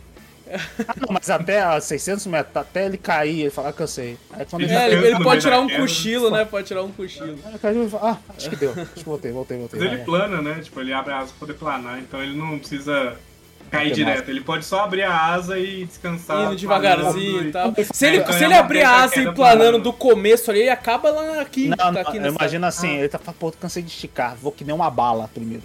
Ah, 0.88 0.94
não, 1.00 1.08
mas 1.12 1.30
até 1.30 1.60
a 1.62 1.80
600 1.80 2.26
metros, 2.26 2.56
até 2.56 2.84
ele 2.84 2.98
cair, 2.98 3.42
ele 3.42 3.50
fala, 3.50 3.68
ah, 3.68 3.72
cansei. 3.72 4.18
Aí 4.32 4.44
quando 4.44 4.62
ele 4.62 4.72
É, 4.72 4.86
ele, 4.86 4.94
cansa 4.96 5.06
ele 5.06 5.18
no 5.18 5.24
pode 5.24 5.40
tirar 5.42 5.60
um 5.60 5.68
cochilo, 5.68 6.30
né? 6.32 6.44
Pode 6.44 6.66
tirar 6.66 6.82
um 6.82 6.90
cochilo. 6.90 7.38
Ele 7.62 7.88
fala, 7.88 8.10
ah, 8.28 8.32
acho 8.36 8.50
que 8.50 8.56
deu. 8.56 8.72
Acho 8.72 8.86
que 8.94 9.04
voltei, 9.04 9.30
voltei, 9.30 9.56
voltei. 9.58 9.78
Mas 9.80 9.92
ele 9.92 10.02
plana, 10.04 10.42
né? 10.42 10.60
Tipo, 10.60 10.80
ele 10.80 10.92
abre 10.92 11.12
a 11.12 11.18
asa 11.18 11.28
pra 11.28 11.38
poder 11.46 11.54
planar, 11.54 12.00
então 12.00 12.20
ele 12.20 12.36
não 12.36 12.58
precisa 12.58 13.16
cair 13.70 13.88
Que 13.90 13.94
direto. 13.94 14.28
Ele 14.30 14.40
pode 14.40 14.64
só 14.64 14.80
abrir 14.80 15.02
a 15.02 15.26
asa 15.32 15.58
e 15.58 15.84
descansar. 15.86 16.46
Indo 16.46 16.56
devagarzinho 16.56 17.44
e 17.48 17.52
tal. 17.52 17.72
Se 17.92 18.06
ele, 18.06 18.16
Então, 18.18 18.32
se 18.32 18.42
é 18.42 18.46
ele 18.46 18.54
abrir 18.54 18.82
a 18.82 19.02
asa 19.02 19.20
e 19.20 19.32
planando 19.32 19.78
do 19.78 19.92
começo 19.92 20.50
ali, 20.50 20.60
ele 20.60 20.70
acaba 20.70 21.10
lá 21.10 21.40
aqui. 21.40 21.68
Não, 21.68 21.76
tá 21.76 21.92
não, 21.92 22.00
aqui 22.00 22.18
nessa- 22.18 22.36
imagina 22.36 22.66
assim, 22.66 22.90
ele 22.98 23.08
tá 23.08 23.18
falando, 23.18 23.38
pô, 23.38 23.52
cansei 23.52 23.82
de 23.82 23.88
esticar, 23.90 24.36
vou 24.36 24.50
que 24.52 24.64
nem 24.64 24.74
uma 24.74 24.90
bala 24.90 25.28
primeiro. 25.32 25.62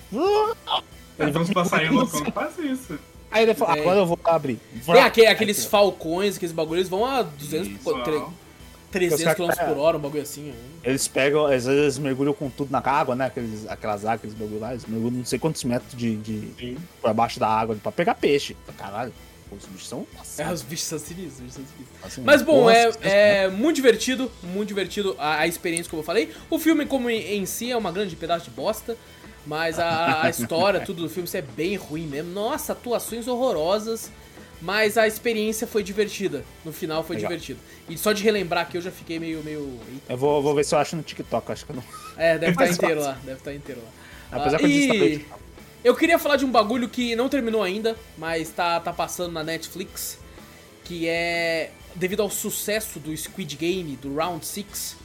Ele 1.19 1.31
vai 1.31 1.45
passarinho 1.53 1.93
loucão, 1.99 2.25
faz 2.33 2.57
isso. 2.59 2.97
Aí 3.31 3.43
ele 3.43 3.53
fala, 3.53 3.77
É. 3.77 3.81
agora 3.81 3.97
eu 3.99 4.05
vou 4.05 4.19
abrir. 4.25 4.59
Tem 4.85 5.01
aque- 5.01 5.25
aqueles 5.25 5.65
falcões, 5.65 6.37
aqueles 6.37 6.53
bagulhos, 6.53 6.87
vão 6.87 7.05
a 7.05 7.21
200, 7.21 7.67
Isso, 7.67 7.79
pô, 7.83 7.93
tre- 7.99 8.15
ó. 8.17 8.29
300 8.91 9.33
km 9.33 9.49
por 9.67 9.77
hora, 9.77 9.97
um 9.97 9.99
bagulho 9.99 10.23
assim. 10.23 10.51
Né? 10.51 10.55
Eles 10.83 11.07
pegam, 11.07 11.45
às 11.45 11.65
vezes 11.65 11.67
eles 11.67 11.97
mergulham 11.97 12.33
com 12.33 12.49
tudo 12.49 12.71
na 12.71 12.79
água, 12.79 13.15
né? 13.15 13.25
Aqueles, 13.25 13.67
aquelas 13.67 14.05
águas 14.05 14.21
que 14.21 14.27
eles 14.27 14.37
mergulham 14.37 14.61
lá, 14.61 14.71
eles 14.71 14.85
mergulham 14.85 15.17
não 15.17 15.25
sei 15.25 15.39
quantos 15.39 15.63
metros 15.63 15.95
de, 15.95 16.15
de 16.17 16.77
por 17.01 17.13
baixo 17.13 17.39
da 17.39 17.47
água 17.47 17.75
pra 17.81 17.91
pegar 17.91 18.15
peixe. 18.15 18.55
Caralho. 18.77 19.13
Os 19.51 19.65
bichos 19.65 19.87
são. 19.87 20.07
Nossa, 20.17 20.41
é, 20.41 20.51
os 20.51 20.61
bichos 20.61 20.85
são 20.85 20.99
sinistros. 20.99 21.39
Bichos 21.39 21.53
são 21.53 21.63
sinistros. 21.65 22.03
Assim, 22.03 22.21
Mas 22.21 22.41
bom, 22.41 22.69
é, 22.69 22.91
é 23.01 23.47
muito 23.47 23.75
divertido, 23.75 24.31
muito 24.43 24.67
divertido 24.67 25.15
a, 25.19 25.39
a, 25.39 25.47
experiência, 25.47 25.89
como 25.89 26.01
eu 26.01 26.05
falei. 26.05 26.31
O 26.49 26.57
filme, 26.57 26.85
como 26.85 27.09
em, 27.09 27.37
em 27.37 27.45
si, 27.45 27.71
é 27.71 27.77
uma 27.77 27.91
grande 27.91 28.15
pedaço 28.15 28.45
de 28.45 28.51
bosta. 28.51 28.97
Mas 29.45 29.77
a, 29.77 30.23
a 30.23 30.29
história, 30.29 30.79
tudo 30.85 31.03
do 31.03 31.09
filme, 31.09 31.27
isso 31.27 31.37
é 31.37 31.41
bem 31.41 31.75
ruim 31.75 32.07
mesmo. 32.07 32.31
Nossa, 32.31 32.73
atuações 32.73 33.27
horrorosas. 33.27 34.11
Mas 34.61 34.97
a 34.97 35.07
experiência 35.07 35.67
foi 35.67 35.83
divertida. 35.83 36.43
No 36.63 36.71
final 36.71 37.03
foi 37.03 37.17
Legal. 37.17 37.31
divertido. 37.31 37.59
E 37.89 37.97
só 37.97 38.13
de 38.13 38.23
relembrar 38.23 38.63
aqui 38.63 38.77
eu 38.77 38.81
já 38.81 38.91
fiquei 38.91 39.19
meio. 39.19 39.43
meio... 39.43 39.79
Eu 40.07 40.17
vou, 40.17 40.41
vou 40.41 40.55
ver 40.55 40.63
se 40.63 40.73
eu 40.73 40.79
acho 40.79 40.95
no 40.95 41.03
TikTok, 41.03 41.51
acho 41.51 41.65
que 41.65 41.73
não. 41.73 41.83
É, 42.17 42.37
deve 42.37 42.53
estar 42.53 42.65
tá 42.67 42.71
inteiro 42.71 43.01
lá. 43.01 43.11
Deve 43.11 43.37
estar 43.37 43.51
tá 43.51 43.55
inteiro 43.55 43.81
lá. 43.81 44.39
Apesar 44.39 44.57
ah, 44.57 44.59
que 44.59 44.67
e... 44.67 45.25
Eu 45.83 45.95
queria 45.95 46.17
falar 46.17 46.37
de 46.37 46.45
um 46.45 46.51
bagulho 46.51 46.89
que 46.89 47.15
não 47.15 47.29
terminou 47.29 47.61
ainda, 47.61 47.95
mas 48.17 48.49
tá, 48.49 48.79
tá 48.79 48.91
passando 48.91 49.31
na 49.31 49.43
Netflix. 49.43 50.17
Que 50.83 51.07
é. 51.07 51.71
Devido 51.93 52.21
ao 52.21 52.29
sucesso 52.29 52.99
do 52.99 53.15
Squid 53.15 53.55
Game, 53.55 53.95
do 53.95 54.15
Round 54.15 54.45
6, 54.45 54.97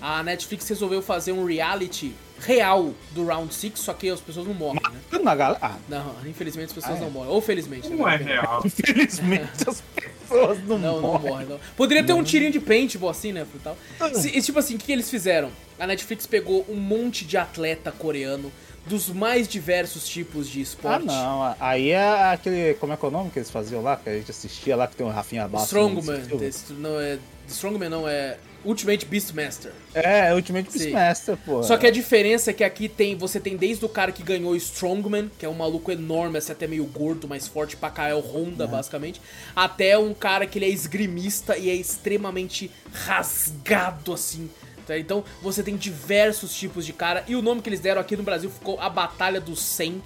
a 0.00 0.22
Netflix 0.22 0.68
resolveu 0.68 1.00
fazer 1.00 1.32
um 1.32 1.44
reality 1.44 2.12
real 2.40 2.92
do 3.12 3.24
Round 3.24 3.52
6, 3.54 3.78
só 3.78 3.92
que 3.92 4.08
as 4.08 4.20
pessoas 4.20 4.46
não 4.46 4.54
morrem, 4.54 4.80
né? 4.82 5.18
Na 5.22 5.34
gal... 5.34 5.56
ah. 5.60 5.76
Não, 5.88 6.14
infelizmente 6.26 6.66
as 6.66 6.72
pessoas 6.72 6.96
ah, 6.96 6.98
é. 6.98 7.00
não 7.00 7.10
morrem. 7.10 7.30
Ou 7.30 7.40
felizmente. 7.40 7.88
Não 7.88 8.04
né? 8.04 8.14
é 8.14 8.16
real. 8.16 8.62
Infelizmente 8.66 9.68
as 9.68 9.80
pessoas 9.80 10.58
não, 10.66 10.78
não 10.78 11.00
morrem. 11.00 11.22
Não 11.22 11.30
morrem 11.30 11.48
não. 11.48 11.60
Poderia 11.76 12.04
ter 12.04 12.12
um 12.12 12.22
tirinho 12.22 12.52
de 12.52 12.60
paintball 12.60 13.10
assim, 13.10 13.32
né? 13.32 13.46
Tal. 13.62 13.76
E, 14.24 14.42
tipo 14.42 14.58
assim, 14.58 14.74
o 14.74 14.78
que, 14.78 14.86
que 14.86 14.92
eles 14.92 15.08
fizeram? 15.08 15.50
A 15.78 15.86
Netflix 15.86 16.26
pegou 16.26 16.64
um 16.68 16.76
monte 16.76 17.24
de 17.24 17.36
atleta 17.36 17.90
coreano 17.90 18.52
dos 18.86 19.08
mais 19.08 19.48
diversos 19.48 20.06
tipos 20.06 20.48
de 20.48 20.60
esporte. 20.60 21.06
Ah, 21.08 21.12
não. 21.12 21.56
Aí 21.58 21.90
é 21.90 22.32
aquele. 22.32 22.74
Como 22.74 22.92
é 22.92 22.96
que 22.96 23.04
é 23.04 23.08
o 23.08 23.10
nome 23.10 23.30
que 23.30 23.38
eles 23.38 23.50
faziam 23.50 23.82
lá? 23.82 23.96
Que 23.96 24.10
a 24.10 24.18
gente 24.18 24.30
assistia 24.30 24.76
lá, 24.76 24.86
que 24.86 24.96
tem 24.96 25.06
um 25.06 25.10
Rafinha 25.10 25.48
Bastos. 25.48 25.70
Strongman. 25.70 26.22
Não, 26.70 27.00
é. 27.00 27.18
Strongman 27.48 27.88
não 27.88 28.08
é. 28.08 28.36
Ultimate 28.64 29.06
Beastmaster. 29.06 29.72
É, 29.92 30.34
Ultimate 30.34 30.70
Beastmaster, 30.70 31.36
pô. 31.36 31.62
Só 31.62 31.76
que 31.76 31.86
a 31.86 31.90
diferença 31.90 32.50
é 32.50 32.54
que 32.54 32.64
aqui 32.64 32.88
tem, 32.88 33.16
você 33.16 33.38
tem 33.38 33.56
desde 33.56 33.84
o 33.84 33.88
cara 33.88 34.10
que 34.10 34.22
ganhou 34.22 34.56
Strongman, 34.56 35.30
que 35.38 35.44
é 35.44 35.48
um 35.48 35.54
maluco 35.54 35.92
enorme, 35.92 36.38
assim, 36.38 36.52
até 36.52 36.66
meio 36.66 36.84
gordo, 36.84 37.28
mais 37.28 37.46
forte 37.46 37.76
pra 37.76 37.90
cá, 37.90 38.08
é 38.08 38.14
o 38.14 38.20
Honda, 38.20 38.64
é. 38.64 38.66
basicamente, 38.66 39.20
até 39.54 39.98
um 39.98 40.14
cara 40.14 40.46
que 40.46 40.58
ele 40.58 40.66
é 40.66 40.70
esgrimista 40.70 41.56
e 41.56 41.68
é 41.68 41.74
extremamente 41.74 42.70
rasgado, 42.92 44.12
assim. 44.12 44.48
Tá? 44.86 44.98
Então 44.98 45.24
você 45.42 45.62
tem 45.62 45.76
diversos 45.76 46.54
tipos 46.54 46.84
de 46.84 46.92
cara, 46.92 47.24
e 47.26 47.34
o 47.36 47.42
nome 47.42 47.62
que 47.62 47.68
eles 47.68 47.80
deram 47.80 48.00
aqui 48.00 48.16
no 48.16 48.22
Brasil 48.22 48.50
ficou 48.50 48.80
a 48.80 48.88
Batalha 48.88 49.40
dos 49.40 49.60
100, 49.60 50.02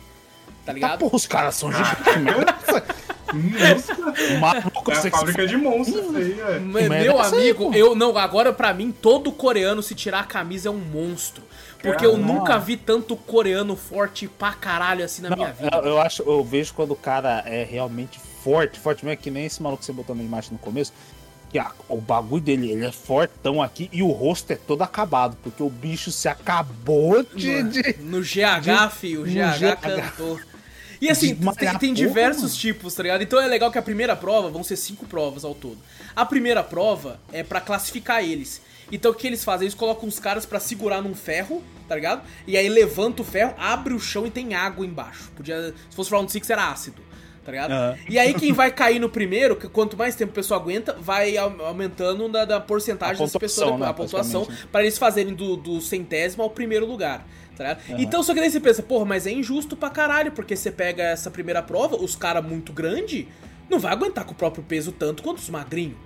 tá 0.65 0.73
ligado? 0.73 0.93
Tá, 0.93 0.99
porra, 0.99 1.17
os 1.17 1.27
caras 1.27 1.55
são 1.55 1.71
gigantes. 1.73 2.99
Monstro. 3.35 4.09
É 4.89 4.93
a 4.93 5.11
fábrica 5.11 5.47
de 5.47 5.57
monstros 5.57 6.15
aí, 6.15 6.41
é. 6.41 6.59
Meu 6.59 7.21
amigo, 7.21 7.75
eu 7.75 7.95
não, 7.95 8.17
agora 8.17 8.53
para 8.53 8.73
mim 8.73 8.91
todo 8.91 9.31
coreano 9.33 9.83
se 9.83 9.95
tirar 9.95 10.21
a 10.21 10.25
camisa 10.25 10.69
é 10.69 10.73
um 10.73 10.79
monstro. 10.79 11.43
Porque 11.83 12.05
eu 12.05 12.17
nunca 12.17 12.59
vi 12.59 12.77
tanto 12.77 13.17
coreano 13.17 13.77
forte 13.77 14.27
pra 14.27 14.53
caralho 14.53 15.05
assim 15.05 15.23
na 15.23 15.31
não, 15.31 15.37
minha 15.37 15.53
vida. 15.53 15.77
Eu, 15.77 16.01
acho, 16.01 16.23
eu 16.23 16.43
vejo 16.43 16.75
quando 16.75 16.91
o 16.93 16.97
cara 16.97 17.43
é 17.47 17.65
realmente 17.65 18.19
forte, 18.43 18.79
forte 18.79 19.05
mesmo, 19.05 19.23
que 19.23 19.31
nem 19.31 19.47
esse 19.47 19.63
maluco 19.63 19.81
que 19.81 19.87
você 19.87 19.93
botou 19.93 20.15
na 20.15 20.23
imagem 20.23 20.53
no 20.53 20.59
começo. 20.59 20.93
Que 21.51 21.59
a, 21.59 21.71
o 21.89 21.99
bagulho 21.99 22.43
dele, 22.43 22.71
ele 22.71 22.85
é 22.85 22.93
fortão 22.93 23.63
aqui 23.63 23.89
e 23.91 24.03
o 24.03 24.11
rosto 24.11 24.53
é 24.53 24.57
todo 24.57 24.83
acabado, 24.83 25.37
porque 25.43 25.63
o 25.63 25.71
bicho 25.71 26.11
se 26.11 26.29
acabou 26.29 27.23
de. 27.23 27.63
de 27.63 27.97
no 28.01 28.21
GH, 28.21 28.61
de, 28.61 28.95
filho, 28.95 29.23
o 29.23 29.25
GH, 29.25 29.57
GH 29.57 29.81
cantou. 29.81 30.41
E 31.01 31.09
assim, 31.09 31.35
tem, 31.35 31.79
tem 31.79 31.95
diversos 31.95 32.57
tipos, 32.57 32.95
tá 32.95 33.03
ligado? 33.03 33.23
Então 33.23 33.41
é 33.41 33.47
legal 33.47 33.71
que 33.71 33.79
a 33.79 33.83
primeira 33.83 34.17
prova, 34.17 34.49
vão 34.49 34.65
ser 34.65 34.77
cinco 34.77 35.07
provas 35.07 35.45
ao 35.45 35.55
todo. 35.55 35.79
A 36.15 36.25
primeira 36.27 36.63
prova 36.63 37.21
é 37.33 37.43
para 37.43 37.61
classificar 37.61 38.23
eles. 38.23 38.61
Então 38.91 39.13
o 39.13 39.15
que 39.15 39.27
eles 39.27 39.45
fazem? 39.45 39.67
Eles 39.67 39.75
colocam 39.75 40.09
os 40.09 40.19
caras 40.19 40.47
para 40.47 40.59
segurar 40.59 41.03
num 41.03 41.15
ferro, 41.15 41.63
tá 41.87 41.95
ligado? 41.95 42.23
E 42.47 42.57
aí 42.57 42.69
levanta 42.69 43.23
o 43.23 43.25
ferro, 43.25 43.55
abre 43.59 43.95
o 43.95 44.01
chão 44.01 44.27
e 44.27 44.31
tem 44.31 44.55
água 44.55 44.85
embaixo. 44.85 45.31
Podia, 45.37 45.75
se 45.89 45.97
fosse 45.97 46.11
Round 46.11 46.31
6 46.31 46.51
era 46.51 46.71
ácido, 46.71 47.03
tá 47.45 47.53
ligado? 47.53 47.71
Uhum. 47.71 47.99
E 48.09 48.19
aí 48.19 48.35
quem 48.35 48.53
vai 48.53 48.71
cair 48.71 48.99
no 48.99 49.09
primeiro, 49.09 49.57
que 49.57 49.69
quanto 49.69 49.97
mais 49.97 50.15
tempo 50.15 50.33
a 50.33 50.35
pessoa 50.35 50.59
aguenta, 50.59 50.97
vai 51.01 51.37
aumentando 51.37 52.29
da, 52.29 52.45
da 52.45 52.61
porcentagem 52.61 53.23
das 53.23 53.33
pessoas, 53.37 53.79
né, 53.79 53.87
a 53.87 53.93
pontuação, 53.93 54.49
para 54.73 54.83
eles 54.83 54.99
fazerem 54.99 55.35
do, 55.35 55.57
do 55.57 55.81
centésimo 55.81 56.43
ao 56.43 56.51
primeiro 56.51 56.87
lugar. 56.87 57.27
Tá 57.59 57.77
uhum. 57.89 57.97
Então, 57.99 58.23
só 58.23 58.33
que 58.33 58.41
daí 58.41 58.51
você 58.51 58.61
pensa, 58.61 58.83
porra, 58.83 59.05
mas 59.05 59.27
é 59.27 59.33
injusto 59.33 59.77
pra 59.77 59.91
caralho, 59.91 60.31
porque 60.33 60.55
você 60.55 60.71
pega 60.71 61.03
essa 61.03 61.31
primeira 61.31 61.63
prova, 61.63 61.97
os 61.97 62.15
caras 62.15 62.45
muito 62.45 62.73
grande 62.73 63.27
não 63.69 63.79
vai 63.79 63.93
aguentar 63.93 64.25
com 64.25 64.33
o 64.33 64.35
próprio 64.35 64.63
peso 64.63 64.93
tanto 64.93 65.23
quanto 65.23 65.39
os 65.39 65.51
magrinhos, 65.51 65.97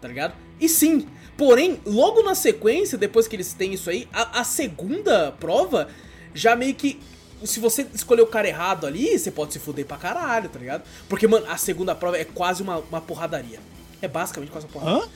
tá 0.00 0.08
ligado? 0.08 0.34
E 0.60 0.68
sim, 0.68 1.06
porém, 1.36 1.80
logo 1.86 2.22
na 2.22 2.34
sequência, 2.34 2.98
depois 2.98 3.28
que 3.28 3.36
eles 3.36 3.52
têm 3.52 3.72
isso 3.72 3.88
aí, 3.88 4.08
a, 4.12 4.40
a 4.40 4.44
segunda 4.44 5.32
prova 5.32 5.88
já 6.34 6.54
meio 6.54 6.74
que 6.74 7.00
se 7.44 7.60
você 7.60 7.86
escolher 7.94 8.22
o 8.22 8.26
cara 8.26 8.48
errado 8.48 8.86
ali, 8.86 9.18
você 9.18 9.30
pode 9.30 9.52
se 9.52 9.58
fuder 9.58 9.84
pra 9.84 9.96
caralho, 9.96 10.48
tá 10.48 10.58
ligado? 10.58 10.82
Porque, 11.08 11.26
mano, 11.26 11.46
a 11.48 11.56
segunda 11.56 11.94
prova 11.94 12.16
é 12.16 12.24
quase 12.24 12.62
uma, 12.62 12.78
uma 12.78 13.00
porradaria. 13.00 13.60
É 14.00 14.08
basicamente 14.08 14.50
quase 14.50 14.66
uma 14.66 14.72
porradaria. 14.72 15.04
Hã? 15.04 15.08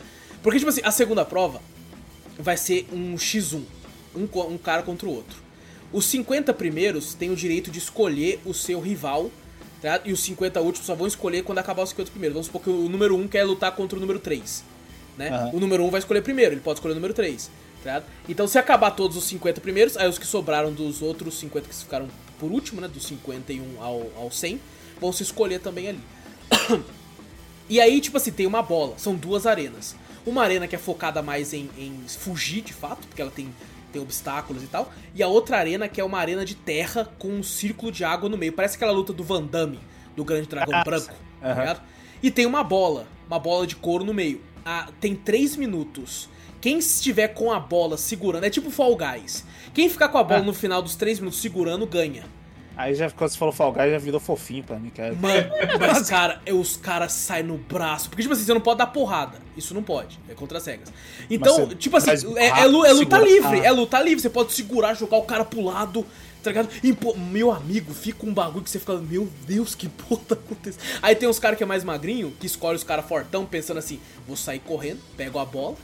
Porque, 0.42 0.58
tipo 0.58 0.68
assim, 0.68 0.82
a 0.84 0.90
segunda 0.90 1.24
prova 1.24 1.62
vai 2.38 2.56
ser 2.56 2.86
um 2.92 3.14
X1. 3.14 3.62
Um, 4.14 4.28
um 4.52 4.58
cara 4.58 4.82
contra 4.82 5.08
o 5.08 5.14
outro. 5.14 5.36
Os 5.92 6.04
50 6.06 6.54
primeiros 6.54 7.14
têm 7.14 7.30
o 7.30 7.36
direito 7.36 7.70
de 7.70 7.78
escolher 7.78 8.40
o 8.44 8.54
seu 8.54 8.80
rival, 8.80 9.30
tá? 9.82 10.00
E 10.04 10.12
os 10.12 10.20
50 10.20 10.60
últimos 10.60 10.86
só 10.86 10.94
vão 10.94 11.06
escolher 11.06 11.42
quando 11.42 11.58
acabar 11.58 11.82
os 11.82 11.90
50 11.90 12.10
primeiros. 12.10 12.34
Vamos 12.34 12.46
supor 12.46 12.62
que 12.62 12.70
o 12.70 12.88
número 12.88 13.16
1 13.16 13.28
quer 13.28 13.44
lutar 13.44 13.74
contra 13.74 13.96
o 13.96 14.00
número 14.00 14.18
3. 14.18 14.64
Né? 15.18 15.30
Uhum. 15.30 15.56
O 15.56 15.60
número 15.60 15.84
1 15.84 15.90
vai 15.90 15.98
escolher 15.98 16.22
primeiro, 16.22 16.54
ele 16.54 16.60
pode 16.60 16.78
escolher 16.78 16.92
o 16.92 16.94
número 16.94 17.12
3. 17.12 17.50
Tá? 17.82 18.02
Então 18.28 18.46
se 18.46 18.58
acabar 18.58 18.90
todos 18.90 19.16
os 19.16 19.24
50 19.24 19.60
primeiros, 19.60 19.96
aí 19.96 20.08
os 20.08 20.18
que 20.18 20.26
sobraram 20.26 20.72
dos 20.72 21.02
outros 21.02 21.38
50 21.38 21.68
que 21.68 21.74
ficaram 21.74 22.08
por 22.38 22.50
último, 22.50 22.80
né? 22.80 22.88
Dos 22.88 23.04
51 23.06 23.82
ao, 23.82 24.10
ao 24.16 24.30
100, 24.30 24.60
vão 25.00 25.12
se 25.12 25.22
escolher 25.22 25.60
também 25.60 25.88
ali. 25.88 26.00
e 27.68 27.80
aí, 27.80 28.00
tipo 28.00 28.16
assim, 28.16 28.32
tem 28.32 28.46
uma 28.46 28.62
bola, 28.62 28.94
são 28.98 29.14
duas 29.14 29.46
arenas. 29.46 29.96
Uma 30.26 30.42
arena 30.42 30.68
que 30.68 30.76
é 30.76 30.78
focada 30.78 31.22
mais 31.22 31.52
em, 31.52 31.70
em 31.78 32.02
fugir 32.06 32.62
de 32.62 32.72
fato, 32.72 33.06
porque 33.06 33.22
ela 33.22 33.30
tem 33.30 33.52
tem 33.90 34.00
obstáculos 34.00 34.62
e 34.62 34.66
tal. 34.66 34.92
E 35.14 35.22
a 35.22 35.28
outra 35.28 35.58
arena 35.58 35.88
que 35.88 36.00
é 36.00 36.04
uma 36.04 36.18
arena 36.18 36.44
de 36.44 36.54
terra 36.54 37.08
com 37.18 37.28
um 37.28 37.42
círculo 37.42 37.92
de 37.92 38.04
água 38.04 38.28
no 38.28 38.38
meio. 38.38 38.52
Parece 38.52 38.76
aquela 38.76 38.92
luta 38.92 39.12
do 39.12 39.22
Van 39.22 39.42
Damme, 39.42 39.78
do 40.16 40.24
Grande 40.24 40.48
Dragão 40.48 40.74
ah, 40.74 40.84
Branco, 40.84 41.12
uhum. 41.42 41.54
tá 41.54 41.82
E 42.22 42.30
tem 42.30 42.46
uma 42.46 42.64
bola, 42.64 43.06
uma 43.26 43.38
bola 43.38 43.66
de 43.66 43.76
couro 43.76 44.04
no 44.04 44.14
meio. 44.14 44.40
Ah, 44.64 44.88
tem 45.00 45.14
3 45.14 45.56
minutos. 45.56 46.28
Quem 46.60 46.78
estiver 46.78 47.28
com 47.28 47.50
a 47.50 47.58
bola 47.58 47.96
segurando, 47.96 48.44
é 48.44 48.50
tipo 48.50 48.70
Fall 48.70 48.96
Guys. 48.96 49.44
Quem 49.72 49.88
ficar 49.88 50.08
com 50.08 50.18
a 50.18 50.24
bola 50.24 50.40
ah. 50.40 50.44
no 50.44 50.52
final 50.52 50.82
dos 50.82 50.94
3 50.94 51.20
minutos 51.20 51.40
segurando, 51.40 51.86
ganha. 51.86 52.24
Aí 52.76 52.94
já, 52.94 53.10
quando 53.10 53.30
você 53.30 53.38
falou 53.38 53.52
Fall 53.52 53.72
Guys, 53.72 53.90
já 53.90 53.98
virou 53.98 54.20
fofinho 54.20 54.64
pra 54.64 54.78
mim, 54.78 54.90
cara. 54.90 55.14
Mano, 55.14 55.50
mas, 55.78 56.08
cara, 56.08 56.40
os 56.50 56.76
caras 56.76 57.12
saem 57.12 57.44
no 57.44 57.58
braço. 57.58 58.08
Porque, 58.08 58.22
tipo 58.22 58.32
assim, 58.32 58.44
você 58.44 58.54
não 58.54 58.60
pode 58.60 58.78
dar 58.78 58.86
porrada. 58.86 59.38
Isso 59.56 59.74
não 59.74 59.82
pode. 59.82 60.18
É 60.28 60.34
contra 60.34 60.58
as 60.58 60.66
regras. 60.66 60.92
Então, 61.28 61.68
tipo 61.68 61.96
assim, 61.96 62.10
é, 62.36 62.46
é, 62.46 62.60
é, 62.60 62.66
luta 62.66 63.18
livre. 63.18 63.60
É 63.60 63.70
luta 63.70 64.00
livre. 64.00 64.20
Você 64.20 64.30
pode 64.30 64.52
segurar, 64.52 64.94
jogar 64.94 65.18
o 65.18 65.22
cara 65.22 65.44
pro 65.44 65.60
lado. 65.62 66.06
Tá 66.42 66.50
ligado? 66.50 66.70
E, 66.82 66.92
pô, 66.94 67.14
meu 67.14 67.52
amigo, 67.52 67.92
fica 67.92 68.24
um 68.24 68.32
bagulho 68.32 68.64
que 68.64 68.70
você 68.70 68.78
fica, 68.78 68.96
meu 68.96 69.28
Deus, 69.46 69.74
que 69.74 69.88
porra 69.88 70.22
tá 70.28 70.34
acontecendo? 70.34 70.82
Aí 71.02 71.14
tem 71.14 71.28
uns 71.28 71.38
caras 71.38 71.58
que 71.58 71.62
é 71.62 71.66
mais 71.66 71.84
magrinho, 71.84 72.32
que 72.40 72.46
escolhe 72.46 72.76
os 72.76 72.84
caras 72.84 73.04
fortão, 73.04 73.44
pensando 73.44 73.76
assim: 73.76 74.00
vou 74.26 74.36
sair 74.36 74.60
correndo, 74.60 75.00
pego 75.18 75.38
a 75.38 75.44
bola, 75.44 75.76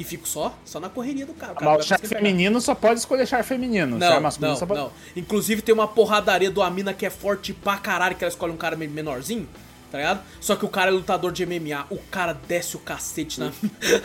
e 0.00 0.04
fico 0.04 0.26
só, 0.26 0.58
só 0.64 0.80
na 0.80 0.88
correria 0.88 1.26
do 1.26 1.34
cara. 1.34 1.52
O, 1.52 1.56
cara 1.56 1.72
Mas 1.72 1.84
o 1.84 1.88
char 1.88 1.98
feminino 2.00 2.58
só 2.58 2.74
pode 2.74 3.00
escolher 3.00 3.26
char 3.26 3.44
feminino. 3.44 3.98
Não, 3.98 4.08
char 4.08 4.18
masculino 4.18 4.52
não, 4.52 4.58
só 4.58 4.64
pode... 4.64 4.80
não. 4.80 4.90
Inclusive 5.14 5.60
tem 5.60 5.74
uma 5.74 5.86
porradaria 5.86 6.50
do 6.50 6.62
Amina 6.62 6.94
que 6.94 7.04
é 7.04 7.10
forte 7.10 7.52
pra 7.52 7.76
caralho, 7.76 8.16
que 8.16 8.24
ela 8.24 8.30
escolhe 8.30 8.50
um 8.50 8.56
cara 8.56 8.76
menorzinho. 8.76 9.46
Tá 9.92 9.98
ligado? 9.98 10.22
Só 10.40 10.56
que 10.56 10.64
o 10.64 10.68
cara 10.68 10.90
é 10.90 10.94
lutador 10.94 11.32
de 11.32 11.44
MMA, 11.44 11.84
o 11.90 11.98
cara 11.98 12.32
desce 12.32 12.76
o 12.76 12.78
cacete 12.78 13.40
na. 13.40 13.50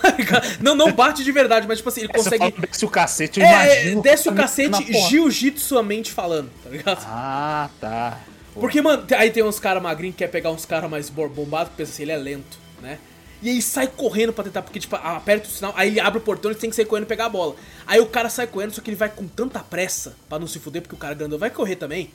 não, 0.59 0.75
não 0.75 0.91
bate 0.91 1.23
de 1.23 1.31
verdade, 1.31 1.65
mas 1.65 1.77
tipo 1.77 1.87
assim, 1.87 2.01
ele 2.01 2.09
é, 2.11 2.17
consegue. 2.17 2.51
Desce 2.59 2.85
o 2.85 2.89
cacete, 2.89 3.39
eu 3.39 3.45
é, 3.45 3.49
imagino. 3.49 4.01
Desce 4.01 4.27
o 4.27 4.35
cacete 4.35 4.93
jiu-jitsu 5.09 5.81
mente 5.83 6.11
falando, 6.11 6.49
tá 6.61 6.71
ligado? 6.71 7.05
Ah, 7.07 7.69
tá. 7.79 8.19
Porque, 8.55 8.81
mano, 8.81 9.05
aí 9.15 9.29
tem 9.29 9.43
uns 9.43 9.59
caras 9.59 9.81
magrinhos 9.81 10.15
que 10.15 10.23
quer 10.23 10.29
pegar 10.29 10.49
uns 10.49 10.65
caras 10.65 10.89
mais 10.89 11.09
bombados, 11.09 11.71
pensa 11.77 11.91
assim, 11.91 12.03
ele 12.03 12.11
é 12.13 12.17
lento, 12.17 12.57
né? 12.81 12.97
E 13.45 13.49
aí 13.49 13.61
sai 13.61 13.85
correndo 13.85 14.33
pra 14.33 14.43
tentar, 14.43 14.63
porque, 14.63 14.79
tipo, 14.79 14.95
aperta 14.95 15.47
o 15.47 15.51
sinal, 15.51 15.71
aí 15.77 15.89
ele 15.89 15.99
abre 15.99 16.17
o 16.17 16.21
portão 16.21 16.51
e 16.51 16.55
tem 16.55 16.67
que 16.67 16.75
sair 16.75 16.85
correndo 16.85 17.03
e 17.03 17.07
pegar 17.07 17.27
a 17.27 17.29
bola. 17.29 17.55
Aí 17.85 17.99
o 17.99 18.07
cara 18.07 18.27
sai 18.27 18.47
correndo, 18.47 18.73
só 18.73 18.81
que 18.81 18.89
ele 18.89 18.97
vai 18.97 19.07
com 19.07 19.27
tanta 19.27 19.59
pressa 19.59 20.15
pra 20.27 20.39
não 20.39 20.47
se 20.47 20.57
fuder, 20.57 20.81
porque 20.81 20.95
o 20.95 20.97
cara 20.97 21.13
grandão 21.13 21.37
vai 21.37 21.51
correr 21.51 21.75
também. 21.75 22.09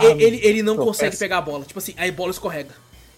Que 0.00 0.06
ele, 0.06 0.24
ele, 0.24 0.40
ele 0.42 0.62
não 0.62 0.74
consegue 0.86 1.10
pegar 1.18 1.36
a 1.36 1.42
bola. 1.42 1.66
Tipo 1.66 1.78
assim, 1.78 1.92
aí 1.98 2.08
a 2.08 2.12
bola 2.14 2.30
escorrega. 2.30 2.70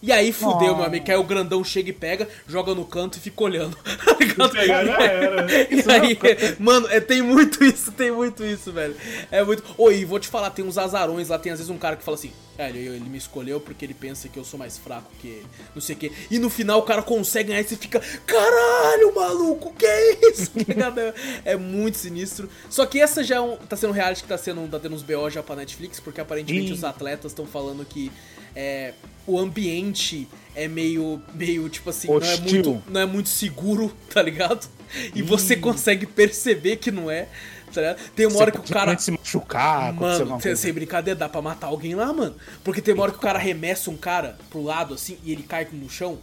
E 0.02 0.12
aí 0.12 0.32
fudeu, 0.32 0.73
oh. 0.73 0.77
meu 0.77 0.85
amigo. 0.85 1.05
Que 1.05 1.10
aí 1.10 1.16
o 1.16 1.24
grandão 1.24 1.64
chega 1.64 1.90
e 1.90 1.93
pega, 1.93 2.28
joga 2.47 2.74
no 2.74 2.85
canto 2.85 3.18
e 3.18 3.20
fica 3.20 3.43
olhando. 3.43 3.77
Pegar 4.52 4.85
já 4.85 5.02
era. 5.02 5.47
E 5.51 5.81
aí, 5.90 6.18
mano, 6.59 6.86
é, 6.89 7.01
tem 7.01 7.23
muito 7.23 7.62
isso, 7.64 7.90
tem 7.93 8.10
muito 8.10 8.44
isso, 8.44 8.73
velho. 8.73 8.94
É 9.31 9.43
muito. 9.43 9.62
Oi, 9.78 10.05
vou 10.05 10.18
te 10.18 10.28
falar, 10.28 10.51
tem 10.51 10.64
uns 10.64 10.78
azarões 10.78 11.28
lá, 11.28 11.39
tem 11.39 11.52
às 11.52 11.59
vezes 11.59 11.70
um 11.70 11.78
cara 11.78 11.97
que 11.97 12.02
fala 12.05 12.16
assim. 12.16 12.32
É, 12.59 12.70
ele, 12.70 12.78
ele 12.78 13.09
me 13.09 13.18
escolheu 13.18 13.60
porque 13.60 13.85
ele 13.85 13.93
pensa 13.93 14.28
que 14.28 14.39
eu 14.39 14.44
sou 14.44 14.59
mais 14.59 14.78
fraco 14.78 15.10
que 15.20 15.28
ele. 15.28 15.47
Não 15.74 15.82
sei 15.82 15.94
o 15.94 15.98
quê. 15.98 16.12
E 16.31 16.39
no 16.39 16.48
final 16.48 16.78
o 16.78 16.82
cara 16.82 17.02
consegue 17.02 17.48
ganhar 17.48 17.60
e 17.60 17.64
você 17.64 17.77
fica. 17.77 18.01
Caralho, 18.27 19.14
maluco, 19.14 19.74
que 19.74 19.85
é 19.85 20.31
isso? 20.31 20.52
é 21.44 21.56
muito 21.56 21.98
sinistro. 21.98 22.48
Só 22.70 22.86
que 22.86 23.01
essa 23.01 23.23
já 23.23 23.36
é 23.36 23.40
um, 23.40 23.56
tá 23.56 23.77
sendo 23.77 23.90
um 23.90 23.93
reality 23.93 24.23
que 24.23 24.28
tá, 24.28 24.39
sendo, 24.39 24.66
tá 24.68 24.78
tendo 24.78 24.94
uns 24.94 25.02
BO 25.02 25.28
já 25.31 25.43
pra 25.43 25.56
Netflix, 25.56 26.01
porque 26.01 26.20
aparentemente 26.20 26.68
Sim. 26.68 26.74
os 26.74 26.85
atletas 26.85 27.32
estão 27.32 27.47
falando 27.47 27.85
que 27.85 28.10
é, 28.57 28.95
o 29.27 29.39
ambiente 29.39 30.27
é 30.55 30.66
meio, 30.66 31.23
meio 31.35 31.69
tipo 31.69 31.91
assim, 31.91 32.09
não 32.09 32.16
é, 32.16 32.37
muito, 32.39 32.83
não 32.89 33.01
é 33.03 33.07
muito 33.07 33.28
seguro, 33.28 33.95
tá 34.12 34.23
ligado? 34.23 34.66
E 35.15 35.23
hum. 35.23 35.27
você 35.27 35.55
consegue 35.55 36.07
perceber 36.07 36.77
que 36.77 36.91
não 36.91 37.11
é. 37.11 37.28
Tá 37.74 37.95
tem 38.15 38.24
uma 38.24 38.33
você 38.33 38.43
hora 38.43 38.51
que 38.53 38.59
o 38.59 38.62
cara. 38.62 38.97
se 38.97 39.11
machucar, 39.11 39.93
mano, 39.93 40.41
sem, 40.41 40.57
sem 40.57 40.73
brincadeira, 40.73 41.19
dá 41.19 41.28
pra 41.28 41.43
matar 41.43 41.66
alguém 41.66 41.95
lá, 41.95 42.11
mano. 42.11 42.35
Porque 42.65 42.81
tem 42.81 42.95
uma 42.95 43.03
hora 43.03 43.12
que 43.12 43.19
o 43.19 43.20
cara 43.20 43.39
arremessa 43.39 43.91
um 43.91 43.97
cara 43.97 44.39
pro 44.49 44.62
lado 44.62 44.95
assim 44.95 45.19
e 45.23 45.33
ele 45.33 45.43
cai 45.43 45.69
no 45.70 45.91
chão, 45.91 46.19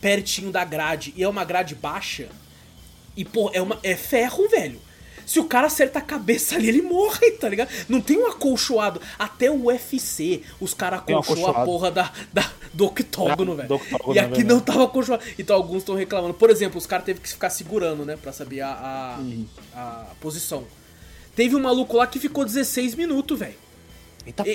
pertinho 0.00 0.52
da 0.52 0.64
grade. 0.64 1.12
E 1.16 1.24
é 1.24 1.28
uma 1.28 1.44
grade 1.44 1.74
baixa. 1.74 2.28
E, 3.16 3.24
pô, 3.24 3.50
é, 3.52 3.60
uma, 3.60 3.80
é 3.82 3.96
ferro, 3.96 4.48
velho. 4.48 4.78
Se 5.26 5.40
o 5.40 5.44
cara 5.44 5.66
acerta 5.66 5.98
a 5.98 6.02
cabeça 6.02 6.54
ali, 6.54 6.68
ele 6.68 6.82
morre, 6.82 7.32
tá 7.32 7.48
ligado? 7.48 7.68
Não 7.88 8.00
tem 8.00 8.16
um 8.16 8.28
acolchoado. 8.28 9.00
Até 9.18 9.50
o 9.50 9.64
UFC, 9.64 10.42
os 10.60 10.72
caras 10.72 11.00
acolchoam 11.00 11.50
a 11.50 11.64
porra 11.64 11.90
da, 11.90 12.12
da, 12.32 12.48
do 12.72 12.86
octógono, 12.86 13.54
é, 13.54 13.66
velho. 13.66 13.80
E 14.14 14.20
aqui 14.20 14.44
não 14.44 14.60
tava 14.60 14.84
acolchoado. 14.84 15.24
Então 15.36 15.56
alguns 15.56 15.78
estão 15.78 15.96
reclamando. 15.96 16.32
Por 16.32 16.48
exemplo, 16.48 16.78
os 16.78 16.86
caras 16.86 17.04
teve 17.04 17.18
que 17.18 17.28
ficar 17.28 17.50
segurando, 17.50 18.04
né? 18.04 18.16
Pra 18.16 18.32
saber 18.32 18.60
a, 18.60 18.68
a, 18.68 19.18
uhum. 19.18 19.46
a 19.74 20.06
posição. 20.20 20.64
Teve 21.34 21.56
um 21.56 21.60
maluco 21.60 21.96
lá 21.96 22.06
que 22.06 22.20
ficou 22.20 22.44
16 22.44 22.94
minutos, 22.94 23.36
velho. 23.36 23.56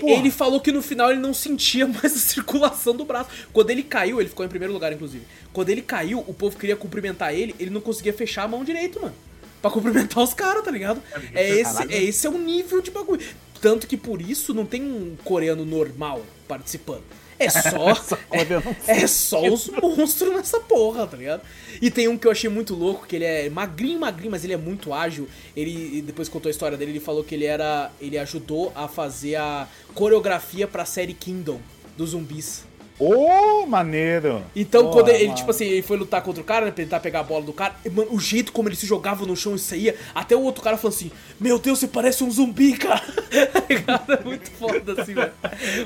ele 0.07 0.31
falou 0.31 0.61
que 0.61 0.71
no 0.71 0.81
final 0.81 1.11
ele 1.11 1.19
não 1.19 1.33
sentia 1.33 1.85
mais 1.85 2.15
a 2.15 2.19
circulação 2.19 2.95
do 2.95 3.03
braço. 3.03 3.29
Quando 3.51 3.71
ele 3.71 3.83
caiu, 3.83 4.21
ele 4.21 4.29
ficou 4.29 4.45
em 4.45 4.49
primeiro 4.49 4.73
lugar, 4.73 4.93
inclusive. 4.93 5.25
Quando 5.51 5.69
ele 5.69 5.81
caiu, 5.81 6.23
o 6.25 6.33
povo 6.33 6.57
queria 6.57 6.77
cumprimentar 6.77 7.35
ele, 7.35 7.53
ele 7.59 7.69
não 7.69 7.81
conseguia 7.81 8.13
fechar 8.13 8.43
a 8.43 8.47
mão 8.47 8.63
direito, 8.63 9.01
mano 9.01 9.13
pra 9.61 9.71
cumprimentar 9.71 10.23
os 10.23 10.33
caras, 10.33 10.63
tá 10.63 10.71
ligado? 10.71 11.01
É, 11.33 11.43
é 11.43 11.59
esse, 11.59 11.93
é 11.93 12.03
esse 12.03 12.27
é 12.27 12.29
o 12.29 12.37
nível 12.37 12.81
de 12.81 12.91
bagulho. 12.91 13.21
Tanto 13.61 13.85
que 13.85 13.95
por 13.95 14.21
isso 14.21 14.53
não 14.53 14.65
tem 14.65 14.81
um 14.81 15.15
coreano 15.23 15.63
normal 15.65 16.21
participando. 16.47 17.03
É 17.37 17.49
só. 17.49 18.15
é, 18.31 19.01
é, 19.01 19.07
só 19.07 19.41
os 19.47 19.67
monstros 19.67 20.33
nessa 20.33 20.59
porra, 20.59 21.07
tá 21.07 21.17
ligado? 21.17 21.41
E 21.81 21.89
tem 21.89 22.07
um 22.07 22.17
que 22.17 22.27
eu 22.27 22.31
achei 22.31 22.49
muito 22.49 22.75
louco, 22.75 23.07
que 23.07 23.15
ele 23.15 23.25
é 23.25 23.49
magrinho, 23.49 23.99
magrinho, 23.99 24.31
mas 24.31 24.43
ele 24.43 24.53
é 24.53 24.57
muito 24.57 24.93
ágil. 24.93 25.27
Ele 25.55 26.01
depois 26.03 26.29
contou 26.29 26.49
a 26.49 26.51
história 26.51 26.77
dele, 26.77 26.91
ele 26.91 26.99
falou 26.99 27.23
que 27.23 27.33
ele 27.33 27.45
era. 27.45 27.91
ele 27.99 28.17
ajudou 28.17 28.71
a 28.75 28.87
fazer 28.87 29.35
a 29.35 29.67
coreografia 29.93 30.67
pra 30.67 30.85
série 30.85 31.13
Kingdom 31.13 31.59
dos 31.97 32.11
zumbis. 32.11 32.63
Ô, 32.99 33.63
oh, 33.63 33.65
maneiro! 33.65 34.43
Então, 34.55 34.91
quando 34.91 35.09
ele, 35.09 35.25
mano. 35.25 35.35
tipo 35.35 35.49
assim, 35.49 35.65
ele 35.65 35.81
foi 35.81 35.97
lutar 35.97 36.21
contra 36.21 36.41
o 36.41 36.45
cara, 36.45 36.65
né? 36.65 36.71
Pra 36.71 36.83
tentar 36.83 36.99
pegar 36.99 37.21
a 37.21 37.23
bola 37.23 37.43
do 37.43 37.51
cara, 37.51 37.75
mano, 37.91 38.13
o 38.13 38.19
jeito 38.19 38.51
como 38.51 38.69
ele 38.69 38.75
se 38.75 38.85
jogava 38.85 39.25
no 39.25 39.35
chão 39.35 39.55
e 39.55 39.59
saía, 39.59 39.97
até 40.13 40.35
o 40.35 40.41
outro 40.41 40.63
cara 40.63 40.77
falou 40.77 40.95
assim: 40.95 41.11
Meu 41.39 41.57
Deus, 41.57 41.79
você 41.79 41.87
parece 41.87 42.23
um 42.23 42.29
zumbi, 42.29 42.77
cara! 42.77 43.01
é 44.19 44.23
muito 44.23 44.51
foda, 44.51 45.01
assim, 45.01 45.13
velho. 45.13 45.31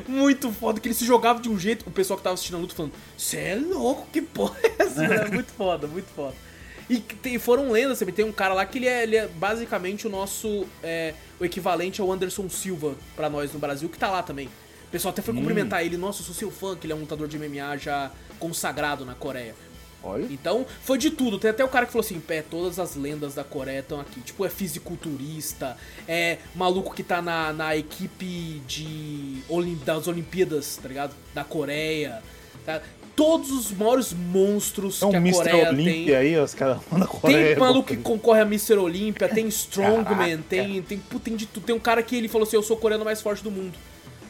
Muito 0.07 0.51
foda, 0.51 0.79
que 0.79 0.87
ele 0.87 0.95
se 0.95 1.05
jogava 1.05 1.41
de 1.41 1.49
um 1.49 1.57
jeito, 1.57 1.87
o 1.87 1.91
pessoal 1.91 2.17
que 2.17 2.23
tava 2.23 2.33
assistindo 2.33 2.57
a 2.57 2.59
luta 2.59 2.75
falando: 2.75 2.93
Você 3.17 3.37
é 3.37 3.55
louco, 3.55 4.07
que 4.11 4.21
porra 4.21 4.57
é 4.63 4.83
essa? 4.83 5.05
é 5.05 5.31
muito 5.31 5.51
foda, 5.53 5.87
muito 5.87 6.07
foda. 6.13 6.35
E 6.89 6.97
tem, 6.97 7.39
foram 7.39 7.71
lendas, 7.71 7.97
sabe? 7.97 8.11
Tem 8.11 8.25
um 8.25 8.31
cara 8.31 8.53
lá 8.53 8.65
que 8.65 8.77
ele 8.77 8.87
é, 8.87 9.03
ele 9.03 9.15
é 9.15 9.27
basicamente 9.27 10.05
o 10.05 10.09
nosso. 10.09 10.65
É, 10.83 11.13
o 11.39 11.43
equivalente 11.43 11.99
ao 11.99 12.11
Anderson 12.11 12.47
Silva 12.49 12.95
para 13.15 13.29
nós 13.29 13.51
no 13.51 13.59
Brasil, 13.59 13.89
que 13.89 13.97
tá 13.97 14.09
lá 14.09 14.23
também 14.23 14.49
pessoal 14.95 15.11
até 15.11 15.21
foi 15.21 15.33
hum. 15.33 15.37
cumprimentar 15.37 15.85
ele. 15.85 15.97
Nossa, 15.97 16.21
eu 16.21 16.25
sou 16.25 16.33
seu 16.33 16.49
fã, 16.49 16.75
que 16.75 16.85
ele 16.85 16.93
é 16.93 16.95
um 16.95 16.99
lutador 16.99 17.27
de 17.27 17.37
MMA 17.37 17.77
já 17.77 18.11
consagrado 18.39 19.03
na 19.03 19.13
Coreia. 19.13 19.53
Olha. 20.01 20.25
Então, 20.29 20.65
foi 20.83 20.97
de 20.97 21.09
tudo. 21.09 21.37
Tem 21.37 21.49
até 21.49 21.65
o 21.65 21.67
cara 21.67 21.85
que 21.85 21.91
falou 21.91 22.05
assim: 22.05 22.19
pé, 22.19 22.41
todas 22.41 22.79
as 22.79 22.95
lendas 22.95 23.35
da 23.35 23.43
Coreia 23.43 23.79
estão 23.79 23.99
aqui. 23.99 24.21
Tipo, 24.21 24.45
é 24.45 24.49
fisiculturista, 24.49 25.75
é 26.07 26.37
maluco 26.55 26.95
que 26.95 27.03
tá 27.03 27.21
na, 27.21 27.51
na 27.51 27.75
equipe 27.75 28.61
de 28.65 29.41
das 29.83 30.07
Olimpíadas, 30.07 30.77
tá 30.81 30.87
ligado? 30.87 31.13
Da 31.33 31.43
Coreia. 31.43 32.21
Tá? 32.65 32.81
Todos 33.15 33.51
os 33.51 33.71
maiores 33.71 34.13
monstros 34.13 34.99
tem 34.99 35.07
um 35.07 35.11
que 35.11 35.17
a 35.17 35.19
Mr. 35.19 35.37
Coreia 35.37 35.69
Olympia 35.69 36.05
tem. 36.05 36.15
aí, 36.15 36.37
os 36.37 36.53
caras 36.53 36.77
da 36.91 37.07
Coreia. 37.07 37.47
Tem 37.47 37.57
maluco 37.57 37.87
que 37.87 37.97
concorre 37.97 38.41
a 38.41 38.45
Mr. 38.45 38.77
Olympia, 38.77 39.27
tem 39.27 39.47
Strongman, 39.47 40.37
tem, 40.49 40.81
tem, 40.81 40.99
tem 40.99 41.35
de 41.35 41.45
tudo. 41.47 41.65
Tem 41.65 41.75
um 41.75 41.79
cara 41.79 42.01
que 42.03 42.15
ele 42.15 42.29
falou 42.29 42.47
assim: 42.47 42.55
eu 42.55 42.63
sou 42.63 42.77
o 42.77 42.79
coreano 42.79 43.03
mais 43.03 43.21
forte 43.21 43.43
do 43.43 43.51
mundo. 43.51 43.77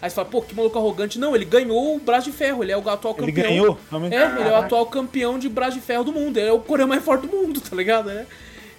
Aí 0.06 0.10
você 0.12 0.16
fala, 0.18 0.28
pô, 0.28 0.40
que 0.40 0.54
maluco 0.54 0.78
arrogante. 0.78 1.18
Não, 1.18 1.36
ele 1.36 1.46
ganhou 1.46 1.96
o 1.96 2.00
braço 2.00 2.30
de 2.30 2.38
ferro, 2.38 2.62
ele 2.62 2.72
é 2.72 2.78
o 2.78 2.88
atual 2.88 3.16
campeão. 3.16 3.28
Ele 3.28 3.42
ganhou? 3.42 3.80
É, 4.12 4.40
ele 4.40 4.50
é 4.50 4.52
o 4.52 4.56
atual 4.58 4.86
campeão 4.86 5.40
de 5.40 5.50
braço 5.50 5.80
de 5.80 5.82
ferro 5.82 6.04
do 6.04 6.14
mundo. 6.14 6.38
Ele 6.38 6.48
é 6.48 6.54
o 6.54 6.60
coreano 6.60 6.90
mais 6.90 7.04
forte 7.04 7.26
do 7.26 7.36
mundo, 7.36 7.60
tá 7.68 7.76
ligado? 7.76 8.12
É. 8.12 8.28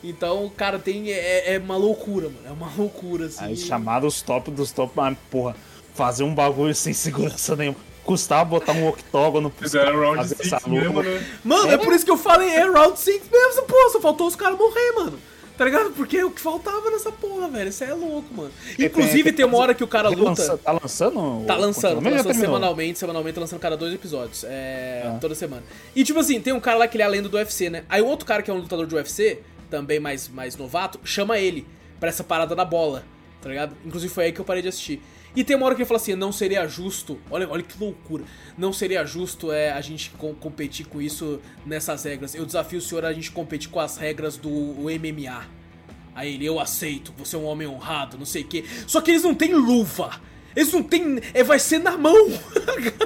Então, 0.04 0.48
cara, 0.56 0.78
tem. 0.78 1.10
É, 1.10 1.54
é, 1.54 1.58
uma 1.58 1.76
loucura, 1.76 2.28
mano. 2.28 2.46
É 2.46 2.52
uma 2.52 2.70
loucura, 2.78 3.26
assim. 3.26 3.44
Aí 3.44 3.56
chamaram 3.56 4.06
os 4.06 4.22
top 4.22 4.52
dos 4.52 4.70
top, 4.70 4.92
mas, 4.94 5.18
porra, 5.28 5.56
fazer 5.94 6.22
um 6.22 6.32
bagulho 6.32 6.72
sem 6.76 6.92
segurança 6.92 7.56
nenhuma. 7.56 7.78
Custava 8.04 8.44
botar 8.44 8.70
um 8.70 8.86
octógono 8.86 9.50
pro 9.50 9.64
Fizeram 9.64 9.98
round 9.98 10.28
6 10.28 10.52
mesmo, 10.68 11.02
né? 11.02 11.26
Mano, 11.42 11.70
é? 11.72 11.74
é? 11.74 11.76
por 11.76 11.92
isso 11.92 12.04
que 12.04 12.10
eu 12.12 12.16
falei, 12.16 12.50
é 12.50 12.70
round 12.70 12.96
6 12.96 13.22
mesmo, 13.32 13.62
pô, 13.64 13.90
só 13.90 14.00
faltou 14.00 14.28
os 14.28 14.36
caras 14.36 14.56
morrer, 14.56 14.92
mano. 14.92 15.18
Tá 15.56 15.64
ligado? 15.64 15.90
Porque 15.92 16.18
é 16.18 16.24
o 16.24 16.30
que 16.30 16.40
faltava 16.40 16.90
nessa 16.90 17.10
porra, 17.10 17.48
velho. 17.48 17.70
Isso 17.70 17.82
é 17.82 17.92
louco, 17.94 18.32
mano. 18.34 18.50
Inclusive, 18.78 19.24
tem, 19.24 19.32
tem 19.34 19.46
uma 19.46 19.56
hora 19.56 19.74
que 19.74 19.82
o 19.82 19.88
cara 19.88 20.08
luta. 20.10 20.58
tá 20.58 20.72
lançando? 20.72 21.46
Tá 21.46 21.56
lançando, 21.56 22.02
tá 22.02 22.10
lançando 22.10 22.34
semanalmente, 22.34 22.98
semanalmente 22.98 23.34
tá 23.34 23.40
lançando 23.40 23.60
cada 23.60 23.76
dois 23.76 23.94
episódios. 23.94 24.44
É. 24.44 25.04
Ah. 25.06 25.18
Toda 25.18 25.34
semana. 25.34 25.62
E 25.94 26.04
tipo 26.04 26.18
assim, 26.18 26.40
tem 26.40 26.52
um 26.52 26.60
cara 26.60 26.76
lá 26.78 26.86
que 26.88 26.96
ele 26.96 27.02
é 27.02 27.06
a 27.06 27.08
lenda 27.08 27.28
do 27.28 27.36
UFC, 27.38 27.70
né? 27.70 27.84
Aí 27.88 28.02
o 28.02 28.06
outro 28.06 28.26
cara 28.26 28.42
que 28.42 28.50
é 28.50 28.54
um 28.54 28.58
lutador 28.58 28.86
de 28.86 28.94
UFC, 28.94 29.40
também 29.70 29.98
mais, 29.98 30.28
mais 30.28 30.56
novato, 30.56 31.00
chama 31.04 31.38
ele 31.38 31.66
pra 31.98 32.10
essa 32.10 32.22
parada 32.22 32.54
da 32.54 32.64
bola. 32.64 33.04
Tá 33.40 33.48
ligado? 33.48 33.76
Inclusive 33.84 34.12
foi 34.12 34.24
aí 34.26 34.32
que 34.32 34.40
eu 34.40 34.44
parei 34.44 34.62
de 34.62 34.68
assistir. 34.68 35.00
E 35.36 35.44
tem 35.44 35.54
uma 35.54 35.66
hora 35.66 35.74
que 35.74 35.82
ele 35.82 35.86
fala 35.86 36.00
assim: 36.00 36.14
não 36.14 36.32
seria 36.32 36.66
justo. 36.66 37.18
Olha, 37.30 37.46
olha 37.48 37.62
que 37.62 37.78
loucura. 37.78 38.24
Não 38.56 38.72
seria 38.72 39.04
justo 39.04 39.52
é, 39.52 39.70
a 39.70 39.80
gente 39.82 40.10
com, 40.10 40.34
competir 40.34 40.86
com 40.86 41.00
isso 41.00 41.38
nessas 41.66 42.02
regras. 42.04 42.34
Eu 42.34 42.46
desafio 42.46 42.78
o 42.78 42.82
senhor 42.82 43.04
a 43.04 43.12
gente 43.12 43.30
competir 43.30 43.68
com 43.68 43.78
as 43.78 43.98
regras 43.98 44.38
do 44.38 44.50
MMA. 44.50 45.44
Aí 46.14 46.34
ele, 46.34 46.46
eu 46.46 46.58
aceito, 46.58 47.12
você 47.18 47.36
é 47.36 47.38
um 47.38 47.44
homem 47.44 47.68
honrado, 47.68 48.16
não 48.16 48.24
sei 48.24 48.42
o 48.42 48.46
quê. 48.46 48.64
Só 48.86 49.02
que 49.02 49.10
eles 49.10 49.22
não 49.22 49.34
têm 49.34 49.52
luva. 49.52 50.18
Eles 50.56 50.72
não 50.72 50.82
têm. 50.82 51.20
É, 51.34 51.44
vai 51.44 51.58
ser 51.58 51.78
na 51.78 51.98
mão. 51.98 52.16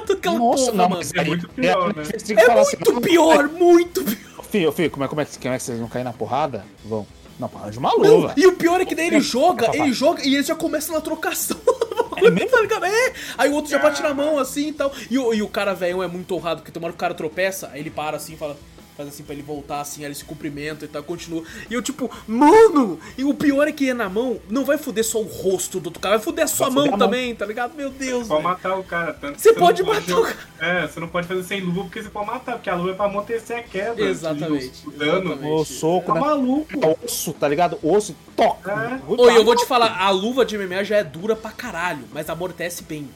Aquela 0.09 0.39
Nossa, 0.39 0.71
porra, 0.71 0.77
não, 0.77 0.89
mano. 0.89 1.03
É 1.13 1.23
muito 1.25 1.49
pior, 1.49 1.91
é, 1.91 1.93
né? 1.93 2.03
É 2.03 2.53
muito 2.53 2.59
assim, 2.59 3.01
pior, 3.01 3.49
muito 3.49 4.03
pior. 4.05 4.45
Filho, 4.49 4.71
filho, 4.71 4.89
como 4.89 5.03
é, 5.03 5.07
como, 5.09 5.19
é, 5.19 5.25
como 5.25 5.53
é 5.53 5.57
que 5.57 5.63
vocês 5.63 5.79
vão 5.79 5.89
cair 5.89 6.05
na 6.05 6.13
porrada? 6.13 6.65
Vão. 6.85 7.05
Não, 7.41 7.49
arranja 7.55 7.79
uma 7.79 7.91
luva. 7.93 8.27
Não, 8.27 8.33
e 8.37 8.45
o 8.45 8.55
pior 8.55 8.79
é 8.79 8.85
que 8.85 8.93
daí 8.93 9.07
ele 9.07 9.19
joga, 9.19 9.71
ele 9.73 9.91
joga 9.91 10.23
e 10.23 10.35
ele 10.35 10.43
já 10.43 10.53
começa 10.55 10.93
na 10.93 11.01
trocação. 11.01 11.57
É, 12.23 12.29
mesmo? 12.29 12.51
Tá 12.67 12.87
é. 12.87 13.13
Aí 13.35 13.49
o 13.49 13.53
outro 13.53 13.71
já 13.71 13.79
bate 13.79 13.99
na 14.03 14.13
mão 14.13 14.37
assim 14.37 14.67
e 14.67 14.73
tal. 14.73 14.91
E, 15.09 15.17
o, 15.17 15.33
e 15.33 15.41
o 15.41 15.47
cara 15.47 15.73
velho 15.73 16.03
é 16.03 16.07
muito 16.07 16.35
honrado, 16.35 16.61
porque 16.61 16.71
tomara 16.71 16.93
que 16.93 16.97
o 16.97 16.99
cara 16.99 17.15
tropeça, 17.15 17.71
aí 17.73 17.79
ele 17.79 17.89
para 17.89 18.17
assim 18.17 18.33
e 18.33 18.37
fala: 18.37 18.55
faz 19.01 19.07
assim 19.09 19.23
pra 19.23 19.33
ele 19.33 19.41
voltar, 19.41 19.81
assim, 19.81 20.01
aí 20.01 20.07
ele 20.07 20.15
se 20.15 20.23
cumprimenta 20.23 20.85
e 20.85 20.87
tal, 20.87 21.03
continua. 21.03 21.43
E 21.69 21.73
eu, 21.73 21.81
tipo, 21.81 22.09
mano! 22.27 22.99
E 23.17 23.23
o 23.23 23.33
pior 23.33 23.67
é 23.67 23.71
que 23.71 23.89
é 23.89 23.93
na 23.93 24.07
mão, 24.07 24.39
não 24.49 24.63
vai 24.63 24.77
foder 24.77 25.03
só 25.03 25.19
o 25.19 25.23
rosto 25.23 25.79
do 25.79 25.87
outro 25.87 25.99
cara, 25.99 26.17
vai 26.17 26.23
foder 26.23 26.45
a 26.45 26.47
sua 26.47 26.69
mão, 26.69 26.97
também, 26.97 27.29
mão. 27.29 27.35
tá 27.35 27.45
ligado? 27.45 27.73
Meu 27.75 27.89
Deus. 27.89 28.27
Você 28.27 28.29
pode 28.29 28.43
matar 28.43 28.77
o 28.77 28.83
cara, 28.83 29.13
tanto 29.13 29.39
Você 29.39 29.53
pode 29.53 29.83
matar 29.83 30.01
pode... 30.01 30.13
o 30.13 30.23
cara. 30.23 30.51
É, 30.61 30.85
você 30.87 30.99
não 30.99 31.07
pode 31.07 31.27
fazer 31.27 31.41
sem 31.41 31.59
luva 31.59 31.81
porque 31.81 32.03
você 32.03 32.09
pode 32.09 32.27
matar, 32.27 32.53
porque 32.53 32.69
a 32.69 32.75
luva 32.75 32.91
é 32.91 32.93
pra 32.93 33.05
amortecer 33.05 33.57
a 33.57 33.63
queda. 33.63 33.99
Exatamente. 33.99 34.87
O 34.87 34.91
dano. 34.91 35.55
O 35.55 35.65
soco, 35.65 36.05
tá 36.05 36.13
né? 36.13 36.19
maluco. 36.19 36.97
Osso, 37.03 37.33
tá 37.33 37.47
ligado? 37.47 37.79
Osso, 37.81 38.15
toca. 38.35 38.71
É. 38.71 39.01
Oi, 39.07 39.37
eu 39.37 39.43
vou 39.43 39.55
te 39.55 39.65
falar, 39.65 39.97
a 39.99 40.11
luva 40.11 40.45
de 40.45 40.55
MMA 40.55 40.83
já 40.83 40.97
é 40.97 41.03
dura 41.03 41.35
pra 41.35 41.49
caralho, 41.49 42.03
mas 42.13 42.29
amortece 42.29 42.83
bem. 42.83 43.09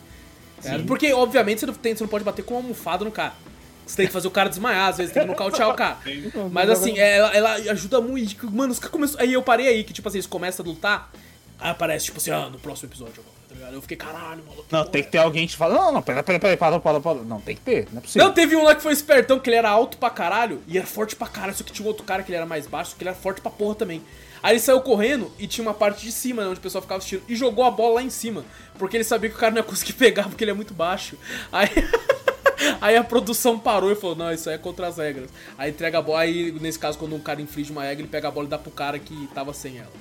Porque, 0.87 1.13
obviamente, 1.13 1.59
você 1.59 1.65
não, 1.67 1.73
tem, 1.75 1.95
você 1.95 2.03
não 2.03 2.09
pode 2.09 2.23
bater 2.23 2.43
com 2.43 2.55
uma 2.55 2.61
almofada 2.61 3.05
no 3.05 3.11
cara. 3.11 3.33
Você 3.85 3.97
tem 3.97 4.07
que 4.07 4.13
fazer 4.13 4.27
o 4.27 4.31
cara 4.31 4.49
desmaiar, 4.49 4.89
às 4.89 4.97
vezes 4.97 5.13
tem 5.13 5.23
que 5.23 5.27
nocautear 5.29 5.69
o 5.69 5.73
cara. 5.73 5.97
Mas 6.51 6.69
assim, 6.69 6.97
ela, 6.97 7.35
ela 7.35 7.53
ajuda 7.53 8.01
muito. 8.01 8.51
Mano, 8.51 8.71
os 8.71 8.79
caras 8.79 8.91
começam. 8.91 9.19
Aí 9.21 9.33
eu 9.33 9.43
parei 9.43 9.67
aí, 9.67 9.83
que 9.83 9.93
tipo 9.93 10.07
assim, 10.07 10.17
eles 10.17 10.27
começam 10.27 10.65
a 10.65 10.69
lutar. 10.69 11.11
Aí 11.59 11.71
aparece, 11.71 12.05
tipo 12.05 12.17
assim, 12.17 12.31
ah, 12.31 12.49
no 12.49 12.59
próximo 12.59 12.89
episódio 12.89 13.23
tá 13.47 13.55
ligado? 13.55 13.73
Eu 13.73 13.81
fiquei, 13.81 13.97
caralho, 13.97 14.43
maluco. 14.45 14.65
Não, 14.69 14.85
tem 14.85 15.03
que 15.03 15.09
ter 15.09 15.17
alguém 15.17 15.45
que 15.45 15.53
te 15.53 15.57
fala, 15.57 15.75
não, 15.75 15.93
não, 15.93 16.01
pera, 16.01 16.21
pera, 16.21 16.39
pera, 16.39 16.57
para, 16.57 16.79
para, 16.79 16.99
para. 16.99 17.19
Não, 17.23 17.39
tem 17.39 17.55
que 17.55 17.61
ter, 17.61 17.87
não 17.91 17.99
é 17.99 18.01
possível. 18.01 18.27
Não, 18.27 18.33
teve 18.33 18.55
um 18.55 18.63
lá 18.63 18.75
que 18.75 18.81
foi 18.81 18.93
espertão, 18.93 19.39
que 19.39 19.49
ele 19.49 19.57
era 19.57 19.69
alto 19.69 19.97
pra 19.97 20.09
caralho 20.09 20.61
e 20.67 20.77
era 20.77 20.85
forte 20.85 21.15
pra 21.15 21.27
caralho, 21.27 21.55
só 21.55 21.63
que 21.63 21.71
tinha 21.71 21.87
outro 21.87 22.03
cara 22.03 22.21
que 22.21 22.31
ele 22.31 22.37
era 22.37 22.45
mais 22.45 22.67
baixo, 22.67 22.95
que 22.95 23.03
ele 23.03 23.09
era 23.09 23.17
forte 23.17 23.41
pra 23.41 23.49
porra 23.49 23.75
também. 23.75 24.01
Aí 24.43 24.53
ele 24.53 24.59
saiu 24.59 24.81
correndo 24.81 25.31
e 25.39 25.47
tinha 25.47 25.65
uma 25.65 25.73
parte 25.73 26.05
de 26.05 26.11
cima, 26.11 26.43
né, 26.43 26.49
onde 26.49 26.59
o 26.59 26.61
pessoal 26.61 26.81
ficava 26.81 26.99
assistindo, 26.99 27.23
e 27.27 27.35
jogou 27.35 27.65
a 27.65 27.71
bola 27.71 27.95
lá 27.95 28.03
em 28.03 28.09
cima, 28.09 28.45
porque 28.77 28.97
ele 28.97 29.03
sabia 29.03 29.29
que 29.29 29.35
o 29.35 29.39
cara 29.39 29.51
não 29.51 29.59
ia 29.59 29.63
conseguir 29.63 29.93
pegar 29.97 30.23
porque 30.23 30.43
ele 30.43 30.51
é 30.51 30.53
muito 30.53 30.73
baixo. 30.73 31.17
Aí. 31.51 31.69
Aí 32.81 32.95
a 32.97 33.03
produção 33.03 33.57
parou 33.59 33.91
e 33.91 33.95
falou, 33.95 34.15
não, 34.15 34.31
isso 34.31 34.49
aí 34.49 34.55
é 34.55 34.57
contra 34.57 34.87
as 34.87 34.97
regras. 34.97 35.29
Aí 35.57 35.71
entrega 35.71 35.99
a 35.99 36.01
bola, 36.01 36.21
aí 36.21 36.51
nesse 36.61 36.79
caso, 36.79 36.97
quando 36.97 37.15
um 37.15 37.19
cara 37.19 37.41
inflige 37.41 37.71
uma 37.71 37.83
regra, 37.83 38.01
ele 38.01 38.09
pega 38.09 38.27
a 38.27 38.31
bola 38.31 38.47
e 38.47 38.49
dá 38.49 38.57
pro 38.57 38.71
cara 38.71 38.97
que 38.99 39.27
tava 39.33 39.53
sem 39.53 39.77
ela. 39.77 39.91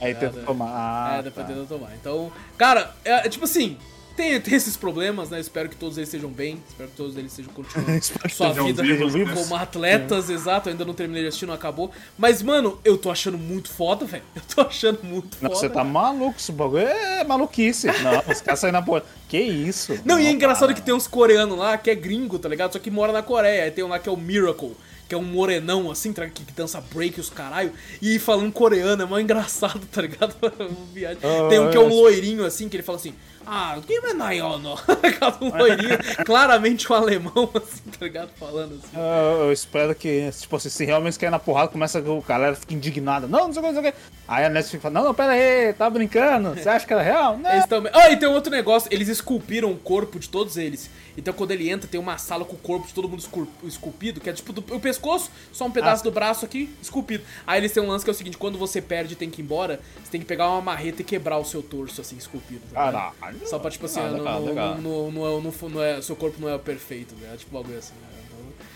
Aí 0.00 0.14
tenta 0.14 0.40
É, 0.40 0.42
tomar. 0.44 0.70
Ah, 0.70 1.16
é, 1.18 1.22
depois 1.22 1.46
tá. 1.46 1.52
tenta 1.52 1.66
tomar. 1.66 1.94
Então, 2.00 2.30
cara, 2.56 2.94
é, 3.04 3.26
é 3.26 3.28
tipo 3.28 3.44
assim, 3.44 3.76
tem, 4.18 4.40
tem 4.40 4.54
esses 4.54 4.76
problemas, 4.76 5.30
né? 5.30 5.38
Espero 5.38 5.68
que 5.68 5.76
todos 5.76 5.96
eles 5.96 6.08
sejam 6.08 6.28
bem, 6.28 6.60
espero 6.68 6.90
que 6.90 6.96
todos 6.96 7.16
eles 7.16 7.32
sejam 7.32 7.52
continuando 7.52 8.00
sua 8.28 8.52
vida 8.52 8.82
vivos, 8.82 9.14
né? 9.14 9.32
como 9.32 9.54
atletas, 9.54 10.28
exato. 10.28 10.68
Ainda 10.68 10.84
não 10.84 10.92
terminei 10.92 11.22
de 11.22 11.28
assistir, 11.28 11.46
não 11.46 11.54
acabou. 11.54 11.92
Mas, 12.18 12.42
mano, 12.42 12.80
eu 12.84 12.98
tô 12.98 13.12
achando 13.12 13.38
muito 13.38 13.70
foda, 13.70 14.04
velho. 14.04 14.24
Eu 14.34 14.42
tô 14.54 14.62
achando 14.62 15.00
muito 15.04 15.36
Não, 15.40 15.50
foda. 15.50 15.60
você 15.60 15.68
tá 15.68 15.84
maluco, 15.84 16.36
esse 16.38 16.50
bagulho 16.50 16.82
é 16.82 17.22
maluquice. 17.22 17.86
Não, 17.86 18.32
os 18.32 18.40
caras 18.40 18.60
saem 18.60 18.72
na 18.72 18.82
porra. 18.82 19.04
Que 19.28 19.38
isso? 19.38 19.98
Não, 20.04 20.18
e 20.18 20.26
é 20.26 20.30
engraçado 20.30 20.68
para. 20.68 20.74
que 20.74 20.82
tem 20.82 20.94
uns 20.94 21.06
coreanos 21.06 21.56
lá 21.56 21.76
que 21.76 21.90
é 21.90 21.94
gringo, 21.94 22.38
tá 22.38 22.48
ligado? 22.48 22.72
Só 22.72 22.78
que 22.78 22.90
mora 22.90 23.12
na 23.12 23.22
Coreia. 23.22 23.64
Aí 23.64 23.70
tem 23.70 23.84
um 23.84 23.88
lá 23.88 23.98
que 23.98 24.08
é 24.08 24.12
o 24.12 24.16
Miracle, 24.16 24.74
que 25.08 25.14
é 25.14 25.18
um 25.18 25.24
morenão 25.24 25.90
assim, 25.90 26.12
tá 26.12 26.26
que, 26.28 26.44
que 26.44 26.52
dança 26.52 26.80
break 26.92 27.18
os 27.18 27.30
caralho. 27.30 27.72
E 28.02 28.18
falando 28.18 28.52
coreano, 28.52 29.02
é 29.02 29.06
mó 29.06 29.18
engraçado, 29.18 29.80
tá 29.90 30.02
ligado? 30.02 30.36
Ah, 30.98 31.48
tem 31.48 31.60
um 31.60 31.70
que 31.70 31.76
é 31.76 31.80
um 31.80 31.88
é. 31.88 31.94
loirinho 31.94 32.44
assim, 32.44 32.68
que 32.68 32.76
ele 32.76 32.82
fala 32.82 32.98
assim. 32.98 33.14
Ah, 33.46 33.78
quem 33.86 33.96
é 33.96 34.12
Nayono? 34.12 34.74
um 35.40 35.56
loirinho, 35.56 35.98
claramente 36.26 36.92
um 36.92 36.96
alemão, 36.96 37.50
assim, 37.54 37.82
tá 37.90 38.04
ligado? 38.04 38.30
Falando 38.38 38.74
assim. 38.74 38.94
Eu, 38.94 39.46
eu 39.46 39.52
espero 39.52 39.94
que, 39.94 40.30
tipo 40.38 40.54
assim, 40.56 40.68
se 40.68 40.84
realmente 40.84 41.18
quer 41.18 41.30
na 41.30 41.38
porrada, 41.38 41.68
começa 41.68 42.02
que 42.02 42.08
o 42.08 42.20
galera 42.20 42.54
fica 42.54 42.74
indignada. 42.74 43.26
Não, 43.26 43.46
não 43.46 43.52
sei 43.52 43.62
o 43.62 43.64
que, 43.64 43.72
não 43.72 43.82
sei 43.82 43.90
o 43.90 43.92
que. 43.92 43.98
Aí 44.26 44.44
a 44.44 44.50
Netflix 44.50 44.82
fala, 44.82 44.94
não, 44.94 45.04
não, 45.04 45.14
pera 45.14 45.32
aí, 45.32 45.72
tá 45.72 45.88
brincando? 45.88 46.54
Você 46.54 46.68
acha 46.68 46.86
que 46.86 46.92
era 46.92 47.02
real? 47.02 47.38
Não. 47.38 47.50
Eles 47.50 47.66
também. 47.66 47.90
Ah, 47.94 48.10
e 48.10 48.16
tem 48.18 48.28
um 48.28 48.34
outro 48.34 48.50
negócio, 48.50 48.88
eles 48.92 49.08
esculpiram 49.08 49.72
o 49.72 49.78
corpo 49.78 50.18
de 50.18 50.28
todos 50.28 50.58
eles. 50.58 50.90
Então 51.18 51.34
quando 51.34 51.50
ele 51.50 51.68
entra, 51.68 51.88
tem 51.90 52.00
uma 52.00 52.16
sala 52.16 52.44
com 52.44 52.54
o 52.54 52.58
corpo 52.58 52.86
de 52.86 52.94
todo 52.94 53.08
mundo 53.08 53.18
escul- 53.18 53.48
esculpido, 53.64 54.20
que 54.20 54.30
é 54.30 54.32
tipo 54.32 54.52
do, 54.52 54.60
o 54.74 54.78
pescoço, 54.80 55.30
só 55.52 55.66
um 55.66 55.70
pedaço 55.70 56.04
do 56.04 56.10
braço 56.12 56.44
aqui, 56.44 56.70
esculpido. 56.80 57.24
Aí 57.46 57.60
eles 57.60 57.72
têm 57.72 57.82
um 57.82 57.88
lance 57.88 58.04
que 58.04 58.10
é 58.10 58.12
o 58.12 58.14
seguinte, 58.14 58.38
quando 58.38 58.56
você 58.56 58.80
perde 58.80 59.14
e 59.14 59.16
tem 59.16 59.28
que 59.28 59.42
ir 59.42 59.44
embora, 59.44 59.80
você 60.02 60.10
tem 60.12 60.20
que 60.20 60.26
pegar 60.26 60.48
uma 60.48 60.60
marreta 60.62 61.02
e 61.02 61.04
quebrar 61.04 61.36
o 61.38 61.44
seu 61.44 61.62
torso, 61.62 62.00
assim, 62.00 62.16
esculpido. 62.16 62.60
tá? 62.72 62.80
Caralho. 62.92 63.46
Só 63.48 63.58
pra, 63.58 63.70
tipo 63.70 63.86
assim, 63.86 64.00
Ah, 64.00 64.10
no, 64.10 64.24
é- 65.82 66.00
seu 66.00 66.14
corpo 66.14 66.40
não 66.40 66.48
é 66.48 66.56
perfeito, 66.56 67.14
né? 67.16 67.32
É 67.34 67.36
tipo 67.36 67.50
bagulho 67.52 67.78
assim, 67.78 67.94
né? 67.94 68.06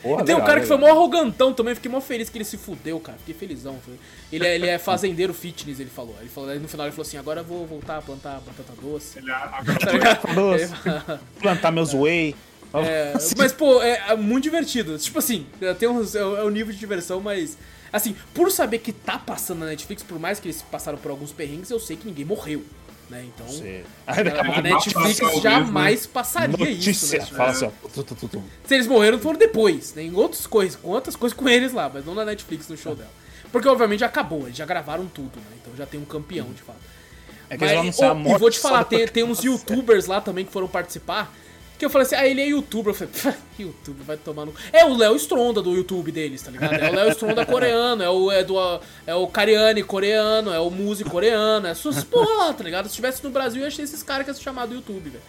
Porra, 0.03 0.23
e 0.23 0.25
tem 0.25 0.35
um 0.35 0.41
cara 0.45 0.61
que 0.61 0.67
foi 0.67 0.77
mó 0.77 0.89
arrogantão 0.89 1.53
também, 1.55 1.75
fiquei 1.75 1.91
mó 1.91 2.01
feliz 2.01 2.29
que 2.29 2.37
ele 2.37 2.45
se 2.45 2.57
fudeu, 2.57 2.99
cara. 3.01 3.17
Fiquei 3.19 3.35
felizão. 3.35 3.79
foi- 3.85 3.95
Ele 4.33 4.47
é, 4.47 4.55
ele 4.57 4.67
é 4.67 4.79
fazendeiro 4.79 5.33
fitness, 5.33 5.79
ele 5.79 5.91
falou. 5.91 6.15
Ele 6.21 6.29
falou 6.29 6.51
aí 6.51 6.59
no 6.59 6.67
final 6.69 6.87
ele 6.87 6.93
falou 6.93 7.07
assim, 7.07 7.17
agora 7.19 7.41
eu 7.41 7.45
vou 7.45 7.67
voltar 7.67 7.99
a 7.99 8.03
plantar 8.03 8.41
batata 8.41 8.73
doce. 8.81 9.19
Ele 9.19 9.31
agora 9.31 9.63
Tá? 9.79 10.33
Doce. 10.35 10.73
Plantar 11.41 11.71
meus 11.71 11.95
whey. 11.95 12.35
é, 12.75 13.13
mas, 13.37 13.53
pô, 13.53 13.83
é, 13.83 14.03
é 14.09 14.17
muito 14.17 14.45
divertido. 14.45 14.99
Tipo 14.99 15.19
assim, 15.19 15.47
é, 15.61 15.75
tem 15.75 15.89
uns, 15.89 16.15
é, 16.15 16.21
é 16.21 16.43
um 16.45 16.51
nível 16.51 16.73
de 16.73 16.79
diversão, 16.79 17.21
mas. 17.21 17.57
Assim, 17.93 18.17
por 18.33 18.51
saber 18.51 18.79
que 18.79 18.91
tá 18.91 19.19
passando 19.19 19.59
na 19.61 19.67
Netflix, 19.67 20.03
por 20.03 20.19
mais 20.19 20.41
que 20.41 20.49
eles 20.49 20.63
passaram 20.63 20.97
por 20.97 21.11
alguns 21.11 21.31
perrengues, 21.31 21.69
eu 21.71 21.79
sei 21.79 21.95
que 21.95 22.07
ninguém 22.07 22.25
morreu. 22.25 22.65
Né? 23.13 23.27
Então. 23.27 23.47
A 24.07 24.13
A, 24.59 24.63
Netflix 24.63 25.21
o 25.21 25.41
jamais 25.43 26.07
passaria 26.07 26.57
notícia. 26.57 26.91
isso, 26.91 27.17
né? 27.19 27.27
Fala 27.27 27.51
assim. 27.51 27.71
Tu, 27.93 28.03
tu, 28.03 28.29
tu. 28.29 28.45
Se 28.65 28.75
eles 28.75 28.87
morreram, 28.87 29.19
foram 29.19 29.39
depois, 29.39 29.95
né? 29.95 30.05
Em 30.05 30.15
outras 30.15 30.47
coisas, 30.47 30.81
com 30.81 30.89
outras 30.89 31.15
coisas 31.15 31.37
com 31.37 31.47
eles 31.47 31.75
lá, 31.75 31.91
mas 31.93 32.07
não 32.07 32.15
na 32.15 32.25
Netflix, 32.25 32.69
no 32.69 32.77
show 32.77 32.95
dela. 32.95 33.11
Porque, 33.53 33.69
obviamente, 33.69 34.01
já 34.01 34.07
acabou, 34.07 34.45
eles 34.45 34.57
já 34.57 34.65
gravaram 34.65 35.07
tudo, 35.07 35.37
né? 35.37 35.59
Então 35.61 35.77
já 35.77 35.85
tem 35.85 36.01
um 36.01 36.07
campeão, 36.07 36.51
de 36.55 36.63
fato. 36.63 36.79
É 37.51 37.59
que 37.59 37.65
eles 37.65 37.75
vão 37.75 37.85
Mas, 37.85 38.01
anunciar 38.01 38.11
a 38.11 38.13
oh, 38.15 38.17
morte 38.17 38.37
e 38.37 38.41
vou 38.41 38.51
te 38.51 38.59
falar, 38.59 38.85
tem, 38.85 39.07
tem 39.07 39.25
uns 39.25 39.45
youtubers 39.45 40.07
lá 40.07 40.23
também 40.23 40.47
que 40.47 40.51
foram 40.51 40.67
participar. 40.67 41.31
Que 41.83 41.87
eu 41.87 41.91
falei 41.91 42.07
assim, 42.07 42.15
ah, 42.15 42.25
ele 42.25 42.41
é 42.41 42.47
youtuber. 42.47 42.91
Eu 42.93 42.95
falei, 42.95 43.13
"Pff, 43.13 43.35
youtuber, 43.59 44.05
vai 44.05 44.17
tomar 44.17 44.47
no. 44.47 44.55
É 44.73 44.85
o 44.85 44.97
Léo 44.97 45.17
Stronda 45.17 45.61
do 45.61 45.75
YouTube 45.75 46.13
deles, 46.13 46.41
tá 46.41 46.49
ligado? 46.49 46.75
É 46.75 46.89
o 46.89 46.95
Léo 46.95 47.09
Stronda 47.09 47.45
coreano, 47.45 48.01
é 48.01 48.09
o, 48.09 48.31
é 48.31 48.45
do, 48.45 48.55
é 49.05 49.13
o 49.17 49.27
Cariani 49.27 49.83
coreano, 49.83 50.53
é 50.53 50.61
o 50.61 50.71
Muzi 50.71 51.03
coreano, 51.03 51.67
é 51.67 51.71
essas 51.73 52.05
porra 52.05 52.33
lá, 52.47 52.53
tá 52.53 52.63
ligado? 52.63 52.89
Se 52.89 52.95
tivesse 52.95 53.25
no 53.25 53.31
Brasil, 53.31 53.63
eu 53.63 53.67
achar 53.67 53.83
esses 53.83 54.01
caras 54.01 54.25
que 54.25 54.31
ia 54.31 54.35
se 54.35 54.41
chamar 54.41 54.67
do 54.67 54.77
YouTube, 54.77 55.11
velho. 55.11 55.25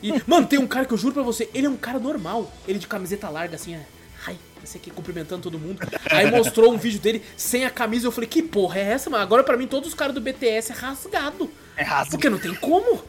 E, 0.00 0.12
mano, 0.28 0.46
tem 0.46 0.60
um 0.60 0.66
cara 0.68 0.86
que 0.86 0.94
eu 0.94 0.96
juro 0.96 1.12
pra 1.12 1.24
você, 1.24 1.50
ele 1.52 1.66
é 1.66 1.70
um 1.70 1.76
cara 1.76 1.98
normal. 1.98 2.52
Ele 2.68 2.78
de 2.78 2.86
camiseta 2.86 3.28
larga, 3.28 3.56
assim, 3.56 3.74
é. 3.74 3.84
Ai, 4.28 4.36
esse 4.62 4.76
aqui 4.76 4.92
cumprimentando 4.92 5.42
todo 5.42 5.58
mundo. 5.58 5.80
Aí 6.08 6.30
mostrou 6.30 6.72
um 6.72 6.78
vídeo 6.78 7.00
dele 7.00 7.20
sem 7.36 7.64
a 7.64 7.70
camisa. 7.70 8.06
Eu 8.06 8.12
falei, 8.12 8.28
que 8.30 8.44
porra 8.44 8.78
é 8.78 8.92
essa, 8.92 9.10
mano? 9.10 9.24
Agora 9.24 9.42
pra 9.42 9.56
mim, 9.56 9.66
todos 9.66 9.88
os 9.88 9.94
caras 9.94 10.14
do 10.14 10.20
BTS 10.20 10.70
é 10.70 10.74
rasgado. 10.76 11.50
É 11.76 11.82
rasgado. 11.82 12.10
Porque 12.10 12.30
não 12.30 12.38
tem 12.38 12.54
como. 12.54 13.02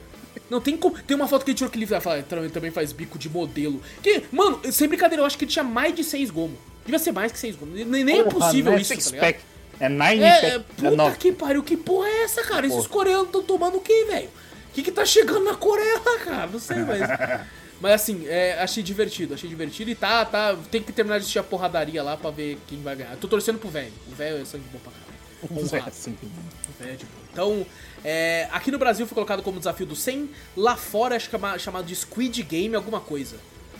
Não 0.50 0.62
tem 0.62 0.78
como. 0.78 0.98
Tem 1.04 1.16
uma 1.16 1.28
foto 1.28 1.44
que 1.44 1.52
ele 1.52 1.58
tirou 1.58 1.70
que 1.72 1.78
ele 1.78 1.86
fala, 1.86 2.24
também, 2.24 2.72
faz 2.72 2.92
bico 2.92 3.18
de 3.20 3.30
modelo. 3.30 3.82
Que, 4.02 4.24
mano, 4.32 4.60
sem 4.72 4.88
brincadeira, 4.88 5.22
eu 5.22 5.26
acho 5.26 5.38
que 5.38 5.46
ele 5.46 5.52
tinha 5.52 5.64
mais 5.64 5.94
de 5.96 6.04
seis 6.04 6.30
gomos. 6.30 6.58
Devia 6.86 7.00
ser 7.00 7.12
mais 7.12 7.32
que 7.32 7.40
seis 7.40 7.56
gomos. 7.56 7.76
Nem, 7.86 8.04
nem 8.04 8.20
é 8.20 8.24
Porra, 8.24 8.46
possível 8.46 8.72
não 8.72 8.78
é 8.78 8.82
isso, 8.82 8.94
six 8.94 9.12
tá 9.12 9.18
pack. 9.18 9.40
É 9.80 9.90
nine 9.90 10.24
É, 10.24 10.32
pack. 10.32 10.46
é, 10.46 10.50
É 10.56 10.60
puta 10.60 10.92
nove. 10.92 11.18
que 11.18 11.32
pariu, 11.34 11.62
que 11.64 11.76
porra 11.78 12.08
é 12.08 12.24
essa, 12.24 12.42
cara? 12.44 12.66
Esses 12.66 12.78
Porra. 12.78 12.90
coreanos 12.90 13.26
estão 13.28 13.44
tomando 13.44 13.78
o 13.78 13.82
quê, 13.82 14.06
velho? 14.10 14.30
O 14.70 14.74
que 14.74 14.84
que 14.84 14.92
tá 14.92 15.04
chegando 15.06 15.44
na 15.44 15.56
Coreia 15.56 16.00
cara? 16.24 16.48
Não 16.48 16.60
sei, 16.60 16.78
mas... 16.78 17.02
mas 17.82 17.92
assim, 17.94 18.26
é, 18.28 18.58
achei 18.62 18.82
divertido, 18.82 19.34
achei 19.34 19.50
divertido. 19.50 19.92
E 19.92 19.96
tá, 19.96 20.24
tá, 20.26 20.56
tem 20.72 20.82
que 20.82 20.92
terminar 20.92 21.18
de 21.18 21.22
assistir 21.24 21.40
a 21.40 21.44
porradaria 21.44 22.02
lá 22.02 22.16
pra 22.16 22.32
ver 22.32 22.58
quem 22.68 22.82
vai 22.82 22.96
ganhar. 22.96 23.12
Eu 23.12 23.18
tô 23.18 23.28
torcendo 23.28 23.60
pro 23.60 23.70
velho. 23.70 23.92
O 24.12 24.16
velho 24.16 24.42
é 24.42 24.46
sangue 24.46 24.64
bom 24.72 24.80
pra 24.80 24.92
caralho. 24.94 25.08
Vamos 25.52 25.74
É, 25.74 25.80
lá. 25.80 25.86
assim, 25.88 26.12
O 26.22 26.84
velho 26.84 26.94
é 26.94 26.96
de 26.96 27.06
boa. 27.06 27.24
Então, 27.34 27.66
é, 28.04 28.48
aqui 28.52 28.72
no 28.72 28.78
Brasil 28.78 29.06
foi 29.08 29.16
colocado 29.16 29.42
como 29.44 29.58
desafio 29.60 29.86
do 29.86 29.96
100. 29.96 30.30
Lá 30.56 30.76
fora 30.76 31.16
acho 31.16 31.30
que 31.30 31.36
é 31.36 31.40
ma- 31.40 31.58
chamado 31.58 31.86
de 31.86 31.96
Squid 31.96 32.42
Game 32.44 32.76
alguma 32.76 33.00
coisa. 33.00 33.36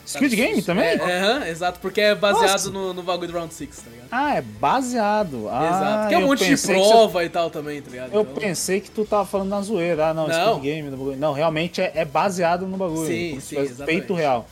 Squid 0.06 0.34
Game 0.38 0.62
também? 0.62 0.86
É, 0.86 1.44
é, 1.48 1.50
exato, 1.50 1.80
porque 1.82 2.00
é 2.00 2.16
baseado 2.16 2.50
Nossa. 2.52 2.70
no, 2.72 2.94
no 2.94 3.04
bagulho 3.04 3.30
do 3.30 3.38
Round 3.38 3.54
6, 3.54 3.70
tá 3.76 3.90
ligado? 3.92 4.08
Ah, 4.10 4.36
é 4.36 4.42
baseado. 4.42 5.50
Ah, 5.50 5.68
exato. 5.68 6.08
Que 6.08 6.16
é 6.16 6.18
um 6.18 6.22
eu 6.22 6.28
monte 6.28 6.40
de 6.40 6.50
pensei 6.52 6.76
que 6.76 6.82
você- 6.82 6.90
prova 6.90 7.26
e 7.26 7.30
tal 7.30 7.50
também, 7.50 7.82
tá 7.82 7.92
ligado? 7.92 8.14
Eu 8.14 8.22
Então- 8.22 8.36
pensei 8.36 8.80
que 8.80 8.90
tu 8.90 9.04
tava 9.04 9.26
falando 9.26 9.50
na 9.50 9.62
zoeira. 9.62 10.08
Ah, 10.08 10.14
não, 10.14 10.28
Não. 10.30 10.54
Squid 10.56 10.62
Game. 10.62 10.90
no 10.90 10.96
bagulho. 10.98 11.18
Não, 11.18 11.34
realmente 11.34 11.82
é, 11.82 11.92
é 11.94 12.06
baseado 12.06 12.66
no 12.66 12.78
bagulho. 12.78 13.06
Sim, 13.06 13.40
sim, 13.42 13.48
tivesse 13.56 13.72
exatamente. 13.74 13.86
Feito 13.98 14.14
real. 14.14 14.48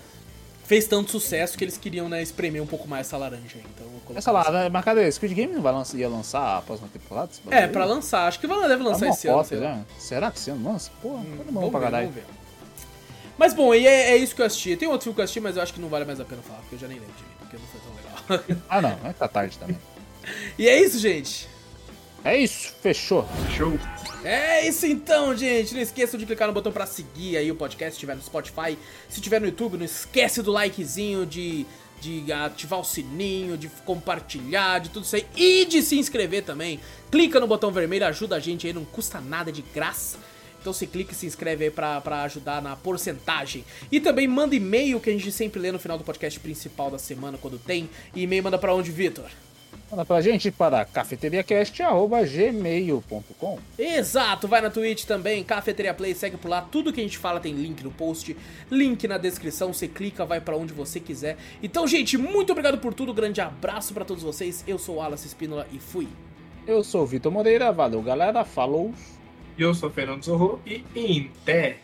Fez 0.66 0.86
tanto 0.88 1.12
sucesso 1.12 1.58
que 1.58 1.64
eles 1.64 1.78
queriam, 1.78 2.10
né, 2.10 2.22
espremer 2.22 2.62
um 2.62 2.66
pouco 2.68 2.88
mais 2.88 3.08
essa 3.08 3.18
laranja 3.18 3.44
aí. 3.56 3.64
Então, 3.76 4.16
Essa 4.16 4.32
lá, 4.32 4.50
né, 4.52 4.70
mas 4.70 4.84
cadê? 4.86 5.12
Squid 5.12 5.34
Game 5.34 5.54
não 5.54 5.62
vai 5.62 5.72
lançar, 5.74 5.98
ia 5.98 6.10
lançar 6.10 6.58
a 6.58 6.62
próxima 6.62 6.88
temporada? 6.92 7.30
É, 7.52 7.68
pra 7.68 7.86
lançar. 7.86 8.28
Acho 8.28 8.40
que 8.40 8.48
vai- 8.48 8.60
deve 8.68 8.84
Tá 8.84 8.90
lançar 8.90 9.06
uma 9.06 9.14
esse 9.14 9.28
ano. 9.28 9.62
né? 9.62 9.86
Será 9.98 10.32
que 10.32 10.38
esse 10.38 10.50
ano 10.52 10.72
lança? 10.72 10.92
Porra, 11.02 11.24
todo 11.24 11.28
mundo 11.38 11.52
Vamos 11.54 11.70
pra 11.72 11.80
ver, 11.80 11.86
caralho. 11.86 12.14
Mas 13.38 13.54
bom, 13.54 13.74
e 13.74 13.86
é, 13.86 14.12
é 14.12 14.18
isso 14.18 14.34
que 14.36 14.42
eu 14.42 14.46
assisti. 14.46 14.76
Tem 14.78 14.88
outro 14.88 15.04
filme 15.04 15.16
que 15.16 15.22
eu 15.22 15.24
assisti, 15.26 15.40
mas 15.42 15.58
eu 15.58 15.64
acho 15.64 15.74
que 15.74 15.82
não 15.82 15.90
vale 15.90 16.06
mais 16.06 16.20
a 16.20 16.26
pena 16.26 16.42
falar, 16.42 16.60
porque 16.60 16.76
eu 16.76 16.80
já 16.80 16.88
nem 16.88 16.98
lembro 17.00 17.14
de 17.16 17.24
mim, 17.24 17.30
porque 17.40 17.58
não 17.58 17.66
foi 17.68 17.82
tão 17.82 18.40
legal. 18.40 18.62
Ah, 18.70 18.82
não, 18.82 18.98
é 19.10 19.14
tá 19.14 19.28
tarde 19.28 19.58
também. 19.58 19.78
e 20.58 20.68
é 20.70 20.82
isso, 20.82 20.98
gente. 21.00 21.48
É 22.24 22.36
isso, 22.38 22.74
fechou. 22.82 23.28
Show. 23.56 23.78
É 24.26 24.68
isso 24.68 24.88
então, 24.88 25.38
gente. 25.38 25.76
Não 25.76 25.82
esqueçam 25.82 26.20
de 26.20 26.26
clicar 26.26 26.48
no 26.48 26.54
botão 26.54 26.72
pra 26.72 26.88
seguir 26.88 27.38
aí 27.38 27.52
o 27.52 27.56
podcast, 27.56 27.94
se 27.94 28.00
tiver 28.00 28.16
no 28.16 28.24
Spotify. 28.24 28.76
Se 29.08 29.22
tiver 29.22 29.40
no 29.40 29.46
YouTube, 29.46 29.78
não 29.78 29.86
esquece 29.86 30.42
do 30.42 30.52
likezinho, 30.52 31.28
de, 31.28 31.64
de 32.02 32.34
ativar 32.34 32.80
o 32.80 32.84
sininho, 32.84 33.56
de 33.56 33.70
compartilhar, 33.86 34.80
de 34.80 34.90
tudo 34.90 35.06
isso 35.06 35.16
aí. 35.16 35.28
E 35.36 35.66
de 35.66 35.80
se 35.84 36.00
inscrever 36.00 36.44
também. 36.44 36.80
Clica 37.12 37.40
no 37.40 37.46
botão 37.46 37.72
vermelho, 37.72 38.08
ajuda 38.08 38.36
a 38.36 38.40
gente 38.40 38.66
aí, 38.66 38.74
não 38.74 38.84
custa 38.84 39.22
nada 39.22 39.52
de 39.52 39.62
graça. 39.62 40.18
Então 40.60 40.74
você 40.74 40.88
clica 40.88 41.12
e 41.12 41.16
se 41.16 41.28
inscreve 41.28 41.66
aí 41.66 41.70
pra, 41.70 42.02
pra 42.02 42.24
ajudar 42.24 42.64
na 42.64 42.76
porcentagem. 42.76 43.64
E 43.92 44.00
também 44.00 44.28
manda 44.28 44.56
e-mail 44.56 45.00
que 45.00 45.12
a 45.12 45.14
gente 45.14 45.32
sempre 45.32 45.60
lê 45.60 45.72
no 45.72 45.78
final 45.78 46.00
do 46.00 46.04
podcast 46.04 46.40
principal 46.40 46.90
da 46.90 46.98
semana, 46.98 47.38
quando 47.40 47.60
tem. 47.60 47.88
E-mail 48.16 48.42
manda 48.42 48.58
pra 48.58 48.74
onde, 48.74 48.90
Vitor? 48.90 49.30
Manda 49.90 50.04
pra 50.04 50.20
gente 50.20 50.52
para 50.52 50.84
cafeteriacast.gmail.com 50.84 53.60
Exato, 53.78 54.48
vai 54.48 54.60
na 54.60 54.72
Twitch 54.72 55.06
também, 55.06 55.44
Cafeteria 55.44 55.94
Play, 55.94 56.16
segue 56.16 56.38
por 56.38 56.50
lá, 56.50 56.62
tudo 56.62 56.92
que 56.92 57.00
a 57.00 57.04
gente 57.04 57.20
fala 57.20 57.40
tem 57.40 57.54
link 57.54 57.84
no 57.84 57.92
post, 57.92 58.36
link 58.72 59.08
na 59.08 59.20
descrição, 59.20 59.72
você 59.72 59.88
clica, 59.88 60.26
vai 60.26 60.42
pra 60.42 60.58
onde 60.58 60.74
você 60.74 61.00
quiser. 61.00 61.38
Então, 61.62 61.88
gente, 61.88 62.18
muito 62.18 62.52
obrigado 62.52 62.80
por 62.80 62.96
tudo, 62.96 63.14
grande 63.14 63.42
abraço 63.42 63.94
pra 63.94 64.04
todos 64.04 64.24
vocês, 64.24 64.64
eu 64.68 64.80
sou 64.80 64.96
o 64.96 64.98
Wallace 64.98 65.28
Espínola 65.28 65.68
e 65.72 65.78
fui. 65.80 66.08
Eu 66.66 66.84
sou 66.84 67.04
o 67.04 67.06
Vitor 67.06 67.32
Moreira, 67.32 67.72
valeu 67.72 68.02
galera, 68.02 68.44
falou. 68.44 68.92
Eu 69.58 69.74
sou 69.76 69.90
o 69.90 69.92
Fernando 69.92 70.26
Zorro 70.26 70.60
e 70.66 70.84
em 70.96 71.30
té. 71.46 71.78